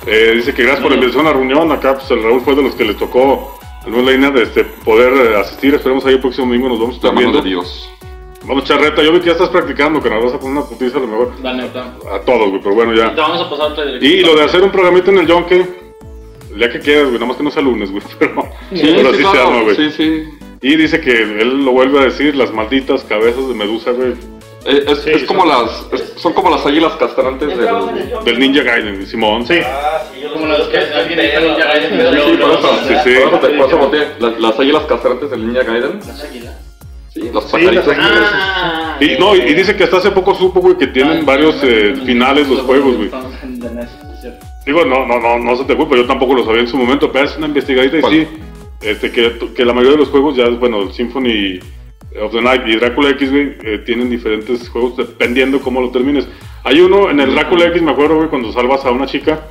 Eh, 0.05 0.33
dice 0.35 0.53
que 0.53 0.63
gracias 0.63 0.81
por 0.81 0.91
la 0.91 0.97
invitación 0.97 1.25
a 1.25 1.29
la 1.29 1.35
reunión. 1.37 1.71
Acá, 1.71 1.93
pues 1.95 2.11
el 2.11 2.21
Raúl 2.21 2.41
fue 2.41 2.55
de 2.55 2.63
los 2.63 2.75
que 2.75 2.83
le 2.83 2.93
tocó 2.95 3.57
al 3.85 3.91
buen 3.93 4.05
Leina 4.05 4.31
de 4.31 4.43
este, 4.43 4.65
poder 4.65 5.13
eh, 5.13 5.37
asistir. 5.39 5.73
Esperemos 5.75 6.05
ahí 6.05 6.15
el 6.15 6.19
próximo 6.19 6.45
domingo 6.47 6.67
nos 6.67 6.79
vamos 6.79 6.95
a 6.95 6.97
La 6.97 6.97
estar 6.97 7.13
mano 7.13 7.27
viendo. 7.31 7.41
de 7.41 7.49
Dios. 7.49 7.89
Vamos, 8.45 8.63
charreta. 8.65 9.01
Yo 9.01 9.11
vi 9.13 9.19
que 9.19 9.27
ya 9.27 9.31
estás 9.33 9.49
practicando, 9.49 10.01
que 10.01 10.09
nos 10.09 10.23
vas 10.23 10.33
a 10.33 10.39
poner 10.39 10.57
una 10.57 10.65
putiza 10.67 10.97
a 10.97 11.01
lo 11.01 11.07
mejor 11.07 11.31
La 11.41 11.53
neta. 11.53 11.93
a 12.13 12.19
todos, 12.21 12.49
güey. 12.49 12.61
Pero 12.61 12.75
bueno, 12.75 12.91
Te 12.93 12.97
ya. 12.99 13.09
vamos 13.15 13.41
a 13.41 13.49
pasar 13.49 13.71
otra 13.71 13.85
dirección. 13.85 14.11
Y 14.11 14.21
lo 14.21 14.35
de 14.35 14.43
hacer 14.43 14.61
un 14.63 14.71
programita 14.71 15.11
en 15.11 15.17
el 15.19 15.27
Yonke, 15.27 15.65
el 16.51 16.57
día 16.57 16.69
que 16.71 16.79
quieras, 16.79 17.03
güey. 17.05 17.13
Nada 17.15 17.27
más 17.27 17.37
que 17.37 17.43
no 17.43 17.51
sea 17.51 17.61
lunes, 17.61 17.89
güey. 17.91 18.03
Pero, 18.19 18.35
pero 18.71 19.09
así 19.09 19.17
se 19.17 19.23
claro, 19.23 19.47
arma, 19.47 19.61
güey. 19.63 19.75
Sí, 19.75 19.91
sí. 19.91 20.23
Y 20.61 20.75
dice 20.77 20.99
que 21.01 21.11
él 21.11 21.63
lo 21.65 21.71
vuelve 21.71 21.99
a 21.99 22.03
decir, 22.03 22.35
las 22.35 22.51
malditas 22.53 23.03
cabezas 23.03 23.47
de 23.47 23.53
medusa, 23.53 23.91
güey. 23.91 24.11
Eh, 24.65 24.85
Es, 24.87 24.99
Sí, 24.99 25.09
es 25.11 25.23
como 25.25 25.41
son- 25.41 25.49
las, 25.49 25.87
es- 25.91 26.13
son 26.17 26.31
como 26.33 26.49
las 26.49 26.65
águilas 26.65 26.93
castrantes 26.93 27.49
del... 27.49 27.67
Del 28.23 28.39
Ninja 28.39 28.63
Gaiden, 28.63 29.05
Simón. 29.05 29.45
Sí. 29.45 29.55
Ah, 29.61 30.01
sí, 30.13 30.21
yo 30.21 30.31
Como 30.33 30.45
los 30.45 30.67
que 30.69 30.77
alguien 30.77 31.19
ya 31.19 31.65
Gaiden, 31.65 31.89
sí, 31.89 31.95
pero 31.97 32.11
Sí, 32.11 32.15
luego- 32.37 32.59
por 32.61 32.71
eso, 32.71 32.79
Sí, 32.87 32.93
sí. 33.03 33.15
por 33.19 33.27
eso 33.27 33.39
te- 33.47 33.57
por 33.57 33.67
eso 33.67 33.77
volteé. 33.77 34.07
Las, 34.19 34.39
las 34.39 34.59
águilas 34.59 34.83
castrantes 34.83 35.31
del 35.31 35.47
Ninja 35.47 35.63
Gaiden. 35.63 35.99
Las 35.99 36.23
águilas. 36.23 36.53
Sí, 37.13 37.29
los 37.31 37.43
Sí, 37.45 37.51
pajaritos. 37.51 37.87
águilas. 37.89 38.29
Ah, 38.33 38.97
Y, 38.99 39.19
no, 39.19 39.35
y, 39.35 39.53
dice 39.53 39.75
que 39.75 39.83
hasta 39.83 39.97
hace 39.97 40.11
poco 40.11 40.33
supo, 40.33 40.61
güey, 40.61 40.77
que 40.77 40.87
tienen 40.87 41.19
Ah, 41.19 41.23
varios 41.25 41.55
sí, 41.55 41.67
eh, 41.69 41.93
sí, 41.95 42.05
finales 42.05 42.47
los 42.47 42.59
sí, 42.59 42.65
juegos, 42.65 42.95
güey. 42.97 43.09
sí. 43.09 44.27
Digo, 44.65 44.85
no, 44.85 45.05
no, 45.05 45.19
no, 45.19 45.39
no 45.39 45.55
se 45.57 45.65
te 45.65 45.75
culpa, 45.75 45.95
yo 45.95 46.05
tampoco 46.05 46.33
lo 46.35 46.45
sabía 46.45 46.61
en 46.61 46.67
su 46.67 46.77
momento, 46.77 47.11
pero 47.11 47.25
es 47.25 47.35
una 47.37 47.47
investigadita 47.47 47.97
y 47.97 48.01
sí. 48.21 48.27
este, 48.81 49.11
que, 49.11 49.33
que 49.53 49.65
la 49.65 49.73
mayoría 49.73 49.97
de 49.97 50.03
los 50.03 50.09
juegos 50.09 50.35
ya, 50.37 50.47
bueno, 50.49 50.89
Symphony 50.91 51.59
of 52.21 52.31
the 52.31 52.41
Night 52.41 52.61
y 52.67 52.75
Drácula 52.77 53.09
X, 53.09 53.29
güey, 53.31 53.57
eh, 53.63 53.79
tienen 53.85 54.09
diferentes 54.09 54.69
juegos 54.69 54.95
dependiendo 54.97 55.59
cómo 55.59 55.81
lo 55.81 55.89
termines. 55.91 56.27
Hay 56.63 56.79
uno 56.79 57.09
en 57.09 57.19
el 57.19 57.35
Drácula 57.35 57.65
X, 57.65 57.81
me 57.81 57.91
acuerdo, 57.91 58.15
güey, 58.15 58.29
cuando 58.29 58.51
salvas 58.53 58.85
a 58.85 58.91
una 58.91 59.05
chica, 59.05 59.41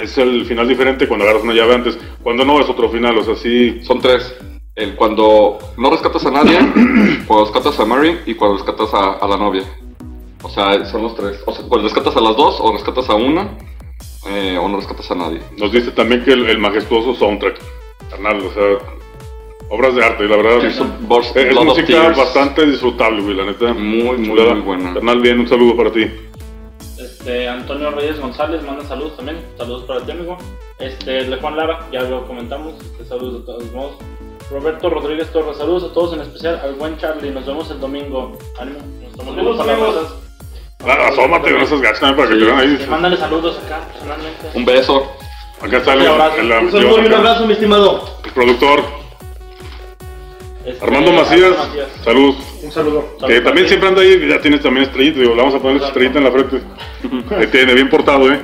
es 0.00 0.16
el 0.18 0.44
final 0.46 0.68
diferente 0.68 1.08
cuando 1.08 1.24
agarras 1.24 1.42
una 1.42 1.52
llave 1.54 1.74
antes. 1.74 1.98
Cuando 2.22 2.44
no, 2.44 2.60
es 2.60 2.68
otro 2.68 2.88
final, 2.90 3.18
o 3.18 3.24
sea, 3.24 3.34
sí. 3.34 3.80
Son 3.82 4.00
tres. 4.00 4.36
El 4.74 4.96
cuando 4.96 5.58
no 5.76 5.90
rescatas 5.90 6.24
a 6.24 6.30
nadie, 6.30 6.58
cuando 7.26 7.44
rescatas 7.44 7.78
a 7.78 7.84
Mary 7.84 8.20
y 8.24 8.34
cuando 8.34 8.56
rescatas 8.56 8.94
a, 8.94 9.12
a 9.14 9.28
la 9.28 9.36
novia. 9.36 9.64
O 10.42 10.48
sea, 10.48 10.84
son 10.86 11.02
los 11.02 11.14
tres. 11.14 11.40
O 11.46 11.52
sea, 11.52 11.64
cuando 11.68 11.86
rescatas 11.88 12.16
a 12.16 12.20
las 12.20 12.36
dos 12.36 12.56
o 12.58 12.72
rescatas 12.72 13.08
a 13.10 13.14
una 13.14 13.50
eh, 14.26 14.56
o 14.58 14.68
no 14.68 14.78
rescatas 14.78 15.10
a 15.10 15.14
nadie. 15.14 15.40
Nos 15.58 15.72
dice 15.72 15.90
también 15.90 16.24
que 16.24 16.32
el, 16.32 16.48
el 16.48 16.58
majestuoso 16.58 17.14
soundtrack, 17.14 17.60
carnal, 18.10 18.38
o 18.38 18.52
sea, 18.52 18.96
obras 19.68 19.94
de 19.94 20.04
arte, 20.04 20.24
la 20.24 20.36
verdad. 20.36 20.60
Sí, 20.60 20.66
es, 20.68 20.74
es 20.76 21.56
of 21.56 21.64
música 21.64 22.08
bastante 22.10 22.64
disfrutable, 22.66 23.22
güey, 23.22 23.34
la 23.34 23.44
neta. 23.44 23.74
Muy, 23.74 24.16
muy, 24.16 24.40
muy 24.40 24.60
buena. 24.60 24.94
Carnal, 24.94 25.20
bien, 25.20 25.40
un 25.40 25.48
saludo 25.48 25.76
para 25.76 25.92
ti. 25.92 26.10
Este, 26.98 27.48
Antonio 27.48 27.90
Reyes 27.90 28.20
González 28.20 28.62
manda 28.64 28.84
saludos 28.84 29.16
también. 29.16 29.38
Saludos 29.58 29.84
para 29.84 30.00
ti, 30.04 30.12
amigo. 30.12 30.38
Este, 30.78 31.24
de 31.24 31.36
Juan 31.36 31.56
Lara, 31.56 31.88
ya 31.92 32.02
lo 32.02 32.26
comentamos. 32.26 32.74
Este, 32.80 33.04
saludos 33.04 33.40
de 33.40 33.46
todos 33.46 33.72
modos. 33.72 33.96
Roberto 34.52 34.90
Rodríguez 34.90 35.30
Torres, 35.32 35.56
saludos 35.56 35.84
a 35.90 35.92
todos, 35.94 36.12
en 36.14 36.20
especial 36.20 36.60
al 36.62 36.74
buen 36.74 36.98
Charlie. 36.98 37.30
Nos 37.30 37.46
vemos 37.46 37.70
el 37.70 37.80
domingo. 37.80 38.36
Ánimo, 38.60 38.78
nos 39.00 39.10
estamos 39.10 39.34
viendo 39.34 39.56
Saludos, 39.56 39.66
para 39.66 39.78
cosas. 39.78 40.14
Ah, 40.84 41.08
asómate, 41.08 41.50
no 41.52 41.66
seas 41.66 41.80
gacho 41.80 42.00
también 42.00 42.16
para 42.16 42.28
que 42.28 42.34
Sí. 42.34 42.40
te 42.40 42.46
vean 42.46 42.58
ahí. 42.58 42.76
Sí, 42.82 42.90
mándale 42.90 43.16
saludos 43.16 43.58
acá, 43.64 43.80
personalmente. 43.92 44.46
Un 44.54 44.64
beso. 44.64 45.12
Acá 45.60 45.76
está 45.78 45.92
el, 45.94 46.00
Un 46.02 46.06
abrazo. 46.08 46.36
el- 46.40 46.46
Un 46.46 46.52
el- 46.52 46.70
saludo 46.72 47.02
y 47.02 47.06
un 47.06 47.14
abrazo, 47.14 47.46
mi 47.46 47.52
estimado. 47.52 48.04
el 48.24 48.30
productor 48.32 48.82
Este, 50.64 50.84
Armando 50.84 51.12
Macías. 51.12 51.58
Macías. 51.58 51.88
Saludos. 52.04 52.36
Un 52.62 52.70
saludo. 52.72 53.04
Que 53.26 53.40
también 53.40 53.66
siempre 53.68 53.88
anda 53.88 54.00
ahí, 54.02 54.28
ya 54.28 54.40
tienes 54.40 54.60
también 54.60 54.86
estrellita, 54.86 55.18
digo, 55.20 55.34
le 55.34 55.40
vamos 55.40 55.54
a 55.54 55.58
poner 55.60 55.80
su 55.80 55.86
estrellita 55.86 56.18
en 56.18 56.24
la 56.24 56.30
frente. 56.30 56.60
Ahí 57.36 57.46
tiene, 57.48 57.74
bien 57.74 57.88
portado, 57.90 58.30
¿eh? 58.32 58.40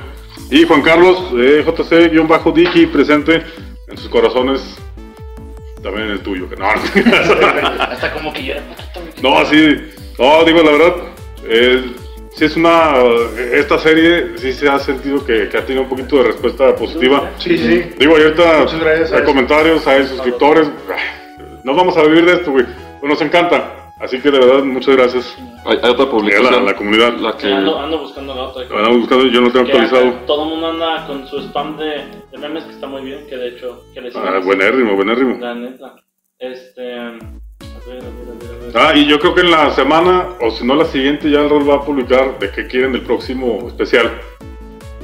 Y 0.51 0.63
Juan 0.65 0.81
Carlos, 0.81 1.17
eh, 1.37 1.63
JC-Diki, 1.65 2.87
presente 2.87 3.43
en 3.87 3.97
sus 3.97 4.09
corazones, 4.09 4.77
también 5.81 6.07
en 6.07 6.11
el 6.13 6.19
tuyo. 6.21 6.49
que 6.49 6.55
No, 6.55 6.67
Hasta 7.79 8.11
como 8.13 8.33
que 8.33 8.43
poquito. 8.43 8.99
güey. 9.01 9.13
no, 9.21 9.37
así, 9.39 9.91
no, 10.17 10.43
digo 10.43 10.61
la 10.63 10.71
verdad, 10.71 10.95
eh, 11.43 11.91
sí 12.35 12.45
es 12.45 12.55
una, 12.55 12.93
esta 13.53 13.77
serie 13.79 14.37
sí 14.37 14.53
se 14.53 14.69
ha 14.69 14.79
sentido 14.79 15.25
que, 15.25 15.49
que 15.49 15.57
ha 15.57 15.65
tenido 15.65 15.83
un 15.83 15.89
poquito 15.89 16.17
de 16.17 16.23
respuesta 16.23 16.75
positiva. 16.75 17.31
Sí, 17.37 17.57
sí. 17.57 17.91
Digo, 17.97 18.15
ahorita 18.15 18.59
Muchas 18.59 18.79
gracias 18.79 19.11
a 19.13 19.17
hay 19.17 19.23
comentarios, 19.23 19.87
hay 19.87 20.05
suscriptores, 20.05 20.69
nos 21.63 21.75
vamos 21.75 21.97
a 21.97 22.03
vivir 22.03 22.25
de 22.25 22.33
esto, 22.33 22.51
güey, 22.51 22.65
nos 23.01 23.21
encanta. 23.21 23.78
Así 23.99 24.19
que 24.21 24.31
de 24.31 24.39
verdad, 24.39 24.63
muchas 24.63 24.95
gracias. 24.95 25.37
Hay, 25.65 25.77
hay 25.83 25.89
otra 25.91 26.09
publicación. 26.09 26.53
La- 26.65 26.71
la 26.71 26.75
comunidad. 26.77 27.13
La 27.17 27.35
que, 27.35 27.51
Ando, 27.51 27.79
ando 27.79 27.99
buscando 27.99 28.33
la 28.33 28.43
otra. 28.43 28.63
Andamos 28.63 28.99
buscando, 28.99 29.25
yo 29.25 29.41
no 29.41 29.51
tengo 29.51 29.65
actualizado. 29.65 30.11
todo 30.25 30.43
el 30.45 30.49
mundo 30.51 30.67
anda 30.71 31.05
con 31.05 31.27
su 31.27 31.39
spam 31.41 31.77
de, 31.77 32.03
de 32.31 32.37
memes 32.37 32.63
que 32.63 32.71
está 32.71 32.87
muy 32.87 33.01
bien, 33.01 33.25
que 33.27 33.35
de 33.35 33.49
hecho, 33.49 33.83
que 33.93 34.01
les 34.01 34.15
Ah, 34.15 34.39
buenérrimo, 34.43 34.95
buenérrimo. 34.95 35.37
La 35.39 35.53
neta. 35.53 35.95
Este. 36.39 36.93
A 36.97 37.09
ver, 37.11 37.19
a 37.19 37.89
ver, 37.89 37.97
a 37.97 37.99
ver, 37.99 38.61
a 38.61 38.65
ver. 38.65 38.77
Ah, 38.77 38.91
y 38.95 39.05
yo 39.05 39.19
creo 39.19 39.35
que 39.35 39.41
en 39.41 39.51
la 39.51 39.71
semana, 39.71 40.29
o 40.41 40.49
si 40.51 40.65
no 40.65 40.75
la 40.75 40.85
siguiente, 40.85 41.29
ya 41.29 41.41
el 41.41 41.49
rol 41.49 41.69
va 41.69 41.75
a 41.75 41.81
publicar 41.85 42.39
de 42.39 42.49
qué 42.51 42.67
quieren 42.67 42.93
del 42.93 43.01
próximo 43.01 43.65
especial. 43.67 44.11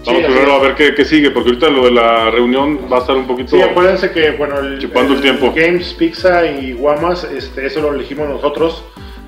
Vamos 0.06 0.22
Sí, 0.22 0.28
primero 0.28 0.54
a 0.54 0.60
ver 0.60 0.76
qué, 0.76 0.94
qué 0.94 1.04
sigue, 1.06 1.32
porque 1.32 1.50
ahorita 1.50 1.70
lo 1.70 1.86
de 1.86 1.92
la 1.92 2.30
reunión 2.32 2.80
va 2.92 2.98
a 2.98 3.00
estar 3.02 3.16
un 3.16 3.26
poquito... 3.28 3.56
Sí, 3.56 3.62
acuérdense 3.62 4.12
que 4.12 4.32
bueno, 4.32 4.60
el, 4.60 4.80
Chupando 4.80 5.14
el 5.16 5.22
tiempo. 5.22 5.52
Games, 5.56 5.94
Pizza 5.94 6.46
y 6.46 6.74
Guamas, 6.74 7.24
este, 7.26 7.66
eso 7.66 7.82
lo 7.82 7.94
elegimos 7.94 8.28
nosotros 8.30 8.84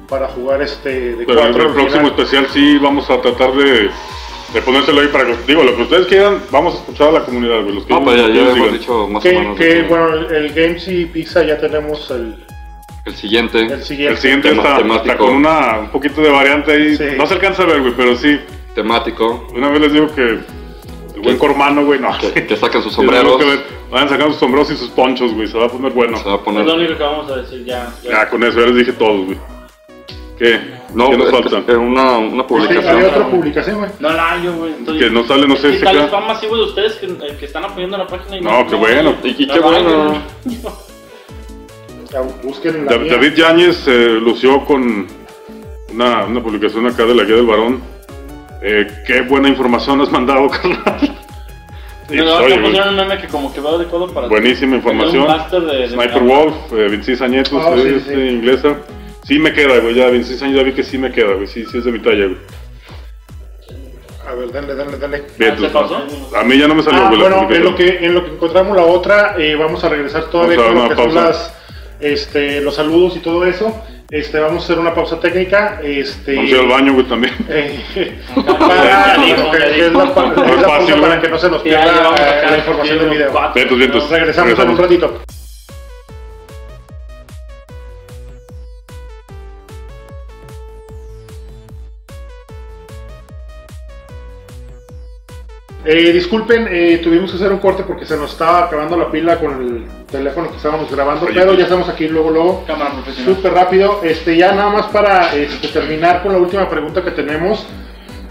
para 0.07 0.27
jugar 0.29 0.61
este 0.61 1.15
de 1.15 1.25
Pero 1.25 1.41
en 1.41 1.53
cuatro. 1.53 1.67
el 1.67 1.73
próximo 1.73 1.89
final. 1.89 2.05
especial 2.07 2.47
sí 2.53 2.77
vamos 2.77 3.09
a 3.09 3.19
tratar 3.21 3.51
de, 3.53 3.89
de 4.53 4.61
ponérselo 4.63 5.01
ahí 5.01 5.07
para 5.07 5.25
que... 5.25 5.35
Digo, 5.47 5.63
lo 5.63 5.75
que 5.75 5.81
ustedes 5.81 6.07
quieran, 6.07 6.41
vamos 6.51 6.75
a 6.75 6.77
escuchar 6.77 7.09
a 7.09 7.11
la 7.13 7.25
comunidad, 7.25 7.61
güey. 7.63 7.75
Los 7.75 7.85
que 7.85 7.93
No, 7.93 8.03
pues 8.03 8.17
ya, 8.17 8.27
ya 8.29 8.41
hemos 8.41 8.55
digan. 8.55 8.73
dicho 8.73 9.07
más 9.07 9.25
o 9.25 9.27
menos. 9.27 9.57
que, 9.57 9.81
bueno, 9.83 10.13
el, 10.13 10.35
el 10.35 10.53
Games 10.53 10.87
y 10.87 11.05
Pizza 11.05 11.43
ya 11.43 11.57
tenemos 11.59 12.09
el, 12.11 12.35
El 13.05 13.15
siguiente. 13.15 13.59
el 13.63 13.81
siguiente. 13.83 14.13
El 14.13 14.17
siguiente 14.17 14.49
está, 14.51 15.17
con 15.17 15.29
una, 15.35 15.79
un 15.79 15.89
poquito 15.89 16.21
de 16.21 16.29
variante 16.29 16.71
ahí. 16.71 16.95
Sí. 16.95 17.03
No 17.17 17.25
se 17.25 17.33
alcanza 17.33 17.63
a 17.63 17.65
ver, 17.65 17.81
güey, 17.81 17.93
pero 17.97 18.15
sí. 18.15 18.39
temático. 18.75 19.47
Una 19.55 19.69
vez 19.69 19.81
les 19.81 19.93
digo 19.93 20.07
que 20.15 20.39
el 21.17 21.23
buen 21.23 21.37
Cormano, 21.37 21.85
güey, 21.85 21.99
no. 21.99 22.09
Que, 22.17 22.45
que 22.47 22.55
saquen 22.55 22.81
sus 22.83 22.93
sombreros. 22.95 23.41
Vayan 23.91 24.09
sacando 24.09 24.31
sus 24.31 24.39
sombreros 24.39 24.69
y 24.71 24.77
sus 24.77 24.89
ponchos, 24.89 25.33
güey. 25.33 25.47
Se 25.47 25.57
va 25.57 25.65
a 25.65 25.69
poner 25.69 25.91
bueno. 25.91 26.17
Se 26.17 26.25
va 26.25 26.33
a 26.33 26.37
Es 26.37 26.41
poner. 26.43 26.65
lo 26.65 26.75
único 26.75 26.97
que 26.97 27.03
vamos 27.03 27.31
a 27.31 27.37
decir 27.37 27.65
ya. 27.65 27.91
ya. 28.03 28.09
Ya, 28.11 28.29
con 28.29 28.43
eso 28.43 28.59
ya 28.59 28.67
les 28.67 28.75
dije 28.75 28.93
todos, 28.93 29.25
güey. 29.25 29.37
¿Qué? 30.37 30.59
No, 30.93 31.09
¿Qué 31.09 31.17
nos 31.17 31.27
es 31.27 31.31
falta? 31.33 31.71
es 31.71 31.77
una, 31.77 32.17
una 32.19 32.43
Sí, 32.43 32.47
publicación. 32.47 32.95
había 32.95 33.07
otra 33.07 33.27
publicación, 33.29 33.77
güey. 33.79 33.89
No 33.99 34.09
la 34.13 34.29
hallo, 34.31 34.53
güey. 34.53 34.99
Que 34.99 35.09
no 35.09 35.23
sale, 35.25 35.47
no 35.47 35.55
sé 35.55 35.71
¿Qué 35.71 35.77
si 35.79 35.83
tal 35.83 35.97
el 35.97 36.03
spam 36.03 36.27
masivo 36.27 36.55
de 36.57 36.63
ustedes 36.63 36.93
que, 36.95 37.05
eh, 37.07 37.35
que 37.39 37.45
están 37.45 37.63
apoyando 37.65 37.97
la 37.97 38.05
página? 38.07 38.37
Y 38.37 38.41
No, 38.41 38.67
qué 38.67 38.75
bueno. 38.75 39.15
Y, 39.23 39.43
y 39.43 39.45
No 39.47 39.53
qué 39.55 39.59
la 39.59 39.65
bueno. 39.65 40.21
Busquen 42.43 42.85
la. 42.85 42.97
David 42.97 43.33
Yáñez 43.35 43.87
eh, 43.87 44.19
lució 44.21 44.63
con 44.65 45.07
una, 45.93 46.25
una 46.25 46.41
publicación 46.43 46.85
acá 46.87 47.05
de 47.05 47.15
la 47.15 47.23
Guía 47.23 47.35
del 47.35 47.45
Varón. 47.45 47.81
Eh, 48.61 48.87
qué 49.05 49.21
buena 49.21 49.49
información 49.49 50.01
has 50.01 50.11
mandado, 50.11 50.49
carnal. 50.49 50.99
Sí, 52.09 52.15
No, 52.15 52.39
güey, 52.39 52.61
pusieron 52.61 52.89
un 52.89 52.95
meme 52.95 53.17
que 53.19 53.27
como 53.27 53.53
que 53.53 53.59
va 53.59 53.77
de 53.77 53.85
codo 53.85 54.11
para... 54.13 54.27
buenísima 54.27 54.77
información. 54.77 55.27
De, 55.51 55.59
de 55.59 55.89
Sniper 55.89 56.23
Wolf, 56.23 56.55
eh, 56.71 56.87
26 56.89 57.21
añetos, 57.21 57.61
Ah, 57.65 57.73
sí, 57.75 57.87
es 57.95 58.03
sí. 58.03 58.13
inglesa. 58.13 58.75
Sí 59.23 59.39
me 59.39 59.51
queda, 59.51 59.79
güey, 59.79 59.93
ya 59.93 60.05
26 60.07 60.41
años 60.43 60.55
ya 60.57 60.63
vi 60.63 60.71
que 60.71 60.83
sí 60.83 60.97
me 60.97 61.11
queda, 61.11 61.33
güey. 61.33 61.47
Sí, 61.47 61.65
sí 61.69 61.77
es 61.79 61.83
de 61.83 61.91
mi 61.91 61.99
talla, 61.99 62.25
güey. 62.27 62.37
A 64.25 64.33
ver, 64.35 64.51
dale, 64.51 64.73
dale, 64.75 64.97
dale. 64.97 65.23
Bien, 65.37 65.57
¿se 65.57 65.65
entonces, 65.65 65.71
pasó? 65.71 66.37
a 66.37 66.43
mí 66.43 66.57
ya 66.57 66.67
no 66.67 66.75
me 66.75 66.83
salió, 66.83 67.01
Ah, 67.01 67.07
güey, 67.09 67.19
bueno, 67.21 67.47
en 67.49 67.63
lo, 67.63 67.75
que, 67.75 67.87
en 68.05 68.13
lo 68.13 68.23
que 68.25 68.31
encontramos 68.31 68.75
la 68.75 68.83
otra, 68.83 69.35
eh, 69.37 69.55
vamos 69.55 69.83
a 69.83 69.89
regresar 69.89 70.25
todavía 70.29 70.57
Vamos 70.57 70.73
con 70.73 70.83
lo 70.83 70.89
que 70.89 70.95
son 71.03 71.15
las, 71.15 71.53
este, 71.99 72.61
los 72.61 72.75
saludos 72.75 73.15
y 73.17 73.19
todo 73.19 73.45
eso. 73.45 73.73
Este, 74.09 74.39
vamos 74.39 74.61
a 74.61 74.65
hacer 74.65 74.79
una 74.79 74.93
pausa 74.95 75.19
técnica. 75.19 75.81
Este, 75.83 76.35
Vamos 76.35 76.51
a 76.51 76.55
ir 76.55 76.59
al 76.61 76.67
baño, 76.67 76.93
güey, 76.93 77.05
también. 77.07 77.33
eh, 77.49 77.83
para, 78.33 79.15
que- 79.15 79.31
es 79.33 79.39
la, 79.39 79.45
No 79.45 79.73
es 79.73 79.85
es 79.85 79.93
la 79.93 80.13
pausa 80.15 80.67
fácil, 80.69 80.95
para 80.95 81.07
güey. 81.07 81.21
que 81.21 81.27
no 81.29 81.37
se 81.37 81.49
nos 81.49 81.61
pierda 81.61 82.15
eh, 82.17 82.47
la 82.51 82.57
información 82.57 82.99
del 82.99 83.09
video. 83.09 83.51
Vientos, 83.53 83.77
vientos. 83.77 84.09
¿no? 84.09 84.17
Regresamos 84.17 84.59
en 84.59 84.69
un 84.69 84.77
ratito. 84.77 85.21
Eh, 95.89 96.11
disculpen, 96.11 96.67
eh, 96.69 96.99
tuvimos 97.01 97.31
que 97.31 97.37
hacer 97.37 97.49
un 97.49 97.59
corte 97.59 97.83
porque 97.83 98.05
se 98.05 98.17
nos 98.17 98.31
estaba 98.31 98.65
acabando 98.65 98.97
la 98.97 99.09
pila 99.09 99.39
con 99.39 99.61
el 99.61 99.85
teléfono 100.11 100.49
que 100.51 100.57
estábamos 100.57 100.91
grabando, 100.91 101.25
pero 101.33 101.53
ya 101.53 101.63
estamos 101.63 101.87
aquí 101.87 102.09
luego, 102.09 102.29
luego. 102.29 102.63
Cámara 102.67 102.91
profesional. 102.91 103.35
Súper 103.35 103.53
rápido. 103.53 104.01
Este, 104.03 104.35
ya 104.35 104.51
nada 104.53 104.69
más 104.69 104.87
para 104.87 105.33
este, 105.33 105.69
terminar 105.69 106.23
con 106.23 106.33
la 106.33 106.39
última 106.39 106.69
pregunta 106.69 107.01
que 107.01 107.11
tenemos. 107.11 107.65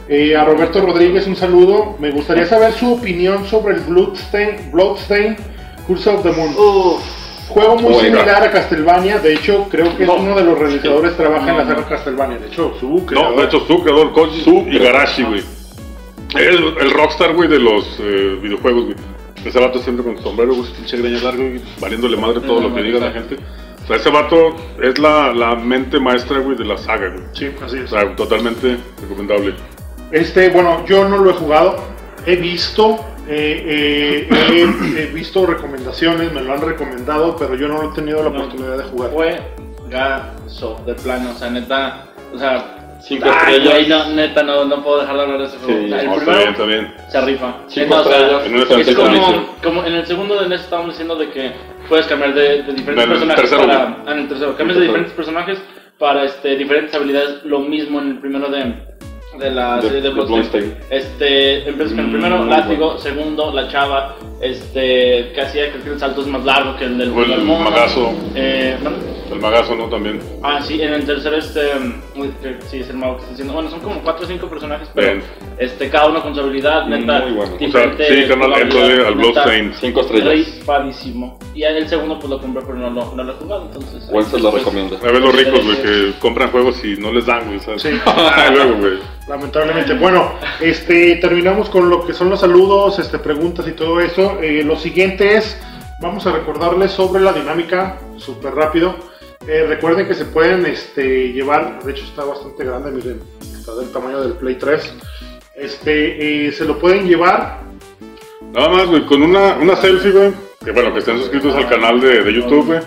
Eh, 0.07 0.37
a 0.37 0.45
Roberto 0.45 0.83
Rodríguez, 0.83 1.27
un 1.27 1.35
saludo. 1.35 1.97
Me 1.99 2.11
gustaría 2.11 2.45
saber 2.45 2.73
su 2.75 2.93
opinión 2.93 3.47
sobre 3.47 3.75
el 3.77 3.81
Bloodstain, 3.81 4.71
Bloodstain 4.71 5.37
Curse 5.87 6.11
of 6.11 6.23
the 6.25 6.33
Moon. 6.33 6.55
Juego 7.49 7.77
muy 7.79 7.95
similar 7.95 8.43
a 8.43 8.51
Castlevania. 8.51 9.19
De 9.19 9.33
hecho, 9.33 9.67
creo 9.71 9.97
que 9.97 10.03
es 10.03 10.09
No. 10.09 10.17
uno 10.17 10.37
de 10.37 10.45
los 10.45 10.59
realizadores 10.59 11.13
que 11.13 11.23
trabaja 11.23 11.51
en 11.51 11.57
la 11.57 11.65
No, 11.65 11.71
saga 11.71 11.81
no. 11.81 11.89
Castlevania. 11.89 12.39
De 12.39 12.49
hecho, 12.49 12.75
su 12.79 12.89
No, 12.99 13.07
creador. 13.07 13.37
de 13.37 13.45
hecho, 13.45 13.61
su 13.67 13.83
creador, 13.83 14.13
Koji 14.13 14.51
Igarashi, 14.73 15.23
güey. 15.23 15.56
El, 16.35 16.77
el 16.81 16.91
rockstar, 16.91 17.35
güey, 17.35 17.49
de 17.49 17.59
los 17.59 17.99
eh, 18.01 18.39
videojuegos, 18.43 18.85
güey. 18.87 18.97
Ese 19.45 19.61
vato 19.61 19.79
siempre 19.79 20.05
con 20.05 20.17
su 20.17 20.23
sombrero, 20.25 20.55
güey, 20.55 20.69
pinche 20.73 20.97
greña 20.97 21.23
larga, 21.23 21.39
güey, 21.45 21.61
valiéndole 21.81 22.17
madre 22.17 22.41
todo 22.41 22.61
lo 22.61 22.75
que 22.75 22.83
diga 22.83 22.99
la 23.01 23.13
gente. 23.13 23.37
O 23.85 23.87
sea, 23.87 23.97
ese 23.97 24.11
vato 24.11 24.57
es 24.83 24.99
la, 24.99 25.33
la 25.33 25.55
mente 25.55 26.01
maestra, 26.01 26.41
güey, 26.41 26.57
de 26.57 26.65
la 26.65 26.77
saga, 26.77 27.09
güey. 27.11 27.25
Sí, 27.33 27.51
así 27.65 27.77
O 27.79 27.85
es. 27.85 27.91
sea, 27.91 28.17
totalmente 28.17 28.77
recomendable. 29.01 29.55
Este, 30.11 30.49
bueno, 30.51 30.85
yo 30.87 31.09
no 31.09 31.19
lo 31.19 31.31
he 31.31 31.35
jugado. 31.35 31.77
He 32.27 32.35
visto, 32.35 32.97
eh, 33.29 34.27
eh, 34.29 34.69
he, 34.97 35.03
he 35.03 35.07
visto 35.07 35.47
recomendaciones, 35.47 36.33
me 36.33 36.41
lo 36.43 36.53
han 36.53 36.61
recomendado, 36.63 37.37
pero 37.37 37.55
yo 37.55 37.69
no 37.69 37.85
he 37.91 37.95
tenido 37.95 38.25
la 38.25 38.31
No. 38.31 38.39
oportunidad 38.41 38.79
de 38.79 38.85
jugar. 38.85 39.11
Fue 39.13 39.41
gaso, 39.89 40.83
de 40.85 40.95
plano, 40.95 41.31
o 41.31 41.35
sea, 41.39 41.51
neta, 41.51 42.09
o 42.35 42.39
sea, 42.39 42.76
Cinco 43.07 43.29
estrellas. 43.29 43.73
güey, 43.73 43.89
no, 43.89 44.09
neta, 44.11 44.43
no, 44.43 44.65
no 44.65 44.83
puedo 44.83 45.01
dejar 45.01 45.17
de 45.17 45.23
hablar 45.23 45.39
de 45.39 45.45
ese 45.47 45.59
juego. 45.59 45.79
Sí, 45.81 45.85
O 45.87 45.89
sea, 45.89 46.01
el 46.01 46.07
No, 46.07 46.13
está 46.15 46.25
primero 46.25 46.39
bien, 46.39 46.51
está 46.51 46.65
bien. 46.67 46.95
se 47.09 47.21
rifa. 47.21 47.55
Cinco 47.69 47.87
Neta, 47.87 48.01
o 48.01 48.05
sea, 48.05 48.13
estrellas. 48.17 48.47
En 48.47 48.55
una 48.55 48.63
es 48.81 48.97
como, 48.97 49.47
como 49.63 49.85
en 49.85 49.95
el 49.95 50.07
segundo 50.07 50.41
de 50.43 50.49
NES 50.49 50.61
estábamos 50.63 50.91
diciendo 50.93 51.17
de 51.17 51.31
que 51.31 51.53
puedes 51.89 52.07
cambiar 52.07 52.35
de, 52.35 52.63
de 52.63 52.73
diferentes 52.73 53.05
En 53.05 53.11
personajes 53.11 53.41
tercero, 53.51 53.67
para... 53.67 54.03
ah, 54.07 54.13
en 54.13 54.19
el 54.19 54.29
tercero, 54.29 54.57
cambias 54.57 54.79
de 54.79 54.85
diferentes 54.87 55.13
personajes 55.15 55.59
para 55.99 56.25
este, 56.25 56.57
diferentes 56.57 56.95
habilidades, 56.95 57.45
lo 57.45 57.61
mismo 57.61 58.01
en 58.01 58.09
el 58.11 58.19
primero 58.19 58.49
de, 58.49 58.75
de 59.39 59.51
la 59.51 59.77
De- 59.77 59.83
serie 59.83 60.01
de 60.01 60.09
de 60.09 60.11
Bloodstained. 60.11 60.51
Bloodstained. 60.51 60.77
Este, 60.91 61.69
empieza 61.69 61.91
con 61.95 62.01
el 62.01 62.07
Mm, 62.09 62.13
primero, 62.13 62.45
látigo, 62.45 62.85
bueno. 62.87 62.99
segundo, 63.01 63.53
la 63.53 63.69
chava, 63.69 64.17
este, 64.41 65.33
que 65.35 65.41
hacía 65.41 65.71
creo 65.71 65.85
que 65.85 65.91
el 65.91 65.99
salto 65.99 66.21
es 66.21 66.27
más 66.27 66.45
largo 66.45 66.77
que 66.77 66.85
el 66.85 66.99
del 66.99 67.11
O 67.11 67.23
el 67.23 67.43
magazo. 67.43 68.13
Eh, 68.35 68.77
¿no? 68.83 68.91
El 69.33 69.41
magazo, 69.41 69.75
¿no? 69.75 69.89
También. 69.89 70.21
Ah, 70.43 70.61
sí, 70.63 70.81
en 70.81 70.93
el 70.93 71.05
tercero, 71.05 71.37
este, 71.37 71.63
sí, 72.69 72.81
es 72.81 72.91
el 72.91 72.97
mago 72.97 73.17
que 73.17 73.23
está 73.23 73.33
haciendo. 73.33 73.55
Bueno, 73.55 73.71
son 73.71 73.81
como 73.81 74.01
4 74.01 74.25
o 74.25 74.29
5 74.29 74.49
personajes, 74.49 74.89
pero 74.95 75.15
Bien. 75.15 75.25
este, 75.59 75.91
cada 75.91 76.09
uno 76.09 76.23
con 76.23 76.35
su 76.35 76.41
habilidad, 76.41 76.87
neta. 76.87 77.21
Muy 77.23 77.33
bueno. 77.33 77.55
O 77.55 77.71
sea, 77.71 77.93
sí, 77.97 78.29
carnal, 78.29 78.61
entrale 78.61 79.07
al 79.07 79.15
Bloodstained. 79.15 79.75
Cinco 79.81 80.03
estrellas. 80.03 80.59
ripadísimo. 80.59 81.39
Y 81.55 81.65
el 81.65 81.89
segundo, 81.89 82.19
pues 82.19 82.31
lo 82.31 82.41
compré, 82.41 82.63
pero 82.63 82.79
no 82.79 82.91
lo, 82.91 83.15
no 83.15 83.25
lo 83.25 83.33
he 83.33 83.37
jugado, 83.37 83.67
entonces. 83.67 84.09
Wences 84.11 84.41
lo 84.41 84.51
pues, 84.51 84.65
recomienda. 84.65 84.97
A 84.97 85.13
ver 85.13 85.21
los 85.21 85.35
ricos, 85.35 85.65
güey, 85.65 85.83
que 85.83 86.13
compran 86.21 86.51
juegos 86.51 86.85
y 86.85 86.97
no 86.97 87.13
les 87.13 87.27
dan, 87.27 87.47
güey, 87.47 87.59
¿sabes? 87.61 87.83
Sí. 87.83 87.91
Ah, 88.07 88.51
luego, 88.53 88.79
güey. 88.79 88.99
Lamentablemente. 89.29 89.95
Bueno, 89.95 90.33
este, 90.61 91.17
terminamos 91.17 91.69
con 91.69 91.91
lo 91.91 92.07
que 92.07 92.13
son 92.13 92.31
los 92.31 92.41
saludos, 92.41 92.99
este, 92.99 93.19
preguntas 93.19 93.67
y 93.67 93.73
todo 93.73 94.01
eso. 94.01 94.26
Eh, 94.41 94.63
lo 94.65 94.77
siguiente 94.77 95.37
es, 95.37 95.59
vamos 96.01 96.27
a 96.27 96.33
recordarles 96.33 96.93
sobre 96.93 97.23
la 97.23 97.33
dinámica, 97.33 97.99
súper 98.17 98.55
rápido. 98.55 98.97
Eh, 99.47 99.65
recuerden 99.69 100.09
que 100.09 100.15
se 100.15 100.25
pueden 100.25 100.67
este, 100.67 101.33
llevar, 101.33 101.83
de 101.83 101.93
hecho 101.93 102.05
está 102.05 102.25
bastante 102.25 102.65
grande, 102.65 102.91
miren, 102.91 103.21
está 103.41 103.75
del 103.77 103.91
tamaño 103.91 104.21
del 104.21 104.33
Play 104.35 104.57
3. 104.57 104.95
Este, 105.55 106.49
eh, 106.49 106.53
se 106.53 106.65
lo 106.65 106.79
pueden 106.79 107.07
llevar 107.07 107.67
Nada 108.53 108.69
más, 108.71 108.87
güey, 108.87 109.05
con 109.05 109.23
una, 109.23 109.57
una 109.57 109.77
selfie, 109.77 110.13
güey. 110.13 110.33
Que 110.65 110.71
bueno, 110.71 110.93
que 110.93 111.01
estén 111.01 111.19
suscritos 111.19 111.55
al 111.55 111.69
canal 111.69 112.01
de, 112.01 112.23
de 112.23 112.33
YouTube, 112.33 112.67
güey. 112.67 112.81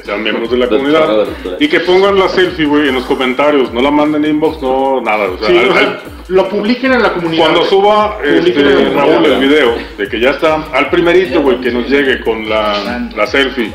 Que 0.00 0.06
sean 0.06 0.22
miembros 0.22 0.50
de 0.50 0.56
la 0.56 0.68
comunidad. 0.68 1.26
Y 1.58 1.68
que 1.68 1.80
pongan 1.80 2.18
la 2.18 2.28
selfie, 2.28 2.64
güey, 2.66 2.88
en 2.88 2.94
los 2.94 3.04
comentarios. 3.04 3.72
No 3.72 3.80
la 3.82 3.90
manden 3.90 4.24
inbox, 4.24 4.60
no, 4.62 5.00
nada. 5.02 5.26
O 5.30 5.38
sea, 5.38 5.48
Sí, 5.48 5.58
al- 5.58 5.68
o 5.70 5.72
sea, 5.74 5.82
al- 5.82 6.00
lo 6.28 6.48
publiquen 6.48 6.92
en 6.92 7.02
la 7.02 7.12
comunidad. 7.12 7.42
cuando 7.42 7.64
suba 7.64 8.18
este, 8.24 8.90
Raúl 8.94 9.26
el 9.26 9.40
video 9.40 9.74
de 9.98 10.08
que 10.08 10.20
ya 10.20 10.30
está, 10.30 10.62
al 10.72 10.88
primerito, 10.88 11.40
güey, 11.42 11.60
que 11.60 11.70
nos 11.72 11.88
llegue 11.88 12.20
con 12.20 12.48
la, 12.48 13.08
la 13.16 13.26
selfie. 13.26 13.72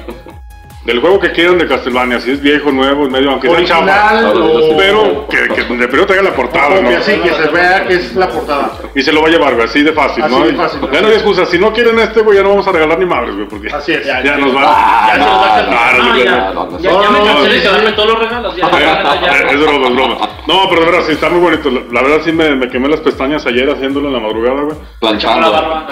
Del 0.85 0.99
juego 1.01 1.19
que 1.19 1.31
quieran 1.31 1.57
de 1.57 1.67
Castlevania, 1.67 2.19
si 2.19 2.29
es 2.31 2.41
viejo, 2.41 2.71
nuevo, 2.71 3.09
medio, 3.09 3.31
aunque 3.31 3.47
sea 3.47 3.57
Original 3.57 3.85
chapa. 3.87 4.31
o- 4.35 4.77
Pero 4.77 5.27
que, 5.27 5.37
que 5.55 5.63
de 5.63 5.87
primero 5.87 6.05
traiga 6.05 6.21
la 6.23 6.35
portada, 6.35 6.69
¿no? 6.75 6.83
Copia, 6.83 7.01
sí, 7.01 7.13
que 7.23 7.33
se 7.33 7.47
vea 7.49 7.87
que 7.87 7.95
es 7.95 8.15
la 8.15 8.29
portada. 8.29 8.71
Y 8.93 9.01
se 9.01 9.11
lo 9.11 9.21
va 9.23 9.27
a 9.27 9.31
llevar, 9.31 9.55
güey, 9.55 9.65
así 9.65 9.81
de 9.81 9.91
fácil, 9.93 10.23
Así 10.23 10.35
¿no? 10.35 10.45
de 10.45 10.53
fácil, 10.53 10.79
ya 10.81 10.87
así 10.91 11.01
no 11.01 11.07
hay 11.07 11.13
es. 11.13 11.21
excusa, 11.21 11.45
si 11.47 11.57
no 11.57 11.73
quieren 11.73 11.97
este, 11.97 12.21
güey, 12.21 12.37
ya 12.37 12.43
no 12.43 12.49
vamos 12.49 12.67
a 12.67 12.71
regalar 12.71 12.99
ni 12.99 13.05
madres, 13.07 13.33
güey, 13.35 13.47
porque 13.47 13.67
Así 13.73 13.93
es. 13.93 14.05
ya, 14.05 14.37
nos 14.37 14.55
va. 14.55 15.07
Ya 15.07 15.13
se 15.13 15.19
los 15.19 15.27
va 15.27 15.57
a 15.57 15.61
no, 15.63 15.71
no, 15.71 15.77
Ah, 15.77 15.91
no, 15.97 16.17
ya, 16.23 16.53
no, 16.53 16.65
no, 16.69 16.79
ya, 16.79 16.91
no, 16.91 17.01
ya 17.03 17.09
me 17.09 17.19
no, 17.19 17.25
cansé 17.25 17.47
no, 17.47 17.53
de 17.53 17.61
quedarme 17.61 17.91
todos 17.93 18.09
los 18.09 18.19
regalos. 18.19 18.55
Ya, 18.55 18.71
ya, 18.71 19.21
ya. 19.21 19.31
Es 19.51 19.59
broma, 19.59 19.87
es 19.87 19.95
broma. 19.95 20.17
No, 20.45 20.69
pero 20.69 20.81
de 20.81 20.85
verdad, 20.91 21.03
sí, 21.07 21.13
está 21.13 21.29
muy 21.29 21.39
bonito. 21.39 21.71
La, 21.91 22.01
verdad, 22.03 22.21
sí 22.23 22.31
me, 22.31 22.55
me 22.55 22.69
quemé 22.69 22.89
las 22.89 22.99
pestañas 22.99 23.43
ayer 23.47 23.67
haciéndolo 23.71 24.09
en 24.09 24.13
la 24.13 24.19
madrugada, 24.19 24.61
güey. 24.61 24.77
Planchando. 24.99 25.87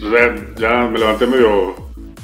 Pues, 0.00 0.56
ya 0.56 0.70
me 0.90 0.98
levanté 0.98 1.26
medio 1.26 1.74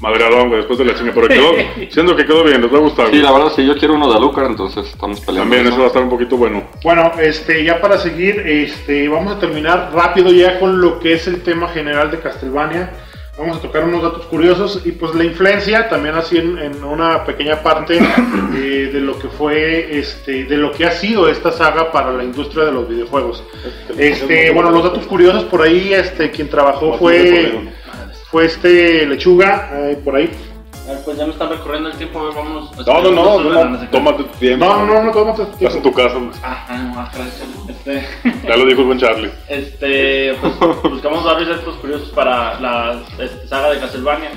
madreadón, 0.01 0.49
güey, 0.49 0.59
después 0.59 0.79
de 0.79 0.85
la 0.85 0.95
chinga, 0.95 1.13
pero 1.15 1.29
quedó, 1.29 1.53
siento 1.91 2.17
que 2.17 2.25
quedó 2.25 2.45
bien, 2.45 2.63
les 2.63 2.73
va 2.73 2.79
a 2.79 2.81
gustar. 2.81 3.07
Sí, 3.07 3.13
güey. 3.13 3.23
la 3.23 3.33
verdad, 3.33 3.53
sí, 3.55 3.67
yo 3.67 3.77
quiero 3.77 3.95
uno 3.95 4.11
de 4.11 4.17
Alucard, 4.17 4.47
entonces 4.47 4.87
estamos 4.87 5.21
peleando. 5.21 5.51
También 5.51 5.73
eso 5.73 5.79
va 5.79 5.85
a 5.85 5.89
estar 5.89 6.03
un 6.03 6.11
poquito 6.11 6.37
bueno. 6.37 6.65
Bueno, 6.83 7.13
este, 7.21 7.65
ya 7.65 7.81
para 7.81 7.99
seguir, 7.99 8.41
este, 8.41 9.09
vamos 9.09 9.37
a 9.37 9.39
terminar 9.39 9.91
rápido 9.93 10.33
ya 10.33 10.59
con 10.59 10.81
lo 10.81 11.01
que 11.01 11.15
es 11.15 11.27
el 11.27 11.43
tema 11.43 11.69
general 11.69 12.11
de 12.11 12.21
Castlevania. 12.21 12.91
Vamos 13.39 13.59
a 13.59 13.61
tocar 13.61 13.85
unos 13.85 14.03
datos 14.03 14.27
curiosos 14.27 14.83
y 14.85 14.91
pues 14.91 15.15
la 15.15 15.23
influencia 15.23 15.89
también 15.89 16.17
así 16.17 16.39
en, 16.39 16.59
en 16.59 16.83
una 16.83 17.25
pequeña 17.25 17.63
parte 17.63 17.97
eh, 17.97 18.91
de 18.93 19.01
lo 19.01 19.17
que 19.17 19.29
fue, 19.29 19.97
este, 19.97 20.43
de 20.43 20.57
lo 20.57 20.73
que 20.73 20.85
ha 20.85 20.91
sido 20.91 21.29
esta 21.29 21.53
saga 21.53 21.93
para 21.93 22.11
la 22.11 22.25
industria 22.25 22.65
de 22.65 22.73
los 22.73 22.89
videojuegos. 22.89 23.45
Este, 23.97 24.51
bueno, 24.51 24.73
los 24.73 24.83
datos 24.83 25.07
curiosos 25.07 25.45
por 25.45 25.63
ahí, 25.63 25.95
este, 25.95 26.33
quien 26.33 26.49
trabajó 26.49 26.99
fue, 26.99 27.71
fue 28.31 28.47
este 28.47 29.07
Lechuga, 29.07 29.71
eh, 29.73 30.01
por 30.05 30.17
ahí. 30.17 30.31
A 30.87 30.93
ver, 30.93 31.05
pues 31.05 31.19
ya 31.19 31.27
me 31.27 31.33
están 31.33 31.51
recorriendo 31.51 31.91
el 31.91 31.97
tiempo, 31.97 32.19
a 32.21 32.25
ver, 32.25 32.35
vámonos. 32.35 32.87
No, 32.87 33.03
no, 33.03 33.11
no, 33.11 33.41
no, 33.41 33.65
no, 33.65 33.89
tómate 33.89 34.25
tu 34.25 34.39
tiempo. 34.39 34.65
No, 34.65 34.87
no, 34.87 35.03
no, 35.03 35.13
tómate 35.13 35.45
tu 35.45 35.53
Estás 35.53 35.75
en 35.75 35.83
tiempo. 35.83 35.91
tu 35.91 35.95
casa. 35.95 36.17
Ah, 36.43 36.67
ah, 36.69 36.79
no, 36.79 37.01
ah, 37.01 37.11
gracias. 37.15 37.49
Este, 37.69 38.07
ya 38.47 38.57
lo 38.57 38.65
dijo 38.65 38.81
el 38.81 38.87
buen 38.87 38.99
Charlie. 38.99 39.31
este, 39.49 40.35
pues 40.41 40.55
buscamos 40.83 41.25
varios 41.25 41.49
datos 41.49 41.77
curiosos 41.77 42.09
para 42.11 42.59
la 42.61 43.03
este, 43.19 43.47
saga 43.49 43.71
de 43.71 43.81
Castlevania. 43.81 44.31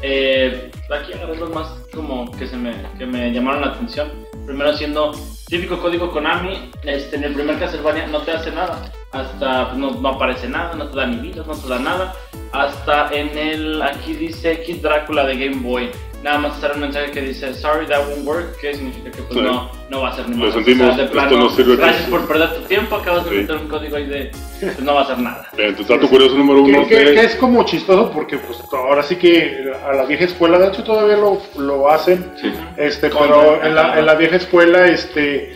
Eh, 0.00 0.70
aquí 0.90 1.12
agarré 1.12 1.36
los 1.36 1.50
más 1.50 1.68
como 1.92 2.30
que 2.32 2.46
se 2.46 2.56
me, 2.56 2.72
que 2.96 3.04
me 3.04 3.30
llamaron 3.32 3.62
la 3.62 3.68
atención. 3.68 4.08
Primero 4.46 4.72
siendo 4.74 5.12
típico 5.48 5.78
código 5.80 6.10
Konami, 6.10 6.70
este, 6.82 7.16
en 7.16 7.24
el 7.24 7.34
primer 7.34 7.58
Castlevania 7.58 8.06
no 8.06 8.22
te 8.22 8.32
hace 8.32 8.50
nada. 8.50 8.92
Hasta 9.12 9.68
pues, 9.68 9.78
no, 9.78 9.92
no 9.92 10.08
aparece 10.08 10.48
nada, 10.48 10.74
no 10.74 10.88
te 10.88 10.96
da 10.96 11.06
ni 11.06 11.16
vidas, 11.16 11.46
no 11.46 11.56
te 11.56 11.68
da 11.68 11.78
nada. 11.78 12.14
Hasta 12.52 13.10
en 13.12 13.36
el, 13.36 13.82
aquí 13.82 14.14
dice 14.14 14.62
Kid 14.62 14.82
Drácula 14.82 15.24
de 15.24 15.46
Game 15.46 15.62
Boy. 15.62 15.90
Nada 16.22 16.38
más 16.38 16.58
sale 16.60 16.74
un 16.74 16.80
mensaje 16.80 17.12
que 17.12 17.20
dice 17.20 17.54
Sorry 17.54 17.86
that 17.86 18.00
won't 18.08 18.26
work, 18.26 18.58
que 18.60 18.74
significa 18.74 19.10
que 19.12 19.22
pues 19.22 19.34
Sí. 19.34 19.40
no, 19.40 19.70
no 19.88 20.00
va 20.00 20.08
a 20.08 20.16
ser 20.16 20.28
ni 20.28 20.36
Lo 20.36 20.46
más. 20.46 20.54
sentimos, 20.54 20.98
esto 20.98 21.36
no 21.38 21.48
sirve. 21.50 21.76
Gracias 21.76 22.10
por 22.10 22.26
perder 22.26 22.54
tu 22.54 22.60
tiempo, 22.62 22.96
acabas 22.96 23.24
de 23.24 23.30
Sí. 23.30 23.36
meter 23.36 23.56
un 23.56 23.68
código 23.68 23.96
ahí 23.96 24.06
de 24.06 24.30
pues 24.60 24.80
no 24.80 24.94
va 24.94 25.00
a 25.00 25.04
hacer 25.04 25.18
nada. 25.20 25.48
Bien, 25.56 25.76
tu 25.76 25.84
dato 25.84 26.08
curioso 26.08 26.34
número 26.36 26.64
Que, 26.64 26.70
uno. 26.72 26.88
que- 26.88 26.96
de- 27.04 27.14
que 27.14 27.20
es 27.20 27.36
como 27.36 27.62
chistoso 27.64 28.10
porque 28.10 28.36
pues 28.38 28.58
ahora 28.72 29.04
sí 29.04 29.14
que 29.14 29.70
a 29.88 29.92
la 29.92 30.04
vieja 30.06 30.24
escuela, 30.24 30.58
de 30.58 30.68
hecho 30.68 30.82
todavía 30.82 31.16
lo, 31.16 31.40
lo 31.56 31.88
hacen, 31.88 32.32
Sí. 32.40 32.52
este, 32.76 33.10
Contra- 33.10 33.36
pero 33.36 33.64
en 33.64 33.74
la, 33.76 33.98
en 34.00 34.04
la 34.06 34.14
vieja 34.16 34.36
escuela 34.36 34.86
este, 34.88 35.52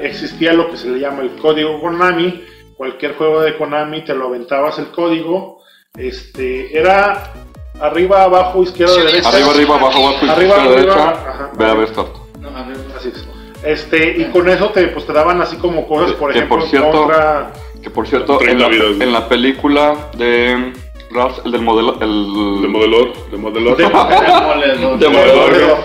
existía 0.00 0.54
lo 0.54 0.70
que 0.70 0.78
se 0.78 0.88
le 0.88 0.98
llama 0.98 1.20
el 1.22 1.36
código 1.36 1.78
Konami, 1.78 2.42
cualquier 2.74 3.14
juego 3.16 3.42
de 3.42 3.54
Konami 3.58 4.02
te 4.02 4.14
lo 4.14 4.28
aventabas 4.28 4.78
el 4.78 4.86
código, 4.88 5.62
este, 5.98 6.76
era 6.78 7.32
arriba, 7.80 8.22
abajo, 8.24 8.62
izquierda, 8.62 8.94
derecha. 8.96 9.28
Arriba, 9.28 9.50
arriba, 9.50 9.74
abajo, 9.76 9.98
abajo, 10.08 10.16
Arriba, 10.30 10.32
izquierda, 10.32 10.62
arriba, 10.62 10.76
derecha. 10.76 11.10
ajá. 11.10 11.50
Ve 11.56 11.64
a 11.64 11.74
ver 11.74 11.88
start. 11.88 12.08
No, 12.40 12.48
a 12.48 12.62
ver, 12.62 12.76
Así 12.96 13.08
es. 13.08 13.26
Este, 13.64 14.16
y 14.18 14.24
con 14.26 14.48
eso 14.48 14.68
te, 14.70 14.86
pues, 14.88 15.06
te 15.06 15.12
daban 15.12 15.40
así 15.40 15.56
como 15.56 15.86
cosas, 15.88 16.12
por 16.12 16.30
Que, 16.32 16.38
ejemplo, 16.38 16.58
por 16.58 16.68
cierto, 16.68 16.90
contra... 16.92 17.52
Que 17.82 17.90
por 17.90 18.06
cierto, 18.06 18.38
30 18.38 18.66
en 18.66 18.78
la, 18.98 19.04
en 19.04 19.12
la 19.12 19.28
película 19.28 19.96
de 20.16 20.72
Ralph, 21.10 21.38
el 21.44 21.52
del 21.52 21.62
modelo. 21.62 21.94
El, 22.00 22.62
De 22.62 22.68
modelor, 22.68 23.12
de 23.30 23.36
modelor. 23.38 23.76
Demoledor. 23.76 24.98
De 24.98 25.08
modelor. 25.08 25.78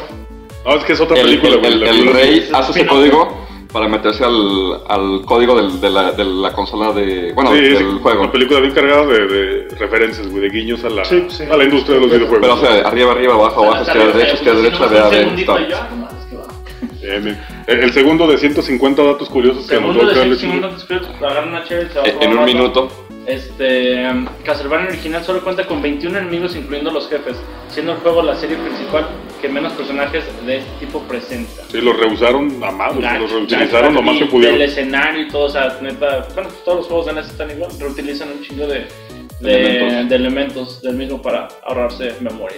No, 0.66 0.76
es 0.76 0.84
que 0.84 0.94
es 0.94 1.02
otra 1.02 1.18
el, 1.18 1.24
película, 1.26 1.54
el- 1.54 1.60
güey. 1.60 1.74
el- 1.74 1.84
el 1.84 1.90
película- 1.90 2.14
rey 2.20 2.50
hace 2.54 2.72
ese 2.72 2.86
código 2.88 3.41
para 3.72 3.88
meterse 3.88 4.24
al, 4.26 4.82
al 4.88 5.22
código 5.26 5.56
del- 5.56 5.80
de, 5.80 5.90
la, 5.90 6.12
de 6.12 6.24
la 6.26 6.52
consola 6.54 6.92
de. 6.92 7.32
Bueno, 7.34 7.52
Sí, 7.52 7.62
del 7.62 7.74
es 7.76 8.02
juego. 8.02 8.22
una 8.24 8.32
película 8.32 8.60
bien 8.60 8.74
cargada 8.74 9.06
de, 9.06 9.28
de 9.28 9.76
referencias, 9.78 10.28
güey, 10.30 10.44
de 10.44 10.50
guiños 10.50 10.84
a 10.84 10.90
la, 10.90 11.06
Sí, 11.06 11.26
sí. 11.30 11.44
a 11.50 11.56
la 11.56 11.64
industria 11.64 11.96
de 11.96 12.02
los 12.02 12.12
videojuegos. 12.12 12.40
Pero, 12.42 12.54
o 12.54 12.58
sea, 12.58 12.88
arriba, 12.88 13.12
arriba, 13.14 13.34
abajo, 13.36 13.64
abajo, 13.64 13.84
izquierda, 13.84 14.12
derecha, 14.14 14.34
izquierda, 14.36 14.62
derecha, 14.62 14.86
ve 14.88 15.00
a 15.00 15.10
ver 15.10 15.40
start. 15.40 15.70
Bien, 17.02 17.24
bien. 17.24 17.40
El, 17.68 17.80
el 17.80 17.94
segundo 17.94 18.28
de 18.28 18.38
150 18.38 19.04
datos 19.04 19.30
curiosos 19.30 19.64
que 19.68 19.76
Segundo 19.76 20.02
anotó 20.02 20.14
de 20.14 20.20
Carlos. 20.20 20.38
100 20.40 20.52
minutos, 20.56 20.86
creo, 20.88 21.00
agarran 21.20 21.50
una 21.50 21.64
chévere 21.64 21.88
y 21.90 21.94
se 21.94 22.00
va 22.00 22.06
a 22.06 22.24
En, 22.26 22.38
un 22.38 22.46
minuto. 22.46 22.90
Este, 23.26 24.10
um, 24.10 24.26
Castlevania 24.44 24.88
original 24.88 25.24
solo 25.24 25.44
cuenta 25.44 25.66
con 25.68 25.82
21 25.82 26.18
enemigos 26.18 26.56
incluyendo 26.56 26.92
los 26.92 27.08
jefes, 27.08 27.38
siendo 27.70 27.94
el 27.94 28.00
juego 28.00 28.24
la 28.24 28.36
serie 28.36 28.58
principal 28.58 29.08
que 29.42 29.48
menos 29.48 29.74
personajes 29.74 30.24
de 30.46 30.58
este 30.58 30.72
tipo 30.80 31.02
presenta. 31.04 31.64
Sí, 31.70 31.82
los 31.82 31.98
rehusaron 31.98 32.64
a 32.64 32.72
más, 32.72 32.96
los 32.96 33.32
reutilizaron 33.32 33.94
lo 33.94 34.02
más 34.02 34.18
que 34.18 34.26
pudieron. 34.26 34.58
Del 34.58 34.70
escenario 34.70 35.22
y 35.24 35.28
todo, 35.28 35.46
o 35.46 35.50
sea, 35.50 35.78
neta, 35.82 36.28
bueno, 36.34 36.50
pues 36.50 36.64
todos 36.64 36.78
los 36.80 36.88
juegos 36.88 37.06
de 37.08 37.14
NES 37.14 37.28
están 37.28 37.52
igual, 37.52 37.72
reutilizan 37.80 38.30
un 38.32 38.42
chingo 38.42 38.66
de, 38.68 38.88
de, 39.40 39.54
Elementos. 39.54 40.10
de 40.10 40.16
elementos 40.16 40.82
del 40.82 40.96
mismo 40.96 41.22
para 41.22 41.48
ahorrarse 41.64 42.16
memoria. 42.22 42.58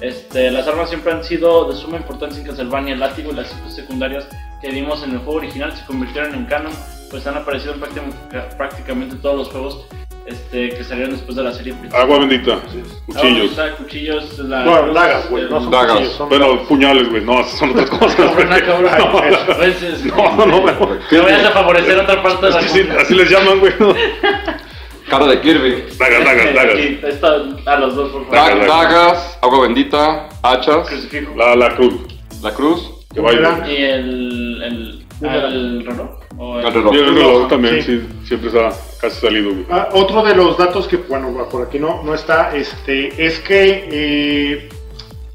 Este, 0.00 0.50
las 0.50 0.66
armas 0.66 0.88
siempre 0.88 1.12
han 1.12 1.22
sido 1.22 1.70
de 1.70 1.76
suma 1.76 1.96
importancia 1.96 2.40
en 2.40 2.46
Castlevania, 2.46 2.94
el 2.94 3.00
látigo 3.00 3.30
y 3.30 3.36
las 3.36 3.54
secundarias 3.72 4.26
que 4.60 4.68
vimos 4.70 5.02
en 5.04 5.12
el 5.12 5.18
juego 5.18 5.38
original 5.38 5.76
se 5.76 5.84
convirtieron 5.86 6.34
en 6.34 6.44
canon, 6.46 6.72
pues 7.12 7.24
han 7.28 7.36
aparecido 7.36 7.74
en 7.74 7.80
prácti- 7.80 8.56
prácticamente 8.56 9.14
todos 9.16 9.36
los 9.36 9.48
juegos 9.50 9.86
este, 10.26 10.70
que 10.70 10.82
salieron 10.84 11.12
después 11.12 11.36
de 11.36 11.42
la 11.44 11.52
serie 11.52 11.72
principal. 11.74 12.00
Agua 12.02 12.18
bendita, 12.20 12.58
cuchillos. 13.06 13.58
Ahora 13.58 13.68
está, 13.68 13.76
cuchillos, 13.76 14.38
la, 14.40 14.64
No, 14.64 14.92
dagas, 14.92 15.28
güey, 15.30 15.44
no 15.50 15.60
son 15.60 15.70
Dagas. 15.70 15.92
cuchillos, 15.92 16.12
son 16.14 16.28
Bueno, 16.28 16.62
puñales, 16.68 17.10
güey, 17.10 17.24
no, 17.24 17.40
esas 17.40 17.58
son 17.58 17.70
otras 17.70 17.90
cosas. 17.98 18.14
Cabrón, 18.16 18.48
cabrón. 18.64 19.34
Entonces, 19.48 20.04
No, 20.06 20.36
no, 20.36 20.46
no. 20.46 20.60
no 20.60 21.22
vayas 21.22 21.44
a 21.44 21.50
favorecer 21.50 21.98
otra 21.98 22.22
parte 22.22 22.46
de 22.46 22.52
la 22.52 22.62
sí, 22.62 22.88
así 22.98 23.14
les 23.14 23.30
llaman, 23.30 23.60
güey. 23.60 23.72
¿no? 23.78 23.94
Cara 25.10 25.26
de 25.26 25.40
Kirby. 25.42 25.84
Dagas, 25.98 26.24
dagas, 26.24 26.54
dagas. 26.54 26.74
Aquí, 26.74 27.00
está 27.02 27.72
a 27.74 27.76
los 27.80 27.94
dos, 27.96 28.10
por 28.12 28.26
favor. 28.30 28.34
Dagas. 28.34 28.66
dagas, 28.68 29.38
agua 29.42 29.60
bendita, 29.62 30.28
hachas, 30.42 30.88
Crucifijo. 30.88 31.34
La, 31.36 31.54
la 31.54 31.74
cruz. 31.74 31.94
la 32.42 32.54
cruz. 32.54 32.90
Que 33.12 33.20
baila. 33.20 33.62
Y 33.68 33.76
el. 33.76 34.62
el. 34.62 35.01
El 35.24 35.86
reloj. 35.86 36.10
O 36.38 36.58
el- 36.58 36.66
El 36.66 36.72
reloj. 36.72 36.94
Y 36.94 36.98
el 36.98 37.14
reloj 37.14 37.48
también, 37.48 37.82
Sí. 37.82 38.00
sí, 38.00 38.08
siempre 38.26 38.48
está 38.48 38.70
casi 39.00 39.20
salido. 39.20 39.52
Ah, 39.70 39.88
otro 39.92 40.22
de 40.24 40.34
los 40.34 40.56
datos 40.58 40.86
que, 40.88 40.96
bueno, 40.96 41.46
por 41.50 41.66
aquí 41.66 41.78
no, 41.78 42.02
no 42.02 42.14
está, 42.14 42.54
este, 42.56 43.24
es 43.24 43.38
que 43.40 43.88
eh, 43.90 44.68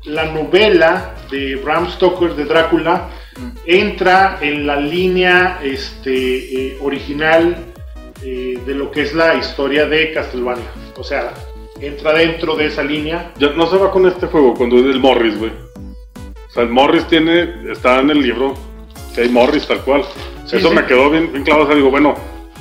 la 0.05 0.25
novela 0.25 1.15
de 1.31 1.55
Bram 1.57 1.89
Stoker 1.91 2.33
de 2.35 2.45
Drácula 2.45 3.09
entra 3.65 4.37
en 4.41 4.65
la 4.65 4.77
línea 4.77 5.59
este, 5.63 6.67
eh, 6.69 6.77
original 6.81 7.65
eh, 8.23 8.59
de 8.65 8.73
lo 8.73 8.89
que 8.89 9.01
es 9.01 9.13
la 9.13 9.35
historia 9.35 9.85
de 9.85 10.11
Castlevania. 10.11 10.65
O 10.97 11.03
sea, 11.03 11.33
entra 11.79 12.13
dentro 12.13 12.55
de 12.55 12.65
esa 12.67 12.81
línea. 12.83 13.31
Ya 13.37 13.49
no 13.51 13.67
se 13.67 13.77
va 13.77 13.91
con 13.91 14.07
este 14.07 14.25
juego 14.27 14.53
cuando 14.55 14.77
es 14.79 14.85
el 14.85 14.99
Morris, 14.99 15.37
güey. 15.37 15.51
O 15.51 16.49
sea, 16.51 16.63
el 16.63 16.69
Morris 16.69 17.05
tiene, 17.07 17.71
está 17.71 17.99
en 17.99 18.09
el 18.09 18.21
libro, 18.21 18.55
hay 19.21 19.29
Morris 19.29 19.67
tal 19.67 19.79
cual. 19.81 20.03
Sí, 20.45 20.57
Eso 20.57 20.69
sí. 20.69 20.75
me 20.75 20.85
quedó 20.85 21.09
bien, 21.09 21.31
bien 21.31 21.43
claro. 21.43 21.63
O 21.63 21.67
sea, 21.67 21.75
digo, 21.75 21.89
bueno, 21.91 22.15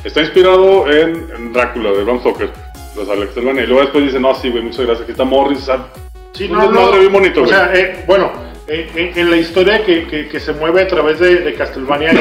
está 0.05 0.21
inspirado 0.21 0.91
en, 0.91 1.29
en 1.37 1.53
Drácula 1.53 1.91
de 1.93 2.05
Bram 2.05 2.21
Stoker. 2.21 2.51
Los 2.97 3.09
Alex 3.09 3.27
Castlevania. 3.27 3.65
Y 3.65 3.67
luego 3.67 3.83
después 3.83 4.05
dice, 4.05 4.19
no, 4.21 4.35
sí, 4.35 4.51
güey, 4.51 4.63
muchas 4.63 4.81
gracias. 4.87 5.03
Aquí 5.03 5.13
está 5.13 5.25
Morris. 5.25 5.59
O 5.59 5.63
sea, 5.67 5.87
Sí, 6.33 6.45
Un 6.45 6.53
no, 6.53 6.59
no, 6.59 6.69
desmadre 6.71 7.01
bien 7.01 7.13
bonito, 7.13 7.41
o 7.41 7.45
güey. 7.45 7.55
sea, 7.55 7.71
eh, 7.75 8.05
bueno, 8.07 8.31
eh, 8.69 8.91
en, 8.95 9.19
en 9.19 9.31
la 9.31 9.37
historia 9.39 9.83
que, 9.85 10.07
que- 10.07 10.29
que 10.29 10.39
se 10.39 10.53
mueve 10.53 10.83
a 10.83 10.87
través 10.89 11.19
de, 11.19 11.37
de 11.37 11.55
Castlevania 11.55 12.11
es 12.11 12.19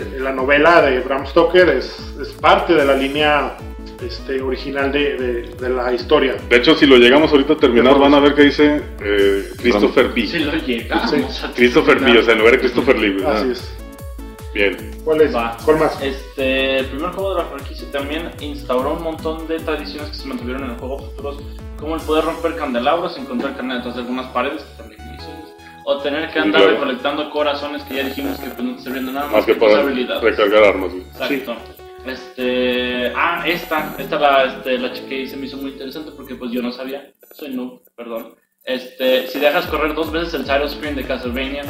eh, 0.00 0.18
la 0.18 0.32
novela 0.32 0.80
de 0.80 1.00
Bram 1.00 1.26
Stoker 1.26 1.68
es, 1.68 1.94
es 2.22 2.28
parte 2.40 2.72
de 2.74 2.84
la 2.86 2.94
línea 2.94 3.56
este, 4.02 4.40
original 4.40 4.90
de, 4.92 5.16
de- 5.16 5.42
de 5.54 5.68
la 5.70 5.92
historia. 5.92 6.36
de 6.48 6.56
hecho, 6.56 6.74
si 6.74 6.86
lo 6.86 6.96
llegamos 6.96 7.30
ahorita 7.32 7.54
a 7.54 7.56
terminar, 7.56 7.98
van 7.98 8.14
a 8.14 8.20
ver 8.20 8.34
que 8.34 8.42
dice 8.42 8.82
eh, 9.02 9.44
Christopher 9.58 10.08
B. 10.14 10.26
Si 10.26 10.38
lo 10.40 10.52
llegamos 10.54 11.10
Sí. 11.10 11.44
a 11.44 11.52
Christopher 11.52 11.98
B, 12.00 12.18
o 12.18 12.22
sea, 12.22 12.32
en 12.32 12.38
lugar 12.38 12.54
de 12.54 12.60
Christopher 12.60 12.98
Lee. 12.98 13.16
Así 13.26 13.46
Ah, 13.48 13.52
es. 13.52 13.76
Bien. 14.52 14.76
¿Cuál 15.04 15.20
es? 15.20 15.34
Va. 15.34 15.56
¿Cuál 15.64 15.78
más? 15.78 16.00
Este, 16.02 16.78
el 16.78 16.86
primer 16.86 17.10
juego 17.10 17.34
de 17.36 17.42
la 17.42 17.48
franquicia 17.48 17.86
también 17.92 18.30
instauró 18.40 18.94
un 18.94 19.02
montón 19.04 19.46
de 19.46 19.58
tradiciones 19.60 20.10
que 20.10 20.16
se 20.16 20.26
mantuvieron 20.26 20.64
en 20.64 20.70
el 20.72 20.76
juego 20.76 20.98
futuros, 20.98 21.36
como 21.78 21.94
el 21.94 22.00
poder 22.02 22.24
romper 22.24 22.56
candelabros, 22.56 23.16
encontrar 23.16 23.54
carne 23.56 23.76
detrás 23.76 23.94
de 23.94 24.00
algunas 24.00 24.26
paredes, 24.32 24.62
que 24.62 24.76
también 24.82 25.00
o 25.82 25.96
tener 26.02 26.26
que 26.28 26.34
Sí, 26.34 26.38
andar 26.40 26.60
claro. 26.60 26.74
recolectando 26.76 27.30
corazones 27.30 27.82
que 27.84 27.94
ya 27.96 28.04
dijimos 28.04 28.38
que 28.38 28.48
pues, 28.50 28.62
no 28.62 28.76
te 28.76 28.82
sirven 28.82 29.06
de 29.06 29.12
nada 29.12 29.28
Más 29.28 29.44
que 29.46 29.54
tus 29.54 29.68
para 29.68 29.80
habilidades. 29.82 30.22
recargar 30.22 30.64
armas, 30.64 30.90
güey. 30.92 31.02
Exacto. 31.04 31.56
Este, 32.06 33.12
ah, 33.14 33.44
esta, 33.46 33.94
esta 33.98 34.18
la, 34.18 34.44
este, 34.44 34.78
la 34.78 34.92
chequé 34.92 35.22
y 35.22 35.26
se 35.28 35.36
me 35.36 35.46
hizo 35.46 35.56
muy 35.58 35.72
interesante 35.72 36.12
porque 36.16 36.34
pues 36.34 36.50
yo 36.50 36.62
no 36.62 36.72
sabía, 36.72 37.12
soy 37.34 37.54
noob, 37.54 37.82
perdón. 37.96 38.34
Este, 38.64 39.26
si 39.28 39.38
dejas 39.38 39.66
correr 39.66 39.94
dos 39.94 40.12
veces 40.12 40.34
el 40.34 40.44
Side 40.44 40.68
Screen 40.68 40.94
de 40.94 41.04
Castlevania 41.04 41.62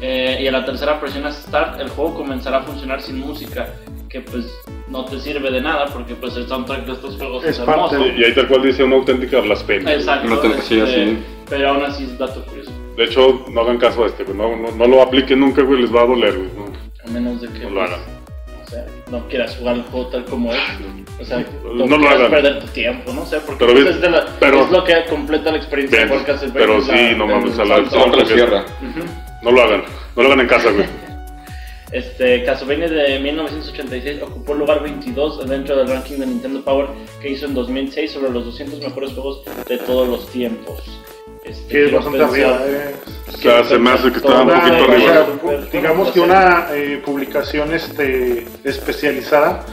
eh, 0.00 0.38
y 0.40 0.46
a 0.46 0.52
la 0.52 0.64
tercera 0.64 1.00
presionas 1.00 1.36
Start, 1.36 1.80
el 1.80 1.88
juego 1.88 2.14
comenzará 2.14 2.58
a 2.58 2.62
funcionar 2.62 3.00
sin 3.00 3.18
música, 3.18 3.74
que 4.08 4.20
pues 4.20 4.46
no 4.88 5.04
te 5.04 5.18
sirve 5.18 5.50
de 5.50 5.60
nada 5.60 5.86
porque 5.86 6.14
pues 6.14 6.36
el 6.36 6.46
soundtrack 6.46 6.86
de 6.86 6.92
estos 6.92 7.16
juegos 7.16 7.44
es, 7.44 7.58
Es 7.58 7.64
parte 7.64 7.96
hermoso. 7.96 8.18
Y 8.18 8.24
ahí 8.24 8.34
tal 8.34 8.48
cual 8.48 8.62
dice 8.62 8.84
una 8.84 8.96
auténtica 8.96 9.40
blasfemia. 9.40 9.94
Exacto, 9.94 10.42
sí, 10.62 10.78
este, 10.78 10.82
así. 10.82 11.18
pero 11.48 11.70
aún 11.70 11.84
así 11.84 12.04
es 12.04 12.18
dato 12.18 12.44
curioso, 12.44 12.70
De 12.96 13.04
hecho, 13.04 13.44
no 13.50 13.60
hagan 13.62 13.78
caso 13.78 14.04
a 14.04 14.06
este. 14.06 14.24
No, 14.32 14.56
no, 14.56 14.70
no 14.70 14.86
lo 14.86 15.02
apliquen 15.02 15.40
nunca, 15.40 15.62
güey. 15.62 15.80
Les 15.80 15.94
va 15.94 16.02
a 16.02 16.06
doler, 16.06 16.36
güey. 16.36 16.50
No, 16.56 16.66
a 17.04 17.10
menos 17.10 17.40
de 17.40 17.48
que 17.48 17.64
no 17.64 17.70
lo 17.70 17.80
pues, 17.80 17.90
hagan. 17.90 18.23
O 18.74 18.76
sea, 18.76 18.86
no 19.10 19.28
quieras 19.28 19.56
jugar 19.56 19.76
el 19.76 19.82
juego 19.82 20.06
tal 20.08 20.24
como 20.24 20.52
es. 20.52 20.58
O 21.20 21.24
sea, 21.24 21.44
No 21.64 21.84
lo 21.86 21.98
quieras 21.98 22.14
hagan. 22.18 22.30
perder 22.30 22.60
tu 22.60 22.66
tiempo, 22.68 23.12
no 23.12 23.24
sé, 23.24 23.38
porque 23.40 23.64
Pero 23.64 23.72
pues, 23.72 23.84
bien, 23.84 23.94
es, 23.96 24.00
de 24.02 24.10
la- 24.10 24.26
pero- 24.40 24.64
es 24.64 24.70
lo 24.70 24.84
que 24.84 25.04
completa 25.08 25.50
la 25.52 25.58
experiencia 25.58 26.04
Bien, 26.04 26.18
de 26.18 26.24
Castlevania. 26.24 26.52
pero 26.66 26.80
sí, 26.82 26.90
la- 26.92 27.12
no 27.12 27.26
mames, 27.26 27.58
a 27.58 27.64
la-. 27.64 27.78
Ujú. 27.80 29.04
No 29.42 29.50
lo 29.52 29.62
hagan. 29.62 29.84
No 30.16 30.22
lo 30.22 30.28
hagan 30.28 30.40
en 30.40 30.46
casa, 30.48 30.70
güey. 30.70 30.86
Este, 31.92 32.42
Castlevania 32.44 32.88
de 32.88 33.20
1986 33.20 34.20
ocupó 34.22 34.54
el 34.54 34.58
lugar 34.60 34.82
22 34.82 35.48
dentro 35.48 35.76
del 35.76 35.86
ranking 35.86 36.18
de 36.18 36.26
Nintendo 36.26 36.60
Power 36.62 36.88
que 37.22 37.30
hizo 37.30 37.46
en 37.46 37.54
2006 37.54 38.10
sobre 38.10 38.32
los 38.32 38.44
200 38.46 38.80
mejores 38.80 39.12
juegos 39.12 39.42
de 39.68 39.78
todos 39.78 40.08
los 40.08 40.26
tiempos. 40.32 40.80
Este, 41.44 41.68
Que 41.72 41.84
es 41.86 41.92
bastante 41.92 42.18
pensar- 42.18 42.34
arriba. 42.34 42.60
eh. 42.66 42.94
O 43.34 43.36
sea, 43.38 43.64
se 43.64 43.78
me 43.78 43.90
hace 43.90 44.10
que 44.10 44.18
está 44.18 44.42
un 44.42 44.48
poquito 44.48 44.76
o 44.76 44.90
arriba. 44.90 45.26
sea, 45.42 45.58
digamos 45.72 46.10
que 46.12 46.20
una 46.20 46.68
eh, 46.72 47.02
publicación 47.04 47.74
este, 47.74 48.46
especializada 48.62 49.64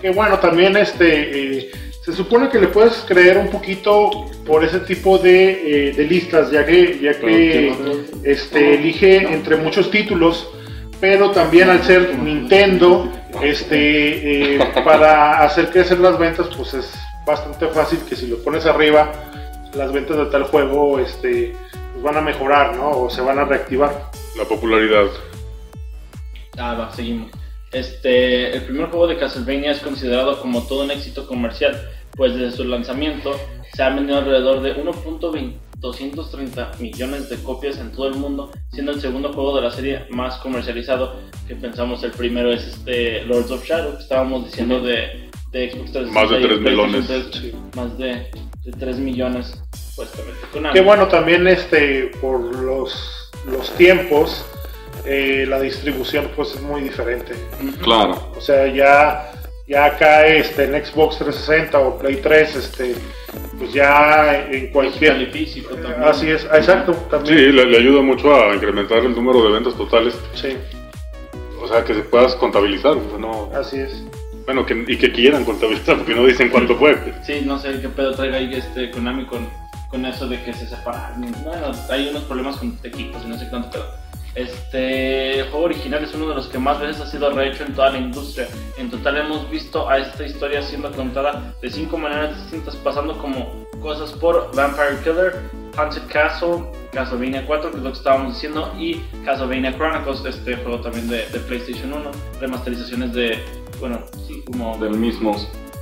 que 0.00 0.10
bueno 0.10 0.38
también 0.38 0.76
este 0.76 1.58
eh, 1.58 1.70
se 2.02 2.12
supone 2.12 2.48
que 2.48 2.58
le 2.58 2.68
puedes 2.68 3.04
creer 3.06 3.36
un 3.36 3.48
poquito 3.48 4.10
por 4.46 4.64
ese 4.64 4.80
tipo 4.80 5.18
de, 5.18 5.88
eh, 5.88 5.92
de 5.92 6.04
listas 6.04 6.50
ya 6.50 6.64
que 6.64 6.98
ya 6.98 7.18
que 7.20 7.74
este 8.24 8.74
elige 8.74 9.18
entre 9.18 9.56
muchos 9.56 9.90
títulos 9.90 10.48
pero 11.00 11.30
también 11.30 11.68
al 11.70 11.82
ser 11.82 12.18
Nintendo 12.18 13.10
este 13.42 14.58
para 14.84 15.42
hacer 15.42 15.70
crecer 15.70 15.98
las 15.98 16.18
ventas 16.18 16.48
pues 16.56 16.74
es 16.74 16.90
bastante 17.26 17.68
fácil 17.68 17.98
que 18.08 18.16
si 18.16 18.26
lo 18.26 18.42
pones 18.42 18.64
arriba 18.66 19.12
las 19.74 19.92
ventas 19.92 20.16
de 20.16 20.26
tal 20.26 20.44
juego 20.44 20.98
este 20.98 21.52
pues 21.52 21.79
van 22.02 22.16
a 22.16 22.20
mejorar 22.20 22.76
no 22.76 22.90
o 22.90 23.10
se 23.10 23.20
van 23.20 23.38
a 23.38 23.44
reactivar 23.44 24.10
La 24.36 24.44
popularidad. 24.44 25.06
Ah, 26.58 26.74
va, 26.74 26.92
seguimos. 26.92 27.30
Este, 27.72 28.56
el 28.56 28.62
primer 28.62 28.90
juego 28.90 29.06
de 29.06 29.16
Castlevania 29.16 29.70
es 29.70 29.78
considerado 29.80 30.40
como 30.40 30.66
todo 30.66 30.82
un 30.84 30.90
éxito 30.90 31.26
comercial, 31.26 31.80
pues 32.16 32.34
desde 32.34 32.56
su 32.56 32.64
lanzamiento 32.64 33.38
se 33.72 33.82
han 33.82 33.96
vendido 33.96 34.18
alrededor 34.18 34.60
de 34.60 34.76
1.230 34.76 36.78
millones 36.80 37.30
de 37.30 37.42
copias 37.42 37.78
en 37.78 37.92
todo 37.92 38.08
el 38.08 38.16
mundo, 38.16 38.50
siendo 38.72 38.92
el 38.92 39.00
segundo 39.00 39.32
juego 39.32 39.56
de 39.56 39.62
la 39.62 39.70
serie 39.70 40.04
más 40.10 40.36
comercializado, 40.38 41.16
que 41.46 41.54
pensamos 41.54 42.02
el 42.02 42.10
primero 42.10 42.52
es 42.52 42.66
este 42.66 43.24
Lords 43.24 43.52
of 43.52 43.64
Shadow, 43.64 43.96
que 43.96 44.02
estábamos 44.02 44.46
diciendo 44.46 44.80
de, 44.80 45.30
de 45.52 45.70
Xbox 45.70 45.92
360 45.92 46.20
Más 46.20 46.30
de 46.30 46.38
y 46.38 46.42
tres 46.42 46.58
PlayStation 46.58 46.90
millones. 46.90 47.30
3, 47.30 47.54
más 47.76 47.96
de, 47.98 48.28
de 48.64 48.72
3 48.72 48.98
millones, 48.98 49.54
supuestamente. 49.72 50.40
Que 50.72 50.80
bueno, 50.80 51.08
también 51.08 51.46
este, 51.46 52.10
por 52.20 52.40
los, 52.40 53.30
los 53.46 53.70
tiempos, 53.76 54.44
eh, 55.04 55.46
la 55.48 55.60
distribución 55.60 56.30
pues 56.36 56.54
es 56.54 56.60
muy 56.62 56.82
diferente. 56.82 57.34
Claro. 57.82 58.32
O 58.36 58.40
sea, 58.40 58.66
ya, 58.66 59.32
ya 59.66 59.86
acá 59.86 60.26
este, 60.26 60.64
en 60.64 60.84
Xbox 60.84 61.18
360 61.18 61.78
o 61.78 61.98
Play 61.98 62.16
3, 62.16 62.56
este, 62.56 62.94
pues 63.58 63.72
ya 63.72 64.46
en 64.50 64.70
cualquier... 64.72 65.30
físico 65.30 65.74
también. 65.74 66.02
Así 66.04 66.30
es, 66.30 66.46
ah, 66.50 66.58
exacto, 66.58 66.92
Sí, 66.92 67.00
también. 67.10 67.56
le, 67.56 67.64
le 67.66 67.78
ayuda 67.78 68.02
mucho 68.02 68.34
a 68.34 68.54
incrementar 68.54 68.98
el 68.98 69.14
número 69.14 69.42
de 69.44 69.52
ventas 69.52 69.74
totales. 69.74 70.14
Sí, 70.34 70.56
O 71.62 71.66
sea, 71.68 71.84
que 71.84 71.94
se 71.94 72.00
puedas 72.00 72.34
contabilizar. 72.34 72.94
güey, 72.96 73.20
No, 73.20 73.50
así 73.54 73.78
es. 73.80 74.02
Bueno, 74.52 74.66
que, 74.66 74.92
y 74.92 74.96
que 74.96 75.12
quieran 75.12 75.44
contabilizar, 75.44 75.96
porque 75.98 76.14
no 76.14 76.26
dicen 76.26 76.48
cuánto 76.50 76.76
fue. 76.76 76.98
Sí, 77.22 77.42
no 77.44 77.56
sé 77.56 77.80
qué 77.80 77.88
pedo 77.88 78.12
traiga 78.14 78.38
ahí 78.38 78.52
este 78.52 78.90
Konami 78.90 79.24
con, 79.24 79.48
con 79.88 80.04
eso 80.04 80.26
de 80.26 80.42
que 80.42 80.52
se 80.52 80.66
separan. 80.66 81.20
Bueno, 81.44 81.70
hay 81.88 82.08
unos 82.08 82.24
problemas 82.24 82.56
con 82.56 82.76
equipos 82.82 83.22
y 83.24 83.28
no 83.28 83.38
sé 83.38 83.48
cuánto 83.48 83.70
pedo. 83.70 83.86
Este 84.34 85.40
el 85.40 85.50
juego 85.50 85.66
original 85.66 86.02
es 86.02 86.14
uno 86.14 86.28
de 86.28 86.34
los 86.34 86.48
que 86.48 86.58
más 86.58 86.80
veces 86.80 87.00
ha 87.00 87.06
sido 87.06 87.30
rehecho 87.30 87.64
en 87.64 87.74
toda 87.74 87.90
la 87.90 87.98
industria. 87.98 88.48
En 88.76 88.90
total 88.90 89.18
hemos 89.18 89.48
visto 89.50 89.88
a 89.88 89.98
esta 89.98 90.24
historia 90.24 90.62
siendo 90.62 90.90
contada 90.90 91.54
de 91.62 91.70
cinco 91.70 91.96
maneras 91.96 92.36
distintas, 92.42 92.74
pasando 92.76 93.18
como 93.18 93.66
cosas 93.80 94.10
por 94.12 94.54
Vampire 94.56 94.98
Killer, 95.04 95.36
Haunted 95.76 96.02
Castle, 96.08 96.64
Castlevania 96.92 97.46
4, 97.46 97.70
que 97.70 97.76
es 97.76 97.82
lo 97.82 97.92
que 97.92 97.98
estábamos 97.98 98.34
diciendo, 98.34 98.72
y 98.76 98.96
Castlevania 99.24 99.76
Chronicles, 99.76 100.24
este 100.24 100.56
juego 100.56 100.80
también 100.80 101.08
de, 101.08 101.26
de 101.28 101.38
PlayStation 101.40 101.92
1, 101.92 102.10
remasterizaciones 102.40 103.12
de, 103.12 103.38
bueno, 103.80 104.00
sí, 104.26 104.42
como 104.46 104.76
Del 104.78 104.96
mismo. 104.96 105.36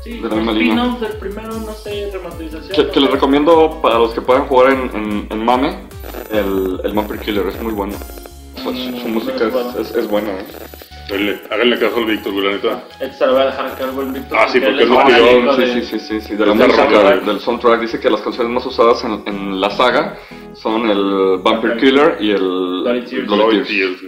Sí, 0.04 0.20
de 0.20 0.28
la 0.28 0.36
misma 0.36 0.52
línea. 0.52 0.96
del 1.00 1.12
primero, 1.18 1.52
no 1.54 1.72
sé, 1.72 2.10
remasterización. 2.12 2.90
Que, 2.90 3.00
les 3.00 3.10
recomiendo 3.10 3.78
para 3.82 3.98
los 3.98 4.12
que 4.14 4.20
puedan 4.20 4.46
jugar 4.46 4.72
en, 4.72 4.90
en, 4.94 5.26
en 5.30 5.44
Mame, 5.44 5.76
el, 6.30 6.80
el 6.84 6.92
Vampire 6.94 7.18
Killer 7.18 7.46
es 7.48 7.60
muy 7.60 7.72
bueno. 7.72 7.94
Su, 8.62 8.72
su- 8.74 8.98
su 9.00 9.08
música 9.08 9.44
es, 9.46 9.88
es, 9.90 9.94
es 9.96 10.08
buena. 10.08 10.30
¿eh? 10.30 10.44
Háganle, 11.50 11.78
caso 11.78 11.96
al 11.96 12.04
Víctor, 12.04 12.32
güey, 12.32 12.44
la 12.44 12.52
neta. 12.52 12.84
Esta 13.00 13.26
la 13.26 13.32
voy 13.32 13.42
a 13.42 13.46
dejar 13.46 13.66
acá 13.66 13.84
al 13.84 13.90
buen 13.92 14.12
Víctor. 14.12 14.38
Ah, 14.38 14.46
sí, 14.48 14.60
porque 14.60 14.82
es 14.82 14.88
lo 14.88 15.04
que 15.04 15.12
Sí, 15.14 15.62
de- 15.62 15.72
sí, 15.72 15.82
sí, 15.82 15.98
sí, 15.98 16.20
sí, 16.20 16.34
de 16.36 16.46
la 16.46 16.54
música, 16.54 16.76
soundtrack. 16.76 17.24
del 17.24 17.40
soundtrack. 17.40 17.80
Dice 17.80 17.98
que 18.00 18.10
las 18.10 18.20
canciones 18.20 18.52
más 18.52 18.66
usadas 18.66 19.02
en, 19.04 19.22
en 19.26 19.60
la 19.60 19.70
saga 19.70 20.16
son 20.54 20.88
el 20.90 21.38
Vampire 21.42 21.76
Killer 21.78 22.18
y 22.20 22.30
el 22.30 22.40
Bloody 23.26 23.62
Tears. 23.64 24.02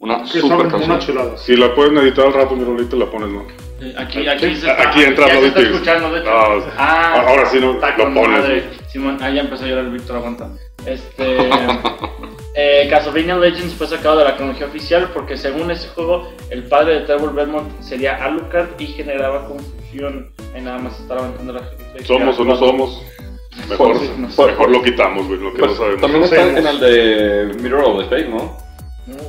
Una 0.00 0.22
Que 0.22 0.40
super 0.40 0.58
son 0.58 0.70
canción. 0.70 0.98
chuladas. 0.98 1.42
Si 1.42 1.54
la 1.56 1.74
pueden 1.74 1.98
editar 1.98 2.26
al 2.26 2.32
rato, 2.32 2.56
mira, 2.56 2.70
ahorita 2.70 2.96
la 2.96 3.10
pones, 3.10 3.28
¿no? 3.28 3.42
Eh, 3.82 3.94
Aquí, 3.98 4.26
aquí, 4.26 4.56
se 4.56 4.68
está, 4.70 4.88
Aquí 4.88 5.02
entra 5.02 5.26
ya 5.28 5.40
se 5.40 5.46
está 5.48 5.60
escuchando, 5.60 6.10
de 6.12 6.20
hecho. 6.20 6.30
No, 6.30 6.64
ah, 6.78 7.24
ahora 7.28 7.46
sí 7.46 7.60
no, 7.60 7.74
lo 7.74 8.14
pones. 8.14 8.64
Simón, 8.88 9.18
ah, 9.20 9.30
ya 9.30 9.42
empezó 9.42 9.64
a 9.64 9.68
llorar 9.68 9.84
el 9.84 9.90
Víctor, 9.90 10.16
aguanta. 10.16 10.48
Este. 10.86 11.50
eh, 12.56 12.86
Castlevania 12.88 13.36
Legends 13.36 13.74
fue 13.74 13.86
sacado 13.86 14.18
de 14.18 14.24
la 14.24 14.36
cronología 14.36 14.66
oficial 14.68 15.10
porque, 15.12 15.36
según 15.36 15.70
ese 15.70 15.88
juego, 15.88 16.32
el 16.48 16.62
padre 16.64 16.94
de 16.94 17.00
Trevor 17.00 17.34
Belmont 17.34 17.70
sería 17.80 18.24
Alucard 18.24 18.68
y 18.78 18.86
generaba 18.86 19.46
confusión. 19.48 20.30
Ahí 20.54 20.62
nada 20.62 20.78
más 20.78 20.98
estaba 20.98 21.20
aventando 21.20 21.52
la 21.52 21.60
gente. 21.60 22.04
¿Somos 22.06 22.38
o 22.40 22.44
no 22.46 22.56
somos? 22.56 23.02
Mejor, 23.68 23.94
no 24.18 24.30
sé. 24.30 24.46
mejor 24.46 24.70
lo 24.70 24.82
quitamos, 24.82 25.26
güey, 25.26 25.40
lo 25.40 25.52
que 25.52 25.58
Pues, 25.58 25.72
no 25.72 25.76
sabemos. 25.76 26.00
también 26.00 26.22
está 26.24 26.42
en 26.46 26.66
el 26.66 26.80
de 26.80 27.62
Mirror 27.62 27.84
of 27.84 27.98
the 27.98 28.04
Fate, 28.04 28.28
¿no? 28.28 28.69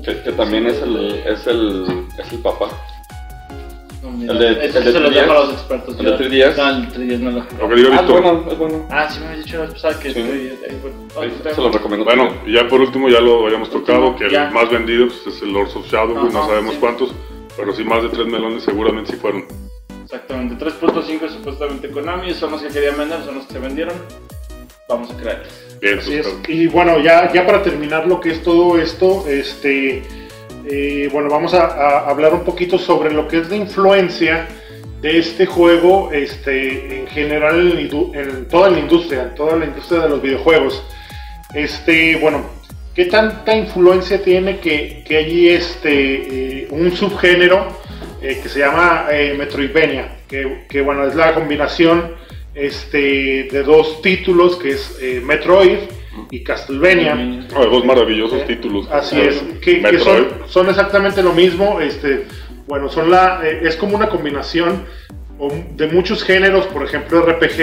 Que, 0.04 0.22
que 0.22 0.32
también 0.34 0.68
es 0.68 0.82
el, 0.82 1.22
es 1.26 1.48
el, 1.48 2.06
es 2.18 2.32
el 2.32 2.40
papá. 2.40 2.70
No, 4.02 4.10
mira, 4.12 4.34
El 4.34 4.40
de- 4.40 4.66
eso 4.66 4.80
el 4.80 4.86
de 4.86 4.92
se 4.94 5.00
lo 5.00 5.10
3DS. 5.10 5.14
dejo 5.14 5.32
a 5.32 5.36
los 5.46 5.54
expertos. 5.54 5.96
El 6.00 6.06
de 6.06 6.12
yo- 6.12 6.18
3DS. 6.18 6.58
No, 6.58 6.70
el 6.70 6.88
3DS 6.94 7.20
no 7.20 7.32
lo 7.32 7.38
Lo 7.38 7.46
que 7.48 7.56
Ah, 7.60 7.68
es 7.76 7.92
Víctor. 7.92 8.22
bueno, 8.22 8.46
es 8.52 8.58
bueno. 8.58 8.88
Ah, 8.90 9.08
sí 9.10 9.20
me 9.20 9.26
habías 9.28 9.46
dicho 9.46 9.58
la 9.58 9.64
vez 9.66 9.74
pasada 9.74 10.00
que 10.00 10.14
Sí. 10.14 10.20
estoy... 10.20 10.40
eh, 10.48 10.80
bueno, 10.82 10.98
Ahí 11.22 11.54
se 11.54 11.62
lo 11.62 11.70
recomiendo. 11.72 12.06
Bueno, 12.06 12.34
y 12.46 12.54
ya 12.54 12.68
por 12.68 12.82
último 12.82 13.10
ya 13.10 13.20
lo 13.22 13.46
habíamos 13.46 13.70
tocado, 13.70 14.16
que 14.16 14.30
Ya. 14.32 14.48
el 14.48 14.54
más 14.54 14.70
vendido 14.72 15.08
pues, 15.08 15.36
es 15.36 15.42
el 15.44 15.54
Lords 15.54 15.76
of 15.76 15.86
Shadow, 15.88 16.20
güey, 16.20 16.34
no 16.34 16.40
Ajá, 16.40 16.48
sabemos 16.50 16.74
sí. 16.74 16.80
cuántos, 16.80 17.14
pero 17.56 17.74
sí 17.76 17.84
más 17.84 18.02
de 18.02 18.10
3 18.10 18.26
melones 18.28 18.64
seguramente 18.64 19.12
sí 19.12 19.18
fueron. 19.18 19.46
Exactamente, 20.04 20.56
3.5 20.66 21.30
supuestamente 21.30 21.90
Konami, 21.92 22.34
son 22.34 22.52
los 22.52 22.62
que 22.62 22.70
querían 22.70 22.98
vender, 22.98 23.24
son 23.24 23.36
los 23.36 23.46
que 23.46 23.54
se 23.54 23.60
vendieron. 23.60 23.94
Vamos 24.92 25.12
a 25.12 25.18
creer. 25.18 25.44
Bien, 25.82 26.00
Así 26.00 26.16
es. 26.16 26.28
Y 26.48 26.68
bueno, 26.68 27.00
ya, 27.00 27.32
ya 27.34 27.46
para 27.46 27.64
terminar 27.64 28.06
lo 28.06 28.20
que 28.20 28.32
es 28.32 28.44
todo 28.44 28.80
esto, 28.80 29.26
este, 29.28 30.04
eh, 30.70 31.10
bueno, 31.12 31.30
vamos 31.30 31.54
a, 31.54 31.66
a 31.66 32.10
hablar 32.10 32.34
un 32.34 32.44
poquito 32.44 32.78
sobre 32.78 33.12
lo 33.12 33.28
que 33.28 33.40
es 33.40 33.50
la 33.50 33.56
influencia 33.56 34.48
de 35.02 35.18
este 35.18 35.46
juego 35.48 36.12
este, 36.12 37.00
en 37.00 37.08
general 37.08 37.78
en, 38.14 38.48
toda 38.48 38.70
la 38.70 38.80
industria, 38.80 39.24
en 39.24 39.36
toda 39.36 39.56
la 39.56 39.66
industria 39.66 40.02
de 40.02 40.10
los 40.10 40.22
videojuegos. 40.22 40.84
Este, 41.56 42.16
bueno, 42.18 42.46
¿qué 42.94 43.06
tanta 43.06 43.56
influencia 43.56 44.24
tiene 44.24 44.60
que, 44.60 45.04
que 45.08 45.18
hay 45.18 45.50
este, 45.50 46.62
eh, 46.62 46.68
un 46.70 46.96
subgénero 46.96 47.80
eh, 48.22 48.40
que 48.42 48.48
se 48.48 48.60
llama 48.60 49.08
eh, 49.12 49.34
Metroidvania? 49.38 50.20
Que, 50.28 50.66
que, 50.70 50.82
bueno, 50.82 51.08
es 51.08 51.16
la 51.16 51.34
combinación 51.34 52.14
este, 52.56 53.48
de 53.52 53.64
dos 53.64 54.02
títulos 54.02 54.56
que 54.58 54.72
es 54.72 54.98
eh, 55.02 55.22
Metroid 55.24 55.78
y 56.30 56.44
Castlevania. 56.44 57.48
Ah, 57.56 57.66
dos 57.66 57.86
maravillosos 57.86 58.40
Eh, 58.42 58.46
títulos. 58.48 58.88
Así 58.92 59.20
es, 59.20 59.42
que, 59.62 59.82
son, 60.00 60.28
son 60.48 60.70
exactamente 60.70 61.24
lo 61.24 61.34
mismo. 61.34 61.80
Este, 61.80 62.26
bueno, 62.68 62.90
son 62.90 63.10
la, 63.10 63.42
eh, 63.44 63.62
es 63.64 63.76
como 63.76 63.96
una 63.96 64.10
combinación 64.10 64.86
de 65.76 65.88
muchos 65.88 66.24
géneros, 66.24 66.68
por 66.68 66.84
ejemplo, 66.86 67.22
RPG, 67.26 67.60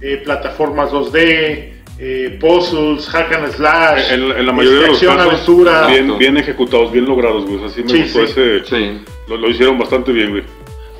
eh, 0.00 0.20
plataformas 0.24 0.90
2D, 0.90 1.74
eh, 2.00 2.38
puzzles, 2.40 3.06
hack 3.08 3.32
and 3.34 3.52
slash, 3.52 4.12
En, 4.12 4.22
en 4.32 4.46
la 4.46 4.52
mayoría 4.52 4.80
de 4.80 4.86
los 4.88 5.00
casos, 5.00 5.20
aventura. 5.32 5.86
bien, 5.86 6.18
bien 6.18 6.36
ejecutados, 6.38 6.90
bien 6.90 7.04
logrados, 7.06 7.44
güey. 7.46 7.64
Así 7.64 7.82
me 7.84 7.88
Sí, 7.90 8.02
gustó 8.02 8.26
sí. 8.26 8.32
ese. 8.32 8.64
Sí. 8.64 9.00
Lo, 9.28 9.36
lo 9.36 9.48
hicieron 9.50 9.78
bastante 9.78 10.10
bien, 10.12 10.30
güey. 10.30 10.42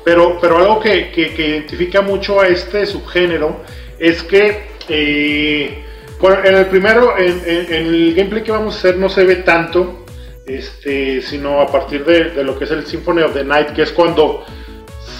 Pero, 0.09 0.39
pero 0.41 0.57
algo 0.57 0.79
que, 0.79 1.11
que- 1.11 1.35
que 1.35 1.47
identifica 1.49 2.01
mucho 2.01 2.41
a 2.41 2.47
este 2.47 2.87
subgénero 2.87 3.61
es 3.99 4.23
que 4.23 4.63
eh, 4.89 5.83
bueno, 6.19 6.37
en 6.43 6.55
el 6.55 6.65
primero, 6.65 7.15
en, 7.15 7.39
en- 7.45 7.73
en 7.73 7.85
el 7.93 8.13
gameplay 8.15 8.41
que 8.41 8.51
vamos 8.51 8.73
a 8.73 8.77
hacer 8.79 8.97
no 8.97 9.07
se 9.07 9.23
ve 9.23 9.35
tanto, 9.35 10.03
este, 10.47 11.21
sino 11.21 11.61
a 11.61 11.67
partir 11.67 12.03
de, 12.05 12.31
de 12.31 12.43
lo 12.43 12.57
que 12.57 12.63
es 12.63 12.71
el 12.71 12.87
Symphony 12.87 13.21
of 13.21 13.33
the 13.35 13.43
Night, 13.43 13.67
que 13.73 13.83
es 13.83 13.91
cuando 13.91 14.43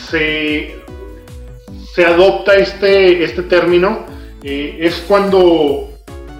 se, 0.09 0.75
se 1.93 2.05
adopta 2.05 2.55
este, 2.55 3.23
este 3.23 3.43
término, 3.43 4.07
eh, 4.43 4.75
es 4.81 5.03
cuando 5.07 5.91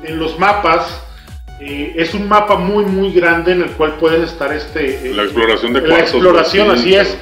en 0.04 0.18
los 0.18 0.40
mapas 0.40 1.04
eh, 1.62 1.94
es 1.98 2.16
un 2.16 2.28
mapa 2.28 2.56
muy 2.56 2.84
muy 2.86 3.12
grande 3.14 3.52
en 3.52 3.62
el 3.62 3.70
cual 3.74 3.98
puedes 4.00 4.32
estar 4.32 4.52
este, 4.52 5.10
eh, 5.10 5.14
La 5.14 5.24
exploración 5.24 5.74
de 5.74 5.82
la 5.82 5.88
cuartos, 5.90 6.10
exploración, 6.14 6.68
güey, 6.70 6.80
sí, 6.80 6.96
así 6.96 7.10
es. 7.12 7.18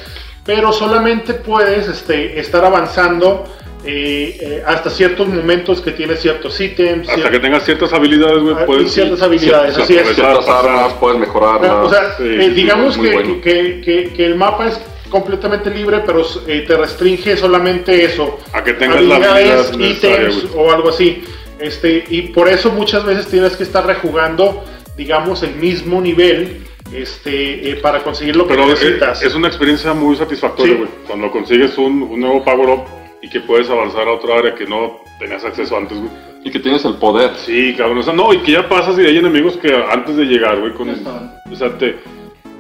Pero 0.48 0.72
solamente 0.74 1.36
puedes 1.36 1.88
este, 1.88 2.40
estar 2.40 2.66
avanzando 2.66 3.44
eh, 3.86 4.38
eh, 4.42 4.64
hasta 4.66 4.90
ciertos 4.90 5.28
momentos 5.28 5.82
que 5.82 5.92
tienes 5.92 6.22
ciertos 6.22 6.60
ítems. 6.60 7.08
Hasta 7.08 7.30
que 7.30 7.40
tengas 7.40 7.64
ciertas 7.64 7.94
habilidades, 7.94 8.42
güey, 8.42 8.56
Ah, 8.58 8.66
puedes. 8.66 8.88
y 8.88 8.90
ciertas 8.90 9.22
habilidades, 9.22 9.76
sí, 9.76 9.82
así 9.82 9.98
es. 9.98 10.16
Ciertas 10.16 10.48
armas 10.48 10.94
puedes 10.94 11.20
mejorarlas. 11.20 11.72
o 11.86 11.90
sea, 11.90 12.16
sí, 12.18 12.24
eh, 12.24 12.50
digamos 12.50 12.98
que, 12.98 13.14
bueno. 13.14 13.42
que- 13.42 13.82
que- 13.84 14.14
que 14.16 14.26
el 14.26 14.36
mapa 14.36 14.68
es 14.70 14.80
completamente 15.10 15.70
libre, 15.70 16.02
pero 16.06 16.26
eh, 16.48 16.66
te 16.68 16.76
restringe 16.76 17.38
solamente 17.38 18.04
eso. 18.04 18.40
A 18.54 18.64
que 18.64 18.74
tengas 18.74 19.02
la 19.04 19.16
habilidad 19.18 19.62
habilidades, 19.70 19.72
ítems 19.98 20.48
o 20.56 20.72
algo 20.72 20.90
así. 20.90 21.24
Este, 21.60 22.04
y 22.10 22.24
por 22.24 22.48
eso 22.50 22.72
muchas 22.72 23.04
veces 23.06 23.28
tienes 23.28 23.56
que 23.56 23.64
estar 23.64 23.86
rejugando, 23.86 24.64
digamos, 24.98 25.44
el 25.44 25.56
mismo 25.56 26.02
nivel 26.02 26.67
este, 26.94 27.72
eh, 27.72 27.76
para 27.78 28.04
conseguir 28.04 28.36
lo 28.36 28.46
que 28.48 28.54
Pero 28.54 28.66
eh, 28.66 28.70
necesitas. 28.70 29.22
es 29.24 29.36
una 29.36 29.48
experiencia 29.48 29.94
muy 29.94 30.16
satisfactoria, 30.16 30.74
Sí. 30.74 30.80
güey. 30.80 30.90
Cuando 31.08 31.32
consigues 31.32 31.78
un, 31.78 32.04
un 32.04 32.20
nuevo 32.20 32.44
power 32.44 32.70
up 32.70 32.84
y 33.22 33.30
que 33.30 33.40
puedes 33.42 33.70
avanzar 33.70 34.08
a 34.08 34.12
otra 34.14 34.38
área 34.38 34.56
que 34.56 34.66
no 34.66 35.00
tenías 35.20 35.44
acceso 35.44 35.76
antes, 35.78 35.98
güey. 35.98 36.10
Y 36.44 36.52
que 36.52 36.60
tienes 36.60 36.86
el 36.86 36.96
poder. 36.96 37.32
Sí, 37.36 37.74
cabrón. 37.78 37.98
O 37.98 38.04
sea, 38.04 38.14
no, 38.14 38.32
y 38.34 38.38
que 38.40 38.54
ya 38.54 38.70
pasas 38.70 38.98
y 38.98 39.02
hay 39.02 39.18
enemigos 39.18 39.58
que 39.58 39.74
antes 39.76 40.16
de 40.16 40.24
llegar, 40.26 40.60
güey, 40.60 40.74
con. 40.74 40.88
Ya 40.88 40.94
estaban. 40.94 41.34
O 41.52 41.56
sea, 41.56 41.78
te, 41.78 41.98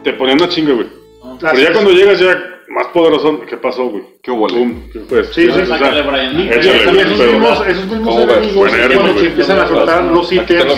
te 0.03 0.13
ponían 0.13 0.37
una 0.41 0.49
chinga, 0.49 0.73
güey. 0.73 0.87
Ah. 1.23 1.35
Pero 1.39 1.59
ya 1.59 1.71
cuando 1.71 1.91
llegas 1.91 2.19
ya 2.19 2.56
más 2.69 2.87
poderoso, 2.87 3.41
¿qué 3.47 3.55
pasó, 3.57 3.85
güey? 3.85 4.03
¿Qué 4.21 4.29
hubo? 4.31 4.47
Pum, 4.47 4.81
¿qué 4.91 4.99
fue? 5.01 5.23
Sí, 5.25 5.43
sí, 5.55 5.61
esos 6.59 7.17
mismos, 7.31 7.67
esos 7.67 7.85
mismos 7.85 8.15
enemigos 8.33 8.69
cuando 8.97 9.19
se 9.19 9.25
empiezan 9.27 9.59
a 9.59 9.67
soltar 9.67 10.03
los 10.03 10.31
ítems 10.31 10.63
a 10.73 10.75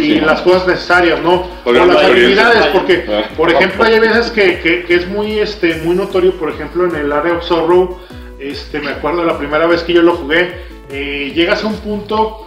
y, 0.00 0.20
las 0.26 0.40
cosas 0.42 0.66
necesarias, 0.66 1.20
¿no? 1.22 1.46
O 1.64 1.72
las 1.72 1.96
habilidades, 2.10 2.66
porque, 2.72 3.04
por 3.36 3.50
ejemplo, 3.50 3.84
hay 3.84 4.00
veces 4.00 4.30
que, 4.30 4.60
que- 4.60 4.84
que 4.84 4.94
es 4.94 5.08
muy, 5.08 5.38
este, 5.38 5.74
muy 5.84 5.94
notorio, 5.94 6.32
por 6.38 6.48
ejemplo, 6.50 6.86
en 6.86 6.94
el 6.96 7.12
Area 7.12 7.34
of 7.34 7.44
Sorrow, 7.44 7.98
este, 8.40 8.80
me 8.80 8.90
acuerdo 8.90 9.24
la 9.24 9.36
primera 9.36 9.66
vez 9.66 9.82
que 9.82 9.92
yo 9.92 10.02
lo 10.02 10.14
jugué, 10.14 10.54
eh, 10.90 11.32
llegas 11.34 11.64
a 11.64 11.66
un 11.66 11.74
punto 11.80 12.46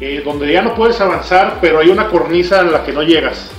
eh, 0.00 0.20
donde 0.24 0.52
ya 0.52 0.60
no 0.62 0.74
puedes 0.74 1.00
avanzar, 1.00 1.58
pero 1.62 1.78
hay 1.80 1.88
una 1.88 2.08
cornisa 2.08 2.60
en 2.60 2.70
la 2.72 2.84
que 2.84 2.92
no 2.92 3.02
llegas. 3.02 3.50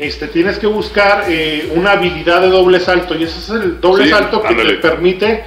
Este, 0.00 0.28
tienes 0.28 0.58
que 0.58 0.66
buscar 0.66 1.24
eh, 1.28 1.70
una 1.76 1.92
habilidad 1.92 2.40
de 2.40 2.48
doble 2.48 2.80
salto 2.80 3.14
y 3.14 3.24
ese 3.24 3.38
es 3.38 3.50
el 3.50 3.80
doble 3.80 4.04
Sí, 4.04 4.10
salto 4.10 4.40
que 4.40 4.48
ándale. 4.48 4.72
te 4.74 4.78
permite 4.88 5.44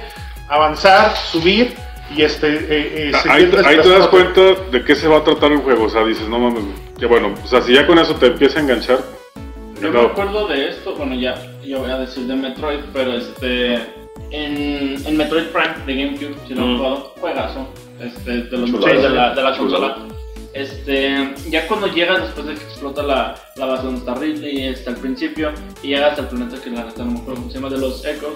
avanzar, 0.48 1.16
subir 1.16 1.74
y 2.16 2.22
este 2.22 2.46
eh, 2.54 2.62
eh, 2.68 3.12
Ahí, 3.28 3.42
seguir 3.50 3.66
ahí 3.66 3.76
te 3.80 3.88
das 3.88 4.06
cuenta 4.08 4.40
de 4.70 4.84
qué 4.84 4.94
se 4.94 5.08
va 5.08 5.18
a 5.18 5.24
tratar 5.24 5.50
el 5.50 5.58
juego. 5.58 5.86
O 5.86 5.88
sea, 5.90 6.04
dices, 6.04 6.28
no 6.28 6.38
mames. 6.38 6.62
Que 6.98 7.06
bueno, 7.06 7.34
o 7.42 7.46
sea, 7.48 7.60
si 7.62 7.74
ya 7.74 7.84
con 7.86 7.98
eso 7.98 8.14
te 8.14 8.26
empieza 8.26 8.60
a 8.60 8.62
enganchar. 8.62 9.00
Yo 9.80 9.90
no. 9.90 10.02
me 10.02 10.06
acuerdo 10.08 10.46
de 10.46 10.68
esto, 10.68 10.94
bueno 10.94 11.14
ya, 11.16 11.34
yo 11.64 11.80
voy 11.80 11.90
a 11.90 11.98
decir 11.98 12.22
de 12.28 12.36
Metroid, 12.36 12.78
pero 12.92 13.12
este, 13.14 13.74
en, 14.30 14.96
en 15.04 15.16
Metroid 15.16 15.46
Prime 15.46 15.74
de 15.84 15.94
GameCube, 16.04 16.36
si 16.46 16.54
lo 16.54 16.62
han 16.62 16.74
Mm. 16.74 16.76
jugado, 16.78 17.12
juegazo, 17.20 17.68
este, 18.00 18.30
de 18.44 18.56
los 18.56 18.70
de 18.80 19.08
la, 19.10 19.34
de 19.34 19.42
la 19.42 19.56
consola. 19.58 19.96
Este, 20.54 21.34
ya 21.50 21.66
cuando 21.66 21.88
llegas 21.88 22.22
después 22.22 22.46
de 22.46 22.54
que 22.54 22.62
explota 22.62 23.02
la, 23.02 23.34
la 23.56 23.66
base 23.66 23.82
donde 23.82 23.98
está 23.98 24.14
Ridley, 24.14 24.68
está 24.68 24.90
al 24.90 24.96
principio, 24.98 25.52
y 25.82 25.88
llegas 25.88 26.16
al 26.18 26.28
planeta 26.28 26.62
que 26.62 26.70
la 26.70 26.84
neta 26.84 27.04
no 27.04 27.10
me 27.10 27.18
acuerdo 27.18 27.40
cómo 27.40 27.50
se 27.50 27.56
llama, 27.56 27.70
de 27.70 27.78
los 27.78 28.04
Echos, 28.04 28.34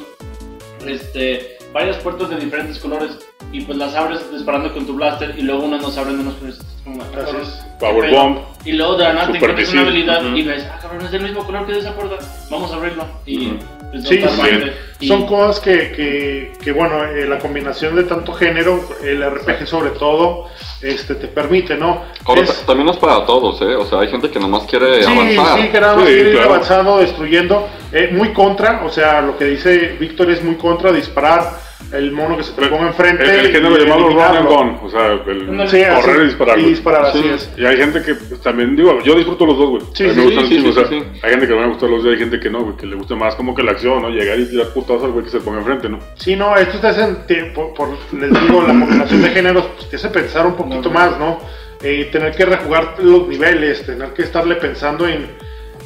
este, 0.84 1.58
varias 1.72 1.96
puertas 1.98 2.28
de 2.30 2.36
diferentes 2.36 2.78
colores, 2.80 3.18
y 3.52 3.60
pues 3.60 3.78
las 3.78 3.94
abres 3.94 4.20
disparando 4.32 4.74
con 4.74 4.84
tu 4.84 4.94
blaster, 4.94 5.32
y 5.38 5.42
luego 5.42 5.64
unas 5.64 5.80
no 5.80 5.90
se 5.90 6.00
abren 6.00 6.16
de 6.16 6.22
unos 6.22 6.34
colores. 6.34 7.64
Power. 7.78 8.10
Bomb. 8.10 8.38
Y 8.64 8.72
luego 8.72 8.96
de 8.96 9.04
la 9.04 9.12
nada 9.12 9.32
te 9.32 9.38
una 9.38 9.82
habilidad 9.82 10.26
Ujú. 10.26 10.36
y 10.36 10.42
ves, 10.42 10.66
ah, 10.68 10.78
cabrón, 10.82 11.04
es 11.04 11.12
del 11.12 11.22
mismo 11.22 11.44
color 11.44 11.66
que 11.66 11.74
de 11.74 11.78
esa 11.78 11.94
puerta. 11.94 12.16
Vamos 12.50 12.72
a 12.72 12.76
abrirlo. 12.76 13.06
Y 13.24 13.46
Ujú. 13.46 13.58
pues, 13.58 13.77
Sí, 14.04 14.18
totalmente. 14.18 14.66
sí. 14.66 14.72
Y- 15.00 15.08
Son 15.08 15.26
cosas 15.26 15.60
que, 15.60 15.92
que, 15.92 16.52
que, 16.62 16.72
bueno, 16.72 17.04
eh, 17.04 17.24
la 17.26 17.38
combinación 17.38 17.94
de 17.94 18.02
tanto 18.04 18.32
género, 18.32 18.80
el 19.02 19.22
RPG 19.22 19.66
sobre 19.66 19.90
todo, 19.90 20.46
este, 20.82 21.14
te 21.14 21.28
permite, 21.28 21.76
¿no? 21.76 22.02
Ahora, 22.24 22.42
Es- 22.42 22.64
también 22.66 22.86
no 22.86 22.92
es 22.92 22.98
para 22.98 23.24
todos, 23.24 23.60
¿eh? 23.62 23.76
O 23.76 23.86
sea, 23.86 24.00
hay 24.00 24.08
gente 24.08 24.28
que 24.28 24.40
nomás 24.40 24.64
quiere 24.64 25.02
sí, 25.04 25.10
avanzar. 25.10 25.60
sí, 25.60 25.68
que 25.68 25.80
nada 25.80 25.94
más 25.96 26.06
Sí, 26.08 26.14
quiere 26.14 26.30
ir 26.32 26.40
avanzando, 26.40 26.98
destruyendo. 26.98 27.68
Eh, 27.92 28.10
muy 28.12 28.32
contra, 28.32 28.84
o 28.84 28.90
sea, 28.90 29.20
lo 29.22 29.38
que 29.38 29.44
dice 29.46 29.96
Víctor 30.00 30.30
es 30.32 30.42
muy 30.42 30.56
contra 30.56 30.90
disparar 30.92 31.67
el 31.92 32.12
mono 32.12 32.36
que 32.36 32.42
se 32.42 32.52
te 32.52 32.66
ponga 32.66 32.88
enfrente. 32.88 33.24
El, 33.24 33.46
el 33.46 33.52
género 33.52 33.78
llamado 33.78 34.08
run 34.08 34.20
and 34.20 34.46
gun. 34.48 34.78
O 34.82 34.90
sea, 34.90 35.12
el 35.12 35.68
Sí, 35.68 35.82
así, 35.82 36.02
correr 36.02 36.22
y 36.22 36.24
disparar. 36.26 36.58
y 36.58 36.64
disparar, 36.64 37.04
así 37.06 37.18
Sí. 37.22 37.28
es. 37.34 37.50
Y 37.56 37.64
hay 37.64 37.76
gente 37.76 38.02
que 38.02 38.14
pues, 38.14 38.40
también, 38.42 38.76
digo, 38.76 39.00
yo 39.02 39.14
disfruto 39.14 39.46
los 39.46 39.56
dos, 39.58 39.68
güey. 39.70 39.82
Sí, 39.94 40.04
a 40.04 40.08
mí 40.08 40.14
me 40.16 40.24
gustan 40.24 40.46
sí, 40.48 40.54
un 40.56 40.60
chingo, 40.62 40.72
sí, 40.72 40.78
o 40.78 40.82
sea, 40.82 40.88
sí, 40.90 41.00
sí. 41.14 41.20
hay 41.22 41.30
gente 41.30 41.46
que 41.46 41.54
no 41.54 41.60
me 41.60 41.68
gusta 41.68 41.86
los 41.86 42.02
dos 42.02 42.06
y 42.06 42.14
hay 42.14 42.18
gente 42.18 42.40
que 42.40 42.50
no, 42.50 42.60
güey, 42.62 42.76
que 42.76 42.86
le 42.86 42.96
gusta 42.96 43.14
más 43.14 43.34
como 43.36 43.54
que 43.54 43.62
la 43.62 43.70
acción, 43.72 44.02
¿no? 44.02 44.10
Llegar 44.10 44.38
y 44.38 44.46
tirar 44.46 44.66
putazos 44.68 45.04
al 45.04 45.12
güey 45.12 45.24
que 45.24 45.30
se 45.30 45.40
ponga 45.40 45.58
enfrente, 45.58 45.88
¿no? 45.88 45.98
Sí, 46.16 46.36
no, 46.36 46.54
esto 46.56 46.78
te 46.78 46.86
hace, 46.88 47.06
te- 47.26 47.44
por, 47.54 47.72
por- 47.74 47.88
les 48.12 48.30
digo, 48.30 48.60
la 48.62 48.68
combinación 48.78 49.22
de 49.22 49.28
géneros, 49.30 49.64
pues, 49.76 49.88
te 49.88 49.96
hace 49.96 50.08
pensar 50.10 50.46
un 50.46 50.54
poquito 50.54 50.90
más, 50.90 51.18
¿no? 51.18 51.38
Eh, 51.82 52.08
tener 52.10 52.34
que 52.34 52.44
rejugar 52.44 52.96
los 52.98 53.28
niveles, 53.28 53.86
tener 53.86 54.08
que 54.08 54.22
estarle 54.22 54.56
pensando 54.56 55.06
en, 55.06 55.28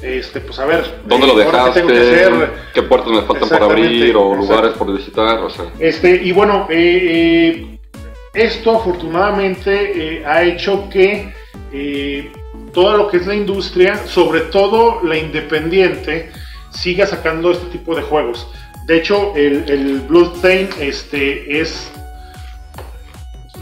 este, 0.02 0.40
pues 0.40 0.58
a 0.58 0.66
ver, 0.66 1.02
¿Dónde 1.06 1.26
eh, 1.26 1.28
lo 1.28 1.36
qué 1.36 1.44
dejaste? 1.44 1.82
que? 1.86 2.46
¿Qué 2.74 2.82
puertas 2.82 3.12
me 3.12 3.22
faltan 3.22 3.48
por 3.48 3.62
abrir? 3.62 4.16
¿O 4.16 4.34
lugares 4.34 4.72
por 4.72 4.92
visitar? 4.96 5.38
O 5.38 5.50
sea, 5.50 5.66
Este, 5.78 6.20
y 6.22 6.32
bueno, 6.32 6.66
eh, 6.70 6.76
eh, 7.54 7.78
esto 8.34 8.76
afortunadamente 8.76 10.16
eh, 10.18 10.24
ha 10.26 10.42
hecho 10.42 10.88
que 10.90 11.32
eh, 11.72 12.32
todo 12.72 12.96
lo 12.96 13.08
que 13.08 13.18
es 13.18 13.26
la 13.26 13.34
industria, 13.34 13.96
sobre 14.06 14.40
todo 14.42 15.00
la 15.02 15.16
independiente, 15.16 16.30
siga 16.70 17.06
sacando 17.06 17.52
este 17.52 17.66
tipo 17.66 17.94
de 17.94 18.02
juegos. 18.02 18.48
De 18.86 18.96
hecho, 18.96 19.32
el, 19.36 19.64
el 19.68 20.00
Bloodstain 20.00 20.68
este, 20.80 21.60
es. 21.60 21.90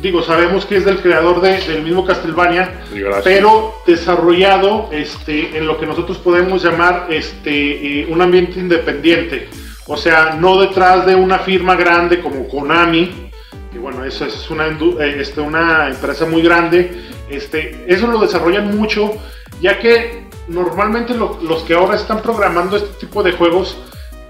Digo, 0.01 0.23
sabemos 0.23 0.65
que 0.65 0.77
es 0.77 0.85
del 0.85 1.01
creador 1.01 1.41
de- 1.43 1.61
del 1.61 1.83
mismo 1.83 2.05
Castlevania, 2.07 2.83
gracias. 2.93 3.23
pero 3.25 3.75
desarrollado 3.87 4.89
este, 4.93 5.59
en 5.59 5.67
lo 5.67 5.79
que 5.79 5.87
nosotros 5.87 6.17
podemos 6.19 6.63
llamar 6.63 7.07
este, 7.11 8.01
eh, 8.03 8.07
un 8.09 8.23
ambiente 8.23 8.59
independiente. 8.59 9.49
O 9.87 9.97
sea, 9.97 10.37
no 10.41 10.59
detrás 10.61 11.05
de 11.05 11.15
una 11.15 11.39
firma 11.41 11.75
grande 11.77 12.21
como 12.21 12.49
Konami, 12.49 13.31
que 13.73 13.79
bueno, 13.79 14.05
eso 14.05 14.25
es 14.25 14.49
una, 14.51 14.67
eh, 14.69 15.17
este, 15.19 15.41
una 15.41 15.89
empresa 15.89 16.25
muy 16.25 16.43
grande. 16.43 16.93
Este, 17.29 17.85
eso 17.87 18.07
lo 18.07 18.19
desarrollan 18.21 18.75
mucho, 18.77 19.13
ya 19.61 19.79
que 19.79 20.25
normalmente 20.49 21.15
lo- 21.15 21.39
los 21.43 21.63
que 21.65 21.75
ahora 21.75 21.97
están 21.97 22.23
programando 22.23 22.77
este 22.77 23.07
tipo 23.07 23.23
de 23.23 23.33
juegos 23.33 23.77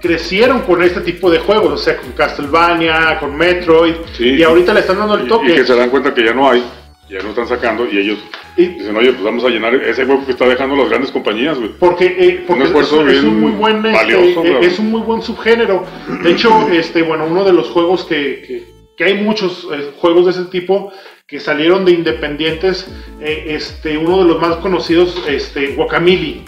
crecieron 0.01 0.61
con 0.61 0.81
este 0.83 1.01
tipo 1.01 1.29
de 1.29 1.39
juegos, 1.39 1.73
o 1.73 1.77
sea, 1.77 1.97
con 1.97 2.11
Castlevania, 2.13 3.17
con 3.19 3.35
Metroid, 3.35 3.93
Sí. 4.13 4.29
y 4.35 4.43
ahorita 4.43 4.73
le 4.73 4.79
están 4.81 4.97
dando 4.97 5.15
el 5.15 5.27
toque. 5.27 5.51
y 5.51 5.55
que 5.55 5.65
se 5.65 5.75
dan 5.75 5.89
cuenta 5.89 6.13
que 6.13 6.23
ya 6.25 6.33
no 6.33 6.49
hay, 6.49 6.63
ya 7.09 7.19
no 7.21 7.29
están 7.29 7.47
sacando 7.47 7.87
y 7.89 7.97
ellos 7.99 8.19
Y- 8.57 8.65
dicen, 8.67 8.95
oye, 8.97 9.11
pues 9.11 9.23
vamos 9.23 9.43
a 9.45 9.49
llenar 9.49 9.75
ese 9.75 10.03
hueco 10.03 10.25
que 10.25 10.31
está 10.31 10.45
dejando 10.47 10.75
las 10.75 10.89
grandes 10.89 11.11
compañías, 11.11 11.57
güey. 11.57 11.71
Porque, 11.79 12.05
eh, 12.19 12.43
porque 12.47 12.61
Un 12.63 12.67
esfuerzo 12.67 13.07
es, 13.07 13.17
es 13.17 13.23
un 13.23 13.39
muy 13.39 13.51
buen 13.51 13.77
este, 13.85 13.91
valioso, 13.91 14.43
eh, 14.43 14.57
es 14.61 14.79
un 14.79 14.91
muy 14.91 15.01
buen 15.01 15.21
subgénero. 15.21 15.85
De 16.23 16.31
hecho, 16.31 16.67
este, 16.71 17.01
bueno, 17.03 17.25
uno 17.25 17.43
de 17.45 17.53
los 17.53 17.69
juegos 17.69 18.03
que, 18.05 18.43
que, 18.47 18.63
que 18.97 19.03
hay 19.05 19.13
muchos 19.23 19.67
eh, 19.73 19.91
juegos 19.99 20.25
de 20.25 20.31
ese 20.31 20.45
tipo 20.51 20.91
que 21.27 21.39
salieron 21.39 21.85
de 21.85 21.91
independientes, 21.93 22.87
eh, 23.21 23.45
este, 23.49 23.97
uno 23.97 24.19
de 24.23 24.25
los 24.25 24.41
más 24.41 24.57
conocidos, 24.57 25.23
este, 25.29 25.67
Guacamole. 25.75 26.41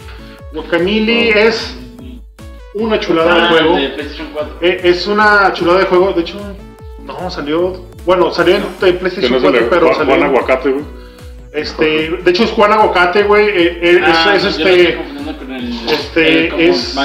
Guacamole 0.54 1.48
es 1.48 1.78
una 2.74 3.00
chulada 3.00 3.36
de 3.36 3.42
Ah, 3.42 3.48
juego. 3.50 3.76
de 3.78 3.90
PlayStation 3.90 4.28
4. 4.34 4.58
Eh, 4.62 4.82
es 4.84 5.08
una 5.08 5.52
chulada 5.54 5.80
de 5.80 5.86
juego. 5.86 6.14
De 6.14 6.22
hecho, 6.22 6.40
no 7.06 7.30
salió. 7.30 7.86
Bueno, 8.06 8.32
salió 8.32 8.56
en, 8.56 8.64
PlayStation 8.64 9.32
no 9.32 9.40
se 9.40 9.44
4, 9.44 9.52
le 9.52 9.62
pero 9.68 9.82
Juan, 9.88 9.96
salió. 9.98 10.16
Juan 10.16 10.24
Aguacate, 10.28 10.70
güey. 10.72 10.86
Este, 11.54 12.10
de 12.24 12.32
hecho, 12.32 12.44
es 12.46 12.52
Juan 12.52 12.74
Aguacate, 12.74 13.24
güey. 13.24 13.48
eh, 13.48 13.80
eh, 13.82 14.02
Ah, 14.04 14.34
es, 14.36 14.44
es 14.44 14.58
yo 14.58 14.64
lo 14.66 14.70
estoy 14.72 14.82
este. 14.82 14.96
confundiendo 14.96 15.38
con 15.38 15.52
el, 15.54 15.90
este, 15.90 16.48
el 16.48 16.60
es- 16.72 16.96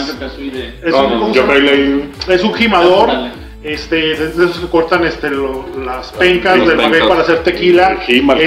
de... 0.50 0.66
Es 0.82 0.90
No, 0.90 1.06
un, 1.06 1.12
no, 1.12 1.20
¿cómo 1.20 1.34
yo 1.34 1.42
se. 1.46 2.10
Es 2.34 2.42
un 2.42 2.54
gimador, 2.54 3.10
Ándale. 3.10 3.32
este, 3.62 3.96
de 3.96 4.28
de 4.28 4.44
esos 4.46 4.58
que 4.60 4.66
cortan 4.68 5.04
este, 5.04 5.28
lo- 5.30 5.66
las 5.84 6.12
pencas 6.12 6.54
del 6.66 6.76
pencas. 6.78 7.08
para 7.08 7.20
hacer 7.20 7.42
tequila. 7.42 7.96
Gima. 8.06 8.34
Este, 8.38 8.46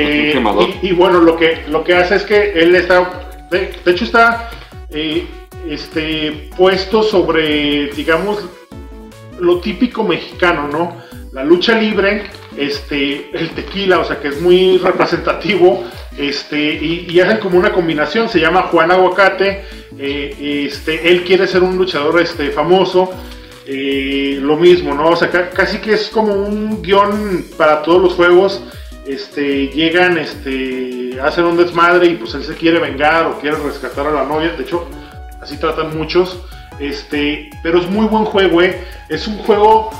Es 0.00 0.06
un 0.06 0.12
eh, 0.12 0.30
gimador. 0.34 0.68
y, 0.82 0.88
y 0.88 0.92
bueno, 0.92 1.20
lo 1.20 1.36
que, 1.36 1.62
lo 1.68 1.84
que 1.84 1.94
hace 1.94 2.16
es 2.16 2.24
que 2.24 2.52
él 2.56 2.74
está, 2.74 3.46
de, 3.50 3.72
de 3.84 3.90
hecho 3.92 4.04
está 4.04 4.50
eh, 4.90 5.26
este, 5.68 6.50
puesto 6.56 7.02
sobre, 7.02 7.88
digamos, 7.90 8.44
lo 9.38 9.60
típico 9.60 10.04
mexicano, 10.04 10.68
¿no? 10.68 10.96
La 11.32 11.44
lucha 11.44 11.78
libre, 11.78 12.24
este, 12.56 13.30
el 13.32 13.50
tequila, 13.50 13.98
o 13.98 14.04
sea 14.04 14.18
que 14.20 14.28
es 14.28 14.40
muy 14.40 14.78
representativo, 14.78 15.84
este, 16.16 16.58
y, 16.58 17.20
hacen 17.20 17.38
como 17.38 17.58
una 17.58 17.72
combinación, 17.72 18.28
se 18.28 18.40
llama 18.40 18.62
Juan 18.62 18.90
Aguacate, 18.90 19.64
eh, 19.98 20.64
este, 20.66 21.10
él 21.10 21.24
quiere 21.24 21.46
ser 21.46 21.62
un 21.62 21.76
luchador 21.76 22.20
este, 22.20 22.50
famoso, 22.50 23.10
eh, 23.66 24.38
lo 24.40 24.56
mismo, 24.56 24.94
¿no? 24.94 25.10
O 25.10 25.16
sea, 25.16 25.28
ca- 25.30 25.50
casi 25.50 25.78
que 25.78 25.92
es 25.94 26.08
como 26.08 26.32
un 26.32 26.80
guion 26.82 27.44
para 27.58 27.82
todos 27.82 28.00
los 28.00 28.14
juegos, 28.14 28.62
este, 29.06 29.68
llegan, 29.68 30.16
este, 30.16 31.18
hacen 31.22 31.44
un 31.44 31.56
desmadre 31.58 32.06
y 32.06 32.14
pues 32.14 32.34
él 32.34 32.44
se 32.44 32.54
quiere 32.54 32.78
vengar 32.78 33.26
o 33.26 33.38
quiere 33.38 33.56
rescatar 33.58 34.06
a 34.06 34.10
la 34.12 34.24
novia, 34.24 34.52
de 34.52 34.62
hecho, 34.62 34.88
así 35.46 35.56
tratan 35.58 35.96
muchos, 35.96 36.38
este, 36.80 37.50
pero 37.62 37.78
es 37.78 37.88
muy 37.88 38.06
buen 38.06 38.24
juego, 38.24 38.60
¿eh? 38.62 38.80
Es 39.08 39.26
un 39.28 39.38
juego 39.38 39.90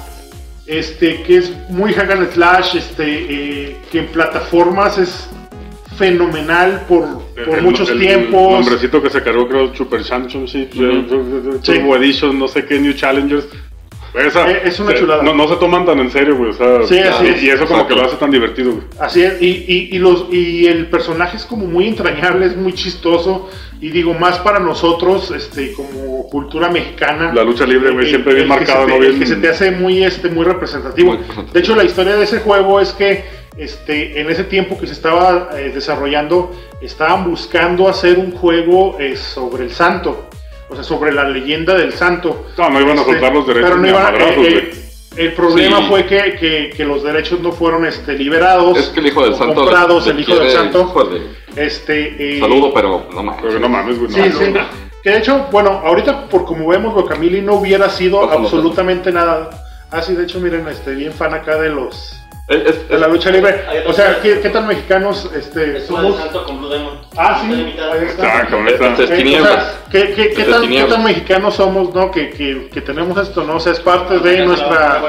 este, 0.66 1.22
que 1.22 1.36
es 1.38 1.52
muy 1.68 1.92
hack 1.94 2.10
and 2.10 2.32
slash, 2.32 2.76
este, 2.76 3.04
eh, 3.06 3.76
que 3.92 4.00
en 4.00 4.06
plataformas 4.08 4.98
es 4.98 5.30
fenomenal 5.96 6.82
por, 6.88 7.04
por 7.46 7.58
El- 7.58 7.62
muchos 7.62 7.88
el 7.90 8.00
tiempos. 8.00 8.52
nombrecito 8.52 9.00
que 9.00 9.08
se 9.08 9.22
cargó, 9.22 9.48
creo, 9.48 9.72
Super 9.74 10.02
Championship, 10.02 10.72
Sí. 10.72 11.06
Turbo 11.62 11.96
Edition, 11.96 12.38
no 12.38 12.48
sé 12.48 12.64
qué, 12.66 12.78
New 12.80 12.92
Challengers. 12.94 13.46
Esa, 14.16 14.50
Eh, 14.50 14.62
es 14.64 14.80
una 14.80 14.92
se- 14.92 14.98
chulada. 14.98 15.22
No, 15.22 15.34
no 15.34 15.46
se 15.48 15.56
toman 15.56 15.84
tan 15.84 15.98
en 15.98 16.10
serio, 16.10 16.36
güey. 16.36 16.50
O 16.50 16.54
sea, 16.54 16.82
Sí, 16.86 16.98
así 16.98 17.24
y, 17.24 17.28
es. 17.28 17.42
y 17.42 17.50
eso 17.50 17.66
como 17.66 17.80
Exacto. 17.80 17.94
que 17.94 18.00
lo 18.00 18.06
hace 18.06 18.16
tan 18.16 18.30
divertido, 18.30 18.72
güey. 18.72 18.84
Así 18.98 19.22
es, 19.22 19.40
y, 19.42 19.64
y, 19.68 19.88
y 19.96 19.98
los, 19.98 20.26
y 20.32 20.66
el 20.66 20.86
personaje 20.86 21.36
es 21.36 21.44
como 21.44 21.66
muy 21.66 21.86
entrañable, 21.88 22.46
es 22.46 22.56
muy 22.56 22.72
chistoso, 22.72 23.48
y 23.80 23.90
digo, 23.90 24.14
más 24.14 24.38
para 24.38 24.58
nosotros, 24.58 25.30
este, 25.32 25.72
como 25.72 26.26
cultura 26.30 26.70
mexicana. 26.70 27.32
La 27.34 27.44
lucha 27.44 27.66
libre, 27.66 27.90
güey, 27.90 28.08
siempre 28.08 28.34
bien 28.34 28.48
marcada, 28.48 28.86
¿no? 28.86 28.98
Bien- 28.98 29.18
que 29.18 29.26
se 29.26 29.36
te 29.36 29.48
hace 29.48 29.70
muy, 29.70 30.02
este, 30.02 30.28
muy 30.30 30.44
representativo. 30.44 31.08
Muy 31.08 31.18
representativo. 31.18 31.52
De 31.52 31.60
hecho, 31.60 31.76
la 31.76 31.84
historia 31.84 32.16
de 32.16 32.24
ese 32.24 32.38
juego 32.40 32.80
es 32.80 32.92
que 32.92 33.24
este, 33.58 34.20
en 34.20 34.28
ese 34.30 34.44
tiempo 34.44 34.78
que 34.78 34.86
se 34.86 34.92
estaba 34.92 35.48
eh, 35.56 35.70
desarrollando, 35.74 36.52
estaban 36.82 37.24
buscando 37.24 37.88
hacer 37.88 38.18
un 38.18 38.32
juego 38.32 38.96
eh, 39.00 39.16
sobre 39.16 39.64
el 39.64 39.70
santo, 39.70 40.28
o 40.68 40.74
sea, 40.74 40.84
sobre 40.84 41.12
la 41.12 41.24
leyenda 41.28 41.74
del 41.74 41.92
santo. 41.92 42.46
No, 42.58 42.70
no 42.70 42.80
iban 42.80 42.98
a 42.98 43.00
Este, 43.02 43.12
soltar 43.12 43.32
los 43.34 43.46
derechos 43.46 43.70
pero 43.70 43.80
no 43.80 43.86
a 43.86 43.90
iban- 43.90 44.02
madrazos, 44.02 44.46
eh, 44.46 44.70
eh, 44.72 44.82
el 45.16 45.32
problema 45.32 45.78
Sí. 45.78 45.84
fue 45.88 46.06
que, 46.06 46.36
que- 46.38 46.70
que 46.76 46.84
los 46.84 47.02
derechos 47.02 47.40
no 47.40 47.52
fueron 47.52 47.86
este, 47.86 48.12
liberados. 48.14 48.76
Es 48.78 48.88
que 48.88 49.00
el 49.00 49.06
hijo 49.06 49.22
del 49.22 49.32
o 49.32 49.36
santo. 49.36 49.54
comprados, 49.54 50.06
el 50.08 50.20
hijo 50.20 50.34
del 50.36 50.50
santo. 50.50 50.92
Este, 51.56 52.36
eh, 52.36 52.40
Saludo, 52.40 52.72
pero 52.74 53.06
no 53.12 53.22
mames. 53.22 53.42
Pero 53.42 53.58
no 53.58 53.68
mames, 53.68 53.98
güey. 53.98 54.10
no 54.10 54.16
Sí, 54.24 54.30
sí. 54.32 54.52
Que 55.02 55.10
de 55.10 55.18
hecho, 55.18 55.46
bueno, 55.52 55.70
ahorita 55.84 56.28
por 56.28 56.44
como 56.44 56.66
vemos, 56.68 56.92
Guacamole 56.92 57.40
no 57.40 57.54
hubiera 57.54 57.88
sido 57.88 58.18
Ojo, 58.20 58.32
absolutamente 58.40 59.12
nada. 59.12 59.50
Ah, 59.92 60.02
sí, 60.02 60.14
de 60.14 60.24
hecho, 60.24 60.40
miren, 60.40 60.66
este, 60.68 60.94
bien 60.94 61.12
fan 61.12 61.32
acá 61.32 61.56
de 61.60 61.68
los 61.70 62.15
Es- 62.48 62.64
es- 62.66 62.88
de 62.88 62.98
la 62.98 63.08
lucha 63.08 63.30
libre. 63.30 63.64
O 63.88 63.92
sea, 63.92 64.20
¿qué, 64.22 64.38
qué 64.40 64.48
tan 64.50 64.66
mexicanos 64.68 65.28
este, 65.36 65.80
somos? 65.84 66.16
santo 66.16 66.44
con 66.44 66.58
Blue 66.58 66.68
Demon. 66.68 66.98
Ah, 67.16 67.42
sí, 67.44 67.52
ahí 67.52 68.04
está. 68.06 68.22
Eh, 68.70 68.78
o 68.92 69.06
sea, 69.42 69.78
¿qué, 69.90 70.06
tan, 70.44 70.60
qué 70.60 70.66
tinieblas. 70.68 70.94
tan 70.94 71.04
mexicanos 71.04 71.54
somos, 71.56 71.92
no? 71.94 72.10
Que, 72.12 72.30
que, 72.30 72.68
que 72.72 72.80
tenemos 72.82 73.18
esto, 73.18 73.42
¿no? 73.44 73.56
O 73.56 73.60
sea, 73.60 73.72
es 73.72 73.80
parte 73.80 74.18
de 74.20 74.30
nuestra 74.46 75.00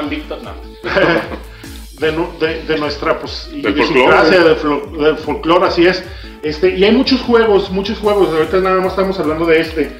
de, 2.00 2.12
de- 2.40 2.62
de 2.62 2.78
nuestra 2.78 3.18
pues, 3.18 3.50
idiosincrasia, 3.52 4.38
del, 4.44 4.98
del 5.04 5.16
folclore, 5.18 5.66
así 5.66 5.86
es. 5.86 6.02
Este, 6.42 6.70
y 6.76 6.84
hay 6.84 6.92
muchos 6.92 7.20
juegos, 7.22 7.70
muchos 7.70 7.98
juegos, 7.98 8.28
ahorita 8.32 8.58
nada 8.58 8.76
más 8.80 8.88
estamos 8.92 9.18
hablando 9.18 9.44
de 9.46 9.60
este. 9.60 9.92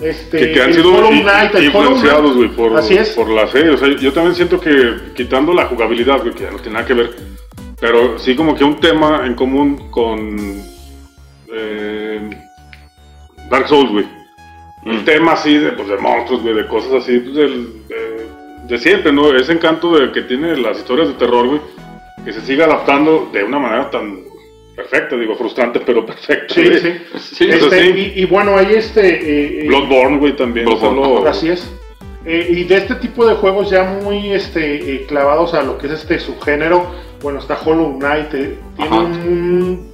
Este, 0.00 0.38
Que, 0.38 0.52
que 0.52 0.62
han 0.62 0.72
sido 0.74 0.90
Knight, 1.08 1.54
influenciados, 1.60 2.34
güey, 2.36 2.48
por, 2.50 2.76
Así 2.76 2.94
es. 2.94 3.10
por 3.10 3.28
la 3.30 3.46
serie. 3.48 3.70
O 3.72 3.76
sea, 3.76 3.88
yo 3.88 4.12
también 4.12 4.34
siento 4.34 4.60
que 4.60 5.12
quitando 5.14 5.52
la 5.52 5.66
jugabilidad, 5.66 6.20
güey, 6.22 6.34
que 6.34 6.44
ya 6.44 6.50
no 6.50 6.58
tiene 6.58 6.74
nada 6.74 6.86
que 6.86 6.94
ver, 6.94 7.10
pero 7.80 8.18
sí 8.18 8.34
como 8.34 8.54
que 8.56 8.64
un 8.64 8.80
tema 8.80 9.26
en 9.26 9.34
común 9.34 9.90
con 9.90 10.36
eh, 11.54 12.30
Dark 13.50 13.68
Souls, 13.68 13.90
güey. 13.90 14.06
El 14.84 14.98
Mm. 15.02 15.04
tema 15.04 15.32
así 15.32 15.56
de, 15.58 15.72
pues, 15.72 15.86
de 15.88 15.96
monstruos, 15.98 16.42
güey, 16.42 16.54
de 16.54 16.66
cosas 16.66 16.92
así, 16.94 17.18
pues, 17.20 17.34
del- 17.36 17.86
de, 17.88 18.26
de 18.66 18.78
siempre, 18.78 19.12
¿no? 19.12 19.32
Ese 19.36 19.52
encanto 19.52 19.96
de, 19.96 20.10
que 20.10 20.22
tiene 20.22 20.56
las 20.56 20.78
historias 20.78 21.08
de 21.08 21.14
terror, 21.14 21.46
güey, 21.46 21.60
que 22.24 22.32
se 22.32 22.40
sigue 22.40 22.64
adaptando 22.64 23.28
de 23.32 23.44
una 23.44 23.58
manera 23.60 23.90
tan 23.90 24.20
perfecta, 24.76 25.16
digo, 25.16 25.34
frustrante, 25.36 25.80
pero 25.80 26.04
perfecta. 26.06 26.54
Sí, 26.54 26.64
sí. 26.80 26.92
Este, 27.50 27.92
sí. 27.94 28.12
y, 28.16 28.22
y 28.22 28.24
bueno, 28.26 28.56
hay 28.56 28.74
este. 28.74 29.06
eh, 29.08 29.60
eh, 29.62 29.66
Bloodborne, 29.68 30.18
güey, 30.18 30.36
también. 30.36 30.66
Bloodborne, 30.66 31.02
solo- 31.04 31.28
Así 31.28 31.48
es. 31.48 31.70
Eh, 32.24 32.46
y 32.50 32.64
de 32.64 32.76
este 32.76 32.94
tipo 32.96 33.26
de 33.26 33.34
juegos 33.34 33.68
ya 33.70 33.82
muy 33.82 34.32
este, 34.32 34.94
eh, 34.94 35.04
clavados 35.08 35.54
a 35.54 35.62
lo 35.62 35.76
que 35.76 35.88
es 35.88 35.92
este 35.94 36.20
subgénero, 36.20 36.86
bueno, 37.20 37.40
está 37.40 37.58
Hollow 37.64 37.98
Knight, 37.98 38.32
eh, 38.34 38.56
tiene 38.76 38.90
Ajá. 38.90 39.00
un, 39.00 39.90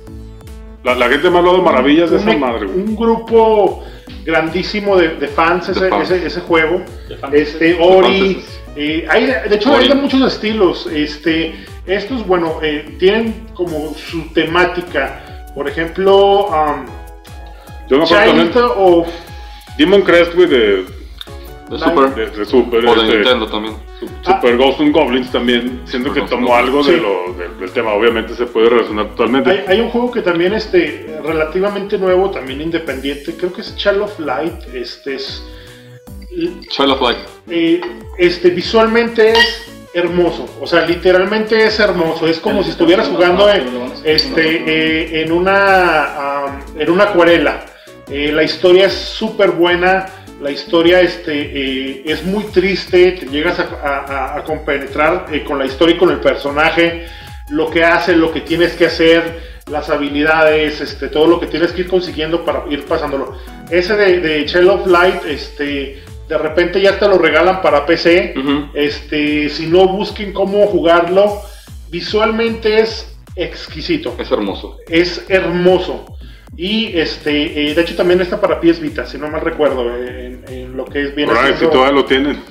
La, 0.84 0.94
la 0.94 1.08
gente 1.08 1.30
me 1.30 1.36
ha 1.36 1.38
hablado 1.38 1.56
de 1.58 1.62
maravillas 1.62 2.10
de 2.10 2.16
un, 2.18 2.28
esa 2.28 2.38
madre, 2.38 2.66
güey. 2.66 2.78
un 2.80 2.96
grupo 2.96 3.82
grandísimo 4.26 4.96
de, 4.98 5.08
de 5.16 5.26
fans, 5.28 5.70
ese, 5.70 5.88
fans. 5.88 6.10
Ese, 6.10 6.26
ese 6.26 6.40
juego. 6.42 6.82
De 7.08 7.16
fan. 7.16 7.30
Este, 7.34 7.78
Ori. 7.80 8.42
Eh, 8.76 9.06
hay 9.08 9.26
de, 9.26 9.54
hecho 9.56 9.74
hay 9.76 9.88
de 9.88 9.94
muchos 9.94 10.32
estilos. 10.32 10.86
Este, 10.92 11.54
estos, 11.86 12.26
bueno, 12.26 12.58
eh, 12.62 12.96
tienen 12.98 13.46
como 13.54 13.94
su 13.94 14.32
temática. 14.32 15.46
Por 15.54 15.68
ejemplo, 15.68 16.46
um, 16.46 16.84
Yo 17.88 17.98
me 17.98 18.04
acuerdo 18.04 18.24
también. 18.26 18.52
Child 18.52 18.64
of 18.76 19.08
Demon 19.78 20.02
Crest, 20.02 20.34
güey, 20.34 20.46
de, 20.48 20.84
de 21.70 21.78
Super. 21.78 22.14
de, 22.14 22.26
de 22.30 22.44
Super. 22.44 22.86
O 22.86 22.94
de 22.94 23.00
este, 23.02 23.14
Nintendo 23.16 23.46
también. 23.48 23.74
Su- 23.98 24.08
Super 24.22 24.56
Ghost 24.56 24.80
and 24.80 24.92
Goblins 24.92 25.32
también. 25.32 25.80
Siento 25.84 26.12
que 26.12 26.20
Super 26.20 26.38
tomó 26.38 26.54
algo 26.54 26.84
Sí. 26.84 26.92
de 26.92 26.96
lo, 26.98 27.32
del- 27.34 27.58
del 27.58 27.70
tema. 27.72 27.92
Obviamente 27.92 28.34
se 28.34 28.46
puede 28.46 28.68
relacionar 28.68 29.08
totalmente. 29.10 29.50
Hay, 29.50 29.64
hay 29.66 29.80
un 29.80 29.90
juego 29.90 30.10
que 30.12 30.22
también 30.22 30.52
este 30.52 31.18
relativamente 31.24 31.98
nuevo, 31.98 32.30
también 32.30 32.60
independiente, 32.60 33.34
creo 33.36 33.52
que 33.52 33.62
es 33.62 33.74
Child 33.76 34.02
of 34.02 34.18
Light, 34.20 34.54
este 34.74 35.16
es 35.16 35.42
Child 36.68 36.90
of 36.90 37.00
Light. 37.00 37.18
eh, 37.48 37.80
este 38.18 38.50
visualmente 38.50 39.32
es 39.32 39.70
hermoso, 39.94 40.46
o 40.60 40.66
sea, 40.66 40.86
literalmente 40.86 41.64
es 41.64 41.80
hermoso, 41.80 42.26
es 42.28 42.38
como 42.38 42.62
si 42.62 42.70
estuvieras 42.70 43.08
jugando 43.08 43.48
en, 43.50 43.66
este 44.04 44.56
eh, 44.66 45.22
en 45.22 45.32
una 45.32 46.62
en 46.76 46.90
una 46.90 47.04
acuarela. 47.04 47.64
Eh, 48.10 48.32
la 48.32 48.42
historia 48.42 48.86
es 48.86 48.94
súper 48.94 49.50
buena, 49.50 50.06
la 50.40 50.50
historia 50.50 51.00
este, 51.00 51.32
eh, 51.32 52.02
es 52.06 52.24
muy 52.24 52.44
triste, 52.44 53.12
te 53.12 53.26
llegas 53.26 53.58
a, 53.58 54.42
compenetrar 54.46 55.26
eh, 55.32 55.44
con 55.44 55.58
la 55.58 55.66
historia 55.66 55.96
y 55.96 55.98
con 55.98 56.10
el 56.10 56.20
personaje, 56.20 57.06
lo 57.50 57.68
que 57.70 57.84
hace, 57.84 58.16
lo 58.16 58.32
que 58.32 58.40
tienes 58.40 58.74
que 58.74 58.86
hacer, 58.86 59.40
las 59.70 59.90
habilidades, 59.90 60.80
este, 60.80 61.08
todo 61.08 61.26
lo 61.26 61.40
que 61.40 61.46
tienes 61.46 61.72
que 61.72 61.82
ir 61.82 61.88
consiguiendo 61.88 62.44
para 62.44 62.64
ir 62.70 62.84
pasándolo. 62.86 63.36
Ese 63.68 63.96
de, 63.96 64.20
de 64.20 64.46
Child 64.46 64.68
of 64.68 64.86
Light, 64.86 65.24
este, 65.26 66.02
De 66.28 66.36
repente 66.38 66.80
ya 66.80 66.90
hasta 66.90 67.08
lo 67.08 67.18
regalan 67.18 67.62
para 67.62 67.86
PC. 67.86 68.34
Este, 68.74 69.48
si 69.48 69.66
no 69.66 69.88
busquen 69.88 70.32
cómo 70.32 70.66
jugarlo, 70.66 71.40
visualmente 71.90 72.80
es 72.80 73.16
exquisito, 73.34 74.14
Es 74.18 74.30
hermoso. 74.30 74.78
es 74.88 75.24
hermoso. 75.28 76.04
Y 76.56 76.98
este, 76.98 77.70
eh, 77.70 77.74
de 77.74 77.80
hecho 77.82 77.94
también 77.94 78.20
está 78.20 78.40
para 78.40 78.60
PS 78.60 78.80
Vita, 78.80 79.06
si 79.06 79.16
no 79.16 79.28
mal 79.28 79.40
recuerdo, 79.42 79.94
eh, 79.96 80.26
en, 80.48 80.52
en 80.52 80.76
lo 80.76 80.84
que 80.84 81.04
es 81.04 81.14
bien. 81.14 81.28
Por 81.28 81.38
ahí, 81.38 81.54
si 81.58 81.66
todavía 81.66 81.92
lo 81.92 82.04
tienen. 82.04 82.42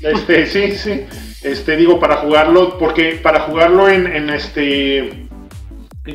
Este, 0.00 0.46
sí, 0.52 0.72
sí. 0.72 1.04
Este, 1.42 1.76
digo, 1.76 2.00
para 2.00 2.16
jugarlo, 2.16 2.76
porque 2.78 3.20
para 3.22 3.40
jugarlo 3.40 3.88
en, 3.88 4.06
en 4.06 4.30
este. 4.30 5.28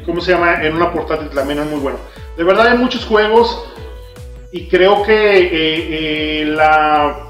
¿Cómo 0.06 0.20
se 0.20 0.32
llama? 0.34 0.62
En 0.66 0.76
una 0.76 0.92
portátil 0.92 1.30
también 1.30 1.60
es 1.60 1.66
muy 1.68 1.80
bueno. 1.80 1.98
De 2.36 2.44
verdad 2.44 2.68
hay 2.68 2.78
muchos 2.78 3.06
juegos 3.06 3.64
y 4.52 4.68
creo 4.68 5.04
que 5.04 5.14
eh, 5.38 5.50
eh, 6.42 6.46
la 6.46 7.28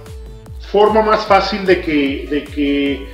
forma 0.72 1.02
más 1.02 1.26
fácil 1.26 1.66
de 1.66 1.82
que, 1.82 2.28
de 2.30 2.44
que 2.44 3.08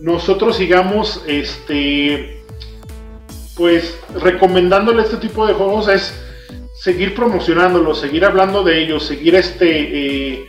nosotros 0.00 0.56
sigamos 0.56 1.22
este 1.26 2.38
pues 3.56 3.98
recomendándole 4.22 5.02
este 5.02 5.16
tipo 5.18 5.46
de 5.46 5.52
juegos 5.52 5.88
es 5.88 6.14
seguir 6.74 7.14
promocionándolos, 7.14 8.00
seguir 8.00 8.24
hablando 8.24 8.62
de 8.62 8.82
ellos, 8.82 9.04
seguir 9.04 9.34
este 9.34 9.66
eh, 10.38 10.46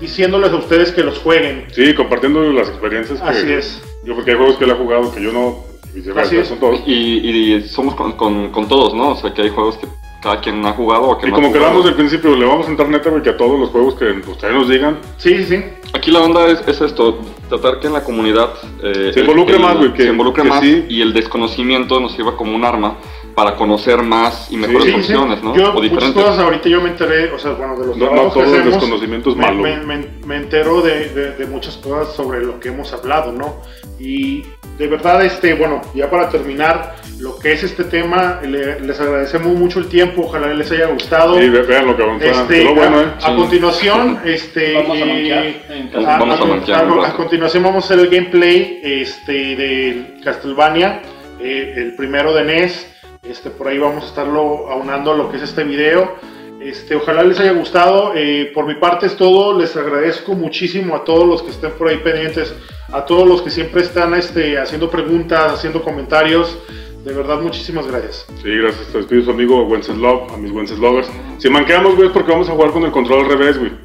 diciéndoles 0.00 0.50
a 0.52 0.56
ustedes 0.56 0.92
que 0.92 1.02
los 1.02 1.18
jueguen. 1.18 1.66
Sí, 1.72 1.94
compartiendo 1.94 2.40
las 2.52 2.68
experiencias 2.68 3.20
que... 3.20 3.28
Así 3.28 3.52
es. 3.52 3.82
Yo 4.04 4.14
porque 4.14 4.32
hay 4.32 4.36
juegos 4.36 4.56
que 4.56 4.64
él 4.64 4.70
ha 4.70 4.76
jugado 4.76 5.12
que 5.12 5.20
yo 5.22 5.32
no... 5.32 5.64
y 5.94 6.08
Así 6.16 6.36
es. 6.36 6.46
son 6.48 6.60
todos. 6.60 6.80
Y, 6.86 7.28
y 7.56 7.62
somos 7.62 7.94
con, 7.96 8.12
con- 8.12 8.50
con 8.52 8.68
todos, 8.68 8.94
¿no? 8.94 9.10
O 9.12 9.16
sea, 9.16 9.34
que 9.34 9.42
hay 9.42 9.48
juegos 9.48 9.78
que 9.78 9.86
cada 10.24 10.40
quien 10.40 10.64
ha 10.64 10.72
jugado 10.72 11.02
o 11.04 11.18
que 11.18 11.26
Y 11.26 11.30
no 11.30 11.34
como 11.36 11.48
ha 11.48 11.50
jugado. 11.50 11.66
quedamos 11.68 11.86
al 11.86 11.94
principio, 11.94 12.34
le 12.34 12.46
vamos 12.46 12.66
a 12.66 12.70
entrar 12.70 12.88
neta, 12.88 13.10
güey, 13.10 13.22
que 13.22 13.28
a 13.30 13.36
todos 13.36 13.60
los 13.60 13.68
juegos 13.68 13.94
que 13.94 14.06
ustedes 14.26 14.54
nos 14.54 14.68
digan, 14.70 14.98
Sí, 15.18 15.36
sí, 15.36 15.44
sí. 15.44 15.64
Aquí 15.92 16.10
la 16.10 16.22
onda 16.22 16.46
es, 16.48 16.66
es 16.66 16.80
esto, 16.80 17.20
tratar 17.48 17.78
que 17.78 17.86
en 17.88 17.92
la 17.92 18.02
comunidad 18.02 18.50
eh, 18.82 19.10
Se 19.12 19.20
involucre 19.20 19.56
el- 19.56 19.62
más, 19.62 19.76
güey, 19.76 19.92
que- 19.92 20.02
se 20.02 20.08
involucre 20.08 20.42
que 20.42 20.48
más 20.48 20.60
sí. 20.62 20.86
y 20.88 21.02
el 21.02 21.12
desconocimiento 21.12 22.00
nos 22.00 22.12
sirva 22.12 22.36
como 22.36 22.56
un 22.56 22.64
arma 22.64 22.96
para 23.34 23.54
conocer 23.56 24.02
más 24.02 24.50
y 24.50 24.56
mejores 24.56 24.84
Sí, 24.84 24.90
sí. 24.92 24.96
opciones, 25.00 25.42
¿no? 25.42 25.54
Yo, 25.54 25.70
o 25.70 25.72
muchas 25.74 25.82
diferentes. 25.90 26.22
cosas 26.24 26.38
ahorita 26.38 26.68
yo 26.68 26.80
me 26.80 26.88
enteré, 26.88 27.30
o 27.32 27.38
sea, 27.38 27.52
bueno, 27.52 27.76
de 27.78 27.86
los 27.88 27.96
no, 27.96 28.06
no 28.06 28.10
trabajos 28.12 28.32
que 28.34 28.40
todo 28.40 28.54
el 28.54 28.60
hacemos, 28.60 28.80
desconocimiento 28.80 29.30
es 29.30 29.36
me, 29.36 29.44
malo. 29.46 29.62
me- 29.62 29.76
me- 29.82 30.08
me 30.26 30.36
entero 30.36 30.80
de, 30.82 31.08
de- 31.10 31.30
de 31.32 31.46
muchas 31.46 31.76
cosas 31.76 32.14
sobre 32.14 32.42
lo 32.44 32.58
que 32.60 32.68
hemos 32.70 32.92
hablado, 32.92 33.30
¿no? 33.32 33.56
Y 34.00 34.44
de 34.78 34.86
verdad, 34.88 35.24
este, 35.24 35.54
bueno, 35.54 35.80
ya 35.94 36.10
para 36.10 36.28
terminar, 36.28 36.96
lo 37.20 37.38
que 37.38 37.52
es 37.52 37.62
este 37.62 37.84
tema, 37.84 38.40
le- 38.42 38.80
les 38.80 39.00
agradecemos 39.00 39.54
mucho 39.56 39.78
el 39.78 39.86
tiempo, 39.88 40.22
ojalá 40.22 40.52
les 40.52 40.70
haya 40.72 40.86
gustado. 40.88 41.36
Ve- 41.36 41.48
vean 41.48 41.86
lo 41.86 41.96
que 41.96 42.02
avanza. 42.02 42.26
Este, 42.26 42.64
lo 42.64 42.74
bueno, 42.74 42.98
a, 42.98 43.02
¿eh? 43.02 43.06
a 43.16 43.20
Sí. 43.30 43.36
continuación, 43.36 44.18
este, 44.24 44.74
Vamos 44.74 44.96
a 45.00 45.04
eh, 45.04 45.62
a- 45.94 46.18
Vamos 46.18 46.40
a 46.40 47.08
a- 47.08 47.14
continuación 47.16 47.62
vamos 47.62 47.84
a 47.84 47.86
hacer 47.86 47.98
el 48.04 48.10
gameplay 48.10 48.80
este, 48.82 49.32
de 49.32 50.16
Castlevania, 50.24 51.02
eh, 51.40 51.74
el 51.76 51.94
primero 51.94 52.34
de 52.34 52.44
NES. 52.44 52.90
Este, 53.22 53.50
por 53.50 53.68
ahí 53.68 53.78
vamos 53.78 54.04
a 54.04 54.06
estarlo 54.08 54.68
aunando 54.70 55.12
a 55.12 55.16
lo 55.16 55.30
que 55.30 55.36
es 55.38 55.44
este 55.44 55.64
video. 55.64 56.16
Este, 56.64 56.96
ojalá 56.96 57.22
les 57.22 57.38
haya 57.40 57.52
gustado. 57.52 58.12
Eh, 58.14 58.50
por 58.54 58.66
mi 58.66 58.74
parte 58.76 59.06
es 59.06 59.16
todo. 59.16 59.58
Les 59.58 59.76
agradezco 59.76 60.32
muchísimo 60.32 60.96
a 60.96 61.04
todos 61.04 61.26
los 61.26 61.42
que 61.42 61.50
estén 61.50 61.72
por 61.72 61.88
ahí 61.88 61.98
pendientes, 61.98 62.54
a 62.90 63.04
todos 63.04 63.28
los 63.28 63.42
que 63.42 63.50
siempre 63.50 63.82
están 63.82 64.14
este, 64.14 64.58
haciendo 64.58 64.88
preguntas, 64.88 65.52
haciendo 65.52 65.82
comentarios. 65.82 66.58
De 67.04 67.12
verdad, 67.12 67.38
muchísimas 67.38 67.86
gracias. 67.86 68.26
Sí, 68.42 68.48
gracias. 68.48 68.90
Despido 68.92 69.24
su 69.24 69.30
amigo 69.30 69.62
Wenceslov, 69.64 70.32
a 70.32 70.38
mis 70.38 70.50
Wenceslovers. 70.50 71.10
Si 71.36 71.50
manqueamos, 71.50 71.96
güey, 71.96 72.08
es 72.08 72.14
porque 72.14 72.32
vamos 72.32 72.48
a 72.48 72.52
jugar 72.52 72.70
con 72.70 72.82
el 72.84 72.92
control 72.92 73.26
al 73.26 73.38
revés, 73.38 73.58
güey. 73.58 73.83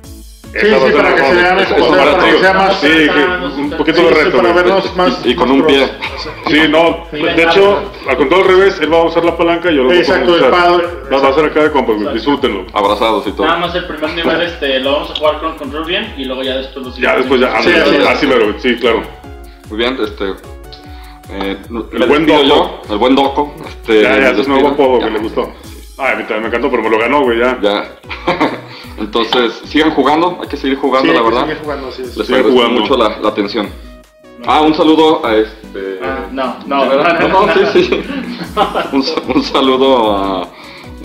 Sí, 0.51 0.65
sí, 0.67 0.91
para 0.95 1.13
que 1.15 1.21
vean 1.21 1.59
sea, 1.59 1.77
para 1.77 2.11
para 2.17 2.31
que 2.31 2.37
sea 2.39 2.53
más. 2.53 2.79
Sí, 2.79 2.87
que 2.87 3.61
un 3.61 3.69
poquito 3.71 4.01
de 4.01 4.07
Sí, 4.09 4.15
sí, 4.15 4.23
reto. 4.23 4.37
para 4.37 4.51
güey. 4.51 4.63
vernos 4.63 4.95
más. 4.95 5.25
Y 5.25 5.35
con 5.35 5.51
un 5.51 5.65
pie. 5.65 5.87
Sí, 6.47 6.61
no, 6.69 7.05
de 7.11 7.43
hecho, 7.43 7.83
al 8.09 8.17
control 8.17 8.41
al 8.41 8.47
revés, 8.47 8.79
él 8.81 8.91
va 8.91 8.97
a 8.97 9.03
usar 9.03 9.23
la 9.25 9.37
palanca 9.37 9.71
y 9.71 9.75
yo 9.75 9.83
lo 9.83 9.89
voy 9.89 9.97
a 9.97 9.99
Exacto, 9.99 10.31
usar. 10.31 10.45
el 10.45 10.51
padre. 10.51 10.83
Va 11.13 11.17
va 11.19 11.29
a 11.29 11.33
ser 11.33 11.45
acá 11.45 11.63
de 11.63 11.71
compas, 11.71 11.95
Exacto. 11.97 12.13
disfrútenlo. 12.15 12.65
Abrazados 12.73 13.27
y 13.27 13.31
todo. 13.33 13.45
Nada 13.45 13.59
más 13.59 13.75
el 13.75 13.85
primer 13.85 14.13
nivel 14.15 14.41
este, 14.47 14.79
lo 14.79 14.91
vamos 14.93 15.11
a 15.11 15.15
jugar 15.15 15.39
con 15.39 15.55
control 15.57 15.85
bien 15.85 16.13
y 16.17 16.25
luego 16.25 16.41
ya 16.41 16.57
después 16.57 16.85
lo 16.87 16.95
Ya 16.95 17.15
después 17.17 17.39
ya, 17.41 17.61
Sí, 17.61 17.69
así 17.71 17.95
es. 17.95 18.07
así 18.07 18.27
mero, 18.27 18.53
sí, 18.57 18.75
claro. 18.77 19.03
Muy 19.69 19.77
bien, 19.77 19.97
este. 20.03 20.25
eh, 21.31 21.57
El 21.93 22.07
buen 22.07 22.25
Doco. 22.25 22.43
yo, 22.43 22.81
el 22.89 22.97
buen 22.97 23.13
Doco. 23.15 23.53
Este, 23.67 24.01
Ya, 24.01 24.17
ya, 24.19 24.29
es 24.31 24.39
un 24.39 24.53
nuevo 24.53 24.69
apodo 24.69 24.99
que 24.99 25.11
le 25.11 25.19
gustó. 25.19 25.51
Ay, 25.99 26.13
a 26.13 26.15
mí 26.15 26.23
también 26.23 26.41
me 26.43 26.47
encantó, 26.47 26.69
pero 26.71 26.81
me 26.83 26.89
lo 26.89 26.97
ganó, 26.97 27.21
güey, 27.23 27.39
ya. 27.39 27.59
Ya. 27.61 27.91
Entonces, 28.97 29.61
sigan 29.65 29.91
jugando, 29.91 30.39
hay 30.41 30.47
que 30.47 30.57
seguir 30.57 30.77
jugando, 30.77 31.07
Sí, 31.09 31.13
la 31.13 31.19
hay 31.19 31.25
que 31.25 31.29
verdad. 31.31 31.47
seguir 31.47 31.61
jugando, 31.63 31.87
así 31.89 32.01
es. 32.03 32.17
Les 32.17 32.27
Sigan 32.27 32.41
agradezco 32.41 32.51
jugando. 32.61 32.81
mucho 32.81 32.97
la, 32.97 33.17
la 33.19 33.29
atención. 33.29 33.69
Ah, 34.47 34.61
un 34.61 34.73
saludo 34.73 35.25
a 35.25 35.35
este. 35.35 35.99
Ah, 36.01 36.27
no, 36.31 36.55
no, 36.65 36.83
¿De 36.83 36.95
verdad? 36.95 37.19
No, 37.27 37.45
no, 37.45 37.53
sí, 37.73 37.83
sí. 37.83 38.03
Un, 38.93 39.05
un 39.35 39.43
saludo 39.43 40.15
a, 40.17 40.47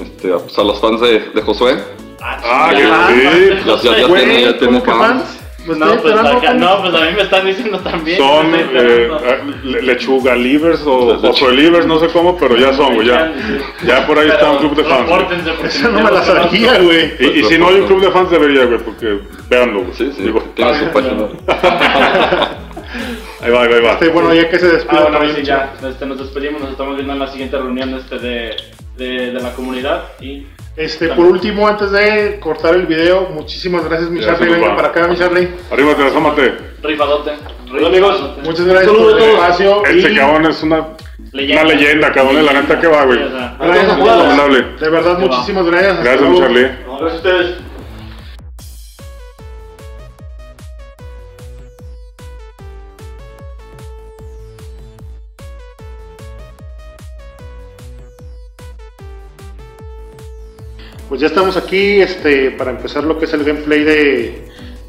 este, 0.01 0.33
a, 0.33 0.39
pues, 0.39 0.57
a 0.59 0.63
los 0.63 0.81
fans 0.81 1.01
de, 1.01 1.19
de 1.35 1.43
Josué. 1.43 1.77
Ah, 2.23 2.71
ya, 2.73 2.79
que 2.79 3.23
ya, 3.23 3.33
sí. 3.33 3.51
Ya, 3.67 3.77
ya, 3.93 3.99
ya 4.01 4.07
Güey, 4.07 4.25
tiene, 4.25 4.43
ya 4.43 4.59
tiene 4.59 4.81
¿cómo 4.81 4.83
que 4.85 4.91
fans. 4.91 5.23
fans? 5.23 5.41
Me 5.67 5.77
No, 5.77 5.97
pues, 6.03 6.15
acá- 6.15 6.55
no, 6.55 6.83
pues 6.83 6.95
a 6.95 7.01
mí 7.01 7.13
me 7.17 7.23
están 7.23 7.47
diciendo 7.47 7.79
también. 7.81 8.19
Son 8.19 8.55
eh, 8.55 8.67
eh, 8.75 9.43
lechuga 9.83 10.35
livers 10.35 10.83
o 10.83 11.19
oso 11.27 11.51
livers, 11.51 11.87
no 11.87 11.99
sé 11.99 12.09
cómo, 12.09 12.37
pero 12.37 12.57
ya 12.57 12.73
son, 12.75 12.95
güey, 12.95 13.09
ya. 13.09 13.33
Ya 13.87 14.07
por 14.07 14.19
ahí 14.19 14.29
está 14.29 14.51
un 14.51 14.59
club 14.59 14.77
de 14.77 14.85
fans. 14.85 15.11
Esa 15.65 15.89
no 15.89 16.01
me 16.01 16.11
la 16.11 16.23
sabía, 16.23 16.79
güey. 16.81 17.15
Y, 17.19 17.41
y 17.41 17.45
si 17.45 17.59
no 17.59 17.69
hay 17.69 17.77
un 17.77 17.87
club 17.87 18.01
de 18.03 18.11
fans 18.11 18.31
debería, 18.31 18.65
güey, 18.67 18.79
porque 18.79 19.21
véanlo, 19.49 19.83
güey. 19.83 19.95
Sí, 19.95 20.13
sí, 20.17 20.23
Digo, 20.25 20.43
tiene 20.55 20.79
su 20.79 20.87
página. 20.93 21.29
ahí 23.41 23.51
va, 23.51 23.63
ahí 23.63 23.69
va, 23.69 23.77
ahí 23.77 23.83
va. 23.83 23.93
Este, 23.93 24.09
bueno, 24.09 24.35
ya 24.35 24.49
que 24.49 24.59
se 24.59 24.69
despide. 24.69 25.01
Ah, 25.01 25.09
bueno, 25.11 25.35
sí, 25.35 25.43
ya. 25.43 25.73
Este, 25.89 26.07
nos 26.07 26.19
despedimos, 26.19 26.61
nos 26.61 26.71
estamos 26.73 26.97
viendo 26.97 27.13
en 27.13 27.19
la 27.19 27.29
siguiente 27.29 27.57
reunión 27.57 27.95
este 27.95 28.19
de, 28.19 28.57
de, 28.97 29.33
de 29.33 29.41
la 29.41 29.53
comunidad 29.53 30.05
y 30.21 30.47
Este, 30.77 31.09
por 31.09 31.27
último, 31.27 31.69
antes 31.69 31.91
de 31.93 32.39
cortar 32.41 32.75
el 32.75 32.87
video, 32.87 33.29
muchísimas 33.33 33.85
gracias, 33.85 34.11
mi 34.11 34.21
Charlie. 34.21 34.51
Venga 34.51 34.75
para 34.75 34.89
acá, 34.89 35.07
mi 35.07 35.17
Charlie. 35.17 35.49
Arriba, 35.71 35.95
te 35.95 36.03
asómate. 36.05 36.53
rifadote. 36.83 37.31
Hola, 37.73 37.89
amigos. 37.89 38.21
Muchas 38.45 38.67
gracias 38.67 38.87
Saludos 38.93 39.13
por 39.15 39.23
el 39.23 39.31
espacio. 39.35 39.85
Este 39.87 40.13
y 40.13 40.17
cabrón 40.17 40.47
es 40.47 40.63
una, 40.63 40.87
Leyenda. 41.33 41.63
una 41.63 41.75
leyenda, 41.75 42.13
cabrón, 42.13 42.45
la 42.47 42.53
neta 42.55 42.81
que 42.81 42.87
va, 42.89 43.05
güey. 43.05 43.19
Gracias 43.21 43.89
a 43.89 43.97
Recomendable. 43.97 44.63
todos. 44.63 44.81
De 44.81 44.89
verdad, 44.91 45.19
muchísimas 45.19 45.67
gracias. 45.67 45.97
Gracias, 46.03 46.21
luego. 46.21 46.39
Charlie. 46.41 46.71
No, 46.87 46.99
gracias 46.99 47.13
a 47.13 47.17
ustedes. 47.17 47.57
Pues 61.15 61.21
ya 61.21 61.29
estamos 61.29 61.57
aquí 61.57 62.01
este, 62.01 62.51
para 62.51 62.73
empezar 62.73 63.05
lo 63.05 63.17
que 63.17 63.27
es 63.27 63.33
el 63.35 63.45
gameplay 63.45 63.85
de, 63.85 64.43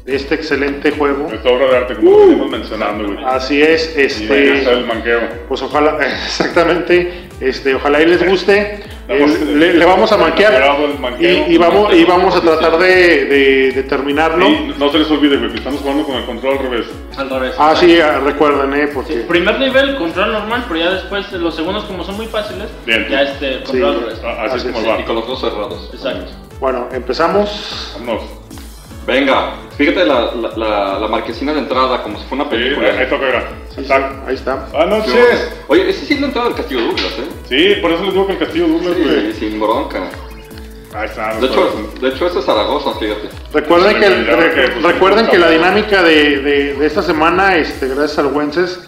de 0.04 0.16
este 0.16 0.34
excelente 0.34 0.90
juego. 0.90 1.28
Esta 1.32 1.48
obra 1.48 1.68
de 1.68 1.76
arte, 1.76 1.94
como 1.94 2.18
venimos 2.18 2.50
mencionando, 2.50 3.04
güey. 3.06 3.24
Así 3.24 3.62
es, 3.62 3.94
Y 3.96 4.00
ahí 4.00 4.06
está 4.08 4.72
el 4.72 4.78
este, 4.80 4.92
manqueo. 4.92 5.20
pues 5.46 5.62
ojalá, 5.62 6.00
exactamente, 6.26 7.25
este, 7.40 7.74
ojalá 7.74 8.02
y 8.02 8.06
les 8.06 8.26
guste. 8.26 8.84
Vamos, 9.08 9.30
Eh, 9.30 9.44
le, 9.54 9.74
le 9.74 9.84
vamos 9.84 10.10
a 10.10 10.16
manquear 10.16 10.52
y, 11.20 11.26
y 11.26 11.58
vamos, 11.58 11.94
y 11.94 12.02
vamos 12.04 12.34
a 12.34 12.40
tratar 12.40 12.76
de, 12.76 13.24
de- 13.26 13.70
de 13.70 13.82
terminarlo. 13.84 14.48
Y 14.48 14.74
no 14.76 14.90
se 14.90 14.98
les 14.98 15.08
olvide, 15.12 15.38
que 15.48 15.58
estamos 15.58 15.80
jugando 15.80 16.02
con 16.02 16.16
el 16.16 16.24
control 16.24 16.58
al 16.58 16.64
revés. 16.64 16.86
al 17.16 17.30
revés. 17.30 17.54
Ah, 17.56 17.72
sí, 17.78 18.00
ah, 18.00 18.18
recuerden, 18.24 18.74
eh, 18.74 18.86
Sí, 18.88 18.92
porque... 18.92 19.14
primer 19.28 19.60
nivel, 19.60 19.94
control 19.96 20.32
normal, 20.32 20.64
pero 20.66 20.80
ya 20.80 20.90
después 20.90 21.30
los 21.34 21.54
segundos 21.54 21.84
como 21.84 22.02
son 22.02 22.16
muy 22.16 22.26
fáciles, 22.26 22.66
Bien. 22.84 23.06
ya 23.08 23.22
este 23.22 23.62
control 23.62 23.76
Sí. 23.76 23.82
al 23.84 24.00
revés. 24.00 24.20
Ah, 24.24 24.42
Así 24.46 24.56
es 24.56 24.62
Así 24.64 24.72
como 24.72 24.78
es. 24.78 24.84
Y 24.86 24.88
va. 25.02 25.06
con 25.06 25.14
los 25.14 25.24
ojos 25.24 25.40
cerrados. 25.40 25.90
Exacto. 25.94 26.32
Bueno, 26.58 26.88
empezamos. 26.92 27.92
Vámonos. 28.00 28.22
Venga, 29.06 29.52
fíjate 29.78 30.04
la, 30.04 30.32
la, 30.34 30.48
la, 30.56 30.98
la 30.98 31.06
marquesina 31.08 31.52
de 31.52 31.60
entrada, 31.60 32.02
como 32.02 32.18
si 32.18 32.24
fuera 32.26 32.42
una 32.42 32.50
Sí, 32.50 32.56
película. 32.56 32.88
ahí 32.88 33.06
toca, 33.08 33.24
mira. 33.24 33.44
Sí, 33.65 33.65
ahí 34.26 34.34
está. 34.34 34.66
Buenas 34.72 35.06
noches. 35.06 35.52
Oye, 35.68 35.90
ese 35.90 36.06
sí 36.06 36.14
es 36.14 36.20
la 36.20 36.26
entrada 36.28 36.48
del 36.48 36.56
Castillo 36.56 36.80
Douglas, 36.82 37.12
¿eh? 37.18 37.28
Sí, 37.48 37.80
por 37.80 37.92
eso 37.92 38.04
les 38.04 38.12
digo 38.12 38.26
que 38.26 38.32
el 38.32 38.38
castillo 38.38 38.68
Douglas, 38.68 38.94
Sí, 38.96 39.02
güey. 39.02 39.32
sin 39.34 39.60
bronca. 39.60 40.10
Ahí 40.94 41.04
está. 41.06 41.34
De 41.34 41.40
no 41.40 41.46
hecho, 41.46 41.90
de 42.00 42.08
hecho 42.08 42.26
ese 42.26 42.38
es 42.38 42.44
Zaragoza, 42.44 42.92
fíjate. 42.98 43.28
Recuerden 43.52 44.00
que, 44.00 44.06
pues, 44.08 44.82
recuerden 44.82 45.26
que 45.26 45.38
la 45.38 45.50
dinámica 45.50 46.02
de, 46.02 46.38
de- 46.40 46.74
de 46.74 46.86
esta 46.86 47.02
semana, 47.02 47.56
este, 47.56 47.88
gracias 47.88 48.18
al 48.18 48.26
Wences, 48.28 48.80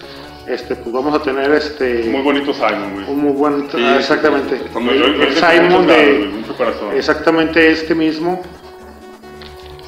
este, 0.47 0.74
pues 0.77 0.90
vamos 0.90 1.15
a 1.15 1.23
tener 1.23 1.51
este 1.52 2.05
Muy 2.05 2.23
bonito 2.23 2.55
Simon, 2.55 2.94
güey. 2.94 3.05
un 3.10 3.19
muy 3.19 3.32
buen, 3.32 3.70
Sí, 3.70 3.77
ah, 3.85 3.97
exactamente, 3.98 4.59
muy 4.81 4.94
siempre 4.98 5.32
Simon 5.35 5.86
de- 5.86 5.94
güey, 6.19 6.28
mucho 6.28 6.56
corazón. 6.56 6.97
exactamente 6.97 7.70
este 7.70 7.94
mismo. 7.94 8.43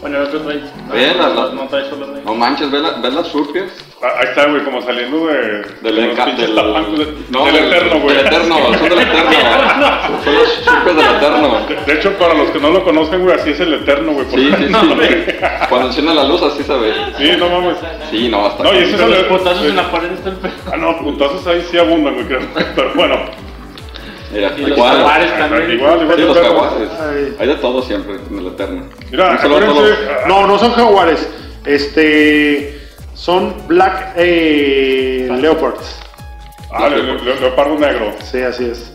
Bueno, 0.01 0.17
el 0.17 0.23
otro 0.25 0.41
trae. 0.41 0.61
Ve, 0.93 1.15
no, 1.15 1.29
no, 1.29 1.45
la- 1.49 1.53
no 1.55 1.69
trae 1.69 1.91
solo 1.91 2.07
trae. 2.07 2.23
No 2.25 2.35
manches, 2.35 2.71
¿ves, 2.71 2.81
la- 2.81 2.93
ves 2.93 3.13
las 3.15 3.27
surpias? 3.29 3.67
Ah, 4.03 4.07
Ahí 4.19 4.29
está, 4.31 4.47
güey, 4.47 4.65
como 4.65 4.81
saliendo 4.81 5.27
de. 5.27 5.37
Del, 5.83 5.97
de 5.97 6.13
enca- 6.15 6.35
del, 6.37 6.55
tapancos 6.55 6.99
de- 7.01 7.15
no, 7.29 7.45
del 7.45 7.57
eterno, 7.57 8.01
güey. 8.01 8.17
Del 8.17 8.27
eterno, 8.27 8.55
son 8.57 8.73
del 8.89 8.99
eterno. 8.99 9.31
son 10.25 10.35
las 10.35 10.53
surpias 10.65 10.97
del 10.97 11.17
eterno. 11.17 11.59
De, 11.69 11.75
de 11.85 11.99
hecho, 11.99 12.13
para 12.15 12.33
los 12.33 12.49
que 12.51 12.59
no 12.61 12.71
lo 12.71 12.83
conocen, 12.83 13.23
güey, 13.23 13.37
así 13.39 13.51
es 13.51 13.61
el 13.61 13.75
eterno, 13.75 14.13
güey. 14.13 14.27
Sí, 14.31 14.49
porque- 14.89 15.09
sí, 15.09 15.33
sí. 15.33 15.47
Cuando 15.69 15.87
enciende 15.89 16.15
la 16.15 16.25
luz 16.25 16.43
así 16.43 16.63
se 16.63 16.73
ve. 16.79 16.95
Sí, 17.19 17.33
no 17.39 17.49
mames. 17.51 17.77
Sí, 18.11 18.29
no, 18.31 18.47
hasta. 18.47 18.65
No, 18.65 18.73
y 18.73 18.79
ese 18.79 18.95
es 18.95 19.03
Pero 19.03 19.09
los 19.09 19.23
potazos 19.25 19.65
eh, 19.67 19.69
en 19.69 19.77
la 19.77 19.91
pared 19.91 20.13
está 20.13 20.31
el 20.31 20.37
pedo. 20.37 20.53
Ah, 20.73 20.77
no, 20.79 20.97
puntazos 20.99 21.47
ahí 21.47 21.63
sí 21.71 21.77
abundan, 21.77 22.15
güey, 22.15 22.27
creo. 22.27 22.41
Pero 22.75 22.93
bueno. 22.95 23.17
Mira, 24.33 24.53
Y 24.57 24.61
los 24.63 24.71
igual. 24.79 24.97
jaguares 24.97 25.39
también. 25.39 25.71
Igual, 25.73 26.03
igual. 26.03 26.17
Sí, 26.17 26.23
los 26.25 26.37
eterno. 26.37 26.61
jaguares. 26.61 26.89
Ay. 27.01 27.37
Hay 27.41 27.49
de 27.49 27.55
todo 27.57 27.83
siempre 27.83 28.15
en 28.31 28.39
el 28.39 28.47
eterno. 28.47 28.85
Mira, 29.11 29.35
acuérdense. 29.35 29.95
No, 30.29 30.47
no 30.47 30.59
son 30.59 30.73
jaguares. 30.73 31.29
Este. 31.65 32.81
Son 33.15 33.55
Black 33.67 34.13
eh, 34.17 35.29
Leopards. 35.41 36.01
Ah, 36.73 36.89
le- 36.89 37.03
le- 37.03 37.19
le- 37.19 37.41
leopardo 37.41 37.77
negro. 37.79 38.13
Sí, 38.23 38.41
así 38.41 38.65
es. 38.71 38.93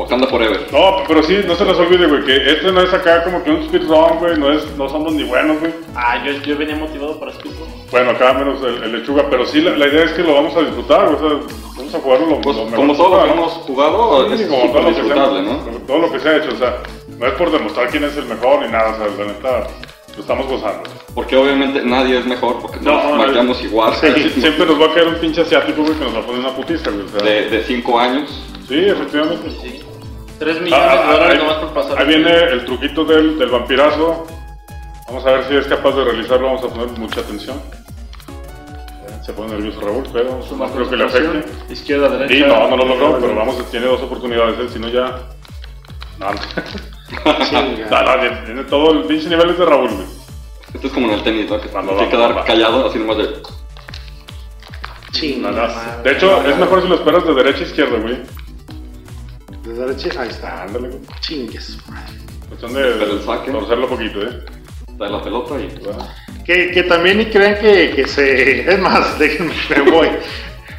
Wakanda 0.00 0.26
Forever. 0.26 0.66
No, 0.72 0.96
pero 1.08 1.22
sí, 1.22 1.40
no 1.46 1.54
se 1.54 1.64
les 1.64 1.76
olvide, 1.78 2.06
güey, 2.06 2.24
que 2.24 2.36
este 2.52 2.70
no 2.72 2.80
es 2.82 2.92
acá 2.92 3.24
como 3.24 3.42
que 3.42 3.50
un 3.50 3.64
speedrun, 3.64 4.18
güey, 4.18 4.36
no, 4.38 4.52
es, 4.52 4.66
no 4.76 4.88
somos 4.88 5.12
ni 5.12 5.24
buenos, 5.24 5.60
güey. 5.60 5.72
Ah, 5.94 6.22
yo, 6.24 6.32
yo 6.42 6.56
venía 6.56 6.76
motivado 6.76 7.18
para 7.18 7.32
Speedball. 7.32 7.68
Bueno, 7.90 8.10
acá 8.12 8.32
menos 8.34 8.62
el, 8.62 8.82
el 8.84 8.92
lechuga, 9.00 9.24
pero 9.28 9.44
sí, 9.46 9.60
la, 9.60 9.76
la 9.76 9.86
idea 9.88 10.04
es 10.04 10.12
que 10.12 10.22
lo 10.22 10.34
vamos 10.34 10.54
a 10.56 10.60
disfrutar, 10.60 11.06
güey, 11.06 11.16
o 11.16 11.18
sea, 11.42 11.48
vamos 11.76 11.94
a 11.94 11.98
jugarlo 11.98 12.26
lo, 12.26 12.40
Pues, 12.40 12.56
lo 12.56 12.64
mejor 12.66 12.76
como 12.78 12.94
todo 12.96 13.16
lo 13.16 13.22
que 13.22 13.26
¿no? 13.28 13.32
hemos 13.34 13.52
jugado, 13.52 14.28
Sí, 14.36 14.42
es 14.42 14.48
como 14.48 14.72
todo 14.72 14.82
lo, 14.82 14.88
que 14.88 14.94
se 15.02 15.12
ha, 15.12 15.16
¿no? 15.16 15.56
todo 15.86 15.98
lo 15.98 16.12
que 16.12 16.20
se 16.20 16.28
ha 16.28 16.36
hecho, 16.36 16.50
o 16.54 16.58
sea, 16.58 16.76
no 17.18 17.26
es 17.26 17.32
por 17.34 17.50
demostrar 17.50 17.88
quién 17.90 18.04
es 18.04 18.16
el 18.16 18.26
mejor 18.26 18.62
ni 18.64 18.70
nada, 18.72 18.90
o 18.90 18.96
sea, 18.96 19.24
la 19.26 19.32
neta, 19.32 19.68
lo 20.16 20.20
estamos 20.22 20.46
gozando. 20.46 20.82
Porque 21.14 21.36
obviamente 21.36 21.82
nadie 21.82 22.18
es 22.18 22.26
mejor, 22.26 22.60
porque 22.60 22.78
No, 22.80 22.94
nos 22.94 23.04
no, 23.10 23.16
marcamos 23.16 23.62
igual. 23.64 23.92
Sie- 23.94 24.30
Siempre 24.40 24.64
nos 24.66 24.80
va 24.80 24.86
a 24.86 24.94
caer 24.94 25.08
un 25.08 25.16
pinche 25.16 25.40
asiático, 25.40 25.82
güey, 25.82 25.94
que 25.94 26.04
nos 26.04 26.14
va 26.14 26.20
a 26.20 26.26
poner 26.26 26.40
una 26.40 26.54
putiza, 26.54 26.90
güey, 26.90 27.04
o 27.06 27.08
sea, 27.08 27.22
De 27.28 27.62
5 27.66 27.98
años. 27.98 28.42
sí, 28.68 28.78
efectivamente. 28.86 29.50
Sí. 29.62 29.80
3 30.40 30.56
Ah, 30.56 30.60
millones 30.62 30.88
ah, 30.90 30.96
de 31.06 31.12
dólares 31.12 31.30
ahí, 31.30 31.38
nomás 31.38 31.56
por 31.58 31.68
pasar. 31.74 31.98
ahí 32.00 32.06
viene 32.08 32.32
el 32.32 32.64
truquito 32.64 33.04
del, 33.04 33.38
del 33.38 33.48
vampirazo. 33.50 34.26
Vamos 35.06 35.26
a 35.26 35.30
ver 35.32 35.44
si 35.48 35.54
es 35.56 35.66
capaz 35.66 35.92
de 35.92 36.04
realizarlo. 36.04 36.46
Vamos 36.46 36.64
a 36.64 36.68
poner 36.68 36.88
mucha 36.98 37.20
atención. 37.20 37.60
Se 39.24 39.32
pone 39.34 39.52
nervioso 39.52 39.80
Raúl, 39.82 40.04
pero 40.12 40.40
no 40.56 40.72
creo 40.72 40.88
que 40.90 40.96
le 40.96 41.04
afecte. 41.04 41.44
Izquierda, 41.72 42.08
derecha. 42.08 42.34
Y 42.34 42.40
no, 42.48 42.68
no 42.70 42.76
lo 42.76 42.84
logró, 42.86 43.18
pero 43.20 43.34
vamos, 43.36 43.70
tiene 43.70 43.86
dos 43.86 44.00
oportunidades. 44.02 44.58
¿eh? 44.58 44.68
Si 44.72 44.78
no, 44.78 44.88
ya. 44.88 45.18
No, 46.18 46.30
no, 46.32 46.34
no, 47.90 48.44
tiene- 48.46 48.64
todo 48.64 48.92
el 48.92 49.04
pinche 49.04 49.28
nivel 49.28 49.56
de 49.56 49.64
Raúl, 49.64 49.90
güey. 49.90 50.06
Esto 50.74 50.86
es 50.86 50.92
como 50.92 51.06
en 51.08 51.14
el 51.14 51.22
tenis, 51.22 51.50
¿no? 51.50 51.60
Que 51.60 51.68
Cuando 51.68 51.92
hay 51.92 52.04
que 52.06 52.10
quedar 52.16 52.36
va. 52.36 52.44
callado, 52.44 52.88
así 52.88 52.98
nomás 52.98 53.18
de. 53.18 53.24
No, 53.24 53.40
Chinga. 55.12 55.50
no. 55.50 55.56
madre. 55.56 56.02
De 56.04 56.12
hecho, 56.12 56.42
es 56.46 56.56
mejor 56.56 56.82
si 56.82 56.88
lo 56.88 56.94
esperas 56.94 57.26
de 57.26 57.34
derecha 57.34 57.58
a 57.58 57.62
izquierda, 57.66 57.98
güey. 57.98 58.22
De 59.80 59.86
derecha, 59.86 60.20
ahí 60.22 60.28
está. 60.28 60.62
Ándale. 60.64 60.90
Chingues. 61.20 61.78
Cuestión 62.48 62.74
de 62.74 62.82
Pero 62.98 63.12
el 63.12 63.22
saque. 63.22 63.50
torcerlo 63.50 63.88
poquito, 63.88 64.22
¿eh? 64.22 64.40
Trae 64.98 65.10
la 65.10 65.22
pelota 65.22 65.54
y. 65.58 65.68
Bueno. 65.82 66.06
Que, 66.44 66.70
que 66.72 66.82
también 66.82 67.18
ni 67.18 67.26
crean 67.26 67.56
que, 67.58 67.92
que 67.96 68.06
se. 68.06 68.70
Es 68.70 68.78
más, 68.78 69.18
déjenme, 69.18 69.54
me 69.70 69.90
voy. 69.90 70.08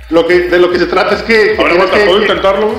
Lo 0.10 0.28
que, 0.28 0.42
de 0.42 0.60
lo 0.60 0.70
que 0.70 0.78
se 0.78 0.86
trata 0.86 1.16
es 1.16 1.24
que. 1.24 1.34
que 1.34 1.62
A 1.62 1.64
ver, 1.64 1.72
tienes 1.72 1.74
aguanta, 1.78 1.98
que- 1.98 2.04
¿puedo 2.06 2.18
que- 2.18 2.24
intentarlo, 2.26 2.68
güey? 2.68 2.78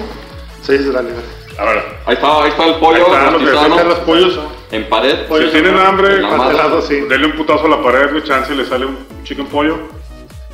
Sí, 0.63 0.79
sí, 0.79 0.91
dale, 0.93 1.11
dale. 1.11 1.59
A 1.59 1.65
ver. 1.65 1.85
Ahí 2.07 2.15
está, 2.15 2.43
ahí 2.45 2.51
está 2.51 2.67
el 2.67 2.75
pollo, 2.77 2.97
Ahí 2.97 3.03
está, 3.03 3.31
lo 3.33 3.77
que 3.77 3.85
los 3.85 3.99
pollos. 4.01 4.41
en 4.71 4.89
pared. 4.89 5.17
Si 5.29 5.51
tienen 5.51 5.77
hambre, 5.77 6.17
en. 6.19 6.23
Congelado, 6.29 6.83
sí. 6.83 7.01
denle 7.09 7.27
un 7.27 7.33
putazo 7.33 7.67
a 7.67 7.69
la 7.71 7.83
pared, 7.83 8.11
güey, 8.11 8.23
chance 8.23 8.55
le 8.55 8.65
sale 8.65 8.87
un 8.87 8.97
chicken 9.25 9.47
pollo. 9.47 9.77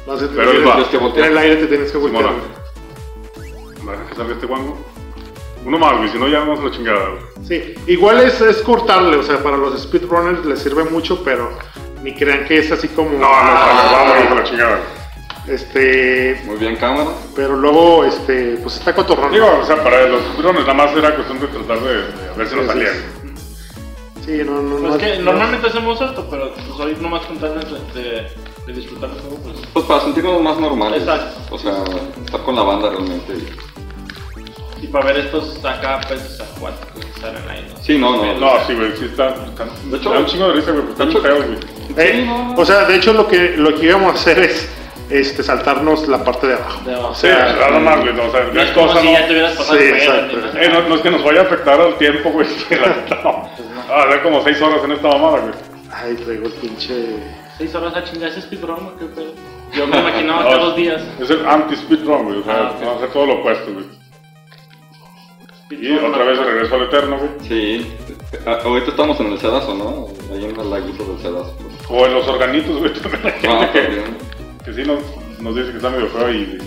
No 0.07 0.17
Pero 0.17 0.51
tienes- 0.51 0.67
va. 0.67 1.19
En 1.19 1.25
el 1.25 1.37
aire 1.39 1.57
te 1.57 1.67
tienes 1.67 1.93
que 1.93 1.99
voltear. 1.99 2.25
Simona. 2.25 3.93
A 3.93 3.97
ver, 3.99 4.09
que 4.09 4.15
salga 4.15 4.33
este 4.33 4.47
guango. 4.47 4.79
Uno 5.65 5.79
más, 5.79 5.97
güey, 5.99 6.09
si 6.11 6.19
no 6.19 6.29
ya 6.29 6.41
vamos 6.41 6.61
a 6.61 6.65
la 6.65 6.71
chingada, 6.71 7.09
güey. 7.11 7.47
Sí, 7.47 7.75
igual 7.87 8.21
es, 8.21 8.41
es 8.41 8.59
cortarle, 8.59 9.17
o 9.17 9.23
sea, 9.23 9.43
para 9.43 9.57
los 9.57 9.81
speedrunners 9.83 10.45
les 10.47 10.61
sirve 10.61 10.85
mucho, 10.85 11.23
pero 11.25 11.51
ni 12.03 12.15
crean 12.15 12.45
que 12.47 12.59
es 12.59 12.71
así 12.73 12.89
como. 12.89 13.11
No, 13.11 13.19
no, 13.19 13.27
Ah, 13.31 14.15
vamos 14.17 14.33
a 14.33 14.35
la 14.37 14.45
chingada. 14.45 14.81
Este. 15.47 16.41
Muy 16.45 16.57
bien, 16.57 16.77
cámara. 16.77 17.11
Pero 17.35 17.57
luego, 17.57 18.05
este, 18.05 18.59
pues 18.63 18.77
está 18.77 18.95
cotorrando. 18.95 19.33
Digo, 19.35 19.59
o 19.63 19.65
sea, 19.65 19.83
para 19.83 20.07
los 20.07 20.37
drones 20.39 20.63
nada 20.63 20.75
más 20.75 20.95
era 20.97 21.15
cuestión 21.15 21.41
de 21.41 21.47
tratar 21.49 21.81
de, 21.81 21.95
de 21.95 22.31
a 22.31 22.37
ver 22.37 22.49
si 22.49 22.55
nos 22.57 22.67
salían. 22.67 22.95
Sí, 24.25 24.43
no, 24.45 24.61
no, 24.61 24.79
no. 24.79 24.89
Pues 24.91 25.03
que 25.03 25.17
no- 25.19 25.25
normalmente 25.33 25.69
hacemos 25.69 25.99
esto, 26.01 26.27
pero 26.31 26.53
pues 26.53 26.69
hoy 26.81 26.97
nomás 27.01 27.25
con 27.25 27.39
tal 27.39 27.59
de, 27.61 28.01
de, 28.03 28.29
de 28.67 28.73
disfrutar 28.75 29.09
el 29.11 29.21
juego, 29.21 29.37
pues. 29.43 29.57
Pues 29.73 29.85
para 29.87 30.01
sentirnos 30.03 30.43
más 30.43 30.59
normales. 30.59 31.01
Exacto. 31.03 31.41
O 31.55 31.59
sea, 31.59 31.83
estar 32.25 32.43
con 32.43 32.55
la 32.55 32.63
banda 32.63 32.91
realmente. 32.91 33.33
y- 33.35 33.49
Y 34.89 34.91
para 34.91 35.05
ver 35.07 35.19
estos 35.19 35.63
acá, 35.65 36.01
pues, 36.09 36.41
acuáticos 36.41 37.05
que 37.05 37.21
salen 37.21 37.49
ahí, 37.49 37.67
¿no? 37.71 37.83
Sí, 37.83 37.99
no, 37.99 38.17
no. 38.17 38.35
No, 38.35 38.53
sí, 38.67 38.75
güey, 38.75 38.97
sí 38.97 39.05
está. 39.07 39.29
están- 39.29 39.69
De 39.91 39.97
hecho- 39.99 40.11
da 40.13 40.19
un 40.21 40.27
chingo 40.27 40.49
de 40.49 40.55
risa, 40.55 40.71
güey, 40.73 40.85
porque 40.87 41.03
están 41.05 41.23
feos, 41.23 41.47
güey. 41.47 41.59
Eh, 41.97 42.13
Sí, 42.15 42.25
no. 42.27 42.55
O 42.57 42.65
sea, 42.65 42.85
de 42.85 42.97
hecho, 42.97 43.13
lo 43.13 43.27
que, 43.27 43.55
lo 43.57 43.75
que 43.75 43.87
íbamos 43.87 44.13
a 44.13 44.15
hacer 44.15 44.39
es 44.39 44.69
este, 45.11 45.43
saltarnos 45.43 46.07
la 46.09 46.23
parte 46.23 46.47
de 46.49 46.55
abajo. 46.55 46.81
De 46.85 46.95
abajo. 46.95 47.11
O 47.11 47.15
Sí, 47.15 47.21
sea, 47.29 47.55
nada 47.59 47.79
más, 47.81 48.01
güey, 48.01 48.13
no, 48.15 48.25
o 48.25 48.31
sea, 48.31 48.45
No 48.53 48.61
es 48.63 48.71
como 48.73 48.87
cosa 48.89 49.01
si 49.01 49.07
no. 49.07 49.13
ya 49.13 49.27
te 49.27 49.33
hubieras 49.33 49.53
pasado 49.57 49.79
Sí, 49.79 49.85
exacto. 49.85 50.37
Eh, 50.59 50.69
no, 50.73 50.89
no 50.89 50.95
es 50.97 51.01
que 51.01 51.11
nos 51.11 51.25
vaya 51.25 51.41
a 51.41 51.43
afectar 51.45 51.81
al 51.81 51.95
tiempo, 51.99 52.31
güey. 52.31 52.47
que 52.69 52.77
la 52.77 52.89
neta, 52.89 53.21
no. 53.25 53.49
Ah, 53.91 54.05
ver 54.09 54.23
como 54.23 54.43
seis 54.45 54.61
horas 54.63 54.85
en 54.85 54.93
esta 54.93 55.09
mamada, 55.09 55.39
güey. 55.41 55.53
Ay, 55.93 56.15
traigo 56.17 56.47
el 56.47 56.53
pinche. 56.53 57.17
Seis 57.57 57.75
horas 57.75 57.95
a 57.97 58.05
chingar 58.05 58.29
ese 58.31 58.43
speedrun, 58.43 58.77
¿no? 58.85 58.97
¿Qué 58.99 59.07
pedo? 59.07 59.33
Yo 59.75 59.87
me 59.87 59.99
imaginaba 59.99 60.43
cada 60.45 60.59
dos 60.59 60.77
días. 60.77 61.03
Es 61.21 61.29
el 61.31 61.45
anti-speedrun, 61.47 62.25
güey. 62.25 62.39
O 62.41 62.45
sea, 62.45 62.55
Ah, 62.55 62.71
ok. 62.75 62.81
vamos 62.81 62.95
a 62.95 62.97
hacer 62.99 63.11
todo 63.11 63.27
lo 63.27 63.33
opuesto, 63.41 63.73
güey. 63.73 63.87
Y 65.71 65.93
otra 65.97 66.25
vez 66.25 66.39
regreso 66.39 66.75
al 66.77 66.83
eterno, 66.85 67.19
güey. 67.19 67.31
Sí. 67.47 67.93
Ah, 68.47 68.59
Ahorita 68.65 68.91
estamos 68.91 69.21
en 69.21 69.33
el 69.33 69.39
sedazo, 69.39 69.75
¿no? 69.75 70.07
Ahí 70.35 70.45
en 70.45 70.59
el 70.59 70.71
laguito 70.71 71.05
del 71.05 71.19
sedazo. 71.21 71.55
O 71.91 72.07
en 72.07 72.15
los 72.15 72.27
organitos, 72.27 72.79
güey. 72.79 72.93
También 72.95 73.27
hay 73.27 73.33
gente 73.33 73.49
Ah, 73.49 73.71
que, 73.73 74.65
que 74.65 74.73
sí 74.75 74.83
nos, 74.89 75.01
nos 75.41 75.55
dice 75.55 75.71
que 75.71 75.77
está 75.77 75.91
medio 75.91 76.09
feo 76.09 76.33
y. 76.33 76.59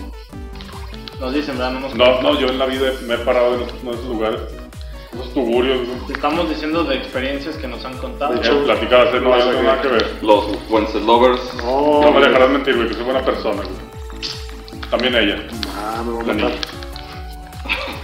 Nos 1.20 1.34
dicen, 1.34 1.58
¿verdad? 1.58 1.72
No 1.74 1.80
nos 1.82 1.96
No, 1.96 2.22
no, 2.22 2.40
yo 2.40 2.48
en 2.48 2.60
la 2.60 2.66
vida 2.68 2.92
me 3.08 3.16
he 3.16 3.18
parado 3.20 3.56
en 3.56 3.62
esos, 3.62 4.06
lugares. 4.06 4.40
Esos 5.14 5.34
tugurios, 5.34 5.80
güey. 5.88 6.14
Estamos 6.14 6.50
diciendo 6.50 6.84
de 6.84 6.96
experiencias 6.98 7.58
que 7.58 7.68
nos 7.68 7.84
han 7.84 7.98
contado. 7.98 8.34
De 8.34 8.42
Ya 8.44 8.50
hecho, 8.52 8.64
platicadas, 8.66 9.14
¿eh? 9.16 9.20
no, 9.20 9.36
tiene 9.36 9.64
nada 9.64 9.82
que 9.82 9.88
ver. 9.90 10.12
Los 10.22 10.46
Wednesday 10.70 11.04
Lovers. 11.04 11.54
No, 11.58 12.02
No 12.02 12.12
me 12.12 12.22
dejarás 12.26 12.50
mentir, 12.50 12.76
güey, 12.76 12.88
que 12.88 12.94
soy 12.94 13.04
buena 13.04 13.24
persona, 13.26 13.62
güey. 13.64 14.82
También 14.90 15.16
ella. 15.16 15.44
Ah, 15.76 16.02
me 16.06 16.12
voy 16.12 16.26
La 16.26 16.34
a 16.34 16.36
matar. 16.36 16.52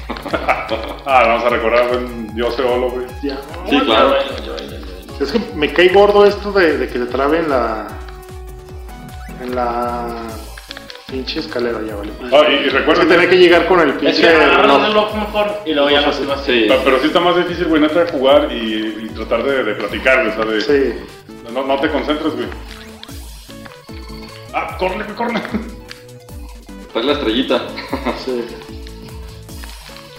Ah, 0.09 1.23
vamos 1.27 1.43
a 1.45 1.49
recordar, 1.49 1.87
güey, 1.87 1.99
Dios 2.33 2.57
Eolo, 2.59 2.89
güey. 2.91 3.05
Ya. 3.23 3.37
Sí, 3.69 3.79
claro. 3.81 4.15
Es 5.19 5.31
que 5.31 5.39
me 5.55 5.71
cae 5.73 5.89
gordo 5.89 6.25
esto 6.25 6.51
de, 6.51 6.77
de 6.77 6.87
que 6.87 6.99
te 6.99 7.05
trabe 7.05 7.39
en 7.39 7.49
la. 7.49 7.87
En 9.41 9.55
la. 9.55 10.23
Pinche 11.09 11.39
escalera, 11.39 11.79
ya 11.87 11.95
vale. 11.95 12.11
Ah, 12.33 12.41
y, 12.49 12.65
y 12.65 12.67
Es 12.67 12.73
que 12.99 13.05
tener 13.05 13.29
que 13.29 13.37
llegar 13.37 13.65
con 13.67 13.79
el 13.79 13.91
Es 13.91 13.95
pinche. 13.95 14.21
que 14.23 14.27
agarras 14.27 14.75
el 14.79 14.87
reloj 14.87 15.15
mejor 15.15 15.47
y 15.65 15.73
luego 15.73 15.89
ya 15.89 16.11
se 16.11 16.25
va 16.25 16.37
Sí. 16.43 16.65
pero, 16.67 16.81
pero 16.83 16.99
sí 16.99 17.07
está 17.07 17.21
más 17.21 17.37
difícil, 17.37 17.65
güey, 17.67 17.81
neta, 17.81 18.03
de 18.03 18.11
jugar 18.11 18.51
y, 18.51 19.05
y 19.05 19.11
tratar 19.15 19.43
de, 19.43 19.63
de 19.63 19.75
platicar, 19.75 20.25
güey, 20.25 20.31
o 20.31 20.35
sea, 20.35 20.45
de... 20.45 20.61
Sí. 20.61 20.99
No, 21.53 21.63
no 21.63 21.79
te 21.79 21.89
concentres, 21.89 22.33
güey. 22.35 22.47
Ah, 24.53 24.75
córrele, 24.77 25.05
güey, 25.05 25.15
córrele. 25.15 25.41
Trae 26.91 27.03
la 27.05 27.13
estrellita. 27.13 27.61
Sí. 28.25 28.45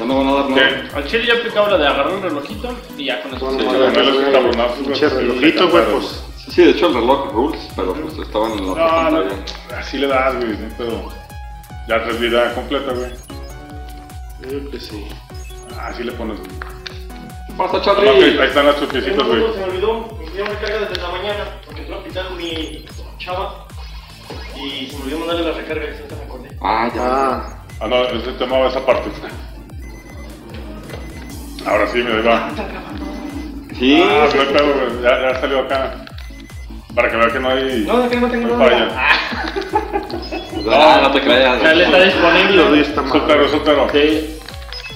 No 0.06 0.16
van 0.18 0.28
a 0.28 0.32
dar 0.34 0.46
¿Qué? 0.48 0.76
nada. 0.82 0.96
Al 0.96 1.06
chile 1.06 1.26
yo 1.26 1.34
aplicaba 1.34 1.68
la 1.70 1.78
de 1.78 1.86
agarrar 1.86 2.12
el 2.12 2.22
relojito 2.22 2.74
y 2.96 3.04
ya 3.06 3.22
con 3.22 3.34
eso. 3.34 3.44
Bueno, 3.46 3.60
se- 3.94 4.32
cabronazo, 4.32 4.74
güey. 4.76 4.84
Pinche 4.86 5.08
relojito, 5.08 5.68
güey, 5.70 5.84
pues. 5.92 6.24
Sí, 6.50 6.64
de 6.64 6.70
hecho 6.70 6.86
el 6.86 6.94
reloj 6.94 7.32
rules, 7.32 7.68
pero 7.76 7.92
pues 7.94 8.18
estaban 8.18 8.52
en 8.52 8.66
la 8.66 8.72
otra 8.72 8.84
No, 8.86 9.10
no, 9.10 9.20
pantalla. 9.22 9.44
así 9.78 9.98
le 9.98 10.06
das, 10.06 10.34
güey, 10.36 10.48
¿no? 10.56 10.68
pero 10.78 11.08
ya 11.88 12.02
traes 12.04 12.20
vida 12.20 12.54
completa, 12.54 12.92
güey. 12.92 13.10
Yo 14.40 14.48
creo 14.48 14.70
que 14.70 14.80
sí. 14.80 15.06
Así 15.80 16.04
le 16.04 16.12
pones, 16.12 16.38
güey. 16.38 16.50
Pasa, 17.58 17.76
No, 17.78 17.82
Charlie. 17.82 18.08
ahí 18.40 18.46
están 18.48 18.66
las 18.66 18.80
no, 18.80 18.86
güey. 18.86 19.40
no, 19.40 19.52
se 19.52 19.58
me 19.58 19.64
olvidó, 19.64 20.18
mi 20.20 20.26
tía 20.30 20.44
me 20.44 20.50
carga 20.54 20.78
desde 20.88 21.02
la 21.02 21.08
mañana, 21.10 21.44
porque 21.66 21.80
entró 21.80 21.96
a 21.96 21.98
hospital 21.98 22.34
mi 22.36 22.86
chava 23.18 23.66
y 24.56 24.86
se 24.86 24.96
me 24.96 25.02
olvidó 25.04 25.18
mandarle 25.18 25.42
la 25.44 25.52
recarga, 25.52 25.82
que 25.86 25.92
ahorita 25.96 26.14
me 26.16 26.22
acordé. 26.22 26.48
Ah, 26.62 26.90
ya. 26.94 27.02
Ah, 27.04 27.54
Ah, 27.80 27.86
no, 27.86 28.02
ese 28.06 28.32
tema 28.32 28.58
va 28.58 28.68
esa 28.68 28.84
parte. 28.84 29.08
Ahora 31.68 31.86
sí, 31.88 31.98
me 31.98 32.22
va. 32.22 32.50
Sí. 33.78 34.02
Ah, 34.02 34.26
no 34.34 34.40
hay 34.40 34.46
pedo, 34.48 34.74
güey. 34.74 35.02
Ya, 35.02 35.20
ya 35.20 35.40
salió 35.40 35.60
acá. 35.60 36.04
Para 36.94 37.10
que 37.10 37.16
vea 37.16 37.28
que 37.28 37.40
no 37.40 37.48
hay. 37.50 37.84
No, 37.86 38.02
de 38.02 38.08
que 38.08 38.16
no 38.16 38.28
tengo 38.30 38.48
no 38.48 38.56
nada. 38.56 38.70
falla. 38.70 39.08
Ah, 40.70 41.00
no 41.02 41.12
te 41.12 41.20
creas. 41.20 41.62
Charlie 41.62 41.84
está 41.84 42.02
disponible. 42.02 42.84
Soltero, 43.10 43.48
soltero. 43.48 43.88
Sí. 43.92 44.38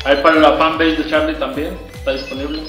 Ahí 0.05 0.17
para 0.23 0.37
la 0.37 0.53
fanbase 0.55 0.97
de 0.97 1.09
Charlie 1.09 1.35
también 1.35 1.77
está 1.95 2.13
disponible. 2.13 2.63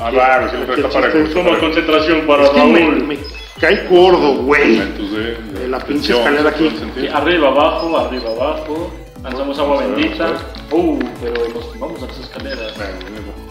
Ah, 0.00 0.48
sí 0.50 0.56
le 0.56 0.66
Qué 0.66 0.80
está 0.80 0.88
para 0.88 1.12
chiste. 1.12 1.34
Como 1.34 1.58
concentración 1.58 2.26
para 2.26 2.44
Es 2.44 2.52
Raúl. 2.52 3.04
me 3.04 3.18
cae 3.60 3.86
gordo, 3.88 4.34
güey. 4.42 4.78
De, 4.78 5.68
la 5.68 5.78
pinche 5.78 6.12
escalera 6.12 6.50
aquí. 6.50 6.68
arriba, 7.12 7.48
abajo, 7.48 7.96
arriba, 7.96 8.30
abajo. 8.30 8.92
Lanzamos 9.24 9.58
agua 9.58 9.76
Vamos 9.76 9.82
a 9.92 9.96
ver, 9.96 9.96
bendita. 10.04 10.32
Uh, 10.70 10.98
pero 11.20 11.48
nos 11.54 11.78
vamos 11.80 12.02
a 12.02 12.06
las 12.06 12.18
escaleras. 12.18 12.72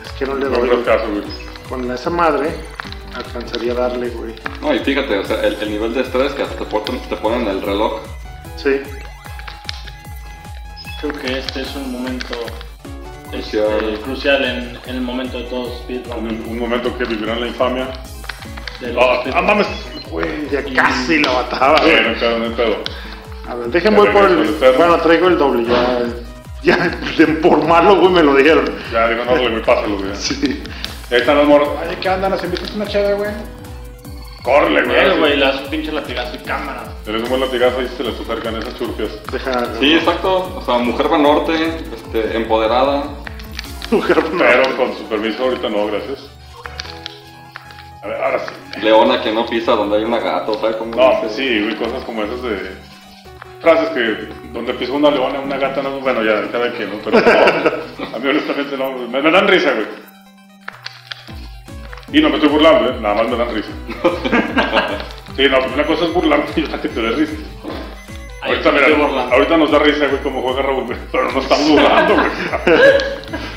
Es 0.06 0.12
que 0.14 0.26
no 0.26 0.36
le 0.36 0.45
No 0.45 0.52
doy. 0.58 0.70
creo 0.70 0.86
caso, 0.86 1.10
güey. 1.10 1.24
Con 1.68 1.91
esa 1.91 2.10
madre 2.10 2.52
alcanzaría 3.16 3.72
a 3.74 3.76
darle, 3.76 4.10
güey. 4.10 4.36
No, 4.62 4.74
y 4.74 4.80
fíjate, 4.80 5.18
o 5.18 5.26
sea, 5.26 5.41
el, 5.41 5.56
el 5.62 5.72
nivel 5.72 5.94
de 5.94 6.02
estrés 6.02 6.32
que 6.34 6.44
hasta 6.44 6.56
te 6.58 6.66
ponen, 6.66 7.02
te 7.10 7.16
ponen 7.18 7.48
el 7.48 7.62
reloj. 7.62 8.02
Sí. 8.56 8.82
Creo 11.02 11.14
que 11.20 11.40
este 11.40 11.62
es 11.62 11.76
un 11.76 11.91
momento 11.91 12.36
Crucial. 13.32 13.68
este, 13.84 14.02
crucial 14.04 14.44
en, 14.45 14.80
en 14.86 14.95
el 14.95 15.02
momento 15.02 15.38
de 15.40 15.44
todos 15.45 15.80
speedrun. 15.80 16.18
Un, 16.28 16.45
un 16.50 16.60
momento 16.60 16.95
que 16.98 17.04
vivirán 17.06 17.41
la 17.41 17.48
infamia. 17.48 17.90
de 18.80 18.94
los 18.94 19.04
Ah, 19.04 19.24
ah, 19.34 19.41
mames. 19.41 19.68
Güey, 20.10 20.48
ya 20.52 20.64
casi 20.76 21.20
la 21.20 21.32
mataba, 21.34 21.80
güey. 21.82 21.91
bueno, 21.94 22.20
pedo, 22.20 22.38
no 22.40 22.45
hay 22.45 22.52
pedo. 22.52 22.78
A 23.48 23.56
ver, 23.56 23.68
déjenme 23.68 23.98
voy 23.98 24.10
por 24.10 24.26
el. 24.26 24.56
Bueno, 24.78 24.98
traigo 24.98 25.28
el 25.28 25.38
doble, 25.38 25.65
ya. 25.65 25.99
Ya, 26.64 26.78
de- 27.18 27.28
por 27.41 27.65
malo, 27.68 27.98
güey, 27.99 28.10
me 28.14 28.24
lo 28.24 28.36
dieron. 28.36 28.65
Ya, 28.91 29.10
digo, 29.10 29.26
no, 29.26 29.32
güey, 29.34 29.61
pásalo, 29.61 29.98
güey. 29.98 30.15
Sí. 30.15 30.64
Ahí 31.11 31.18
están 31.20 31.38
los 31.38 31.48
morros. 31.48 31.70
Ay, 31.82 31.98
¿qué 31.99 32.07
andan? 32.10 32.32
¿Nos 32.32 32.44
invitas 32.44 32.72
una 32.74 32.88
chévere, 32.88 33.15
güey? 33.15 33.32
Córrele, 34.44 34.84
güey. 34.84 34.99
Así. 35.10 35.20
güey, 35.20 35.38
le 35.38 35.45
das 35.45 35.61
un 35.61 35.70
pinche 35.70 35.91
latigazo 35.91 36.36
y 36.36 36.40
cámara. 36.40 36.84
Eres 37.06 37.24
un 37.24 37.30
buen 37.30 37.41
latigazo 37.41 37.82
y 37.82 37.88
se 37.90 38.03
les 38.03 38.18
acercan 38.20 38.56
esas 38.57 38.78
churpias. 38.78 39.10
Deja. 39.32 39.65
Sí, 39.80 39.94
exacto. 39.94 40.53
O 40.57 40.61
sea, 40.65 40.78
mujer 40.80 41.11
va 41.11 41.18
norte, 41.18 41.53
este, 41.94 42.38
empoderada. 42.38 43.03
Mujer, 43.91 44.24
no. 44.32 44.38
Pero 44.40 44.78
con 44.78 44.98
su 44.98 45.03
permiso 45.10 45.44
ahorita 45.44 45.70
no, 45.70 45.86
gracias. 45.88 46.20
A 48.02 48.07
ver, 48.07 48.22
ahora 48.24 48.40
sí. 48.40 48.82
Leona 48.82 49.22
que 49.22 49.32
no 49.34 49.45
pisa 49.45 49.74
donde 49.74 49.98
hay 49.98 50.03
una 50.03 50.20
gata, 50.20 50.52
o 50.52 50.60
sea, 50.60 50.78
como 50.78 50.95
No, 50.95 51.07
dice? 51.10 51.20
pues 51.22 51.36
sí, 51.36 51.61
güey, 51.61 51.76
cosas 51.76 52.03
como 52.06 52.24
esas 52.24 52.41
de... 52.41 52.93
Frases 53.64 53.90
que 53.91 54.27
donde 54.52 54.73
pisó 54.73 54.94
una 54.94 55.10
leona, 55.10 55.40
una 55.40 55.57
gata, 55.57 55.81
no, 55.81 56.02
bueno, 56.02 56.22
ya, 56.22 56.52
cada 56.52 56.69
quien, 56.73 56.90
¿no? 56.90 56.98
Pero 56.98 57.19
no, 57.22 58.15
a 58.15 58.19
mí 58.19 58.30
honestamente 58.30 58.77
no, 58.77 58.91
me, 59.07 59.22
me 59.22 59.31
dan 59.31 59.48
risa, 59.48 59.72
güey. 59.72 59.88
Y 62.11 62.22
no 62.22 62.30
me 62.30 62.35
estoy 62.35 62.49
burlando, 62.49 62.91
¿eh? 62.91 62.98
Nada 62.99 63.15
más 63.15 63.27
me 63.30 63.38
dan 63.38 63.56
risa. 63.56 63.72
Sí, 65.35 65.48
no, 65.49 65.57
una 65.73 65.84
cosa 65.84 66.06
es 66.06 66.14
burlarte 66.14 66.61
y 66.61 66.64
otra 66.64 66.80
que 66.80 66.90
te 66.90 67.02
dé 67.02 67.10
risa. 67.10 67.34
Ahorita, 68.44 68.72
mira, 68.72 68.85
ahorita 69.31 69.57
nos 69.57 69.72
da 69.72 69.80
risa, 69.80 70.06
güey, 70.06 70.22
como 70.22 70.44
juega 70.44 70.61
Raúl, 70.61 70.95
pero 71.11 71.31
no 71.31 71.40
estamos 71.40 71.69
burlando, 71.69 72.14
güey. 72.14 72.27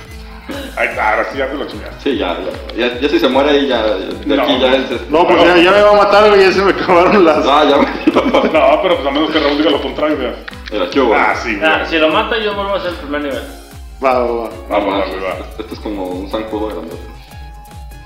Está, 0.83 1.11
ahora 1.11 1.27
sí 1.33 1.39
ya 1.39 1.47
te 1.49 1.55
lo 1.55 1.67
chingaste. 1.67 1.97
Sí, 2.03 2.19
ya, 2.19 2.37
ya, 2.77 2.89
ya, 2.89 3.01
ya 3.01 3.09
si 3.09 3.19
se 3.19 3.29
muere 3.29 3.51
ahí, 3.51 3.67
ya, 3.67 3.83
de 3.83 4.37
No. 4.37 4.43
aquí 4.43 4.59
ya 4.61 4.75
es... 4.75 5.11
No, 5.11 5.27
pues 5.27 5.43
ya, 5.43 5.57
ya 5.57 5.71
me 5.73 5.81
va 5.83 5.91
a 5.91 6.05
matar, 6.05 6.29
güey, 6.29 6.43
ya 6.43 6.53
se 6.53 6.63
me 6.63 6.71
acabaron 6.73 7.25
las. 7.25 7.47
Ah, 7.47 7.65
ya, 7.65 7.77
No, 8.15 8.83
pero 8.83 8.97
pues 8.97 9.07
a 9.07 9.11
menos 9.11 9.31
que 9.31 9.39
Raúl 9.41 9.57
diga 9.59 9.71
lo 9.71 9.81
contrario, 9.81 10.17
güey. 10.19 10.91
¿qué 10.91 11.01
hubo? 11.01 11.15
Ah, 11.15 11.35
sí, 11.35 11.57
güey. 11.57 11.67
Ah, 11.71 11.85
si 11.89 11.97
lo 11.99 12.09
mata, 12.11 12.37
yo 12.39 12.55
vuelvo 12.55 12.75
a 12.75 12.77
hacer 12.77 12.91
el 12.91 12.97
primer 12.97 13.23
nivel. 13.23 13.43
Va, 14.05 14.19
va, 14.19 14.27
va. 14.27 14.51
Vamos, 14.69 14.95
va, 14.95 15.07
güey, 15.07 15.21
va. 15.21 15.37
Este 15.59 15.75
es 15.75 15.81
como 15.81 16.05
un 16.05 16.31
zancudo 16.31 16.69
grande. 16.69 16.95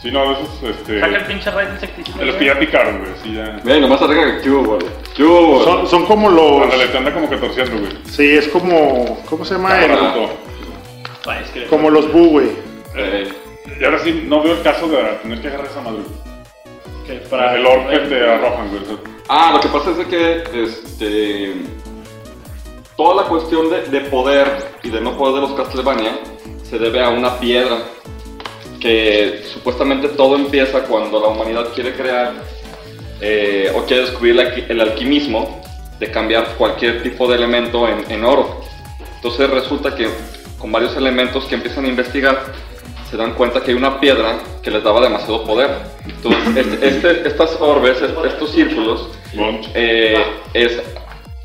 Sí, 0.01 0.11
no, 0.11 0.33
esos, 0.33 0.49
este... 0.63 1.01
Saca 1.01 1.17
el 1.17 1.25
pinche 1.27 1.51
raid 1.51 1.69
insecticida. 1.75 2.19
De 2.19 2.25
los 2.27 2.37
que 2.37 2.45
ya 2.47 2.59
picaron, 2.59 3.01
güey, 3.01 3.11
sí, 3.23 3.35
ya... 3.35 3.59
Mira, 3.65 3.81
nomás 3.81 4.01
arriesga 4.01 4.37
que 4.37 4.43
¿qué 4.45 4.51
hubo, 4.51 4.77
güey? 4.77 4.87
¿Qué 5.15 5.23
hubo, 5.25 5.47
güey? 5.55 5.65
Son, 5.65 5.87
son 5.89 6.07
como 6.07 6.31
los. 6.31 6.63
Ándale, 6.63 6.87
te 6.87 6.97
anda 6.99 7.13
como 7.13 7.29
que 7.29 7.37
torciendo, 7.37 7.79
güey. 7.79 7.93
Sí, 8.05 8.37
es 8.37 8.49
como. 8.49 9.21
¿Cómo 9.29 9.45
se 9.45 9.55
llama? 9.55 9.71
Cámara, 9.71 10.15
El- 10.15 10.50
es 11.43 11.51
que- 11.51 11.67
como 11.67 11.91
los 11.91 12.13
bu, 12.13 12.29
güey. 12.31 12.49
Eh, 12.97 13.29
Y 13.81 13.85
ahora 13.85 13.99
sí, 14.01 14.25
no 14.27 14.43
veo 14.43 14.55
el 14.55 14.63
caso 14.63 14.89
de 14.89 14.97
tener 15.23 15.41
que 15.41 15.49
agarrar 15.49 15.67
esa 15.67 15.81
madre. 15.81 16.01
que 17.07 17.15
Para 17.29 17.55
el 17.57 17.65
orbe 17.67 17.99
te 17.99 18.25
arrojan, 18.29 18.69
güey. 18.69 18.83
o 18.83 18.87
sea, 18.87 18.97
Ah, 19.29 19.51
lo 19.55 19.61
que 19.61 19.69
pasa 19.69 19.91
es 19.91 19.97
de 19.99 20.07
que 20.07 20.63
este, 20.65 21.55
toda 22.97 23.23
la 23.23 23.29
cuestión 23.29 23.71
de, 23.71 23.83
de 23.83 24.01
poder 24.09 24.47
y 24.83 24.91
de 24.91 25.01
no 25.01 25.17
poder 25.17 25.37
de 25.37 25.41
los 25.43 25.53
Castlevania 25.53 26.19
se 26.69 26.79
debe 26.79 27.01
a 27.03 27.09
una 27.11 27.39
piedra 27.39 27.79
que 28.81 29.43
supuestamente 29.53 30.09
todo 30.09 30.37
empieza 30.37 30.83
cuando 30.85 31.21
la 31.21 31.29
humanidad 31.29 31.69
quiere 31.75 31.93
crear 31.95 32.33
eh, 33.21 33.71
o 33.75 33.85
quiere 33.85 34.03
descubrir 34.05 34.39
el, 34.39 34.47
alqui- 34.49 34.65
el 34.69 34.81
alquimismo 34.81 35.61
de 35.99 36.11
cambiar 36.11 36.55
cualquier 36.57 37.03
tipo 37.03 37.29
de 37.29 37.37
elemento 37.37 37.87
en, 37.89 38.11
en 38.11 38.25
oro. 38.25 38.61
Entonces 39.17 39.49
resulta 39.51 39.95
que 39.95 40.09
con 40.61 40.71
varios 40.71 40.95
elementos 40.97 41.45
que 41.47 41.55
empiezan 41.57 41.85
a 41.87 41.89
investigar 41.89 42.39
se 43.11 43.17
dan 43.17 43.33
cuenta 43.35 43.61
que 43.61 43.73
hay 43.73 43.77
una 43.77 43.99
piedra 43.99 44.39
que 44.63 44.71
les 44.71 44.85
daba 44.85 45.01
demasiado 45.01 45.43
poder. 45.45 45.71
Entonces 46.07 46.57
este- 46.67 46.89
este- 46.89 47.29
estas 47.29 47.57
orbes, 47.61 48.01
est- 48.01 48.25
estos 48.25 48.51
círculos, 48.53 49.09
eh, 49.75 50.23
es, 50.55 50.81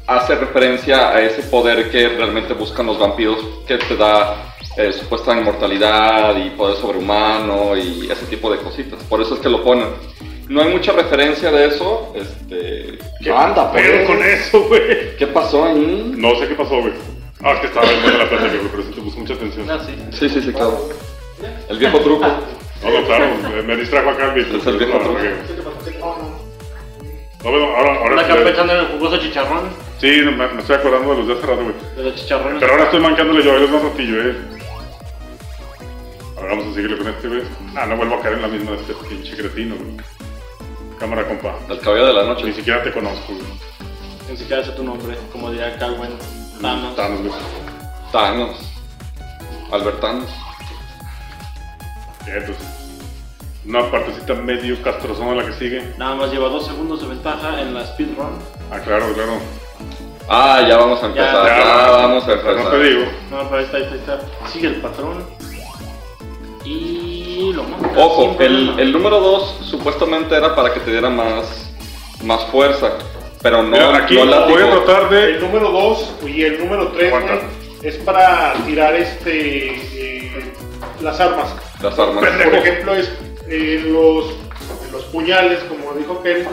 hace 0.06 0.36
referencia 0.36 1.10
a 1.10 1.22
ese 1.22 1.42
poder 1.44 1.90
que 1.90 2.08
realmente 2.10 2.54
buscan 2.54 2.86
los 2.86 3.00
vampiros, 3.00 3.38
que 3.68 3.78
te 3.80 3.96
da 3.96 4.54
eh, 4.78 4.92
supuesta 4.94 5.36
inmortalidad 5.36 6.36
y 6.38 6.50
poder 6.52 6.76
sobrehumano 6.78 7.76
y 7.76 8.10
ese 8.12 8.26
tipo 8.28 8.52
de 8.52 8.58
cositas. 8.60 9.02
Por 9.06 9.22
eso 9.22 9.34
es 9.36 9.40
que 9.40 9.50
lo 9.50 9.64
ponen. 9.64 9.88
No 10.48 10.62
hay 10.62 10.70
mucha 10.72 10.92
referencia 10.92 11.50
de 11.50 11.68
eso. 11.70 12.14
Este, 12.16 13.00
¿Qué 13.24 13.32
anda, 13.32 13.72
Pero 13.72 14.06
con 14.06 14.24
eso, 14.24 14.62
güey. 14.68 15.16
¿Qué 15.18 15.26
pasó 15.26 15.66
ahí? 15.66 16.14
No 16.16 16.36
sé 16.36 16.48
qué 16.50 16.54
pasó, 16.54 16.82
güey. 16.82 16.94
Ah, 17.48 17.52
es 17.54 17.60
que 17.60 17.68
estaba 17.68 17.86
en 17.92 18.02
buena 18.02 18.18
la 18.18 18.28
plática, 18.30 18.56
güey, 18.58 18.68
pero 18.72 18.84
sí 18.84 18.90
te 18.96 19.02
puso 19.02 19.18
mucha 19.20 19.34
atención. 19.36 19.70
Ah, 19.70 19.80
sí. 19.86 19.96
Sí, 20.18 20.30
sí, 20.30 20.42
sí, 20.42 20.52
claro. 20.52 20.90
El 21.70 21.78
viejo 21.78 22.00
truco. 22.00 22.26
No, 22.26 22.90
no, 22.92 23.06
claro, 23.06 23.26
me- 23.66 23.76
distrajo 23.78 24.10
acá 24.10 24.26
el 24.26 24.32
viejo. 24.34 24.58
Es 24.58 24.66
el 24.66 24.78
viejo 24.78 24.98
truco. 25.00 25.20
No, 27.44 27.52
bueno, 27.52 27.66
ahora, 27.78 27.96
ahora 28.00 28.26
sí, 28.26 28.34
pensando 28.44 28.74
en 28.74 28.80
el 28.80 28.86
jugoso 28.88 29.18
chicharrón. 29.18 29.70
sí, 30.02 30.08
me, 30.26 30.32
me 30.32 30.60
estoy 30.62 30.76
acordando 30.78 31.12
de 31.12 31.18
los 31.20 31.28
de 31.28 31.34
hace 31.34 31.46
rato, 31.46 31.62
güey. 31.64 31.76
De 31.96 32.04
los 32.04 32.16
chicharrones. 32.16 32.60
Pero 32.60 32.72
ahora 32.72 32.84
estoy 32.86 33.00
mancándole 33.02 33.44
yo, 33.44 33.56
él 33.56 33.64
es 33.66 33.70
más 33.70 33.84
ratillo, 33.84 34.22
eh. 34.24 34.36
Ahora 36.38 36.50
vamos 36.50 36.66
a 36.66 36.74
seguirle 36.74 36.98
con 36.98 37.08
este, 37.08 37.28
güey. 37.28 37.42
Ah, 37.76 37.86
no 37.86 37.96
vuelvo 37.98 38.16
a 38.16 38.22
caer 38.22 38.34
en 38.36 38.42
la 38.42 38.48
misma 38.48 38.72
de 38.72 38.78
este 38.78 38.94
pinche 39.08 39.38
cretino, 39.38 39.76
güey. 39.76 39.98
Cámara, 41.00 41.28
compa. 41.28 41.56
El 41.70 41.80
cabello 41.80 42.08
de 42.08 42.14
la 42.14 42.24
Ni 42.24 42.30
noche. 42.30 42.54
siquiera 42.54 42.82
te 42.84 42.92
conozco, 42.92 43.34
güey. 43.34 43.46
Ni 44.32 44.38
siquiera 44.38 44.64
sé 44.64 44.72
tu 44.72 44.84
nombre, 44.84 45.16
como 45.32 45.52
diría 45.52 45.78
Calvin. 45.78 46.10
Thanos. 46.66 46.96
Thanos. 46.96 47.34
Thanos. 48.12 48.56
Albertanos. 49.72 50.30
Ya, 52.26 52.34
entonces. 52.38 52.66
Una 53.68 53.92
partecita 53.92 54.34
medio 54.34 54.82
castrozona 54.82 55.36
la 55.36 55.46
que 55.46 55.54
sigue. 55.54 55.94
Nada 55.98 56.16
más 56.16 56.32
lleva 56.32 56.50
dos 56.50 56.66
segundos 56.66 57.02
de 57.02 57.08
ventaja 57.08 57.62
en 57.62 57.74
la 57.74 57.86
speedrun. 57.86 58.40
Ah, 58.72 58.80
claro, 58.80 59.14
claro. 59.14 59.34
Ah, 60.28 60.66
ya 60.68 60.78
vamos 60.78 61.04
a 61.04 61.06
empezar. 61.06 61.46
Ya, 61.48 61.58
Ya, 61.58 61.64
Ya, 61.66 61.92
vamos 61.92 62.28
a 62.28 62.32
empezar. 62.32 62.56
No 62.56 62.70
te 62.70 62.84
digo. 62.84 63.06
No, 63.30 63.44
pero 63.44 63.58
ahí 63.58 63.66
está, 63.66 63.78
ahí 63.78 63.84
está, 63.84 63.94
ahí 63.94 64.00
está. 64.00 64.48
Sigue 64.50 64.68
el 64.68 64.76
patrón. 64.82 65.24
Y 66.64 67.54
lo 67.54 67.64
mata. 67.64 67.90
Ojo, 67.96 68.38
el, 68.40 68.80
el 68.80 68.92
número 68.92 69.20
2 69.20 69.58
supuestamente 69.70 70.36
era 70.36 70.56
para 70.56 70.74
que 70.74 70.80
te 70.80 70.90
diera 70.92 71.10
más, 71.12 71.70
más 72.24 72.44
fuerza, 72.46 72.94
pero 73.46 73.62
no, 73.62 73.70
Mira, 73.70 73.98
aquí 73.98 74.16
no 74.16 74.26
látigo. 74.26 74.58
voy 74.58 74.68
a 74.68 74.72
tratar 74.72 75.08
de. 75.12 75.36
El 75.36 75.40
número 75.40 75.70
2 75.70 76.16
y 76.26 76.42
el 76.46 76.58
número 76.58 76.88
3 76.88 77.14
Aguanta. 77.14 77.42
es 77.84 77.96
para 77.98 78.54
tirar 78.66 78.96
este 78.96 79.68
eh, 79.68 80.52
las 81.00 81.20
armas. 81.20 81.56
las 81.80 82.00
armas. 82.00 82.26
Por 82.26 82.56
ejemplo, 82.56 82.96
es 82.96 83.12
eh, 83.48 83.84
los, 83.86 84.34
los 84.92 85.04
puñales, 85.12 85.60
como 85.66 85.94
dijo 85.94 86.24
Ken. 86.24 86.48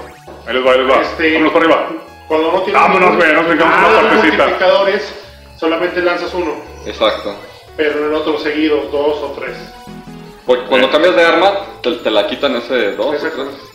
Ahí 0.47 0.52
les 0.55 0.66
va, 0.66 0.73
ahí 0.73 0.78
les 0.81 0.90
va. 0.90 1.01
Este, 1.01 1.32
Vámonos 1.32 1.52
para 1.55 1.64
arriba. 1.64 1.89
Cuando 2.28 2.52
no 2.52 2.60
tienes 2.60 2.82
Vámonos, 2.82 3.16
güey, 3.16 3.32
nos 3.32 4.12
multiplicadores, 4.12 5.14
solamente 5.59 6.02
lanzas 6.02 6.35
uno, 6.35 6.56
Exacto. 6.85 7.35
pero 7.74 8.01
en 8.01 8.05
el 8.05 8.12
otro 8.12 8.39
seguidos, 8.39 8.93
dos 8.93 9.16
o 9.16 9.35
tres. 9.39 9.56
Porque 10.44 10.66
cuando 10.66 10.90
cambias 10.90 11.16
de 11.16 11.24
arma, 11.24 11.52
te, 11.82 11.90
te 11.93 12.10
la 12.10 12.27
quitan 12.27 12.56
ese 12.56 12.93
2 12.93 13.14
Exacto. 13.14 13.72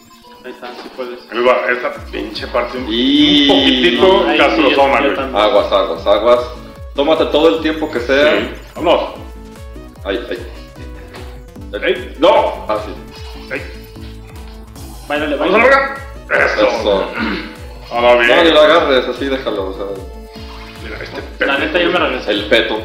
Ahí 0.48 0.53
está, 0.53 0.68
si 0.82 0.88
puedes. 0.95 1.19
Ahí 1.30 1.44
va. 1.44 1.69
Esta 1.69 1.94
pinche 2.10 2.48
parte. 2.48 2.78
un- 2.78 2.88
Y- 2.90 3.49
Un 3.49 3.57
poquitito 3.57 4.07
No, 4.26 4.56
sí, 4.56 4.76
yo 4.76 4.88
güey. 4.88 5.36
Aguas, 5.36 5.72
aguas, 5.74 6.07
aguas. 6.07 6.40
Tómate 6.95 7.26
todo 7.26 7.49
el 7.57 7.61
tiempo 7.61 7.91
que 7.91 7.99
sea. 7.99 8.32
Sí. 8.40 8.49
Vámonos. 8.76 9.10
Ahí, 10.06 10.26
ahí. 10.30 10.48
Ey, 11.84 12.15
no. 12.19 12.65
Ah, 12.69 12.78
sí. 12.86 13.53
Ey, 13.53 13.61
Báilale, 15.06 15.36
Vamos 15.36 15.53
a 15.56 15.57
largar. 15.57 15.98
Eso. 16.32 16.68
Eso. 16.68 17.11
Ah, 17.90 18.02
va 18.02 18.15
bien. 18.15 18.28
No, 18.36 18.44
ni 18.44 18.52
lo 18.52 18.60
agarres, 18.61 19.06
así 19.07 19.26
déjalo. 19.26 19.68
O 19.69 19.74
sea, 19.74 19.86
Mira, 20.84 20.98
este 21.02 21.22
La 21.45 21.56
pendejo, 21.57 21.60
neta, 21.60 21.80
yo 21.80 21.90
me 21.91 21.99
regresé. 21.99 22.32
el 22.32 22.45
peto. 22.45 22.82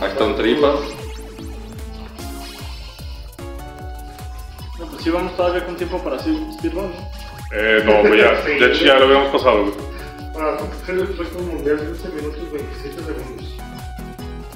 Ahí 0.00 0.08
están 0.08 0.34
tripas. 0.36 0.74
No, 4.80 4.86
pues 4.86 5.02
sí, 5.02 5.10
vamos 5.10 5.36
todavía 5.36 5.64
con 5.66 5.76
tiempo 5.76 5.98
para 6.02 6.16
hacer 6.16 6.34
speedrun. 6.58 6.90
¿no? 6.90 7.10
Eh, 7.52 7.82
no, 7.84 8.00
güey, 8.00 8.20
ya. 8.20 8.42
Sí. 8.44 8.52
De 8.52 8.66
hecho, 8.66 8.84
ya 8.84 8.98
lo 8.98 9.04
habíamos 9.06 9.28
pasado, 9.30 9.62
güey. 9.64 9.74
Para 10.32 10.56
coger 10.56 10.94
el 10.96 11.08
puesto 11.08 11.38
mundial 11.40 11.76
15 11.78 12.08
minutos 12.08 12.52
27 12.52 13.04
segundos. 13.04 13.54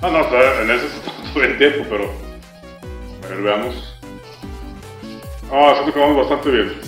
Ah, 0.01 0.11
no, 0.11 0.29
claro, 0.29 0.63
en 0.63 0.71
ese 0.71 0.89
sí 0.89 0.97
estamos 0.99 1.33
todo 1.35 1.45
el 1.45 1.59
tiempo, 1.59 1.85
pero. 1.91 2.11
ver, 3.29 3.43
veamos. 3.43 3.75
Ah, 5.53 5.73
siento 5.75 5.93
que 5.93 6.01
vamos 6.01 6.17
bastante 6.29 6.51
bien. 6.51 6.81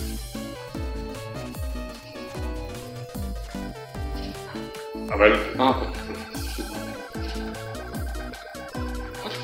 A 5.10 5.16
ver, 5.16 5.32
Ah, 5.58 5.80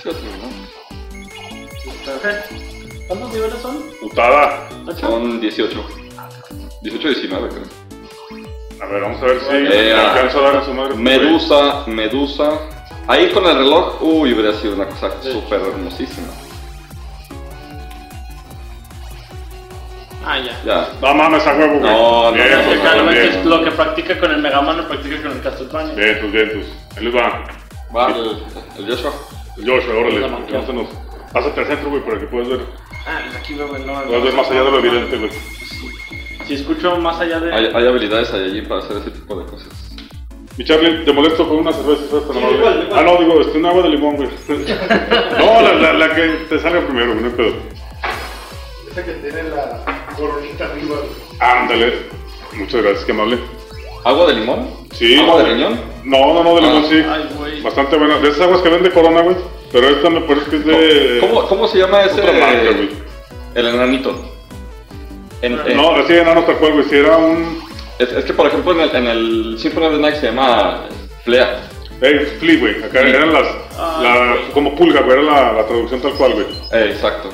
otro, 0.05 0.31
¿no? 0.43 0.48
¿Cuántos 3.09 3.33
niveles 3.33 3.59
son? 3.61 3.83
putada. 4.01 4.69
Son 5.01 5.41
18. 5.41 5.87
18 6.83 7.09
19, 7.09 7.49
creo. 7.49 7.62
A 8.83 8.87
ver, 8.87 9.03
vamos 9.03 9.23
a 9.23 9.27
ver 9.27 9.41
si 9.41 9.47
Eh, 9.55 9.93
a 9.95 10.12
dar 10.15 10.57
a 10.57 10.65
su 10.65 10.74
madre. 10.74 10.97
Medusa, 10.97 11.85
Medusa. 11.87 12.51
Ahí 13.07 13.31
con 13.31 13.45
el 13.47 13.57
reloj, 13.57 14.01
uy, 14.03 14.33
hubiera 14.33 14.53
sido 14.55 14.74
una 14.74 14.87
cosa 14.87 15.11
súper 15.23 15.61
hermosísima. 15.61 16.29
Ah, 20.24 20.39
ya. 20.39 20.61
Ya. 20.65 20.89
No 21.01 21.15
mames, 21.15 21.45
a 21.47 21.55
huevo, 21.55 21.81
güey. 21.81 21.93
No, 21.93 22.31
no, 22.31 22.33
Bien, 22.33 22.51
no, 22.53 22.65
pues, 22.65 22.83
no, 22.85 22.93
El 22.93 23.09
bien, 23.09 23.27
es 23.27 23.45
lo 23.45 23.65
que 23.65 23.70
practica 23.73 24.19
con 24.20 24.31
el 24.31 24.41
Mega 24.41 24.61
Man, 24.62 24.77
lo 24.77 24.89
practica 24.89 25.20
con 25.20 25.33
el 25.33 25.41
Castlevania. 25.43 25.95
Bien, 25.95 26.19
pues, 26.20 26.33
bien, 26.33 26.51
pues. 26.55 26.66
Ahí 26.97 27.05
les 27.05 27.15
va. 27.16 27.45
Va 27.95 28.07
el, 28.16 28.39
el 28.79 28.89
Joshua. 28.91 29.12
Joshua, 29.57 29.95
órale. 29.97 30.87
Pásate 31.33 31.61
al 31.61 31.66
centro, 31.66 31.91
güey, 31.91 32.03
para 32.05 32.20
que 32.20 32.27
puedas 32.27 32.49
ver. 32.49 32.61
Ah, 33.07 33.20
desde 33.24 33.39
aquí 33.39 33.55
veo, 33.55 33.69
güey, 33.69 33.83
no. 33.85 34.05
Ver 34.23 34.33
más 34.35 34.51
allá 34.51 34.62
de 34.65 34.70
lo 34.70 34.79
evidente, 34.79 35.16
güey. 35.16 35.31
Si 36.47 36.55
escucho 36.55 36.97
más 36.99 37.20
allá 37.20 37.41
de. 37.41 37.53
Hay, 37.55 37.66
hay 37.74 37.87
habilidades 37.87 38.33
allí 38.33 38.62
para 38.62 38.81
hacer 38.81 38.97
ese 38.99 39.11
tipo 39.11 39.35
de 39.39 39.47
cosas. 39.47 39.69
Mi 40.59 40.65
Charlie, 40.65 41.05
te 41.05 41.12
molesto 41.12 41.49
con 41.49 41.59
una 41.59 41.73
cerveza, 41.73 42.03
¿sabes? 42.11 42.24
Tan 42.27 42.33
Sí, 42.35 42.39
amable? 42.39 42.59
igual, 42.59 42.83
igual. 42.87 42.99
Ah, 42.99 43.03
no, 43.03 43.16
digo, 43.24 43.41
este, 43.41 43.59
un 43.59 43.66
agua 43.66 43.83
de 43.85 43.89
limón, 43.89 44.16
güey. 44.16 44.29
no, 45.39 45.62
la, 45.62 45.73
la, 45.74 45.93
la 45.95 46.15
que 46.15 46.23
te 46.49 46.59
salga 46.59 46.81
primero, 46.87 47.12
güey, 47.12 47.20
no 47.23 47.27
hay 47.29 47.35
pedo. 47.35 47.55
Esa 48.91 49.05
que 49.05 49.12
tiene 49.12 49.43
la 49.45 49.83
coronita 50.16 50.65
arriba. 50.66 50.97
güey. 50.97 51.41
Ándale. 51.41 51.95
Muchas 52.53 52.83
gracias, 52.83 53.05
qué 53.07 53.12
amable. 53.12 53.39
¿Agua 54.05 54.27
de 54.27 54.35
limón? 54.35 54.69
Sí. 54.93 55.19
¿Agua 55.20 55.43
de 55.43 55.55
riñón? 55.55 55.81
No, 56.05 56.35
no, 56.35 56.45
no, 56.45 56.55
de 56.57 56.61
limón, 56.61 56.83
Ah. 56.85 56.89
sí. 56.91 57.03
Ay, 57.09 57.29
güey. 57.39 57.62
Bastante 57.62 57.97
buena. 57.97 58.19
De 58.19 58.29
esas 58.29 58.43
aguas 58.43 58.61
que 58.61 58.69
vende 58.69 58.91
Corona, 58.91 59.23
güey. 59.23 59.37
Pero 59.73 59.89
esta 59.89 60.11
me 60.11 60.20
parece 60.23 60.51
que 60.51 60.57
es 60.57 60.65
de... 60.66 61.19
¿Cómo, 61.20 61.47
cómo 61.49 61.66
se 61.69 61.78
llama 61.78 62.03
ese? 62.03 62.20
Otra 62.20 62.32
marca, 62.32 62.70
güey. 62.77 62.90
el 63.55 63.66
enanito. 63.69 64.32
En- 65.40 65.59
en- 65.66 65.77
No, 65.77 65.97
así 65.97 66.12
enano 66.12 66.43
tal 66.44 66.57
cual, 66.57 66.73
güey. 66.74 66.85
Si 66.85 66.97
era 66.97 67.16
un... 67.16 67.62
es, 67.99 68.12
es 68.12 68.24
que, 68.24 68.32
por 68.35 68.47
ejemplo, 68.47 68.73
en 68.73 68.81
el, 68.81 68.97
en 68.97 69.07
el 69.07 69.57
Symphony 69.59 69.86
of 69.86 69.93
the 69.94 69.99
Night 69.99 70.16
se 70.16 70.27
llama 70.27 70.85
Flea. 71.24 71.69
Eh, 72.03 72.36
flea, 72.39 72.59
güey. 72.59 72.85
Acá 72.85 73.01
eran 73.01 73.32
las... 73.32 73.47
Ah, 73.78 74.01
la- 74.03 74.53
como 74.53 74.74
pulga, 74.77 75.01
güey. 75.01 75.19
Era 75.19 75.23
la, 75.23 75.53
la 75.55 75.66
traducción 75.66 76.01
tal 76.03 76.12
cual, 76.12 76.35
güey. 76.35 76.47
Eh, 76.73 76.90
exacto. 76.93 77.31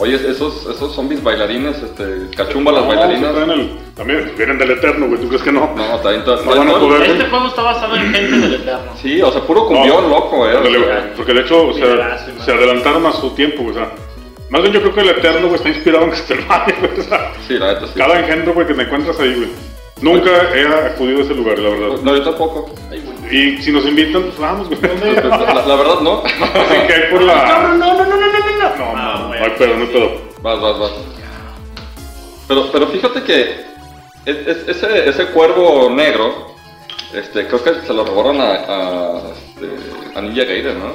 Oye, 0.00 0.14
esos, 0.14 0.64
esos 0.66 0.94
zombies 0.94 1.22
bailarines, 1.22 1.76
este, 1.82 2.28
cachumba 2.36 2.70
las 2.72 2.82
No, 2.82 2.88
bailarinas. 2.88 3.34
el- 3.36 3.70
También 3.96 4.32
vienen 4.36 4.56
del 4.58 4.70
Eterno, 4.72 5.08
güey. 5.08 5.20
¿Tú 5.20 5.26
crees 5.28 5.42
que 5.42 5.50
no? 5.50 5.74
No, 5.76 5.98
van 5.98 6.68
a 6.68 6.72
poder, 6.78 6.98
güey. 6.98 7.10
Este 7.10 7.24
juego 7.28 7.48
está 7.48 7.62
basado 7.62 7.96
en 7.96 8.14
gente 8.14 8.38
del 8.38 8.54
Eterno. 8.54 8.92
Sí, 9.02 9.20
o 9.20 9.32
sea, 9.32 9.40
puro 9.42 9.66
cumbión 9.66 10.02
No, 10.04 10.08
loco, 10.08 10.48
eh. 10.48 10.54
o 10.54 10.58
ándale, 10.58 10.78
sea, 10.78 10.86
güey, 11.00 11.14
porque 11.16 11.32
de 11.34 11.40
hecho, 11.40 11.66
o 11.68 11.74
sea, 11.74 12.18
se 12.44 12.52
adelantaron 12.52 13.04
a 13.06 13.12
su 13.12 13.30
tiempo, 13.30 13.62
güey. 13.64 13.74
O 13.76 13.78
sea, 13.78 13.90
más 14.50 14.62
bien 14.62 14.72
yo 14.74 14.80
creo 14.82 14.94
que 14.94 15.00
el 15.00 15.08
Eterno, 15.08 15.40
güey, 15.48 15.54
está 15.56 15.68
inspirado 15.68 16.04
en 16.04 16.10
Castlevania, 16.10 16.76
güey. 16.80 17.00
O 17.00 17.02
sea, 17.02 17.32
sí, 17.48 17.54
la 17.54 17.74
neta 17.74 17.86
sí. 17.88 17.92
cada 17.96 18.20
engendro, 18.20 18.54
güey, 18.54 18.66
que 18.68 18.74
te 18.74 18.82
encuentras 18.82 19.18
ahí, 19.18 19.34
güey. 19.34 19.48
Nunca 20.00 20.30
he 20.54 20.64
acudido 20.92 21.18
a 21.18 21.22
ese 21.22 21.34
lugar, 21.34 21.58
la 21.58 21.70
verdad. 21.70 21.96
No, 22.04 22.14
yo 22.14 22.22
tampoco. 22.22 22.72
Ay, 22.88 23.02
güey. 23.04 23.36
Y 23.56 23.60
si 23.60 23.72
nos 23.72 23.84
invitan, 23.84 24.22
pues 24.22 24.38
vamos, 24.38 24.68
güey. 24.68 24.78
La, 25.28 25.64
la- 25.66 25.74
verdad, 25.76 26.00
no. 26.02 26.22
Así 26.22 26.86
que 26.86 26.94
hay 26.94 27.10
por 27.10 27.20
No, 27.20 27.26
la... 27.26 27.74
no, 27.76 27.94
no, 27.94 28.04
no, 28.04 28.16
no, 28.16 28.27
no, 28.58 28.76
no, 28.76 28.76
no. 28.76 28.92
No, 28.92 28.98
Ah, 28.98 29.12
no, 29.14 29.18
no 29.22 29.28
güey. 29.28 29.40
hay 29.42 29.50
pedo, 29.50 29.74
no 29.76 29.82
hay 29.82 29.88
pedo. 29.88 30.10
Vas, 30.42 30.60
vas, 30.60 30.78
vas. 30.78 30.90
Pero, 32.46 32.70
pero 32.72 32.86
fíjate 32.88 33.22
que 33.22 33.40
es- 34.24 34.46
es- 34.46 34.68
ese, 34.68 35.08
ese 35.08 35.26
cuervo 35.26 35.90
negro, 35.90 36.54
este, 37.12 37.46
creo 37.46 37.62
que 37.62 37.74
se 37.86 37.92
lo 37.94 38.04
robaron 38.04 38.40
a, 38.40 38.44
a, 38.52 39.18
este, 39.32 40.18
a 40.18 40.20
Ninja 40.22 40.44
Gaiden, 40.44 40.78
¿no? 40.78 40.92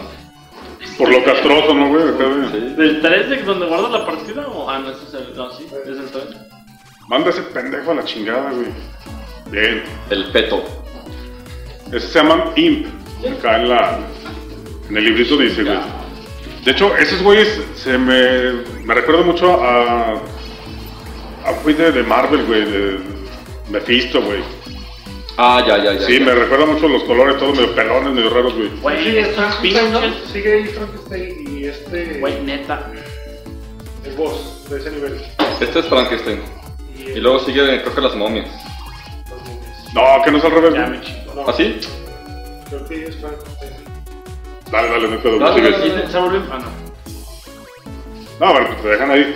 Por 0.97 1.09
lo 1.09 1.23
castroso, 1.23 1.73
¿no, 1.73 1.89
güey? 1.89 2.03
Acá, 2.09 2.25
güey. 2.25 2.49
Sí. 2.51 2.75
¿Del 2.75 3.01
3 3.01 3.29
de 3.29 3.37
donde 3.43 3.65
guardas 3.67 3.91
la 3.91 4.05
partida? 4.05 4.47
O... 4.47 4.69
Ah, 4.69 4.79
no, 4.79 4.89
ese 4.91 5.03
es 5.07 5.13
el. 5.15 5.35
No, 5.35 5.49
sí, 5.51 5.65
es 5.83 5.87
el 5.97 6.05
3. 6.11 6.23
Manda 7.07 7.29
ese 7.29 7.41
pendejo 7.43 7.91
a 7.91 7.95
la 7.95 8.03
chingada, 8.05 8.51
güey. 8.51 8.67
Bien. 9.49 9.83
El 10.09 10.25
peto. 10.31 10.63
Ese 11.91 12.07
se 12.07 12.19
llaman 12.19 12.51
Imp. 12.55 12.87
Acá 13.39 13.57
en 13.61 13.69
la... 13.69 13.99
En 14.89 14.97
el 14.97 15.03
librito 15.05 15.37
dice, 15.37 15.63
güey. 15.63 15.77
De 16.65 16.71
hecho, 16.71 16.95
esos 16.97 17.21
güeyes 17.21 17.61
se 17.75 17.97
me... 17.97 18.63
Me 18.83 18.93
recuerda 18.93 19.23
mucho 19.23 19.61
a... 19.61 20.13
A 21.45 21.51
güey 21.63 21.75
de, 21.75 21.91
de 21.91 22.03
Marvel, 22.03 22.45
güey. 22.45 22.63
De 22.65 22.99
Mephisto, 23.69 24.21
güey. 24.21 24.41
Ah, 25.37 25.63
ya, 25.67 25.77
ya, 25.83 25.93
ya. 25.93 26.05
Sí, 26.05 26.19
ya. 26.19 26.25
me 26.25 26.35
recuerda 26.35 26.65
mucho 26.67 26.87
los 26.87 27.03
colores, 27.03 27.37
todos 27.37 27.57
medio 27.57 27.73
pelones, 27.75 28.13
medio 28.13 28.29
raros, 28.29 28.53
güey. 28.55 28.69
Güey, 28.81 29.03
Sí. 29.03 29.73
Sigue 30.31 30.53
ahí 30.53 30.65
Frankenstein 30.67 31.57
y 31.57 31.65
este. 31.65 32.19
Güey, 32.19 32.41
neta. 32.43 32.91
El 34.05 34.13
boss 34.15 34.65
de 34.69 34.77
ese 34.79 34.91
nivel. 34.91 35.21
Este 35.59 35.79
es 35.79 35.85
Frankenstein. 35.87 36.39
Y, 36.97 37.01
Y 37.11 37.19
luego 37.19 37.39
sigue, 37.39 37.81
creo 37.81 37.95
que 37.95 38.01
las 38.01 38.15
momias. 38.15 38.47
los 39.29 39.41
momias. 39.41 39.93
No, 39.93 40.23
que 40.23 40.31
no 40.31 40.37
es 40.37 40.43
al 40.45 40.51
revés, 40.51 40.73
Ya 40.75 40.85
güey. 40.87 40.99
me 40.99 41.05
chingo. 41.05 41.33
No, 41.35 41.47
¿Así? 41.49 41.79
Creo 42.69 42.85
que 42.87 43.05
es 43.07 43.15
Frankenstein. 43.17 43.71
Dale, 44.73 44.89
dale, 44.89 45.07
no 45.07 45.13
hay 45.13 45.19
pedo. 45.19 45.39
No, 45.39 45.51
güey, 45.51 45.61
no, 45.63 45.77
sigue. 45.77 45.95
no, 45.95 46.03
¿Y 46.03 46.11
se 46.11 46.17
volvió? 46.17 46.41
Ah, 46.51 46.59
no. 48.39 48.45
No, 48.47 48.53
ver, 48.55 48.67
pues 48.67 48.81
te 48.81 48.87
dejan 48.89 49.11
ahí. 49.11 49.35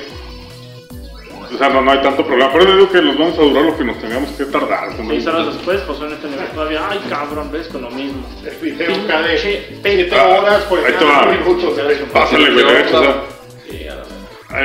O 1.53 1.57
sea, 1.57 1.69
no, 1.69 1.81
no 1.81 1.91
hay 1.91 2.01
tanto 2.01 2.25
problema. 2.25 2.51
Pero 2.51 2.65
yo 2.65 2.75
digo 2.75 2.89
que 2.91 3.01
nos 3.03 3.17
vamos 3.19 3.37
a 3.37 3.41
durar 3.43 3.63
lo 3.65 3.77
que 3.77 3.83
nos 3.83 3.99
tengamos 4.01 4.31
que 4.31 4.45
tardar. 4.45 4.89
Seis 5.07 5.27
horas 5.27 5.45
después 5.53 5.79
pasó 5.81 6.07
en 6.07 6.13
este 6.13 6.27
nivel 6.27 6.47
todavía. 6.49 6.87
Ay, 6.89 6.99
cabrón, 7.07 7.51
ves 7.51 7.67
con 7.67 7.83
lo 7.83 7.91
mismo. 7.91 8.27
El 8.43 8.55
video 8.57 8.87
Pinche 8.87 9.79
7 9.83 10.09
Ah, 10.15 10.25
horas, 10.27 10.63
pues 10.67 10.83
ahí 10.85 10.93
te 10.93 11.05
minutos. 11.37 11.73
Pásale, 12.11 12.51
güey, 12.51 12.65
de 12.65 12.81
hecho, 12.81 12.99
o 12.99 13.03
sea. 13.03 13.23
Sí, 13.69 13.85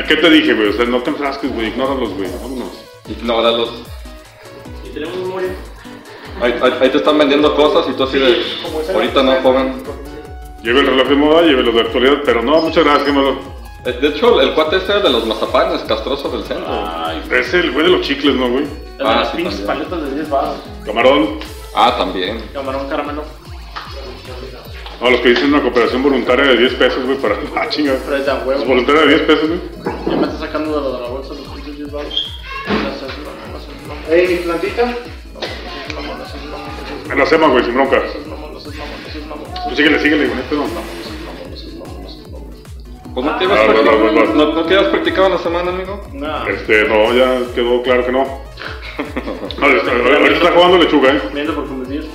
¿Qué 0.08 0.16
te 0.16 0.30
dije, 0.30 0.54
güey? 0.54 0.68
O 0.68 0.72
sea, 0.72 0.86
no 0.86 1.02
te 1.02 1.10
enfrasques, 1.10 1.52
güey. 1.54 1.68
Ignóralos, 1.68 2.14
güey. 2.14 2.30
Vámonos. 2.42 2.72
Ignóralos. 3.08 3.82
¿Y 4.86 4.88
tenemos 4.88 5.16
memoria? 5.18 5.48
Ahí, 6.40 6.54
ahí- 6.62 6.74
ahí 6.80 6.88
te 6.88 6.96
están 6.96 7.18
vendiendo 7.18 7.54
cosas 7.54 7.86
y 7.90 7.92
tú 7.92 8.04
así 8.04 8.18
de. 8.18 8.40
Esa 8.40 8.92
Ahorita 8.94 9.22
no, 9.22 9.34
joven. 9.42 9.82
Lleve 10.62 10.80
el 10.80 10.86
reloj 10.86 11.08
de 11.08 11.16
moda, 11.16 11.42
lleve 11.42 11.62
los 11.62 11.74
de 11.74 11.80
actualidad. 11.80 12.18
Pero 12.24 12.42
no, 12.42 12.60
muchas 12.62 12.84
gracias, 12.84 13.12
Malo. 13.14 13.36
Eh, 13.84 13.98
De 14.00 14.08
hecho, 14.08 14.40
el 14.40 14.54
cuate 14.54 14.76
este 14.76 14.92
de 15.00 15.10
los 15.10 15.26
mazapanes 15.26 15.82
castrosos 15.82 16.32
del 16.32 16.44
centro. 16.44 16.66
Ay, 16.70 17.22
Es 17.30 17.52
el 17.54 17.72
güey 17.72 17.86
de 17.86 17.92
los 17.92 18.02
chicles, 18.06 18.34
¿no, 18.36 18.48
güey? 18.48 18.64
de 18.64 18.70
Ah, 19.04 19.16
las 19.20 19.30
sí, 19.32 19.38
pinches 19.38 19.66
también. 19.66 19.88
paletas 19.88 20.10
de 20.10 20.16
10 20.16 20.30
baros. 20.30 20.56
Camarón. 20.84 21.38
Ah, 21.74 21.94
también. 21.98 22.40
Camarón 22.52 22.88
caramelo. 22.88 23.24
No, 25.00 25.10
los 25.10 25.20
que 25.20 25.30
dicen 25.30 25.52
una 25.52 25.60
cooperación 25.62 26.00
voluntaria 26.00 26.44
de 26.44 26.56
10 26.58 26.74
pesos, 26.74 27.04
güey, 27.04 27.16
para. 27.18 27.34
Ah, 27.56 27.66
chinga. 27.68 27.94
Pero 28.04 28.16
es 28.18 28.24
de 28.26 28.30
a 28.30 28.38
¿Es 28.38 28.46
huevo. 28.46 28.64
voluntaria 28.66 29.00
de 29.02 29.08
10 29.08 29.20
pesos, 29.22 29.48
güey? 29.48 29.60
Ya 30.08 30.16
me 30.16 30.26
está 30.26 30.38
sacando 30.38 30.70
de 30.76 30.80
lo 30.80 30.92
de 30.96 31.00
la 31.02 31.08
bolsa 31.08 31.34
los 31.34 31.48
pinches 31.48 31.76
10 31.78 31.90
baros. 31.90 32.38
Gracias, 32.66 33.18
no, 33.18 33.24
no, 33.24 33.58
no, 33.58 33.94
no, 34.08 34.14
Ey, 34.14 34.36
plantita. 34.44 34.84
no, 34.84 34.92
no, 34.92 36.02
no, 36.02 36.18
no, 36.18 37.08
Me 37.08 37.16
la 37.16 37.22
hacemos, 37.24 37.50
güey, 37.50 37.64
sin 37.64 37.74
bronca. 37.74 37.96
no, 37.96 38.36
no, 38.36 38.36
no, 38.36 38.52
no, 38.52 39.36
no, 39.36 39.51
Tú 39.68 39.76
síguele, 39.76 39.98
síguele, 40.00 40.26
güey. 40.26 40.36
no 40.36 40.42
hay 40.42 40.48
pedo. 40.48 40.64
Pues 43.14 43.26
no 43.26 43.32
te 43.36 43.44
Ah, 43.44 43.44
ibas 43.44 43.58
vas, 43.58 43.66
practicando. 43.66 44.24
¿no, 44.34 44.52
no 44.54 44.62
te 44.64 44.72
ibas 44.74 44.86
practicando 44.86 45.28
la 45.30 45.38
semana, 45.38 45.70
amigo? 45.70 46.00
no. 46.12 46.46
Este, 46.48 46.84
no, 46.88 47.12
ya 47.14 47.40
quedó 47.54 47.82
claro 47.82 48.06
que 48.06 48.12
no. 48.12 48.24
No, 49.58 49.66
ahorita 49.66 50.34
está 50.34 50.52
jugando 50.52 50.78
lechuga, 50.78 51.10
¿eh? 51.10 51.22
Viendo 51.32 51.54
por 51.54 51.66
convivir. 51.66 52.08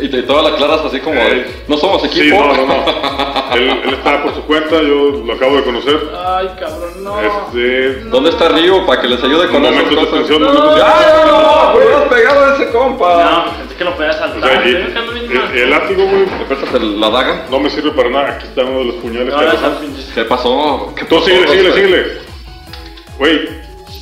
Y 0.00 0.08
te 0.08 0.22
todas 0.22 0.44
las 0.44 0.54
claras 0.54 0.84
así 0.84 1.00
como 1.00 1.16
de, 1.16 1.46
no 1.66 1.76
somos 1.76 2.04
equipo. 2.04 2.22
Sí, 2.22 2.30
no, 2.30 2.54
no, 2.54 2.66
no. 2.66 2.74
Él, 3.54 3.68
él 3.84 3.94
está 3.94 4.20
por 4.22 4.34
su 4.34 4.42
cuenta, 4.42 4.80
yo 4.82 5.22
lo 5.24 5.32
acabo 5.32 5.56
de 5.56 5.62
conocer. 5.62 6.00
Ay, 6.26 6.48
cabrón, 6.58 7.04
no. 7.04 7.20
Este. 7.20 8.00
¿Dónde 8.10 8.30
está 8.30 8.48
Río 8.48 8.84
para 8.86 9.00
que 9.00 9.08
les 9.08 9.22
ayude 9.22 9.46
con 9.48 9.64
esas 9.64 9.76
Momentos 9.76 9.90
de 9.90 9.96
cosas? 9.96 10.10
tensión, 10.28 10.42
¡Ay, 10.42 10.48
momentos 10.54 10.74
de- 10.74 11.30
no! 11.30 11.72
¡Pues 11.72 11.86
has 11.94 12.02
pegado 12.04 12.44
a 12.44 12.54
ese 12.56 12.68
compa! 12.72 13.24
No, 13.24 13.44
pensé 13.44 13.44
que 13.44 13.44
lo 13.44 13.44
podías 13.44 13.54
O 13.54 13.54
saltar. 13.54 13.63
Sea, 14.40 14.54
y- 14.64 14.68
Estoy 14.68 14.82
buscando 14.84 15.12
bien 15.12 15.24
y- 15.24 15.34
mal. 15.34 15.56
y 15.56 15.60
el 15.60 15.70
látigo, 15.70 16.04
güey, 16.06 16.24
¿Te 16.24 16.44
prestas 16.46 16.74
el- 16.74 17.00
la 17.00 17.10
daga? 17.10 17.46
no 17.50 17.60
me 17.60 17.70
sirve 17.70 17.90
para 17.92 18.10
nada. 18.10 18.28
Aquí 18.34 18.46
está 18.46 18.62
uno 18.64 18.78
de 18.78 18.84
los 18.86 18.94
puñales. 18.96 19.32
No, 19.34 19.40
que 19.40 19.86
pinches. 19.86 20.10
¿Qué 20.14 20.24
pasó? 20.24 20.92
¿Qué 20.96 21.04
Tú 21.04 21.16
pasó, 21.16 21.26
síguele, 21.26 21.48
síguele, 21.48 21.68
Roster? 21.68 21.84
síguele. 21.86 22.18
Güey, 23.18 23.48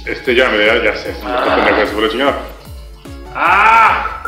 este 0.06 0.34
ya, 0.34 0.48
me 0.48 0.66
ya, 0.66 0.82
ya 0.84 0.96
sé. 0.96 1.14
Ah. 1.24 1.42
Esta 1.44 1.56
pendeja 1.56 1.86
se 1.86 1.92
fue 1.92 2.02
la 2.02 2.08
chingada. 2.10 2.38
¡Ah! 3.34 4.22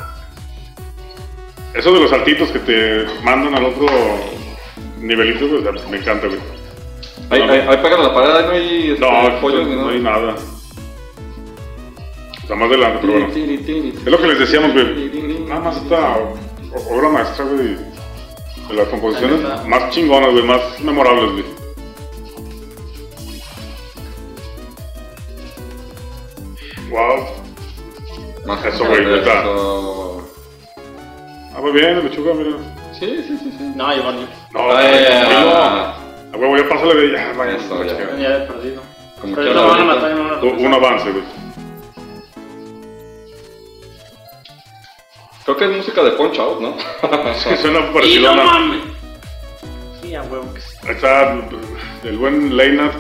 Eso 1.75 1.93
de 1.93 2.01
los 2.01 2.11
saltitos 2.11 2.51
que 2.51 2.59
te 2.61 3.07
mandan 3.23 3.55
al 3.55 3.65
otro 3.65 3.87
nivelito, 4.99 5.47
o 5.47 5.62
sea, 5.62 5.89
me 5.91 5.97
encanta, 5.99 6.27
güey. 6.29 6.39
Ahí, 7.31 7.41
ahí, 7.43 7.66
ahí 7.69 7.77
pegan 7.79 8.01
a 8.01 8.03
la 8.05 8.15
pared, 8.15 8.31
ahí 8.37 8.45
no 8.45 8.51
hay 8.53 8.91
este, 8.93 9.01
No, 9.05 9.41
pollos 9.41 9.66
no, 9.66 9.75
no 9.85 9.89
hay 9.89 9.99
nada. 10.01 10.35
Sea, 12.47 12.57
más 12.57 12.69
adelante, 12.69 12.99
pero 13.01 13.12
bueno. 13.12 13.29
Es 13.29 14.05
lo 14.07 14.19
que 14.19 14.27
les 14.27 14.39
decíamos, 14.39 14.73
güey. 14.73 15.45
Nada 15.49 15.61
más 15.61 15.77
esta 15.77 16.16
obra 16.91 17.09
maestra, 17.09 17.45
güey. 17.45 17.77
De 18.69 18.75
las 18.75 18.89
composiciones 18.89 19.43
La 19.43 19.62
más 19.65 19.91
chingonas, 19.91 20.31
güey, 20.33 20.43
más 20.45 20.81
memorables, 20.81 21.33
güey. 21.33 21.45
Wow. 26.91 27.27
Más 28.47 28.65
Eso, 28.65 28.85
güey, 28.87 29.05
neta. 29.05 29.43
Ah, 31.57 31.61
muy 31.61 31.73
bien, 31.73 32.05
lechuga, 32.05 32.35
mira. 32.35 32.57
Sí, 32.93 33.07
sí, 33.27 33.37
sí, 33.39 33.55
sí. 33.59 33.73
No, 33.75 33.93
Giovanni. 33.95 34.27
No, 34.53 34.61
Ay, 34.77 35.05
tranquilo. 35.07 35.53
ah, 35.55 35.97
A 36.33 36.37
huevo, 36.37 36.57
ya 36.57 36.69
pásale 36.69 36.95
de 36.95 37.12
ya, 37.12 37.33
vaya. 37.37 37.57
Ya. 37.57 37.59
chica. 37.89 38.16
Ya 38.19 38.37
he 38.37 38.47
perdido. 38.47 38.83
Como 39.21 39.35
Pero 39.35 39.47
quiera, 39.47 39.61
lo 39.62 39.69
van 39.69 39.81
a 39.81 39.85
matar 39.85 40.11
y 40.11 40.15
no 40.15 40.25
van 40.25 40.33
a 40.39 40.43
Un 40.43 40.66
un 40.66 40.75
avance, 40.75 41.11
güey. 41.11 41.25
Creo 45.45 45.57
que 45.57 45.65
es 45.66 45.71
música 45.77 46.03
de 46.03 46.11
Punch 46.12 46.39
Out, 46.39 46.61
¿no? 46.61 46.75
Que 47.45 47.57
suena 47.57 47.81
¡Y 47.81 47.93
parecido 47.93 48.35
no 48.35 48.45
mames! 48.45 48.81
Sí, 50.03 50.15
a 50.15 50.23
huevo 50.23 50.53
que 50.55 50.61
sí. 50.61 50.77
Ahí 50.85 50.91
está 50.95 51.35
el 52.05 52.16
buen 52.19 52.57
Leinart. 52.57 52.95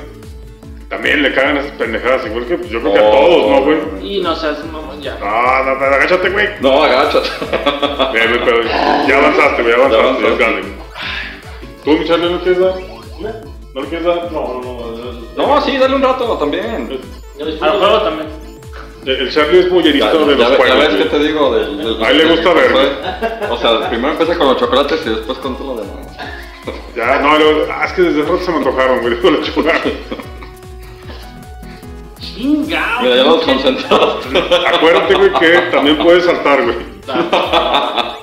También 0.88 1.22
le 1.22 1.34
cagan 1.34 1.56
esas 1.56 1.72
pendejadas, 1.72 2.26
igual 2.26 2.44
que 2.44 2.58
yo 2.68 2.80
creo 2.80 2.92
que 2.92 2.98
a 2.98 3.02
Oh. 3.02 3.10
todos, 3.12 3.50
¿no, 3.50 3.62
güey? 3.64 4.16
Y 4.16 4.20
no 4.20 4.36
seas 4.36 4.64
mamón 4.66 5.00
ya. 5.00 5.16
No, 5.18 5.64
no, 5.64 5.74
no, 5.74 5.84
agáchate, 5.86 6.30
güey. 6.30 6.48
No, 6.60 6.84
agáchate. 6.84 7.28
Bien, 8.12 8.28
güey, 8.28 8.44
pero 8.44 8.62
ya 9.08 9.18
avanzaste, 9.18 9.62
güey, 9.62 9.74
ya 9.74 9.80
avanzaste, 9.84 9.96
ya 9.96 9.98
avanzaste. 9.98 10.32
es 10.32 10.38
grande. 10.38 10.62
¿Tú, 11.84 11.90
mi 11.92 12.04
Charlie, 12.06 12.30
no 12.32 12.40
quieres 12.40 12.60
dar? 12.60 12.74
¿No 13.74 13.80
le 13.82 13.88
quieres 13.88 14.06
dar? 14.06 14.32
No, 14.32 14.60
no, 14.62 14.92
no. 15.36 15.46
No, 15.56 15.60
sí, 15.62 15.76
dale 15.78 15.96
un 15.96 16.02
rato 16.02 16.38
también. 16.38 16.88
Yo 17.38 17.44
Al 17.44 17.50
disfruto 17.50 17.78
juego 17.78 18.00
también. 18.02 18.28
El 19.06 19.30
Charlie 19.32 19.60
es 19.60 19.70
bullerista 19.70 20.06
Ya, 20.12 20.18
de 20.18 20.18
los 20.26 20.38
ya 20.38 20.56
que 20.56 20.56
güey. 20.96 21.08
te 21.10 21.18
digo 21.18 21.54
del, 21.54 21.76
del- 21.78 22.02
A 22.04 22.10
él 22.10 22.18
le 22.18 22.24
gusta 22.26 22.52
ver, 22.54 22.70
fue- 22.70 23.48
O 23.50 23.58
sea, 23.58 23.88
primero 23.90 24.12
empieza 24.12 24.36
con 24.38 24.46
los 24.48 24.56
chocolates 24.58 25.00
y 25.06 25.10
después 25.10 25.38
con 25.38 25.56
todo 25.56 25.76
lo 25.76 25.82
demás. 25.82 26.06
Ya, 26.96 27.18
no, 27.18 27.30
ah, 27.70 27.84
es 27.84 27.92
que 27.92 28.02
desde 28.02 28.22
rato 28.22 28.38
se 28.38 28.50
me 28.50 28.56
antojaron, 28.58 29.00
güey, 29.00 29.14
dijo 29.16 29.30
la 29.30 29.42
chula. 29.42 29.80
Chingao. 32.20 33.02
Mira, 33.02 33.16
ya 33.16 33.24
los 33.24 33.44
pinche- 33.44 33.62
concentrados. 33.62 34.26
Acuérdate, 34.74 35.14
güey, 35.14 35.32
que 35.34 35.50
también 35.70 35.98
puedes 35.98 36.24
saltar, 36.24 36.62
güey. 36.62 36.76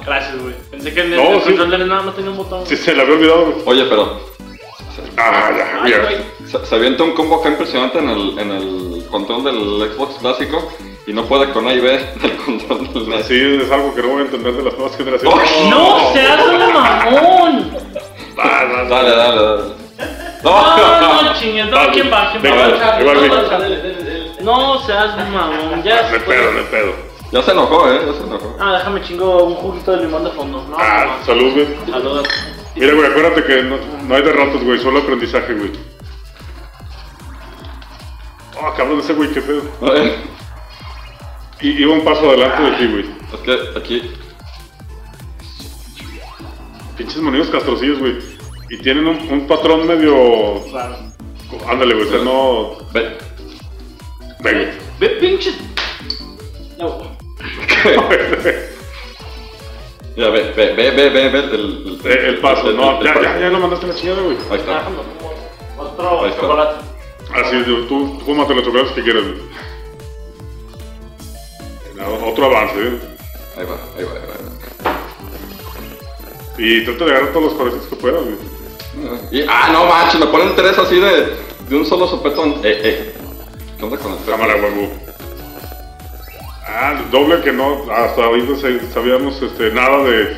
Gracias, 0.06 0.42
güey. 0.42 0.56
Pensé 0.72 0.94
que 0.94 1.02
en 1.02 1.14
el, 1.14 1.18
No, 1.18 1.30
el 1.34 1.42
sí. 1.42 1.48
control 1.50 1.70
de 1.72 1.78
nada 1.86 2.02
más 2.02 2.16
tenía 2.16 2.32
un 2.32 2.38
botón. 2.38 2.66
Si 2.66 2.76
se 2.76 2.96
le 2.96 3.02
había 3.04 3.14
olvidado, 3.16 3.46
güey. 3.52 3.56
Oye, 3.66 3.86
pero 3.86 4.20
Ah, 5.18 5.50
ya, 5.88 6.06
Ay, 6.08 6.26
se, 6.48 6.66
se 6.66 6.76
avienta 6.76 7.04
un 7.04 7.12
combo 7.14 7.38
acá 7.40 7.50
impresionante 7.50 8.00
en 8.00 8.10
el, 8.10 8.40
en 8.40 8.52
el 8.52 9.06
control 9.12 9.44
del 9.44 9.92
Xbox 9.94 10.16
clásico 10.20 10.72
y 11.08 11.14
no 11.14 11.26
puede 11.26 11.52
con 11.52 11.68
A 11.68 11.74
y 11.74 11.80
B 11.80 11.90
del 12.22 12.38
control 12.38 12.94
del 12.94 13.10
NES. 13.10 13.26
Sí, 13.28 13.60
es 13.64 13.72
algo 13.72 13.94
que 13.96 14.02
no 14.02 14.08
voy 14.10 14.22
a 14.22 14.26
entender 14.26 14.54
de 14.54 14.64
las 14.64 14.74
nuevas 14.78 14.98
generaciones. 14.98 15.50
¡Oh! 15.64 15.70
¡No 15.70 16.14
seas 16.14 16.40
un 16.48 16.74
mamón! 16.74 17.72
No, 18.36 18.68
no. 18.84 18.90
Dale, 18.90 19.12
dale, 19.12 19.16
dale. 19.16 19.62
No, 20.44 21.22
no, 21.24 21.34
chingues. 21.40 21.68
No, 21.70 21.78
¿quién 21.92 22.12
va? 22.12 22.32
¿Quién 22.32 22.44
va? 22.44 22.68
No. 22.68 22.78
Dale, 22.78 23.30
dale, 23.30 23.50
dale. 23.50 24.32
No 24.42 24.80
seas 24.86 25.16
mamón. 25.18 25.84
Ya. 25.84 26.02
No 26.04 26.08
hay 26.16 26.20
pedo, 26.22 26.52
no 26.52 26.60
hay 26.60 26.66
pedo. 26.66 27.12
Ya 27.32 27.42
se 27.42 27.52
enojó, 27.52 27.90
eh, 27.90 28.02
ya 28.06 28.14
se 28.14 28.24
enojó. 28.24 28.56
Ah, 28.60 28.74
déjame 28.78 29.02
chingo 29.04 29.44
un 29.46 29.56
juguito 29.56 29.92
de 29.92 29.98
limón 30.06 30.24
de 30.26 30.32
fondo. 30.32 30.66
No, 30.70 30.76
Ah, 30.78 31.06
no. 31.20 31.26
salud, 31.26 31.54
güey. 31.54 31.68
Saludos. 31.90 32.28
Mira, 32.76 32.94
güey, 32.94 33.06
acuérdate 33.06 33.44
que 33.44 33.64
no, 33.64 33.78
no 34.08 34.16
hay 34.16 34.24
derrotas, 34.24 34.64
güey, 34.64 34.80
solo 34.80 35.00
aprendizaje, 35.00 35.54
güey. 35.54 35.72
Oh, 38.60 38.74
cabrón, 38.76 39.00
ese 39.00 39.14
güey, 39.14 39.32
qué 39.32 39.42
pedo. 39.42 39.64
Y 41.62 41.70
iba 41.82 41.94
un 41.94 42.04
paso 42.04 42.30
adelante 42.30 42.64
de 42.64 42.78
ti, 42.78 42.88
güey. 42.88 43.06
Es 43.34 43.40
que 43.42 43.80
aquí. 43.80 44.12
Pinches 46.98 47.22
monitos 47.22 47.50
castrocillos, 47.50 48.00
güey. 48.00 48.20
Y 48.70 48.78
tienen 48.78 49.06
un, 49.06 49.18
un 49.30 49.48
patrón 49.48 49.88
medio. 49.88 50.64
Claro. 50.70 50.98
Ándale, 51.68 51.94
güey, 51.94 52.08
o 52.08 52.10
sea, 52.10 52.24
no. 52.24 52.78
Ve. 52.94 53.18
Venga. 54.40 54.72
Ve, 55.00 55.10
pinches. 55.20 55.58
No. 56.80 57.18
Ya, 60.16 60.30
ve, 60.30 60.52
ve, 60.56 60.74
ve, 60.74 60.92
ve, 60.92 61.10
ve, 61.10 61.30
ve 61.30 61.40
el, 61.40 62.00
Eh, 62.04 62.28
el 62.30 62.38
paso, 62.40 62.70
el- 62.70 62.76
no, 62.78 63.00
el- 63.00 63.06
ya, 63.06 63.14
el- 63.14 63.22
ya, 63.24 63.40
ya 63.40 63.50
lo 63.50 63.60
mandaste 63.60 63.86
a 63.86 63.90
la 63.90 63.96
chingada, 63.96 64.22
güey. 64.22 64.38
Ahí 64.52 64.58
está. 64.60 64.88
Otro 65.78 66.24
Ahí 66.24 66.30
está. 66.30 66.42
chocolate. 66.42 66.76
Así 67.34 67.64
tú, 67.64 67.86
tú 67.88 68.20
fúmate 68.26 68.54
los 68.56 68.64
chocolates 68.66 68.92
que 68.94 69.04
quieras, 69.04 69.24
güey. 69.24 69.52
Otro 72.30 72.46
avance, 72.46 72.76
¿eh? 72.80 73.00
Ahí 73.58 73.66
va, 73.66 73.78
ahí 73.98 74.04
va, 74.04 74.12
ahí 74.12 74.28
va. 74.28 74.94
Y 76.58 76.84
trata 76.84 77.06
de 77.06 77.12
agarrar 77.12 77.30
todos 77.32 77.46
los 77.46 77.54
corazones 77.54 77.86
que 77.88 77.96
puedas, 77.96 78.22
güey. 78.24 78.36
Y, 79.32 79.46
ah, 79.48 79.70
no 79.72 79.86
manches, 79.86 80.20
me 80.20 80.28
ponen 80.28 80.56
tres 80.56 80.78
así 80.78 81.00
de, 81.00 81.34
de 81.70 81.76
un 81.76 81.86
solo 81.86 82.08
sopetón. 82.08 82.56
Eh, 82.64 82.82
eh. 82.84 83.14
¿Qué 83.78 83.86
onda 83.86 83.98
con 83.98 84.12
el? 84.14 84.20
Cámara, 84.26 84.56
huevo. 84.56 84.92
Ah, 86.74 87.04
doble 87.12 87.42
que 87.42 87.52
no, 87.52 87.92
hasta 87.92 88.24
ahorita 88.24 88.54
sabíamos 88.94 89.42
este, 89.42 89.72
nada 89.72 90.04
de, 90.06 90.38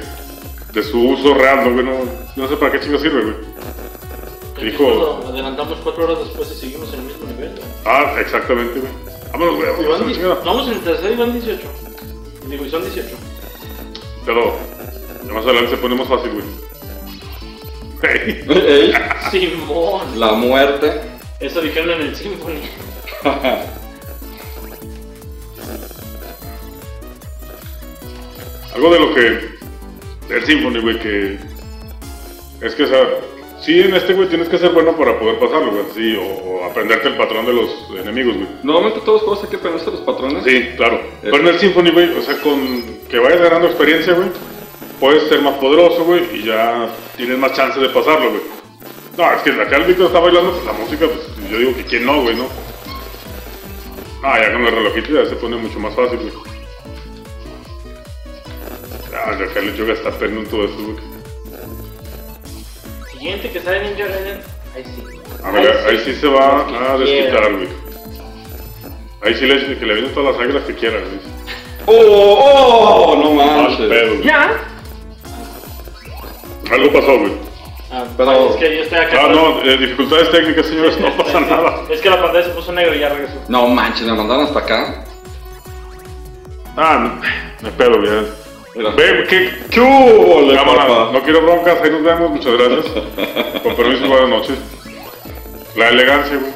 de 0.73 0.83
su 0.83 0.99
uso 1.09 1.35
real, 1.35 1.63
¿no, 1.63 1.73
güey? 1.73 1.85
No, 1.85 1.91
no 2.35 2.47
sé 2.47 2.57
para 2.57 2.71
qué 2.71 2.79
chingo 2.79 2.97
sirve, 2.97 3.21
güey. 3.21 3.35
Dijo, 4.71 5.21
Adelantamos 5.27 5.77
cuatro 5.83 6.05
horas 6.05 6.19
después 6.19 6.49
y 6.51 6.55
seguimos 6.55 6.91
en 6.93 7.01
el 7.01 7.05
mismo 7.05 7.27
nivel. 7.27 7.53
¿no? 7.53 7.61
ah, 7.85 8.15
exactamente, 8.19 8.79
güey. 8.79 8.91
Vámonos, 9.31 9.55
güey, 9.57 10.13
chingada. 10.13 10.39
vamos 10.43 10.67
en 10.67 10.73
el 10.73 10.79
tercer 10.81 11.11
y 11.11 11.15
van 11.15 11.33
18. 11.33 11.67
Digo, 12.47 12.65
y 12.65 12.69
son 12.69 12.81
18. 12.81 13.15
Pero, 14.25 14.55
más 15.31 15.43
adelante 15.43 15.71
se 15.71 15.77
pone 15.77 15.95
más 15.95 16.07
fácil, 16.07 16.31
güey. 16.31 16.45
Hey. 18.01 18.43
Ey, 18.49 18.93
Simón. 19.31 20.19
la 20.19 20.33
muerte. 20.33 20.99
Eso 21.39 21.61
dijeron 21.61 21.91
en 21.91 22.07
el 22.07 22.15
Symphony. 22.15 22.61
Algo 28.75 28.93
de 28.93 28.99
lo 28.99 29.13
que. 29.13 29.53
El 30.29 30.45
Symphony, 30.45 30.79
güey, 30.79 30.99
que. 30.99 31.37
Es 32.61 32.75
que, 32.75 32.83
o 32.83 32.87
sea, 32.87 33.07
sí, 33.61 33.81
en 33.81 33.93
este, 33.93 34.13
güey, 34.13 34.29
tienes 34.29 34.47
que 34.47 34.57
ser 34.57 34.71
bueno 34.71 34.95
para 34.95 35.19
poder 35.19 35.37
pasarlo, 35.37 35.71
güey. 35.71 35.83
Sí, 35.93 36.15
o, 36.15 36.23
o 36.23 36.63
aprenderte 36.65 37.09
el 37.09 37.17
patrón 37.17 37.45
de 37.45 37.53
los 37.53 37.69
enemigos, 37.99 38.35
güey. 38.35 38.47
Normalmente 38.63 39.01
todos 39.01 39.21
los 39.21 39.21
juegos 39.23 39.43
hay 39.43 39.49
que 39.49 39.55
aprenderse 39.57 39.91
los 39.91 40.01
patrones. 40.01 40.43
Sí, 40.43 40.69
claro. 40.77 41.01
Pero 41.21 41.37
en 41.37 41.47
el 41.47 41.59
Symphony, 41.59 41.91
güey, 41.91 42.17
o 42.17 42.21
sea, 42.21 42.39
con 42.39 42.83
que 43.09 43.19
vayas 43.19 43.41
ganando 43.41 43.67
experiencia, 43.67 44.13
güey, 44.13 44.29
puedes 44.99 45.23
ser 45.27 45.41
más 45.41 45.55
poderoso, 45.55 46.05
güey, 46.05 46.23
y 46.33 46.43
ya 46.45 46.89
tienes 47.17 47.37
más 47.37 47.53
chance 47.53 47.79
de 47.79 47.89
pasarlo, 47.89 48.29
güey. 48.29 48.41
No, 49.17 49.31
es 49.31 49.41
que 49.43 49.51
acá 49.51 49.77
el 49.77 49.83
Víctor 49.83 50.07
está 50.07 50.19
bailando, 50.19 50.51
pues 50.51 50.65
la 50.65 50.73
música, 50.73 51.05
pues 51.05 51.49
yo 51.51 51.57
digo 51.59 51.75
que 51.75 51.83
quién 51.83 52.05
no, 52.05 52.21
güey, 52.23 52.35
¿no? 52.35 52.47
Ah, 54.23 54.39
ya 54.41 54.53
con 54.53 54.65
el 54.65 54.71
relojito 54.71 55.11
ya 55.11 55.29
se 55.29 55.35
pone 55.35 55.57
mucho 55.57 55.77
más 55.79 55.93
fácil, 55.93 56.17
güey. 56.19 56.52
Ah, 59.15 59.31
acá 59.31 59.59
el 59.59 59.67
Lechuga 59.71 59.93
está 59.93 60.09
todo 60.11 60.65
esto, 60.65 60.83
güey. 60.83 60.95
Siguiente 63.11 63.51
que 63.51 63.59
sale 63.61 63.83
Ninja 63.89 64.05
Gaiden. 64.07 64.39
Ahí 64.75 64.83
sí. 64.83 65.03
A 65.43 65.51
ver, 65.51 65.77
ahí 65.87 66.01
sí 66.03 66.15
se 66.15 66.27
va 66.27 66.65
a 66.93 66.97
desquitar, 66.97 67.53
güey. 67.53 67.67
Ahí 69.21 69.33
sí 69.35 69.45
le, 69.45 69.77
que 69.79 69.85
le 69.85 69.93
vienen 69.93 70.13
todas 70.13 70.31
las 70.35 70.37
sangres 70.43 70.63
que 70.63 70.73
quieran, 70.75 71.03
güey. 71.03 71.19
¡Oh, 71.85 73.13
oh! 73.13 73.15
No 73.23 73.31
manches. 73.33 73.87
pedo. 73.89 74.21
Ya. 74.23 74.57
Algo 76.71 76.93
pasó, 76.93 77.19
güey. 77.19 77.33
Ah, 77.91 78.05
Pero- 78.17 78.49
es 78.49 78.55
que 78.55 78.75
yo 78.77 78.83
estoy 78.83 78.97
acá. 78.97 79.19
Ah, 79.25 79.27
no, 79.29 79.61
eh, 79.63 79.77
dificultades 79.77 80.31
técnicas, 80.31 80.65
señores, 80.65 80.99
no 80.99 81.15
pasa 81.15 81.39
nada. 81.41 81.83
Es 81.89 82.01
que 82.01 82.09
la 82.09 82.19
pantalla 82.21 82.45
se 82.45 82.51
puso 82.51 82.71
negro 82.71 82.95
y 82.95 82.99
ya 82.99 83.09
regresó. 83.09 83.35
No 83.47 83.67
manches, 83.67 84.07
me 84.07 84.13
mandaron 84.13 84.45
hasta 84.45 84.59
acá. 84.59 85.05
Ah, 86.75 87.19
me 87.61 87.69
pedo, 87.71 87.99
güey. 87.99 88.42
Ve, 88.75 89.25
¿qué? 89.29 89.49
¿Qué 89.69 89.79
hubo, 89.79 90.41
le, 90.41 90.55
Cámara, 90.55 90.87
papá? 90.87 91.09
no 91.13 91.21
quiero 91.23 91.41
broncas, 91.43 91.77
ahí 91.83 91.91
nos 91.91 92.03
vemos, 92.03 92.31
muchas 92.31 92.53
gracias. 92.53 92.85
Con 93.63 93.75
permiso, 93.75 94.07
buenas 94.07 94.29
noches. 94.29 94.55
La 95.75 95.89
elegancia, 95.89 96.37
güey. 96.37 96.51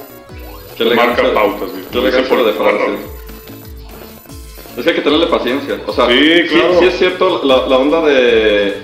Qué 0.76 0.84
elegancia- 0.84 1.24
Marca 1.24 1.34
pautas, 1.40 1.70
güey. 1.72 1.84
Qué 1.92 1.98
elegancia 2.00 2.36
de 2.38 2.52
por- 2.54 2.54
frase. 2.54 2.98
Es 4.78 4.84
que 4.84 4.90
hay 4.90 4.96
que 4.96 5.02
tenerle 5.02 5.28
paciencia. 5.28 5.80
O 5.88 5.94
sea, 5.94 6.08
Sí, 6.08 6.44
claro. 6.50 6.80
sí 6.80 6.86
es 6.86 6.98
cierto 6.98 7.42
la, 7.44 7.66
la 7.68 7.78
onda 7.78 8.02
de, 8.06 8.84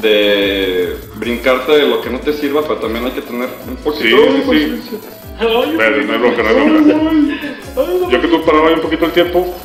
de 0.00 0.96
brincarte 1.16 1.72
de 1.72 1.86
lo 1.88 2.00
que 2.00 2.10
no 2.10 2.18
te 2.20 2.32
sirva, 2.32 2.62
pero 2.62 2.76
también 2.76 3.04
hay 3.04 3.12
que 3.12 3.22
tener 3.22 3.48
un 3.68 3.76
poquito 3.76 4.04
Sí, 4.04 4.10
de 4.10 4.30
sí, 4.32 4.36
sí. 4.36 4.46
paciencia. 4.46 4.98
Ve, 5.40 6.04
no 6.04 6.12
hay 6.12 6.18
bronca, 6.18 6.42
no 6.42 6.48
hay 6.48 6.54
bronca. 6.54 8.10
Yo 8.10 8.20
que 8.20 8.28
tú 8.28 8.44
paraba 8.44 8.72
un 8.72 8.80
poquito 8.80 9.06
el 9.06 9.12
tiempo. 9.12 9.56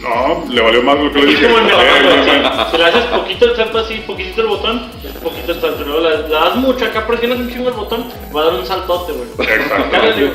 No, 0.00 0.44
le 0.48 0.62
valió 0.62 0.82
más 0.82 0.98
lo 0.98 1.12
que 1.12 1.18
le 1.20 1.26
dije. 1.26 1.46
como 1.46 1.58
en 1.58 1.64
el 1.66 1.70
Eh. 1.72 2.50
Si 2.70 2.78
le 2.78 2.84
haces 2.84 3.04
poquito 3.04 3.44
el 3.44 3.56
salto 3.56 3.78
así, 3.78 3.94
poquitito 4.06 4.40
el 4.40 4.46
botón, 4.46 4.90
es 5.04 5.12
poquito 5.12 5.52
el 5.52 5.60
salto. 5.60 5.84
Luego 5.84 6.08
le, 6.08 6.22
le 6.22 6.28
das 6.28 6.56
mucho 6.56 6.84
acá, 6.86 7.06
presionas 7.06 7.38
un 7.38 7.50
chingo 7.50 7.68
el 7.68 7.74
botón, 7.74 8.10
va 8.34 8.40
a 8.40 8.44
dar 8.46 8.54
un 8.54 8.66
saltote, 8.66 9.12
güey. 9.12 9.48
Exacto. 9.48 9.84
Acá 9.84 10.06
les 10.06 10.16
digo, 10.16 10.30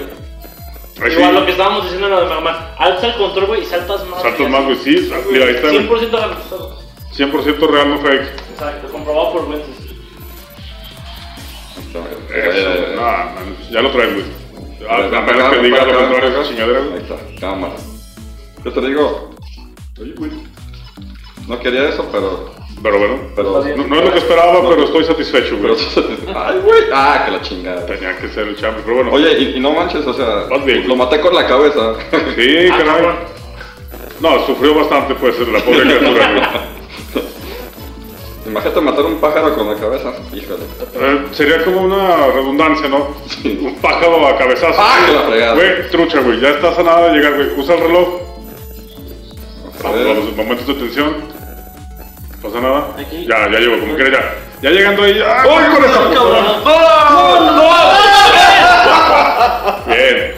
Ahí 1.01 1.11
sí, 1.11 1.17
Igual 1.17 1.35
lo 1.35 1.45
que 1.45 1.51
estábamos 1.51 1.83
diciendo 1.83 2.07
en 2.07 2.13
lo 2.13 2.21
de 2.21 2.27
mamá, 2.27 2.73
alza 2.77 3.07
el 3.07 3.15
control, 3.15 3.47
güey, 3.47 3.61
y 3.63 3.65
saltas 3.65 4.05
más. 4.07 4.21
Saltas 4.21 4.49
más, 4.49 4.63
güey, 4.63 4.77
sí. 4.77 5.11
Mira, 5.29 5.45
ahí 5.45 5.55
está, 5.55 5.69
güey. 5.69 5.89
100% 5.89 6.11
garantizado. 6.11 6.79
100% 7.13 7.67
real, 7.69 7.89
no 7.89 7.99
fake. 7.99 8.21
Exacto, 8.53 8.87
comprobado 8.91 9.33
por 9.33 9.49
Wences. 9.49 9.75
Eso, 11.89 12.95
no, 12.95 13.01
man, 13.01 13.57
ya 13.71 13.81
lo 13.81 13.91
traes, 13.91 14.13
güey. 14.13 14.25
Apenas 14.89 15.49
que 15.49 15.55
ven 15.55 15.63
diga 15.63 15.79
para 15.79 15.91
lo 15.91 15.99
contrario 15.99 16.41
esa 16.41 16.49
chingadera, 16.49 16.79
Ahí 16.79 17.01
está, 17.01 17.15
cámara. 17.39 17.73
Yo 18.63 18.71
te 18.71 18.81
digo, 18.81 19.34
oye, 20.01 20.13
güey, 20.17 20.31
no 21.47 21.59
quería 21.59 21.89
eso, 21.89 22.07
pero... 22.11 22.53
Pero 22.83 22.99
bueno, 22.99 23.15
pero 23.35 23.51
no, 23.51 23.85
no 23.87 23.95
es 23.99 24.05
lo 24.05 24.11
que 24.11 24.17
esperaba, 24.19 24.69
pero 24.69 24.83
estoy 24.83 25.05
satisfecho, 25.05 25.57
güey. 25.57 25.73
ay, 26.35 26.59
güey, 26.63 26.81
ah, 26.93 27.23
que 27.25 27.31
la 27.31 27.41
chingada. 27.41 27.85
Tenía 27.85 28.17
que 28.17 28.27
ser 28.27 28.49
el 28.49 28.55
champion, 28.57 28.83
pero 28.83 28.95
bueno. 28.97 29.11
Oye, 29.13 29.31
y, 29.39 29.55
y 29.55 29.59
no 29.61 29.71
manches, 29.71 30.05
o 30.05 30.13
sea, 30.13 30.43
bien. 30.65 30.85
lo 30.87 30.95
maté 30.97 31.19
con 31.21 31.33
la 31.33 31.47
cabeza. 31.47 31.93
Sí, 32.35 32.67
Ah, 32.71 32.77
caray. 32.77 33.05
No, 34.19 34.45
sufrió 34.45 34.75
bastante, 34.75 35.15
pues, 35.15 35.39
la 35.47 35.59
pobre 35.59 35.81
criatura, 35.83 36.31
güey. 36.31 36.43
Imagínate 38.45 38.81
matar 38.81 39.05
un 39.05 39.15
pájaro 39.21 39.55
con 39.55 39.67
la 39.67 39.75
cabeza. 39.79 40.11
Híjole. 40.33 40.63
Eh, 40.95 41.25
sería 41.31 41.63
como 41.63 41.81
una 41.81 42.27
redundancia, 42.27 42.87
¿no? 42.89 43.15
Un 43.45 43.75
pájaro 43.81 44.27
a 44.27 44.37
cabezazo. 44.37 44.75
¡Ah, 44.77 44.99
que 45.07 45.13
la 45.13 45.21
fregada! 45.21 45.55
Güey, 45.55 45.89
trucha, 45.89 46.19
güey. 46.19 46.39
Ya 46.41 46.49
estás 46.49 46.77
a 46.77 46.83
nada 46.83 47.07
de 47.09 47.17
llegar, 47.17 47.35
güey. 47.35 47.47
Usa 47.57 47.75
el 47.75 47.81
reloj. 47.81 48.07
Vamos, 49.85 50.35
momentos 50.35 50.67
de 50.67 50.73
tensión. 50.75 51.15
No 52.31 52.37
pasa 52.49 52.61
nada. 52.61 52.87
Aquí. 52.99 53.25
Ya, 53.27 53.49
ya 53.51 53.59
llego, 53.59 53.79
como 53.79 53.95
quiera 53.95 54.11
ya. 54.11 54.35
Ya 54.61 54.69
llegando 54.71 55.03
ahí. 55.03 55.19
¡Ah, 55.25 55.43
¡Uy, 55.45 55.63
con 55.75 55.83
cabrón! 56.13 56.45
Bien. 59.87 60.35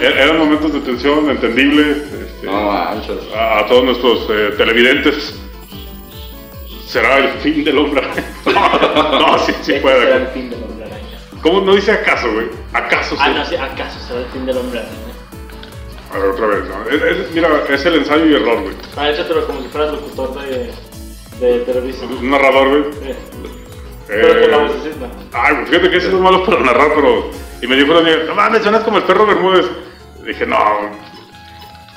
Er- 0.00 0.16
Eran 0.18 0.38
momentos 0.38 0.72
de 0.72 0.80
tensión 0.80 1.28
entendible. 1.30 1.90
este, 1.92 2.46
No 2.46 2.72
a, 2.72 2.92
a 3.58 3.66
todos 3.66 3.84
nuestros 3.84 4.26
eh, 4.30 4.54
televidentes. 4.56 5.34
Será 6.86 7.18
el 7.18 7.28
fin 7.40 7.62
del 7.64 7.78
hombre. 7.78 8.02
no, 8.46 9.38
sí, 9.40 9.52
sí 9.62 9.72
Este 9.74 9.80
puede. 9.80 10.00
será 10.04 10.16
el 10.16 10.26
fin 10.28 10.50
del 10.50 10.62
hombre. 10.64 10.86
¿Cómo 11.42 11.60
no 11.60 11.74
dice 11.74 11.92
acaso, 11.92 12.32
güey? 12.32 12.46
¿Acaso 12.72 13.14
sí? 13.16 13.22
Ah, 13.24 13.28
no, 13.30 13.44
sí, 13.44 13.54
¿acaso 13.56 13.98
será 14.06 14.20
el 14.20 14.26
fin 14.26 14.44
del 14.46 14.56
hombre? 14.58 14.82
A 16.12 16.18
ver, 16.18 16.30
otra 16.30 16.46
vez. 16.46 16.64
¿no? 16.64 16.90
Es- 16.90 17.02
es- 17.02 17.30
mira, 17.32 17.48
es 17.68 17.84
el 17.86 17.94
ensayo 17.96 18.26
y 18.26 18.34
error, 18.34 18.62
güey. 18.62 18.74
Ah, 18.96 19.10
échatelo 19.10 19.46
como 19.46 19.62
si 19.62 19.68
fueras 19.68 19.92
locutor 19.92 20.34
de, 20.42 20.72
de 21.40 21.58
televisión. 21.60 22.12
Un 22.18 22.30
narrador, 22.30 22.68
güey. 22.68 22.82
Eh, 23.08 23.16
Pero 24.08 24.40
con 24.40 24.50
la 24.50 24.58
vocecita. 24.58 25.06
Ay, 25.32 25.54
güey, 25.54 25.66
fíjate 25.66 25.90
que 25.90 25.96
eso 25.98 26.08
es 26.08 26.14
malo 26.14 26.44
para 26.44 26.60
narrar, 26.60 26.92
pero. 26.94 27.30
Y 27.62 27.66
me 27.66 27.76
dijo 27.76 27.92
la 27.94 28.00
niña, 28.02 28.24
no 28.26 28.34
mames, 28.34 28.62
suenas 28.62 28.82
como 28.82 28.96
el 28.98 29.04
perro 29.04 29.26
Bermúdez. 29.26 29.66
Dije, 30.26 30.46
no. 30.46 30.56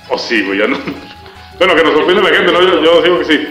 O 0.09 0.17
sí, 0.17 0.43
güey, 0.45 0.59
ya 0.59 0.67
no. 0.67 0.77
Bueno, 1.59 1.75
que 1.75 1.83
nos 1.83 1.95
opine 1.95 2.21
la 2.21 2.29
gente, 2.29 2.51
¿no? 2.51 2.61
Yo, 2.61 2.81
yo 2.83 3.01
digo 3.03 3.19
que 3.19 3.25
sí. 3.25 3.47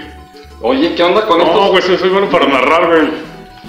Oye, 0.60 0.94
¿qué 0.94 1.02
onda 1.04 1.24
con 1.24 1.38
No, 1.38 1.44
estos? 1.44 1.70
güey, 1.70 1.82
soy, 1.82 1.96
soy 1.98 2.08
bueno 2.10 2.28
para 2.28 2.46
narrar, 2.46 2.86
güey. 2.88 3.08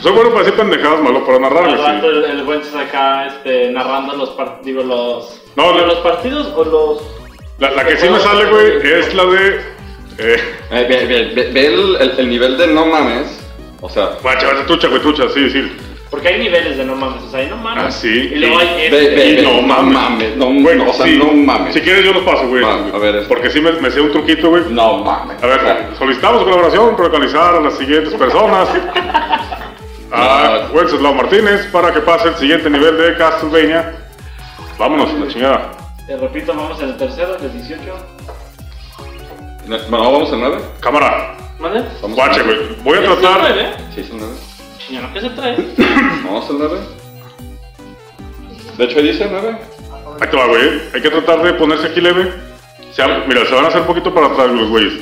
Soy 0.02 0.12
bueno 0.12 0.32
para 0.32 0.44
decir 0.44 0.56
pendejadas, 0.60 1.02
malo 1.02 1.24
para 1.26 1.40
narrar, 1.40 1.64
güey. 1.66 1.78
Sí. 2.02 2.06
el, 2.08 2.24
el 2.26 2.44
buen 2.44 2.62
acá 2.78 3.28
este, 3.28 3.72
narrando 3.72 4.16
los 4.16 4.32
partidos, 4.32 4.66
digo, 4.66 4.84
los, 4.84 5.43
No, 5.56 5.74
no. 5.74 5.86
los 5.86 6.00
partidos 6.00 6.48
o 6.56 6.64
los... 6.64 7.02
La, 7.60 7.72
la 7.72 7.86
que 7.86 7.98
sí 7.98 8.10
me 8.10 8.20
sale, 8.20 8.46
güey, 8.46 8.78
es 8.84 9.14
la 9.14 9.26
de. 9.26 9.48
Eh, 10.18 10.38
Eh, 10.72 10.86
ve, 10.90 11.06
ve- 11.06 11.32
ve- 11.36 11.52
ve 11.54 11.66
el, 11.68 11.96
el- 12.00 12.14
el 12.20 12.30
nivel 12.30 12.58
de 12.58 12.68
no 12.68 12.86
mames. 12.88 13.40
O 13.82 13.90
sea, 13.90 14.12
guacha, 14.22 14.48
guacha, 14.48 14.66
tucha, 14.66 14.88
güey, 14.88 15.02
tucha, 15.02 15.24
sí, 15.34 15.50
sí. 15.50 15.72
Porque 16.10 16.28
hay 16.30 16.40
niveles 16.40 16.78
de 16.78 16.86
no 16.86 16.96
mames, 16.96 17.24
o 17.24 17.30
sea, 17.32 17.40
hay 17.40 17.48
no 17.48 17.58
mames. 17.58 17.84
Ah, 17.86 17.92
sí. 17.92 18.30
Y 18.34 18.36
luego 18.36 18.60
hay 18.60 18.68
este... 18.84 18.90
ve, 18.96 19.10
ve, 19.36 19.42
no 19.44 19.54
no 19.54 19.62
mames. 19.64 19.94
mames. 19.94 20.36
No, 20.38 20.46
Güey, 20.62 20.78
no, 20.78 20.90
o 20.90 20.94
sea, 20.94 21.06
sí. 21.08 21.18
no 21.18 21.32
mames. 21.34 21.74
Si 21.74 21.82
quieres, 21.82 22.04
yo 22.06 22.14
los 22.14 22.24
paso, 22.24 22.48
güey. 22.48 22.64
A 22.64 22.98
ver, 22.98 23.16
este. 23.16 23.28
Porque 23.28 23.50
sí 23.50 23.62
me, 23.62 23.72
me 23.74 23.90
sé 23.92 24.00
un 24.02 24.12
truquito, 24.12 24.50
güey. 24.50 24.64
No 24.70 24.98
mames. 25.00 25.42
A 25.44 25.48
ver, 25.48 25.60
solicitamos 25.98 26.44
colaboración 26.44 26.96
para 26.96 27.10
localizar 27.10 27.56
a 27.56 27.60
las 27.62 27.78
siguientes 27.78 28.14
personas. 28.16 28.70
A 30.12 30.70
Wenceslao 30.72 31.14
Martínez 31.14 31.66
para 31.72 31.92
que 31.92 32.00
pase 32.02 32.28
el 32.28 32.36
siguiente 32.36 32.70
nivel 32.70 32.98
de 32.98 33.16
Castlevania. 33.18 33.96
Vámonos, 34.84 35.14
la 35.14 35.28
chingada. 35.30 35.72
Te 36.06 36.18
repito, 36.18 36.54
vamos 36.54 36.78
en 36.82 36.90
el 36.90 36.98
tercero, 36.98 37.38
el 37.38 37.54
18. 37.54 37.82
No, 39.68 39.78
vamos 39.90 40.34
a 40.34 40.36
9. 40.36 40.58
Cámara, 40.82 41.38
¿Mande? 41.58 41.86
Vamos 42.02 42.18
guache, 42.18 42.42
güey. 42.44 42.58
Voy 42.84 42.98
a 42.98 43.02
¿Es 43.02 43.10
el 43.10 43.18
tratar. 43.20 43.42
nueve? 43.44 43.70
Sí, 43.96 44.02
es 44.02 44.10
el 44.10 44.18
9. 44.18 44.34
Chiñano, 44.86 45.14
¿qué 45.14 45.22
se 45.22 45.30
trae? 45.30 45.56
Vamos 46.26 46.50
al 46.50 46.58
9. 46.60 46.80
De 48.78 48.84
hecho, 48.84 48.98
ahí 49.00 49.08
dice 49.08 49.28
9. 49.32 49.58
Ahí 50.20 50.30
te 50.30 50.36
va, 50.36 50.48
güey. 50.48 50.82
Hay 50.94 51.02
que 51.02 51.10
tratar 51.10 51.42
de 51.44 51.54
ponerse 51.54 51.88
aquí 51.88 52.02
leve. 52.02 52.34
Se 52.92 53.02
ha- 53.04 53.24
mira, 53.26 53.46
se 53.46 53.56
van 53.56 53.64
a 53.64 53.68
hacer 53.70 53.84
poquito 53.84 54.14
para 54.14 54.28
atrás 54.28 54.52
los 54.52 54.68
güeyes. 54.68 54.96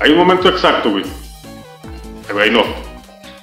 Hay 0.00 0.12
un 0.12 0.16
momento 0.16 0.48
exacto, 0.48 0.90
güey. 0.92 1.04
Eh, 1.04 2.32
güey, 2.32 2.50
no. 2.50 2.62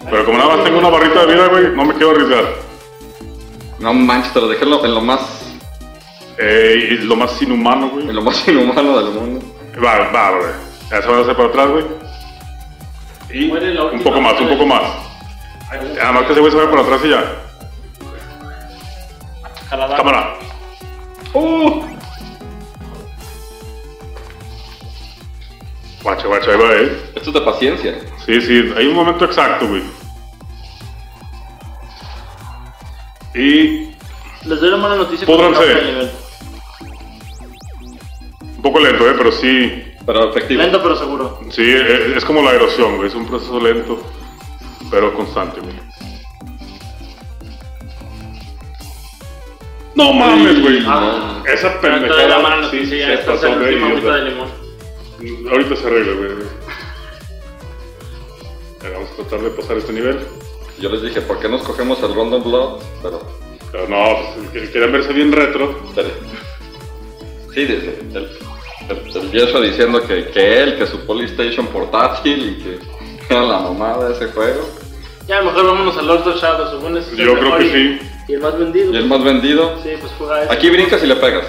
Pero 0.10 0.26
como 0.26 0.40
nada 0.40 0.56
más 0.56 0.64
tengo 0.66 0.80
una 0.80 0.90
barrita 0.90 1.24
de 1.24 1.34
vida, 1.36 1.48
güey, 1.50 1.68
no 1.76 1.86
me 1.86 1.94
quiero 1.94 2.10
arriesgar. 2.12 2.65
No 3.80 3.94
manches, 3.94 4.34
te 4.34 4.42
lo 4.42 4.48
dejé 4.48 4.64
en 4.64 4.70
lo, 4.72 4.86
en 4.86 4.94
lo 4.94 5.02
más 5.02 5.20
Eh, 6.38 7.00
lo 7.04 7.16
más 7.16 7.42
inhumano, 7.42 7.90
güey. 7.90 8.08
en 8.10 8.16
lo 8.16 8.22
más 8.22 8.48
inhumano 8.48 8.98
del 8.98 9.14
mundo. 9.14 9.46
Va, 9.84 10.12
va, 10.12 10.32
güey. 10.32 10.52
Ya 10.92 11.02
se 11.02 11.08
van 11.08 11.20
a 11.20 11.22
hacer 11.22 11.36
para 11.36 11.50
atrás, 11.50 11.70
güey. 11.70 11.86
Y 13.32 13.50
un 13.52 14.04
poco 14.04 14.22
más, 14.22 14.40
un 14.40 14.50
poco 14.50 14.66
más. 14.66 14.82
Nada 15.98 16.12
más 16.12 16.24
que 16.24 16.32
ese 16.32 16.40
güey 16.40 16.52
se 16.52 16.58
vaya 16.58 16.70
para 16.70 16.82
atrás 16.84 17.02
y 17.04 17.10
ya. 17.10 17.24
Jalada. 19.70 19.98
Cámara. 19.98 20.34
Uh. 21.34 21.82
Guacha, 26.04 26.28
guacha, 26.28 26.52
ahí 26.52 26.58
va, 26.58 26.74
eh. 26.76 27.12
Esto 27.16 27.30
es 27.30 27.34
de 27.34 27.42
paciencia. 27.42 27.96
Sí, 28.26 28.40
sí, 28.42 28.74
hay 28.78 28.88
un 28.88 28.94
momento 28.94 29.26
exacto, 29.26 29.68
güey. 29.68 29.82
Y 33.36 33.92
Les 34.46 34.62
doy 34.62 34.72
la 34.72 34.78
mala 34.78 34.96
noticia. 34.96 35.28
Está 35.28 35.64
el 35.64 35.86
nivel. 35.86 36.12
un 38.56 38.62
poco 38.62 38.80
lento, 38.80 39.10
eh, 39.10 39.14
pero 39.18 39.32
sí. 39.32 39.84
Pero 40.06 40.30
efectivo. 40.30 40.62
Lento 40.62 40.82
pero 40.82 40.96
seguro. 40.96 41.40
Sí, 41.50 41.64
eh, 41.64 42.14
es 42.16 42.24
como 42.24 42.42
la 42.42 42.52
erosión, 42.52 42.96
güey. 42.98 43.10
Es 43.10 43.16
un 43.16 43.28
proceso 43.28 43.60
lento, 43.60 44.02
pero 44.90 45.14
constante, 45.14 45.60
güey. 45.60 45.76
No 49.96 50.14
mames, 50.14 50.62
güey. 50.62 50.84
Ah. 50.86 51.44
Esa 51.52 51.80
doy 51.80 52.28
la 52.28 52.40
mala 52.40 52.62
pendejada. 52.62 52.70
sí, 52.70 52.78
noticia, 52.78 52.90
se 52.90 52.98
ya 53.00 53.14
estás 53.14 53.40
pasó 53.40 53.60
de 53.60 53.66
última 53.66 53.90
idiota. 53.90 54.16
de 54.16 54.30
limón. 54.30 54.50
Ahorita 55.52 55.76
se 55.76 55.88
arregla, 55.88 56.14
güey. 56.14 56.30
Vamos 58.94 59.10
a 59.12 59.16
tratar 59.16 59.40
de 59.42 59.50
pasar 59.50 59.78
este 59.78 59.94
nivel. 59.94 60.20
Yo 60.80 60.90
les 60.90 61.02
dije, 61.02 61.22
¿por 61.22 61.40
qué 61.40 61.48
no 61.48 61.58
escogemos 61.58 62.02
el 62.04 62.14
Random 62.14 62.44
Blood? 62.44 62.80
Pero. 63.02 63.22
Pero 63.72 63.88
no, 63.88 64.18
pues, 64.36 64.50
que- 64.66 64.72
quieren 64.72 64.92
verse 64.92 65.14
bien 65.14 65.32
retro. 65.32 65.80
pero- 65.96 66.10
Sí, 67.54 67.64
desde 67.66 68.00
el, 68.00 68.16
el, 68.90 69.18
el 69.18 69.30
viejo 69.30 69.62
diciendo 69.62 70.02
que, 70.06 70.28
que 70.28 70.62
él, 70.62 70.78
que 70.78 70.86
su 70.86 71.00
Polystation 71.06 71.68
portátil 71.68 72.58
y 72.60 72.64
que 72.64 72.80
era 73.34 73.44
la 73.44 73.60
mamada 73.60 74.10
de 74.10 74.16
ese 74.16 74.28
juego. 74.28 74.68
Ya, 75.28 75.42
mejor 75.42 75.66
vámonos 75.66 75.98
al 75.98 76.08
Lord 76.08 76.28
of 76.28 76.42
Shadows. 76.42 76.72
Según 76.72 76.98
es 76.98 77.10
Yo 77.16 77.34
creo 77.40 77.58
que 77.58 77.66
y- 77.66 77.70
sí. 77.70 78.00
Y 78.28 78.34
el 78.34 78.42
más 78.42 78.58
vendido. 78.60 78.94
Y 78.94 78.98
el 78.98 79.06
más 79.06 79.24
vendido. 79.24 79.76
Sí, 79.82 79.90
pues 80.00 80.12
juega 80.18 80.44
ese. 80.44 80.54
Aquí 80.54 80.70
brincas 80.70 81.02
y 81.04 81.08
le 81.08 81.16
pegas. 81.16 81.46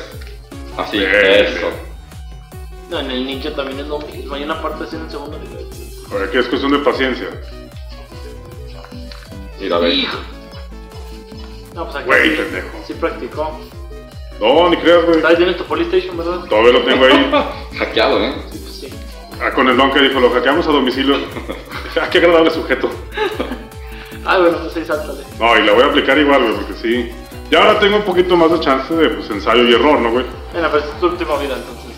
Así, 0.79 0.99
Bien, 0.99 1.11
eso. 1.15 1.69
No, 2.91 3.01
en 3.01 3.11
el 3.11 3.27
ninja 3.27 3.51
también 3.55 3.81
es 3.81 3.87
lo 3.89 3.99
mismo. 3.99 4.35
Hay 4.35 4.45
una 4.45 4.63
parte 4.63 4.85
así 4.85 4.95
en 4.97 5.03
el 5.03 5.11
segundo 5.11 5.39
nivel. 5.39 5.67
Ahora 6.13 6.27
aquí 6.27 6.39
es 6.39 6.47
cuestión 6.47 6.71
de 6.73 6.79
paciencia. 6.79 7.27
Mira, 9.61 9.79
ve. 9.79 10.07
No, 11.75 11.85
pues 11.85 11.97
aquí 11.97 12.07
Güey, 12.07 12.31
sí, 12.31 12.37
pendejo. 12.37 12.69
sí 12.87 12.95
practicó. 12.95 13.61
No, 14.41 14.69
ni 14.71 14.77
creas, 14.77 15.05
güey. 15.05 15.25
Ahí 15.25 15.37
tienes 15.37 15.57
tu 15.57 15.65
Polystation, 15.65 16.17
¿verdad? 16.17 16.41
Todavía 16.49 16.73
lo 16.73 16.81
tengo 16.83 17.05
ahí. 17.07 17.31
Hackeado, 17.79 18.23
¿eh? 18.23 18.35
Sí, 18.53 18.59
pues 18.59 18.75
sí. 18.81 18.89
Ah, 19.41 19.51
con 19.53 19.69
el 19.69 19.77
don 19.77 19.91
que 19.93 20.01
dijo, 20.01 20.21
lo 20.21 20.31
hackeamos 20.31 20.67
a 20.67 20.73
domicilio. 20.73 21.17
ah, 22.01 22.09
qué 22.11 22.19
agradable 22.19 22.51
sujeto. 22.51 22.91
Ah, 24.29 24.39
bueno, 24.39 24.59
pues 24.59 24.77
ahí 24.77 24.85
sáltale. 24.85 25.23
No, 25.39 25.57
y 25.57 25.63
la 25.65 25.73
voy 25.73 25.83
a 25.85 25.87
aplicar 25.87 26.19
igual, 26.19 26.43
güey, 26.43 26.55
porque 26.57 26.75
sí. 26.75 27.13
Y 27.49 27.55
ahora 27.55 27.79
tengo 27.79 27.99
un 27.99 28.03
poquito 28.03 28.37
más 28.37 28.51
de 28.51 28.59
chance 28.59 28.93
de 28.93 29.09
pues, 29.11 29.31
ensayo 29.31 29.63
y 29.63 29.73
error, 29.73 30.01
¿no, 30.01 30.11
güey? 30.11 30.27
Bueno, 30.53 30.69
pues 30.69 30.83
es 30.83 30.99
tu 30.99 31.07
última 31.07 31.37
vida, 31.37 31.55
entonces. 31.55 31.93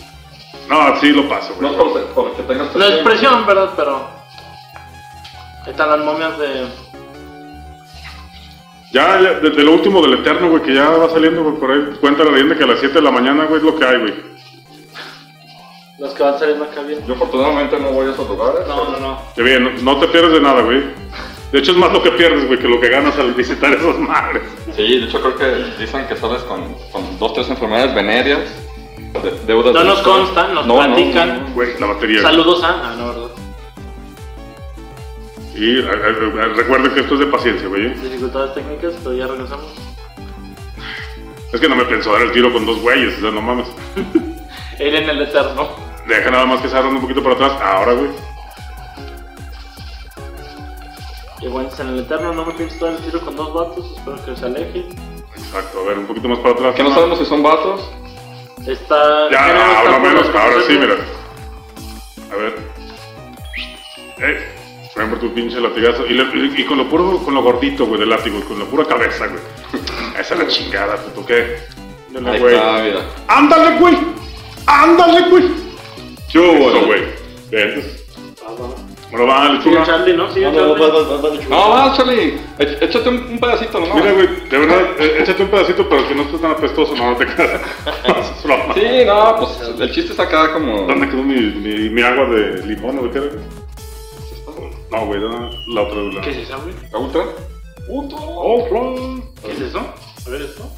No, 0.69 1.01
sí 1.01 1.11
lo 1.13 1.27
paso, 1.27 1.57
No 1.59 1.73
güey. 1.73 2.05
es 2.05 2.11
por, 2.13 2.27
por 2.27 2.37
que 2.37 2.43
tengas 2.43 2.77
No 2.77 2.85
es 2.85 2.99
presión, 2.99 3.47
¿verdad? 3.47 3.71
Pero. 3.75 4.11
Ahí 5.65 5.71
están 5.71 5.89
las 5.89 6.01
momias 6.01 6.39
de. 6.39 6.67
Ya, 8.93 9.21
ya, 9.21 9.35
de, 9.41 9.51
de 9.51 9.63
lo 9.65 9.73
último 9.73 10.01
del 10.01 10.15
Eterno, 10.15 10.49
güey, 10.51 10.63
que 10.63 10.75
ya 10.75 10.89
va 10.89 11.11
saliendo, 11.11 11.43
güey, 11.45 11.57
por 11.57 11.71
ahí. 11.71 11.81
Cuenta 12.01 12.25
la 12.25 12.31
leyenda 12.33 12.57
que 12.57 12.65
a 12.65 12.69
las 12.69 12.79
7 12.81 12.95
de 12.95 13.03
la 13.03 13.11
mañana, 13.11 13.45
güey, 13.45 13.59
es 13.59 13.65
lo 13.65 13.79
que 13.79 13.85
hay, 13.85 13.99
güey. 13.99 14.15
Los 15.99 16.13
que 16.15 16.23
van 16.23 16.39
saliendo 16.39 16.65
acá 16.65 16.81
bien. 16.83 17.01
Yo 17.07 17.15
afortunadamente 17.15 17.79
no 17.81 17.91
voy 17.91 18.07
a 18.07 18.11
esos 18.13 18.29
lugares. 18.29 18.61
No, 18.69 18.91
no, 18.91 18.99
no. 19.01 19.23
Que 19.35 19.43
bien, 19.43 19.65
no, 19.65 19.71
no 19.95 20.01
te 20.01 20.09
pierdes 20.09 20.33
de 20.33 20.41
nada, 20.41 20.63
güey. 20.63 20.83
De 21.53 21.59
hecho, 21.59 21.73
es 21.73 21.77
más 21.79 21.93
lo 21.93 22.03
que 22.03 22.13
pierdes, 22.13 22.47
güey, 22.47 22.59
que 22.59 22.69
lo 22.69 22.81
que 22.81 22.89
ganas 22.89 23.19
al 23.19 23.33
visitar 23.35 23.73
esas 23.73 23.99
madres. 23.99 24.43
Sí, 24.77 25.01
de 25.01 25.07
hecho 25.07 25.21
creo 25.21 25.37
que 25.37 25.83
dicen 25.83 26.07
que 26.07 26.15
sales 26.15 26.43
con, 26.43 26.75
con 26.93 27.19
dos, 27.19 27.33
tres 27.35 27.49
enfermedades 27.51 27.95
venéreas, 27.95 28.41
de- 29.23 29.33
deudas... 29.47 29.73
No 29.75 29.81
de- 29.81 29.87
nos 29.87 29.99
constan, 30.03 30.55
nos 30.55 30.67
No, 30.67 30.75
no, 30.87 30.95
platican. 30.95 31.29
no, 31.43 31.49
no. 31.49 31.55
Güey, 31.55 31.71
la 31.81 31.87
batería. 31.87 32.23
Saludos 32.23 32.63
a. 32.63 32.69
Ah, 32.69 32.95
no, 32.97 33.07
¿verdad? 33.09 33.28
Y 35.59 35.81
eh, 35.81 35.91
eh, 35.91 36.53
recuerden 36.55 36.95
que 36.95 37.01
esto 37.01 37.15
es 37.15 37.21
de 37.21 37.27
paciencia, 37.27 37.67
güey. 37.67 37.93
Dificultades 37.95 38.55
técnicas, 38.55 38.95
pero 39.03 39.17
ya 39.17 39.27
regresamos. 39.27 39.67
Es 41.53 41.61
que 41.61 41.69
no 41.69 41.75
me 41.75 41.85
pensó 41.85 42.13
dar 42.13 42.23
el 42.23 42.31
tiro 42.31 42.53
con 42.53 42.65
dos 42.65 42.81
güeyes, 42.81 43.19
o 43.19 43.21
sea, 43.23 43.31
no 43.33 43.43
mames. 43.43 43.67
Él 44.79 44.95
en 44.95 45.11
el 45.11 45.23
eterno. 45.23 45.69
Deja 46.07 46.31
nada 46.31 46.47
más 46.47 46.61
que 46.61 46.69
se 46.69 46.79
un 46.79 47.01
poquito 47.01 47.25
para 47.25 47.35
atrás. 47.35 47.53
Ahora, 47.61 47.93
güey. 47.95 48.11
Y 51.41 51.49
bueno, 51.49 51.71
en 51.77 51.89
el 51.89 51.99
eterno 51.99 52.33
no 52.35 52.47
me 52.47 52.53
pienso 52.53 52.85
dar 52.85 52.95
el 52.95 53.01
tiro 53.01 53.21
con 53.21 53.35
dos 53.35 53.53
vatos, 53.53 53.93
espero 53.97 54.25
que 54.25 54.37
se 54.37 54.47
alejen. 54.47 54.87
Exacto, 55.37 55.81
a 55.81 55.89
ver, 55.89 55.99
un 55.99 56.07
poquito 56.07 56.29
más 56.29 56.39
para 56.39 56.55
atrás. 56.55 56.75
Que 56.77 56.85
no 56.85 56.95
sabemos 56.95 57.19
si 57.19 57.25
son 57.25 57.43
vatos. 57.43 57.91
Está. 58.65 59.29
Ya, 59.33 59.49
está 59.49 59.81
ahora 59.81 59.99
menos, 59.99 60.29
ahora 60.29 60.61
sí, 60.69 60.79
mira. 60.79 60.97
A 62.31 62.37
ver. 62.37 62.55
Eh, 64.21 64.58
ven 64.99 65.11
por 65.11 65.19
tu 65.21 65.33
pinche 65.33 65.61
latigazo. 65.61 66.07
Y, 66.07 66.15
le- 66.15 66.61
y 66.61 66.65
con 66.65 66.79
lo 66.79 66.89
puro, 66.89 67.19
con 67.25 67.35
lo 67.35 67.43
gordito, 67.43 67.87
güey, 67.87 68.01
del 68.01 68.11
látigo, 68.11 68.41
con 68.43 68.59
la 68.59 68.65
pura 68.67 68.85
cabeza, 68.85 69.27
güey. 69.27 69.41
Esa 70.21 70.35
es 70.35 70.41
la 70.41 70.47
chingada, 70.49 70.97
puto, 70.97 71.25
¿qué? 71.27 71.57
Dale, 72.11 72.31
Ahí 72.31 72.41
güey. 72.41 72.55
está, 72.55 72.83
mira. 72.83 73.01
¡Ándale, 73.29 73.79
güey! 73.79 73.99
¡Ándale, 74.67 75.29
güey! 75.31 75.45
Yo, 76.31 76.43
Eso, 76.53 76.87
güey. 76.87 77.03
Bien, 77.51 77.73
pues. 77.75 78.05
Bueno, 79.11 79.27
va, 79.27 79.49
lechuga. 79.49 79.85
Charlie, 79.87 80.13
¿no? 80.15 80.25
No, 80.25 80.29
no, 80.29 80.35
Charlie. 80.35 80.59
va, 80.61 80.89
va, 80.89 81.03
va, 81.03 81.17
va, 81.23 81.29
lechuga. 81.35 81.57
No, 81.57 81.69
va, 81.71 81.95
Charlie. 81.97 82.39
Échate 82.59 83.09
un, 83.09 83.17
un 83.17 83.39
pedacito 83.39 83.81
nomás. 83.81 83.95
Mira, 83.97 84.13
güey, 84.13 84.29
de 84.51 84.59
verdad, 84.59 84.81
eh, 84.99 85.17
échate 85.21 85.43
un 85.45 85.49
pedacito, 85.49 85.89
pero 85.89 86.07
que 86.07 86.15
no 86.15 86.23
esté 86.23 86.37
tan 86.39 86.51
apestoso, 86.51 86.95
no, 86.95 87.11
no 87.13 87.17
te 87.17 87.27
quedas. 87.27 87.61
Sí, 88.75 89.05
no, 89.07 89.37
pues 89.37 89.81
el 89.81 89.91
chiste 89.93 90.13
es 90.13 90.21
acá 90.21 90.53
como. 90.53 90.83
¿Dónde 90.83 91.09
quedó 91.09 91.23
mi, 91.23 91.35
mi, 91.41 91.91
mi 91.91 92.03
agua 92.03 92.27
de 92.27 92.65
limón 92.67 92.99
o 92.99 93.03
de 93.03 93.11
qué 93.11 93.19
era? 93.19 93.29
No, 94.91 95.07
güey, 95.07 95.21
no, 95.21 95.51
la 95.69 95.83
otra. 95.83 96.03
La... 96.15 96.21
¿Qué 96.23 96.31
es 96.31 96.37
eso, 96.49 96.59
güey? 96.63 96.75
¿La 96.93 96.99
ultra? 96.99 97.23
Oh, 97.91 98.67
Fran. 98.69 99.23
¿Qué 99.45 99.53
es 99.53 99.61
eso? 99.61 99.79
A 99.81 100.31
ver 100.31 100.43
esto. 100.43 100.71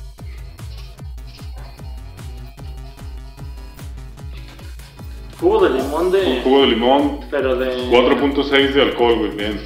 Jugo 5.41 5.65
de 5.69 5.71
limón 5.71 6.07
Un 6.07 6.13
de. 6.13 6.41
jugo 6.45 6.61
de 6.63 6.67
limón, 6.67 7.21
Pero 7.31 7.57
de. 7.57 7.77
4.6 7.91 8.73
de 8.75 8.83
alcohol, 8.83 9.19
güey, 9.19 9.31
bien. 9.31 9.61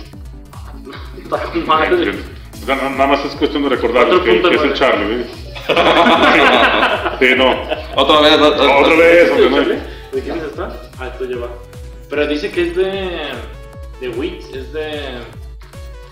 Está 1.23 1.39
con 1.43 1.67
madre. 1.67 1.97
bien. 1.97 2.23
Nada 2.67 3.07
más 3.07 3.25
es 3.25 3.35
cuestión 3.35 3.65
de 3.65 3.71
recordar 3.71 4.09
que, 4.09 4.23
que 4.23 4.37
es 4.39 4.43
4.9. 4.45 4.63
el 4.65 4.75
Charlie, 4.75 5.05
güey. 5.07 5.45
Sí, 7.21 7.27
no. 7.37 7.53
Otra 7.97 8.21
vez. 8.21 8.35
Otra 8.41 8.97
vez, 8.97 9.37
¿De 9.37 9.47
hombre, 9.47 9.51
Charlie? 9.61 9.75
no. 9.77 10.17
¿De 10.17 10.23
quién 10.23 10.37
es 10.37 10.43
esta? 10.45 10.83
Ah, 10.99 11.07
esto 11.09 11.25
lleva. 11.25 11.49
Pero 12.11 12.27
dice 12.27 12.51
que 12.51 12.63
es 12.69 12.77
de. 12.77 13.21
De 14.09 14.19
wheat, 14.19 14.43
es 14.55 14.73
de. 14.73 15.19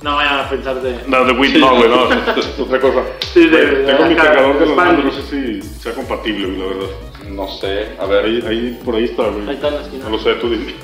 No 0.03 0.17
vayan 0.17 0.41
a 0.41 0.49
pensar 0.51 0.81
de. 0.83 0.99
No, 1.07 1.25
de 1.25 1.33
Wheat, 1.33 1.55
no, 1.59 1.77
güey, 1.77 1.89
no. 1.89 2.13
Es 2.37 2.59
otra 2.59 2.81
cosa. 2.81 3.03
Sí, 3.33 3.47
de- 3.49 3.67
de 3.67 3.85
Tengo 3.93 4.05
mi 4.07 4.15
cargador 4.17 4.59
de 4.59 4.67
los 4.67 4.77
manos, 4.77 5.05
no 5.07 5.11
sé 5.13 5.23
si 5.23 5.63
sea 5.63 5.93
compatible, 5.95 6.49
güey, 6.49 6.59
la 6.59 6.67
verdad. 6.67 6.91
No 7.31 7.49
sé, 7.49 7.97
a 7.99 8.05
ver. 8.07 8.25
Ahí, 8.27 8.45
ahí, 8.47 8.81
por 8.85 8.95
ahí 8.97 9.05
está, 9.05 9.23
güey. 9.29 9.49
Ahí 9.49 9.55
está 9.55 9.69
en 9.69 9.75
la 9.75 9.81
esquina. 9.83 10.05
No 10.05 10.11
lo 10.11 10.19
sé, 10.19 10.35
tú 10.35 10.51
dime. 10.51 10.75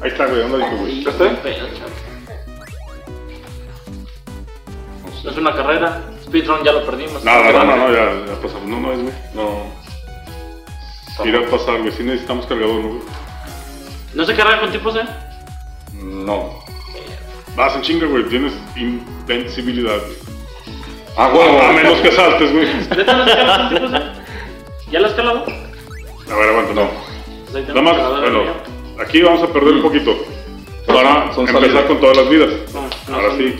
Ahí 0.00 0.10
está, 0.10 0.26
güey, 0.26 0.42
¿dónde 0.42 0.58
dijo, 0.58 0.76
güey? 0.76 1.02
Pedo, 1.02 1.14
chaval. 1.16 1.92
No 5.24 5.30
es 5.30 5.36
una 5.36 5.54
carrera. 5.54 6.02
Speedrun 6.24 6.62
ya 6.62 6.72
lo 6.72 6.84
perdimos. 6.86 7.24
No, 7.24 7.42
no, 7.44 7.52
no, 7.52 7.64
no, 7.64 7.76
no, 7.76 7.92
ya, 7.92 8.04
ya 8.26 8.40
pasamos. 8.40 8.68
No, 8.68 8.80
no 8.80 8.92
es, 8.92 9.02
güey. 9.02 9.14
No. 9.34 9.64
Irá 11.24 11.40
a 11.40 11.50
pasar, 11.50 11.78
güey. 11.80 11.90
Sí 11.92 12.02
necesitamos 12.04 12.46
cargador, 12.46 12.80
¿no, 12.80 12.88
güey? 12.90 13.00
¿No 14.14 14.24
se 14.24 14.34
carga 14.36 14.60
con 14.60 14.70
tipos, 14.70 14.94
eh? 14.96 15.04
No. 16.08 16.58
Vas 17.56 17.74
en 17.76 17.82
chinga, 17.82 18.06
güey. 18.06 18.24
Tienes 18.28 18.52
invencibilidad, 18.76 19.98
güey. 19.98 20.16
Ah, 21.16 21.28
huevo. 21.34 21.60
A 21.60 21.72
menos 21.72 21.98
que 21.98 22.12
saltes, 22.12 22.52
güey. 22.52 22.66
¿Neta 22.96 23.16
no 23.16 23.24
se 23.24 23.30
carga 23.36 23.56
con 23.58 23.68
tipos, 23.74 23.92
eh? 23.94 24.02
¿Ya 24.90 25.00
lo 25.00 25.06
has 25.06 25.12
calado? 25.14 25.44
A 26.30 26.36
ver, 26.36 26.48
aguanta, 26.50 26.74
no. 26.74 26.90
Pues 27.50 27.68
Nada 27.68 27.82
más, 27.82 28.20
bueno, 28.20 28.42
aquí 29.00 29.22
vamos 29.22 29.42
a 29.42 29.52
perder 29.52 29.74
un 29.74 29.82
poquito. 29.82 30.16
Para 30.86 31.32
Son 31.34 31.46
empezar 31.48 31.86
con 31.86 32.00
todas 32.00 32.16
las 32.16 32.28
vidas. 32.30 32.50
No, 32.72 32.82
no 33.08 33.14
Ahora 33.16 33.36
sí. 33.36 33.58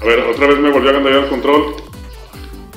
A 0.00 0.04
ver, 0.04 0.20
otra 0.20 0.46
vez 0.46 0.58
me 0.58 0.70
volvió 0.70 0.90
a 0.90 0.92
gandallar 0.92 1.24
el 1.24 1.28
control. 1.28 1.74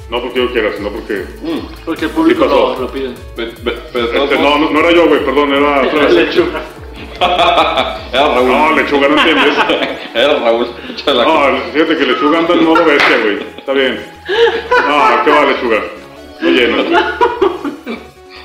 No 0.10 0.22
porque 0.22 0.40
yo 0.40 0.52
quiera, 0.54 0.72
sino 0.76 0.90
porque... 0.90 1.26
Mm. 1.44 1.60
Porque 1.86 2.06
el 2.06 2.12
público 2.12 2.46
lo, 2.46 2.80
lo 2.80 2.92
pide. 2.92 3.10
Pe- 3.36 3.48
pe- 3.48 3.78
Pero 3.92 4.08
de 4.08 4.14
todos 4.14 4.32
Este, 4.32 4.42
no, 4.44 4.58
no, 4.58 4.70
no 4.72 4.80
era 4.80 4.92
yo, 4.94 5.08
güey, 5.10 5.24
perdón, 5.26 5.54
era 5.54 5.82
otra 5.82 6.06
vez. 6.06 6.14
Lechuga. 6.14 6.62
Era 7.20 8.28
Raúl. 8.28 8.48
No, 8.50 8.72
lechuga, 8.74 9.08
no 9.10 9.18
entiendes. 9.18 9.56
Era 10.14 10.34
Raúl. 10.40 10.68
La 11.06 11.24
culpa. 11.24 11.52
No, 11.52 11.58
fíjate 11.74 11.98
que 11.98 12.06
lechuga 12.06 12.40
anda 12.40 12.54
en 12.54 12.64
modo 12.66 12.86
bestia, 12.86 13.18
güey. 13.24 13.40
Está 13.58 13.74
bien. 13.74 14.06
No, 14.88 15.24
¿qué 15.26 15.32
va, 15.32 15.46
lechuga? 15.46 15.84
No 16.42 16.50
lleno. 16.50 16.84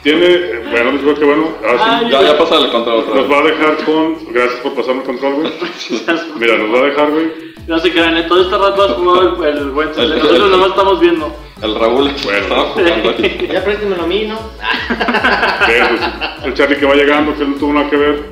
Tiene, 0.03 0.27
eh, 0.27 0.65
bueno, 0.71 0.93
lechuga, 0.93 1.15
qué 1.15 1.25
bueno. 1.25 1.49
Ahora 1.67 2.01
sí. 2.01 2.07
Ya, 2.11 2.23
ya 2.23 2.39
pasa 2.39 2.57
el 2.59 2.71
control 2.71 3.01
otra 3.01 3.15
Nos 3.15 3.29
vez. 3.29 3.37
va 3.37 3.41
a 3.41 3.47
dejar 3.47 3.77
con. 3.85 4.33
Gracias 4.33 4.61
por 4.61 4.75
pasarme 4.75 5.01
el 5.03 5.07
control, 5.07 5.35
güey. 5.35 5.53
Mira, 6.39 6.57
nos 6.59 6.75
va 6.75 6.79
a 6.79 6.87
dejar, 6.89 7.11
güey. 7.11 7.53
No 7.69 7.79
se 7.79 7.93
crean, 7.93 8.17
eh, 8.17 8.25
todo 8.25 8.43
este 8.43 8.59
rato 8.59 8.83
has 8.83 8.93
jugado 8.93 9.45
el, 9.47 9.57
el 9.59 9.71
buen 9.71 9.89
El- 9.97 10.17
Nosotros 10.17 10.41
el- 10.47 10.51
nomás 10.51 10.71
estamos 10.71 10.99
viendo. 11.01 11.37
El 11.63 11.77
Raúl 11.77 12.11
Bueno. 12.25 12.39
estaba 12.41 12.63
jugando 12.71 13.11
ahí. 13.11 13.49
Ya 13.53 13.63
préstemelo 13.63 14.03
a 14.03 14.07
mí, 14.09 14.25
¿no? 14.27 14.37
Pues, 14.89 16.01
el 16.45 16.55
Charlie 16.55 16.77
que 16.77 16.87
va 16.87 16.95
llegando, 16.97 17.37
que 17.37 17.45
no 17.45 17.55
tuvo 17.55 17.73
nada 17.73 17.89
que 17.89 17.97
ver. 17.97 18.25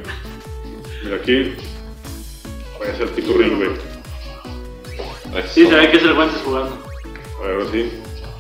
Mira 1.11 1.23
aquí. 1.23 1.57
Vaya 2.79 2.93
a 2.93 2.97
ser 2.97 3.09
el 3.09 3.13
piturrín, 3.15 3.57
güey. 3.57 3.71
Sí, 5.49 5.67
se 5.67 5.75
ve 5.75 5.91
que 5.91 5.97
es 5.97 6.03
el 6.05 6.15
Guantes 6.15 6.41
jugando. 6.45 6.79
A 7.43 7.47
ver, 7.47 7.55
ahora 7.57 7.67
sí. 7.73 7.93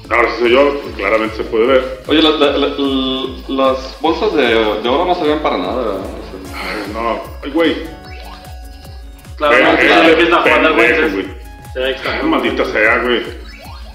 Ahora 0.08 0.30
sí 0.30 0.36
soy 0.40 0.50
yo, 0.52 0.80
claramente 0.96 1.36
se 1.36 1.42
puede 1.44 1.66
ver. 1.66 2.02
Oye, 2.06 2.22
la- 2.22 2.30
la- 2.30 2.56
la- 2.56 2.66
l- 2.68 3.42
las 3.48 3.96
bolsas 4.00 4.32
de, 4.34 4.42
de 4.46 4.88
oro 4.88 5.04
no 5.04 5.14
servían 5.16 5.40
para 5.40 5.56
nada, 5.58 5.76
¿verdad? 5.76 5.96
O 6.00 6.46
sea, 6.46 6.60
Ay, 6.62 6.92
no. 6.92 7.20
Ay, 7.42 7.50
güey. 7.50 7.74
Se 7.74 9.48
ve 9.48 9.62
ven, 9.64 9.76
que 10.16 10.22
es 10.22 10.30
la 10.30 10.44
pendejo, 10.44 10.74
güey. 10.74 11.26
Se 11.72 11.78
ve 11.80 11.96
Ay, 12.08 12.22
maldita 12.28 12.64
sea, 12.66 12.98
güey. 12.98 13.18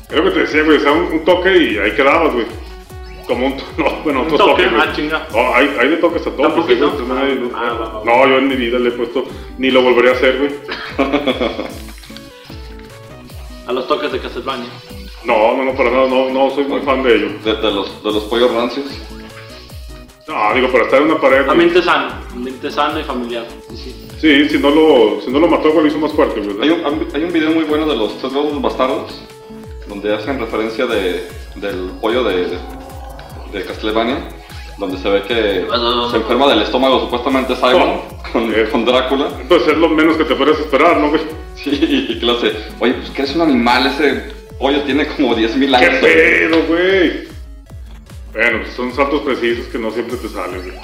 Es 0.09 0.15
lo 0.17 0.23
que 0.25 0.31
te 0.31 0.39
decía, 0.41 0.63
güey. 0.63 0.77
O 0.77 0.81
sea, 0.81 0.91
un, 0.91 1.03
un 1.13 1.23
toque 1.23 1.55
y 1.57 1.77
ahí 1.77 1.91
quedabas, 1.95 2.33
güey. 2.33 2.45
Como 3.27 3.47
un. 3.47 3.55
No, 3.77 3.85
bueno, 4.03 4.21
Un 4.21 4.25
otro 4.27 4.37
toque, 4.37 4.63
toque, 4.63 4.75
ah, 4.79 4.93
chinga. 4.95 5.27
No, 5.33 5.55
hay, 5.55 5.75
hay 5.79 5.89
de 5.89 5.97
toques 5.97 6.21
a 6.21 6.31
toques. 6.31 6.41
¿Tampoco 6.41 6.67
sí, 6.67 6.77
no? 6.79 6.91
Ah, 7.55 8.01
no, 8.05 8.27
yo 8.27 8.37
en 8.37 8.47
mi 8.47 8.55
vida 8.55 8.79
le 8.79 8.89
he 8.89 8.91
puesto. 8.91 9.25
Ni 9.57 9.71
lo 9.71 9.81
volveré 9.81 10.09
a 10.09 10.11
hacer, 10.13 10.37
güey. 10.37 10.51
A 13.67 13.71
los 13.73 13.87
toques 13.87 14.11
de 14.11 14.19
Castlevania. 14.19 14.67
No, 15.23 15.57
no, 15.57 15.65
no, 15.65 15.73
para 15.73 15.89
nada. 15.89 16.07
No, 16.07 16.29
no 16.29 16.51
soy 16.51 16.65
muy 16.65 16.81
fan 16.81 17.01
de 17.03 17.15
ello. 17.15 17.29
de, 17.43 17.55
de 17.55 17.71
los, 17.71 18.03
de 18.03 18.11
los 18.11 18.23
pollos 18.25 18.53
rancios. 18.53 18.85
No, 20.27 20.53
digo, 20.55 20.71
para 20.71 20.85
estar 20.85 21.01
en 21.01 21.11
una 21.11 21.19
pared. 21.21 21.39
güey. 21.41 21.51
Ambiente 21.51 21.81
sano, 21.81 22.13
ambiente 22.31 22.71
sano 22.71 22.99
y 22.99 23.03
familiar. 23.03 23.45
Sí, 23.69 23.77
sí. 23.77 24.07
Sí, 24.19 24.49
si 24.49 24.57
no 24.59 24.69
lo, 24.69 25.21
si 25.21 25.29
no 25.31 25.39
lo 25.39 25.47
mató, 25.47 25.71
güey, 25.71 25.83
lo 25.83 25.87
hizo 25.87 25.99
más 25.99 26.13
fuerte, 26.13 26.39
güey. 26.41 26.57
Hay 26.61 26.69
un, 26.69 27.07
hay 27.13 27.23
un 27.23 27.31
video 27.33 27.51
muy 27.51 27.63
bueno 27.63 27.85
de 27.85 27.95
los 27.95 28.17
tres 28.19 28.33
huevos 28.33 28.59
bastardos, 28.61 29.21
donde 29.87 30.13
hacen 30.13 30.39
referencia 30.39 30.85
de, 30.87 31.27
del 31.55 31.91
pollo 32.01 32.23
de, 32.23 32.57
de 33.55 33.65
Castlevania, 33.65 34.17
donde 34.77 34.97
se 34.97 35.09
ve 35.09 35.21
que 35.23 35.65
se 36.11 36.17
enferma 36.17 36.47
del 36.47 36.61
estómago 36.61 36.99
supuestamente 37.01 37.55
Simon 37.55 38.01
con, 38.31 38.53
Eh. 38.53 38.67
con 38.71 38.85
Drácula. 38.85 39.27
Pues 39.47 39.67
es 39.67 39.77
lo 39.77 39.89
menos 39.89 40.17
que 40.17 40.25
te 40.25 40.35
puedes 40.35 40.59
esperar, 40.59 40.97
¿no, 40.97 41.09
güey? 41.09 41.21
Sí, 41.55 41.69
y 42.09 42.19
que 42.19 42.25
le 42.25 42.31
hace, 42.33 42.51
oye, 42.79 42.93
pues 42.95 43.09
que 43.11 43.21
eres 43.23 43.35
un 43.35 43.41
animal, 43.41 43.87
ese 43.87 44.33
pollo 44.59 44.81
tiene 44.81 45.07
como 45.07 45.35
10.000 45.35 45.69
¿Qué 45.79 45.85
años. 45.85 45.99
pedo, 46.01 46.63
güey? 46.67 47.27
Bueno, 48.33 48.59
pues 48.63 48.73
son 48.75 48.93
saltos 48.93 49.21
precisos 49.21 49.65
que 49.67 49.79
no 49.79 49.89
siempre 49.91 50.17
te 50.17 50.27
salen, 50.27 50.61
güey. 50.61 50.77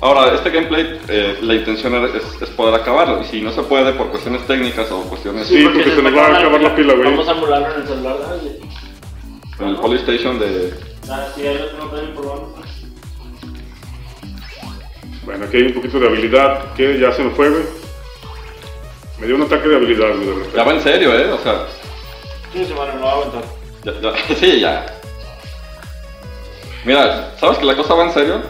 Ahora, 0.00 0.34
este 0.34 0.50
gameplay, 0.50 0.98
eh, 1.08 1.38
la 1.42 1.54
intención 1.56 1.92
es, 2.06 2.40
es 2.40 2.48
poder 2.50 2.74
acabarlo, 2.80 3.20
y 3.20 3.24
si 3.24 3.40
no 3.42 3.50
se 3.52 3.62
puede 3.64 3.92
por 3.92 4.08
cuestiones 4.08 4.46
técnicas 4.46 4.90
o 4.92 5.02
cuestiones 5.02 5.46
Sí, 5.48 5.60
porque 5.64 5.90
se 5.90 6.00
nos 6.02 6.16
va 6.16 6.26
a 6.28 6.38
acabar 6.38 6.62
la 6.62 6.74
pila, 6.74 6.94
güey. 6.94 7.10
Vamos 7.10 7.28
a 7.28 7.32
emularlo 7.32 7.74
en 7.74 7.80
el 7.82 7.88
celular. 7.88 8.16
¿verdad? 8.18 8.42
en 9.60 9.68
el 9.68 9.76
Polystation 9.76 10.38
de... 10.38 10.72
Bueno, 15.24 15.44
aquí 15.44 15.56
hay 15.56 15.62
un 15.64 15.74
poquito 15.74 15.98
de 16.00 16.06
habilidad 16.06 16.72
que 16.74 16.98
ya 16.98 17.12
se 17.12 17.22
me 17.22 17.30
fue, 17.30 17.50
güey. 17.50 17.62
Me 19.18 19.26
dio 19.26 19.36
un 19.36 19.42
ataque 19.42 19.68
de 19.68 19.76
habilidad, 19.76 20.08
güey, 20.14 20.26
de 20.26 20.34
repente. 20.34 20.56
Ya 20.56 20.64
va 20.64 20.72
en 20.72 20.80
serio, 20.80 21.14
¿eh? 21.18 21.30
O 21.32 21.38
sea, 21.38 21.66
Sí, 22.52 22.64
se 22.64 22.72
van, 22.72 22.88
a 22.90 22.94
ya, 23.84 23.92
ya- 24.00 24.34
sí, 24.40 24.60
ya. 24.60 24.86
Mira, 26.84 27.34
¿sabes 27.38 27.58
que 27.58 27.64
la 27.66 27.76
cosa 27.76 27.94
va 27.94 28.04
en 28.04 28.12
serio? 28.14 28.42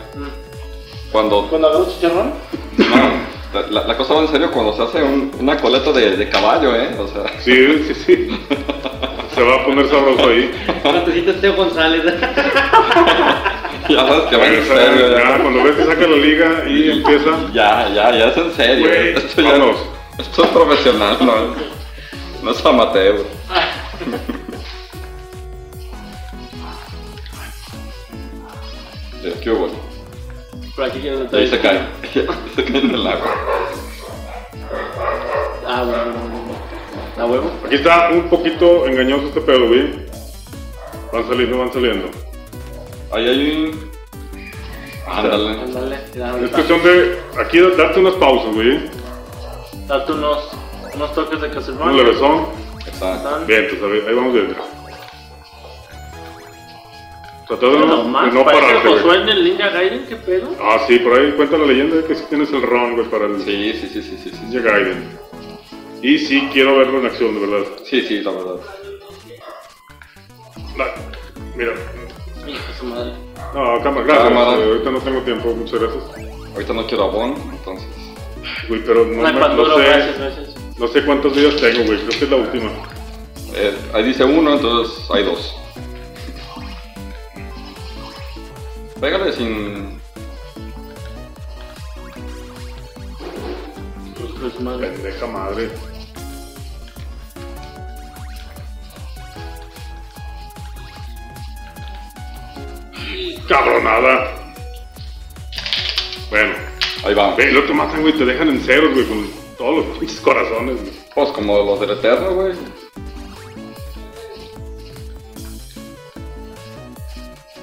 Cuando 1.10 1.48
Cuando 1.48 1.68
agarro 1.68 1.88
chicharrón, 1.90 2.32
No, 2.76 3.60
la, 3.70 3.82
la 3.86 3.96
cosa 3.96 4.14
va 4.14 4.20
en 4.20 4.28
serio 4.28 4.50
cuando 4.52 4.76
se 4.76 4.82
hace 4.82 5.02
un- 5.02 5.32
una 5.40 5.56
coleta 5.56 5.90
de, 5.92 6.16
de 6.16 6.28
caballo, 6.28 6.76
¿eh? 6.76 6.94
O 6.98 7.08
sea, 7.08 7.24
Sí, 7.40 7.84
sí, 7.88 7.94
sí. 7.94 8.46
Se 9.38 9.44
va 9.44 9.54
a 9.54 9.64
poner 9.64 9.88
sabroso 9.88 10.28
ahí. 10.28 10.50
Necesitas 10.84 11.40
Teo 11.40 11.54
González. 11.54 12.02
ya 13.88 14.06
sabes 14.06 14.24
que 14.28 14.36
va 14.36 14.46
en 14.46 14.66
Bueno, 14.66 14.74
serio, 14.74 15.10
ya, 15.16 15.18
ya. 15.18 15.38
cuando 15.42 15.62
ves 15.62 15.76
que 15.76 15.84
saca 15.84 16.00
la 16.06 16.16
liga 16.16 16.64
y 16.68 16.90
empieza. 16.98 17.30
Ya, 17.52 17.88
ya, 17.94 18.10
ya 18.16 18.24
es 18.28 18.36
en 18.36 18.52
serio. 18.52 18.88
Güey, 18.88 19.16
Esto 19.16 19.40
ya-. 19.42 19.56
Esto 20.18 20.42
es 20.44 20.50
profesional, 20.50 21.16
no, 21.20 21.54
no 22.42 22.50
es 22.50 22.66
amateur. 22.66 23.16
Ya, 29.22 29.40
¿Qué 29.40 29.50
hubo? 29.50 29.68
Por 30.76 30.84
aquí 30.84 31.00
quiero 31.00 31.26
Ahí 31.32 31.48
se 31.48 31.58
cae. 31.60 31.80
se 32.12 32.64
cae 32.64 32.78
en 32.78 32.94
el 32.94 33.06
agua. 33.06 33.34
Ah, 35.66 35.82
bueno, 35.84 36.04
bueno, 36.04 36.28
bueno. 36.30 36.47
¿A 37.18 37.24
huevo? 37.26 37.50
Aquí 37.66 37.74
está 37.76 38.10
un 38.10 38.28
poquito 38.28 38.86
engañoso 38.86 39.28
este 39.28 39.40
pedo, 39.40 39.66
güey. 39.68 40.06
Van 41.12 41.26
saliendo, 41.28 41.58
van 41.58 41.72
saliendo. 41.72 42.08
Ahí 43.12 43.28
hay 43.28 43.50
un. 43.72 43.88
Ándale. 45.10 45.50
Ándale, 45.62 45.96
Es 46.14 46.20
ahorita. 46.20 46.52
cuestión 46.52 46.82
de 46.82 47.18
aquí 47.40 47.58
darte 47.76 48.00
unas 48.00 48.14
pausas, 48.14 48.54
güey. 48.54 48.78
Date 49.86 50.12
unos, 50.12 50.50
unos 50.94 51.14
toques 51.14 51.40
de 51.40 51.48
Un 51.48 51.54
Castlevania. 51.54 52.02
levesón. 52.02 52.46
Exacto. 52.86 53.44
Bien, 53.46 53.66
pues 53.70 53.82
a 53.82 53.86
ver, 53.86 54.08
ahí 54.08 54.14
vamos 54.14 54.32
bien. 54.34 54.54
Trata 57.48 57.66
de 57.66 57.78
No, 57.78 58.04
de 58.04 58.30
no 58.32 58.44
parece 58.44 58.62
pararte, 58.66 58.88
Josué 58.88 59.02
güey. 59.04 59.20
en 59.22 59.28
el 59.30 59.44
Ninja 59.44 59.68
Gaiden, 59.70 60.06
¿qué 60.06 60.16
pedo? 60.16 60.48
Ah, 60.60 60.78
sí, 60.86 60.98
por 60.98 61.18
ahí 61.18 61.32
cuenta 61.32 61.56
la 61.56 61.64
leyenda 61.66 61.96
de 61.96 62.04
que 62.04 62.14
sí 62.14 62.24
tienes 62.28 62.52
el 62.52 62.60
ron, 62.62 62.94
güey, 62.94 63.06
para 63.06 63.24
el 63.24 63.40
Sí, 63.42 63.72
sí, 63.80 63.88
sí, 63.88 64.02
sí, 64.02 64.18
sí. 64.22 64.30
Sí, 64.30 64.38
Ninja 64.44 64.60
Gaiden. 64.70 65.18
Y 66.02 66.18
sí 66.18 66.48
quiero 66.52 66.78
verlo 66.78 67.00
en 67.00 67.06
acción, 67.06 67.34
de 67.34 67.46
verdad. 67.46 67.66
sí, 67.84 68.02
sí, 68.02 68.20
la 68.20 68.30
verdad. 68.30 68.56
La- 70.76 70.94
Mira. 71.56 71.72
Hijo 72.46 72.66
de 72.72 72.78
su 72.78 72.86
madre. 72.86 73.12
No, 73.54 73.82
cámara, 73.82 74.06
gracias. 74.06 74.28
Cámara. 74.28 74.52
Ahorita 74.64 74.90
no 74.90 75.00
tengo 75.00 75.20
tiempo, 75.22 75.48
muchas 75.54 75.80
gracias. 75.80 76.04
Ahorita 76.54 76.72
no 76.72 76.86
quiero 76.86 77.04
abón, 77.04 77.34
entonces. 77.50 77.88
Güey, 78.68 78.82
pero 78.84 79.04
no, 79.04 79.22
No 79.22 79.22
me- 79.22 79.74
sé, 79.74 79.88
gracias, 79.88 80.18
gracias. 80.18 80.54
no 80.78 80.88
sé 80.88 81.04
cuántos 81.04 81.34
días 81.36 81.56
tengo, 81.56 81.84
güey. 81.84 81.98
Creo 81.98 82.08
que 82.18 82.24
es 82.24 82.30
la 82.30 82.36
última. 82.36 82.70
eh, 83.54 83.76
ahí 83.92 84.02
dice 84.04 84.24
uno, 84.24 84.54
entonces 84.54 85.04
hay 85.10 85.24
dos. 85.24 85.56
Pégale 89.00 89.32
sin. 89.32 89.98
Hijo 94.16 94.44
de 94.44 94.50
su 94.52 94.62
madre. 94.62 94.88
Pendeja 94.88 95.26
madre. 95.26 95.70
Cabronada. 103.48 104.34
Bueno, 106.30 106.54
Ahí 107.04 107.14
va. 107.14 107.34
ve, 107.36 107.52
lo 107.52 107.62
te 107.64 107.72
matan, 107.72 108.02
güey, 108.02 108.12
te 108.12 108.24
dejan 108.24 108.48
en 108.48 108.60
ceros, 108.60 108.92
güey, 108.92 109.06
con 109.06 109.30
todos 109.56 109.86
los 109.86 109.98
pinches 109.98 110.20
corazones, 110.20 110.76
güey. 110.80 110.92
Pues 111.14 111.30
como 111.30 111.58
los 111.58 111.80
del 111.80 111.90
Eterno, 111.92 112.34
güey. 112.34 112.52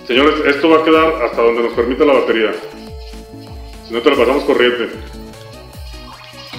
Señores, 0.08 0.36
esto 0.46 0.70
va 0.70 0.78
a 0.82 0.84
quedar 0.84 1.24
hasta 1.24 1.42
donde 1.42 1.64
nos 1.64 1.74
permita 1.74 2.06
la 2.06 2.14
batería. 2.14 2.52
Si 3.88 3.94
no 3.94 4.02
te 4.02 4.10
la 4.12 4.16
pasamos 4.18 4.44
corriente. 4.44 4.90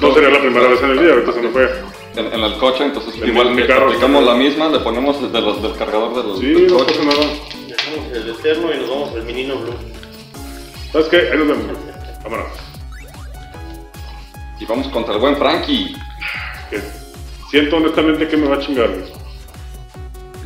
No 0.01 0.12
sería 0.12 0.31
la 0.31 0.40
primera 0.40 0.68
vez 0.68 0.82
en 0.82 0.90
el 0.90 0.98
día, 1.01 1.12
ahorita 1.12 1.32
se 1.32 1.40
me 1.43 1.48
fue. 1.51 1.70
En, 2.16 2.27
en 2.32 2.40
el 2.40 2.55
coche, 2.59 2.85
entonces 2.85 3.14
En 3.23 3.28
igual 3.28 3.51
mi 3.55 3.62
que 3.62 3.68
carro. 3.68 3.89
aplicamos 3.89 4.24
la 4.24 4.35
misma, 4.35 4.68
le 4.68 4.78
ponemos 4.81 5.32
de 5.32 5.40
los, 5.40 5.62
del 5.62 5.74
cargador 5.77 6.14
del, 6.14 6.36
Sí, 6.39 6.47
del 6.52 6.66
no 6.68 6.78
coche. 6.78 6.94
pasa 6.94 7.05
nada. 7.05 7.32
El 8.12 8.30
eterno 8.30 8.74
y 8.74 8.78
nos 8.80 8.88
vamos 8.90 9.14
al 9.14 9.22
menino 9.24 9.56
blue. 9.56 9.74
¿Sabes 10.92 11.06
qué? 11.08 11.16
Ahí 11.30 11.38
nos 11.38 11.48
vemos. 11.48 11.76
Cámara. 12.22 12.46
Y 14.58 14.64
vamos 14.64 14.88
contra 14.88 15.14
el 15.14 15.20
buen 15.20 15.36
Frankie. 15.36 15.94
Que 16.70 16.80
siento 17.50 17.76
honestamente 17.76 18.26
que 18.26 18.36
me 18.36 18.48
va 18.48 18.56
a 18.56 18.60
chingar. 18.60 18.90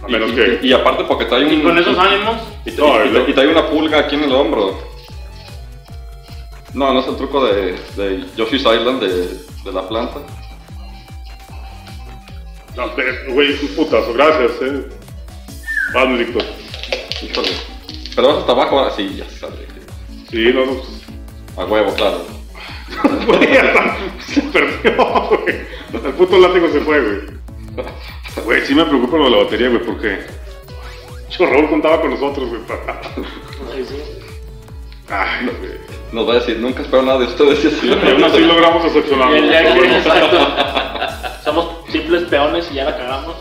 A 0.02 0.08
menos 0.08 0.30
y- 0.32 0.34
que. 0.34 0.58
y 0.62 0.72
aparte 0.72 1.04
porque 1.04 1.24
trae 1.26 1.44
un... 1.44 1.52
Y 1.52 1.62
con 1.62 1.78
esos 1.78 1.96
ánimos, 1.98 2.36
Y, 2.66 2.72
No, 2.72 3.04
y- 3.04 3.30
y- 3.30 3.32
trae 3.34 3.48
una 3.48 3.68
pulga 3.70 4.00
aquí 4.00 4.16
en 4.16 4.24
el 4.24 4.32
hombro. 4.32 4.78
No, 6.74 6.92
no 6.92 7.00
es 7.00 7.06
el 7.06 7.16
truco 7.16 7.44
de, 7.46 7.72
de 7.96 8.24
Yoshi's 8.36 8.60
Island 8.62 9.00
de, 9.00 9.08
de 9.64 9.72
la 9.72 9.88
planta. 9.88 10.20
No, 12.76 12.88
güey, 13.32 13.52
un 13.60 13.68
putazo, 13.76 14.12
gracias, 14.12 14.52
eh. 14.62 14.88
Vas, 15.92 16.18
Víctor. 16.18 16.44
Híjole. 17.22 17.50
Pero 18.14 18.28
vas 18.28 18.38
hasta 18.38 18.52
abajo 18.52 18.78
ahora 18.78 18.90
sí, 18.94 19.14
ya 19.16 19.28
sale. 19.38 19.66
Sí, 20.30 20.52
no, 20.54 20.66
no. 20.66 21.62
A 21.62 21.66
huevo, 21.66 21.92
claro. 21.94 22.22
Se 24.26 24.40
perdió, 24.42 24.96
güey. 25.28 25.56
El 25.92 26.12
puto 26.14 26.38
látigo 26.38 26.68
se 26.70 26.80
fue, 26.80 27.00
güey. 27.00 27.20
Güey, 28.44 28.66
sí 28.66 28.74
me 28.74 28.84
preocupa 28.84 29.16
lo 29.16 29.24
de 29.24 29.30
la 29.30 29.36
batería, 29.44 29.68
güey, 29.68 29.84
porque. 29.84 30.20
Yo, 31.30 31.46
Raúl 31.46 31.68
contaba 31.68 32.00
con 32.00 32.10
nosotros, 32.10 32.48
güey. 32.48 32.60
para- 32.62 33.00
sí. 33.86 33.96
Ay, 35.08 35.46
güey. 35.46 35.72
Nos 36.12 36.28
va 36.28 36.32
a 36.32 36.34
decir, 36.36 36.58
nunca 36.58 36.82
espero 36.82 37.02
nada 37.02 37.18
de 37.20 37.26
ustedes. 37.26 37.64
Y 37.84 37.92
aún 37.92 38.24
así 38.24 38.40
logramos 38.46 38.84
bueno. 39.76 39.96
exacto. 39.96 40.38
Somos 41.44 41.66
simples 41.90 42.24
peones 42.24 42.68
y 42.70 42.74
ya 42.74 42.84
la 42.84 42.96
cagamos. 42.96 43.36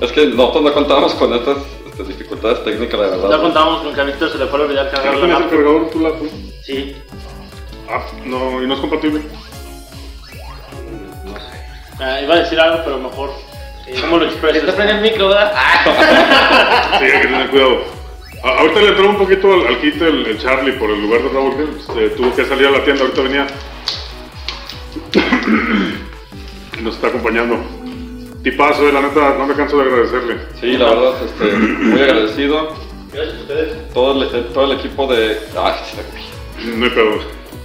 Es 0.00 0.12
que 0.12 0.26
nosotros 0.26 0.62
no 0.64 0.72
contábamos 0.72 1.14
con 1.14 1.32
estas 1.34 1.58
este, 1.98 2.04
dificultades 2.12 2.64
técnicas, 2.64 2.98
la 3.00 3.06
Ya 3.10 3.16
verdad. 3.16 3.40
contábamos 3.40 3.82
con 3.82 3.94
que 3.94 4.00
a 4.00 4.04
Víctor 4.04 4.30
se 4.32 4.38
le 4.38 4.46
fue 4.46 4.58
a 4.60 4.62
olvidar 4.62 4.86
¿No 4.86 4.90
cargar 4.92 5.14
la 5.16 5.20
el 5.24 5.28
laptop. 5.30 5.50
cargador 5.50 5.90
tu 5.90 6.00
laptop? 6.00 6.28
Sí. 6.62 6.96
Ah, 7.88 8.02
no, 8.24 8.62
y 8.62 8.66
no 8.66 8.74
es 8.74 8.80
compatible. 8.80 9.20
Ah, 12.00 12.20
iba 12.20 12.34
a 12.34 12.38
decir 12.38 12.58
algo, 12.58 12.82
pero 12.84 12.98
mejor. 12.98 13.30
¿Cómo 14.00 14.16
lo 14.18 14.24
expresas? 14.24 14.56
Está 14.62 14.74
prendiendo 14.74 15.04
el 15.04 15.10
micro, 15.12 15.28
¿verdad? 15.28 15.52
Sí, 16.98 17.04
hay 17.04 17.20
que 17.22 17.26
tener 17.28 17.50
cuidado. 17.50 17.78
A- 18.42 18.58
ahorita 18.60 18.80
le 18.80 18.88
entró 18.88 19.08
un 19.10 19.16
poquito 19.18 19.52
al, 19.52 19.66
al 19.66 19.80
kit 19.80 20.00
el, 20.02 20.26
el 20.26 20.38
Charlie 20.38 20.72
por 20.72 20.90
el 20.90 21.02
lugar 21.02 21.22
de 21.22 21.28
Raúl, 21.28 21.54
que 21.94 22.08
tuvo 22.10 22.34
que 22.34 22.44
salir 22.46 22.66
a 22.66 22.70
la 22.70 22.84
tienda, 22.84 23.02
ahorita 23.04 23.22
venía. 23.22 23.46
Y 26.78 26.80
nos 26.82 26.94
está 26.94 27.08
acompañando. 27.08 27.56
Tipazo, 28.44 28.86
eh, 28.86 28.92
la 28.92 29.00
neta, 29.00 29.36
no 29.38 29.46
me 29.46 29.54
canso 29.54 29.78
de 29.78 29.84
agradecerle. 29.84 30.36
Sí, 30.60 30.76
la 30.76 30.90
verdad, 30.90 31.14
este, 31.24 31.56
muy 31.56 32.00
agradecido. 32.00 32.74
Gracias 33.10 33.38
a 33.38 33.40
ustedes. 33.40 33.92
Todo 33.94 34.22
el, 34.22 34.44
todo 34.52 34.64
el 34.70 34.78
equipo 34.78 35.06
de... 35.06 35.38
Ay. 35.56 35.74
No 36.76 36.84
hay 36.84 36.90
pedo. 36.90 37.18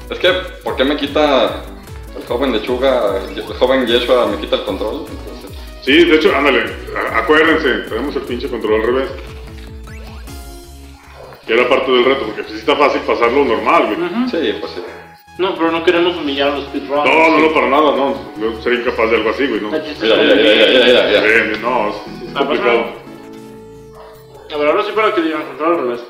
Es 0.10 0.20
que, 0.20 0.32
¿por 0.64 0.78
qué 0.78 0.86
me 0.86 0.96
quita 0.96 1.64
el 2.18 2.26
joven 2.26 2.54
lechuga, 2.54 3.22
el 3.36 3.44
joven 3.44 3.86
Yeshua 3.86 4.28
me 4.28 4.38
quita 4.38 4.56
el 4.56 4.64
control? 4.64 5.06
Entonces, 5.10 5.60
Sí, 5.82 6.06
de 6.06 6.16
hecho, 6.16 6.36
ándale, 6.36 6.66
acuérdense, 7.14 7.90
tenemos 7.90 8.16
el 8.16 8.22
pinche 8.24 8.50
control 8.50 8.82
al 8.82 8.88
revés. 8.88 9.10
Que 11.46 11.54
era 11.54 11.68
parte 11.68 11.92
del 11.92 12.06
reto, 12.06 12.26
porque 12.26 12.44
sí 12.44 12.58
está 12.58 12.76
fácil 12.76 13.02
pasarlo 13.02 13.44
normal, 13.44 13.96
güey. 13.96 14.30
sí, 14.30 14.58
pues 14.60 14.72
sí. 14.74 14.82
No, 15.40 15.56
pero 15.56 15.72
no 15.72 15.84
queremos 15.86 16.18
humillar 16.18 16.50
a 16.50 16.56
los 16.56 16.66
speedrunners. 16.66 17.10
No, 17.10 17.30
no, 17.30 17.40
no, 17.40 17.54
para 17.54 17.70
nada, 17.70 17.96
no. 17.96 18.14
Yo 18.40 18.62
sería 18.62 18.82
incapaz 18.82 19.10
de 19.10 19.16
algo 19.16 19.30
así, 19.30 19.48
güey, 19.48 19.62
no. 19.62 19.70
Mira, 19.72 19.84
mira, 20.02 20.36
mira, 20.36 20.36
mira, 20.36 21.22
mira, 21.48 21.58
no, 21.62 21.90
es, 21.90 21.96
es 21.96 22.36
Ah, 22.36 22.40
complicado. 22.40 22.86
A 24.54 24.58
ver, 24.58 24.68
ahora 24.68 24.84
sí 24.84 24.92
para 24.94 25.16
que 25.16 25.22
digan 25.22 25.44
control 25.44 25.74
al 25.76 25.82
revés. 25.86 26.02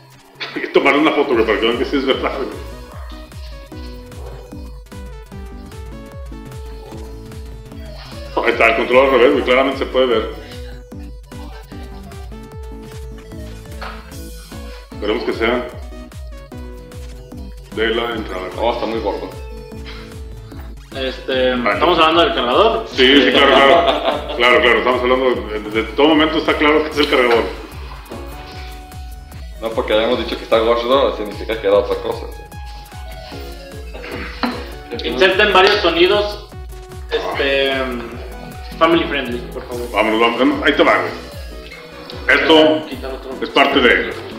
Hay 0.54 0.62
que 0.62 0.68
tomar 0.68 0.96
una 0.96 1.10
foto, 1.12 1.34
güey, 1.34 1.44
para 1.44 1.60
que 1.60 1.66
vean 1.66 1.78
que 1.78 1.84
sí 1.84 1.96
es 1.98 2.06
verdad, 2.06 2.32
güey. 2.38 2.48
Ahí 8.46 8.52
está, 8.52 8.66
el 8.68 8.76
control 8.76 9.04
al 9.06 9.10
revés, 9.12 9.32
güey, 9.32 9.44
claramente 9.44 9.78
se 9.80 9.86
puede 9.86 10.06
ver. 10.06 10.30
Esperemos 14.92 15.24
que 15.24 15.32
sea 15.34 15.68
de 17.74 17.88
la 17.88 18.14
entrada. 18.14 18.48
Oh, 18.58 18.72
está 18.72 18.86
muy 18.86 19.00
gordo. 19.00 19.30
Este, 20.96 21.52
estamos 21.52 21.98
hablando 21.98 22.22
del 22.22 22.34
cargador. 22.34 22.86
Sí, 22.88 23.22
sí, 23.22 23.30
claro, 23.30 23.46
claro. 23.46 24.36
Claro, 24.36 24.60
claro, 24.60 24.78
estamos 24.78 25.00
hablando, 25.02 25.30
de, 25.30 25.70
de 25.70 25.82
todo 25.92 26.08
momento 26.08 26.38
está 26.38 26.54
claro 26.54 26.82
que 26.82 26.90
es 26.90 26.98
el 26.98 27.08
cargador. 27.08 27.44
No 29.60 29.68
porque 29.70 29.92
hayamos 29.92 30.18
dicho 30.18 30.36
que 30.36 30.44
está 30.44 30.58
gordo, 30.58 31.16
significa 31.16 31.60
que 31.60 31.66
era 31.66 31.76
otra 31.78 31.96
cosa. 31.96 32.26
Inserten 35.04 35.52
varios 35.52 35.76
sonidos 35.76 36.48
este, 37.10 37.72
family 38.78 39.04
friendly, 39.04 39.38
por 39.52 39.62
favor. 39.68 39.90
Vámonos, 39.92 40.20
vámonos, 40.20 40.66
ahí 40.66 40.72
te 40.72 40.82
va, 40.82 40.94
güey. 40.98 41.12
Esto 42.40 42.86
es 43.42 43.50
parte 43.50 43.80
de... 43.80 44.29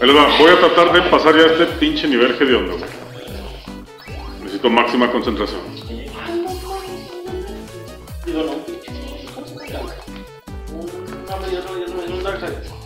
Ahí 0.00 0.06
les 0.06 0.16
va. 0.16 0.28
Voy 0.38 0.50
a 0.50 0.60
tratar 0.60 0.92
de 0.92 1.02
pasar 1.10 1.36
ya 1.36 1.46
este 1.46 1.66
pinche 1.78 2.06
nivel 2.06 2.36
hediondo. 2.38 2.76
Necesito 4.42 4.68
máxima 4.68 5.10
concentración. 5.10 5.60
Digo, 8.26 8.42
no. 8.42 8.52
Un 12.14 12.22
dark 12.22 12.40
side. 12.40 12.76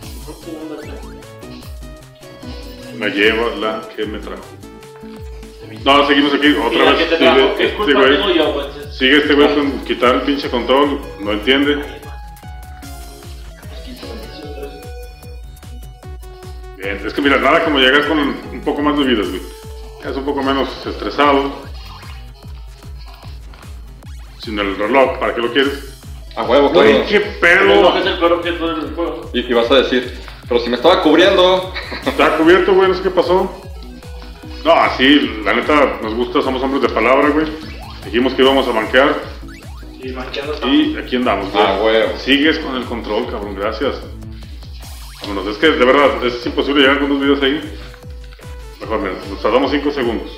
Me 2.97 3.09
lleva 3.09 3.55
la 3.57 3.81
que 3.95 4.05
me 4.05 4.19
trajo. 4.19 4.43
No, 5.83 6.07
seguimos 6.07 6.33
aquí. 6.33 6.53
Otra 6.53 6.91
vez 6.91 6.95
que 6.99 7.05
te 7.05 7.17
sigue 7.17 7.31
trajo, 7.31 7.55
¿qué 7.57 7.65
este 7.65 7.93
güey. 7.93 8.17
Sigue 8.91 9.17
este 9.17 9.33
güey 9.33 9.55
con 9.55 9.79
quitar 9.85 10.15
el 10.15 10.21
pinche 10.21 10.49
control. 10.49 11.01
No 11.19 11.31
entiende. 11.33 12.00
Bien, 16.81 16.99
es 17.05 17.13
que 17.13 17.21
mira, 17.21 17.37
nada 17.37 17.63
como 17.63 17.77
llegar 17.79 18.07
con 18.07 18.17
un 18.19 18.61
poco 18.65 18.81
más 18.81 18.97
de 18.97 19.03
vidas, 19.05 19.29
güey. 19.29 19.41
Es 20.03 20.15
un 20.15 20.25
poco 20.25 20.41
menos 20.41 20.67
estresado. 20.85 21.51
Sin 24.39 24.57
el 24.57 24.75
reloj, 24.77 25.19
¿para 25.19 25.35
qué 25.35 25.41
lo 25.41 25.51
quieres? 25.53 25.87
A 26.35 26.43
huevo, 26.43 26.69
Güey, 26.69 26.93
claro. 26.93 27.05
qué 27.09 27.19
pedo. 27.19 27.97
es 27.99 28.05
el 28.05 28.17
peor 28.17 28.33
objeto 28.33 28.67
del 28.75 28.95
juego. 28.95 29.29
Y, 29.33 29.39
y 29.41 29.53
vas 29.53 29.69
a 29.69 29.75
decir, 29.75 30.19
pero 30.47 30.59
si 30.59 30.69
me 30.69 30.75
estaba 30.77 31.03
cubriendo. 31.03 31.71
Está 32.05 32.37
cubierto, 32.37 32.73
güey, 32.73 32.87
no 32.87 32.95
sé 32.95 33.03
qué 33.03 33.11
pasó. 33.11 33.61
No, 34.65 34.71
así, 34.73 35.39
la 35.43 35.53
neta, 35.53 35.99
nos 36.01 36.13
gusta, 36.15 36.41
somos 36.41 36.63
hombres 36.63 36.81
de 36.83 36.89
palabra, 36.89 37.29
güey. 37.29 37.45
Dijimos 38.05 38.33
que 38.33 38.41
íbamos 38.41 38.67
a 38.67 38.71
banquear 38.71 39.15
Y 40.01 40.09
manchando 40.09 40.55
y 40.67 40.97
aquí 40.97 41.15
andamos, 41.17 41.51
güey. 41.51 41.63
Ah, 41.63 41.77
güey. 41.79 42.17
Sigues 42.17 42.57
con 42.59 42.75
el 42.75 42.85
control, 42.85 43.27
cabrón, 43.29 43.53
gracias. 43.55 44.01
Vámonos, 45.21 45.47
es 45.47 45.57
que 45.57 45.69
de 45.69 45.85
verdad 45.85 46.25
es 46.25 46.45
imposible 46.45 46.81
llegar 46.81 46.99
con 46.99 47.09
dos 47.09 47.19
videos 47.19 47.41
ahí. 47.43 47.61
Mejor, 48.79 48.99
mira, 48.99 49.13
nos 49.29 49.41
tardamos 49.41 49.71
5 49.71 49.91
segundos. 49.91 50.31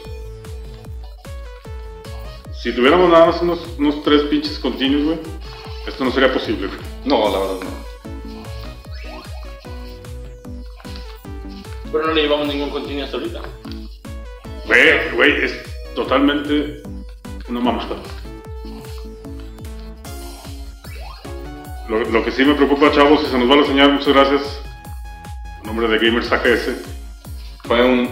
Si 2.62 2.74
tuviéramos 2.74 3.10
nada 3.10 3.28
más 3.28 3.42
unos, 3.42 3.60
unos 3.78 4.04
tres 4.04 4.24
pinches 4.24 4.60
continuos, 4.60 5.04
güey, 5.04 5.20
esto 5.88 6.04
no 6.04 6.12
sería 6.12 6.32
posible, 6.32 6.68
güey. 6.68 6.80
No, 7.06 7.30
la 7.30 7.40
verdad 7.40 7.60
no. 7.62 7.84
Pero 11.92 12.08
no 12.08 12.14
le 12.14 12.22
llevamos 12.22 12.48
ningún 12.48 12.70
continuo 12.70 13.04
hasta 13.04 13.18
ahorita. 13.18 13.42
Güey, 14.66 15.12
güey, 15.16 15.44
es 15.44 15.62
totalmente 15.94 16.82
una 17.50 17.60
mamada. 17.60 17.98
Lo, 21.90 22.00
lo 22.00 22.24
que 22.24 22.32
sí 22.32 22.46
me 22.46 22.56
preocupa, 22.56 22.92
chavos, 22.92 23.22
si 23.22 23.28
se 23.28 23.38
nos 23.38 23.50
va 23.50 23.58
la 23.58 23.66
señal, 23.66 23.94
muchas 23.94 24.14
gracias. 24.14 24.63
Nombre 25.66 25.88
de 25.88 25.98
Gamers 26.00 26.32
AGS. 26.32 26.72
Fue 27.66 27.82
un, 27.84 28.10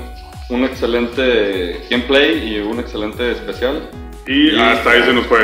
un 0.49 0.63
excelente 0.63 1.81
gameplay 1.89 2.55
y 2.55 2.59
un 2.59 2.79
excelente 2.79 3.31
especial. 3.31 3.89
Y 4.27 4.51
Y- 4.55 4.59
hasta 4.59 4.91
ahí 4.91 5.03
se 5.03 5.13
nos 5.13 5.25
fue. 5.27 5.39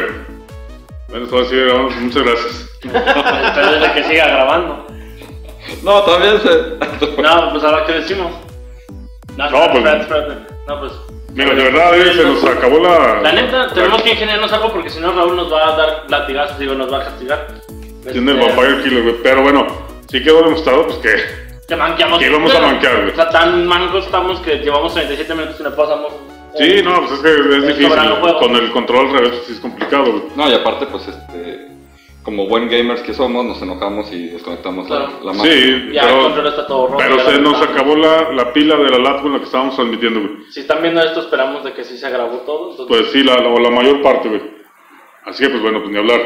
Bueno, 1.10 1.28
todo 1.28 1.42
así, 1.42 1.56
vamos, 1.72 1.96
muchas 1.98 2.24
gracias. 2.24 2.70
Pero 2.82 3.72
desde 3.72 3.94
que 3.94 4.04
siga 4.04 4.28
grabando. 4.28 4.88
No, 5.84 6.02
también 6.04 6.40
se. 6.42 7.22
No, 7.22 7.52
pues 7.52 7.64
ahora 7.64 7.86
qué 7.86 7.94
decimos. 7.94 8.32
No, 9.36 9.50
No, 9.50 9.72
pues- 9.72 9.76
espérate, 9.78 10.02
espérate. 10.04 10.54
No, 10.68 10.80
pues. 10.80 10.92
Mira, 11.34 11.54
de 11.54 11.64
verdad, 11.66 11.96
eh, 12.00 12.14
se 12.14 12.24
nos 12.24 12.44
acabó 12.44 12.80
la. 12.80 13.22
La 13.22 13.32
neta, 13.32 13.68
tenemos 13.74 14.02
que 14.02 14.12
ingeniarnos 14.12 14.52
algo 14.54 14.72
porque 14.74 14.90
si 14.90 15.00
no 15.00 15.12
Raúl 15.12 15.36
nos 15.36 15.52
va 15.52 15.74
a 15.74 15.78
dar 15.78 16.04
latigazos, 16.10 16.58
digo, 16.58 16.74
nos 16.74 16.92
va 16.92 17.02
a 17.02 17.04
castigar. 17.06 17.48
Tiene 18.12 18.32
el 18.32 18.40
Este, 18.40 18.56
Vampire 18.56 18.84
Killer, 18.84 19.04
güey. 19.04 19.16
Pero 19.22 19.44
bueno, 19.44 19.68
sí 20.10 20.24
quedó 20.24 20.42
demostrado, 20.44 20.88
pues 20.88 20.98
que. 21.00 21.47
Que 21.68 21.76
manqueamos. 21.76 22.20
Que 22.20 22.28
íbamos 22.28 22.56
a 22.56 22.60
manquear, 22.62 22.98
güey. 23.02 23.12
O 23.12 23.16
sea, 23.16 23.30
tan 23.30 23.66
mancos 23.68 24.06
estamos 24.06 24.40
que 24.40 24.56
llevamos 24.60 24.94
37 24.94 25.34
minutos 25.36 25.60
y 25.60 25.64
no 25.64 25.76
pasamos. 25.76 26.14
Sí, 26.58 26.82
no, 26.84 27.00
pues 27.02 27.12
es 27.12 27.20
que 27.20 27.30
es 27.30 27.38
Es 27.56 27.62
difícil. 27.68 27.88
soberano 27.90 28.16
juego. 28.16 28.40
Con 28.40 28.56
el 28.56 28.72
control 28.72 29.08
al 29.08 29.14
revés, 29.14 29.44
sí 29.46 29.54
es 29.54 29.60
complicado, 29.60 30.06
güey. 30.12 30.24
No, 30.36 30.50
y 30.50 30.54
aparte, 30.54 30.86
pues 30.88 31.08
este. 31.08 31.68
Como 32.24 32.46
buen 32.46 32.68
gamers 32.68 33.02
que 33.04 33.14
somos, 33.14 33.46
nos 33.46 33.62
enojamos 33.62 34.12
y 34.12 34.28
desconectamos 34.28 34.90
la, 34.90 34.98
Claro. 34.98 35.12
la 35.24 35.32
máquina. 35.34 35.54
Sí, 35.54 35.90
Ya 35.94 36.02
el 36.02 36.08
pero, 36.10 36.24
control 36.24 36.48
está 36.48 36.68
todo 36.68 36.88
roto. 36.88 36.98
pero 36.98 37.20
se 37.22 37.40
nos 37.40 37.62
acabó 37.62 37.96
la, 37.96 38.32
la 38.34 38.52
pila 38.52 38.76
de 38.76 38.90
la 38.90 38.98
laptop 38.98 39.28
en 39.28 39.32
la 39.34 39.40
que 39.40 39.46
estábamos 39.46 39.76
transmitiendo, 39.78 40.20
güey. 40.20 40.32
Si 40.52 40.60
están 40.60 40.82
viendo 40.82 41.00
esto, 41.02 41.22
esperamos 41.22 41.64
de 41.64 41.72
que 41.72 41.86
sí 41.86 41.98
se 41.98 42.10
grabó 42.10 42.40
todo. 42.40 42.72
entonces- 42.72 42.86
Pues 42.98 43.12
sí, 43.14 43.24
la, 43.24 43.38
la, 43.38 43.50
la 43.50 43.70
mayor 43.70 44.02
parte, 44.02 44.28
güey. 44.28 44.42
Así 45.28 45.44
que, 45.44 45.50
pues 45.50 45.62
bueno, 45.62 45.80
pues 45.82 45.92
ni 45.92 45.98
hablar. 46.00 46.22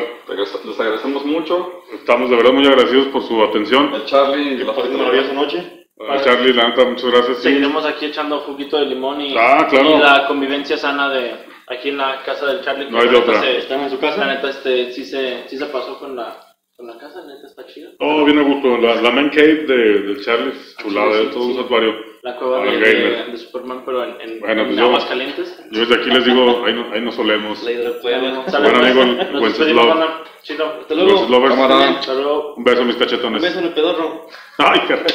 Les 0.63 0.79
agradecemos 0.79 1.25
mucho. 1.25 1.83
Estamos 1.93 2.29
de 2.29 2.35
verdad 2.35 2.53
muy 2.53 2.65
agradecidos 2.67 3.07
por 3.07 3.23
su 3.23 3.41
atención. 3.43 3.93
El 3.93 4.05
Charlie 4.05 4.53
y 4.53 4.57
la 4.59 4.71
Esta 4.71 4.89
maravillosa 4.97 5.33
noche. 5.33 5.87
A 6.07 6.21
Charlie, 6.21 6.53
la 6.53 6.69
neta, 6.69 6.85
muchas 6.85 7.11
gracias. 7.11 7.37
Sí. 7.37 7.43
Seguiremos 7.43 7.85
aquí 7.85 8.05
echando 8.05 8.39
juguito 8.41 8.77
de 8.79 8.85
limón 8.85 9.21
y, 9.21 9.35
Ah, 9.37 9.67
claro. 9.69 9.97
y 9.97 9.99
la 9.99 10.25
convivencia 10.27 10.77
sana 10.77 11.09
de 11.09 11.35
aquí 11.67 11.89
en 11.89 11.97
la 11.97 12.23
casa 12.23 12.45
del 12.47 12.61
Charlie. 12.61 12.85
que 12.85 12.91
No 12.91 12.99
hay 12.99 13.05
la 13.05 13.11
de 13.11 13.17
otra. 13.17 13.39
se- 13.41 13.57
¿Están 13.57 13.81
en 13.81 13.89
su 13.89 13.95
La 13.95 14.01
casa? 14.01 14.25
neta, 14.25 14.49
este, 14.49 14.91
sí 14.93 15.03
se, 15.05 15.47
sí 15.47 15.57
se 15.57 15.65
pasó 15.67 15.99
con 15.99 16.15
la, 16.15 16.39
con 16.77 16.87
la 16.87 16.97
casa, 16.97 17.21
la 17.21 17.35
neta 17.35 17.47
está 17.47 17.65
chida. 17.67 17.89
Todo 17.99 18.25
bien 18.25 18.39
a 18.39 18.43
gusto. 18.43 18.77
La, 18.77 18.95
la 19.01 19.11
main 19.11 19.29
cave 19.29 19.65
de, 19.65 19.75
del 20.01 20.23
Charlie, 20.23 20.49
es 20.51 20.75
chulada, 20.77 21.11
Sí, 21.11 21.17
de 21.19 21.23
sí, 21.25 21.29
todo 21.33 21.43
un 21.43 21.51
sí. 21.53 21.57
santuario. 21.57 21.95
La 22.23 22.35
cueva 22.35 22.59
de, 22.61 22.69
el 22.69 22.79
gamer. 22.83 23.25
de- 23.25 23.31
de 23.31 23.37
Superman, 23.37 23.81
pero 23.85 24.03
en, 24.03 24.21
en, 24.21 24.39
Bueno, 24.39 24.61
en 24.61 24.67
pues 24.67 24.77
yo- 24.79 24.85
aguas 24.85 25.05
calientes. 25.05 25.63
Yo 25.71 25.79
desde 25.81 25.95
aquí 25.95 26.09
les 26.11 26.23
digo, 26.25 26.63
ahí, 26.65 26.73
no, 26.73 26.91
ahí 26.93 27.01
nos 27.01 27.15
solemos. 27.15 27.63
La 27.63 27.71
hidrocueva. 27.71 28.19
Buen 28.19 28.43
pues. 28.43 28.55
amigo, 28.55 29.39
Wenceslao. 29.41 30.23
Chido. 30.43 30.65
Hasta 30.81 30.95
luego. 30.95 31.27
Luego. 31.29 32.55
Un 32.55 32.63
beso, 32.63 32.83
mis 32.85 32.95
Un 32.95 33.01
cachetones. 33.01 33.41
beso 33.41 33.59
en 33.59 33.65
el 33.65 33.73
pedorro. 33.73 34.27
Ay, 34.57 34.79
caray. 34.87 35.05